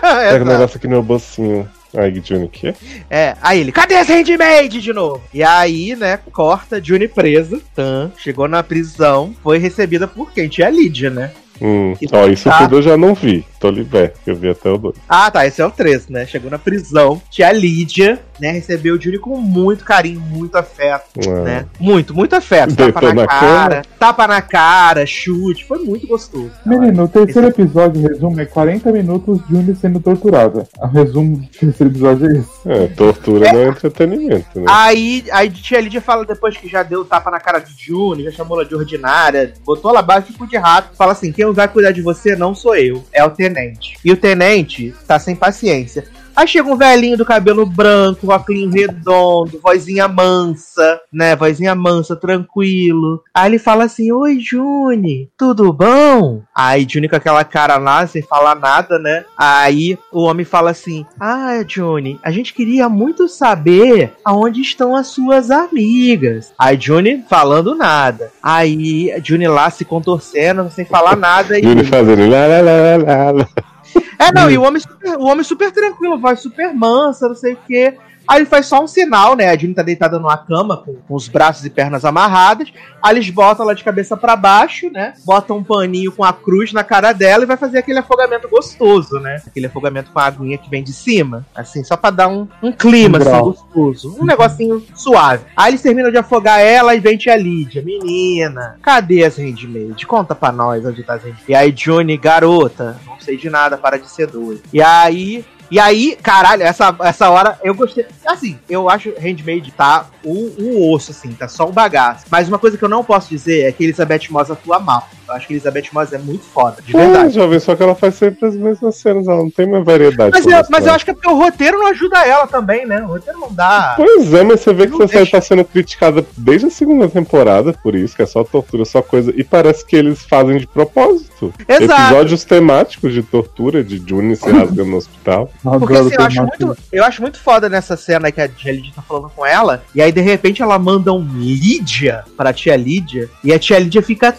Pega 0.32 0.44
o 0.44 0.48
negócio 0.48 0.76
aqui 0.78 0.86
no 0.88 0.94
meu 0.94 1.02
bolsinho. 1.02 1.68
Aí, 1.96 2.20
June, 2.22 2.44
o 2.44 2.48
quê? 2.48 2.74
É, 3.08 3.36
aí 3.40 3.60
ele, 3.60 3.72
cadê 3.72 3.94
as 3.94 4.08
handmaid 4.08 4.80
de 4.80 4.92
novo? 4.92 5.22
E 5.32 5.42
aí, 5.42 5.96
né, 5.96 6.18
corta, 6.32 6.82
Juni 6.82 7.08
presa, 7.08 7.60
tan, 7.74 8.12
chegou 8.18 8.46
na 8.46 8.62
prisão, 8.62 9.34
foi 9.42 9.58
recebida 9.58 10.06
por 10.06 10.30
quem? 10.32 10.48
Tia 10.48 10.68
Lídia, 10.68 11.10
né? 11.10 11.32
Hum, 11.60 11.94
ó, 12.12 12.26
isso 12.26 12.48
tá. 12.50 12.58
tudo 12.58 12.76
eu 12.76 12.82
já 12.82 12.96
não 12.96 13.14
vi. 13.14 13.44
Tô 13.58 13.70
liberto, 13.70 14.18
eu 14.26 14.36
vi 14.36 14.50
até 14.50 14.70
o 14.70 14.78
2. 14.78 14.96
Ah, 15.08 15.30
tá, 15.30 15.46
esse 15.46 15.60
é 15.60 15.66
o 15.66 15.70
3, 15.70 16.08
né? 16.08 16.26
Chegou 16.26 16.50
na 16.50 16.58
prisão, 16.58 17.20
tia 17.30 17.52
Lídia, 17.52 18.20
né, 18.40 18.50
recebeu 18.50 18.96
o 18.96 19.00
Juni 19.00 19.18
com 19.18 19.36
muito 19.36 19.84
carinho, 19.84 20.20
muito 20.20 20.56
afeto, 20.56 21.20
né? 21.44 21.66
Muito, 21.80 22.14
muito 22.14 22.34
afeto. 22.34 22.74
Tapa 22.76 23.00
Deitou 23.00 23.14
na, 23.14 23.22
na 23.22 23.26
cara, 23.26 23.82
tapa 23.98 24.26
na 24.26 24.42
cara, 24.42 25.06
chute, 25.06 25.64
foi 25.64 25.78
muito 25.78 26.06
gostoso. 26.06 26.50
Menino, 26.64 27.04
o 27.04 27.08
terceiro 27.08 27.48
episódio, 27.48 28.02
o 28.02 28.08
resumo, 28.08 28.40
é 28.40 28.44
40 28.44 28.92
minutos 28.92 29.40
de 29.46 29.54
Juni 29.54 29.74
sendo 29.74 30.00
torturada. 30.00 30.66
O 30.78 30.86
resumo 30.86 31.38
do 31.38 31.46
terceiro 31.46 31.92
episódio 31.92 32.26
é 32.26 32.38
esse. 32.38 32.56
É, 32.66 32.86
tortura 32.88 33.52
não 33.52 33.60
é 33.60 33.68
entretenimento, 33.68 34.60
né? 34.60 34.66
Aí, 34.68 35.24
aí 35.32 35.50
tia 35.50 35.80
Lídia 35.80 36.00
fala 36.00 36.24
depois 36.24 36.56
que 36.56 36.68
já 36.68 36.82
deu 36.82 37.04
tapa 37.04 37.30
na 37.30 37.40
cara 37.40 37.58
de 37.58 37.72
Juni, 37.76 38.24
já 38.24 38.30
chamou 38.30 38.58
ela 38.58 38.68
de 38.68 38.74
ordinária, 38.74 39.52
botou 39.64 39.90
ela 39.90 40.00
abaixo 40.00 40.32
tipo 40.32 40.46
de 40.46 40.56
rato, 40.56 40.96
fala 40.96 41.12
assim: 41.12 41.32
quem 41.32 41.50
vai 41.52 41.68
cuidar 41.68 41.92
de 41.92 42.02
você 42.02 42.36
não 42.36 42.54
sou 42.54 42.76
eu, 42.76 43.04
é 43.12 43.24
o 43.24 43.30
tenente. 43.48 43.96
E 44.04 44.12
o 44.12 44.16
tenente 44.16 44.94
tá 45.06 45.18
sem 45.18 45.34
paciência. 45.34 46.04
Aí 46.36 46.46
chega 46.46 46.70
um 46.70 46.76
velhinho 46.76 47.16
do 47.16 47.24
cabelo 47.24 47.64
branco, 47.64 48.30
óculos 48.30 48.74
redondo, 48.74 49.58
vozinha 49.62 50.06
mansa, 50.06 51.00
né? 51.10 51.34
Vozinha 51.34 51.74
mansa, 51.74 52.14
tranquilo. 52.14 53.22
Aí 53.34 53.48
ele 53.50 53.58
fala 53.58 53.84
assim: 53.84 54.12
Oi, 54.12 54.38
Juni, 54.38 55.30
tudo 55.38 55.72
bom? 55.72 56.42
Aí 56.54 56.86
Juni 56.86 57.08
com 57.08 57.16
aquela 57.16 57.42
cara 57.42 57.78
lá, 57.78 58.06
sem 58.06 58.20
falar 58.20 58.54
nada, 58.54 58.98
né? 58.98 59.24
Aí 59.34 59.98
o 60.12 60.24
homem 60.24 60.44
fala 60.44 60.72
assim: 60.72 61.06
Ah, 61.18 61.64
Juni, 61.66 62.20
a 62.22 62.30
gente 62.30 62.52
queria 62.52 62.86
muito 62.86 63.28
saber 63.28 64.12
aonde 64.22 64.60
estão 64.60 64.94
as 64.94 65.06
suas 65.06 65.50
amigas. 65.50 66.52
Aí 66.58 66.78
Juni 66.78 67.24
falando 67.26 67.74
nada. 67.74 68.30
Aí 68.42 69.10
Juni 69.24 69.48
lá 69.48 69.70
se 69.70 69.86
contorcendo, 69.86 70.70
sem 70.70 70.84
falar 70.84 71.16
nada. 71.16 71.58
June 71.58 71.82
fazendo 71.84 72.28
lá, 72.28 72.46
lá, 72.46 72.60
lá, 72.60 72.96
lá, 72.96 73.30
lá. 73.30 73.75
É, 74.18 74.32
não, 74.32 74.50
e 74.50 74.58
o 74.58 74.62
homem, 74.62 74.80
super, 74.80 75.16
o 75.18 75.24
homem 75.24 75.44
super 75.44 75.70
tranquilo, 75.70 76.18
voz 76.18 76.40
super 76.40 76.74
mansa, 76.74 77.28
não 77.28 77.34
sei 77.34 77.54
o 77.54 77.58
quê. 77.66 77.96
Aí 78.28 78.38
ele 78.38 78.46
faz 78.46 78.66
só 78.66 78.82
um 78.82 78.86
sinal, 78.86 79.36
né? 79.36 79.50
A 79.50 79.56
June 79.56 79.74
tá 79.74 79.82
deitada 79.82 80.18
numa 80.18 80.36
cama 80.36 80.76
com, 80.78 80.94
com 80.94 81.14
os 81.14 81.28
braços 81.28 81.64
e 81.64 81.70
pernas 81.70 82.04
amarradas. 82.04 82.72
Aí 83.02 83.14
eles 83.14 83.30
botam 83.30 83.64
ela 83.64 83.74
de 83.74 83.84
cabeça 83.84 84.16
pra 84.16 84.34
baixo, 84.34 84.90
né? 84.90 85.14
Botam 85.24 85.58
um 85.58 85.64
paninho 85.64 86.10
com 86.10 86.24
a 86.24 86.32
cruz 86.32 86.72
na 86.72 86.82
cara 86.82 87.12
dela 87.12 87.44
e 87.44 87.46
vai 87.46 87.56
fazer 87.56 87.78
aquele 87.78 87.98
afogamento 87.98 88.48
gostoso, 88.48 89.20
né? 89.20 89.40
Aquele 89.46 89.66
afogamento 89.66 90.10
com 90.10 90.18
a 90.18 90.24
aguinha 90.26 90.58
que 90.58 90.68
vem 90.68 90.82
de 90.82 90.92
cima. 90.92 91.46
Assim, 91.54 91.84
só 91.84 91.96
pra 91.96 92.10
dar 92.10 92.28
um, 92.28 92.48
um 92.62 92.72
clima, 92.72 93.18
Um 93.18 93.22
assim, 93.22 93.40
gostoso. 93.40 94.16
Um 94.20 94.24
negocinho 94.24 94.84
suave. 94.94 95.44
Aí 95.56 95.70
eles 95.70 95.82
terminam 95.82 96.10
de 96.10 96.18
afogar 96.18 96.60
ela 96.60 96.94
e 96.94 97.00
vem 97.00 97.16
tia 97.16 97.36
Lídia. 97.36 97.82
Menina, 97.82 98.76
cadê 98.82 99.24
as 99.24 99.36
handmaid? 99.36 100.06
Conta 100.06 100.34
pra 100.34 100.50
nós 100.50 100.84
onde 100.84 101.02
tá 101.02 101.14
as 101.14 101.22
handmaid. 101.22 101.44
E 101.48 101.54
aí, 101.54 101.72
Juni, 101.76 102.16
garota, 102.16 102.98
não 103.06 103.20
sei 103.20 103.36
de 103.36 103.48
nada, 103.48 103.76
para 103.76 103.98
de 103.98 104.10
ser 104.10 104.26
doido. 104.26 104.62
E 104.72 104.82
aí, 104.82 105.44
e 105.70 105.80
aí, 105.80 106.16
caralho, 106.22 106.62
essa, 106.62 106.94
essa 107.00 107.30
hora 107.30 107.58
eu 107.62 107.74
gostei. 107.74 108.06
Assim, 108.24 108.58
eu 108.68 108.88
acho 108.88 109.12
Handmaid 109.18 109.70
tá 109.72 110.06
o, 110.24 110.52
o 110.62 110.92
osso, 110.92 111.10
assim, 111.10 111.32
tá 111.32 111.48
só 111.48 111.68
um 111.68 111.72
bagaço. 111.72 112.26
Mas 112.30 112.48
uma 112.48 112.58
coisa 112.58 112.78
que 112.78 112.84
eu 112.84 112.88
não 112.88 113.02
posso 113.02 113.28
dizer 113.28 113.64
é 113.64 113.72
que 113.72 113.84
Elizabeth 113.84 114.28
Moss 114.30 114.50
atua 114.50 114.78
mal. 114.78 115.08
Eu 115.28 115.34
acho 115.34 115.46
que 115.46 115.54
Elizabeth 115.54 115.84
Moss 115.92 116.12
é 116.12 116.18
muito 116.18 116.44
foda, 116.44 116.80
de 116.82 116.96
É, 116.96 116.98
verdade. 117.00 117.34
jovem, 117.34 117.58
só 117.58 117.74
que 117.74 117.82
ela 117.82 117.94
faz 117.94 118.14
sempre 118.14 118.46
as 118.46 118.54
mesmas 118.56 118.96
cenas, 118.96 119.26
ela 119.26 119.38
não 119.38 119.50
tem 119.50 119.66
uma 119.66 119.82
variedade. 119.82 120.30
Mas 120.32 120.46
eu, 120.46 120.62
mas 120.70 120.86
eu 120.86 120.92
acho 120.92 121.04
que 121.04 121.10
é 121.10 121.14
porque 121.14 121.28
o 121.28 121.36
roteiro 121.36 121.78
não 121.78 121.88
ajuda 121.88 122.18
ela 122.26 122.46
também, 122.46 122.86
né? 122.86 123.02
O 123.02 123.06
roteiro 123.08 123.38
não 123.40 123.52
dá. 123.52 123.94
Pois 123.96 124.32
é, 124.32 124.42
mas 124.44 124.60
você 124.60 124.72
vê 124.72 124.86
que 124.86 124.92
Não 124.92 124.98
essa 125.02 125.08
série 125.08 125.24
deixa. 125.24 125.36
tá 125.36 125.40
sendo 125.40 125.64
criticada 125.64 126.24
desde 126.36 126.66
a 126.66 126.70
segunda 126.70 127.08
temporada 127.08 127.72
por 127.82 127.94
isso, 127.94 128.14
que 128.16 128.22
é 128.22 128.26
só 128.26 128.44
tortura, 128.44 128.84
só 128.84 129.02
coisa. 129.02 129.32
E 129.36 129.42
parece 129.44 129.84
que 129.84 129.96
eles 129.96 130.22
fazem 130.24 130.58
de 130.58 130.66
propósito. 130.66 131.52
Exato. 131.68 132.02
Episódios 132.02 132.44
temáticos 132.44 133.12
de 133.12 133.22
tortura, 133.22 133.82
de 133.84 134.02
Juni 134.06 134.36
se 134.36 134.48
rasgando 134.50 134.90
no 134.90 134.96
hospital. 134.96 135.50
Porque 135.62 135.94
assim, 135.96 136.14
eu 136.14 136.24
acho, 136.24 136.42
muito, 136.42 136.76
eu 136.92 137.04
acho 137.04 137.22
muito 137.22 137.38
foda 137.38 137.68
nessa 137.68 137.96
cena 137.96 138.30
que 138.32 138.40
a 138.40 138.48
tia 138.48 138.72
Lídia 138.72 138.92
tá 138.94 139.02
falando 139.02 139.30
com 139.34 139.44
ela, 139.44 139.82
e 139.94 140.00
aí 140.00 140.10
de 140.12 140.20
repente 140.20 140.62
ela 140.62 140.78
manda 140.78 141.12
um 141.12 141.22
Lídia 141.22 142.24
pra 142.36 142.52
tia 142.52 142.76
Lídia, 142.76 143.28
e 143.44 143.52
a 143.52 143.58
tia 143.58 143.78
Lídia 143.78 144.02
fica 144.02 144.32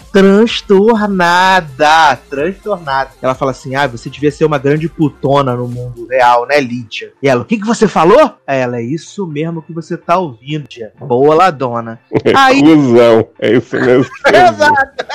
transtornada, 0.77 2.15
transtornada. 2.29 3.09
Ela 3.21 3.33
fala 3.35 3.51
assim, 3.51 3.75
ah, 3.75 3.87
você 3.87 4.09
devia 4.09 4.31
ser 4.31 4.45
uma 4.45 4.57
grande 4.57 4.87
putona 4.87 5.55
no 5.55 5.67
mundo 5.67 6.07
real, 6.07 6.45
né, 6.45 6.59
Lídia? 6.59 7.11
E 7.21 7.27
ela, 7.27 7.41
o 7.41 7.45
que 7.45 7.57
que 7.57 7.65
você 7.65 7.87
falou? 7.87 8.35
Aí 8.45 8.59
ela, 8.59 8.77
é 8.77 8.81
isso 8.83 9.25
mesmo 9.25 9.61
que 9.61 9.73
você 9.73 9.97
tá 9.97 10.17
ouvindo, 10.17 10.67
tia. 10.67 10.91
Boa 10.99 11.35
ladona. 11.35 11.99
Aí- 12.35 12.61
Cusão. 12.61 13.27
É 13.39 13.51
isso 13.53 13.75
mesmo. 13.75 14.11
Exato. 14.27 15.05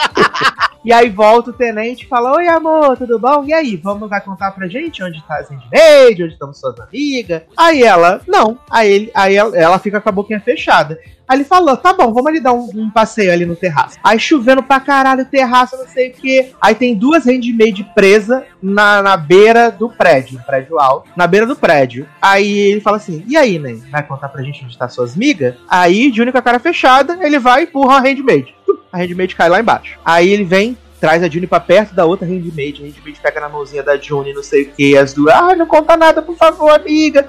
E 0.85 0.93
aí 0.93 1.09
volta 1.11 1.51
o 1.51 1.53
tenente 1.53 2.05
e 2.05 2.09
fala: 2.09 2.35
Oi, 2.37 2.49
amor, 2.49 2.97
tudo 2.97 3.17
bom? 3.19 3.45
E 3.45 3.53
aí, 3.53 3.77
vamos 3.77 4.11
vai 4.11 4.21
contar 4.21 4.51
pra 4.51 4.67
gente 4.67 5.03
onde 5.03 5.23
tá 5.27 5.37
a 5.37 5.43
Zendmaid, 5.43 6.25
onde 6.25 6.33
estão 6.33 6.53
suas 6.53 6.79
amigas? 6.81 7.43
Aí 7.57 7.85
ela, 7.85 8.21
não. 8.27 8.59
Aí, 8.69 8.91
ele, 8.91 9.11
aí 9.15 9.37
ela, 9.37 9.57
ela 9.57 9.79
fica 9.79 10.01
com 10.01 10.09
a 10.09 10.13
boquinha 10.13 10.41
fechada. 10.41 10.99
Aí 11.33 11.39
ele 11.39 11.45
falou: 11.45 11.79
tá 11.79 11.95
bom, 11.95 12.13
vamos 12.13 12.27
ali 12.27 12.41
dar 12.41 12.53
um, 12.53 12.69
um 12.75 12.91
passeio 12.91 13.33
ali 13.33 13.47
no 13.47 13.57
terraço. 13.57 13.99
Aí 14.05 14.19
chovendo 14.19 14.63
pra 14.63 14.79
caralho, 14.79 15.25
terraço, 15.25 15.79
não 15.79 15.89
sei 15.89 16.11
o 16.11 16.13
quê. 16.13 16.53
Aí 16.61 16.75
tem 16.75 16.95
duas 16.95 17.25
handmaid 17.25 17.83
presas 17.95 18.43
na, 18.63 19.01
na 19.01 19.17
beira 19.17 19.71
do 19.71 19.89
prédio, 19.89 20.39
prédio 20.45 20.79
alto, 20.79 21.09
na 21.17 21.27
beira 21.27 21.47
do 21.47 21.57
prédio. 21.57 22.07
Aí 22.21 22.59
ele 22.59 22.83
fala 22.83 22.99
assim: 22.99 23.25
e 23.27 23.35
aí, 23.35 23.59
né? 23.59 23.79
Vai 23.91 24.03
contar 24.03 24.29
pra 24.29 24.43
gente 24.43 24.63
onde 24.63 24.77
tá 24.77 24.91
suas 24.91 25.15
amigas? 25.17 25.55
Aí, 25.67 26.13
Júnior 26.13 26.33
com 26.33 26.39
a 26.39 26.43
cara 26.43 26.59
fechada, 26.59 27.19
ele 27.23 27.39
vai 27.39 27.63
e 27.63 27.65
empurra 27.65 27.97
a 27.97 28.01
handmaid. 28.01 28.55
A 28.93 28.99
handmaid 28.99 29.35
cai 29.35 29.49
lá 29.49 29.59
embaixo. 29.59 29.99
Aí 30.05 30.31
ele 30.31 30.45
vem. 30.45 30.77
Traz 31.01 31.21
a 31.21 31.29
Juni 31.29 31.49
pra 31.49 31.59
perto 31.59 31.97
da 31.97 32.05
outra 32.05 32.25
handmaid. 32.25 32.81
A 32.81 32.87
handmaid 32.87 33.19
pega 33.21 33.41
na 33.41 33.49
mãozinha 33.49 33.83
da 33.83 33.97
Juni, 33.97 34.33
não 34.33 34.43
sei 34.43 34.63
o 34.63 34.71
que. 34.71 34.97
As 34.97 35.13
duas, 35.13 35.35
ah, 35.35 35.57
não 35.57 35.67
conta 35.67 35.97
nada, 35.97 36.23
por 36.23 36.37
favor, 36.37 36.71
amiga. 36.71 37.29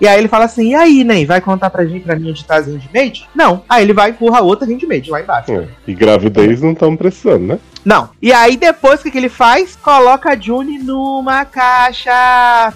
E 0.00 0.06
aí 0.06 0.18
ele 0.18 0.28
fala 0.28 0.44
assim, 0.44 0.70
e 0.70 0.74
aí, 0.74 1.04
Ney, 1.04 1.24
vai 1.24 1.40
contar 1.40 1.70
pra 1.70 1.86
gente, 1.86 2.04
pra 2.04 2.16
mim, 2.16 2.30
onde 2.30 2.44
tá 2.44 2.56
as 2.56 2.66
handmaid? 2.66 3.26
Não. 3.34 3.62
Aí 3.68 3.82
ele 3.82 3.92
vai 3.92 4.10
e 4.10 4.12
empurra 4.12 4.40
outra 4.40 4.66
handmaid 4.66 5.10
lá 5.10 5.20
embaixo. 5.20 5.52
É, 5.52 5.66
E 5.86 5.94
gravidez 5.94 6.60
não 6.60 6.72
estamos 6.72 6.98
precisando, 6.98 7.46
né? 7.46 7.58
Não. 7.86 8.10
E 8.20 8.32
aí 8.32 8.56
depois, 8.56 8.98
o 8.98 9.04
que, 9.04 9.12
que 9.12 9.18
ele 9.18 9.28
faz? 9.28 9.76
Coloca 9.76 10.30
a 10.30 10.36
Juni 10.36 10.76
numa 10.76 11.44
caixa, 11.44 12.10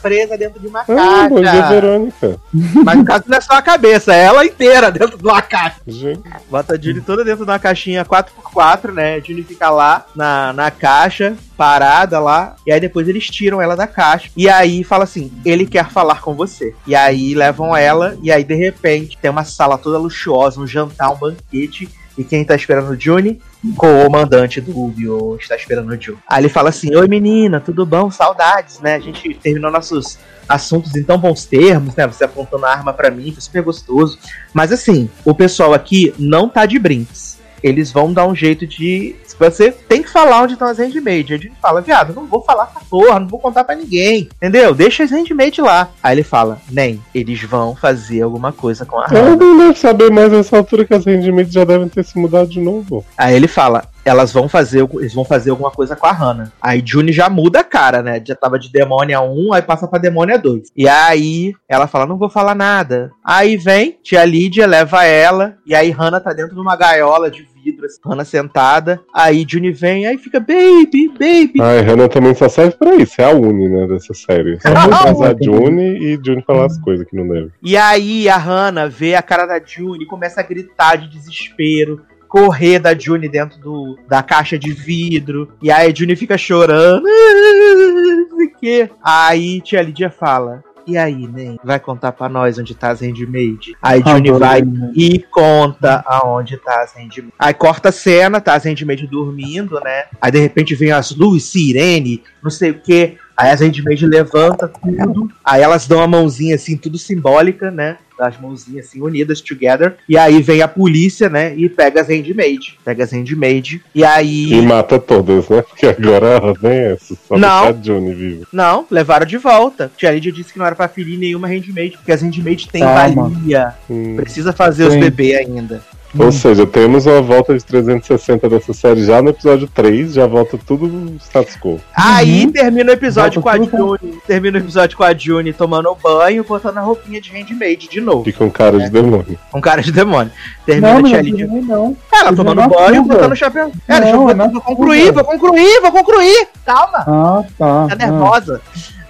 presa 0.00 0.38
dentro 0.38 0.60
de 0.60 0.68
uma 0.68 0.82
Ah, 0.82 1.28
bom 1.28 1.40
dia, 1.40 1.50
caixa. 1.50 1.68
Verônica. 1.68 2.40
Mas 2.84 2.96
no 2.96 3.04
caso 3.04 3.24
não 3.26 3.36
é 3.36 3.40
só 3.40 3.54
a 3.54 3.62
cabeça, 3.62 4.14
é 4.14 4.22
ela 4.22 4.46
inteira 4.46 4.88
dentro 4.88 5.18
de 5.18 5.24
uma 5.24 5.42
caixa. 5.42 5.80
Gente, 5.84 6.22
Bota 6.48 6.74
a 6.74 6.80
Juni 6.80 7.00
toda 7.00 7.24
dentro 7.24 7.44
de 7.44 7.50
uma 7.50 7.58
caixinha 7.58 8.04
4x4, 8.04 8.92
né? 8.92 9.16
A 9.16 9.20
Juni 9.20 9.42
fica 9.42 9.68
lá 9.68 10.06
na, 10.14 10.52
na 10.52 10.70
caixa, 10.70 11.36
parada 11.56 12.20
lá. 12.20 12.54
E 12.64 12.70
aí 12.70 12.78
depois 12.78 13.08
eles 13.08 13.26
tiram 13.28 13.60
ela 13.60 13.74
da 13.74 13.88
caixa. 13.88 14.30
E 14.36 14.48
aí 14.48 14.84
fala 14.84 15.02
assim: 15.02 15.32
ele 15.44 15.66
quer 15.66 15.90
falar 15.90 16.20
com 16.20 16.34
você. 16.34 16.72
E 16.86 16.94
aí 16.94 17.34
levam 17.34 17.76
ela. 17.76 18.16
E 18.22 18.30
aí 18.30 18.44
de 18.44 18.54
repente 18.54 19.18
tem 19.20 19.30
uma 19.30 19.44
sala 19.44 19.76
toda 19.76 19.98
luxuosa, 19.98 20.60
um 20.60 20.66
jantar, 20.68 21.10
um 21.10 21.16
banquete. 21.16 21.88
E 22.20 22.24
quem 22.24 22.44
tá 22.44 22.54
esperando 22.54 22.90
o 22.90 23.00
Juni? 23.00 23.40
O 23.64 23.74
comandante 23.74 24.60
do 24.60 24.72
Rubio 24.72 25.38
está 25.40 25.56
esperando 25.56 25.88
o 25.88 25.98
Juni. 25.98 26.18
Aí 26.28 26.42
ele 26.42 26.50
fala 26.50 26.68
assim: 26.68 26.94
Oi 26.94 27.08
menina, 27.08 27.60
tudo 27.60 27.86
bom? 27.86 28.10
Saudades, 28.10 28.78
né? 28.78 28.96
A 28.96 29.00
gente 29.00 29.32
terminou 29.32 29.70
nossos 29.70 30.18
assuntos 30.46 30.94
em 30.94 31.02
tão 31.02 31.16
bons 31.16 31.46
termos, 31.46 31.96
né? 31.96 32.06
Você 32.06 32.22
apontando 32.22 32.66
a 32.66 32.72
arma 32.72 32.92
para 32.92 33.10
mim, 33.10 33.32
foi 33.32 33.40
super 33.40 33.62
gostoso. 33.62 34.18
Mas 34.52 34.70
assim, 34.70 35.08
o 35.24 35.34
pessoal 35.34 35.72
aqui 35.72 36.12
não 36.18 36.46
tá 36.46 36.66
de 36.66 36.78
brinks. 36.78 37.29
Eles 37.62 37.92
vão 37.92 38.12
dar 38.12 38.26
um 38.26 38.34
jeito 38.34 38.66
de. 38.66 39.14
Você 39.38 39.70
tem 39.70 40.02
que 40.02 40.10
falar 40.10 40.42
onde 40.42 40.52
estão 40.52 40.68
as 40.68 40.78
handmade. 40.78 41.32
A 41.34 41.36
gente 41.38 41.52
fala, 41.62 41.80
viado, 41.80 42.14
não 42.14 42.26
vou 42.26 42.42
falar 42.42 42.66
pra 42.66 42.82
porra, 42.90 43.18
não 43.20 43.26
vou 43.26 43.38
contar 43.38 43.64
pra 43.64 43.74
ninguém. 43.74 44.28
Entendeu? 44.36 44.74
Deixa 44.74 45.02
as 45.04 45.10
handmade 45.10 45.60
lá. 45.60 45.88
Aí 46.02 46.14
ele 46.14 46.22
fala, 46.22 46.60
nem, 46.70 47.00
eles 47.14 47.42
vão 47.42 47.74
fazer 47.74 48.20
alguma 48.22 48.52
coisa 48.52 48.84
com 48.84 48.98
a 48.98 49.06
Eu 49.10 49.22
Hannah. 49.24 49.36
não 49.36 49.58
deve 49.58 49.78
saber 49.78 50.10
mais 50.10 50.30
nessa 50.30 50.56
altura 50.56 50.84
que 50.84 50.92
as 50.94 51.04
rendimentos 51.06 51.52
já 51.52 51.64
devem 51.64 51.88
ter 51.88 52.04
se 52.04 52.18
mudado 52.18 52.48
de 52.50 52.60
novo. 52.60 53.04
Aí 53.16 53.34
ele 53.34 53.48
fala, 53.48 53.84
elas 54.04 54.32
vão 54.32 54.48
fazer, 54.48 54.88
eles 54.94 55.14
vão 55.14 55.24
fazer 55.24 55.50
alguma 55.50 55.70
coisa 55.70 55.94
com 55.96 56.06
a 56.06 56.12
Hannah. 56.12 56.52
Aí 56.60 56.82
Juni 56.84 57.12
já 57.12 57.28
muda 57.28 57.60
a 57.60 57.64
cara, 57.64 58.02
né? 58.02 58.22
Já 58.26 58.34
tava 58.34 58.58
de 58.58 58.70
demônia 58.70 59.20
1, 59.20 59.52
aí 59.52 59.62
passa 59.62 59.86
pra 59.86 59.98
demônia 59.98 60.38
2. 60.38 60.68
E 60.76 60.88
aí 60.88 61.54
ela 61.68 61.86
fala, 61.86 62.06
não 62.06 62.18
vou 62.18 62.28
falar 62.28 62.54
nada. 62.54 63.10
Aí 63.24 63.56
vem, 63.56 63.98
tia 64.02 64.24
Lídia 64.24 64.66
leva 64.66 65.04
ela, 65.04 65.56
e 65.66 65.74
aí 65.74 65.90
Hannah 65.90 66.20
tá 66.20 66.32
dentro 66.32 66.54
de 66.54 66.60
uma 66.60 66.76
gaiola 66.76 67.30
de 67.30 67.46
vidro, 67.62 67.86
assim, 67.86 68.00
Hannah 68.04 68.24
sentada. 68.24 69.00
Aí 69.14 69.44
Juni 69.46 69.70
vem, 69.70 70.06
aí 70.06 70.16
fica, 70.18 70.40
baby, 70.40 71.08
baby. 71.08 71.60
Ai, 71.60 71.80
Hannah 71.82 72.08
também 72.08 72.34
só 72.34 72.48
serve 72.48 72.76
pra 72.76 72.94
isso, 72.96 73.20
é 73.20 73.24
a 73.24 73.34
Uni, 73.34 73.68
né, 73.68 73.86
dessa 73.86 74.14
série. 74.14 74.58
Só 74.60 74.72
casar 74.72 75.36
Juni 75.40 75.98
e 75.98 76.20
Juni 76.24 76.42
falar 76.46 76.66
as 76.66 76.78
coisas 76.80 77.06
que 77.06 77.16
não 77.16 77.28
deve. 77.28 77.50
E 77.62 77.76
aí 77.76 78.28
a 78.28 78.36
Hannah 78.36 78.88
vê 78.88 79.14
a 79.14 79.22
cara 79.22 79.46
da 79.46 79.60
Juni, 79.64 80.06
começa 80.06 80.40
a 80.40 80.44
gritar 80.44 80.96
de 80.96 81.08
desespero. 81.08 82.02
Correr 82.30 82.78
da 82.78 82.96
Juni 82.96 83.28
dentro 83.28 83.58
do, 83.58 83.98
da 84.08 84.22
caixa 84.22 84.56
de 84.56 84.72
vidro. 84.72 85.52
E 85.60 85.70
aí 85.70 85.90
a 85.90 85.94
Juni 85.94 86.14
fica 86.14 86.38
chorando. 86.38 87.04
Quê. 88.60 88.88
Aí 89.02 89.60
tia 89.60 89.82
Lídia 89.82 90.10
fala. 90.10 90.62
E 90.86 90.96
aí, 90.96 91.26
Nen? 91.26 91.58
Vai 91.62 91.78
contar 91.78 92.12
pra 92.12 92.28
nós 92.28 92.58
onde 92.58 92.74
tá 92.74 92.90
as 92.90 93.00
handmade? 93.00 93.76
Aí 93.82 94.02
Juni 94.06 94.30
vai 94.32 94.62
e 94.94 95.18
conta 95.18 96.02
aonde 96.06 96.56
tá 96.56 96.82
as 96.82 96.94
handmade. 96.94 97.32
Aí 97.38 97.54
corta 97.54 97.90
a 97.90 97.92
cena, 97.92 98.40
tá 98.40 98.54
as 98.54 98.64
handmade 98.64 99.06
dormindo, 99.06 99.80
né? 99.80 100.04
Aí 100.20 100.30
de 100.30 100.38
repente 100.38 100.74
vem 100.74 100.92
as 100.92 101.14
luzes, 101.14 101.44
sirene, 101.44 102.22
não 102.42 102.50
sei 102.50 102.70
o 102.70 102.80
que. 102.80 103.16
Aí 103.36 103.50
as 103.50 103.60
handmade 103.60 104.06
levanta 104.06 104.68
tudo. 104.68 105.30
Aí 105.44 105.62
elas 105.62 105.86
dão 105.86 106.00
a 106.00 106.06
mãozinha 106.06 106.54
assim, 106.54 106.76
tudo 106.76 106.98
simbólica, 106.98 107.70
né? 107.70 107.98
As 108.20 108.38
mãozinhas 108.38 108.86
assim 108.86 109.00
unidas 109.00 109.40
together. 109.40 109.94
E 110.08 110.16
aí 110.16 110.42
vem 110.42 110.62
a 110.62 110.68
polícia, 110.68 111.28
né? 111.28 111.54
E 111.56 111.68
pega 111.68 112.00
as 112.00 112.08
handmade. 112.08 112.78
Pega 112.84 113.04
as 113.04 113.12
handmade. 113.12 113.82
E 113.94 114.04
aí. 114.04 114.52
E 114.52 114.62
mata 114.62 114.98
todas, 114.98 115.48
né? 115.48 115.62
Porque 115.62 115.86
agora 115.86 116.40
nem 116.62 116.72
é 116.72 116.92
essa, 116.92 117.16
só 117.26 117.38
Não. 117.38 117.64
a 117.68 117.72
viva. 117.72 118.46
Não, 118.52 118.86
levaram 118.90 119.26
de 119.26 119.38
volta. 119.38 119.90
Tia 119.96 120.10
Lídia 120.10 120.32
disse 120.32 120.52
que 120.52 120.58
não 120.58 120.66
era 120.66 120.74
pra 120.74 120.88
ferir 120.88 121.18
nenhuma 121.18 121.48
handmade, 121.48 121.96
porque 121.96 122.12
as 122.12 122.22
handmade 122.22 122.68
têm 122.68 122.82
Calma. 122.82 123.28
valia. 123.28 123.74
Hum. 123.88 124.16
Precisa 124.16 124.52
fazer 124.52 124.84
os 124.84 124.94
Sim. 124.94 125.00
bebês 125.00 125.38
ainda. 125.38 125.82
Ou 126.18 126.32
seja, 126.32 126.66
temos 126.66 127.06
uma 127.06 127.22
volta 127.22 127.56
de 127.56 127.64
360 127.64 128.48
dessa 128.48 128.72
série 128.72 129.04
já 129.04 129.22
no 129.22 129.30
episódio 129.30 129.68
3, 129.72 130.14
já 130.14 130.26
volta 130.26 130.58
tudo 130.66 131.14
status 131.20 131.56
quo. 131.56 131.80
Aí 131.96 132.46
Uhum. 132.46 132.52
termina 132.52 132.90
o 132.90 132.94
episódio 132.94 133.40
Volta 133.40 133.58
com 133.58 133.64
a 133.64 133.68
tudo 133.68 133.98
Juni. 134.00 134.18
Termina 134.26 134.58
o 134.58 134.60
episódio 134.60 134.96
com 134.96 135.04
a 135.04 135.14
Juni 135.14 135.52
tomando 135.52 135.96
banho, 136.02 136.42
botando 136.42 136.78
a 136.78 136.80
roupinha 136.80 137.20
de 137.20 137.30
handmade 137.30 137.88
de 137.88 138.00
novo. 138.00 138.24
Fica 138.24 138.42
um 138.42 138.50
cara 138.50 138.78
de 138.78 138.90
demônio. 138.90 139.38
Com 139.52 139.60
cara 139.60 139.82
de 139.82 139.92
demônio. 139.92 140.32
Termina 140.66 140.94
Não, 140.94 140.98
a 141.00 141.22
tia 141.22 141.22
não, 141.22 141.46
não, 141.46 141.62
não. 141.62 141.96
Ela 142.12 142.34
tomando 142.34 142.60
é 142.62 142.68
banho, 142.68 143.02
fuga. 143.02 143.14
botando 143.14 143.32
o 143.32 143.36
chapéu. 143.36 143.72
É, 143.86 143.92
Não, 143.94 144.00
deixa 144.00 144.16
eu 144.16 144.30
é 144.30 144.34
na 144.34 144.46
vou 144.48 144.60
concluir, 144.60 145.12
vou 145.12 145.24
concluir, 145.24 145.80
vou 145.80 145.92
concluir. 145.92 146.48
Calma. 146.66 146.98
Ah, 147.06 147.44
tá. 147.58 147.86
Tá 147.88 147.94
nervosa. 147.94 148.60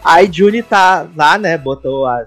Aí 0.04 0.30
Juni 0.32 0.62
tá 0.62 1.06
lá, 1.16 1.36
né? 1.36 1.58
Botou, 1.58 2.06
a, 2.06 2.24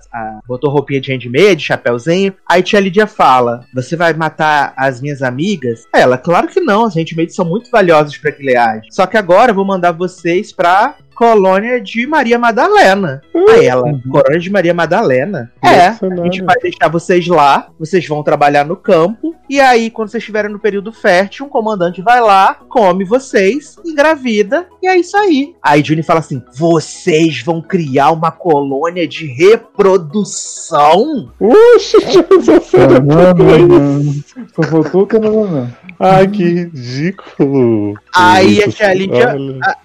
botou 0.48 0.69
roupinha 0.69 1.02
de 1.02 1.11
handmade, 1.11 1.66
chapéuzinho. 1.66 2.34
Aí 2.48 2.61
tia 2.61 2.80
Lídia 2.80 3.08
fala: 3.08 3.66
Você 3.74 3.95
vai 3.95 4.14
matar 4.14 4.74
as 4.77 5.02
minhas 5.02 5.22
amigas? 5.22 5.85
Aí 5.93 6.02
Ela, 6.03 6.18
claro 6.18 6.48
que 6.48 6.60
não, 6.60 6.85
as 6.85 6.95
handmaids 6.95 7.35
são 7.35 7.45
muito 7.45 7.72
valiosas 7.72 8.18
pra 8.18 8.32
Gilead. 8.32 8.88
Só 8.92 9.06
que 9.06 9.18
agora 9.18 9.52
eu 9.52 9.56
vou 9.56 9.66
mandar 9.66 9.92
vocês 9.92 10.52
pra 10.52 10.95
colônia 11.24 11.80
de 11.80 12.06
Maria 12.06 12.38
Madalena. 12.38 13.22
Aí 13.50 13.66
ela, 13.66 13.84
Uhum. 13.84 14.02
colônia 14.11 14.40
de 14.40 14.50
Maria 14.50 14.74
Madalena? 14.74 15.52
É, 15.64 15.88
a 15.88 16.24
gente 16.24 16.43
vai 16.43 16.58
deixar 16.58 16.90
vocês 16.90 17.26
lá, 17.27 17.68
vocês 17.80 18.06
vão 18.06 18.22
trabalhar 18.22 18.66
no 18.66 18.76
campo, 18.76 19.34
e 19.50 19.60
aí, 19.60 19.90
quando 19.90 20.10
vocês 20.10 20.22
estiverem 20.22 20.52
no 20.52 20.60
período 20.60 20.92
fértil, 20.92 21.45
um 21.45 21.50
comandante 21.50 22.02
vai 22.02 22.19
lá, 22.19 22.56
come 22.69 23.06
vocês, 23.06 23.77
engravida, 23.85 24.68
e 24.82 24.88
é 24.88 24.98
isso 24.98 25.16
aí. 25.16 25.53
Aí 25.61 25.84
Juni 25.84 26.02
fala 26.02 26.19
assim: 26.19 26.42
vocês 26.56 27.42
vão 27.42 27.61
criar 27.61 28.11
uma 28.11 28.32
colônia 28.32 29.08
de 29.08 29.26
reprodução? 29.27 31.32
Série 31.80 32.95
é 32.95 33.00
tudo 33.00 34.24
Só 34.56 34.64
faltou 34.64 35.03
o 35.03 35.08
cananã. 35.08 35.72
Ai, 36.00 36.27
que 36.27 36.43
ridículo. 36.43 37.93
Aí 38.16 38.64
a 38.64 38.69
tia 38.69 38.93
Lídia-. 38.93 39.35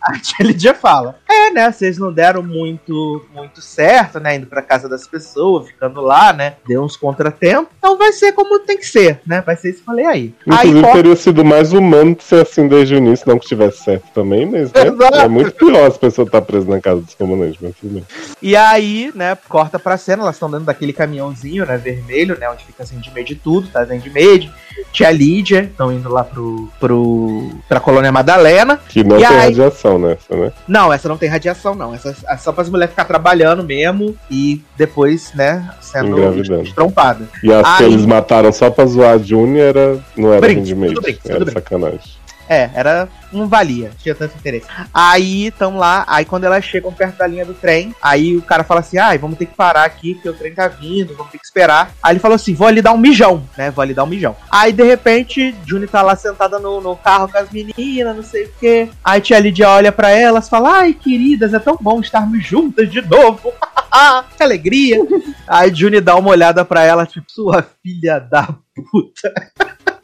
A 0.03 0.19
tia 0.19 0.47
Lídia 0.47 0.75
fala: 0.75 1.17
É, 1.31 1.51
né? 1.51 1.71
Vocês 1.71 1.99
não 1.99 2.13
deram 2.13 2.43
muito, 2.43 3.25
muito 3.35 3.61
certo, 3.61 4.19
né? 4.19 4.37
Indo 4.37 4.47
pra 4.47 4.63
casa 4.63 4.89
das 4.89 5.07
pessoas, 5.07 5.67
ficando 5.69 6.01
lá, 6.01 6.33
né? 6.33 6.55
Deu 6.67 6.83
uns 6.83 6.97
contratempos. 6.97 7.69
Então 7.79 7.99
vai 7.99 8.13
ser 8.13 8.33
como 8.33 8.59
tem 8.61 8.79
que 8.79 8.87
ser, 8.87 9.21
né? 9.27 9.43
Vai 9.43 9.57
ser 9.57 9.69
isso 9.71 9.79
que 9.79 9.83
eu 9.83 9.87
falei 9.87 10.07
aí. 10.07 10.35
Aí 10.49 10.69
Inclusive, 10.69 10.81
corta- 10.81 10.97
teria 10.97 11.17
sido 11.17 11.45
mais 11.45 11.73
humano 11.73 12.17
ser 12.21 12.43
assim 12.43 12.67
desde 12.67 12.95
o 12.95 12.99
início, 12.99 13.29
não 13.29 13.39
que 13.39 13.47
tivesse 13.47 13.85
certo 13.85 14.07
também, 14.15 14.47
mas 14.47 14.73
né, 14.73 14.87
Exato. 14.87 15.17
é 15.17 15.29
muito 15.29 15.53
pior 15.53 15.87
as 15.87 15.99
pessoas 15.99 16.29
estar 16.29 16.41
presas 16.43 16.69
na 16.69 16.81
casa 16.81 17.01
dos 17.03 17.15
comandantes, 17.15 17.59
mas 17.61 17.75
tudo 17.77 17.95
bem. 17.95 18.07
E 18.41 18.57
aí, 18.57 19.13
né, 19.15 19.37
corta 19.49 19.79
pra 19.79 19.99
cena, 19.99 20.23
elas 20.23 20.37
estão 20.37 20.51
dentro 20.51 20.65
daquele 20.67 20.93
caminhãozinho, 20.93 21.67
né, 21.67 21.77
vermelho, 21.77 22.39
né, 22.39 22.49
onde 22.49 22.65
fica 22.65 22.83
as 22.83 22.91
handmade 22.91 23.29
de 23.29 23.35
tudo, 23.37 23.69
tá, 23.69 23.81
as 23.83 23.89
handmade, 23.91 24.51
tia 24.93 25.11
Lídia, 25.11 25.63
estão 25.63 25.93
indo 25.93 26.09
lá 26.09 26.25
pro, 26.25 26.69
pro, 26.81 27.51
pra 27.69 27.81
colônia 27.81 28.11
Madalena. 28.13 28.79
Que 28.89 29.03
não 29.05 29.17
tem 29.17 29.27
aí- 29.27 29.37
radiação 29.47 29.99
nessa, 29.99 30.35
né? 30.37 30.53
Não, 30.67 30.93
essa 30.93 31.09
não 31.09 31.17
tem 31.17 31.29
radiação, 31.29 31.75
não, 31.75 31.95
essa 31.95 32.15
é 32.29 32.37
só 32.37 32.53
para 32.53 32.63
as 32.63 32.71
mulheres 32.71 32.91
ficar 32.93 33.05
trabalhando 33.05 33.63
mesmo 33.63 34.17
e 34.31 34.63
depois, 34.77 35.33
né, 35.35 35.69
sendo 35.81 36.43
estrompada. 36.63 37.25
E 37.43 37.53
as 37.53 37.77
que 37.79 37.85
Aí- 37.85 37.93
eles 37.93 38.07
mataram 38.07 38.53
só 38.53 38.71
pra 38.71 38.87
zoar 38.87 39.15
a 39.15 39.19
Juni 39.19 39.59
era, 39.59 39.99
não 40.17 40.33
era 40.33 40.41
Brinks, 40.41 40.69
handmade, 40.71 40.95
tudo 40.95 41.09
era 41.09 41.17
tudo 41.19 41.45
brinks. 41.45 41.53
sacanagem. 41.55 42.18
É, 42.49 42.71
era. 42.75 43.09
Não 43.31 43.47
valia, 43.47 43.91
tinha 44.03 44.15
tanto 44.15 44.39
interesse. 44.39 44.67
Aí 44.93 45.49
estão 45.49 45.77
lá, 45.77 46.03
aí 46.09 46.25
quando 46.25 46.45
elas 46.45 46.65
chegam 46.65 46.91
perto 46.91 47.19
da 47.19 47.27
linha 47.27 47.45
do 47.45 47.53
trem, 47.53 47.95
aí 48.01 48.35
o 48.37 48.43
cara 48.43 48.65
fala 48.65 48.81
assim: 48.81 48.97
ai, 48.97 49.19
vamos 49.19 49.37
ter 49.37 49.45
que 49.45 49.55
parar 49.55 49.85
aqui, 49.85 50.15
porque 50.15 50.31
o 50.31 50.33
trem 50.33 50.55
tá 50.55 50.67
vindo, 50.67 51.15
vamos 51.15 51.31
ter 51.31 51.39
que 51.39 51.45
esperar. 51.45 51.93
Aí 52.03 52.15
ele 52.15 52.21
falou 52.21 52.37
assim: 52.37 52.55
vou 52.55 52.67
ali 52.67 52.81
dar 52.81 52.93
um 52.93 52.99
mijão, 52.99 53.47
né? 53.57 53.71
Vou 53.71 53.83
ali 53.83 53.93
dar 53.93 54.05
um 54.05 54.07
mijão. 54.09 54.35
Aí 54.51 54.73
de 54.73 54.83
repente, 54.83 55.55
Juni 55.67 55.87
tá 55.87 56.01
lá 56.01 56.17
sentada 56.17 56.59
no, 56.59 56.81
no 56.81 56.97
carro 56.97 57.29
com 57.29 57.37
as 57.37 57.51
meninas, 57.51 58.17
não 58.17 58.23
sei 58.23 58.45
o 58.45 58.53
quê. 58.59 58.89
Aí 59.05 59.21
tia 59.21 59.39
Lídia 59.39 59.69
olha 59.69 59.93
pra 59.93 60.11
elas 60.11 60.49
fala: 60.49 60.79
ai, 60.79 60.95
queridas, 60.95 61.53
é 61.53 61.59
tão 61.59 61.77
bom 61.79 62.01
estarmos 62.01 62.47
juntas 62.47 62.91
de 62.91 63.03
novo. 63.03 63.53
que 64.37 64.43
alegria. 64.43 64.97
Aí 65.47 65.75
Juni 65.75 66.01
dá 66.01 66.17
uma 66.17 66.31
olhada 66.31 66.65
pra 66.65 66.83
ela, 66.83 67.05
tipo, 67.05 67.31
sua 67.31 67.63
filha 67.83 68.19
da 68.19 68.49
puta. 68.75 69.35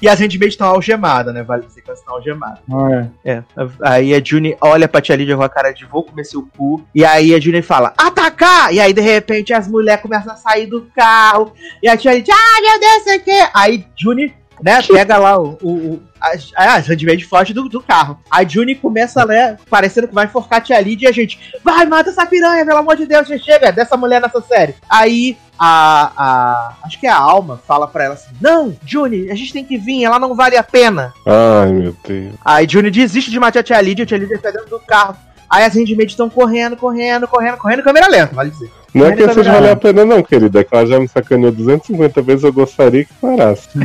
E 0.00 0.08
as 0.08 0.20
handmaids 0.20 0.54
estão 0.54 0.68
algemadas, 0.68 1.32
né? 1.32 1.42
Vale 1.42 1.66
dizer 1.66 1.82
que 1.82 1.88
elas 1.88 2.00
estão 2.00 2.14
algemadas. 2.14 2.58
Ah, 2.70 3.08
é. 3.24 3.32
É. 3.32 3.42
Aí 3.82 4.14
a 4.14 4.22
Juni 4.22 4.56
olha 4.60 4.88
pra 4.88 5.00
tia 5.00 5.16
Lídia 5.16 5.36
com 5.36 5.42
a 5.42 5.48
cara 5.48 5.72
de 5.72 5.84
vou 5.84 6.02
comer 6.02 6.24
seu 6.24 6.46
cu. 6.56 6.86
E 6.94 7.04
aí 7.04 7.34
a 7.34 7.40
Juni 7.40 7.62
fala, 7.62 7.92
atacar! 7.96 8.72
E 8.72 8.80
aí, 8.80 8.92
de 8.92 9.00
repente, 9.00 9.52
as 9.52 9.68
mulheres 9.68 10.02
começam 10.02 10.32
a 10.32 10.36
sair 10.36 10.66
do 10.66 10.82
carro. 10.94 11.52
E 11.82 11.88
a 11.88 11.96
tia 11.96 12.14
Lídia, 12.14 12.34
ai 12.34 12.60
meu 12.60 12.80
Deus, 12.80 13.02
sei 13.04 13.16
o 13.18 13.20
quê. 13.22 13.48
Aí 13.54 13.86
Juni, 13.96 14.34
né, 14.62 14.82
pega 14.82 15.18
lá 15.18 15.38
o. 15.38 15.58
o, 15.62 15.70
o 15.70 16.02
as, 16.20 16.50
as 16.56 16.86
handmaids 16.88 17.28
foge 17.28 17.52
do, 17.52 17.68
do 17.68 17.82
carro. 17.82 18.18
A 18.30 18.42
Juni 18.42 18.74
começa, 18.74 19.24
né, 19.26 19.56
parecendo 19.68 20.08
que 20.08 20.14
vai 20.14 20.24
enforcar 20.24 20.58
a 20.58 20.62
tia 20.62 20.80
Lídia 20.80 21.06
e 21.06 21.10
a 21.10 21.12
gente, 21.12 21.38
vai, 21.62 21.84
mata 21.84 22.10
essa 22.10 22.26
piranha, 22.26 22.64
pelo 22.64 22.78
amor 22.78 22.96
de 22.96 23.06
Deus, 23.06 23.28
já 23.28 23.38
chega 23.38 23.70
dessa 23.70 23.96
mulher 23.96 24.20
nessa 24.20 24.40
série. 24.40 24.74
Aí 24.88 25.36
a, 25.58 26.12
a. 26.16 26.72
Acho 26.84 26.98
que 26.98 27.06
é 27.06 27.10
a 27.10 27.16
Alma 27.16 27.60
fala 27.66 27.86
pra 27.86 28.04
ela 28.04 28.14
assim: 28.14 28.34
Não, 28.40 28.74
Juni, 28.84 29.30
a 29.30 29.34
gente 29.34 29.52
tem 29.52 29.64
que 29.64 29.78
vir, 29.78 30.04
ela 30.04 30.18
não 30.18 30.34
vale 30.34 30.56
a 30.56 30.62
pena. 30.62 31.12
Ai, 31.26 31.72
meu 31.72 31.96
Deus. 32.06 32.34
Aí 32.44 32.66
Juni 32.68 32.90
desiste 32.90 33.30
de 33.30 33.40
matar 33.40 33.60
a 33.60 33.62
tia 33.62 33.80
Lídia, 33.80 34.04
a 34.04 34.06
tia 34.06 34.18
Lídia 34.18 34.38
tá 34.38 34.50
dentro 34.50 34.70
do 34.70 34.80
carro. 34.80 35.16
Aí 35.48 35.64
as 35.64 35.74
handmaids 35.74 36.12
estão 36.12 36.28
correndo, 36.28 36.76
correndo, 36.76 37.28
correndo, 37.28 37.56
correndo, 37.56 37.82
câmera 37.82 38.08
lenta, 38.08 38.34
vale 38.34 38.50
dizer. 38.50 38.70
Não 38.92 39.06
é 39.06 39.14
que 39.14 39.32
seja 39.32 39.52
valer 39.52 39.70
a 39.70 39.76
pena, 39.76 40.04
não, 40.04 40.22
querida. 40.22 40.60
É 40.60 40.64
que 40.64 40.74
ela 40.74 40.86
já 40.86 40.98
me 40.98 41.06
sacaneou 41.06 41.52
250 41.52 42.22
vezes, 42.22 42.44
eu 42.44 42.52
gostaria 42.52 43.04
que 43.04 43.12
parasse. 43.14 43.68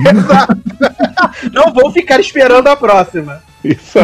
Não 1.53 1.73
vou 1.73 1.91
ficar 1.91 2.19
esperando 2.19 2.67
a 2.67 2.75
próxima. 2.75 3.41
Isso. 3.63 3.99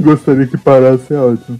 Gostaria 0.00 0.46
que 0.46 0.56
parasse, 0.56 1.12
é 1.12 1.18
ótimo. 1.18 1.58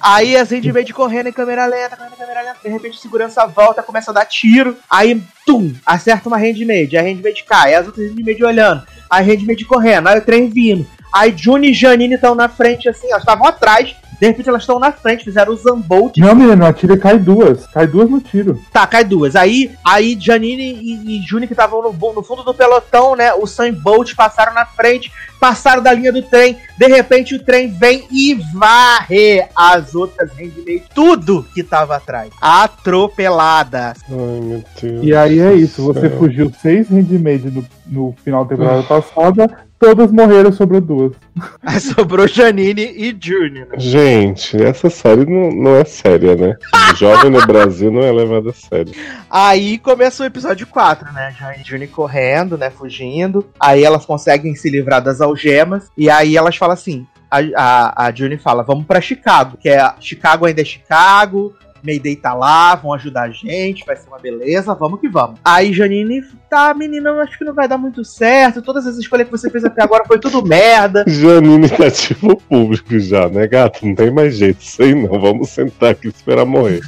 Aí 0.00 0.36
as 0.36 0.50
handmaids 0.50 0.94
correndo 0.94 1.28
em 1.28 1.32
câmera 1.32 1.66
lenta, 1.66 1.96
correndo 1.96 2.14
em 2.14 2.18
câmera 2.18 2.42
lenta. 2.42 2.58
De 2.62 2.68
repente, 2.68 3.00
segurança 3.00 3.46
volta, 3.46 3.82
começa 3.82 4.10
a 4.10 4.14
dar 4.14 4.24
tiro. 4.24 4.76
Aí, 4.88 5.22
tum, 5.46 5.74
acerta 5.84 6.28
uma 6.28 6.38
handmaid. 6.38 6.96
A 6.96 7.02
handmaid 7.02 7.44
cai, 7.44 7.74
as 7.74 7.86
outras 7.86 8.08
handmaid 8.10 8.42
olhando. 8.42 8.82
Aí 9.12 9.26
Handmaid 9.26 9.66
correndo, 9.66 10.08
aí 10.08 10.18
o 10.18 10.22
trem 10.22 10.48
vindo. 10.48 10.86
Aí 11.14 11.34
Juni 11.36 11.70
e 11.70 11.74
Janine 11.74 12.14
estão 12.14 12.34
na 12.34 12.48
frente, 12.48 12.88
assim, 12.88 13.08
elas 13.10 13.20
estavam 13.20 13.46
atrás. 13.46 13.94
De 14.22 14.28
repente 14.28 14.48
elas 14.48 14.62
estão 14.62 14.78
na 14.78 14.92
frente, 14.92 15.24
fizeram 15.24 15.52
o 15.52 15.56
Zambolt. 15.56 16.16
Não, 16.16 16.32
menino, 16.32 16.64
atira 16.64 16.94
e 16.94 16.96
cai 16.96 17.18
duas. 17.18 17.66
Cai 17.66 17.88
duas 17.88 18.08
no 18.08 18.20
tiro. 18.20 18.56
Tá, 18.72 18.86
cai 18.86 19.02
duas. 19.02 19.34
Aí, 19.34 19.72
aí 19.84 20.16
Janine 20.16 20.62
e, 20.62 21.18
e 21.18 21.22
Juni, 21.26 21.48
que 21.48 21.54
estavam 21.54 21.82
no, 21.82 21.90
no 21.90 22.22
fundo 22.22 22.44
do 22.44 22.54
pelotão, 22.54 23.16
né? 23.16 23.34
O 23.34 23.48
Sam 23.48 23.72
Bolt 23.72 24.14
passaram 24.14 24.54
na 24.54 24.64
frente, 24.64 25.10
passaram 25.40 25.82
da 25.82 25.92
linha 25.92 26.12
do 26.12 26.22
trem. 26.22 26.56
De 26.78 26.86
repente 26.86 27.34
o 27.34 27.42
trem 27.42 27.66
vem 27.66 28.06
e 28.12 28.34
varre 28.54 29.44
as 29.56 29.92
outras 29.92 30.30
handmaids. 30.34 30.86
Tudo 30.94 31.44
que 31.52 31.64
tava 31.64 31.96
atrás. 31.96 32.30
Atropeladas. 32.40 33.98
Ai, 34.08 34.40
meu 34.40 34.64
Deus. 34.80 35.04
E 35.04 35.16
aí 35.16 35.40
é 35.40 35.52
isso, 35.52 35.82
você 35.82 36.08
céu. 36.08 36.18
fugiu 36.18 36.52
seis 36.62 36.88
handmaids 36.88 37.52
no, 37.52 37.64
no 37.88 38.14
final 38.22 38.44
da 38.44 38.50
temporada 38.50 38.82
passada, 38.86 39.50
todas 39.82 40.12
morreram 40.12 40.52
sobre 40.52 40.80
duas. 40.80 41.12
Aí 41.66 41.80
sobrou 41.80 42.28
Janine 42.28 42.82
e 42.82 43.16
Juni, 43.20 43.60
né? 43.60 43.78
Gente, 43.78 44.62
essa 44.62 44.88
série 44.88 45.26
não, 45.26 45.50
não 45.50 45.76
é 45.76 45.84
séria, 45.84 46.36
né? 46.36 46.56
Jovem 46.96 47.32
no 47.32 47.44
Brasil 47.44 47.90
não 47.90 48.00
é 48.00 48.12
levada 48.12 48.50
a 48.50 48.52
sério. 48.52 48.94
Aí 49.28 49.78
começa 49.78 50.22
o 50.22 50.26
episódio 50.26 50.68
4, 50.68 51.12
né? 51.12 51.34
E 51.58 51.68
Juni 51.68 51.88
correndo, 51.88 52.56
né? 52.56 52.70
Fugindo. 52.70 53.44
Aí 53.58 53.82
elas 53.82 54.06
conseguem 54.06 54.54
se 54.54 54.70
livrar 54.70 55.02
das 55.02 55.20
algemas. 55.20 55.90
E 55.98 56.08
aí 56.08 56.36
elas 56.36 56.56
falam 56.56 56.74
assim: 56.74 57.04
a, 57.28 57.40
a, 57.56 58.06
a 58.06 58.14
Juni 58.14 58.36
fala, 58.36 58.62
vamos 58.62 58.86
pra 58.86 59.00
Chicago, 59.00 59.56
que 59.56 59.68
é 59.68 59.94
Chicago 59.98 60.46
ainda 60.46 60.60
é 60.60 60.64
Chicago. 60.64 61.56
Mayday 61.84 62.16
tá 62.16 62.32
lá, 62.34 62.74
vão 62.74 62.92
ajudar 62.94 63.22
a 63.22 63.30
gente, 63.30 63.84
vai 63.84 63.96
ser 63.96 64.08
uma 64.08 64.18
beleza, 64.18 64.74
vamos 64.74 65.00
que 65.00 65.08
vamos. 65.08 65.40
Aí 65.44 65.72
Janine, 65.72 66.22
tá, 66.48 66.72
menina, 66.74 67.10
eu 67.10 67.20
acho 67.20 67.36
que 67.36 67.44
não 67.44 67.54
vai 67.54 67.66
dar 67.66 67.78
muito 67.78 68.04
certo. 68.04 68.62
Todas 68.62 68.86
as 68.86 68.96
escolhas 68.96 69.26
que 69.26 69.32
você 69.32 69.50
fez 69.50 69.64
até 69.64 69.82
agora 69.82 70.04
foi 70.04 70.18
tudo 70.18 70.46
merda. 70.46 71.04
Janine 71.08 71.68
tá 71.68 71.90
tipo 71.90 72.36
público 72.36 72.98
já, 72.98 73.28
né, 73.28 73.46
gato? 73.46 73.84
Não 73.86 73.94
tem 73.94 74.10
mais 74.10 74.36
jeito, 74.36 74.62
sei 74.62 74.94
não. 74.94 75.20
Vamos 75.20 75.50
sentar 75.50 75.90
aqui 75.90 76.06
e 76.06 76.10
esperar 76.10 76.44
morrer. 76.44 76.80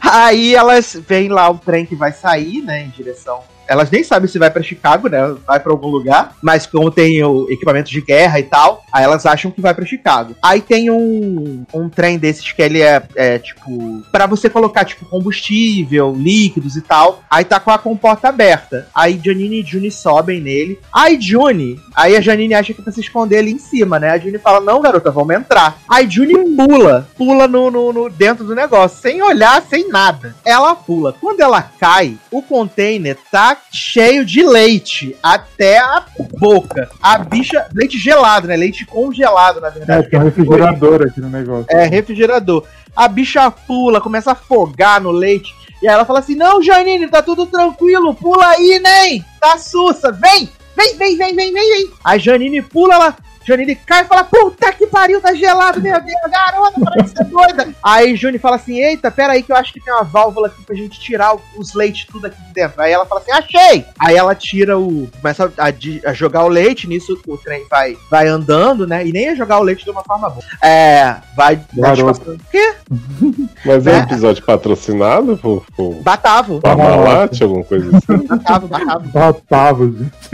Aí 0.00 0.54
elas 0.54 1.00
veem 1.06 1.28
lá 1.28 1.48
o 1.50 1.58
trem 1.58 1.84
que 1.84 1.94
vai 1.94 2.12
sair, 2.12 2.62
né, 2.62 2.84
em 2.84 2.88
direção. 2.88 3.42
Elas 3.68 3.90
nem 3.90 4.02
sabem 4.02 4.28
se 4.28 4.38
vai 4.38 4.50
pra 4.50 4.62
Chicago, 4.62 5.08
né? 5.08 5.34
Vai 5.46 5.60
pra 5.60 5.70
algum 5.72 5.88
lugar, 5.88 6.34
mas 6.42 6.66
como 6.66 6.90
tem 6.90 7.22
o 7.22 7.46
equipamento 7.50 7.90
de 7.90 8.00
guerra 8.00 8.40
e 8.40 8.44
tal, 8.44 8.82
aí 8.92 9.04
elas 9.04 9.26
acham 9.26 9.50
que 9.50 9.60
vai 9.60 9.74
pra 9.74 9.84
Chicago. 9.86 10.34
Aí 10.42 10.60
tem 10.60 10.90
um, 10.90 11.64
um 11.74 11.88
trem 11.88 12.18
desses 12.18 12.50
que 12.52 12.62
ele 12.62 12.80
é, 12.80 13.02
é 13.14 13.38
tipo 13.38 14.02
pra 14.10 14.26
você 14.26 14.48
colocar 14.48 14.84
tipo 14.84 15.04
combustível, 15.06 16.14
líquidos 16.16 16.76
e 16.76 16.80
tal. 16.82 17.22
Aí 17.30 17.44
tá 17.44 17.60
com 17.60 17.70
a 17.70 17.78
comporta 17.78 18.28
aberta. 18.28 18.88
Aí 18.94 19.20
Janine 19.22 19.60
e 19.60 19.64
Juni 19.64 19.90
sobem 19.90 20.40
nele. 20.40 20.78
Aí 20.92 21.20
Juni, 21.20 21.78
aí 21.94 22.16
a 22.16 22.20
Janine 22.20 22.54
acha 22.54 22.72
que 22.72 22.82
pra 22.82 22.92
se 22.92 23.00
esconder 23.00 23.38
ali 23.38 23.52
em 23.52 23.58
cima, 23.58 23.98
né? 23.98 24.10
A 24.10 24.18
Juni 24.18 24.38
fala: 24.38 24.60
"Não, 24.60 24.80
garota, 24.80 25.10
vamos 25.10 25.34
entrar". 25.34 25.78
Aí 25.88 26.08
Juni 26.08 26.34
pula, 26.56 27.08
pula 27.16 27.46
no, 27.46 27.70
no, 27.70 27.92
no- 27.92 28.08
dentro 28.10 28.44
do 28.44 28.54
negócio, 28.54 28.98
sem 29.00 29.22
olhar, 29.22 29.62
sem 29.62 29.88
nada. 29.88 30.34
Ela 30.44 30.74
pula. 30.74 31.12
Quando 31.20 31.40
ela 31.40 31.62
cai, 31.62 32.16
o 32.30 32.40
container 32.42 33.16
tá 33.30 33.56
cheio 33.72 34.24
de 34.24 34.42
leite 34.42 35.16
até 35.22 35.78
a 35.78 36.04
boca. 36.38 36.88
A 37.02 37.18
bicha, 37.18 37.66
leite 37.74 37.98
gelado, 37.98 38.46
né? 38.48 38.56
Leite 38.56 38.84
congelado, 38.86 39.60
na 39.60 39.68
É, 39.68 39.70
verdade. 39.70 40.10
tem 40.10 40.18
um 40.20 40.24
refrigerador 40.24 41.02
aqui 41.02 41.20
no 41.20 41.28
negócio. 41.28 41.66
É, 41.70 41.86
refrigerador. 41.86 42.64
A 42.96 43.06
bicha 43.08 43.50
pula, 43.50 44.00
começa 44.00 44.30
a 44.30 44.32
afogar 44.32 45.00
no 45.00 45.10
leite. 45.10 45.52
E 45.82 45.86
aí 45.86 45.94
ela 45.94 46.04
fala 46.04 46.18
assim: 46.18 46.34
Não, 46.34 46.62
Janine, 46.62 47.08
tá 47.08 47.22
tudo 47.22 47.46
tranquilo, 47.46 48.14
pula 48.14 48.46
aí, 48.48 48.80
nem! 48.82 49.24
Tá 49.40 49.56
sussa, 49.58 50.10
vem! 50.10 50.48
Vem, 50.76 50.96
vem, 50.96 51.16
vem, 51.16 51.34
vem, 51.34 51.52
vem, 51.52 51.70
vem! 51.76 51.90
A 52.04 52.18
Janine 52.18 52.62
pula, 52.62 52.94
ela. 52.94 53.16
Janine 53.48 53.74
cai 53.74 54.02
e 54.02 54.06
fala: 54.06 54.24
Puta 54.24 54.72
que 54.72 54.86
pariu, 54.86 55.20
tá 55.20 55.32
gelado, 55.34 55.80
meu 55.80 56.00
Deus, 56.00 56.20
garota, 56.30 56.80
parece 56.84 57.14
ser 57.16 57.24
doida. 57.24 57.68
Aí 57.82 58.14
Juni 58.14 58.38
fala 58.38 58.56
assim: 58.56 58.78
Eita, 58.78 59.10
pera 59.10 59.32
aí 59.32 59.42
que 59.42 59.50
eu 59.50 59.56
acho 59.56 59.72
que 59.72 59.80
tem 59.80 59.92
uma 59.92 60.04
válvula 60.04 60.48
aqui 60.48 60.62
pra 60.64 60.76
gente 60.76 61.00
tirar 61.00 61.34
o- 61.34 61.40
os 61.56 61.74
leites 61.74 62.06
tudo 62.06 62.26
aqui 62.26 62.40
de 62.42 62.52
dentro. 62.52 62.80
Aí 62.82 62.92
ela 62.92 63.06
fala 63.06 63.20
assim: 63.20 63.32
Achei! 63.32 63.84
Aí 63.98 64.16
ela 64.16 64.34
tira 64.34 64.78
o. 64.78 65.08
Começa 65.20 65.52
a, 65.56 66.08
a 66.10 66.12
jogar 66.12 66.44
o 66.44 66.48
leite, 66.48 66.86
nisso 66.88 67.18
o 67.26 67.36
trem 67.38 67.64
vai, 67.70 67.96
vai 68.10 68.26
andando, 68.28 68.86
né? 68.86 69.06
E 69.06 69.12
nem 69.12 69.30
a 69.30 69.34
jogar 69.34 69.58
o 69.58 69.62
leite 69.62 69.84
de 69.84 69.90
uma 69.90 70.02
forma 70.04 70.28
boa. 70.28 70.44
É. 70.62 71.16
Vai. 71.36 71.56
passando- 71.80 72.34
O 72.34 72.50
quê? 72.50 72.74
Mas 73.64 73.86
é 73.86 73.92
um 73.92 73.96
É. 73.96 73.98
episódio 74.00 74.44
patrocinado 74.44 75.36
por, 75.38 75.64
por 75.76 75.94
Batavo. 76.02 76.60
Parmalat, 76.60 77.40
alguma 77.42 77.64
coisa 77.64 77.96
assim? 77.96 78.26
Batavo, 78.26 78.68
batavo. 78.68 79.08
Batava, 79.08 79.84
gente. 79.86 80.28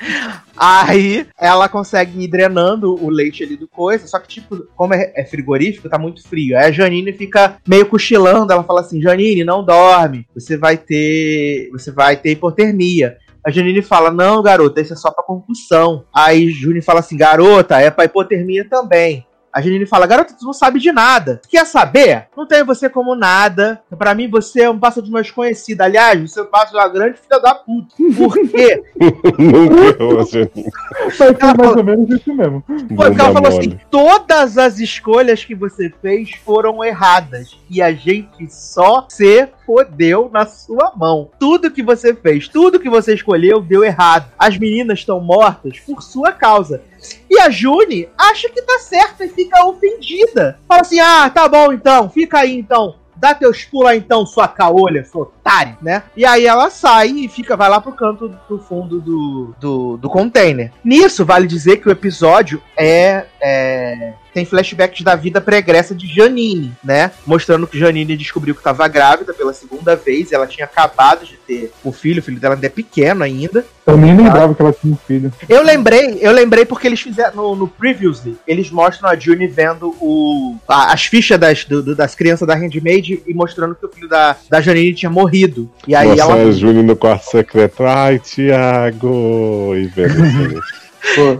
Aí 0.60 1.26
ela 1.38 1.70
consegue 1.70 2.22
ir 2.22 2.28
drenando 2.28 2.94
o 3.02 3.08
leite 3.08 3.42
ali 3.42 3.56
do 3.56 3.66
coisa, 3.66 4.06
só 4.06 4.18
que, 4.18 4.28
tipo, 4.28 4.58
como 4.76 4.92
é, 4.92 5.10
é 5.16 5.24
frigorífico, 5.24 5.88
tá 5.88 5.98
muito 5.98 6.22
frio. 6.22 6.54
Aí 6.58 6.66
a 6.66 6.70
Janine 6.70 7.14
fica 7.14 7.56
meio 7.66 7.86
cochilando, 7.86 8.52
ela 8.52 8.62
fala 8.62 8.80
assim: 8.82 9.00
Janine, 9.00 9.42
não 9.42 9.64
dorme, 9.64 10.26
você 10.34 10.58
vai 10.58 10.76
ter. 10.76 11.70
Você 11.72 11.90
vai 11.90 12.14
ter 12.14 12.32
hipotermia. 12.32 13.16
A 13.42 13.50
Janine 13.50 13.80
fala: 13.80 14.10
Não, 14.10 14.42
garota, 14.42 14.82
isso 14.82 14.92
é 14.92 14.96
só 14.96 15.10
pra 15.10 15.24
concussão. 15.24 16.04
Aí 16.14 16.50
Juni 16.50 16.82
fala 16.82 17.00
assim: 17.00 17.16
Garota, 17.16 17.80
é 17.80 17.90
pra 17.90 18.04
hipotermia 18.04 18.68
também. 18.68 19.24
A 19.52 19.60
Janine 19.60 19.86
fala: 19.86 20.06
Garota, 20.06 20.34
tu 20.38 20.44
não 20.44 20.52
sabe 20.52 20.78
de 20.78 20.92
nada. 20.92 21.40
Quer 21.48 21.66
saber? 21.66 22.28
Não 22.36 22.46
tenho 22.46 22.64
você 22.64 22.88
como 22.88 23.14
nada. 23.14 23.82
Pra 23.98 24.14
mim, 24.14 24.28
você 24.28 24.62
é 24.62 24.70
um 24.70 24.78
passa 24.78 25.02
de 25.02 25.10
meus 25.10 25.30
conhecidos. 25.30 25.84
Aliás, 25.84 26.20
você 26.20 26.44
passa 26.44 26.70
de 26.70 26.76
uma 26.76 26.88
grande 26.88 27.18
filha 27.18 27.40
da 27.40 27.54
puta. 27.54 27.94
Por 28.16 28.34
quê? 28.48 28.82
Nunca 29.38 30.02
eu, 30.02 30.24
Janine. 30.26 30.70
Mas 31.04 31.16
foi 31.16 31.54
mais 31.56 31.76
ou 31.76 31.84
menos 31.84 32.10
isso 32.10 32.34
mesmo. 32.34 32.62
Foi 32.66 32.78
porque 32.78 33.20
ela 33.20 33.32
falou 33.32 33.50
mole. 33.50 33.58
assim: 33.58 33.78
todas 33.90 34.56
as 34.56 34.78
escolhas 34.78 35.44
que 35.44 35.54
você 35.54 35.92
fez 36.00 36.30
foram 36.44 36.84
erradas. 36.84 37.58
E 37.68 37.82
a 37.82 37.92
gente 37.92 38.52
só 38.52 39.06
se 39.08 39.48
fodeu 39.66 40.30
na 40.32 40.46
sua 40.46 40.92
mão. 40.96 41.30
Tudo 41.38 41.70
que 41.70 41.82
você 41.82 42.14
fez, 42.14 42.48
tudo 42.48 42.80
que 42.80 42.90
você 42.90 43.14
escolheu 43.14 43.60
deu 43.60 43.84
errado. 43.84 44.30
As 44.38 44.56
meninas 44.56 45.00
estão 45.00 45.20
mortas 45.20 45.78
por 45.80 46.02
sua 46.02 46.32
causa. 46.32 46.82
E 47.28 47.38
a 47.38 47.50
June 47.50 48.08
acha 48.16 48.48
que 48.48 48.62
tá 48.62 48.78
certa 48.78 49.24
e 49.24 49.28
fica 49.28 49.64
ofendida. 49.64 50.58
Fala 50.68 50.80
assim: 50.82 51.00
ah, 51.00 51.30
tá 51.30 51.48
bom 51.48 51.72
então, 51.72 52.10
fica 52.10 52.40
aí 52.40 52.56
então. 52.56 52.96
Dá 53.16 53.34
teus 53.34 53.64
pulos 53.64 53.88
aí 53.90 53.98
então, 53.98 54.24
sua 54.24 54.48
caolha, 54.48 55.04
sua 55.04 55.30
otário, 55.50 55.76
né? 55.82 56.02
E 56.16 56.24
aí 56.24 56.46
ela 56.46 56.70
sai 56.70 57.08
e 57.08 57.28
fica, 57.28 57.56
vai 57.56 57.68
lá 57.68 57.80
pro 57.80 57.92
canto 57.92 58.32
do 58.48 58.58
fundo 58.58 59.00
do, 59.00 59.54
do, 59.60 59.96
do 59.96 60.08
container. 60.08 60.70
Nisso, 60.84 61.24
vale 61.24 61.46
dizer 61.46 61.78
que 61.78 61.88
o 61.88 61.92
episódio 61.92 62.62
é, 62.76 63.24
é, 63.40 64.12
tem 64.32 64.44
flashbacks 64.44 65.02
da 65.02 65.16
vida 65.16 65.40
pregressa 65.40 65.94
de 65.94 66.06
Janine, 66.06 66.72
né? 66.82 67.10
Mostrando 67.26 67.66
que 67.66 67.78
Janine 67.78 68.16
descobriu 68.16 68.54
que 68.54 68.60
estava 68.60 68.86
grávida 68.86 69.34
pela 69.34 69.52
segunda 69.52 69.96
vez. 69.96 70.32
Ela 70.32 70.46
tinha 70.46 70.64
acabado 70.66 71.24
de 71.26 71.36
ter 71.36 71.72
o 71.82 71.90
filho, 71.90 72.20
o 72.20 72.22
filho 72.22 72.38
dela 72.40 72.54
ainda 72.54 72.66
é 72.66 72.70
pequeno 72.70 73.24
ainda. 73.24 73.64
Eu 73.86 73.96
nem 73.96 74.16
lembrava 74.16 74.54
que 74.54 74.62
ela 74.62 74.72
tinha 74.72 74.92
um 74.92 74.96
filho. 74.96 75.32
Eu 75.48 75.64
lembrei, 75.64 76.18
eu 76.20 76.30
lembrei 76.30 76.64
porque 76.64 76.86
eles 76.86 77.00
fizeram 77.00 77.34
no, 77.34 77.56
no 77.56 77.66
Previously, 77.68 78.36
eles 78.46 78.70
mostram 78.70 79.08
a 79.10 79.16
June 79.16 79.48
vendo 79.48 79.96
o, 80.00 80.54
a- 80.68 80.92
as 80.92 81.06
fichas 81.06 81.38
das, 81.40 81.64
do- 81.64 81.82
do- 81.82 81.96
das 81.96 82.14
crianças 82.14 82.46
da 82.46 82.54
Handmaid 82.54 83.20
e 83.26 83.34
mostrando 83.34 83.74
que 83.74 83.84
o 83.84 83.88
filho 83.88 84.08
da, 84.08 84.36
da 84.48 84.60
Janine 84.60 84.94
tinha 84.94 85.10
morrido. 85.10 85.39
E 85.86 85.94
aí 85.94 86.08
Nossa, 86.08 86.22
ela. 86.22 86.34
a 86.48 86.52
Júnior 86.52 86.84
no 86.84 86.96
quarto 86.96 87.24
secreto. 87.24 87.84
Ai, 87.84 88.18
Tiago! 88.18 89.74
E 89.76 89.86
assim. 90.02 90.60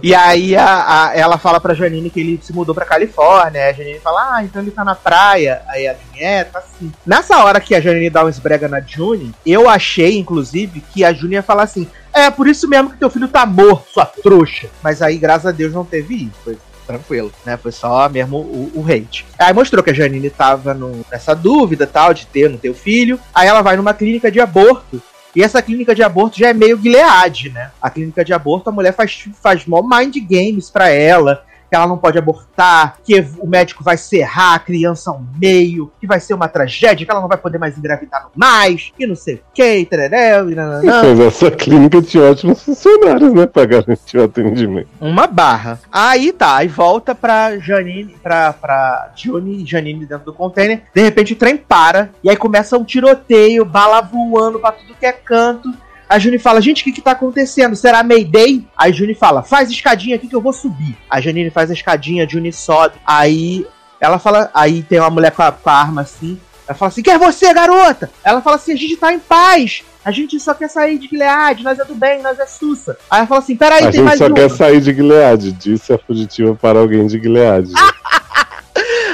E 0.01 0.13
aí 0.15 0.55
a, 0.55 0.65
a- 1.09 1.15
ela 1.15 1.37
fala 1.37 1.59
pra 1.59 1.75
Janine 1.75 2.09
que 2.09 2.19
ele 2.19 2.39
se 2.41 2.51
mudou 2.51 2.73
pra 2.73 2.83
Califórnia. 2.83 3.69
A 3.69 3.73
Janine 3.73 3.99
fala, 3.99 4.35
ah, 4.37 4.43
então 4.43 4.59
ele 4.59 4.71
tá 4.71 4.83
na 4.83 4.95
praia. 4.95 5.61
Aí 5.67 5.87
a 5.87 5.93
June, 5.93 6.19
é, 6.23 6.43
tá 6.43 6.57
assim. 6.59 6.91
Nessa 7.05 7.37
hora 7.43 7.59
que 7.61 7.75
a 7.75 7.79
Janine 7.79 8.09
dá 8.09 8.25
um 8.25 8.29
esbrega 8.29 8.67
na 8.67 8.81
June, 8.81 9.31
eu 9.45 9.69
achei, 9.69 10.17
inclusive, 10.17 10.81
que 10.91 11.03
a 11.03 11.13
June 11.13 11.35
ia 11.35 11.43
falar 11.43 11.63
assim: 11.63 11.87
é, 12.11 12.31
por 12.31 12.47
isso 12.47 12.67
mesmo 12.67 12.89
que 12.89 12.97
teu 12.97 13.09
filho 13.09 13.27
tá 13.27 13.45
morto, 13.45 13.85
sua 13.93 14.05
trouxa. 14.05 14.67
Mas 14.81 14.99
aí, 14.99 15.17
graças 15.19 15.45
a 15.45 15.51
Deus, 15.51 15.71
não 15.73 15.85
teve 15.85 16.15
isso. 16.15 16.57
Tranquilo, 16.91 17.31
né? 17.45 17.55
Foi 17.57 17.71
só 17.71 18.09
mesmo 18.09 18.37
o, 18.37 18.71
o 18.75 18.85
hate. 18.91 19.25
Aí 19.39 19.53
mostrou 19.53 19.81
que 19.83 19.89
a 19.91 19.93
Janine 19.93 20.29
tava 20.29 20.73
no- 20.73 21.05
nessa 21.11 21.33
dúvida 21.33 21.87
tal 21.87 22.13
de 22.13 22.25
ter 22.25 22.45
ou 22.45 22.51
não 22.51 22.57
ter 22.57 22.69
o 22.69 22.73
filho. 22.73 23.19
Aí 23.33 23.47
ela 23.47 23.61
vai 23.61 23.77
numa 23.77 23.93
clínica 23.93 24.29
de 24.31 24.39
aborto. 24.39 25.01
E 25.33 25.41
essa 25.41 25.61
clínica 25.61 25.95
de 25.95 26.03
aborto 26.03 26.37
já 26.37 26.49
é 26.49 26.53
meio 26.53 26.77
Gilead, 26.81 27.49
né? 27.51 27.71
A 27.81 27.89
clínica 27.89 28.25
de 28.25 28.33
aborto, 28.33 28.69
a 28.69 28.73
mulher 28.73 28.93
faz, 28.93 29.29
faz 29.41 29.65
mó 29.65 29.81
mind 29.81 30.17
games 30.29 30.69
pra 30.69 30.89
ela. 30.89 31.45
Que 31.71 31.75
ela 31.77 31.87
não 31.87 31.97
pode 31.97 32.17
abortar, 32.17 32.97
que 33.01 33.25
o 33.39 33.47
médico 33.47 33.81
vai 33.81 33.95
serrar 33.95 34.55
a 34.55 34.59
criança 34.59 35.09
ao 35.09 35.23
meio, 35.39 35.89
que 36.01 36.05
vai 36.05 36.19
ser 36.19 36.33
uma 36.33 36.49
tragédia, 36.49 37.05
que 37.05 37.09
ela 37.09 37.21
não 37.21 37.29
vai 37.29 37.37
poder 37.37 37.57
mais 37.57 37.77
engravidar 37.77 38.27
mais, 38.35 38.91
e 38.99 39.07
não 39.07 39.15
sei 39.15 39.35
o 39.35 39.41
que, 39.53 39.85
tereré, 39.85 40.37
e 40.41 40.53
nananã. 40.53 41.01
Mas 41.01 41.17
essa 41.17 41.49
clínica 41.49 42.01
tinha 42.01 42.23
ótimos 42.23 42.61
funcionários, 42.61 43.33
né? 43.33 43.45
Pra 43.47 43.63
garantir 43.63 44.17
o 44.17 44.25
atendimento. 44.25 44.89
Uma 44.99 45.27
barra. 45.27 45.79
Aí 45.89 46.33
tá, 46.33 46.57
aí 46.57 46.67
volta 46.67 47.15
pra 47.15 47.57
Janine, 47.57 48.17
pra, 48.21 48.51
pra 48.51 49.13
Johnny 49.15 49.63
e 49.63 49.65
Janine 49.65 50.05
dentro 50.05 50.25
do 50.25 50.33
container. 50.33 50.83
De 50.93 51.01
repente 51.01 51.31
o 51.31 51.37
trem 51.37 51.55
para, 51.55 52.09
e 52.21 52.29
aí 52.29 52.35
começa 52.35 52.77
um 52.77 52.83
tiroteio, 52.83 53.63
bala 53.63 54.01
voando 54.01 54.59
pra 54.59 54.73
tudo 54.73 54.93
que 54.99 55.05
é 55.05 55.13
canto. 55.13 55.71
A 56.11 56.19
Juni 56.19 56.37
fala, 56.37 56.59
gente, 56.59 56.81
o 56.81 56.83
que 56.83 56.91
que 56.91 57.01
tá 57.01 57.11
acontecendo? 57.11 57.73
Será 57.73 58.03
Mayday? 58.03 58.67
Aí 58.77 58.91
Juni 58.91 59.15
fala, 59.15 59.43
faz 59.43 59.71
escadinha 59.71 60.17
aqui 60.17 60.27
que 60.27 60.35
eu 60.35 60.41
vou 60.41 60.51
subir. 60.51 60.97
A 61.09 61.21
Janine 61.21 61.49
faz 61.49 61.71
a 61.71 61.73
escadinha, 61.73 62.25
a 62.25 62.27
Juni 62.27 62.51
sobe. 62.51 62.95
Aí 63.07 63.65
ela 63.97 64.19
fala, 64.19 64.51
aí 64.53 64.83
tem 64.83 64.99
uma 64.99 65.09
mulher 65.09 65.31
com 65.31 65.41
a, 65.41 65.53
com 65.53 65.69
a 65.69 65.73
arma 65.73 66.01
assim. 66.01 66.37
Ela 66.67 66.77
fala 66.77 66.89
assim, 66.89 67.01
quem 67.01 67.13
é 67.13 67.17
você, 67.17 67.53
garota? 67.53 68.11
Ela 68.25 68.41
fala 68.41 68.57
assim, 68.57 68.73
a 68.73 68.75
gente 68.75 68.97
tá 68.97 69.13
em 69.13 69.19
paz. 69.19 69.83
A 70.03 70.11
gente 70.11 70.37
só 70.37 70.53
quer 70.53 70.67
sair 70.69 70.97
de 70.97 71.07
Gilead, 71.07 71.63
nós 71.63 71.79
é 71.79 71.85
do 71.85 71.95
bem, 71.95 72.21
nós 72.21 72.37
é 72.39 72.45
Sussa. 72.45 72.97
Aí 73.09 73.19
ela 73.19 73.27
fala 73.27 73.39
assim, 73.39 73.55
peraí, 73.55 73.79
A 73.79 73.83
tem 73.83 73.93
gente 73.93 74.03
mais 74.03 74.17
só 74.17 74.27
uma. 74.27 74.35
quer 74.35 74.49
sair 74.49 74.81
de 74.81 74.93
Gilead, 74.93 75.53
disse 75.53 75.93
a 75.93 75.97
fugitiva 75.97 76.53
para 76.55 76.77
alguém 76.77 77.07
de 77.07 77.21
Gilead. 77.21 77.71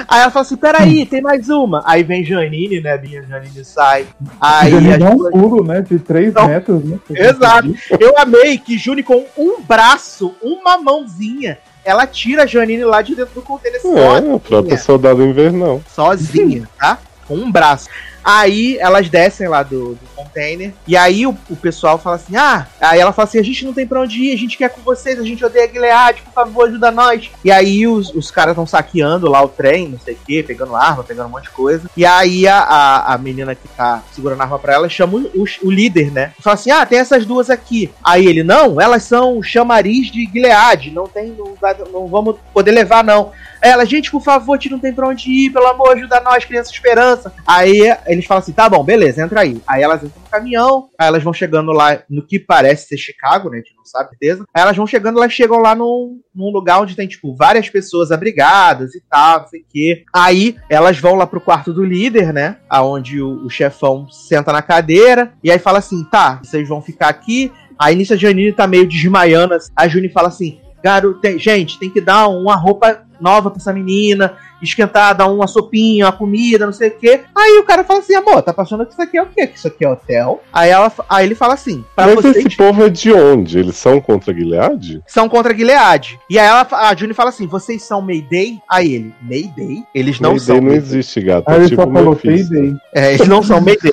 Aí 0.08 0.22
ela 0.22 0.32
fala 0.32 0.45
assim, 0.45 0.58
peraí, 0.58 1.06
tem 1.06 1.22
mais 1.22 1.50
uma. 1.50 1.82
Aí 1.85 2.03
vem 2.03 2.24
Janine, 2.24 2.80
né, 2.82 2.98
minha 2.98 3.24
Janine 3.24 3.64
sai. 3.64 4.06
Aí 4.40 4.74
Ele 4.74 4.92
as 4.93 5.00
dá 5.00 5.09
um 5.11 5.17
duas- 5.17 5.32
pulo, 5.32 5.64
né? 5.64 5.82
De 5.82 6.00
3 6.00 6.34
Não. 6.34 6.48
metros, 6.48 6.84
né? 6.84 7.00
Exato. 7.09 7.74
Eu 8.00 8.17
amei 8.17 8.58
que 8.58 8.77
Juni 8.77 9.03
com 9.03 9.26
um 9.38 9.61
braço, 9.61 10.35
uma 10.42 10.77
mãozinha, 10.77 11.58
ela 11.85 12.06
tira 12.06 12.43
a 12.43 12.45
Janine 12.45 12.84
lá 12.84 13.01
de 13.01 13.16
dentro 13.16 13.34
do 13.35 13.42
container 13.42 13.80
É, 13.84 14.19
o 14.34 14.40
próprio 14.40 14.77
soldado 14.77 15.24
invernal. 15.24 15.82
sozinha, 15.93 16.67
tá? 16.77 16.98
Com 17.27 17.35
um 17.35 17.51
braço. 17.51 17.88
Aí 18.27 18.77
elas 18.80 19.09
descem 19.09 19.47
lá 19.47 19.64
do, 19.64 19.95
do 19.95 20.07
container. 20.14 20.73
E 20.85 20.97
aí 20.97 21.25
o, 21.25 21.30
o 21.49 21.56
pessoal 21.56 21.97
fala 21.97 22.17
assim: 22.17 22.35
Ah, 22.35 22.67
aí 22.81 22.99
ela 22.99 23.14
fala 23.14 23.25
assim: 23.25 23.39
a 23.39 23.43
gente 23.43 23.64
não 23.64 23.72
tem 23.72 23.88
pra 23.88 24.01
onde 24.01 24.22
ir, 24.22 24.33
a 24.33 24.38
gente 24.38 24.57
quer 24.57 24.69
com 24.69 24.81
vocês, 24.81 25.17
a 25.17 25.23
gente 25.23 25.45
odeia 25.45 25.72
Gilead, 25.72 26.22
por 26.23 26.33
favor, 26.33 26.67
ajuda 26.67 26.91
nós. 26.91 27.31
E 27.41 27.49
aí 27.49 27.88
os, 27.88 28.14
os 28.14 28.30
caras 28.30 28.51
estão 28.51 28.67
saqueando 28.67 29.30
lá 29.30 29.41
o 29.41 29.47
trem, 29.47 29.88
não 29.88 29.99
sei 29.99 30.15
o 30.15 30.17
quê, 30.25 30.43
pegando 30.45 30.75
arma, 30.75 31.06
pegando 31.06 31.27
um 31.27 31.31
monte 31.31 31.43
de 31.43 31.51
coisa. 31.51 31.89
E 31.95 32.06
aí 32.06 32.45
a, 32.45 32.59
a, 32.59 33.14
a 33.14 33.17
menina 33.17 33.56
que 33.56 33.65
tá 33.69 34.03
segurando 34.11 34.41
a 34.41 34.43
arma 34.43 34.59
pra 34.59 34.73
ela 34.73 34.89
chama 34.89 35.19
o, 35.19 35.43
o, 35.43 35.45
o 35.64 35.72
líder, 35.72 36.11
né? 36.11 36.33
Fala 36.41 36.56
assim: 36.56 36.69
Ah, 36.69 36.85
tem 36.85 36.99
essas 36.99 37.25
duas 37.25 37.49
aqui. 37.49 37.89
Aí 38.03 38.25
ele: 38.27 38.43
Não, 38.43 38.81
elas 38.81 39.03
são 39.03 39.41
chamariz 39.41 40.11
de 40.11 40.25
Gilead, 40.25 40.91
não 40.91 41.07
tem, 41.07 41.27
não, 41.27 41.56
não 41.93 42.07
vamos 42.07 42.35
poder 42.53 42.72
levar, 42.72 43.06
não. 43.06 43.31
Ela, 43.61 43.86
gente, 43.86 44.11
por 44.11 44.22
favor, 44.22 44.53
a 44.53 44.56
gente 44.58 44.72
não 44.72 44.80
tem 44.80 44.94
pra 44.94 45.08
onde 45.08 45.30
ir, 45.30 45.52
pelo 45.52 45.68
amor, 45.68 45.94
ajuda 45.94 46.19
nós, 46.22 46.45
criança 46.45 46.72
esperança. 46.72 47.34
Aí 47.45 47.82
eles 48.06 48.26
falam 48.26 48.40
assim: 48.40 48.52
tá 48.53 48.69
bom, 48.69 48.84
beleza, 48.84 49.22
entra 49.22 49.42
aí. 49.42 49.61
Aí 49.68 49.82
elas 49.82 50.03
entram 50.03 50.22
no 50.22 50.30
caminhão, 50.30 50.90
aí 51.00 51.08
elas 51.08 51.24
vão 51.24 51.34
chegando 51.34 51.72
lá 51.72 52.02
no 52.10 52.26
que 52.26 52.40
parece 52.40 52.88
ser 52.88 52.98
Chicago, 52.98 53.50
né? 53.50 53.58
A 53.58 53.61
gente 53.61 53.76
não 53.76 53.86
sabe 53.86 54.10
certeza. 54.10 54.45
Aí 54.53 54.61
elas 54.61 54.76
vão 54.76 54.88
chegando, 54.88 55.18
elas 55.18 55.34
chegam 55.34 55.60
lá 55.60 55.76
num, 55.76 56.19
num 56.34 56.52
lugar 56.52 56.82
onde 56.82 56.95
tem, 56.95 57.08
tipo, 57.08 57.36
várias 57.36 57.69
pessoas 57.69 58.11
abrigadas 58.11 58.94
e 58.95 59.02
tal, 59.10 59.42
não 59.42 59.48
sei 59.48 59.61
o 59.61 59.66
quê. 59.69 60.03
Aí 60.14 60.56
elas 60.69 61.00
vão 61.00 61.16
lá 61.16 61.26
pro 61.26 61.42
quarto 61.42 61.74
do 61.74 61.84
líder, 61.84 62.34
né? 62.34 62.58
Aonde 62.69 63.22
o, 63.22 63.45
o 63.45 63.50
chefão 63.50 64.08
senta 64.10 64.52
na 64.52 64.61
cadeira, 64.61 65.34
e 65.44 65.52
aí 65.52 65.60
fala 65.60 65.80
assim: 65.80 66.03
tá, 66.06 66.40
vocês 66.44 66.68
vão 66.68 66.82
ficar 66.82 67.10
aqui. 67.10 67.52
Aí 67.80 67.95
nisso 67.95 68.14
a 68.14 68.18
Janine 68.18 68.52
tá 68.53 68.66
meio 68.66 68.88
desmaiando. 68.88 69.53
assim. 69.53 69.72
A 69.76 69.88
Juni 69.88 70.10
fala 70.10 70.30
assim: 70.30 70.60
Garoto, 70.83 71.19
tem- 71.19 71.39
gente, 71.39 71.80
tem 71.80 71.89
que 71.89 71.99
dar 72.01 72.27
uma 72.27 72.56
roupa 72.56 73.01
nova 73.19 73.49
pra 73.49 73.57
essa 73.59 73.73
menina, 73.73 74.35
esquentar, 74.61 75.15
dar 75.15 75.25
uma 75.27 75.47
sopinha, 75.47 76.06
uma 76.06 76.11
comida, 76.11 76.67
não 76.67 76.73
sei 76.73 76.89
o 76.89 76.97
quê. 76.99 77.22
Aí 77.35 77.57
o 77.59 77.64
cara 77.64 77.83
fala 77.83 77.99
assim, 77.99 78.14
amor, 78.14 78.43
tá 78.43 78.53
passando 78.53 78.85
que 78.85 78.91
isso 78.93 79.01
aqui 79.01 79.17
é 79.17 79.23
o 79.23 79.25
quê? 79.25 79.47
Que 79.47 79.57
isso 79.57 79.67
aqui 79.67 79.83
é 79.83 79.89
hotel? 79.89 80.41
Aí, 80.53 80.69
ela, 80.69 80.91
aí 81.09 81.25
ele 81.25 81.33
fala 81.33 81.56
assim, 81.56 81.83
pra 81.95 82.06
Mas 82.06 82.15
vocês 82.15 82.38
esse 82.38 82.56
povo 82.56 82.85
é 82.85 82.89
de 82.89 83.11
onde? 83.11 83.57
Eles 83.57 83.75
são 83.75 83.99
contra 83.99 84.31
Gilead? 84.33 85.01
são 85.07 85.27
contra 85.27 85.56
Gilead. 85.56 86.19
E 86.30 86.38
aí 86.38 86.45
ela, 86.47 86.67
a 86.72 86.95
Juni 86.95 87.14
fala 87.15 87.30
assim, 87.30 87.47
vocês 87.47 87.81
são 87.81 88.01
Mayday? 88.03 88.59
Aí 88.69 88.93
ele, 88.93 89.14
Mayday? 89.22 89.83
Eles 89.95 90.19
não 90.19 90.31
Mayday 90.31 90.45
são 90.45 90.56
não 90.57 90.64
Mayday. 90.64 90.77
existe, 90.80 91.22
gato. 91.22 91.49
Aí 91.49 91.56
É 91.56 91.57
ele 91.59 91.69
tipo 91.69 91.81
só 91.81 91.91
falou. 91.91 92.15
Payday. 92.15 92.75
É, 92.93 93.14
eles 93.15 93.27
não 93.27 93.41
são 93.41 93.59
Mayday. 93.59 93.91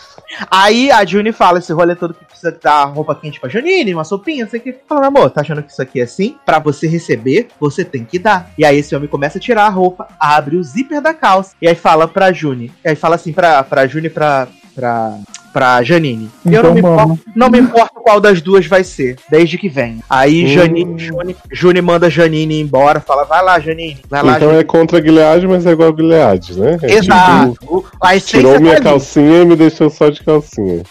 Aí 0.51 0.91
a 0.91 1.05
Juni 1.05 1.33
fala 1.33 1.59
esse 1.59 1.73
rolê 1.73 1.95
todo 1.95 2.15
que 2.15 2.25
precisa 2.25 2.57
dar 2.63 2.85
roupa 2.85 3.15
quente 3.15 3.41
pra 3.41 3.49
Janine, 3.49 3.95
uma 3.95 4.05
sopinha, 4.05 4.45
não 4.45 4.51
sei 4.51 4.61
o 4.61 4.63
que. 4.63 4.77
Fala, 4.89 5.07
amor, 5.07 5.31
tá 5.31 5.41
achando 5.41 5.63
que 5.63 5.71
isso 5.71 5.83
aqui 5.83 6.01
é 6.01 6.05
assim? 6.05 6.37
Pra 6.45 6.59
você 6.59 6.87
receber, 6.87 7.49
você 7.61 7.85
tem 7.85 8.05
que 8.05 8.19
dar. 8.19 8.51
E 8.57 8.65
aí 8.65 8.79
esse 8.79 8.95
homem 8.95 9.09
começa 9.09 9.39
a 9.39 9.41
tirar 9.41 9.67
a 9.67 9.71
roupa, 9.71 10.09
abre 10.19 10.57
o 10.57 10.63
zíper 10.63 11.01
da 11.01 11.15
calça, 11.15 11.55
e 11.61 11.69
aí 11.69 11.75
fala 11.75 12.09
pra 12.09 12.33
Juni. 12.33 12.73
E 12.85 12.89
aí 12.89 12.97
fala 12.97 13.15
assim 13.17 13.33
pra, 13.33 13.63
pra 13.63 13.87
Juni 13.87 14.11
pra, 14.11 14.49
pra, 14.75 15.19
pra 15.55 15.81
Janine. 15.85 16.29
eu 16.45 16.51
Então, 16.51 16.63
não 16.65 16.75
me, 16.75 16.81
importo, 16.81 17.19
não 17.37 17.49
me 17.49 17.59
importo 17.61 17.95
qual 18.03 18.21
das 18.21 18.43
duas 18.43 18.67
vai 18.67 18.83
ser, 18.83 19.17
desde 19.31 19.57
que 19.57 19.69
venha. 19.69 20.01
Aí 20.11 20.45
Hum. 20.45 20.49
Janine, 20.49 20.99
Juni, 20.99 21.37
Juni 21.53 21.81
manda 21.81 22.11
Janine 22.11 22.61
embora, 22.61 22.99
fala, 23.01 23.25
vai 23.25 23.43
lá, 23.43 23.61
Janine, 23.61 23.99
vai 24.11 24.21
lá, 24.23 24.33
Então 24.37 24.49
Janine. 24.49 24.61
é 24.61 24.65
contra 24.65 25.01
Gilead, 25.01 25.47
mas 25.47 25.65
é 25.65 25.71
igual 25.71 25.93
a 25.93 25.97
Gilead, 25.97 26.59
né? 26.59 26.79
É 26.83 26.95
Exato. 26.95 27.53
tipo, 27.53 27.87
A 28.03 28.17
essência 28.17 28.39
tirou 28.41 28.55
tá 28.55 28.61
minha 28.61 28.75
ali. 28.75 28.83
calcinha 28.83 29.43
e 29.43 29.45
me 29.47 29.55
deixou 29.57 29.89
só 29.89 30.11
de 30.11 30.21
calcinha. 30.25 30.83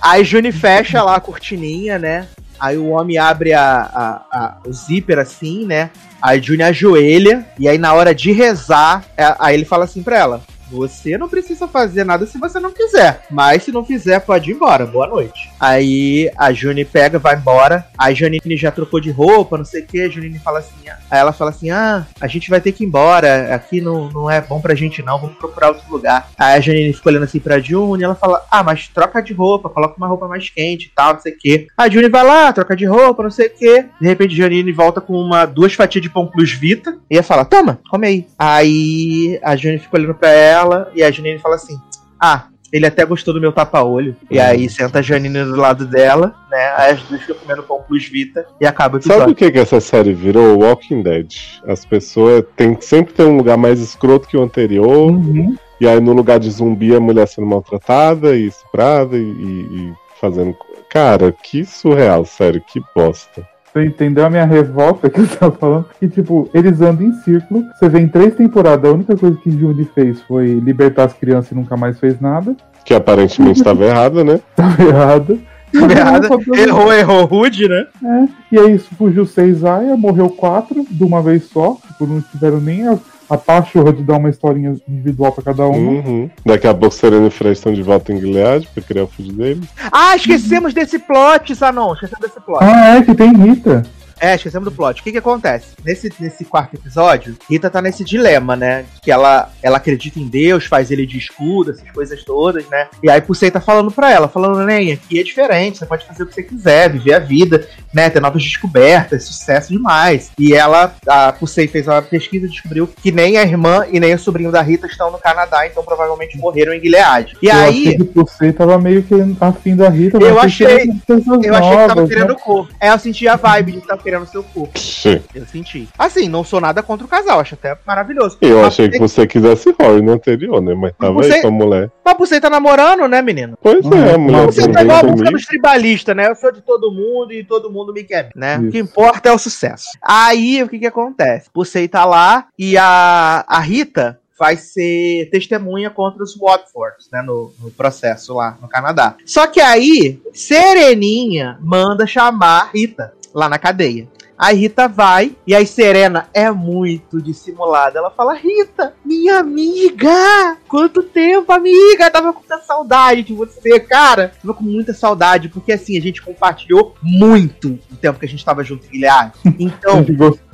Aí 0.00 0.24
Juni 0.24 0.52
fecha 0.52 1.02
lá 1.02 1.16
a 1.16 1.20
cortininha, 1.20 1.98
né? 1.98 2.26
Aí 2.58 2.76
o 2.78 2.88
homem 2.90 3.18
abre 3.18 3.52
a, 3.52 3.62
a- 3.62 4.22
a- 4.32 4.56
o 4.66 4.72
zíper 4.72 5.18
assim, 5.18 5.66
né? 5.66 5.90
Aí 6.22 6.40
Juni 6.42 6.62
ajoelha. 6.62 7.44
E 7.58 7.68
aí 7.68 7.78
na 7.78 7.92
hora 7.94 8.14
de 8.14 8.32
rezar, 8.32 9.04
é- 9.16 9.34
aí 9.38 9.54
ele 9.54 9.64
fala 9.64 9.84
assim 9.84 10.02
pra 10.02 10.18
ela: 10.18 10.40
Você 10.70 11.18
não 11.18 11.28
precisa 11.28 11.66
fazer 11.66 12.04
nada 12.04 12.26
se 12.26 12.38
você 12.38 12.60
não 12.60 12.70
quiser. 12.70 13.22
Mas 13.30 13.64
se 13.64 13.72
não 13.72 13.84
fizer, 13.84 14.20
pode 14.20 14.50
ir 14.50 14.54
embora. 14.54 14.86
Boa 14.86 15.06
noite. 15.06 15.50
Aí 15.58 16.30
a 16.36 16.52
Juni 16.52 16.84
pega, 16.84 17.18
vai 17.18 17.36
embora. 17.36 17.86
Aí 17.98 18.14
Janine 18.14 18.56
já 18.56 18.70
trocou 18.70 19.00
de 19.00 19.10
roupa, 19.10 19.58
não 19.58 19.64
sei 19.64 19.82
o 19.82 19.86
que. 19.86 20.10
Janine 20.10 20.38
fala 20.38 20.60
assim. 20.60 20.88
Aí 21.10 21.18
ela 21.18 21.32
fala 21.32 21.50
assim: 21.50 21.70
Ah, 21.70 22.06
a 22.20 22.26
gente 22.26 22.48
vai 22.48 22.60
ter 22.60 22.72
que 22.72 22.84
ir 22.84 22.86
embora. 22.86 23.54
Aqui 23.54 23.80
não, 23.80 24.08
não 24.10 24.30
é 24.30 24.40
bom 24.40 24.60
pra 24.60 24.74
gente, 24.74 25.02
não. 25.02 25.18
Vamos 25.18 25.36
procurar 25.36 25.68
outro 25.68 25.90
lugar. 25.90 26.30
Aí 26.38 26.56
a 26.56 26.60
Janine 26.60 26.92
fica 26.92 27.08
olhando 27.08 27.24
assim 27.24 27.40
pra 27.40 27.58
Juni. 27.58 28.04
Ela 28.04 28.14
fala: 28.14 28.44
Ah, 28.50 28.62
mas 28.62 28.88
troca 28.88 29.20
de 29.20 29.32
roupa, 29.32 29.68
coloca 29.68 29.96
uma 29.96 30.06
roupa 30.06 30.28
mais 30.28 30.48
quente 30.48 30.86
e 30.86 30.90
tal, 30.94 31.14
não 31.14 31.20
sei 31.20 31.32
o 31.32 31.38
que. 31.38 31.66
A 31.76 31.88
Juni 31.88 32.08
vai 32.08 32.24
lá, 32.24 32.52
troca 32.52 32.76
de 32.76 32.86
roupa, 32.86 33.22
não 33.22 33.30
sei 33.30 33.48
o 33.48 33.50
que. 33.50 33.86
De 34.00 34.06
repente, 34.06 34.36
Janine 34.36 34.72
volta 34.72 35.00
com 35.00 35.14
uma, 35.14 35.44
duas 35.44 35.74
fatias 35.74 36.02
de 36.02 36.10
pão 36.10 36.26
plus 36.26 36.52
vita. 36.52 36.96
E 37.10 37.14
ela 37.14 37.22
fala: 37.22 37.44
Toma, 37.44 37.80
come 37.90 38.06
aí. 38.06 38.26
Aí 38.38 39.38
a 39.42 39.56
Juni 39.56 39.78
fica 39.78 39.96
olhando 39.96 40.14
pra 40.14 40.30
ela. 40.30 40.59
E 40.94 41.02
a 41.02 41.10
Janine 41.10 41.38
fala 41.38 41.54
assim: 41.56 41.78
Ah, 42.20 42.46
ele 42.72 42.86
até 42.86 43.04
gostou 43.04 43.34
do 43.34 43.40
meu 43.40 43.52
tapa-olho. 43.52 44.16
E 44.30 44.38
aí 44.38 44.68
senta 44.68 45.00
a 45.00 45.02
Janine 45.02 45.42
do 45.44 45.56
lado 45.56 45.86
dela, 45.86 46.34
né? 46.50 46.74
Aí 46.76 46.92
as 46.92 47.02
duas 47.02 47.20
ficam 47.20 47.36
comendo 47.36 47.62
pão 47.64 47.82
plus 47.82 48.06
vita 48.08 48.46
e 48.60 48.66
acaba 48.66 48.98
o 48.98 49.02
Sabe 49.02 49.32
o 49.32 49.34
que, 49.34 49.50
que 49.50 49.58
essa 49.58 49.80
série 49.80 50.12
virou? 50.12 50.58
Walking 50.60 51.02
Dead. 51.02 51.32
As 51.66 51.84
pessoas 51.84 52.44
tem, 52.56 52.80
sempre 52.80 53.12
tem 53.12 53.26
um 53.26 53.36
lugar 53.36 53.56
mais 53.56 53.80
escroto 53.80 54.28
que 54.28 54.36
o 54.36 54.42
anterior. 54.42 55.10
Uhum. 55.10 55.56
E 55.80 55.88
aí 55.88 55.98
no 55.98 56.12
lugar 56.12 56.38
de 56.38 56.50
zumbi 56.50 56.94
a 56.94 57.00
mulher 57.00 57.26
sendo 57.26 57.46
maltratada 57.46 58.36
e 58.36 58.46
estuprada 58.46 59.16
e, 59.16 59.20
e- 59.22 59.66
e 59.88 59.92
fazendo. 60.20 60.54
Cara, 60.90 61.32
que 61.32 61.64
surreal, 61.64 62.24
sério, 62.26 62.60
que 62.66 62.80
bosta. 62.94 63.46
Você 63.72 63.84
entendeu 63.84 64.26
a 64.26 64.30
minha 64.30 64.44
revolta 64.44 65.08
que 65.08 65.20
eu 65.20 65.28
tava 65.28 65.52
falando? 65.52 65.86
Que, 65.98 66.08
tipo, 66.08 66.50
eles 66.52 66.80
andam 66.80 67.06
em 67.06 67.12
círculo. 67.12 67.64
Você 67.74 67.88
vê 67.88 68.00
em 68.00 68.08
três 68.08 68.34
temporadas, 68.34 68.90
a 68.90 68.94
única 68.94 69.16
coisa 69.16 69.36
que 69.36 69.50
Juni 69.50 69.88
fez 69.94 70.20
foi 70.22 70.54
libertar 70.54 71.04
as 71.04 71.12
crianças 71.12 71.52
e 71.52 71.54
nunca 71.54 71.76
mais 71.76 71.98
fez 71.98 72.20
nada. 72.20 72.56
Que 72.84 72.94
aparentemente 72.94 73.60
estava 73.60 73.84
errada, 73.84 74.24
né? 74.24 74.40
Tava 74.56 74.82
errada. 74.82 75.38
Tava 75.72 75.92
errada. 75.92 76.28
Errou, 76.56 76.92
errou, 76.92 77.24
rude, 77.26 77.68
né? 77.68 77.86
É, 78.04 78.28
e 78.50 78.58
aí 78.58 78.78
fugiu 78.78 79.24
seis 79.24 79.64
aia, 79.64 79.96
morreu 79.96 80.28
quatro 80.30 80.84
de 80.90 81.04
uma 81.04 81.22
vez 81.22 81.44
só. 81.44 81.76
Tipo, 81.86 82.06
não 82.08 82.20
tiveram 82.20 82.60
nem 82.60 82.88
a, 82.88 82.98
a 83.30 83.38
pachorra 83.38 83.92
de 83.92 84.02
dar 84.02 84.18
uma 84.18 84.28
historinha 84.28 84.76
individual 84.88 85.30
pra 85.30 85.44
cada 85.44 85.66
um. 85.68 85.98
Uhum. 85.98 86.30
Daqui 86.44 86.66
a 86.66 86.74
pouco 86.74 86.94
Serena 86.94 87.28
e 87.28 87.30
Fred 87.30 87.52
estão 87.52 87.72
de 87.72 87.82
volta 87.82 88.12
em 88.12 88.18
Gilead 88.18 88.68
pra 88.74 88.82
criar 88.82 89.04
o 89.04 89.06
filho 89.06 89.32
deles. 89.32 89.68
Ah, 89.92 90.16
esquecemos 90.16 90.74
desse 90.74 90.98
plot, 90.98 91.54
Zanon. 91.54 91.94
Esquecemos 91.94 92.20
desse 92.20 92.40
plot. 92.40 92.58
Ah, 92.62 92.96
é, 92.96 93.02
que 93.02 93.14
tem 93.14 93.32
Rita. 93.32 93.84
É, 94.20 94.34
esquecemos 94.34 94.64
do 94.66 94.72
plot. 94.72 95.00
O 95.00 95.04
que 95.04 95.12
que 95.12 95.18
acontece? 95.18 95.68
Nesse, 95.84 96.12
nesse 96.20 96.44
quarto 96.44 96.74
episódio, 96.74 97.36
Rita 97.48 97.70
tá 97.70 97.80
nesse 97.80 98.04
dilema, 98.04 98.54
né? 98.54 98.84
Que 99.02 99.10
ela, 99.10 99.50
ela 99.62 99.78
acredita 99.78 100.20
em 100.20 100.28
Deus, 100.28 100.66
faz 100.66 100.90
ele 100.90 101.06
de 101.06 101.16
escudo, 101.18 101.70
essas 101.70 101.90
coisas 101.90 102.22
todas, 102.22 102.68
né? 102.68 102.88
E 103.02 103.10
aí 103.10 103.20
Pusei 103.20 103.50
tá 103.50 103.60
falando 103.60 103.90
pra 103.90 104.10
ela, 104.12 104.28
falando, 104.28 104.64
Nen, 104.66 104.92
aqui 104.92 105.18
é 105.18 105.22
diferente, 105.22 105.78
você 105.78 105.86
pode 105.86 106.06
fazer 106.06 106.22
o 106.22 106.26
que 106.26 106.34
você 106.34 106.42
quiser, 106.42 106.90
viver 106.90 107.14
a 107.14 107.18
vida, 107.18 107.66
né? 107.94 108.10
Ter 108.10 108.20
novas 108.20 108.42
descobertas, 108.42 109.24
sucesso 109.24 109.70
demais. 109.70 110.30
E 110.38 110.52
ela, 110.52 110.94
a 111.08 111.32
Pusei 111.32 111.66
fez 111.66 111.86
uma 111.88 112.02
pesquisa 112.02 112.46
e 112.46 112.50
descobriu 112.50 112.86
que 112.86 113.10
nem 113.10 113.38
a 113.38 113.42
irmã 113.42 113.86
e 113.90 113.98
nem 113.98 114.12
o 114.14 114.18
sobrinho 114.18 114.52
da 114.52 114.60
Rita 114.60 114.86
estão 114.86 115.10
no 115.10 115.18
Canadá, 115.18 115.66
então 115.66 115.82
provavelmente 115.82 116.36
morreram 116.36 116.74
em 116.74 116.80
Gilead. 116.80 117.36
E 117.40 117.46
eu 117.46 117.54
aí... 117.54 117.68
achei 117.68 117.96
que 117.98 118.04
você 118.14 118.52
tava 118.52 118.78
meio 118.78 119.02
que 119.02 119.14
afim 119.40 119.74
da 119.74 119.88
Rita. 119.88 120.18
Eu 120.18 120.38
achei- 120.38 120.66
Eu 120.66 121.54
achei 121.54 121.70
que 121.70 121.86
tava 121.86 121.94
novas, 121.94 122.08
querendo 122.08 122.28
né? 122.28 122.34
o 122.34 122.36
corpo. 122.36 122.72
É, 122.80 122.90
eu 122.90 122.98
senti 122.98 123.26
a 123.26 123.36
vibe 123.36 123.72
de 123.72 123.80
que 123.80 124.09
querendo 124.10 124.26
seu 124.26 124.42
corpo. 124.42 124.72
Pxe. 124.72 125.22
Eu 125.34 125.46
senti. 125.46 125.88
Assim, 125.96 126.28
não 126.28 126.42
sou 126.42 126.60
nada 126.60 126.82
contra 126.82 127.06
o 127.06 127.08
casal, 127.08 127.38
acho 127.38 127.54
até 127.54 127.76
maravilhoso. 127.86 128.36
Eu 128.40 128.58
Mas 128.58 128.66
achei 128.66 128.88
que 128.88 128.98
você 128.98 129.26
quisesse 129.26 129.70
Rory 129.80 130.02
no 130.02 130.12
anterior, 130.12 130.60
né? 130.60 130.74
Mas 130.74 130.92
tava 130.98 131.14
Você- 131.14 131.34
aí 131.34 131.42
com 131.42 131.48
a 131.48 131.50
mulher. 131.52 131.90
Mas 132.04 132.18
você 132.18 132.40
tá 132.40 132.50
namorando, 132.50 133.06
né, 133.08 133.22
menino? 133.22 133.56
Pois 133.62 133.84
Uhum. 133.84 133.94
é, 133.94 134.14
a 134.14 134.18
mulher 134.18 134.46
Mas 134.46 134.54
Você 134.56 134.68
tá 134.68 134.82
igual 134.82 134.98
a 134.98 135.02
música 135.04 135.30
dos 135.30 135.46
tribalistas, 135.46 136.16
né? 136.16 136.28
Eu 136.28 136.34
sou 136.34 136.50
de 136.52 136.60
todo 136.60 136.90
mundo 136.90 137.32
e 137.32 137.44
todo 137.44 137.70
mundo 137.70 137.92
me 137.92 138.02
quer, 138.02 138.30
né? 138.34 138.58
O 138.58 138.62
que 138.70 138.78
Isso. 138.78 138.90
importa 138.90 139.28
é 139.28 139.32
o 139.32 139.38
sucesso. 139.38 139.86
Aí, 140.02 140.62
o 140.62 140.68
que 140.68 140.78
que 140.80 140.86
acontece? 140.86 141.48
Pusei 141.52 141.86
tá 141.86 142.04
lá 142.04 142.46
e 142.58 142.76
a, 142.76 143.44
a 143.46 143.60
Rita 143.60 144.18
vai 144.38 144.56
ser 144.56 145.28
testemunha 145.30 145.90
contra 145.90 146.22
os 146.22 146.34
Watfords, 146.34 147.08
né, 147.12 147.20
no, 147.20 147.52
no 147.60 147.70
processo 147.70 148.32
lá 148.34 148.56
no 148.62 148.68
Canadá. 148.68 149.14
Só 149.26 149.46
que 149.46 149.60
aí, 149.60 150.18
Sereninha 150.32 151.58
manda 151.60 152.06
chamar 152.06 152.70
Rita 152.74 153.12
lá 153.34 153.48
na 153.48 153.58
cadeia. 153.58 154.06
A 154.40 154.54
Rita 154.54 154.88
vai 154.88 155.36
e 155.46 155.54
aí 155.54 155.66
Serena 155.66 156.26
é 156.32 156.50
muito 156.50 157.20
dissimulada. 157.20 157.98
Ela 157.98 158.10
fala: 158.10 158.32
Rita, 158.32 158.94
minha 159.04 159.38
amiga! 159.38 160.56
Quanto 160.66 161.02
tempo, 161.02 161.52
amiga! 161.52 162.10
Tava 162.10 162.32
com 162.32 162.38
muita 162.38 162.58
saudade 162.60 163.22
de 163.22 163.34
você, 163.34 163.78
cara. 163.78 164.32
Tava 164.40 164.54
com 164.54 164.64
muita 164.64 164.94
saudade, 164.94 165.50
porque 165.50 165.72
assim, 165.74 165.98
a 165.98 166.00
gente 166.00 166.22
compartilhou 166.22 166.94
muito 167.02 167.78
o 167.92 167.96
tempo 167.96 168.18
que 168.18 168.24
a 168.24 168.28
gente 168.28 168.42
tava 168.42 168.64
junto, 168.64 168.88
Guilherme. 168.88 169.32
A 169.44 169.52
Então, 169.58 170.02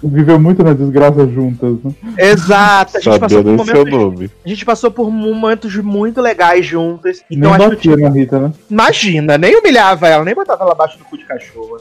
viveu 0.03 0.41
muito 0.41 0.65
na 0.65 0.73
desgraça 0.73 1.25
juntas, 1.29 1.77
né? 1.85 1.95
exato. 2.19 2.97
A 2.97 3.01
gente, 3.01 3.21
passou 3.21 3.39
Sabia 3.39 3.57
por 3.57 3.57
nem 3.57 3.65
seu 3.67 3.77
momentos, 3.77 4.01
nome. 4.01 4.31
a 4.45 4.49
gente 4.49 4.65
passou 4.65 4.91
por 4.91 5.11
momentos 5.13 5.77
muito 5.77 6.21
legais 6.21 6.67
juntas. 6.67 7.23
Então, 7.31 7.53
Nem 7.53 7.63
eu 7.63 7.71
batia 7.71 7.97
na 7.97 8.09
Rita, 8.09 8.41
né? 8.41 8.53
Imagina, 8.69 9.39
nem 9.39 9.57
humilhava 9.57 10.09
ela, 10.09 10.25
nem 10.25 10.35
botava 10.35 10.65
ela 10.65 10.73
abaixo 10.73 10.99
do 10.99 11.05
cu 11.05 11.17
de 11.17 11.25
cachorro. 11.25 11.81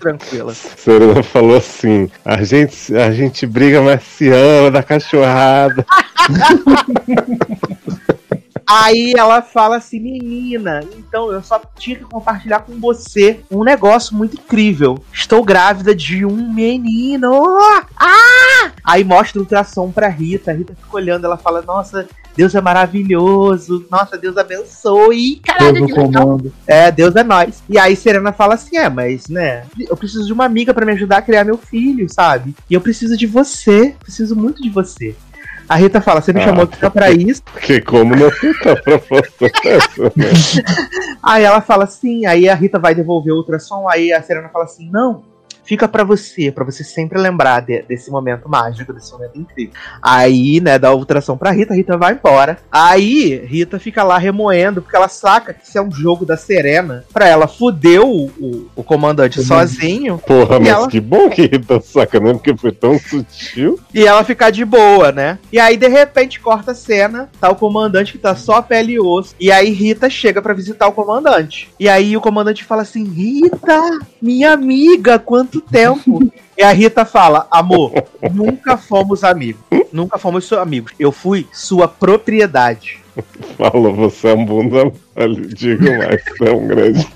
Tranquila. 0.00 0.52
Serena 0.76 1.11
falou 1.22 1.56
assim: 1.56 2.10
a 2.24 2.42
gente, 2.42 2.96
a 2.96 3.12
gente 3.12 3.46
briga, 3.46 3.82
mas 3.82 4.02
se 4.02 4.28
ama 4.28 4.70
da 4.70 4.82
cachorrada. 4.82 5.84
Aí 8.72 9.12
ela 9.16 9.42
fala 9.42 9.76
assim, 9.76 10.00
menina, 10.00 10.80
então 10.96 11.30
eu 11.30 11.42
só 11.42 11.60
tinha 11.78 11.96
que 11.96 12.04
compartilhar 12.04 12.60
com 12.60 12.80
você 12.80 13.40
um 13.50 13.62
negócio 13.62 14.16
muito 14.16 14.36
incrível. 14.36 15.02
Estou 15.12 15.44
grávida 15.44 15.94
de 15.94 16.24
um 16.24 16.50
menino. 16.50 17.58
Ah! 17.96 18.72
Aí 18.82 19.04
mostra 19.04 19.38
o 19.38 19.42
ultrassom 19.42 19.90
pra 19.90 20.08
Rita. 20.08 20.50
A 20.50 20.54
Rita 20.54 20.74
fica 20.74 20.96
olhando, 20.96 21.26
ela 21.26 21.36
fala, 21.36 21.60
nossa, 21.60 22.08
Deus 22.34 22.54
é 22.54 22.60
maravilhoso. 22.60 23.86
Nossa, 23.90 24.16
Deus 24.16 24.36
abençoe. 24.36 25.40
Caralho, 25.44 25.74
Deus 25.74 25.86
que 25.86 26.00
legal. 26.00 26.22
comando. 26.22 26.52
É, 26.66 26.90
Deus 26.90 27.14
é 27.14 27.22
nós. 27.22 27.62
E 27.68 27.78
aí 27.78 27.94
Serena 27.94 28.32
fala 28.32 28.54
assim: 28.54 28.76
é, 28.76 28.88
mas, 28.88 29.28
né, 29.28 29.64
eu 29.78 29.96
preciso 29.96 30.26
de 30.26 30.32
uma 30.32 30.44
amiga 30.44 30.72
pra 30.72 30.86
me 30.86 30.92
ajudar 30.92 31.18
a 31.18 31.22
criar 31.22 31.44
meu 31.44 31.58
filho, 31.58 32.06
sabe? 32.10 32.54
E 32.70 32.74
eu 32.74 32.80
preciso 32.80 33.16
de 33.16 33.26
você, 33.26 33.94
preciso 34.00 34.34
muito 34.34 34.62
de 34.62 34.70
você. 34.70 35.14
A 35.72 35.76
Rita 35.76 36.02
fala: 36.02 36.20
você 36.20 36.34
me 36.34 36.40
Ah. 36.40 36.44
chamou 36.44 36.68
só 36.78 36.90
pra 36.90 37.10
isso? 37.10 37.42
Porque 37.44 37.80
como 37.80 38.14
não 38.14 38.30
fica 38.30 38.72
a 38.72 38.76
proposta 38.76 39.50
dessa, 39.64 40.02
né? 40.14 40.26
Aí 41.24 41.44
ela 41.44 41.62
fala 41.62 41.84
assim, 41.84 42.26
aí 42.26 42.46
a 42.46 42.54
Rita 42.54 42.78
vai 42.78 42.94
devolver 42.94 43.32
o 43.32 43.36
ultrassom, 43.38 43.88
aí 43.88 44.12
a 44.12 44.20
Serena 44.22 44.50
fala 44.50 44.66
assim: 44.66 44.90
não. 44.90 45.22
Fica 45.64 45.86
pra 45.88 46.02
você, 46.04 46.50
pra 46.50 46.64
você 46.64 46.82
sempre 46.84 47.18
lembrar 47.18 47.60
de- 47.60 47.82
desse 47.82 48.10
momento 48.10 48.48
mágico, 48.48 48.92
desse 48.92 49.12
momento 49.12 49.38
incrível. 49.38 49.74
Aí, 50.02 50.60
né, 50.60 50.78
dá 50.78 50.88
a 50.88 50.94
ultrassom 50.94 51.36
pra 51.36 51.50
Rita, 51.52 51.74
Rita 51.74 51.96
vai 51.96 52.12
embora. 52.14 52.58
Aí, 52.70 53.36
Rita 53.46 53.78
fica 53.78 54.02
lá 54.02 54.18
remoendo, 54.18 54.82
porque 54.82 54.96
ela 54.96 55.08
saca 55.08 55.54
que 55.54 55.64
isso 55.66 55.78
é 55.78 55.82
um 55.82 55.90
jogo 55.90 56.24
da 56.26 56.36
Serena 56.36 57.04
pra 57.12 57.28
ela 57.28 57.46
fuder 57.46 58.00
o, 58.00 58.26
o, 58.26 58.66
o 58.76 58.82
comandante 58.82 59.38
Uhum. 59.40 59.46
sozinho 59.46 60.18
Porra, 60.18 60.58
mas 60.58 60.68
ela- 60.68 60.88
que 60.88 61.00
bom 61.00 61.28
que 61.30 61.42
Rita 61.42 61.80
saca, 61.80 62.18
né? 62.18 62.32
Porque 62.32 62.56
foi 62.56 62.72
tão 62.72 62.98
sutil. 62.98 63.78
e 63.94 64.04
ela 64.06 64.24
ficar 64.24 64.50
de 64.50 64.64
boa, 64.64 65.12
né? 65.12 65.38
E 65.52 65.58
aí, 65.60 65.76
de 65.76 65.88
repente, 65.88 66.40
corta 66.40 66.72
a 66.72 66.74
cena, 66.74 67.28
tá 67.40 67.48
o 67.50 67.54
comandante 67.56 68.12
que 68.12 68.18
tá 68.18 68.34
só 68.34 68.60
pele 68.62 68.92
e 68.94 69.00
osso, 69.00 69.34
e 69.38 69.50
aí 69.52 69.70
Rita 69.70 70.08
chega 70.10 70.42
pra 70.42 70.54
visitar 70.54 70.86
o 70.88 70.92
comandante. 70.92 71.70
E 71.78 71.88
aí 71.88 72.16
o 72.16 72.20
comandante 72.20 72.64
fala 72.64 72.82
assim: 72.82 73.04
Rita, 73.04 73.80
minha 74.20 74.52
amiga, 74.52 75.18
quanto 75.18 75.51
tempo? 75.60 76.20
E 76.56 76.62
a 76.62 76.72
Rita 76.72 77.04
fala: 77.04 77.46
Amor, 77.50 77.92
nunca 78.32 78.76
fomos 78.76 79.24
amigos. 79.24 79.62
Nunca 79.92 80.18
fomos 80.18 80.46
seus 80.46 80.60
amigos. 80.60 80.92
Eu 80.98 81.12
fui 81.12 81.46
sua 81.52 81.86
propriedade. 81.86 83.02
Falou, 83.58 83.94
você 83.94 84.28
é 84.28 84.34
um 84.34 84.44
bunda 84.44 84.84
mole. 84.84 85.46
Digo 85.48 85.84
mais, 85.98 86.22
você 86.24 86.48
é 86.48 86.52
um 86.52 86.66
grande. 86.66 87.06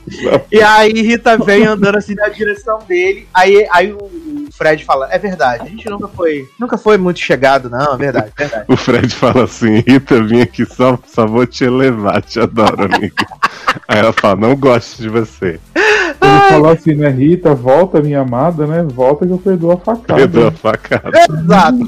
E 0.53 0.61
aí 0.61 0.93
Rita 0.93 1.39
vem 1.39 1.65
andando 1.65 1.97
assim 1.97 2.15
na 2.15 2.29
direção 2.29 2.81
dele. 2.87 3.27
Aí, 3.33 3.67
aí 3.71 3.93
o, 3.93 3.97
o 3.97 4.49
Fred 4.53 4.85
fala: 4.85 5.09
É 5.11 5.19
verdade, 5.19 5.63
a 5.67 5.71
gente 5.71 5.89
nunca 5.89 6.09
foi. 6.09 6.47
Nunca 6.59 6.77
foi 6.77 6.99
muito 6.99 7.21
chegado, 7.21 7.71
não, 7.71 7.95
é 7.95 7.97
verdade, 7.97 8.33
é 8.37 8.41
verdade. 8.45 8.65
O 8.69 8.77
Fred 8.77 9.15
fala 9.15 9.45
assim: 9.45 9.83
Rita, 9.87 10.23
vim 10.23 10.43
aqui 10.43 10.67
só, 10.67 10.99
só 11.07 11.27
vou 11.27 11.47
te 11.47 11.65
elevar, 11.65 12.21
te 12.21 12.41
adoro, 12.41 12.85
amigo. 12.85 13.17
Aí 13.89 13.99
ela 13.99 14.13
fala: 14.13 14.37
Não 14.37 14.55
gosto 14.55 15.01
de 15.01 15.09
você. 15.09 15.59
Ele 16.23 16.41
falou 16.49 16.71
assim, 16.71 16.95
né? 16.95 17.09
Rita, 17.09 17.55
volta, 17.55 18.01
minha 18.01 18.21
amada, 18.21 18.67
né? 18.67 18.83
Volta 18.83 19.27
que 19.27 19.33
eu 19.33 19.39
perdoo 19.39 19.73
a 19.73 19.77
facada. 19.77 20.15
Perdeu 20.21 20.49
a 20.49 20.53
facada. 20.53 21.11
Exato. 21.19 21.79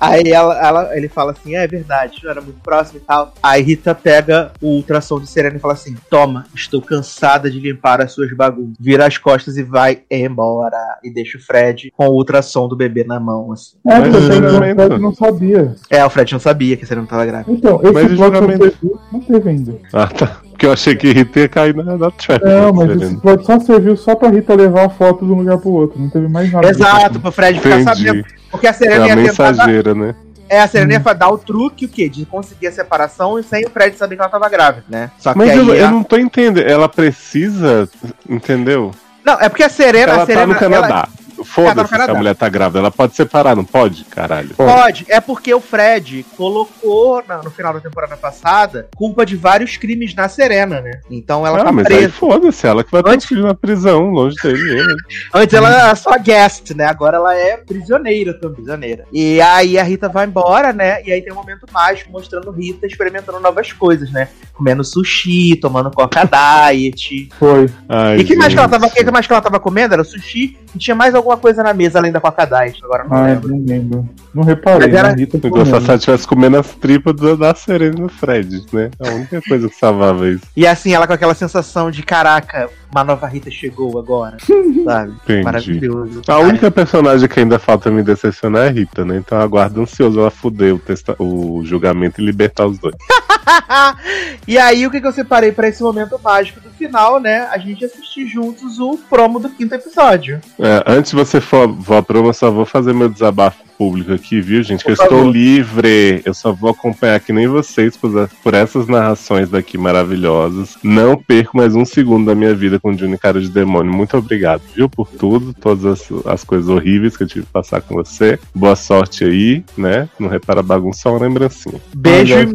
Aí 0.00 0.30
ela, 0.30 0.58
ela- 0.66 0.96
ele 0.96 1.08
fala 1.08 1.32
assim: 1.32 1.54
é 1.54 1.66
verdade, 1.66 2.20
não 2.22 2.30
era 2.30 2.40
muito 2.40 2.60
próximo 2.62 2.98
e 2.98 3.02
tal. 3.06 3.32
Aí 3.42 3.62
Rita 3.62 3.94
pega 3.94 4.52
o 4.60 4.68
ultrassom 4.76 5.20
de 5.20 5.28
Serena 5.28 5.56
e 5.56 5.60
fala 5.60 5.74
assim: 5.74 5.96
Toma, 6.10 6.44
estou 6.54 6.80
cansada 6.82 7.50
de 7.50 7.58
limpar 7.60 8.00
as 8.00 8.12
suas 8.12 8.32
bagunças. 8.34 8.74
Vira 8.80 9.06
as 9.06 9.18
costas 9.18 9.56
e 9.56 9.62
vai 9.62 10.00
embora. 10.10 10.76
E 11.02 11.10
deixa 11.12 11.38
o 11.38 11.40
Fred 11.40 11.92
com 11.96 12.06
o 12.08 12.12
ultrassom 12.14 12.68
do 12.68 12.76
bebê 12.76 13.04
na 13.04 13.18
mão, 13.20 13.52
assim. 13.52 13.76
É, 13.86 13.98
Mas 13.98 14.08
porque 14.10 14.46
o 14.46 14.56
Fred 14.56 14.98
não 14.98 15.14
sabia. 15.14 15.74
É, 15.90 16.04
o 16.04 16.10
Fred 16.10 16.32
não 16.32 16.40
sabia 16.40 16.76
que 16.76 16.84
a 16.84 16.86
Serena 16.86 17.06
tava 17.06 17.24
grávida. 17.26 17.52
Então, 17.52 17.80
esse 17.82 17.92
Mas 17.92 18.12
o 18.12 18.16
juramento- 18.16 19.00
não 19.12 19.20
teve 19.20 19.48
ainda. 19.50 19.74
Ah, 19.92 20.06
tá. 20.06 20.40
Porque 20.56 20.64
eu 20.64 20.72
achei 20.72 20.96
que 20.96 21.12
Rita 21.12 21.40
ia 21.40 21.48
cair 21.50 21.74
na, 21.76 21.98
na 21.98 22.10
trap. 22.10 22.42
Não, 22.42 22.72
mas 22.72 23.02
esse 23.02 23.16
plot 23.18 23.44
só 23.44 23.60
serviu 23.60 23.94
só 23.94 24.14
pra 24.16 24.30
Rita 24.30 24.54
levar 24.54 24.86
a 24.86 24.88
foto 24.88 25.26
de 25.26 25.30
um 25.30 25.34
lugar 25.36 25.58
pro 25.58 25.68
outro. 25.68 26.00
Não 26.00 26.08
teve 26.08 26.26
mais 26.28 26.50
nada. 26.50 26.70
Exato, 26.70 27.20
pro 27.20 27.30
Fred 27.30 27.60
ficar 27.60 27.82
sabendo. 27.82 28.20
Entendi. 28.20 28.34
Porque 28.50 28.66
a 28.66 28.70
É 28.70 28.72
Serena 28.72 29.04
a 29.04 29.08
ia 29.08 29.16
tentar. 29.16 29.32
dar- 29.42 29.50
mensageira, 29.52 29.94
né? 29.94 30.14
É, 30.48 30.60
a 30.60 30.66
Serena 30.66 30.94
ia 30.94 31.14
dar 31.14 31.28
o 31.28 31.36
truque, 31.36 31.84
o 31.84 31.88
quê? 31.90 32.08
De 32.08 32.24
conseguir 32.24 32.68
a 32.68 32.72
separação 32.72 33.38
e 33.38 33.42
sem 33.42 33.66
o 33.66 33.70
Fred 33.70 33.98
saber 33.98 34.16
que 34.16 34.22
ela 34.22 34.30
tava 34.30 34.48
grávida, 34.48 34.84
né? 34.88 35.10
Só 35.18 35.32
que 35.32 35.38
Mas 35.38 35.50
aí. 35.50 35.58
eu, 35.58 35.74
eu 35.74 35.86
a- 35.86 35.90
não 35.90 36.02
tô 36.02 36.16
entendendo. 36.16 36.66
Ela 36.66 36.88
precisa. 36.88 37.86
Entendeu? 38.26 38.92
Não, 39.22 39.34
é 39.34 39.50
porque 39.50 39.62
a 39.64 39.68
Serena. 39.68 40.12
ela 40.14 40.22
a 40.22 40.26
Serena 40.26 40.46
tá 40.46 40.52
no 40.54 40.58
Canadá. 40.58 40.86
Ela 40.88 41.08
Foda-se 41.44 41.94
se 41.94 42.10
a 42.10 42.14
mulher 42.14 42.34
tá 42.34 42.48
grávida. 42.48 42.78
Ela 42.78 42.90
pode 42.90 43.14
separar, 43.14 43.54
não 43.56 43.64
pode? 43.64 44.04
Caralho. 44.04 44.50
Pode, 44.54 45.06
é 45.08 45.20
porque 45.20 45.52
o 45.52 45.60
Fred 45.60 46.24
colocou 46.36 47.22
na- 47.26 47.42
no 47.42 47.50
final 47.50 47.72
da 47.72 47.80
temporada 47.80 48.16
passada 48.16 48.88
culpa 48.96 49.24
de 49.26 49.36
vários 49.36 49.76
crimes 49.76 50.14
na 50.14 50.28
Serena, 50.28 50.80
né? 50.80 51.00
Então 51.10 51.46
ela 51.46 51.60
ah, 51.60 51.64
tá 51.64 51.72
mas 51.72 51.86
aí 51.86 52.08
foda-se, 52.08 52.66
ela 52.66 52.82
que 52.82 52.90
vai 52.90 53.02
ter 53.02 53.10
Antes- 53.10 53.26
um 53.26 53.28
filho 53.28 53.42
na 53.46 53.54
prisão, 53.54 54.10
longe 54.10 54.36
dele. 54.42 54.80
ele. 54.80 54.94
Antes 55.34 55.54
ela 55.54 55.68
era 55.68 55.94
só 55.94 56.18
guest, 56.18 56.70
né? 56.74 56.84
Agora 56.86 57.16
ela 57.16 57.34
é 57.36 57.56
prisioneira 57.56 58.32
também. 58.34 58.56
Prisioneira. 58.56 59.04
E 59.12 59.40
aí 59.40 59.78
a 59.78 59.82
Rita 59.82 60.08
vai 60.08 60.26
embora, 60.26 60.72
né? 60.72 61.02
E 61.04 61.12
aí 61.12 61.20
tem 61.20 61.32
um 61.32 61.36
momento 61.36 61.66
mágico 61.72 62.10
mostrando 62.10 62.50
Rita 62.50 62.86
experimentando 62.86 63.38
novas 63.38 63.72
coisas, 63.72 64.10
né? 64.10 64.28
Comendo 64.54 64.82
sushi, 64.82 65.56
tomando 65.56 65.90
coca 65.90 66.22
diet. 66.24 67.28
Foi. 67.38 67.68
Ai, 67.88 68.18
e 68.18 68.24
que 68.24 68.34
mais 68.34 68.52
que 68.52 68.58
ela 68.58 68.68
tava, 68.68 68.88
que 68.88 69.10
mais 69.10 69.26
que 69.26 69.32
ela 69.32 69.42
tava 69.42 69.60
comendo? 69.60 69.94
Era 69.94 70.04
sushi 70.04 70.56
e 70.74 70.78
tinha 70.78 70.94
mais 70.94 71.14
alguma 71.26 71.36
coisa 71.36 71.62
na 71.62 71.74
mesa 71.74 71.98
além 71.98 72.12
da 72.12 72.20
coca 72.20 72.44
diet. 72.44 72.80
Agora 72.84 73.04
não 73.04 73.16
Ai, 73.16 73.34
lembro. 73.34 73.48
não 73.48 73.64
lembro. 73.66 74.08
Não 74.34 74.42
reparei, 74.44 74.88
Mas 74.88 74.96
era- 74.98 75.08
na 75.10 75.14
Rita 75.14 75.36
Eu 75.42 75.50
gostava 75.50 75.64
se 75.64 75.70
comendo. 75.72 75.86
ela 75.90 75.96
estivesse 75.96 76.26
comendo 76.28 76.58
as 76.58 76.66
tripas 76.74 77.14
da 77.38 77.54
Serena 77.54 77.94
e 77.98 78.02
do 78.02 78.08
Fred, 78.08 78.66
né? 78.72 78.90
A 79.00 79.08
única 79.14 79.40
coisa 79.48 79.68
que 79.68 79.74
salvava 79.76 80.28
isso. 80.28 80.44
E 80.56 80.66
assim, 80.66 80.92
ela 80.94 81.06
com 81.06 81.12
aquela 81.12 81.34
sensação 81.34 81.90
de 81.90 82.02
caraca, 82.02 82.68
uma 82.92 83.02
nova 83.04 83.26
Rita 83.26 83.50
chegou 83.50 83.98
agora. 83.98 84.36
sabe? 84.84 85.12
Entendi. 85.24 85.42
Maravilhoso. 85.42 86.22
A 86.28 86.38
única 86.38 86.70
personagem 86.70 87.28
que 87.28 87.40
ainda 87.40 87.58
falta 87.58 87.90
me 87.90 88.02
decepcionar 88.02 88.64
é 88.64 88.68
a 88.68 88.70
Rita, 88.70 89.04
né? 89.04 89.16
Então 89.16 89.38
eu 89.38 89.44
aguardo 89.44 89.80
ansioso 89.80 90.20
ela 90.20 90.30
fuder 90.30 90.74
o, 90.74 90.78
testa- 90.78 91.16
o 91.18 91.62
julgamento 91.64 92.20
e 92.20 92.24
libertar 92.24 92.66
os 92.66 92.78
dois. 92.78 92.94
e 94.46 94.58
aí, 94.58 94.86
o 94.86 94.90
que, 94.90 95.00
que 95.00 95.06
eu 95.06 95.12
separei 95.12 95.52
pra 95.52 95.68
esse 95.68 95.82
momento 95.82 96.18
mágico 96.22 96.60
do 96.60 96.70
final, 96.70 97.18
né? 97.20 97.48
A 97.50 97.58
gente 97.58 97.84
assistir 97.84 98.26
juntos 98.26 98.78
o 98.78 98.98
promo 99.08 99.38
do 99.38 99.48
quinto 99.48 99.74
episódio. 99.74 100.40
É, 100.58 100.82
antes 100.86 101.12
você 101.16 101.40
for, 101.40 101.74
for 101.82 101.96
a 101.96 102.02
promo, 102.02 102.28
eu 102.28 102.32
só 102.34 102.50
vou 102.50 102.64
fazer 102.64 102.92
meu 102.92 103.08
desabafo 103.08 103.64
público 103.76 104.12
aqui, 104.12 104.40
viu, 104.40 104.62
gente? 104.62 104.82
Que 104.84 104.92
eu 104.92 104.96
Por 104.96 105.02
estou 105.02 105.30
livre. 105.30 106.22
Eu 106.24 106.32
só 106.32 106.52
vou 106.52 106.70
acompanhar 106.70 107.20
que 107.20 107.32
nem 107.32 107.46
vocês 107.46 107.96
por, 107.96 108.28
por 108.42 108.54
essas 108.54 108.86
narrações 108.86 109.50
daqui 109.50 109.76
maravilhosas. 109.76 110.76
Não 110.82 111.16
perco 111.16 111.56
mais 111.56 111.74
um 111.74 111.84
segundo 111.84 112.26
da 112.26 112.34
minha 112.34 112.54
vida 112.54 112.78
com 112.80 112.90
o 112.90 112.96
Juni 112.98 113.18
Cara 113.18 113.40
de 113.40 113.50
Demônio. 113.50 113.92
Muito 113.92 114.16
obrigado, 114.16 114.62
viu, 114.74 114.88
por 114.88 115.08
tudo, 115.08 115.52
todas 115.52 115.84
as, 115.84 116.08
as 116.26 116.44
coisas 116.44 116.68
horríveis 116.68 117.16
que 117.16 117.24
eu 117.24 117.26
tive 117.26 117.44
que 117.46 117.52
passar 117.52 117.80
com 117.82 117.94
você. 117.96 118.38
Boa 118.54 118.76
sorte 118.76 119.24
aí, 119.24 119.64
né? 119.76 120.08
Não 120.18 120.28
repara 120.28 120.62
bagunça, 120.62 121.00
só 121.02 121.10
uma 121.10 121.26
lembrancinha. 121.26 121.80
Beijo 121.94 122.34
Olha, 122.34 122.48
e 122.48 122.52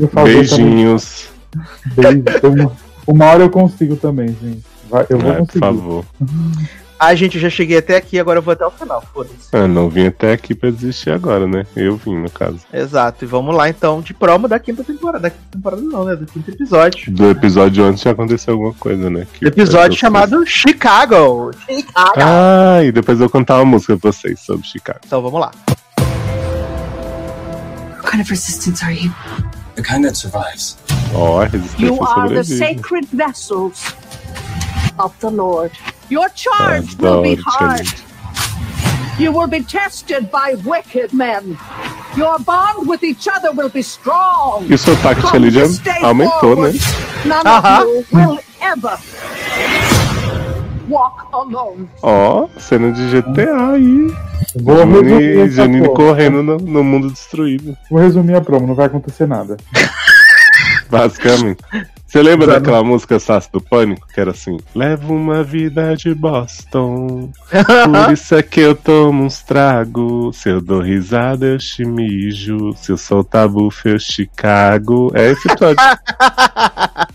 né? 0.00 0.08
fazer 0.12 0.34
Beijinhos. 0.34 1.28
Beijo. 1.96 2.22
Uma, 2.44 2.72
uma 3.06 3.24
hora 3.26 3.42
eu 3.44 3.50
consigo 3.50 3.96
também, 3.96 4.28
gente. 4.28 4.62
Vai, 4.90 5.06
eu 5.08 5.18
vou 5.18 5.30
É, 5.30 5.34
por 5.34 5.46
conseguir. 5.46 5.60
favor. 5.60 6.04
Ai, 6.98 7.14
gente, 7.14 7.34
eu 7.34 7.40
já 7.42 7.50
cheguei 7.50 7.76
até 7.76 7.96
aqui, 7.96 8.18
agora 8.18 8.38
eu 8.38 8.42
vou 8.42 8.52
até 8.52 8.64
o 8.64 8.70
final, 8.70 9.02
foda-se. 9.12 9.48
Ah, 9.52 9.68
não 9.68 9.90
vim 9.90 10.06
até 10.06 10.32
aqui 10.32 10.54
pra 10.54 10.70
desistir 10.70 11.10
agora, 11.10 11.46
né? 11.46 11.66
Eu 11.76 11.96
vim, 11.96 12.16
no 12.16 12.30
caso. 12.30 12.60
Exato, 12.72 13.22
e 13.24 13.28
vamos 13.28 13.54
lá 13.54 13.68
então 13.68 14.00
de 14.00 14.14
promo 14.14 14.48
da 14.48 14.58
quinta 14.58 14.82
temporada. 14.82 15.20
Da 15.20 15.30
quinta 15.30 15.44
temporada 15.52 15.82
não, 15.82 16.04
né? 16.06 16.16
Do 16.16 16.24
quinto 16.24 16.50
episódio. 16.50 17.12
Do 17.12 17.30
episódio 17.30 17.84
antes 17.84 18.02
já 18.02 18.12
aconteceu 18.12 18.54
alguma 18.54 18.72
coisa, 18.72 19.10
né? 19.10 19.26
Que 19.34 19.44
Episódio 19.46 19.98
chamado 19.98 20.46
Chicago. 20.46 21.50
Chicago. 21.68 22.12
Ah, 22.16 22.82
e 22.82 22.90
depois 22.90 23.20
eu 23.20 23.28
contar 23.28 23.56
uma 23.56 23.66
música 23.66 23.94
pra 23.98 24.10
vocês 24.10 24.40
sobre 24.40 24.66
Chicago. 24.66 25.00
Então 25.04 25.20
vamos 25.20 25.38
lá. 25.40 25.50
What 27.98 28.10
kind 28.10 28.20
of 28.22 28.30
resistance 28.30 28.82
are 28.82 28.94
you? 28.94 29.12
The 29.74 29.82
kind 29.82 30.02
that 30.04 30.16
survives. 30.16 30.78
Ó, 31.14 31.40
a 31.42 31.44
resistência 31.44 31.86
You 31.86 32.02
are 32.02 32.28
the 32.34 32.42
sobrevive. 32.42 32.58
sacred 32.58 33.08
vessels 33.12 33.94
of 34.98 35.12
the 35.20 35.30
Lord. 35.30 35.70
Your 36.10 36.28
charge 36.30 36.96
will 36.98 37.22
be 37.22 37.36
hard. 37.44 37.86
You 39.18 39.32
will 39.32 39.48
be 39.48 39.62
tested 39.62 40.30
by 40.30 40.56
wicked 40.64 41.12
men. 41.12 41.56
Your 42.16 42.38
bond 42.38 42.86
with 42.86 43.02
each 43.02 43.26
other 43.28 43.50
will 43.52 43.70
be 43.70 43.82
strong. 43.82 44.66
E 44.68 44.74
o 44.74 44.78
sotaque 44.78 45.20
de 45.40 45.50
day 45.50 46.02
aumentou, 46.02 46.54
né? 46.56 46.72
None 47.24 47.46
Uh-huh. 47.46 47.82
of 47.82 47.86
you 47.88 48.04
will 48.12 48.38
ever 48.60 48.98
walk 50.88 51.26
alone. 51.32 51.88
Ó, 52.02 52.48
cena 52.58 52.92
de 52.92 53.08
GTA 53.10 53.72
aí. 53.72 54.14
Vou 54.54 54.76
Janine, 54.78 55.48
Janine 55.50 55.88
correndo 55.88 56.42
no, 56.42 56.56
no 56.58 56.84
mundo 56.84 57.10
destruído. 57.10 57.76
Vou 57.90 58.00
resumir 58.00 58.36
a 58.36 58.40
promo, 58.40 58.66
não 58.66 58.74
vai 58.74 58.86
acontecer 58.86 59.26
nada. 59.26 59.56
Basicamente. 60.90 61.62
Você 62.16 62.22
lembra 62.22 62.46
daquela 62.46 62.82
música 62.82 63.18
Sassi 63.18 63.52
do 63.52 63.60
Pânico? 63.60 64.08
Que 64.08 64.18
era 64.18 64.30
assim: 64.30 64.56
Levo 64.74 65.12
uma 65.12 65.44
vida 65.44 65.94
de 65.94 66.14
Boston. 66.14 67.30
Por 67.52 68.10
isso 68.10 68.34
é 68.34 68.42
que 68.42 68.58
eu 68.58 68.74
tomo 68.74 69.24
uns 69.24 69.42
trago. 69.42 70.32
Se 70.32 70.48
eu 70.48 70.62
dou 70.62 70.80
risada, 70.80 71.44
eu 71.44 71.58
te 71.58 71.84
mijo. 71.84 72.72
Se 72.74 72.90
eu 72.90 72.96
soltar 72.96 73.46
buff, 73.46 73.86
eu 73.86 73.98
te 73.98 74.26
cago. 74.34 75.12
É 75.14 75.30
esse 75.30 75.46
episódio. 75.46 75.76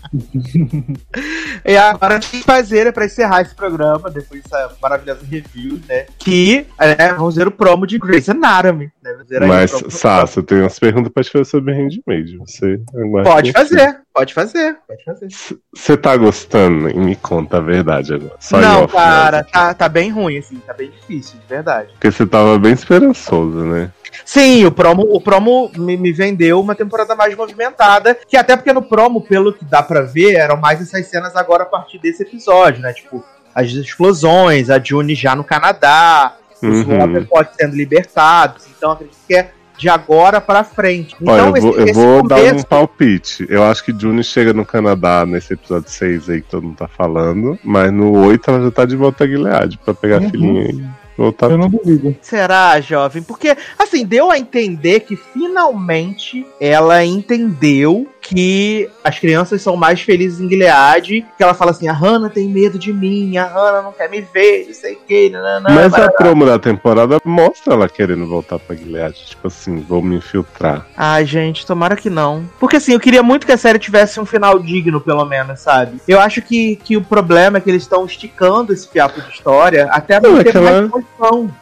E 1.64 1.76
agora 1.76 2.20
tem 2.20 2.40
que 2.40 2.42
fazer 2.42 2.92
pra 2.92 3.06
encerrar 3.06 3.40
esse 3.42 3.54
programa, 3.54 4.10
depois 4.10 4.42
dessa 4.42 4.76
maravilhosa 4.80 5.20
review, 5.24 5.80
né? 5.88 6.06
Que 6.18 6.66
é, 6.78 7.14
vamos 7.14 7.36
ver 7.36 7.46
o 7.46 7.50
promo 7.50 7.86
de 7.86 7.98
Grey's 7.98 8.28
Anatomy. 8.28 8.90
Né? 9.02 9.16
Mas, 9.46 9.70
Sassi, 9.88 10.36
eu 10.38 10.42
tenho 10.42 10.62
umas 10.62 10.78
perguntas 10.78 11.10
pra 11.12 11.22
te 11.22 11.30
fazer 11.30 11.44
sobre 11.46 11.72
Handmaid. 11.72 12.36
Você 12.38 12.80
Pode 13.24 13.52
fazer, 13.52 14.00
pode 14.12 14.34
fazer, 14.34 14.76
pode 14.92 15.04
fazer. 15.04 15.28
Você 15.74 15.96
tá 15.96 16.16
gostando? 16.16 16.88
E 16.90 16.94
me 16.98 17.16
conta 17.16 17.56
a 17.58 17.60
verdade 17.60 18.14
agora. 18.14 18.34
Só 18.38 18.58
Não, 18.58 18.84
off, 18.84 18.92
cara, 18.94 19.38
né? 19.38 19.46
tá, 19.52 19.74
tá 19.74 19.88
bem 19.88 20.10
ruim, 20.10 20.38
assim, 20.38 20.56
tá 20.66 20.72
bem 20.72 20.90
difícil, 20.90 21.38
de 21.40 21.46
verdade. 21.46 21.88
Porque 21.92 22.10
você 22.10 22.26
tava 22.26 22.58
bem 22.58 22.72
esperançoso, 22.72 23.58
né? 23.64 23.90
Sim, 24.24 24.64
o 24.66 24.72
promo, 24.72 25.02
o 25.02 25.20
promo 25.20 25.70
me, 25.76 25.96
me 25.96 26.12
vendeu 26.12 26.60
uma 26.60 26.74
temporada 26.74 27.14
mais 27.16 27.34
movimentada, 27.34 28.16
que 28.28 28.36
até 28.36 28.56
porque 28.56 28.72
no 28.72 28.82
promo, 28.82 29.20
pelo 29.22 29.52
que 29.52 29.64
dá 29.64 29.82
pra 29.82 30.02
ver, 30.02 30.34
eram 30.34 30.56
mais 30.56 30.80
essas 30.80 31.06
cenas 31.06 31.34
agora 31.34 31.62
a 31.64 31.66
partir 31.66 31.98
desse 31.98 32.22
episódio, 32.22 32.80
né? 32.82 32.92
Tipo, 32.92 33.24
as 33.54 33.70
explosões, 33.70 34.70
a 34.70 34.78
June 34.78 35.14
já 35.14 35.34
no 35.34 35.44
Canadá, 35.44 36.36
os 36.62 36.86
Uhum. 36.86 36.98
Waterpod 36.98 37.48
sendo 37.58 37.74
libertados, 37.74 38.66
então 38.76 38.92
acredito 38.92 39.16
que 39.26 39.34
é 39.34 39.50
de 39.82 39.88
agora 39.88 40.40
pra 40.40 40.62
frente. 40.62 41.16
Olha, 41.26 41.40
Então, 41.42 41.56
eu 41.56 41.62
vou, 41.62 41.74
eu 41.76 41.84
esse 41.84 41.92
vou 41.92 42.22
dar 42.26 42.40
um 42.54 42.62
palpite. 42.62 43.44
Eu 43.48 43.64
acho 43.64 43.84
que 43.84 43.92
June 43.98 44.22
chega 44.22 44.52
no 44.52 44.64
Canadá 44.64 45.26
nesse 45.26 45.54
episódio 45.54 45.90
6 45.90 46.30
aí 46.30 46.40
que 46.40 46.48
todo 46.48 46.62
mundo 46.62 46.76
tá 46.76 46.86
falando, 46.86 47.58
mas 47.64 47.92
no 47.92 48.12
8 48.26 48.48
ela 48.50 48.62
já 48.64 48.70
tá 48.70 48.84
de 48.84 48.94
volta 48.94 49.24
a 49.24 49.26
Gilead 49.26 49.78
pra 49.84 49.92
pegar 49.92 50.20
Uhum. 50.20 50.26
a 50.26 50.30
filhinha 50.30 50.70
e 50.70 50.84
voltar. 51.18 51.50
Eu 51.50 51.58
não 51.58 51.68
duvido. 51.68 52.14
Será, 52.22 52.80
jovem? 52.80 53.22
Porque, 53.24 53.56
assim, 53.78 54.06
deu 54.06 54.30
a 54.30 54.38
entender 54.38 55.00
que 55.00 55.16
finalmente 55.16 56.46
ela 56.60 57.04
entendeu 57.04 58.06
que 58.22 58.88
as 59.02 59.18
crianças 59.18 59.60
são 59.60 59.76
mais 59.76 60.00
felizes 60.00 60.40
em 60.40 60.48
Gilead. 60.48 61.26
Que 61.36 61.42
ela 61.42 61.52
fala 61.52 61.72
assim: 61.72 61.88
a 61.88 61.92
Hannah 61.92 62.30
tem 62.30 62.48
medo 62.48 62.78
de 62.78 62.92
mim, 62.92 63.36
a 63.36 63.46
Hannah 63.46 63.82
não 63.82 63.92
quer 63.92 64.08
me 64.08 64.20
ver, 64.20 64.66
não 64.68 64.74
sei 64.74 64.94
o 64.94 65.00
que. 65.06 65.30
Mas 65.62 65.86
a 65.86 65.88
barará. 65.88 66.12
promo 66.12 66.46
da 66.46 66.58
temporada 66.58 67.18
mostra 67.24 67.74
ela 67.74 67.88
querendo 67.88 68.26
voltar 68.26 68.58
pra 68.58 68.76
Gilead. 68.76 69.14
Tipo 69.26 69.48
assim, 69.48 69.80
vou 69.80 70.00
me 70.00 70.16
infiltrar. 70.16 70.86
Ai, 70.96 71.26
gente, 71.26 71.66
tomara 71.66 71.96
que 71.96 72.08
não. 72.08 72.48
Porque 72.60 72.76
assim, 72.76 72.92
eu 72.92 73.00
queria 73.00 73.22
muito 73.22 73.44
que 73.44 73.52
a 73.52 73.58
série 73.58 73.78
tivesse 73.78 74.20
um 74.20 74.24
final 74.24 74.58
digno, 74.58 75.00
pelo 75.00 75.24
menos, 75.24 75.60
sabe? 75.60 76.00
Eu 76.06 76.20
acho 76.20 76.40
que, 76.40 76.76
que 76.76 76.96
o 76.96 77.02
problema 77.02 77.58
é 77.58 77.60
que 77.60 77.68
eles 77.68 77.82
estão 77.82 78.06
esticando 78.06 78.72
esse 78.72 78.88
fiapo 78.88 79.20
de 79.20 79.30
história 79.30 79.88
até 79.90 80.20
Não, 80.20 80.38
é 80.38 80.44
ter 80.44 80.56
ela-. 80.56 80.88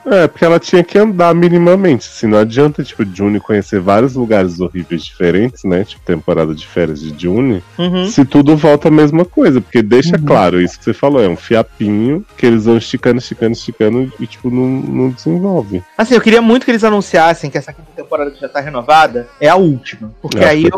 É, 0.07 0.29
porque 0.29 0.45
ela 0.45 0.61
tinha 0.61 0.85
que 0.85 0.99
andar 0.99 1.35
minimamente. 1.35 2.05
Se 2.05 2.27
não 2.27 2.39
adianta, 2.39 2.85
tipo, 2.85 3.05
June 3.05 3.41
conhecer 3.41 3.81
vários 3.81 4.15
lugares 4.15 4.61
horríveis 4.61 5.05
diferentes, 5.05 5.65
né? 5.65 5.85
Tipo, 5.85 6.03
temporada 6.05 6.50
de 6.55 6.67
férias 6.67 7.01
de 7.01 7.15
June. 7.17 7.63
Uhum. 7.79 8.07
Se 8.09 8.25
tudo 8.25 8.57
volta 8.57 8.89
a 8.89 8.91
mesma 8.91 9.25
coisa, 9.25 9.61
porque 9.61 9.83
deixa 9.83 10.17
Uhum. 10.17 10.25
claro 10.25 10.61
isso 10.61 10.79
que 10.79 10.85
você 10.85 10.93
falou, 10.95 11.23
é 11.23 11.29
um 11.29 11.37
fiapinho 11.37 12.25
que 12.37 12.47
eles 12.47 12.65
vão 12.65 12.77
esticando, 12.77 13.19
esticando, 13.19 13.53
esticando 13.53 14.13
e, 14.19 14.27
tipo, 14.27 14.51
não, 14.51 14.67
não 14.67 15.09
desenvolve. 15.11 15.83
Assim, 15.97 16.15
eu 16.15 16.21
queria 16.21 16.43
muito 16.43 16.65
que 16.65 16.71
eles 16.71 16.85
anunciassem 16.85 17.51
que 17.51 17.59
essa 17.59 17.73
quinta 17.73 17.89
temporada 17.95 18.31
que 18.31 18.41
já 18.41 18.49
tá 18.49 18.61
renovada 18.61 19.29
é 19.41 19.49
a 19.49 19.57
última. 19.57 20.13
Porque 20.21 20.39
É, 20.39 20.49
aí 20.49 20.65
eu. 20.65 20.71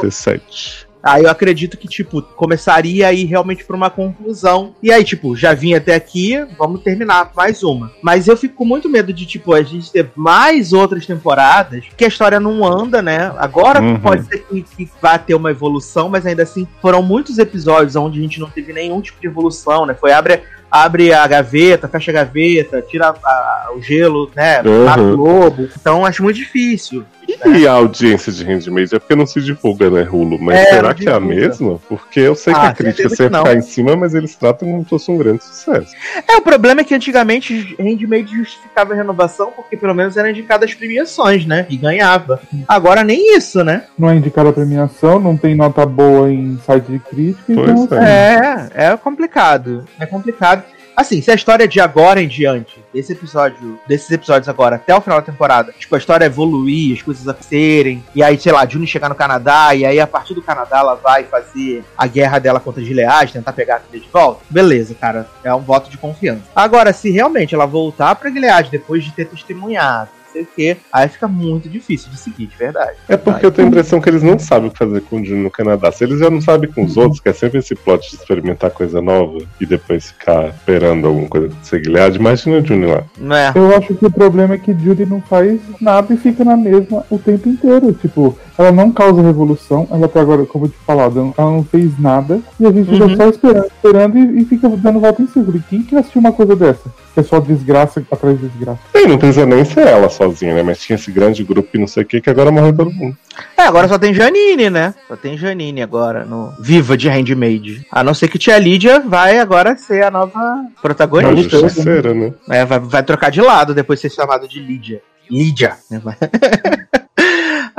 Aí 1.02 1.24
eu 1.24 1.30
acredito 1.30 1.76
que, 1.76 1.88
tipo, 1.88 2.22
começaria 2.22 3.06
aí 3.08 3.24
realmente 3.24 3.64
por 3.64 3.74
uma 3.74 3.90
conclusão. 3.90 4.74
E 4.82 4.92
aí, 4.92 5.02
tipo, 5.04 5.34
já 5.36 5.52
vim 5.54 5.74
até 5.74 5.94
aqui, 5.94 6.44
vamos 6.58 6.82
terminar 6.82 7.30
mais 7.34 7.62
uma. 7.62 7.90
Mas 8.02 8.28
eu 8.28 8.36
fico 8.36 8.54
com 8.54 8.64
muito 8.64 8.88
medo 8.88 9.12
de, 9.12 9.26
tipo, 9.26 9.52
a 9.52 9.62
gente 9.62 9.90
ter 9.90 10.10
mais 10.14 10.72
outras 10.72 11.04
temporadas, 11.06 11.84
que 11.96 12.04
a 12.04 12.08
história 12.08 12.38
não 12.38 12.64
anda, 12.64 13.00
né? 13.02 13.32
Agora 13.38 13.80
Uhum. 13.82 13.98
pode 13.98 14.24
ser 14.26 14.38
que, 14.46 14.62
que 14.62 14.88
vá 15.00 15.18
ter 15.18 15.34
uma 15.34 15.50
evolução, 15.50 16.08
mas 16.08 16.24
ainda 16.26 16.42
assim 16.42 16.66
foram 16.80 17.02
muitos 17.02 17.38
episódios 17.38 17.96
onde 17.96 18.18
a 18.18 18.22
gente 18.22 18.38
não 18.40 18.48
teve 18.50 18.72
nenhum 18.72 19.00
tipo 19.00 19.20
de 19.20 19.26
evolução, 19.26 19.86
né? 19.86 19.94
Foi 19.94 20.12
abre, 20.12 20.42
abre 20.72 21.12
a 21.12 21.26
gaveta, 21.26 21.86
fecha 21.86 22.10
a 22.10 22.14
gaveta, 22.14 22.80
tira 22.80 23.08
a- 23.08 23.28
a- 23.30 23.68
o 23.76 23.82
gelo, 23.82 24.30
né? 24.34 24.62
Uhum. 24.62 24.84
Mata 24.86 25.02
o 25.02 25.16
lobo. 25.16 25.68
Então 25.78 26.06
acho 26.06 26.22
muito 26.22 26.36
difícil. 26.36 27.04
E 27.46 27.66
a 27.66 27.72
audiência 27.72 28.30
de 28.32 28.44
Handmaid 28.44 28.94
é 28.94 28.98
porque 28.98 29.14
não 29.14 29.24
se 29.26 29.40
divulga, 29.40 29.88
né, 29.88 30.02
Rulo? 30.02 30.38
Mas 30.40 30.58
É, 30.58 30.64
será 30.66 30.92
que 30.92 31.08
é 31.08 31.12
a 31.12 31.20
mesma? 31.20 31.78
Porque 31.88 32.20
eu 32.20 32.34
sei 32.34 32.52
que 32.52 32.60
Ah, 32.60 32.68
a 32.68 32.74
crítica 32.74 33.08
que 33.08 33.16
sempre 33.16 33.42
cai 33.42 33.56
em 33.56 33.62
cima, 33.62 33.96
mas 33.96 34.12
eles 34.14 34.34
tratam 34.34 34.68
como 34.70 34.82
se 34.82 34.90
fosse 34.90 35.10
um 35.10 35.16
grande 35.16 35.42
sucesso. 35.42 35.92
É, 36.28 36.36
o 36.36 36.42
problema 36.42 36.80
é 36.82 36.84
que 36.84 36.94
antigamente 36.94 37.74
Handmaid 37.78 38.28
justificava 38.36 38.92
a 38.92 38.96
renovação 38.96 39.50
porque 39.54 39.76
pelo 39.76 39.94
menos 39.94 40.16
era 40.16 40.30
indicado 40.30 40.64
as 40.64 40.74
premiações, 40.74 41.46
né? 41.46 41.64
E 41.70 41.76
ganhava. 41.76 42.40
Agora 42.68 43.02
nem 43.02 43.36
isso, 43.36 43.64
né? 43.64 43.84
Não 43.98 44.10
é 44.10 44.16
indicada 44.16 44.50
a 44.50 44.52
premiação, 44.52 45.18
não 45.18 45.36
tem 45.36 45.54
nota 45.54 45.86
boa 45.86 46.30
em 46.30 46.58
site 46.66 46.84
de 46.92 46.98
crítica, 46.98 47.44
Pois 47.54 47.70
então 47.70 47.98
é. 48.02 48.68
É, 48.74 48.86
é 48.92 48.96
complicado. 48.96 49.84
É 49.98 50.04
complicado. 50.06 50.61
Assim, 50.96 51.22
se 51.22 51.30
a 51.30 51.34
história 51.34 51.66
de 51.66 51.80
agora 51.80 52.20
em 52.20 52.28
diante, 52.28 52.82
desse 52.92 53.12
episódio, 53.12 53.78
desses 53.86 54.10
episódios 54.10 54.48
agora 54.48 54.76
até 54.76 54.94
o 54.94 55.00
final 55.00 55.20
da 55.20 55.26
temporada, 55.26 55.72
tipo, 55.78 55.94
a 55.94 55.98
história 55.98 56.26
evoluir, 56.26 56.94
as 56.94 57.02
coisas 57.02 57.26
acontecerem, 57.26 58.04
e 58.14 58.22
aí, 58.22 58.38
sei 58.38 58.52
lá, 58.52 58.66
June 58.66 58.86
chegar 58.86 59.08
no 59.08 59.14
Canadá, 59.14 59.74
e 59.74 59.84
aí 59.84 59.98
a 59.98 60.06
partir 60.06 60.34
do 60.34 60.42
Canadá 60.42 60.78
ela 60.78 60.94
vai 60.94 61.24
fazer 61.24 61.82
a 61.96 62.06
guerra 62.06 62.38
dela 62.38 62.60
contra 62.60 62.82
Gilead, 62.82 63.32
tentar 63.32 63.52
pegar 63.52 63.76
a 63.76 63.80
filha 63.80 64.02
de 64.02 64.08
volta. 64.08 64.42
Beleza, 64.50 64.94
cara, 64.94 65.26
é 65.42 65.54
um 65.54 65.60
voto 65.60 65.90
de 65.90 65.96
confiança. 65.96 66.42
Agora, 66.54 66.92
se 66.92 67.10
realmente 67.10 67.54
ela 67.54 67.66
voltar 67.66 68.14
pra 68.14 68.30
Gilead 68.30 68.70
depois 68.70 69.02
de 69.02 69.12
ter 69.12 69.26
testemunhado, 69.26 70.10
sei 70.32 70.42
o 70.42 70.48
quê, 70.54 70.76
aí 70.92 71.08
fica 71.08 71.28
muito 71.28 71.68
difícil 71.68 72.10
de 72.10 72.16
seguir, 72.16 72.46
de 72.46 72.56
verdade. 72.56 72.96
É 73.08 73.16
porque 73.16 73.44
eu 73.44 73.52
tenho 73.52 73.68
a 73.68 73.70
impressão 73.70 74.00
que 74.00 74.08
eles 74.08 74.22
não 74.22 74.38
sabem 74.38 74.68
o 74.68 74.72
que 74.72 74.78
fazer 74.78 75.00
com 75.02 75.20
o 75.20 75.24
June 75.24 75.42
no 75.42 75.50
Canadá. 75.50 75.92
Se 75.92 76.04
eles 76.04 76.18
já 76.18 76.30
não 76.30 76.40
sabem 76.40 76.70
com 76.70 76.84
os 76.84 76.96
outros, 76.96 77.20
que 77.20 77.28
é 77.28 77.32
sempre 77.32 77.58
esse 77.58 77.74
plot 77.74 78.08
de 78.10 78.16
experimentar 78.16 78.70
coisa 78.70 79.00
nova 79.00 79.38
e 79.60 79.66
depois 79.66 80.10
ficar 80.10 80.48
esperando 80.48 81.06
alguma 81.06 81.28
coisa 81.28 81.46
acontecer 81.46 81.84
Gilead, 81.84 82.16
imagina 82.16 82.58
o 82.58 82.66
June 82.66 82.86
lá. 82.86 83.04
Não 83.18 83.36
é? 83.36 83.52
Eu 83.54 83.76
acho 83.76 83.94
que 83.94 84.06
o 84.06 84.10
problema 84.10 84.54
é 84.54 84.58
que 84.58 84.72
Judy 84.72 85.06
não 85.06 85.20
faz 85.20 85.60
nada 85.80 86.12
e 86.12 86.16
fica 86.16 86.44
na 86.44 86.56
mesma 86.56 87.04
o 87.10 87.18
tempo 87.18 87.48
inteiro. 87.48 87.92
Tipo, 87.92 88.38
ela 88.58 88.70
não 88.72 88.90
causa 88.90 89.22
revolução, 89.22 89.86
ela 89.90 90.06
até 90.06 90.20
agora, 90.20 90.44
como 90.44 90.66
eu 90.66 90.68
te 90.70 90.76
falado, 90.86 91.32
ela 91.36 91.50
não 91.50 91.64
fez 91.64 91.98
nada 91.98 92.40
e 92.60 92.66
a 92.66 92.70
gente 92.72 92.90
Uhum. 92.90 93.08
fica 93.08 93.16
só 93.16 93.28
esperando, 93.30 93.66
esperando 93.66 94.18
e, 94.18 94.42
e 94.42 94.44
fica 94.44 94.68
dando 94.68 95.00
volta 95.00 95.22
em 95.22 95.26
círculo. 95.26 95.56
E 95.56 95.60
quem 95.62 95.82
que 95.82 95.96
assistiu 95.96 96.20
uma 96.20 96.32
coisa 96.32 96.54
dessa? 96.54 96.90
Que 97.14 97.20
é 97.20 97.22
só 97.22 97.38
desgraça 97.40 98.02
atrás 98.10 98.38
de 98.40 98.48
desgraça. 98.48 98.80
E 98.94 99.06
não 99.06 99.18
precisa 99.18 99.44
nem 99.44 99.64
ser 99.64 99.86
ela 99.86 100.08
sozinha, 100.08 100.54
né? 100.54 100.62
Mas 100.62 100.80
tinha 100.80 100.96
esse 100.96 101.10
grande 101.12 101.44
grupo 101.44 101.68
e 101.74 101.78
não 101.78 101.86
sei 101.86 102.02
o 102.02 102.06
que, 102.06 102.20
que 102.20 102.30
agora 102.30 102.50
morreu 102.50 102.72
todo 102.74 102.90
mundo. 102.90 103.16
É, 103.56 103.62
agora 103.62 103.86
só 103.88 103.98
tem 103.98 104.14
Janine, 104.14 104.70
né? 104.70 104.94
Só 105.08 105.16
tem 105.16 105.36
Janine 105.36 105.82
agora 105.82 106.24
no 106.24 106.52
Viva 106.60 106.96
de 106.96 107.08
Handmaid. 107.08 107.86
A 107.90 108.02
não 108.02 108.14
ser 108.14 108.28
que 108.28 108.38
Tia 108.38 108.58
Lídia 108.58 109.00
vai 109.00 109.38
agora 109.38 109.76
ser 109.76 110.04
a 110.04 110.10
nova 110.10 110.64
protagonista. 110.80 111.58
justiceira, 111.58 112.14
né? 112.14 112.32
É, 112.48 112.64
vai, 112.64 112.78
vai 112.78 113.02
trocar 113.02 113.30
de 113.30 113.40
lado 113.40 113.74
depois 113.74 114.00
de 114.00 114.08
ser 114.08 114.14
chamado 114.16 114.48
de 114.48 114.58
Lídia. 114.60 115.02
Lídia. 115.30 115.74
né? 115.90 116.00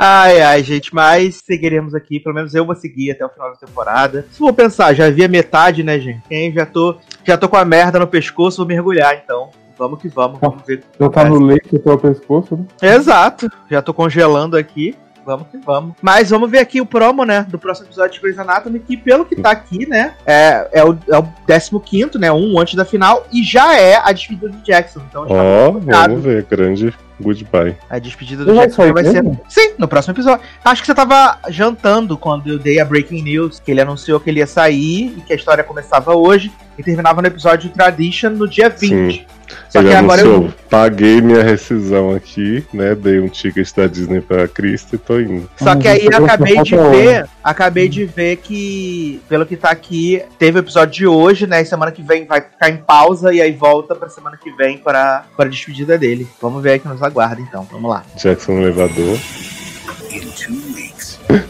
ai, 0.04 0.42
ai, 0.42 0.62
gente, 0.62 0.94
mas 0.94 1.42
seguiremos 1.44 1.94
aqui. 1.94 2.20
Pelo 2.20 2.34
menos 2.34 2.54
eu 2.54 2.64
vou 2.64 2.74
seguir 2.74 3.10
até 3.10 3.24
o 3.24 3.28
final 3.28 3.50
da 3.50 3.56
temporada. 3.56 4.26
Se 4.30 4.38
for 4.38 4.52
pensar, 4.52 4.94
já 4.94 5.08
vi 5.10 5.24
a 5.24 5.28
metade, 5.28 5.82
né, 5.82 5.98
gente? 5.98 6.22
Hein, 6.30 6.52
já 6.52 6.66
tô, 6.66 6.96
já 7.24 7.36
tô 7.36 7.48
com 7.48 7.56
a 7.56 7.64
merda 7.64 7.98
no 7.98 8.06
pescoço, 8.06 8.58
vou 8.58 8.66
mergulhar, 8.66 9.20
então. 9.22 9.50
Vamos 9.76 10.00
que 10.00 10.08
vamos, 10.08 10.38
vamos 10.38 10.62
ver. 10.64 10.84
Já 11.00 11.08
tá 11.08 11.24
no 11.24 11.40
leite 11.40 11.74
até 11.74 11.90
o 11.90 11.98
pescoço, 11.98 12.56
né? 12.56 12.94
Exato, 12.94 13.50
já 13.68 13.82
tô 13.82 13.92
congelando 13.92 14.56
aqui. 14.56 14.94
Vamos 15.24 15.46
que 15.48 15.58
vamos. 15.58 15.94
Mas 16.02 16.30
vamos 16.30 16.50
ver 16.50 16.58
aqui 16.58 16.80
o 16.80 16.86
promo, 16.86 17.24
né? 17.24 17.46
Do 17.48 17.58
próximo 17.58 17.86
episódio 17.86 18.12
de 18.12 18.20
Grey's 18.20 18.38
Anatomy, 18.38 18.78
que 18.78 18.96
pelo 18.96 19.24
que 19.24 19.36
tá 19.36 19.50
aqui, 19.50 19.86
né? 19.86 20.14
É, 20.26 20.68
é, 20.72 20.84
o, 20.84 20.96
é 21.08 21.18
o 21.18 21.80
15, 21.80 22.18
né? 22.18 22.30
Um 22.30 22.58
antes 22.58 22.74
da 22.74 22.84
final. 22.84 23.26
E 23.32 23.42
já 23.42 23.78
é 23.78 23.96
a 23.96 24.12
despedida 24.12 24.50
de 24.50 24.62
Jackson. 24.62 25.00
Então 25.08 25.28
já 25.28 25.34
Ó, 25.34 25.66
tá 25.66 25.72
marcado. 25.72 26.08
vamos 26.08 26.24
ver. 26.24 26.44
Grande 26.44 26.94
goodbye. 27.20 27.76
A 27.88 27.98
despedida 27.98 28.44
do 28.44 28.54
vai 28.54 28.66
Jackson 28.66 28.92
vai 28.92 29.04
ser. 29.04 29.22
Sim, 29.48 29.74
no 29.78 29.88
próximo 29.88 30.14
episódio. 30.14 30.44
Acho 30.64 30.82
que 30.82 30.86
você 30.86 30.94
tava 30.94 31.38
jantando 31.48 32.16
quando 32.16 32.48
eu 32.48 32.58
dei 32.58 32.80
a 32.80 32.84
Breaking 32.84 33.22
News, 33.22 33.60
que 33.60 33.70
ele 33.70 33.80
anunciou 33.80 34.20
que 34.20 34.30
ele 34.30 34.40
ia 34.40 34.46
sair 34.46 35.14
e 35.16 35.22
que 35.26 35.32
a 35.32 35.36
história 35.36 35.62
começava 35.62 36.14
hoje 36.14 36.52
e 36.76 36.82
terminava 36.82 37.22
no 37.22 37.28
episódio 37.28 37.70
Tradition 37.70 38.30
no 38.30 38.48
dia 38.48 38.68
20. 38.68 39.26
Só 39.68 39.80
Ele 39.80 39.88
que 39.90 39.94
agora 39.94 40.22
anunciou, 40.22 40.46
eu. 40.46 40.54
paguei 40.70 41.20
minha 41.20 41.42
rescisão 41.42 42.14
aqui, 42.14 42.64
né? 42.72 42.94
Dei 42.94 43.20
um 43.20 43.28
ticket 43.28 43.68
da 43.74 43.86
Disney 43.86 44.20
pra 44.20 44.48
Cristo 44.48 44.94
e 44.94 44.98
tô 44.98 45.20
indo. 45.20 45.48
Só 45.56 45.74
que 45.76 45.88
aí 45.88 46.08
acabei 46.08 46.62
de 46.62 46.76
ver, 46.76 47.26
acabei 47.42 47.88
de 47.88 48.04
ver 48.04 48.36
que, 48.36 49.20
pelo 49.28 49.46
que 49.46 49.56
tá 49.56 49.70
aqui, 49.70 50.22
teve 50.38 50.58
o 50.58 50.60
episódio 50.60 50.94
de 50.94 51.06
hoje, 51.06 51.46
né? 51.46 51.62
E 51.62 51.66
semana 51.66 51.92
que 51.92 52.02
vem 52.02 52.26
vai 52.26 52.40
ficar 52.40 52.70
em 52.70 52.76
pausa 52.78 53.32
e 53.32 53.40
aí 53.40 53.52
volta 53.52 53.94
pra 53.94 54.08
semana 54.08 54.36
que 54.36 54.50
vem 54.52 54.78
para, 54.78 55.24
para 55.36 55.46
a 55.46 55.50
despedida 55.50 55.98
dele. 55.98 56.26
Vamos 56.40 56.62
ver 56.62 56.72
aí 56.72 56.78
que 56.78 56.88
nos 56.88 57.02
aguarda 57.02 57.40
então. 57.40 57.66
Vamos 57.70 57.90
lá. 57.90 58.04
Jackson 58.16 58.52
no 58.52 58.62
elevador. 58.62 59.18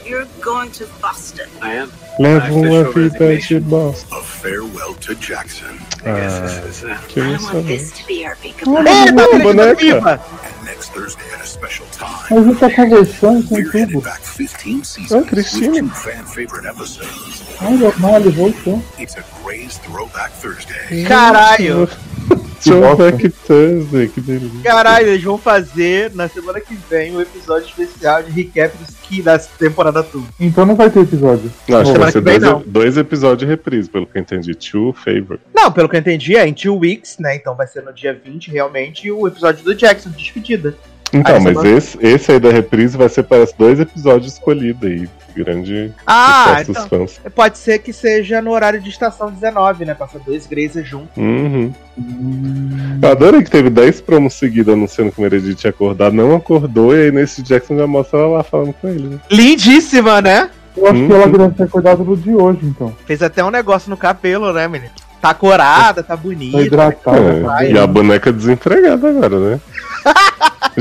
You're 0.06 0.26
going 0.40 0.70
to 0.72 0.86
Boston. 1.00 1.48
I 1.60 1.78
am 1.78 1.90
Leva 2.18 2.52
uma 2.54 2.84
vida 2.92 3.36
de 3.36 3.58
bosta. 3.60 4.14
a 4.14 4.22
farewell 4.22 4.94
to 5.00 5.14
Jackson. 5.16 5.76
I 6.06 6.10
Ah. 6.10 6.98
Que 7.08 7.20
I 7.20 7.24
want 7.24 7.40
emocionante. 7.40 7.66
this 7.66 7.90
to 7.92 8.06
be 8.06 8.26
our 8.26 8.36
big 8.42 8.54
Olha, 8.66 9.06
de 9.06 9.38
boneca. 9.42 9.74
viva! 9.76 10.20
and 10.44 10.64
next 10.66 10.92
Thursday 10.92 11.24
at 11.34 11.40
a 11.40 11.46
special 11.46 11.86
time. 11.96 12.38
A 12.38 12.42
gente 12.42 12.58
tá 12.58 12.70
conversando 12.70 13.48
com 13.48 13.56
tudo. 13.70 14.00
back 14.02 14.20
15 14.36 14.84
seasons 14.84 15.10
with 15.12 15.26
Cristina. 15.28 15.90
Olha, 17.62 17.92
não, 17.98 18.16
ele 18.16 18.30
voltou. 18.30 18.82
It's 18.98 19.16
a 19.16 19.24
Grey's 19.42 19.78
Throwback 19.78 20.32
Thursday. 20.40 21.04
Caralho! 21.04 21.88
Throwback 22.54 23.28
Thursday, 23.28 24.08
que 24.08 24.20
delícia. 24.20 24.60
Caralho, 24.62 25.08
eles 25.08 25.22
vão 25.22 25.38
fazer 25.38 26.12
na 26.14 26.28
semana 26.28 26.60
que 26.60 26.74
vem 26.88 27.16
um 27.16 27.20
episódio 27.20 27.66
especial 27.68 28.22
de 28.22 28.30
recap 28.30 28.76
dos 28.76 28.94
que 29.04 29.22
da 29.22 29.38
temporada 29.38 30.02
toda. 30.02 30.24
Então 30.40 30.64
não 30.64 30.74
vai 30.74 30.90
ter 30.90 31.00
episódio. 31.00 31.52
Não, 31.68 31.80
acho 31.80 31.92
que 31.92 31.98
vai 31.98 32.12
ser 32.12 32.18
que 32.18 32.24
vem, 32.24 32.40
dois, 32.40 32.52
não. 32.52 32.62
dois 32.66 32.96
episódios 32.96 33.40
de 33.40 33.46
reprise, 33.46 33.88
pelo 33.88 34.06
que 34.06 34.16
eu 34.16 34.22
entendi. 34.22 34.54
Two 34.54 34.92
favorite. 34.92 35.40
Não, 35.54 35.70
pelo 35.70 35.88
que 35.88 35.96
eu 35.96 36.00
entendi, 36.00 36.36
é 36.36 36.46
em 36.46 36.54
two 36.54 36.76
weeks, 36.76 37.18
né? 37.18 37.36
Então 37.36 37.54
vai 37.54 37.66
ser 37.66 37.82
no 37.82 37.92
dia 37.92 38.18
20, 38.24 38.50
realmente, 38.50 39.10
o 39.10 39.26
episódio 39.26 39.64
do 39.64 39.74
Jackson, 39.74 40.10
de 40.10 40.16
despedida. 40.16 40.74
Então, 41.12 41.40
mas 41.40 41.56
semana- 41.56 41.76
esse, 41.78 41.98
esse 42.00 42.32
aí 42.32 42.40
da 42.40 42.50
reprise 42.50 42.96
vai 42.96 43.08
ser, 43.08 43.22
parece, 43.22 43.54
dois 43.56 43.78
episódios 43.78 44.32
escolhidos 44.32 44.88
aí. 44.88 45.08
Grande 45.36 45.92
Ah, 46.06 46.44
sucesso 46.46 46.72
dos 46.72 46.84
então. 46.86 46.98
fãs. 47.08 47.20
Pode 47.34 47.58
ser 47.58 47.80
que 47.80 47.92
seja 47.92 48.40
no 48.40 48.52
horário 48.52 48.80
de 48.80 48.88
estação 48.88 49.32
19, 49.32 49.84
né? 49.84 49.92
Passa 49.92 50.16
dois 50.24 50.46
Grazer 50.46 50.84
juntos. 50.84 51.16
Uhum. 51.16 51.72
Eu 53.02 53.10
adorei 53.10 53.42
que 53.42 53.50
teve 53.50 53.68
10 53.68 54.00
promos 54.00 54.34
seguidos 54.34 54.72
anunciando 54.72 55.10
que 55.10 55.18
o 55.18 55.22
Meredith 55.22 55.56
tinha 55.56 55.70
acordado, 55.70 56.12
não 56.14 56.36
acordou, 56.36 56.94
e 56.96 57.06
aí 57.06 57.10
nesse 57.12 57.42
Jackson 57.42 57.76
já 57.76 57.86
mostra 57.86 58.20
ela 58.20 58.28
lá 58.38 58.42
falando 58.44 58.72
com 58.74 58.88
ele, 58.88 59.08
né? 59.08 59.18
Lindíssima, 59.28 60.20
né? 60.22 60.50
Eu 60.76 60.86
acho 60.86 60.94
Hum. 60.96 61.06
que 61.08 61.12
ela 61.14 61.26
deve 61.26 61.54
ter 61.54 61.62
acordado 61.64 62.04
no 62.04 62.16
de 62.16 62.32
hoje, 62.34 62.60
então. 62.62 62.94
Fez 63.04 63.20
até 63.20 63.42
um 63.44 63.50
negócio 63.50 63.90
no 63.90 63.96
cabelo, 63.96 64.52
né, 64.52 64.68
menino? 64.68 64.92
Tá 65.20 65.32
corada, 65.34 66.02
tá 66.02 66.14
Tá 66.14 66.22
bonita. 66.22 66.60
hidratada. 66.60 67.18
É, 67.18 67.42
tá 67.42 67.64
e 67.64 67.78
a 67.78 67.86
boneca 67.86 68.30
desempregada 68.32 69.08
agora, 69.08 69.38
né? 69.38 69.60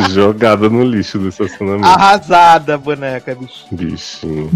Jogada 0.10 0.70
no 0.70 0.84
lixo 0.84 1.20
do 1.20 1.30
estacionamento. 1.30 1.86
Arrasada, 1.86 2.76
a 2.76 2.78
boneca, 2.78 3.36
bicho. 3.36 3.66
Bichinho. 3.72 4.50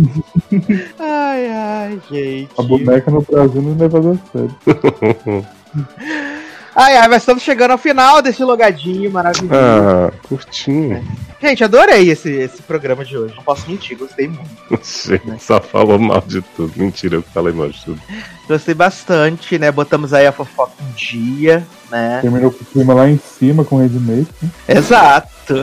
Ai, 0.98 1.52
ai, 1.52 2.02
gente. 2.10 2.50
A 2.58 2.64
boneca 2.64 3.12
no 3.12 3.22
Brasil 3.22 3.62
não 3.62 3.78
leva 3.78 4.00
a 4.00 4.02
sério. 4.32 5.46
Ai, 6.80 6.96
ai, 6.96 7.08
mas 7.08 7.24
estamos 7.24 7.42
chegando 7.42 7.72
ao 7.72 7.78
final 7.80 8.22
desse 8.22 8.44
logadinho 8.44 9.10
maravilhoso. 9.10 9.52
Ah, 9.52 10.12
curtinho. 10.28 11.04
Gente, 11.42 11.64
adorei 11.64 12.08
esse, 12.08 12.30
esse 12.30 12.62
programa 12.62 13.04
de 13.04 13.18
hoje. 13.18 13.34
Não 13.36 13.42
posso 13.42 13.68
mentir, 13.68 13.98
gostei 13.98 14.28
muito. 14.28 14.48
Gente, 14.84 15.42
só 15.42 15.60
falou 15.60 15.98
mal 15.98 16.22
de 16.22 16.40
tudo. 16.56 16.72
Mentira, 16.76 17.16
eu 17.16 17.24
falei 17.24 17.52
mal 17.52 17.68
de 17.70 17.84
tudo. 17.84 18.00
Gostei 18.48 18.76
bastante, 18.76 19.58
né? 19.58 19.72
Botamos 19.72 20.14
aí 20.14 20.28
a 20.28 20.32
fofoca 20.32 20.74
um 20.80 20.92
dia, 20.92 21.66
né? 21.90 22.20
Terminou 22.22 22.52
com 22.52 22.64
o 22.64 22.68
clima 22.68 22.94
lá 22.94 23.10
em 23.10 23.18
cima 23.18 23.66
com 23.66 23.78
o 23.78 23.80
Redmate. 23.80 24.28
Né? 24.40 24.50
Exato. 24.68 25.56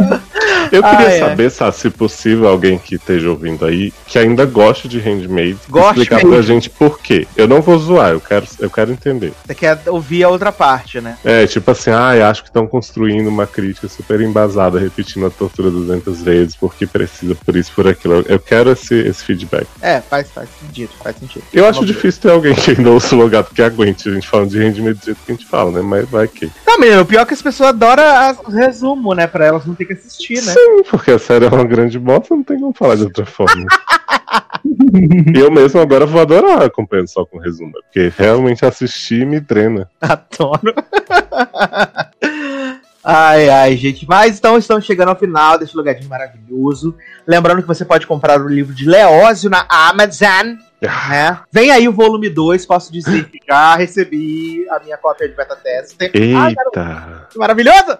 Eu 0.72 0.82
queria 0.82 0.98
Ah, 1.06 1.12
é. 1.12 1.18
saber, 1.18 1.50
Sá, 1.50 1.70
se 1.72 1.90
possível, 1.90 2.48
alguém 2.48 2.78
que 2.78 2.94
esteja 2.96 3.28
ouvindo 3.30 3.64
aí, 3.64 3.92
que 4.06 4.18
ainda 4.18 4.44
gosta 4.44 4.88
de 4.88 4.98
Handmade, 5.00 5.56
Goste 5.68 5.90
explicar 6.00 6.16
mesmo. 6.16 6.30
pra 6.30 6.42
gente 6.42 6.70
por 6.70 6.98
quê. 7.00 7.26
Eu 7.36 7.48
não 7.48 7.60
vou 7.60 7.78
zoar, 7.78 8.10
eu 8.10 8.20
quero, 8.20 8.46
eu 8.58 8.70
quero 8.70 8.92
entender. 8.92 9.32
Você 9.46 9.54
quer 9.54 9.78
ouvir 9.86 10.24
a 10.24 10.28
outra 10.28 10.52
parte, 10.52 11.00
né? 11.00 11.16
É, 11.24 11.46
tipo 11.46 11.70
assim, 11.70 11.90
ah, 11.90 12.28
acho 12.30 12.42
que 12.42 12.48
estão 12.48 12.66
construindo 12.66 13.26
uma 13.28 13.46
crítica 13.46 13.88
super 13.88 14.20
embasada, 14.20 14.78
repetindo 14.78 15.26
a 15.26 15.30
tortura 15.30 15.70
200 15.70 16.22
vezes, 16.22 16.54
porque 16.56 16.86
precisa 16.86 17.34
por 17.34 17.56
isso, 17.56 17.72
por 17.74 17.86
aquilo. 17.88 18.24
Eu 18.28 18.38
quero 18.38 18.70
esse, 18.72 18.94
esse 18.94 19.24
feedback. 19.24 19.66
É, 19.80 20.00
faz, 20.00 20.28
faz 20.30 20.48
sentido, 20.60 20.90
faz 21.02 21.16
sentido. 21.16 21.42
Eu 21.52 21.64
acho 21.64 21.80
Vamos 21.80 21.88
ver. 21.90 21.96
difícil 21.96 22.22
ter 22.22 22.30
alguém 22.30 22.54
que 22.54 22.70
ainda 22.72 22.90
ouça 22.90 23.14
o 23.14 23.18
logado 23.18 23.50
que 23.54 23.62
aguente 23.62 24.08
a 24.08 24.12
gente 24.12 24.28
falando 24.28 24.50
de 24.50 24.58
Handmade 24.58 24.98
do 24.98 25.04
jeito 25.04 25.18
que 25.24 25.32
a 25.32 25.34
gente 25.34 25.46
fala, 25.46 25.70
né? 25.70 25.80
Mas 25.82 26.08
vai 26.08 26.26
que. 26.28 26.50
Não, 26.66 26.78
menino, 26.78 27.02
o 27.02 27.06
pior 27.06 27.22
é 27.22 27.24
que 27.26 27.34
as 27.34 27.42
pessoas 27.42 27.70
adoram 27.70 28.02
o 28.46 28.50
resumo, 28.50 29.14
né? 29.14 29.26
Pra 29.26 29.46
elas 29.46 29.66
não 29.66 29.74
ter 29.74 29.84
que 29.84 29.92
assistir, 29.94 30.42
né? 30.42 30.49
Sim, 30.52 30.82
porque 30.90 31.12
a 31.12 31.18
série 31.18 31.46
é 31.46 31.48
uma 31.48 31.64
grande 31.64 31.98
bosta, 31.98 32.34
não 32.34 32.42
tem 32.42 32.58
como 32.58 32.72
falar 32.72 32.96
de 32.96 33.04
outra 33.04 33.26
forma. 33.26 33.66
Eu 35.34 35.50
mesmo 35.50 35.80
agora 35.80 36.06
vou 36.06 36.20
adorar 36.20 36.62
acompanhando 36.62 37.08
só 37.08 37.24
com 37.24 37.38
resumo, 37.38 37.72
porque 37.72 38.12
realmente 38.16 38.64
assistir 38.64 39.26
me 39.26 39.40
drena. 39.40 39.88
Adoro. 40.00 40.74
Ai, 43.02 43.48
ai, 43.48 43.76
gente. 43.76 44.06
Mas 44.06 44.38
então 44.38 44.58
estamos 44.58 44.84
chegando 44.84 45.08
ao 45.08 45.16
final 45.16 45.58
desse 45.58 45.74
lugarzinho 45.74 46.08
maravilhoso. 46.08 46.94
Lembrando 47.26 47.62
que 47.62 47.68
você 47.68 47.84
pode 47.84 48.06
comprar 48.06 48.40
o 48.40 48.48
livro 48.48 48.74
de 48.74 48.86
Leózio 48.86 49.48
na 49.48 49.66
Amazon. 49.68 50.56
Né? 50.82 51.38
Vem 51.50 51.70
aí 51.70 51.88
o 51.88 51.92
volume 51.92 52.28
2, 52.28 52.64
posso 52.66 52.92
dizer 52.92 53.24
que 53.24 53.38
já 53.46 53.74
recebi 53.74 54.66
a 54.70 54.78
minha 54.80 54.96
cópia 54.96 55.28
de 55.28 55.34
beta 55.34 55.56
tester. 55.56 56.10
Ah, 56.36 56.48
Eita! 56.48 57.26
que 57.30 57.38
maravilhoso! 57.38 57.98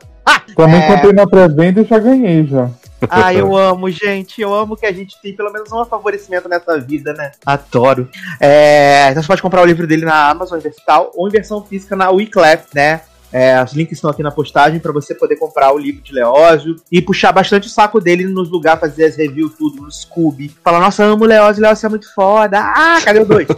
Também 0.64 0.82
É. 0.82 0.86
comprei 0.94 1.12
na 1.12 1.26
pré-venda 1.26 1.80
e 1.80 1.84
já 1.84 1.98
ganhei 1.98 2.46
já. 2.46 2.70
ah, 3.08 3.32
eu 3.34 3.56
amo, 3.56 3.90
gente. 3.90 4.40
Eu 4.40 4.54
amo 4.54 4.76
que 4.76 4.86
a 4.86 4.92
gente 4.92 5.20
tem 5.22 5.34
pelo 5.34 5.52
menos 5.52 5.72
um 5.72 5.84
favorecimento 5.84 6.48
nessa 6.48 6.78
vida, 6.78 7.12
né? 7.14 7.32
Adoro. 7.46 8.08
É, 8.38 9.08
então 9.10 9.22
você 9.22 9.26
pode 9.26 9.42
comprar 9.42 9.62
o 9.62 9.66
livro 9.66 9.86
dele 9.86 10.04
na 10.04 10.28
Amazon 10.28 10.58
digital 10.58 11.10
ou 11.14 11.28
em 11.28 11.30
versão 11.30 11.64
física 11.64 11.96
na 11.96 12.10
Wyclef, 12.10 12.66
né? 12.74 13.00
É, 13.32 13.62
os 13.62 13.72
links 13.72 13.98
estão 13.98 14.10
aqui 14.10 14.22
na 14.22 14.30
postagem 14.30 14.80
para 14.80 14.92
você 14.92 15.14
poder 15.14 15.36
comprar 15.36 15.72
o 15.72 15.78
livro 15.78 16.02
de 16.02 16.12
Leózio 16.12 16.76
e 16.90 17.00
puxar 17.00 17.32
bastante 17.32 17.66
o 17.66 17.70
saco 17.70 18.00
dele 18.00 18.24
nos 18.24 18.50
lugares, 18.50 18.80
fazer 18.80 19.04
as 19.04 19.16
reviews, 19.16 19.54
tudo, 19.56 19.82
no 19.82 19.90
Scooby. 19.90 20.54
Falar, 20.62 20.80
nossa, 20.80 21.04
amo 21.04 21.24
o 21.24 21.26
Leózio, 21.26 21.60
o 21.60 21.66
Leózio 21.66 21.86
é 21.86 21.88
muito 21.90 22.14
foda. 22.14 22.60
Ah, 22.60 22.98
cadê 23.04 23.20
o 23.20 23.24
dois? 23.24 23.48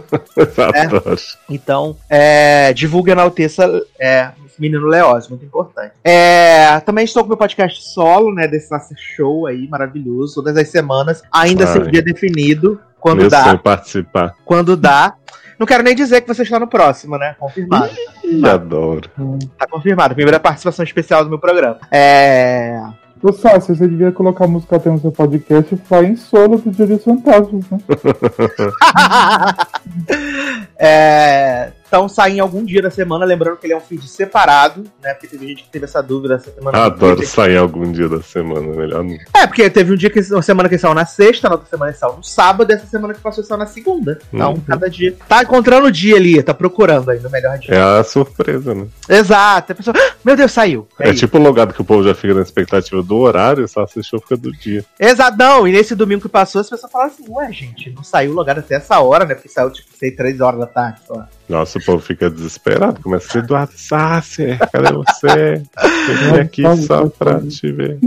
Adoro. 0.85 1.17
Então, 1.49 1.95
é, 2.09 2.73
divulgue 2.73 3.11
e 3.11 3.13
enalteça 3.13 3.67
é, 3.99 4.31
menino 4.59 4.87
Leózio, 4.87 5.31
muito 5.31 5.45
importante. 5.45 5.93
É, 6.03 6.79
também 6.81 7.05
estou 7.05 7.23
com 7.23 7.29
meu 7.29 7.37
podcast 7.37 7.83
solo, 7.83 8.33
né, 8.33 8.47
desse 8.47 8.73
Show 9.15 9.47
aí, 9.47 9.67
maravilhoso, 9.67 10.35
todas 10.35 10.57
as 10.57 10.69
semanas, 10.69 11.21
ainda 11.31 11.67
sem 11.67 11.81
Ai. 11.81 11.91
dia 11.91 12.01
definido, 12.01 12.79
quando 12.99 13.19
Meu 13.19 13.29
dá, 13.29 13.43
sonho 13.43 13.55
é 13.55 13.57
participar. 13.57 14.35
quando 14.45 14.77
dá. 14.77 15.15
Não 15.63 15.67
quero 15.67 15.81
nem 15.81 15.95
dizer 15.95 16.19
que 16.19 16.27
você 16.27 16.43
está 16.43 16.59
no 16.59 16.67
próximo, 16.67 17.17
né, 17.17 17.37
confirmado. 17.39 17.89
Ih, 18.21 18.45
adoro. 18.45 19.09
Tá 19.57 19.65
confirmado, 19.65 20.13
primeira 20.13 20.37
participação 20.37 20.83
especial 20.83 21.23
do 21.23 21.29
meu 21.29 21.39
programa. 21.39 21.79
É... 21.89 22.83
Ô, 23.21 23.31
Sácio, 23.31 23.73
você 23.73 23.87
devia 23.87 24.11
colocar 24.11 24.45
música 24.45 24.75
até 24.75 24.89
no 24.89 24.99
seu 24.99 25.09
podcast 25.09 25.73
e 25.73 25.77
falar 25.77 26.03
em 26.03 26.17
solo 26.17 26.57
do 26.57 26.69
Dia 26.69 26.85
dos 26.85 27.05
Fantasmas, 27.05 27.63
né? 27.69 27.77
é, 30.77 31.71
Então 31.93 32.09
sai 32.09 32.31
em 32.31 32.39
algum 32.39 32.65
dia 32.65 32.81
da 32.81 32.89
semana, 32.89 33.23
lembrando 33.23 33.55
que 33.57 33.67
ele 33.67 33.73
é 33.73 33.77
um 33.77 33.79
feed 33.79 34.07
separado, 34.07 34.83
né? 34.99 35.13
Porque 35.13 35.27
teve 35.27 35.47
gente 35.47 35.61
que 35.61 35.69
teve 35.69 35.85
essa 35.85 36.01
dúvida 36.01 36.33
essa 36.33 36.49
semana. 36.51 36.85
Adoro 36.85 37.23
sair 37.23 37.55
algum 37.55 37.91
dia 37.91 38.09
da 38.09 38.19
semana, 38.19 38.61
melhor 38.61 39.03
não. 39.03 39.15
É, 39.31 39.45
porque 39.45 39.69
teve 39.69 39.93
um 39.93 39.95
dia 39.95 40.09
que 40.09 40.19
uma 40.31 40.41
semana 40.41 40.67
que 40.67 40.75
saiu 40.75 40.95
na 40.95 41.05
sexta, 41.05 41.47
na 41.47 41.53
outra 41.53 41.69
semana 41.69 41.91
ele 41.91 41.97
saiu 41.99 42.13
no 42.13 42.23
sábado, 42.23 42.71
e 42.71 42.73
essa 42.73 42.87
semana 42.87 43.13
que 43.13 43.19
passou 43.21 43.43
saiu 43.43 43.59
na 43.59 43.67
segunda. 43.67 44.17
Então, 44.33 44.53
Uhum. 44.53 44.61
cada 44.67 44.89
dia. 44.89 45.15
Tá 45.29 45.43
encontrando 45.43 45.85
o 45.85 45.91
dia 45.91 46.15
ali, 46.15 46.41
tá 46.41 46.51
procurando 46.51 47.11
ainda 47.11 47.27
o 47.27 47.31
melhor 47.31 47.59
dia. 47.59 47.75
É 47.75 47.99
a 47.99 48.03
surpresa, 48.03 48.73
né? 48.73 48.87
Exato. 49.07 49.71
A 49.73 49.75
pessoa, 49.75 49.95
"Ah, 49.95 50.13
meu 50.25 50.35
Deus, 50.35 50.51
saiu. 50.51 50.87
É, 50.99 51.11
isso. 51.11 51.19
tipo 51.19 51.37
o 51.37 51.41
logado 51.43 51.75
que 51.75 51.81
o 51.81 51.85
povo 51.85 52.03
já 52.03 52.15
fica 52.15 52.33
na 52.33 52.41
expectativa 52.41 53.03
do 53.03 53.17
horário, 53.17 53.67
só 53.67 53.83
assistiu 53.83 54.19
fica 54.19 54.35
do 54.35 54.51
dia. 54.51 54.83
Exato, 54.99 55.37
não. 55.37 55.67
E 55.67 55.71
nesse 55.71 55.93
domingo 55.93 56.23
que 56.23 56.29
passou, 56.29 56.59
as 56.61 56.67
pessoas 56.71 56.91
falaram 56.91 57.11
assim, 57.11 57.25
ué, 57.29 57.51
gente, 57.51 57.91
não 57.91 58.03
saiu 58.03 58.33
logado 58.33 58.57
até 58.61 58.73
essa 58.77 58.99
hora, 58.99 59.25
né? 59.25 59.35
Porque 59.35 59.47
saiu, 59.49 59.69
tipo, 59.69 59.89
sei, 59.95 60.09
três 60.09 60.41
horas 60.41 60.59
da 60.59 60.65
tarde, 60.65 61.01
sei 61.05 61.15
lá. 61.15 61.29
Nossa, 61.53 61.77
o 61.77 61.85
povo 61.85 61.99
fica 61.99 62.31
desesperado. 62.31 62.99
Começa 62.99 63.27
a 63.27 63.31
ser 63.31 63.37
Eduardo 63.37 63.73
Sasser, 63.75 64.57
cadê 64.57 64.91
você? 64.91 65.61
Eu 66.09 66.33
vim 66.33 66.39
aqui 66.39 66.63
só 66.77 67.07
pra 67.07 67.39
te 67.41 67.71
ver. 67.71 67.99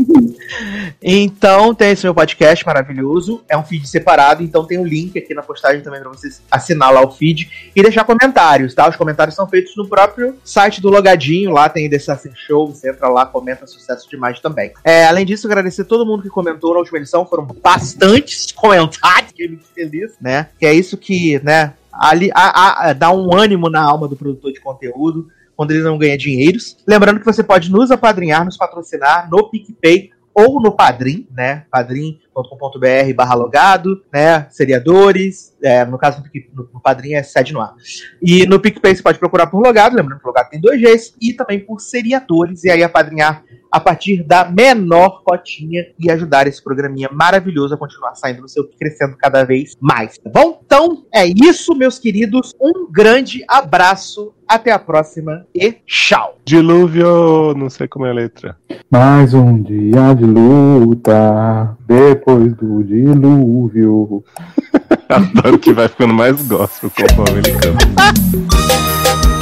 Então 1.00 1.72
tem 1.72 1.92
esse 1.92 2.04
meu 2.04 2.12
podcast 2.12 2.66
maravilhoso. 2.66 3.44
É 3.48 3.56
um 3.56 3.62
feed 3.62 3.88
separado, 3.88 4.42
então 4.42 4.64
tem 4.64 4.78
um 4.78 4.84
link 4.84 5.16
aqui 5.16 5.32
na 5.32 5.44
postagem 5.44 5.80
também 5.80 6.00
pra 6.00 6.08
vocês 6.08 6.42
assinar 6.50 6.92
lá 6.92 7.02
o 7.02 7.12
feed 7.12 7.70
e 7.74 7.82
deixar 7.82 8.02
comentários, 8.02 8.74
tá? 8.74 8.88
Os 8.88 8.96
comentários 8.96 9.36
são 9.36 9.46
feitos 9.46 9.76
no 9.76 9.86
próprio 9.86 10.36
site 10.42 10.80
do 10.80 10.90
Logadinho. 10.90 11.52
Lá 11.52 11.68
tem 11.68 11.88
The 11.88 12.00
Sasser 12.00 12.32
Show. 12.34 12.74
Você 12.74 12.90
entra 12.90 13.08
lá, 13.08 13.26
comenta 13.26 13.64
sucesso 13.64 14.10
demais 14.10 14.40
também. 14.40 14.72
É, 14.82 15.06
além 15.06 15.24
disso, 15.24 15.46
agradecer 15.46 15.84
todo 15.84 16.04
mundo 16.04 16.24
que 16.24 16.28
comentou 16.28 16.72
na 16.72 16.80
última 16.80 16.98
edição. 16.98 17.24
Foram 17.24 17.46
bastantes 17.62 18.50
comentários, 18.50 19.28
fiquei 19.28 19.46
muito 19.46 19.66
feliz, 19.72 20.14
né? 20.20 20.48
Que 20.58 20.66
é 20.66 20.74
isso 20.74 20.96
que, 20.96 21.40
né? 21.44 21.74
Ali, 22.00 22.30
a, 22.34 22.88
a- 22.88 22.92
dá 22.92 23.12
um 23.12 23.34
ânimo 23.34 23.68
na 23.70 23.82
alma 23.82 24.06
do 24.08 24.16
produtor 24.16 24.52
de 24.52 24.60
conteúdo 24.60 25.28
quando 25.56 25.70
ele 25.70 25.82
não 25.82 25.96
ganha 25.98 26.18
dinheiros. 26.18 26.76
Lembrando 26.86 27.18
que 27.20 27.24
você 27.26 27.42
pode 27.42 27.70
nos 27.70 27.90
apadrinhar, 27.90 28.44
nos 28.44 28.56
patrocinar 28.56 29.28
no 29.30 29.48
PicPay 29.50 30.10
ou 30.34 30.60
no 30.60 30.70
Padrim, 30.70 31.26
né? 31.34 31.64
padrim.com.br 31.70 33.14
barra 33.14 33.34
logado, 33.34 34.02
né? 34.12 34.46
Seriadores, 34.50 35.55
é, 35.66 35.84
no 35.84 35.98
caso 35.98 36.22
no, 36.52 36.68
no 36.72 36.80
Padrim 36.80 37.14
é 37.14 37.22
sede 37.22 37.52
no 37.52 37.60
ar. 37.60 37.74
E 38.22 38.46
no 38.46 38.60
PicPay 38.60 38.94
você 38.94 39.02
pode 39.02 39.18
procurar 39.18 39.46
por 39.48 39.60
logado, 39.60 39.96
lembrando 39.96 40.20
que 40.20 40.24
o 40.24 40.28
logado 40.28 40.48
tem 40.48 40.60
dois 40.60 40.80
Gs, 40.80 41.14
e 41.20 41.32
também 41.32 41.60
por 41.60 41.80
seriadores, 41.80 42.64
e 42.64 42.70
aí 42.70 42.82
apadrinhar 42.82 43.42
a 43.70 43.80
partir 43.80 44.22
da 44.22 44.44
menor 44.50 45.22
cotinha 45.22 45.86
e 45.98 46.10
ajudar 46.10 46.46
esse 46.46 46.62
programinha 46.62 47.10
maravilhoso 47.12 47.74
a 47.74 47.76
continuar 47.76 48.14
saindo 48.14 48.42
no 48.42 48.48
seu 48.48 48.66
crescendo 48.78 49.16
cada 49.18 49.44
vez 49.44 49.74
mais, 49.80 50.16
tá 50.16 50.30
bom? 50.30 50.60
Então 50.64 51.04
é 51.12 51.26
isso, 51.26 51.74
meus 51.74 51.98
queridos. 51.98 52.54
Um 52.60 52.90
grande 52.90 53.44
abraço, 53.48 54.32
até 54.48 54.70
a 54.70 54.78
próxima 54.78 55.44
e 55.54 55.72
tchau. 55.86 56.38
Dilúvio, 56.44 57.52
não 57.54 57.68
sei 57.68 57.88
como 57.88 58.06
é 58.06 58.10
a 58.10 58.14
letra. 58.14 58.56
Mais 58.90 59.34
um 59.34 59.60
dia 59.60 60.14
de 60.14 60.24
luta, 60.24 61.76
depois 61.86 62.54
do 62.54 62.82
dilúvio. 62.84 64.24
Adoro 65.08 65.58
que 65.58 65.72
vai 65.72 65.88
ficando 65.88 66.14
mais 66.14 66.40
gospel 66.42 66.90
conforme 66.90 67.40
ele 67.40 67.52
canta. 67.52 69.35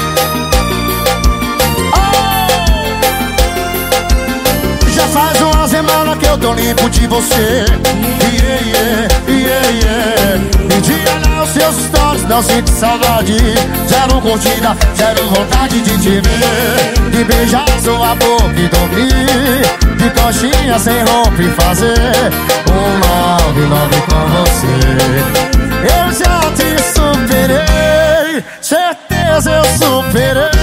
Eu 6.35 6.39
tô 6.39 6.53
limpo 6.55 6.91
de 6.91 7.07
você. 7.07 7.35
Yeah, 7.35 8.61
yeah, 8.67 9.09
yeah, 9.29 9.69
yeah. 9.71 10.39
Me 10.69 10.81
diga 10.81 11.43
os 11.43 11.51
seus 11.51 11.77
stories, 11.87 12.25
não 12.25 12.43
sinto 12.43 12.71
saudade. 12.71 13.37
Zero 13.89 14.21
curtida, 14.21 14.77
zero 14.97 15.29
vontade 15.29 15.81
de 15.81 15.99
te 15.99 16.21
ver. 16.21 17.11
De 17.11 17.25
beijar 17.25 17.67
sua 17.83 18.15
boca 18.17 18.55
e 18.57 18.69
dormir. 18.69 19.63
De 19.97 20.11
coxinha 20.11 20.79
sem 20.79 20.99
roupa 21.05 21.41
e 21.41 21.51
fazer 21.51 22.33
um 22.71 22.99
love, 23.05 23.61
love 23.61 24.01
com 24.09 24.27
você. 24.35 24.75
Eu 25.85 26.13
já 26.13 26.41
te 26.57 26.69
superei, 26.95 28.45
certeza 28.61 29.51
eu 29.51 29.65
superei. 29.79 30.55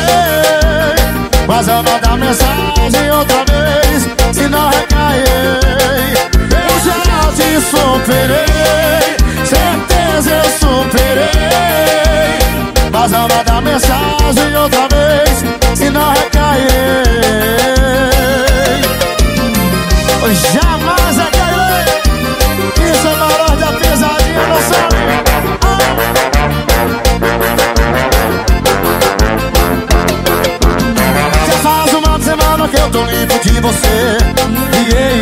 Mas 1.48 1.68
eu 1.68 1.84
vou 1.84 2.00
dar 2.00 2.18
mensagem 2.18 3.12
outra 3.12 3.44
vez 3.46 4.04
Se 4.32 4.48
não 4.48 4.70
recair. 4.70 5.60
Eu 6.70 6.80
já 6.80 7.32
te 7.36 7.62
superei 7.70 9.02
Certeza 9.46 10.32
eu 10.32 10.44
superei. 10.60 11.30
Mas 12.92 13.12
eu 13.12 13.28
vou 13.28 13.44
dar 13.44 13.62
mensagem 13.62 14.56
outra 14.56 14.88
vez 14.90 15.44
Se 15.78 15.90
não 15.90 16.10
recair. 16.12 16.32
Jamais 20.54 21.18
recairei. 21.18 22.94
Isso 22.94 23.08
é 23.08 23.16
maior 23.16 23.58
da 23.58 23.74
pesadinha 23.74 24.48
não 24.48 24.62
sabe 24.62 25.31
que 32.68 32.78
eu 32.78 32.90
tô 32.90 33.04
limpo 33.06 33.40
de 33.44 33.60
você. 33.60 34.18
Yeah, 34.90 35.16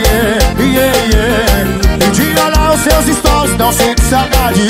yeah, 0.59 0.97
yeah 1.13 2.07
E 2.07 2.11
de 2.11 2.39
olhar 2.39 2.73
os 2.73 2.81
seus 2.81 3.17
stories 3.17 3.57
não 3.57 3.71
sinto 3.71 4.01
saudade. 4.01 4.67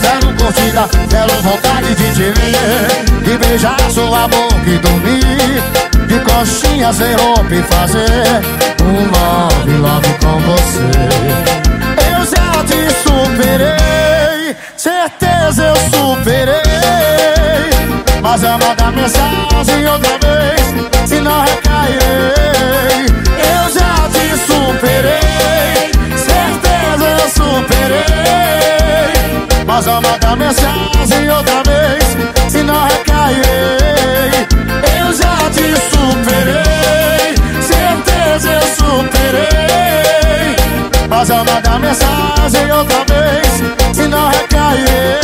Zero 0.00 0.34
curtida, 0.38 0.88
zero 1.10 1.42
vontade 1.42 1.94
de 1.94 2.12
te 2.12 2.30
ver. 2.32 3.22
De 3.24 3.38
beijar 3.38 3.78
sua 3.90 4.28
boca 4.28 4.66
e 4.66 4.78
dormir. 4.78 5.62
De 6.06 6.18
coxinha 6.20 6.92
sem 6.92 7.14
roupa 7.14 7.54
e 7.54 7.62
fazer 7.62 8.42
Um 8.82 9.04
love, 9.10 9.76
love 9.78 10.08
com 10.20 10.40
você. 10.40 10.90
Eu 12.10 12.24
já 12.26 12.64
te 12.64 12.90
superei 13.02 14.56
Certeza 14.76 15.66
eu 15.66 15.76
superei 15.76 16.60
mas 18.22 18.42
eu 18.42 18.52
mandar 18.52 18.92
mensagem 18.92 19.86
outra 19.88 20.18
vez 20.18 20.60
Se 21.08 21.20
não 21.20 21.42
recairei. 21.42 23.06
Eu 23.38 23.70
já 23.72 24.08
te 24.10 24.36
superei 24.46 25.90
Certeza 26.16 27.06
eu 27.18 27.28
superei. 27.30 28.04
Mas 29.66 29.86
eu 29.86 30.00
mandar 30.00 30.36
mensagem 30.36 31.30
outra 31.30 31.62
vez 31.62 32.04
Se 32.48 32.62
não 32.62 32.84
recairei. 32.84 34.46
Eu 34.98 35.12
já 35.14 35.36
te 35.50 35.74
superei 35.90 37.34
Certeza 37.62 38.50
eu 38.50 38.62
superei. 38.74 40.56
Mas 41.08 41.30
eu 41.30 41.44
mandar 41.44 41.78
mensagem 41.78 42.72
outra 42.72 43.04
vez 43.06 43.96
Se 43.96 44.06
não 44.08 44.28
recairei 44.28 45.20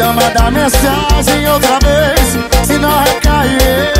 já 0.00 0.12
manda 0.14 0.50
mensagem 0.50 1.46
outra 1.50 1.78
vez 1.84 2.38
Se 2.66 2.78
não 2.78 2.88
recair. 3.00 3.92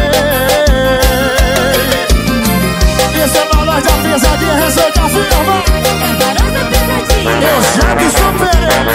Isso 3.22 3.36
é 3.36 3.44
balada 3.54 3.90
pesadinha, 4.02 4.54
receita 4.54 5.02
firma 5.10 5.62
É 6.02 6.12
balada 6.16 6.62
pesadinha 6.70 7.32
Eu 7.50 7.58
já 7.76 7.88
me 7.96 8.06
superei. 8.10 8.94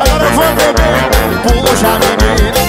Agora 0.00 0.24
eu 0.24 0.32
vou 0.32 0.50
beber. 0.58 0.98
Puxa 1.44 1.92
menina 2.00 2.60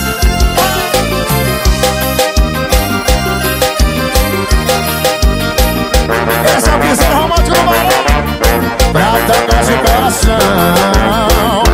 Essa 6.56 6.70
é 6.70 6.74
a 6.74 7.16
romântica 7.16 7.56
do 7.56 7.64
balão 7.66 8.02
Pra 8.94 9.10
tocar 9.26 9.64
e 9.64 9.76
coração. 9.88 11.70